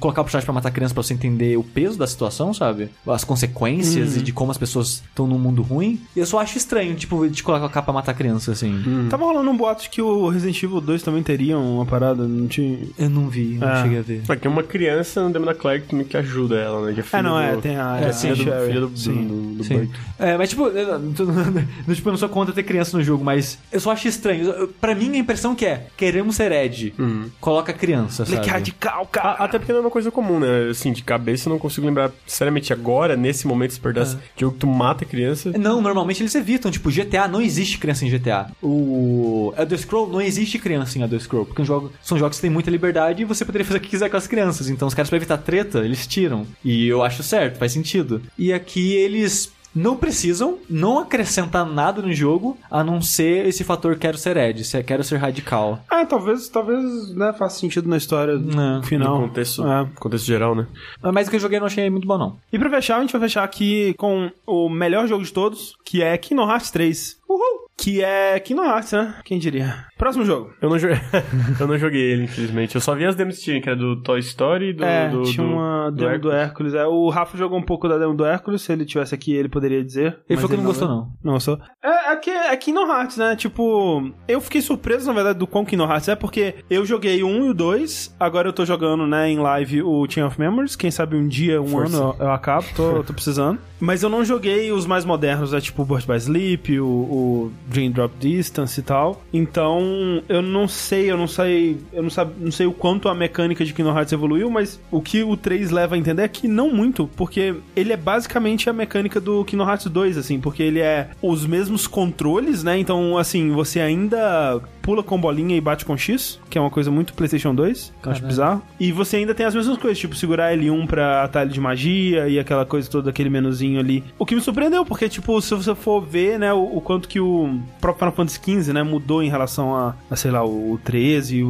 colocar 0.00 0.20
o 0.22 0.24
personagem 0.24 0.44
pra 0.44 0.52
matar 0.54 0.70
criança 0.70 0.94
pra 0.94 1.02
você 1.02 1.14
entender 1.14 1.56
o 1.56 1.62
peso 1.64 1.98
da 1.98 2.06
situação, 2.06 2.52
sabe? 2.54 2.88
As 3.06 3.24
consequências 3.24 4.16
e 4.16 4.22
de 4.22 4.32
como 4.32 4.50
as 4.50 4.58
pessoas 4.58 5.02
estão 5.08 5.26
num 5.26 5.38
mundo 5.38 5.62
ruim. 5.62 6.00
E 6.14 6.20
eu 6.20 6.26
só 6.26 6.38
acho 6.40 6.56
estranho, 6.58 6.94
tipo, 6.94 7.28
de 7.28 7.42
colocar 7.42 7.82
pra 7.82 7.92
matar 7.92 8.14
criança, 8.14 8.52
assim. 8.52 9.06
Tava 9.10 9.24
rolando 9.24 9.50
um 9.50 9.56
boato 9.56 9.82
de 9.84 9.90
que 9.90 10.00
o 10.02 10.28
Resident 10.28 10.62
Evil 10.62 10.80
2 10.80 11.02
também 11.02 11.22
teria 11.22 11.58
uma 11.58 11.84
parada, 11.86 12.26
não 12.26 12.46
tinha. 12.46 12.78
Eu 12.98 13.10
não 13.10 13.28
vi, 13.28 13.56
não 13.60 13.68
É. 13.68 13.82
cheguei 13.82 13.98
a 13.98 14.02
ver. 14.02 14.22
Só 14.26 14.34
que 14.34 14.42
tem 14.42 14.50
uma 14.50 14.62
criança 14.62 15.22
no 15.22 15.30
Demo 15.32 15.46
da 15.46 15.54
Claire 15.54 15.82
que, 15.82 16.04
que 16.04 16.16
ajuda 16.16 16.56
ela, 16.56 16.86
né? 16.86 16.92
Que 16.94 17.00
é 17.00 17.02
filha 17.02 17.18
É, 17.18 17.22
não, 17.22 17.40
é, 17.40 17.54
do- 17.54 17.60
tem 17.62 17.76
a- 17.76 17.98
é, 18.00 18.08
a 18.08 18.12
filha 18.12 18.34
do, 18.36 18.42
Sherry. 18.44 18.66
filha 18.66 18.80
do, 18.80 18.96
Sim. 18.98 19.26
do, 19.26 19.54
do 19.56 19.64
Sim. 19.64 19.90
É, 20.18 20.36
mas 20.36 20.50
tipo, 20.50 20.66
eu, 20.68 21.00
tipo, 21.94 22.08
eu 22.08 22.12
não 22.12 22.18
sou 22.18 22.28
contra 22.28 22.54
ter 22.54 22.62
criança 22.62 22.96
no 22.96 23.02
jogo, 23.02 23.24
mas 23.24 23.58
eu 23.72 23.80
só 23.80 23.90
acho 23.92 24.06
estranho. 24.08 24.68
Pra 24.80 24.94
mim, 24.94 25.18
a 25.18 25.23
impressão 25.24 25.54
que 25.54 25.66
é, 25.66 25.86
queremos 25.96 26.36
ser 26.36 26.52
Ed. 26.52 26.94
Coloca 27.40 27.72
criança, 27.72 28.24
sabe? 28.24 28.30
Moleque 28.36 28.50
radical, 28.50 29.02
A- 29.02 29.06
cara. 29.06 29.30
Até 29.44 29.58
porque 29.58 29.72
não 29.72 29.78
é 29.80 29.82
uma 29.82 29.90
coisa 29.90 30.10
comum, 30.10 30.38
né? 30.38 30.68
Assim, 30.70 30.92
de 30.92 31.02
cabeça 31.02 31.48
eu 31.48 31.52
não 31.52 31.58
consigo 31.58 31.86
lembrar, 31.86 32.10
sinceramente, 32.26 32.72
agora, 32.72 33.16
nesse 33.16 33.46
momento, 33.46 33.72
se 33.74 33.80
perdasse 33.80 34.16
jogo 34.36 34.52
que 34.54 34.60
tu 34.60 34.66
mata 34.66 35.04
a 35.04 35.06
criança. 35.06 35.50
Não, 35.58 35.80
normalmente 35.80 36.22
eles 36.22 36.34
evitam. 36.34 36.70
Tipo, 36.70 36.90
GTA 36.90 37.26
não 37.28 37.40
existe 37.40 37.78
criança 37.78 38.04
em 38.04 38.10
GTA. 38.10 38.46
O 38.62 39.52
Elder 39.56 39.78
Scroll 39.78 40.08
não 40.10 40.20
existe 40.20 40.58
criança 40.58 40.98
em 40.98 41.02
Elder 41.02 41.20
Scroll. 41.20 41.46
Porque 41.46 41.62
os 41.62 41.68
jogos, 41.68 41.90
são 42.02 42.18
jogos 42.18 42.36
que 42.36 42.42
têm 42.42 42.50
muita 42.50 42.70
liberdade 42.70 43.22
e 43.22 43.24
você 43.24 43.44
poderia 43.44 43.64
fazer 43.64 43.78
o 43.78 43.80
que 43.80 43.88
quiser 43.88 44.08
com 44.10 44.16
as 44.16 44.26
crianças. 44.26 44.68
Então 44.68 44.86
os 44.88 44.94
caras, 44.94 45.08
pra 45.08 45.16
evitar 45.16 45.38
treta, 45.38 45.80
eles 45.80 46.06
tiram. 46.06 46.46
E 46.64 46.86
eu 46.86 47.02
acho 47.02 47.22
certo, 47.22 47.58
faz 47.58 47.72
sentido. 47.72 48.22
E 48.38 48.52
aqui 48.52 48.92
eles. 48.94 49.52
Não 49.74 49.96
precisam 49.96 50.58
não 50.70 50.98
acrescentar 50.98 51.66
nada 51.66 52.00
no 52.00 52.12
jogo 52.12 52.56
a 52.70 52.84
não 52.84 53.02
ser 53.02 53.46
esse 53.46 53.64
fator 53.64 53.96
quero 53.96 54.16
ser 54.16 54.36
Ed, 54.36 54.62
se 54.64 54.76
é 54.76 54.82
quero 54.82 55.02
ser 55.02 55.16
radical. 55.16 55.80
É, 55.90 56.04
talvez, 56.04 56.48
talvez, 56.48 57.14
né, 57.14 57.32
faça 57.32 57.58
sentido 57.58 57.88
na 57.88 57.96
história 57.96 58.32
É, 58.34 58.86
final. 58.86 59.20
No 59.20 59.28
contexto, 59.28 59.66
É. 59.66 59.88
contexto 59.98 60.26
geral, 60.26 60.54
né? 60.54 60.66
Mas 61.12 61.26
o 61.26 61.30
que 61.30 61.36
eu 61.36 61.40
joguei 61.40 61.58
eu 61.58 61.60
não 61.60 61.66
achei 61.66 61.88
muito 61.90 62.06
bom, 62.06 62.16
não. 62.18 62.36
E 62.52 62.58
pra 62.58 62.70
fechar, 62.70 62.98
a 62.98 63.00
gente 63.00 63.12
vai 63.12 63.20
fechar 63.22 63.42
aqui 63.44 63.94
com 63.98 64.30
o 64.46 64.68
melhor 64.68 65.06
jogo 65.08 65.24
de 65.24 65.32
todos, 65.32 65.76
que 65.84 66.02
é 66.02 66.16
Kingdom 66.16 66.48
Hearts 66.48 66.70
3. 66.70 67.18
Uhul! 67.28 67.63
Que 67.76 68.02
é 68.02 68.38
Kingdom 68.38 68.64
Hearts, 68.64 68.92
né? 68.92 69.14
Quem 69.24 69.38
diria? 69.38 69.84
Próximo 69.98 70.24
jogo. 70.24 70.52
Eu 70.62 70.70
não, 70.70 70.78
joguei, 70.78 70.96
eu 71.58 71.66
não 71.66 71.76
joguei 71.78 72.00
ele, 72.12 72.24
infelizmente. 72.24 72.74
Eu 72.74 72.80
só 72.80 72.94
vi 72.94 73.04
as 73.04 73.16
demos 73.16 73.36
que 73.38 73.42
tinha, 73.44 73.60
que 73.60 73.68
era 73.68 73.76
do 73.78 74.00
Toy 74.00 74.20
Story 74.20 74.70
e 74.70 74.72
do, 74.72 74.84
é, 74.84 75.08
do, 75.08 75.22
tinha 75.24 75.44
do- 75.46 75.52
uma 75.52 75.90
do 75.90 75.96
demo 75.96 76.18
do 76.20 76.30
Hércules. 76.30 76.34
Hércules. 76.34 76.74
É, 76.74 76.86
o 76.86 77.08
Rafa 77.10 77.36
jogou 77.36 77.58
um 77.58 77.62
pouco 77.62 77.88
da 77.88 77.98
demo 77.98 78.14
do 78.14 78.24
Hércules. 78.24 78.62
Se 78.62 78.72
ele 78.72 78.84
tivesse 78.84 79.14
aqui, 79.14 79.34
ele 79.34 79.48
poderia 79.48 79.82
dizer. 79.84 80.18
Ele 80.28 80.40
mas 80.40 80.40
falou 80.40 80.50
que 80.50 80.56
não 80.56 80.64
gostou, 80.64 80.88
não. 80.88 81.08
Não 81.22 81.32
gostou? 81.34 81.58
É, 81.82 82.12
é, 82.12 82.16
que, 82.16 82.30
é 82.30 82.56
Kingdom 82.56 82.86
Hearts, 82.86 83.16
né? 83.16 83.34
Tipo, 83.36 84.08
eu 84.28 84.40
fiquei 84.40 84.60
surpreso, 84.62 85.06
na 85.08 85.12
verdade, 85.12 85.38
do 85.38 85.46
quão 85.46 85.64
Kingdom 85.64 85.90
Hearts 85.90 86.08
é, 86.08 86.14
porque 86.14 86.54
eu 86.70 86.86
joguei 86.86 87.22
o 87.22 87.26
1 87.26 87.46
e 87.46 87.50
o 87.50 87.54
2, 87.54 88.14
agora 88.20 88.48
eu 88.48 88.52
tô 88.52 88.64
jogando, 88.64 89.06
né, 89.06 89.28
em 89.30 89.38
live 89.38 89.82
o 89.82 90.06
Chain 90.08 90.24
of 90.24 90.38
Memories. 90.38 90.76
Quem 90.76 90.90
sabe 90.92 91.16
um 91.16 91.26
dia, 91.26 91.60
um 91.60 91.66
Força. 91.66 91.96
ano, 91.96 92.16
eu, 92.20 92.26
eu 92.26 92.32
acabo, 92.32 92.66
tô, 92.76 93.02
tô 93.02 93.12
precisando. 93.12 93.58
Mas 93.80 94.02
eu 94.02 94.08
não 94.08 94.24
joguei 94.24 94.70
os 94.72 94.86
mais 94.86 95.04
modernos, 95.04 95.52
é 95.52 95.60
tipo 95.60 95.82
o 95.82 95.84
Birth 95.84 96.06
by 96.06 96.16
Sleep, 96.16 96.80
o, 96.80 96.86
o 96.86 97.52
Dream 97.66 97.90
Drop 97.90 98.14
Distance 98.18 98.78
e 98.78 98.82
tal. 98.82 99.22
Então, 99.32 100.22
eu 100.28 100.42
não 100.42 100.68
sei, 100.68 101.10
eu 101.10 101.16
não 101.16 101.26
sei, 101.26 101.78
eu 101.92 102.02
não, 102.02 102.10
sabe, 102.10 102.32
não 102.38 102.52
sei 102.52 102.66
o 102.66 102.72
quanto 102.72 103.08
a 103.08 103.14
mecânica 103.14 103.64
de 103.64 103.72
Kingdom 103.72 103.96
Hearts 103.96 104.12
evoluiu, 104.12 104.50
mas 104.50 104.80
o 104.90 105.00
que 105.00 105.22
o 105.22 105.36
3 105.36 105.70
leva 105.70 105.94
a 105.94 105.98
entender 105.98 106.22
é 106.22 106.28
que 106.28 106.48
não 106.48 106.70
muito, 106.70 107.08
porque 107.16 107.54
ele 107.74 107.92
é 107.92 107.96
basicamente 107.96 108.68
a 108.68 108.72
mecânica 108.72 109.20
do 109.20 109.44
Kingdom 109.44 109.68
Hearts 109.68 109.86
2, 109.86 110.18
assim, 110.18 110.40
porque 110.40 110.62
ele 110.62 110.80
é 110.80 111.10
os 111.22 111.46
mesmos 111.46 111.86
controles, 111.86 112.62
né? 112.62 112.78
Então, 112.78 113.16
assim, 113.18 113.50
você 113.52 113.80
ainda 113.80 114.60
pula 114.82 115.02
com 115.02 115.18
bolinha 115.18 115.56
e 115.56 115.60
bate 115.60 115.84
com 115.84 115.96
X, 115.96 116.38
que 116.50 116.58
é 116.58 116.60
uma 116.60 116.70
coisa 116.70 116.90
muito 116.90 117.14
PlayStation 117.14 117.54
2, 117.54 117.92
que 118.02 118.08
eu 118.08 118.12
acho 118.12 118.24
bizarro. 118.24 118.62
E 118.78 118.92
você 118.92 119.16
ainda 119.16 119.34
tem 119.34 119.46
as 119.46 119.54
mesmas 119.54 119.78
coisas, 119.78 119.98
tipo 119.98 120.14
segurar 120.14 120.54
L1 120.54 120.86
pra 120.86 121.24
atalho 121.24 121.50
de 121.50 121.60
magia 121.60 122.28
e 122.28 122.38
aquela 122.38 122.66
coisa 122.66 122.90
toda, 122.90 123.10
aquele 123.10 123.30
menuzinho 123.30 123.80
ali. 123.80 124.04
O 124.18 124.26
que 124.26 124.34
me 124.34 124.40
surpreendeu, 124.40 124.84
porque, 124.84 125.08
tipo, 125.08 125.40
se 125.40 125.54
você 125.54 125.74
for 125.74 126.00
ver, 126.02 126.38
né, 126.38 126.52
o, 126.52 126.76
o 126.76 126.80
quanto 126.82 127.08
que 127.08 127.18
o, 127.18 127.53
o 127.56 127.80
próprio 127.80 127.98
Final 127.98 128.12
Fantasy 128.12 128.40
XV, 128.62 128.72
né, 128.72 128.82
mudou 128.82 129.22
em 129.22 129.28
relação 129.28 129.74
a, 129.74 129.94
a, 130.10 130.16
sei 130.16 130.30
lá, 130.30 130.44
o 130.44 130.78
13, 130.84 131.42
o, 131.42 131.48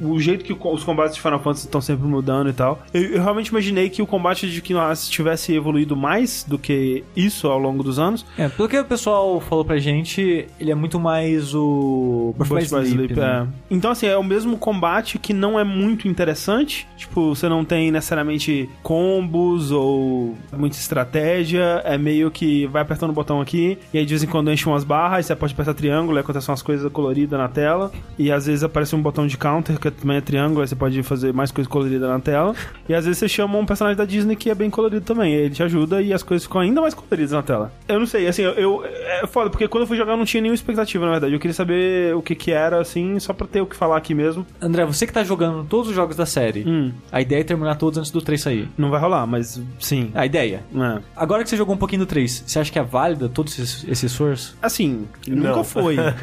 o, 0.00 0.12
o 0.12 0.20
jeito 0.20 0.44
que 0.44 0.52
os 0.52 0.84
combates 0.84 1.14
de 1.14 1.20
Final 1.20 1.40
Fantasy 1.40 1.66
estão 1.66 1.80
sempre 1.80 2.06
mudando 2.06 2.50
e 2.50 2.52
tal. 2.52 2.82
Eu, 2.92 3.02
eu 3.02 3.22
realmente 3.22 3.48
imaginei 3.48 3.88
que 3.88 4.02
o 4.02 4.06
combate 4.06 4.50
de 4.50 4.60
Kingdom 4.60 4.80
Hearts 4.80 5.08
tivesse 5.08 5.54
evoluído 5.54 5.96
mais 5.96 6.44
do 6.46 6.58
que 6.58 7.04
isso 7.14 7.48
ao 7.48 7.58
longo 7.58 7.82
dos 7.82 7.98
anos. 7.98 8.24
É, 8.36 8.48
pelo 8.48 8.68
que 8.68 8.78
o 8.78 8.84
pessoal 8.84 9.40
falou 9.40 9.64
pra 9.64 9.78
gente, 9.78 10.46
ele 10.58 10.70
é 10.70 10.74
muito 10.74 10.98
mais 10.98 11.54
o. 11.54 12.34
Burst 12.36 12.52
by 12.52 12.64
Sleep, 12.64 12.86
Sleep, 12.88 13.14
né? 13.14 13.48
é. 13.50 13.74
Então, 13.74 13.90
assim, 13.90 14.06
é 14.06 14.16
o 14.16 14.24
mesmo 14.24 14.56
combate 14.56 15.18
que 15.18 15.32
não 15.32 15.58
é 15.58 15.64
muito 15.64 16.08
interessante. 16.08 16.86
Tipo, 16.96 17.34
você 17.34 17.48
não 17.48 17.64
tem 17.64 17.90
necessariamente 17.90 18.68
combos 18.82 19.70
ou 19.70 20.36
muita 20.56 20.76
estratégia. 20.76 21.82
É 21.84 21.96
meio 21.98 22.30
que 22.30 22.66
vai 22.66 22.82
apertando 22.82 23.10
o 23.10 23.12
botão 23.12 23.40
aqui, 23.40 23.78
e 23.92 23.98
aí 23.98 24.04
de 24.04 24.10
vez 24.10 24.22
em 24.22 24.26
quando 24.26 24.52
enche 24.52 24.66
umas 24.66 24.84
barras, 24.84 25.26
você 25.26 25.32
pode 25.54 25.68
apertar 25.68 25.74
triângulo, 25.78 26.16
aí 26.16 26.22
acontecem 26.22 26.50
umas 26.50 26.62
coisas 26.62 26.90
coloridas 26.92 27.38
na 27.38 27.48
tela. 27.48 27.90
E 28.18 28.30
às 28.32 28.46
vezes 28.46 28.62
aparece 28.64 28.94
um 28.96 29.02
botão 29.02 29.26
de 29.26 29.36
counter, 29.36 29.78
que 29.78 29.90
também 29.90 30.16
é 30.16 30.20
triângulo, 30.20 30.60
aí 30.62 30.68
você 30.68 30.74
pode 30.76 31.02
fazer 31.02 31.32
mais 31.32 31.50
coisa 31.50 31.68
colorida 31.68 32.08
na 32.08 32.18
tela. 32.20 32.54
E 32.88 32.94
às 32.94 33.04
vezes 33.04 33.18
você 33.18 33.28
chama 33.28 33.58
um 33.58 33.66
personagem 33.66 33.96
da 33.96 34.04
Disney 34.04 34.36
que 34.36 34.50
é 34.50 34.54
bem 34.54 34.70
colorido 34.70 35.04
também. 35.04 35.32
Ele 35.34 35.54
te 35.54 35.62
ajuda 35.62 36.00
e 36.02 36.12
as 36.12 36.22
coisas 36.22 36.46
ficam 36.46 36.60
ainda 36.60 36.80
mais 36.80 36.94
coloridas 36.94 37.32
na 37.32 37.42
tela. 37.42 37.72
Eu 37.88 37.98
não 37.98 38.06
sei, 38.06 38.26
assim, 38.26 38.42
eu. 38.42 38.52
eu- 38.52 38.84
é 38.84 39.26
foda, 39.26 39.48
porque 39.50 39.66
quando 39.68 39.82
eu 39.82 39.86
fui 39.86 39.96
jogar 39.96 40.12
eu 40.12 40.16
não 40.16 40.24
tinha 40.24 40.40
nenhuma 40.40 40.54
expectativa, 40.54 41.04
na 41.04 41.12
verdade. 41.12 41.32
Eu 41.32 41.38
queria 41.40 41.54
saber 41.54 42.14
o 42.14 42.22
que 42.22 42.34
que 42.34 42.50
era, 42.50 42.80
assim, 42.80 43.18
só 43.20 43.32
pra 43.32 43.46
ter 43.46 43.60
o 43.60 43.66
que 43.66 43.76
falar 43.76 43.96
aqui 43.96 44.14
mesmo. 44.14 44.46
André, 44.60 44.84
você 44.84 45.06
que 45.06 45.12
tá 45.12 45.22
jogando 45.24 45.64
todos 45.64 45.88
os 45.90 45.94
jogos 45.94 46.16
da 46.16 46.26
série, 46.26 46.64
Hum, 46.66 46.92
a 47.12 47.20
ideia 47.20 47.40
é 47.40 47.44
terminar 47.44 47.76
todos 47.76 47.98
antes 47.98 48.10
do 48.10 48.20
3 48.20 48.40
sair. 48.40 48.68
não 48.76 48.90
vai 48.90 49.00
rolar, 49.00 49.26
mas 49.26 49.60
sim. 49.78 50.10
A 50.14 50.24
ideia. 50.26 50.62
É. 50.74 51.00
Agora 51.16 51.42
que 51.42 51.50
você 51.50 51.56
jogou 51.56 51.74
um 51.74 51.78
pouquinho 51.78 52.00
do 52.00 52.06
3, 52.06 52.44
você 52.46 52.58
acha 52.58 52.70
que 52.72 52.78
é 52.78 52.82
válida 52.82 53.28
todo 53.28 53.48
esse, 53.48 53.88
esse 53.90 54.06
esforço? 54.06 54.56
Assim, 54.62 55.06
nunca 55.36 55.56
Não. 55.56 55.64
foi, 55.64 55.96
né? 55.96 56.14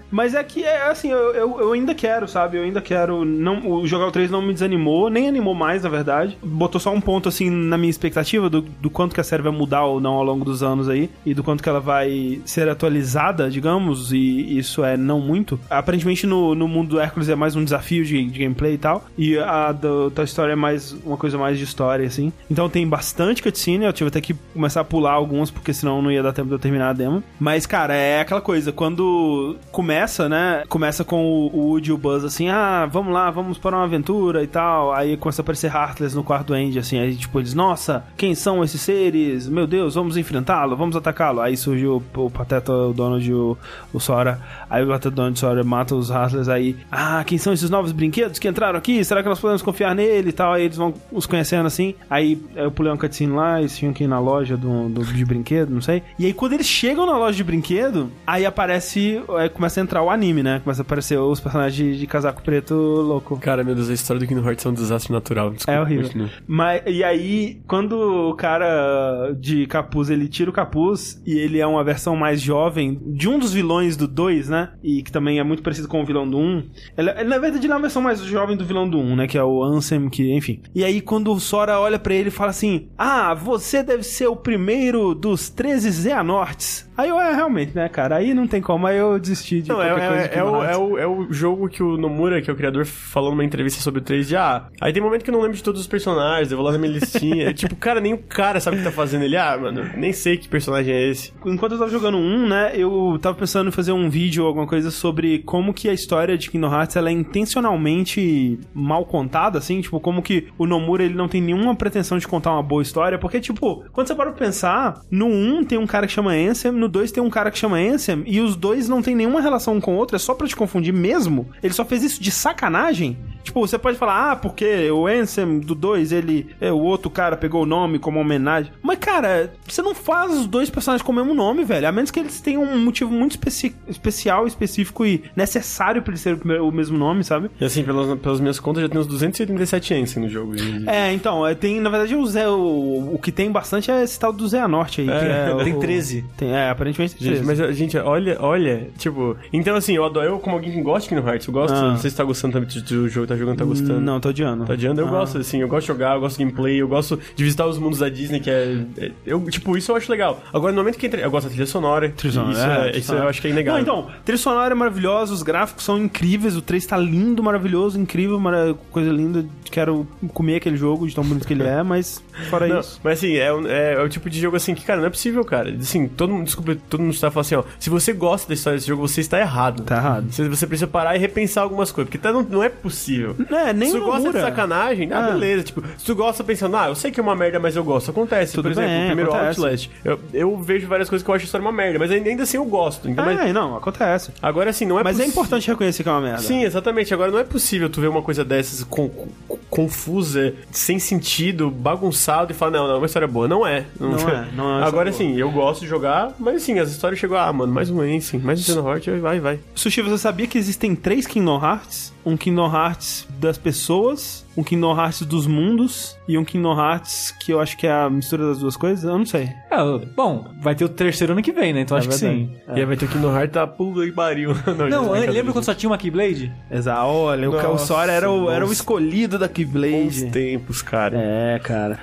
Mas 0.10 0.34
é 0.34 0.42
que, 0.42 0.64
é 0.64 0.88
assim, 0.88 1.10
eu, 1.10 1.34
eu, 1.34 1.60
eu 1.60 1.72
ainda 1.72 1.94
quero, 1.94 2.28
sabe? 2.28 2.58
Eu 2.58 2.62
ainda 2.62 2.80
quero. 2.80 3.24
Não, 3.24 3.70
o 3.70 3.86
jogar 3.86 4.06
o 4.06 4.12
3 4.12 4.30
não 4.30 4.42
me 4.42 4.52
desanimou, 4.52 5.08
nem 5.08 5.28
animou 5.28 5.54
mais, 5.54 5.82
na 5.82 5.88
verdade. 5.88 6.38
Botou 6.42 6.80
só 6.80 6.92
um 6.92 7.00
ponto, 7.00 7.28
assim, 7.28 7.50
na 7.50 7.78
minha 7.78 7.90
expectativa 7.90 8.48
do, 8.50 8.62
do 8.62 8.90
quanto 8.90 9.14
que 9.14 9.20
a 9.20 9.24
série 9.24 9.42
vai 9.42 9.52
mudar 9.52 9.84
ou 9.84 10.00
não 10.00 10.14
ao 10.14 10.24
longo 10.24 10.44
dos 10.44 10.62
anos 10.62 10.88
aí. 10.88 11.10
E 11.24 11.34
do 11.34 11.42
quanto 11.42 11.62
que 11.62 11.68
ela 11.68 11.80
vai 11.80 12.40
ser 12.44 12.68
atualizada, 12.68 13.50
digamos. 13.50 14.12
E 14.12 14.58
isso 14.58 14.84
é 14.84 14.96
não 14.96 15.20
muito. 15.20 15.58
Aparentemente 15.68 16.26
no, 16.26 16.54
no 16.54 16.68
mundo 16.68 16.90
do 16.90 17.00
Hércules 17.00 17.28
é 17.28 17.34
mais 17.34 17.56
um 17.56 17.64
desafio 17.64 18.04
de, 18.04 18.24
de 18.24 18.38
gameplay 18.38 18.74
e 18.74 18.78
tal. 18.78 19.04
E 19.16 19.38
a 19.38 19.72
do, 19.72 20.10
da 20.10 20.24
história 20.24 20.52
é 20.52 20.56
mais 20.56 20.92
uma 21.04 21.16
coisa 21.16 21.38
mais 21.38 21.58
de 21.58 21.64
história, 21.64 22.06
assim. 22.06 22.32
Então 22.50 22.68
tem 22.68 22.86
bastante 22.86 23.42
cutscene. 23.42 23.84
Eu 23.84 23.92
tive 23.92 24.08
até 24.08 24.20
que 24.20 24.34
começar 24.52 24.80
a 24.80 24.84
pular 24.84 25.12
algumas, 25.12 25.50
porque 25.50 25.72
senão 25.72 26.02
não 26.02 26.10
ia 26.10 26.22
dar 26.22 26.32
tempo 26.32 26.48
de 26.48 26.54
eu 26.54 26.58
terminar 26.58 26.90
a 26.90 26.92
demo. 26.92 27.22
Mas, 27.38 27.66
cara, 27.66 27.94
é 27.94 28.20
aquela 28.20 28.39
coisa. 28.40 28.72
Quando 28.72 29.56
começa, 29.70 30.28
né? 30.28 30.64
Começa 30.68 31.04
com 31.04 31.24
o, 31.24 31.70
Woody 31.70 31.90
e 31.90 31.92
o 31.92 31.98
Buzz 31.98 32.24
assim: 32.24 32.48
ah, 32.48 32.86
vamos 32.90 33.12
lá, 33.12 33.30
vamos 33.30 33.58
para 33.58 33.76
uma 33.76 33.84
aventura 33.84 34.42
e 34.42 34.46
tal. 34.46 34.92
Aí 34.92 35.16
começa 35.16 35.40
a 35.40 35.44
aparecer 35.44 35.70
Heartless 35.74 36.14
no 36.14 36.24
quarto 36.24 36.54
end, 36.54 36.78
assim. 36.78 36.98
Aí, 36.98 37.14
tipo, 37.16 37.38
eles, 37.38 37.54
nossa, 37.54 38.04
quem 38.16 38.34
são 38.34 38.62
esses 38.64 38.80
seres? 38.80 39.48
Meu 39.48 39.66
Deus, 39.66 39.94
vamos 39.94 40.16
enfrentá-lo, 40.16 40.76
vamos 40.76 40.96
atacá-lo. 40.96 41.40
Aí 41.40 41.56
surge 41.56 41.86
o, 41.86 42.02
o 42.16 42.30
Pateta, 42.30 42.72
o 42.72 42.92
Donald 42.92 43.28
e 43.28 43.32
o, 43.34 43.56
o 43.92 44.00
Sora. 44.00 44.40
Aí 44.68 44.82
o 44.84 44.88
Pateta, 44.88 45.10
Donald 45.10 45.36
e 45.36 45.38
o 45.38 45.40
Sora 45.40 45.64
matam 45.64 45.98
os 45.98 46.10
Heartless. 46.10 46.50
Aí, 46.50 46.76
ah, 46.90 47.22
quem 47.26 47.38
são 47.38 47.52
esses 47.52 47.70
novos 47.70 47.92
brinquedos 47.92 48.38
que 48.38 48.48
entraram 48.48 48.78
aqui? 48.78 49.04
Será 49.04 49.22
que 49.22 49.28
nós 49.28 49.38
podemos 49.40 49.62
confiar 49.62 49.94
nele 49.94 50.30
e 50.30 50.32
tal? 50.32 50.52
Aí 50.52 50.64
eles 50.64 50.76
vão 50.76 50.94
os 51.12 51.26
conhecendo 51.26 51.66
assim. 51.66 51.94
Aí 52.08 52.40
eu 52.56 52.70
pulei 52.70 52.92
um 52.92 52.96
cutscene 52.96 53.32
lá, 53.32 53.58
eles 53.60 53.76
tinham 53.76 53.92
que 53.92 54.04
ir 54.04 54.08
na 54.08 54.18
loja 54.18 54.56
do, 54.56 54.88
do- 54.88 55.04
de 55.04 55.24
brinquedo, 55.24 55.70
não 55.70 55.80
sei. 55.80 56.02
E 56.18 56.26
aí 56.26 56.32
quando 56.32 56.52
eles 56.54 56.66
chegam 56.66 57.06
na 57.06 57.16
loja 57.16 57.36
de 57.36 57.44
brinquedo, 57.44 58.10
aí 58.30 58.46
aparece, 58.46 59.20
aí 59.36 59.48
começa 59.48 59.80
a 59.80 59.82
entrar 59.82 60.02
o 60.02 60.10
anime, 60.10 60.42
né? 60.42 60.60
Começa 60.62 60.82
a 60.82 60.84
aparecer 60.84 61.18
os 61.18 61.40
personagens 61.40 61.98
de, 61.98 62.06
casaco 62.06 62.42
preto 62.42 62.74
louco. 62.74 63.38
Cara, 63.38 63.64
meu 63.64 63.74
Deus, 63.74 63.90
a 63.90 63.92
história 63.92 64.20
do 64.20 64.26
Kingdom 64.26 64.46
Hearts 64.46 64.64
é 64.64 64.68
um 64.68 64.72
desastre 64.72 65.12
natural. 65.12 65.50
Desculpa, 65.50 65.72
É 65.72 65.80
horrível. 65.80 66.28
Mas, 66.46 66.82
e 66.86 67.02
aí, 67.02 67.60
quando 67.66 68.30
o 68.30 68.34
cara 68.34 69.32
de 69.38 69.66
capuz, 69.66 70.10
ele 70.10 70.28
tira 70.28 70.50
o 70.50 70.52
capuz 70.52 71.20
e 71.26 71.36
ele 71.38 71.58
é 71.58 71.66
uma 71.66 71.82
versão 71.82 72.14
mais 72.14 72.40
jovem 72.40 73.00
de 73.04 73.28
um 73.28 73.38
dos 73.38 73.52
vilões 73.52 73.96
do 73.96 74.06
2, 74.06 74.48
né? 74.48 74.70
E 74.82 75.02
que 75.02 75.10
também 75.10 75.38
é 75.38 75.44
muito 75.44 75.62
parecido 75.62 75.88
com 75.88 76.00
o 76.00 76.06
vilão 76.06 76.28
do 76.28 76.38
1. 76.38 76.40
Um. 76.40 76.64
Ele, 76.96 77.10
ele, 77.10 77.24
na 77.24 77.38
verdade, 77.38 77.66
ele 77.66 77.72
é 77.72 77.76
uma 77.76 77.82
versão 77.82 78.02
mais 78.02 78.20
jovem 78.20 78.56
do 78.56 78.64
vilão 78.64 78.88
do 78.88 78.98
1, 78.98 79.00
um, 79.00 79.16
né? 79.16 79.26
Que 79.26 79.38
é 79.38 79.44
o 79.44 79.62
Ansem, 79.62 80.08
que, 80.08 80.32
enfim. 80.32 80.60
E 80.74 80.84
aí, 80.84 81.00
quando 81.00 81.32
o 81.32 81.40
Sora 81.40 81.80
olha 81.80 81.98
pra 81.98 82.14
ele 82.14 82.28
e 82.28 82.32
fala 82.32 82.50
assim: 82.50 82.88
Ah, 82.96 83.34
você 83.34 83.82
deve 83.82 84.02
ser 84.02 84.28
o 84.28 84.36
primeiro 84.36 85.14
dos 85.14 85.48
13 85.50 85.92
Xehanortes. 85.92 86.88
Aí 86.96 87.08
eu, 87.08 87.18
é, 87.18 87.32
realmente, 87.32 87.74
né, 87.74 87.88
cara? 87.88 88.19
Aí 88.20 88.34
não 88.34 88.46
tem 88.46 88.60
como, 88.60 88.86
aí 88.86 88.98
eu 88.98 89.18
desisti 89.18 89.62
de 89.62 89.70
Não, 89.70 89.80
é, 89.80 89.88
qualquer 89.88 90.08
coisa 90.08 90.24
é, 90.24 90.28
de 90.28 90.34
é, 90.34 90.42
Kingdom 90.42 90.58
o, 90.58 90.64
é, 90.64 90.76
o, 90.76 90.98
é 90.98 91.06
o 91.06 91.32
jogo 91.32 91.68
que 91.68 91.82
o 91.82 91.96
Nomura, 91.96 92.42
que 92.42 92.50
é 92.50 92.52
o 92.52 92.56
criador, 92.56 92.84
falou 92.84 93.30
numa 93.30 93.44
entrevista 93.44 93.80
sobre 93.80 94.00
o 94.00 94.04
3 94.04 94.28
de 94.28 94.36
ah, 94.36 94.66
aí 94.78 94.92
tem 94.92 95.02
momento 95.02 95.24
que 95.24 95.30
eu 95.30 95.34
não 95.34 95.40
lembro 95.40 95.56
de 95.56 95.62
todos 95.62 95.80
os 95.80 95.86
personagens, 95.86 96.52
eu 96.52 96.58
vou 96.58 96.66
lá 96.66 96.72
na 96.72 96.78
minha 96.78 96.92
listinha. 96.92 97.48
É 97.50 97.52
tipo, 97.54 97.74
cara, 97.76 98.00
nem 98.00 98.12
o 98.12 98.18
cara 98.18 98.60
sabe 98.60 98.76
o 98.76 98.78
que 98.80 98.84
tá 98.84 98.92
fazendo 98.92 99.24
ele. 99.24 99.36
Ah, 99.36 99.56
mano, 99.56 99.90
nem 99.96 100.12
sei 100.12 100.36
que 100.36 100.48
personagem 100.48 100.94
é 100.94 101.08
esse. 101.08 101.32
Enquanto 101.46 101.72
eu 101.72 101.78
tava 101.78 101.90
jogando 101.90 102.18
um, 102.18 102.46
né, 102.46 102.72
eu 102.74 103.18
tava 103.20 103.36
pensando 103.36 103.68
em 103.68 103.72
fazer 103.72 103.92
um 103.92 104.10
vídeo 104.10 104.42
ou 104.42 104.48
alguma 104.48 104.66
coisa 104.66 104.90
sobre 104.90 105.38
como 105.40 105.72
que 105.72 105.88
a 105.88 105.92
história 105.92 106.36
de 106.36 106.50
Kingdom 106.50 106.72
Hearts 106.72 106.96
ela 106.96 107.08
é 107.08 107.12
intencionalmente 107.12 108.60
mal 108.74 109.06
contada, 109.06 109.58
assim, 109.58 109.80
tipo, 109.80 109.98
como 110.00 110.22
que 110.22 110.48
o 110.58 110.66
Nomura 110.66 111.02
ele 111.02 111.14
não 111.14 111.28
tem 111.28 111.40
nenhuma 111.40 111.74
pretensão 111.74 112.18
de 112.18 112.28
contar 112.28 112.52
uma 112.52 112.62
boa 112.62 112.82
história, 112.82 113.18
porque, 113.18 113.40
tipo, 113.40 113.84
quando 113.92 114.08
você 114.08 114.14
para 114.14 114.30
pra 114.30 114.38
pensar, 114.38 115.00
no 115.10 115.26
1 115.26 115.64
tem 115.64 115.78
um 115.78 115.86
cara 115.86 116.06
que 116.06 116.12
chama 116.12 116.32
Ansem, 116.32 116.72
no 116.72 116.88
2 116.88 117.12
tem 117.12 117.22
um 117.22 117.30
cara 117.30 117.50
que 117.50 117.58
chama 117.58 117.78
Ansem, 117.78 117.99
e 118.26 118.40
os 118.40 118.56
dois 118.56 118.88
não 118.88 119.02
tem 119.02 119.14
nenhuma 119.14 119.40
relação 119.40 119.74
um 119.74 119.80
com 119.80 119.94
o 119.94 119.96
outro, 119.96 120.16
é 120.16 120.18
só 120.18 120.34
pra 120.34 120.46
te 120.46 120.56
confundir 120.56 120.92
mesmo. 120.92 121.48
Ele 121.62 121.72
só 121.74 121.84
fez 121.84 122.02
isso 122.02 122.22
de 122.22 122.30
sacanagem. 122.30 123.16
Tipo, 123.42 123.60
você 123.66 123.78
pode 123.78 123.96
falar, 123.96 124.32
ah, 124.32 124.36
porque 124.36 124.90
o 124.90 125.06
Ansem 125.06 125.60
do 125.60 125.74
2, 125.74 126.12
ele, 126.12 126.48
é, 126.60 126.70
o 126.70 126.78
outro 126.78 127.08
cara 127.10 127.36
pegou 127.36 127.62
o 127.62 127.66
nome 127.66 127.98
como 127.98 128.20
homenagem. 128.20 128.70
Mas, 128.82 128.98
cara, 128.98 129.52
você 129.66 129.80
não 129.82 129.94
faz 129.94 130.32
os 130.32 130.46
dois 130.46 130.68
personagens 130.70 131.02
com 131.04 131.10
o 131.10 131.14
mesmo 131.14 131.34
nome, 131.34 131.64
velho. 131.64 131.88
A 131.88 131.92
menos 131.92 132.10
que 132.10 132.20
eles 132.20 132.40
tenham 132.40 132.62
um 132.62 132.78
motivo 132.78 133.10
muito 133.10 133.32
especi 133.32 133.74
especial, 133.88 134.46
específico 134.46 135.04
e 135.06 135.22
necessário 135.34 136.02
pra 136.02 136.12
eles 136.12 136.22
terem 136.22 136.60
o 136.60 136.70
mesmo 136.70 136.98
nome, 136.98 137.24
sabe? 137.24 137.50
E 137.60 137.64
assim, 137.64 137.82
pelas, 137.82 138.18
pelas 138.20 138.40
minhas 138.40 138.60
contas, 138.60 138.82
já 138.82 138.88
tem 138.88 139.00
uns 139.00 139.06
287 139.06 139.94
Ansem 139.94 140.22
no 140.22 140.28
jogo. 140.28 140.54
E- 140.56 140.84
É, 140.88 141.12
então, 141.12 141.46
é, 141.46 141.54
tem, 141.54 141.80
na 141.80 141.88
verdade, 141.90 142.14
o 142.14 142.26
Zé, 142.26 142.48
o, 142.48 143.10
o 143.14 143.18
que 143.22 143.32
tem 143.32 143.50
bastante 143.50 143.90
é 143.90 144.02
esse 144.04 144.18
tal 144.18 144.32
do 144.32 144.46
Zé 144.46 144.66
Norte 144.68 145.00
aí. 145.00 145.06
que 145.06 145.12
É, 145.12 145.50
é 145.52 145.56
tem 145.64 145.74
o- 145.74 145.78
13. 145.80 146.24
Tem, 146.36 146.52
é, 146.54 146.68
aparentemente 146.70 147.14
tem 147.16 147.26
Gente, 147.26 147.42
13. 147.44 147.62
mas, 147.62 147.76
gente, 147.76 147.89
olha, 147.98 148.36
olha, 148.40 148.88
tipo... 148.98 149.36
Então, 149.52 149.74
assim, 149.76 149.94
eu 149.94 150.04
adoro, 150.04 150.26
eu 150.26 150.38
como 150.38 150.56
alguém 150.56 150.72
que 150.72 150.80
gosta 150.82 151.02
de 151.02 151.08
Kingdom 151.14 151.28
Hearts, 151.28 151.46
eu 151.46 151.52
gosto, 151.52 151.74
Ah. 151.74 151.90
não 151.90 151.96
sei 151.98 152.10
se 152.10 152.16
tá 152.16 152.24
gostando 152.24 152.52
também 152.54 152.68
do 152.82 153.08
jogo, 153.08 153.26
tá 153.26 153.36
jogando, 153.36 153.58
tá 153.58 153.64
gostando. 153.64 154.00
Não, 154.00 154.20
tô 154.20 154.28
odiando. 154.30 154.64
Tá 154.64 154.72
adiando, 154.72 155.00
eu 155.00 155.06
Ah. 155.08 155.10
gosto, 155.10 155.38
assim, 155.38 155.60
eu 155.60 155.68
gosto 155.68 155.82
de 155.82 155.88
jogar, 155.88 156.14
eu 156.16 156.20
gosto 156.20 156.38
de 156.38 156.44
gameplay, 156.44 156.76
eu 156.80 156.88
gosto 156.88 157.18
de 157.34 157.44
visitar 157.44 157.66
os 157.66 157.78
mundos 157.78 157.98
da 158.00 158.08
Disney, 158.08 158.40
que 158.40 158.50
é. 158.50 158.84
é- 158.98 159.12
eu, 159.26 159.40
tipo, 159.50 159.76
isso 159.76 159.92
eu 159.92 159.96
acho 159.96 160.10
legal. 160.10 160.40
Agora, 160.52 160.72
no 160.72 160.78
momento 160.80 160.98
que 160.98 161.06
entra. 161.06 161.20
Eu 161.20 161.30
gosto 161.30 161.44
da 161.46 161.50
trilha 161.50 161.66
sonora. 161.66 162.08
Trilha 162.10 162.32
sonora, 162.34 162.52
isso, 162.52 162.60
é, 162.66 162.90
é, 162.90 162.98
isso 162.98 163.12
eu 163.14 163.28
acho 163.28 163.40
que 163.40 163.48
é 163.48 163.50
inegável. 163.50 163.84
Não, 163.84 164.00
então, 164.00 164.10
trilha 164.24 164.38
sonora 164.38 164.72
é 164.72 164.76
maravilhosa, 164.76 165.32
os 165.32 165.42
gráficos 165.42 165.84
são 165.84 165.98
incríveis, 165.98 166.56
o 166.56 166.62
3 166.62 166.84
tá 166.86 166.96
lindo, 166.96 167.42
maravilhoso, 167.42 167.98
incrível, 168.00 168.38
mara- 168.40 168.74
coisa 168.90 169.10
linda. 169.10 169.44
Quero 169.70 170.06
comer 170.34 170.56
aquele 170.56 170.76
jogo 170.76 171.06
de 171.06 171.14
tão 171.14 171.22
bonito 171.24 171.46
que 171.46 171.52
ele 171.52 171.62
é, 171.62 171.82
mas 171.82 172.22
fora 172.48 172.66
Não, 172.66 172.80
isso. 172.80 173.00
mas 173.04 173.18
assim, 173.18 173.34
é, 173.34 173.48
é, 173.68 173.92
é 173.94 174.02
o 174.02 174.08
tipo 174.08 174.28
de 174.28 174.40
jogo 174.40 174.56
assim 174.56 174.74
que, 174.74 174.84
cara, 174.84 174.98
não 175.00 175.06
é 175.06 175.10
possível, 175.10 175.44
cara. 175.44 175.70
Assim, 175.70 176.08
todo 176.08 176.32
mundo, 176.32 176.44
desculpa, 176.44 176.76
todo 176.88 177.00
mundo 177.00 177.12
está 177.12 177.30
falando 177.30 177.46
assim, 177.46 177.54
ó. 177.54 177.62
Se 177.80 177.88
você 177.90 178.12
gosta 178.12 178.46
da 178.46 178.54
história 178.54 178.76
desse 178.78 178.86
jogo, 178.88 179.08
você 179.08 179.20
está 179.22 179.40
errado. 179.40 179.82
Tá 179.84 179.96
errado. 179.96 180.30
Você, 180.30 180.48
você 180.48 180.66
precisa 180.66 180.86
parar 180.86 181.16
e 181.16 181.18
repensar 181.18 181.62
algumas 181.62 181.90
coisas, 181.90 182.08
porque 182.10 182.18
tá, 182.18 182.30
não, 182.32 182.42
não 182.42 182.62
é 182.62 182.68
possível. 182.68 183.34
É, 183.50 183.72
nem 183.72 183.90
se 183.90 183.98
tu 183.98 184.04
gosta 184.04 184.30
de 184.32 184.38
sacanagem, 184.40 185.10
ah, 185.12 185.26
Ah. 185.26 185.30
beleza. 185.32 185.64
Tipo, 185.64 185.82
se 185.98 186.04
tu 186.04 186.14
gosta 186.14 186.44
pensando, 186.44 186.76
ah, 186.76 186.88
eu 186.88 186.94
sei 186.94 187.10
que 187.10 187.18
é 187.18 187.22
uma 187.22 187.34
merda, 187.34 187.58
mas 187.58 187.74
eu 187.74 187.82
gosto. 187.82 188.10
Acontece. 188.10 188.52
Tudo 188.52 188.64
Por 188.64 188.72
exemplo, 188.72 188.90
bem, 188.90 189.02
o 189.02 189.06
primeiro 189.06 189.30
acontece. 189.32 189.60
Outlast. 189.60 189.90
Eu, 190.04 190.20
eu 190.32 190.56
vejo 190.58 190.86
várias 190.86 191.08
coisas 191.08 191.24
que 191.24 191.30
eu 191.30 191.34
acho 191.34 191.44
a 191.44 191.46
história 191.46 191.64
uma 191.66 191.72
merda, 191.72 191.98
mas 191.98 192.10
ainda 192.10 192.42
assim 192.42 192.58
eu 192.58 192.64
gosto. 192.66 193.08
Então, 193.08 193.24
mas- 193.24 193.40
É, 193.40 193.52
não, 193.52 193.74
acontece. 193.76 194.30
agora 194.42 194.68
assim, 194.70 194.84
não 194.84 194.98
é 195.00 195.02
Mas 195.02 195.18
é 195.18 195.24
importante 195.24 195.66
reconhecer 195.66 196.02
que 196.02 196.08
é 196.08 196.12
uma 196.12 196.20
merda. 196.20 196.42
Sim, 196.42 196.62
exatamente. 196.64 197.14
Agora 197.14 197.30
não 197.32 197.38
é 197.38 197.44
possível 197.44 197.88
tu 197.88 197.98
ver 198.00 198.08
uma 198.08 198.20
coisa 198.20 198.44
dessas 198.44 198.84
com- 198.84 199.08
com- 199.08 199.58
confusa, 199.70 200.52
sem 200.70 200.98
sentido, 200.98 201.70
bagunçado 201.70 202.52
e 202.52 202.54
falar, 202.54 202.72
não, 202.72 202.86
não, 202.88 202.94
é 202.94 202.98
uma 202.98 203.06
história 203.06 203.26
boa. 203.28 203.48
Não 203.48 203.66
é. 203.66 203.84
Não 203.98 204.10
é, 204.28 204.48
não 204.54 204.78
é 204.80 204.84
Agora 204.84 205.10
sim, 205.12 205.36
eu 205.38 205.50
gosto 205.50 205.80
de 205.82 205.86
jogar, 205.86 206.34
mas 206.38 206.56
assim, 206.56 206.78
as 206.78 206.90
histórias 206.90 207.18
chegam, 207.18 207.38
ah, 207.38 207.50
mano, 207.52 207.69
mais 207.70 207.90
um 207.90 208.00
Ansem, 208.00 208.40
mais 208.40 208.60
um 208.60 208.74
Kingdom 208.74 208.88
Hearts, 208.90 209.20
vai, 209.20 209.40
vai. 209.40 209.58
Sushi, 209.74 210.02
você 210.02 210.18
sabia 210.18 210.46
que 210.46 210.58
existem 210.58 210.94
três 210.94 211.26
Kingdom 211.26 211.62
Hearts? 211.64 212.12
Um 212.24 212.36
Kingdom 212.36 212.70
Hearts 212.70 213.26
das 213.38 213.56
pessoas, 213.56 214.44
um 214.54 214.62
Kingdom 214.62 214.94
Hearts 214.94 215.22
dos 215.22 215.46
mundos 215.46 216.14
e 216.28 216.36
um 216.36 216.44
Kingdom 216.44 216.78
Hearts 216.78 217.32
que 217.40 217.50
eu 217.50 217.58
acho 217.60 217.78
que 217.78 217.86
é 217.86 217.92
a 217.92 218.10
mistura 218.10 218.46
das 218.48 218.58
duas 218.58 218.76
coisas? 218.76 219.04
Eu 219.04 219.16
não 219.16 219.24
sei. 219.24 219.48
É, 219.70 220.06
bom, 220.14 220.46
vai 220.60 220.74
ter 220.74 220.84
o 220.84 220.88
terceiro 220.88 221.32
ano 221.32 221.40
que 221.42 221.50
vem, 221.52 221.72
né? 221.72 221.80
Então 221.80 221.96
É 221.96 222.00
acho 222.00 222.10
que 222.10 222.14
verdade. 222.16 222.44
sim. 222.46 222.74
E 222.76 222.80
aí 222.80 222.84
vai 222.84 222.96
ter 222.96 223.06
o 223.06 223.08
Kingdom 223.08 223.32
Hearts 223.34 223.54
da 223.54 223.66
puta 223.66 224.04
que 224.04 224.12
pariu. 224.12 224.52
Não, 224.90 225.16
gente, 225.16 225.30
lembra 225.30 225.52
quando 225.54 225.64
só 225.64 225.72
tinha 225.74 225.88
uma 225.88 225.96
Keyblade? 225.96 226.52
Exato. 226.70 227.06
Olha, 227.06 227.48
o, 227.50 227.54
o 227.54 227.62
Nossa, 227.62 227.86
Sora 227.86 228.12
era 228.12 228.30
o, 228.30 228.50
era 228.50 228.64
o 228.64 228.68
bons- 228.68 228.74
escolhido 228.76 229.38
da 229.38 229.46
Bons 229.46 229.54
Keyblade. 229.54 230.26
tempos, 230.30 230.82
cara. 230.82 231.16
É, 231.18 231.58
cara. 231.58 231.98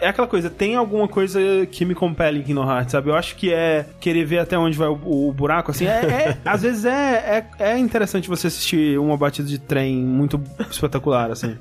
É 0.00 0.08
aquela 0.08 0.26
coisa, 0.28 0.48
tem 0.50 0.76
alguma 0.76 1.06
coisa 1.08 1.38
que 1.70 1.84
me 1.84 1.94
compele 1.94 2.40
em 2.40 2.42
Kingdom 2.42 2.68
Hearts, 2.70 2.92
sabe? 2.92 3.10
Eu 3.10 3.14
acho 3.14 3.36
que 3.36 3.52
é 3.52 3.86
querer 4.00 4.24
ver 4.24 4.38
até 4.38 4.58
onde 4.58 4.76
vai 4.76 4.88
o, 4.88 5.28
o 5.28 5.32
buraco, 5.32 5.70
assim. 5.70 5.86
É, 5.86 5.90
é- 5.90 6.36
às 6.44 6.62
vezes 6.62 6.84
é, 6.84 7.44
é, 7.58 7.70
é 7.72 7.78
interessante 7.78 8.28
você 8.28 8.46
assistir 8.46 8.98
uma 8.98 9.16
batida 9.16 9.48
de 9.48 9.58
trem 9.58 9.96
muito 9.96 10.40
espetacular, 10.70 11.30
assim. 11.30 11.56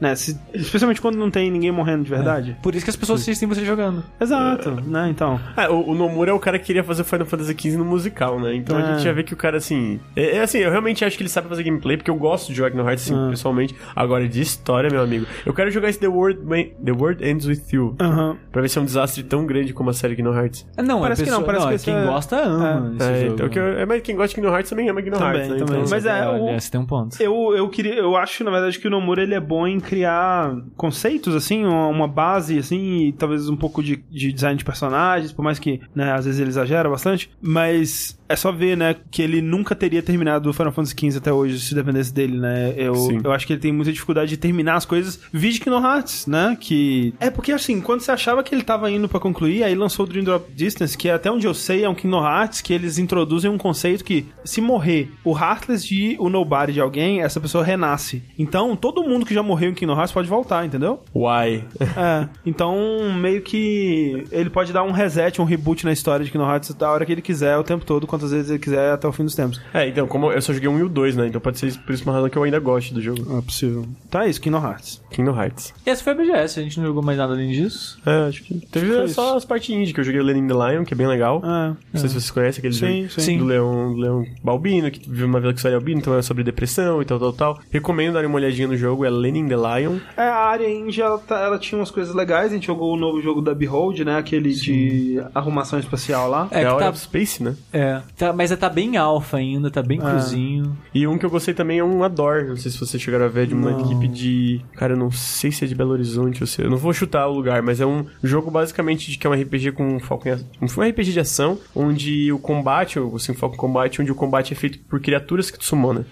né? 0.00 0.14
Se- 0.14 0.38
especialmente 0.54 1.00
quando 1.00 1.16
não 1.16 1.30
tem 1.30 1.50
ninguém 1.50 1.70
morrendo 1.72 2.04
de 2.04 2.10
verdade. 2.10 2.56
Por 2.62 2.74
isso 2.74 2.84
que 2.84 2.90
as 2.90 2.96
pessoas 2.96 3.20
assistem 3.20 3.48
você 3.48 3.64
jogando. 3.64 4.04
Exato, 4.20 4.70
né? 4.86 5.08
Então. 5.10 5.40
É, 5.56 5.68
o, 5.68 5.90
o 5.90 5.94
Nomura 5.94 6.30
é 6.30 6.34
o 6.34 6.38
cara 6.38 6.58
que 6.58 6.66
queria 6.66 6.84
fazer 6.84 7.04
Final 7.04 7.26
Fantasy 7.26 7.54
XV 7.58 7.76
no 7.76 7.84
musical, 7.84 8.38
né? 8.40 8.54
Então 8.54 8.76
a 8.76 8.80
É. 8.80 8.86
gente 8.94 9.02
já 9.04 9.12
vê 9.12 9.22
que 9.22 9.34
o 9.34 9.36
cara, 9.36 9.56
assim... 9.56 10.00
É, 10.16 10.36
é 10.36 10.40
assim, 10.42 10.58
eu 10.58 10.70
realmente 10.70 11.04
acho 11.04 11.16
que 11.16 11.22
ele 11.22 11.30
sabe 11.30 11.48
fazer 11.48 11.62
gameplay, 11.62 11.96
porque 11.96 12.10
eu 12.10 12.16
gosto 12.16 12.48
de 12.48 12.54
jogar 12.54 12.70
Kingdom 12.70 12.88
Hearts, 12.88 13.04
assim, 13.10 13.30
pessoalmente. 13.30 13.74
Agora, 13.94 14.28
de 14.28 14.40
história, 14.40 14.90
meu 14.90 15.02
amigo. 15.02 15.26
Eu 15.44 15.52
quero 15.52 15.70
jogar 15.70 15.88
esse 15.88 15.98
The 15.98 16.08
World, 16.08 16.40
The 16.84 16.92
World 16.92 17.24
Ends 17.26 17.46
With 17.46 17.56
Aham. 18.00 18.36
Pra 18.50 18.62
ver 18.62 18.68
se 18.68 18.78
é 18.78 18.80
um 18.82 18.84
desastre 18.84 19.22
tão 19.22 19.46
grande 19.46 19.72
como 19.72 19.90
a 19.90 19.92
série 19.92 20.14
Kingdom 20.16 20.34
Hearts. 20.34 20.66
Não, 20.78 21.00
Parece 21.00 21.22
é 21.22 21.24
que 21.24 21.30
não, 21.30 21.42
pessoa- 21.42 21.66
parece 21.68 21.84
que 21.84 21.90
é 21.90 21.94
quem 21.94 22.02
é- 22.02 22.06
gosta 22.06 22.36
ama 22.42 22.94
esse 22.96 23.08
É, 23.10 23.20
jogo. 23.22 23.32
então, 23.34 23.48
que 23.48 23.58
eu- 23.58 23.78
é, 23.78 23.86
mas 23.86 24.02
quem 24.02 24.14
gosta 24.16 24.28
de 24.28 24.34
Kingdom 24.34 24.52
Hearts 24.54 24.70
também 24.70 24.88
ama 24.88 25.02
Kingdom 25.02 25.18
Também, 25.18 25.32
Hearts, 25.40 25.48
né? 25.50 25.58
também. 25.58 25.80
Então, 25.80 25.90
Mas 25.90 26.06
é, 26.06 26.28
o- 26.28 26.44
olha, 26.44 26.60
você 26.60 26.70
tem 26.70 26.80
um 26.80 26.86
ponto. 26.86 27.22
Eu, 27.22 27.54
eu 27.56 27.68
queria, 27.68 27.94
eu 27.94 28.16
acho, 28.16 28.44
na 28.44 28.50
verdade, 28.50 28.78
que 28.78 28.86
o 28.86 28.90
Nomura 28.90 29.22
ele 29.22 29.34
é 29.34 29.40
bom 29.40 29.66
em 29.66 29.80
criar 29.80 30.54
conceitos, 30.76 31.34
assim, 31.34 31.64
uma, 31.64 31.86
uma 31.88 32.08
base, 32.08 32.58
assim, 32.58 33.06
e 33.08 33.12
talvez 33.12 33.48
um 33.48 33.56
pouco 33.56 33.82
de, 33.82 33.96
de 34.10 34.32
design 34.32 34.56
de 34.56 34.64
personagens, 34.64 35.32
por 35.32 35.42
mais 35.42 35.58
que, 35.58 35.80
né, 35.94 36.12
às 36.12 36.24
vezes 36.24 36.40
ele 36.40 36.50
exagera 36.50 36.88
bastante, 36.88 37.30
mas 37.40 38.18
é 38.32 38.36
só 38.36 38.50
ver, 38.50 38.76
né, 38.76 38.96
que 39.10 39.20
ele 39.20 39.42
nunca 39.42 39.74
teria 39.74 40.02
terminado 40.02 40.48
o 40.48 40.52
Final 40.52 40.72
Fantasy 40.72 40.94
XV 40.98 41.18
até 41.18 41.32
hoje, 41.32 41.60
se 41.60 41.74
dependesse 41.74 42.12
dele, 42.12 42.38
né? 42.38 42.72
Eu, 42.76 42.94
Sim. 42.94 43.20
eu 43.22 43.30
acho 43.30 43.46
que 43.46 43.52
ele 43.52 43.60
tem 43.60 43.72
muita 43.72 43.92
dificuldade 43.92 44.30
de 44.30 44.36
terminar 44.36 44.76
as 44.76 44.86
coisas. 44.86 45.20
Vide 45.32 45.60
Kingdom 45.60 45.84
Hearts, 45.84 46.26
né? 46.26 46.56
Que. 46.58 47.14
É 47.20 47.30
porque 47.30 47.52
assim, 47.52 47.80
quando 47.80 48.00
você 48.00 48.10
achava 48.10 48.42
que 48.42 48.54
ele 48.54 48.62
tava 48.62 48.90
indo 48.90 49.08
pra 49.08 49.20
concluir, 49.20 49.62
aí 49.62 49.74
lançou 49.74 50.06
o 50.06 50.08
Dream 50.08 50.24
Drop 50.24 50.50
Distance, 50.54 50.96
que 50.96 51.10
até 51.10 51.30
onde 51.30 51.46
eu 51.46 51.52
sei 51.52 51.84
é 51.84 51.88
um 51.88 51.94
Kingdom 51.94 52.24
Hearts 52.24 52.62
que 52.62 52.72
eles 52.72 52.98
introduzem 52.98 53.50
um 53.50 53.58
conceito 53.58 54.02
que, 54.02 54.26
se 54.44 54.60
morrer 54.60 55.10
o 55.24 55.36
Heartless 55.36 55.86
de 55.86 56.16
o 56.18 56.30
Nobody 56.30 56.72
de 56.72 56.80
alguém, 56.80 57.20
essa 57.20 57.40
pessoa 57.40 57.62
renasce. 57.62 58.22
Então, 58.38 58.74
todo 58.74 59.02
mundo 59.02 59.26
que 59.26 59.34
já 59.34 59.42
morreu 59.42 59.70
em 59.70 59.74
Kingdom 59.74 59.94
Hearts 59.96 60.12
pode 60.12 60.28
voltar, 60.28 60.64
entendeu? 60.64 61.02
Why? 61.14 61.64
É. 61.96 62.28
Então, 62.46 63.12
meio 63.20 63.42
que 63.42 64.24
ele 64.32 64.48
pode 64.48 64.72
dar 64.72 64.82
um 64.82 64.90
reset, 64.90 65.40
um 65.40 65.44
reboot 65.44 65.84
na 65.84 65.92
história 65.92 66.24
de 66.24 66.30
Kingdom 66.30 66.50
Hearts 66.50 66.74
da 66.74 66.90
hora 66.90 67.04
que 67.04 67.12
ele 67.12 67.22
quiser, 67.22 67.56
o 67.58 67.62
tempo 67.62 67.84
todo, 67.84 68.06
quantas 68.22 68.30
vezes 68.32 68.50
ele 68.50 68.58
quiser, 68.58 68.92
até 68.92 69.06
o 69.08 69.12
fim 69.12 69.24
dos 69.24 69.34
tempos. 69.34 69.60
É, 69.74 69.88
então, 69.88 70.06
como 70.06 70.30
eu 70.30 70.40
só 70.40 70.52
joguei 70.52 70.68
um 70.68 70.78
e 70.78 70.82
o 70.82 70.88
dois, 70.88 71.16
né? 71.16 71.26
Então 71.26 71.40
pode 71.40 71.58
ser 71.58 71.76
por 71.78 71.92
isso 71.92 72.04
uma 72.04 72.12
razão 72.12 72.28
que 72.30 72.36
eu 72.36 72.42
ainda 72.42 72.58
gosto 72.60 72.94
do 72.94 73.00
jogo. 73.02 73.38
É 73.38 73.42
possível. 73.42 73.84
Então 74.08 74.20
é 74.20 74.28
isso, 74.30 74.40
Kingdom 74.40 74.64
Hearts. 74.64 75.02
Kingdom 75.10 75.36
Hearts. 75.40 75.74
E 75.84 75.90
essa 75.90 76.02
foi 76.02 76.12
a 76.12 76.16
BGS, 76.16 76.60
a 76.60 76.62
gente 76.62 76.78
não 76.78 76.86
jogou 76.86 77.02
mais 77.02 77.18
nada 77.18 77.32
além 77.32 77.50
disso. 77.50 77.98
É, 78.06 78.28
acho 78.28 78.42
que 78.44 78.54
teve 78.66 78.86
Foi 78.86 79.08
só 79.08 79.28
isso. 79.28 79.36
as 79.38 79.44
partes 79.44 79.70
indie, 79.74 79.92
que 79.92 80.00
eu 80.00 80.04
joguei 80.04 80.20
o 80.20 80.24
Lenin 80.24 80.46
the 80.46 80.54
Lion, 80.54 80.84
que 80.84 80.94
é 80.94 80.96
bem 80.96 81.06
legal. 81.06 81.42
É. 81.44 81.48
Não 81.68 81.76
sei 82.00 82.08
se 82.08 82.14
vocês 82.14 82.30
conhecem 82.30 82.60
aquele 82.60 82.74
Sim, 82.74 83.08
jogo 83.08 83.20
sim. 83.20 83.38
do 83.38 83.44
leão, 83.44 83.94
do 83.94 84.00
leão 84.00 84.24
albino, 84.46 84.90
que 84.90 85.08
vive 85.08 85.24
uma 85.24 85.40
vila 85.40 85.52
que 85.52 85.60
só 85.60 85.68
é 85.68 85.74
albino, 85.74 86.00
então 86.00 86.16
é 86.16 86.22
sobre 86.22 86.42
depressão 86.44 87.02
e 87.02 87.04
tal, 87.04 87.18
tal, 87.18 87.32
tal. 87.32 87.58
Recomendo 87.70 88.14
darem 88.14 88.28
uma 88.28 88.36
olhadinha 88.36 88.68
no 88.68 88.76
jogo, 88.76 89.04
é 89.04 89.10
Lenin 89.10 89.48
the 89.48 89.56
Lion. 89.56 89.96
É, 90.16 90.22
a 90.22 90.36
área 90.36 90.68
indie, 90.70 91.00
ela, 91.00 91.18
tá- 91.18 91.40
ela 91.40 91.58
tinha 91.58 91.78
umas 91.78 91.90
coisas 91.90 92.14
legais. 92.14 92.50
A 92.52 92.54
gente 92.54 92.66
jogou 92.66 92.92
o 92.92 92.96
novo 92.96 93.20
jogo 93.20 93.40
da 93.40 93.54
Behold, 93.54 94.00
né? 94.00 94.16
Aquele 94.16 94.52
de 94.52 95.22
arrumação 95.34 95.78
espacial 95.78 96.28
lá. 96.28 96.48
É, 96.50 96.62
É, 96.62 96.70
que 96.72 96.78
tá, 96.78 96.92
Space, 96.94 97.42
né? 97.42 97.54
é 97.72 98.01
tá- 98.16 98.32
mas 98.32 98.54
tá 98.56 98.68
bem 98.68 98.96
alfa 98.96 99.36
ainda, 99.38 99.70
tá 99.70 99.82
bem 99.82 99.98
É. 99.98 100.02
cruzinho. 100.02 100.76
E 100.94 101.06
um 101.06 101.16
que 101.18 101.24
eu 101.26 101.30
gostei 101.30 101.54
também 101.54 101.78
é 101.78 101.84
um 101.84 102.02
Adore. 102.04 102.48
Não 102.48 102.56
sei 102.56 102.70
se 102.70 102.78
vocês 102.78 103.02
chegaram 103.02 103.24
a 103.24 103.28
ver, 103.28 103.46
de 103.46 103.54
uma 103.54 103.70
Não. 103.70 103.80
equipe 103.80 104.08
de. 104.08 104.60
Cara, 104.76 104.92
eu 104.94 104.96
não 104.96 105.10
sei 105.10 105.50
se 105.52 105.64
é 105.64 105.68
de 105.68 105.74
Belo 105.74 105.90
Horizonte 105.92 106.42
ou 106.42 106.46
se. 106.46 106.62
Eu 106.62 106.70
não 106.70 106.76
vou 106.76 106.92
chutar 106.92 107.26
o 107.28 107.32
lugar, 107.34 107.62
mas 107.62 107.80
é 107.80 107.86
um 107.86 108.04
jogo 108.22 108.50
basicamente 108.50 109.10
de 109.10 109.18
que 109.18 109.26
é 109.26 109.30
um 109.30 109.34
RPG 109.34 109.72
com 109.72 109.98
foco 110.00 110.28
em. 110.28 110.32
Um 110.60 110.66
RPG 110.82 111.12
de 111.12 111.20
ação, 111.20 111.58
onde 111.74 112.32
o 112.32 112.38
combate, 112.38 112.98
ou 112.98 113.16
assim, 113.16 113.34
foco 113.34 113.54
em 113.54 113.58
combate, 113.58 114.00
onde 114.02 114.10
o 114.12 114.14
combate 114.14 114.52
é 114.52 114.56
feito 114.56 114.78
por 114.80 115.00
criaturas 115.00 115.50
que 115.50 115.58
tu 115.58 115.64
sumona. 115.64 116.04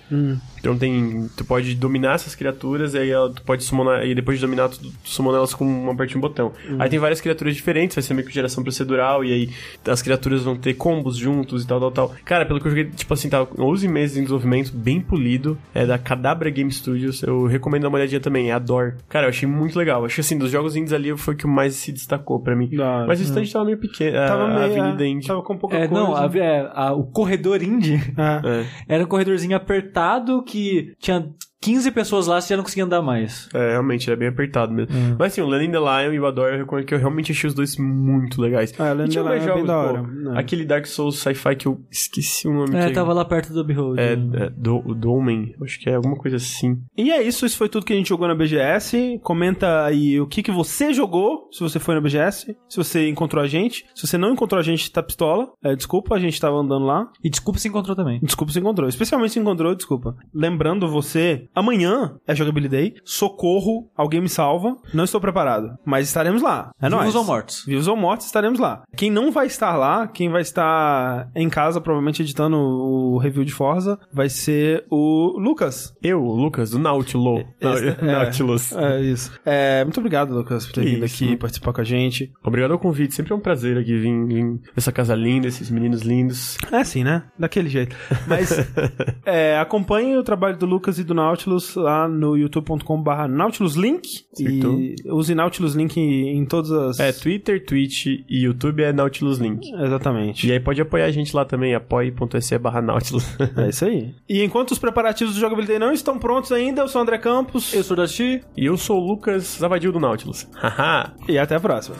Então 0.59 0.77
tem. 0.77 1.29
Tu 1.37 1.45
pode 1.45 1.75
dominar 1.75 2.15
essas 2.15 2.35
criaturas, 2.35 2.95
e 2.95 2.99
aí 2.99 3.11
ela- 3.11 3.31
tu 3.33 3.43
pode 3.43 3.65
summonar. 3.65 4.05
E 4.07 4.15
depois 4.15 4.39
de 4.39 4.45
dominar, 4.47 4.69
tu, 4.69 4.79
tu 4.79 4.93
summona 5.05 5.39
elas 5.39 5.55
com 5.55 5.65
uma 5.65 5.95
parte 5.95 6.11
de 6.11 6.19
um 6.19 6.21
botão. 6.21 6.53
Aí 6.79 6.89
tem 6.89 6.99
várias 6.99 7.21
criaturas 7.21 7.55
diferentes, 7.55 7.95
vai 7.95 8.03
ser 8.03 8.15
meio 8.15 8.27
que 8.27 8.33
geração 8.35 8.63
procedural, 8.63 9.25
e 9.25 9.33
aí 9.33 9.51
as 9.89 10.03
criaturas 10.03 10.43
vão 10.43 10.57
ter 10.57 10.75
combos 10.75 11.17
juntos 11.17 11.65
e 11.65 11.67
tal, 11.67 11.80
tal, 11.81 11.91
tal. 11.91 12.13
Cara, 12.25 12.45
pelo 12.47 12.61
que 12.61 12.67
eu 12.67 12.71
joguei, 12.71 12.85
tipo 12.91 13.13
assim, 13.15 13.29
tava 13.29 13.47
com 13.47 13.63
11 13.63 13.89
meses 13.89 14.17
em 14.17 14.21
desenvolvimento, 14.23 14.73
bem 14.75 15.01
polido. 15.01 15.57
É 15.75 15.87
da 15.87 15.99
Cadabra 15.99 16.51
Game 16.51 16.71
Studios. 16.71 17.23
Eu 17.23 17.47
recomendo 17.47 17.83
dar 17.83 17.89
uma 17.89 17.97
olhadinha 17.99 18.21
também, 18.21 18.51
é 18.51 18.53
Adore. 18.53 18.95
Cara, 19.09 19.27
eu 19.27 19.31
achei 19.31 19.49
muito 19.49 19.79
legal. 19.79 20.05
Acho 20.05 20.17
que 20.17 20.21
assim, 20.21 20.37
dos 20.39 20.51
jogos 20.51 20.77
indies 20.77 20.93
ali 20.93 21.17
foi 21.17 21.35
o 21.35 21.37
que 21.37 21.47
mais 21.47 21.75
se 21.75 21.93
destacou 21.93 22.41
pra 22.41 22.55
mim. 22.55 22.71
Hora. 22.79 23.07
Mas 23.07 23.21
o 23.21 23.23
stand 23.25 23.45
tava 23.53 23.65
meio 23.65 23.79
pequeno. 23.79 24.19
a- 24.19 24.27
Tava 24.27 24.47
meio. 24.49 24.61
a 24.61 24.65
Avenida 24.65 25.05
é, 25.05 25.09
Indie. 25.09 25.27
Tava 25.27 25.43
com 25.43 25.57
pouca 25.57 25.77
É, 25.77 25.89
coisa. 25.89 26.03
não, 26.05 26.15
a- 26.17 26.31
é, 26.37 26.71
a- 26.75 26.93
o 26.93 27.05
corredor 27.05 27.63
indie. 27.63 27.95
É. 28.17 28.65
era 28.95 29.05
um 29.05 29.07
corredorzinho 29.07 29.57
apertado 29.57 30.43
que 30.43 30.93
tinha 30.99 31.29
15 31.63 31.91
pessoas 31.91 32.27
lá, 32.27 32.41
você 32.41 32.49
já 32.49 32.57
não 32.57 32.65
conseguia 32.65 32.85
andar 32.85 33.03
mais. 33.03 33.49
É, 33.53 33.73
realmente, 33.73 34.09
ele 34.09 34.15
é 34.15 34.17
bem 34.17 34.29
apertado 34.29 34.73
mesmo. 34.73 34.97
Hum. 34.97 35.17
Mas 35.19 35.33
assim, 35.33 35.43
o 35.43 35.47
Lenin 35.47 35.71
the 35.71 35.79
Lion 35.79 36.13
e 36.13 36.19
o 36.21 36.27
Adore, 36.27 36.55
eu 36.55 36.59
recomendo 36.61 36.87
que 36.87 36.95
eu 36.95 36.99
realmente 36.99 37.33
achei 37.33 37.49
os 37.49 37.55
dois 37.55 37.77
muito 37.77 38.41
legais. 38.41 38.73
É, 38.79 38.93
o 38.93 38.95
Lenin 38.95 39.11
the 39.11 39.21
Lion 39.21 39.29
é 39.29 39.39
bem 39.39 39.47
jogos, 39.47 39.67
da 39.67 39.75
pô. 39.75 39.81
hora. 39.81 40.05
É. 40.35 40.41
Aquele 40.41 40.65
Dark 40.65 40.87
Souls 40.87 41.19
sci-fi 41.19 41.55
que 41.57 41.69
eu 41.69 41.79
esqueci 41.91 42.49
o 42.49 42.53
nome. 42.53 42.75
É, 42.77 42.87
que 42.87 42.95
tava 42.95 43.13
lá 43.13 43.25
perto 43.25 43.53
do 43.53 43.63
Behold. 43.63 43.99
É, 43.99 44.13
é 44.13 44.51
do, 44.51 44.79
o 44.79 44.95
Domen, 44.95 45.55
acho 45.63 45.79
que 45.79 45.91
é 45.91 45.95
alguma 45.97 46.17
coisa 46.17 46.37
assim. 46.37 46.81
E 46.97 47.11
é 47.11 47.23
isso, 47.23 47.45
isso 47.45 47.59
foi 47.59 47.69
tudo 47.69 47.85
que 47.85 47.93
a 47.93 47.97
gente 47.97 48.09
jogou 48.09 48.27
na 48.27 48.35
BGS. 48.35 49.21
Comenta 49.23 49.85
aí 49.85 50.19
o 50.19 50.27
que, 50.27 50.43
que 50.43 50.51
você 50.51 50.95
jogou, 50.95 51.49
se 51.53 51.61
você 51.61 51.79
foi 51.79 51.95
na 51.95 52.01
BGS, 52.01 52.57
se 52.69 52.77
você 52.77 53.07
encontrou 53.07 53.45
a 53.45 53.47
gente. 53.47 53.85
Se 53.95 54.07
você 54.07 54.17
não 54.17 54.33
encontrou 54.33 54.59
a 54.59 54.63
gente, 54.63 54.91
tá 54.91 55.03
pistola. 55.03 55.49
É, 55.63 55.77
desculpa, 55.77 56.15
a 56.15 56.19
gente 56.19 56.41
tava 56.41 56.57
andando 56.57 56.87
lá. 56.87 57.07
E 57.23 57.29
desculpa 57.29 57.59
se 57.59 57.69
encontrou 57.69 57.95
também. 57.95 58.19
Desculpa 58.23 58.51
se 58.51 58.59
encontrou. 58.59 58.89
Especialmente 58.89 59.33
se 59.35 59.39
encontrou, 59.39 59.75
desculpa. 59.75 60.17
Lembrando 60.33 60.89
você, 60.89 61.50
amanhã 61.55 62.15
é 62.27 62.35
Jogability 62.35 62.69
Day. 62.71 62.95
Socorro, 63.05 63.91
alguém 63.97 64.21
me 64.21 64.29
salva. 64.29 64.77
Não 64.95 65.05
estou 65.05 65.21
preparado, 65.21 65.77
mas 65.85 66.07
estaremos 66.09 66.43
lá. 66.43 66.71
É 66.81 66.89
nóis. 66.89 67.03
Vivos 67.07 67.17
ou 67.17 67.25
mortos? 67.25 67.65
Vivos 67.67 67.89
ou 67.89 67.97
mortos, 67.97 68.27
estaremos 68.27 68.59
lá. 68.59 68.83
Quem 68.97 69.11
não 69.11 69.31
vai 69.31 69.47
estar 69.47 69.77
lá, 69.77 70.07
quem 70.07 70.29
vai 70.29 70.43
estar 70.43 71.29
em 71.35 71.49
casa, 71.49 71.81
provavelmente 71.81 72.23
editando 72.23 72.57
o 72.57 73.19
review 73.19 73.45
de 73.45 73.53
Forza, 73.53 73.99
vai 74.13 74.29
ser 74.29 74.85
o 74.91 75.37
Lucas. 75.39 75.93
Eu, 76.03 76.23
o 76.23 76.35
Lucas, 76.35 76.71
do 76.71 76.79
Nautilus. 76.79 77.45
Esse- 77.61 77.97
Nautilus. 78.05 78.73
É 78.73 79.01
isso. 79.01 79.33
É, 79.45 79.85
muito 79.85 79.99
obrigado, 79.99 80.35
Lucas, 80.35 80.67
por 80.67 80.73
ter 80.75 80.83
Que 80.83 80.91
vindo 80.95 81.05
isso, 81.05 81.15
aqui 81.17 81.31
né? 81.33 81.37
participar 81.37 81.73
com 81.73 81.81
a 81.81 81.85
gente. 81.85 82.33
Obrigado 82.45 82.73
ao 82.73 82.79
convite, 82.79 83.15
sempre 83.15 83.33
é 83.33 83.37
um 83.37 83.41
prazer 83.41 83.77
aqui 83.79 83.97
vir, 83.99 84.27
vir 84.27 84.61
essa 84.77 84.93
casa 84.93 85.15
linda, 85.15 85.47
esses 85.47 85.71
meninos 85.71 86.03
lindos. 86.03 86.57
É 86.71 86.77
assim, 86.79 87.03
né? 87.05 87.25
Daquele 87.39 87.69
jeito. 87.69 87.97
Mas 88.27 88.51
é, 89.25 89.59
acompanhe 89.59 90.17
o 90.17 90.23
trabalho 90.23 90.57
do 90.57 90.67
Lucas 90.67 90.99
e 90.99 91.05
do 91.05 91.15
Nautilus 91.15 91.40
lá 91.77 92.09
no 92.09 92.37
youtube.com.br 92.37 93.29
nautiluslink 93.29 94.25
Acertou. 94.33 94.81
e 94.81 94.97
use 95.07 95.35
Nautilus 95.35 95.75
Link 95.75 95.99
em 95.99 96.45
todas 96.45 96.71
as... 96.71 97.01
É, 97.01 97.13
Twitter, 97.13 97.65
Twitch 97.65 98.07
e 98.07 98.45
YouTube 98.45 98.83
é 98.83 98.93
Nautilus 98.93 99.39
Link. 99.39 99.71
Exatamente. 99.73 100.47
E 100.47 100.53
aí 100.53 100.61
pode 100.61 100.81
apoiar 100.81 101.07
a 101.07 101.11
gente 101.11 101.35
lá 101.35 101.45
também, 101.45 101.75
apoie.se 101.75 102.59
barra 102.59 102.81
Nautilus. 102.83 103.27
É 103.57 103.69
isso 103.69 103.85
aí. 103.85 104.15
E 104.29 104.43
enquanto 104.43 104.71
os 104.73 104.79
preparativos 104.79 105.35
do 105.35 105.41
Jogabilidade 105.41 105.79
não 105.79 105.93
estão 105.93 106.19
prontos 106.19 106.53
ainda, 106.53 106.83
eu 106.83 106.89
sou 106.89 107.01
o 107.01 107.03
André 107.03 107.19
Campos. 107.19 107.73
Eu 107.75 107.83
sou 107.83 107.97
o 107.97 108.01
Dusty. 108.01 108.43
e 108.57 108.67
eu 108.67 108.77
sou 108.77 109.01
o 109.01 109.07
Lucas 109.07 109.59
Zavadil 109.61 109.93
do 109.93 110.01
Nautilus. 110.01 110.47
Haha! 110.57 111.15
E 111.29 111.39
até 111.39 111.57
a 111.57 111.61
próxima. 111.61 111.97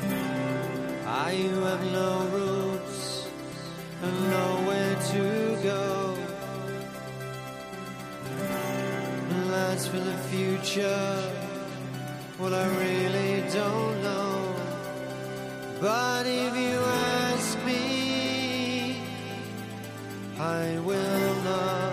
Future. 10.71 11.33
Well, 12.39 12.55
I 12.55 12.67
really 12.67 13.43
don't 13.53 14.03
know. 14.03 14.55
But 15.81 16.27
if 16.27 16.57
you 16.57 16.79
ask 16.79 17.59
me, 17.65 19.03
I 20.39 20.79
will 20.81 21.35
not. 21.43 21.90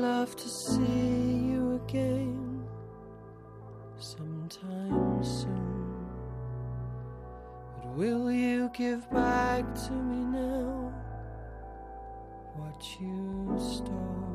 Love 0.00 0.36
to 0.36 0.48
see 0.48 1.50
you 1.50 1.80
again 1.84 2.62
sometime 3.98 5.24
soon. 5.24 6.06
But 7.74 7.96
will 7.96 8.30
you 8.30 8.70
give 8.72 9.10
back 9.10 9.64
to 9.86 9.92
me 9.92 10.24
now 10.24 10.92
what 12.54 12.80
you 13.00 13.56
stole? 13.58 14.27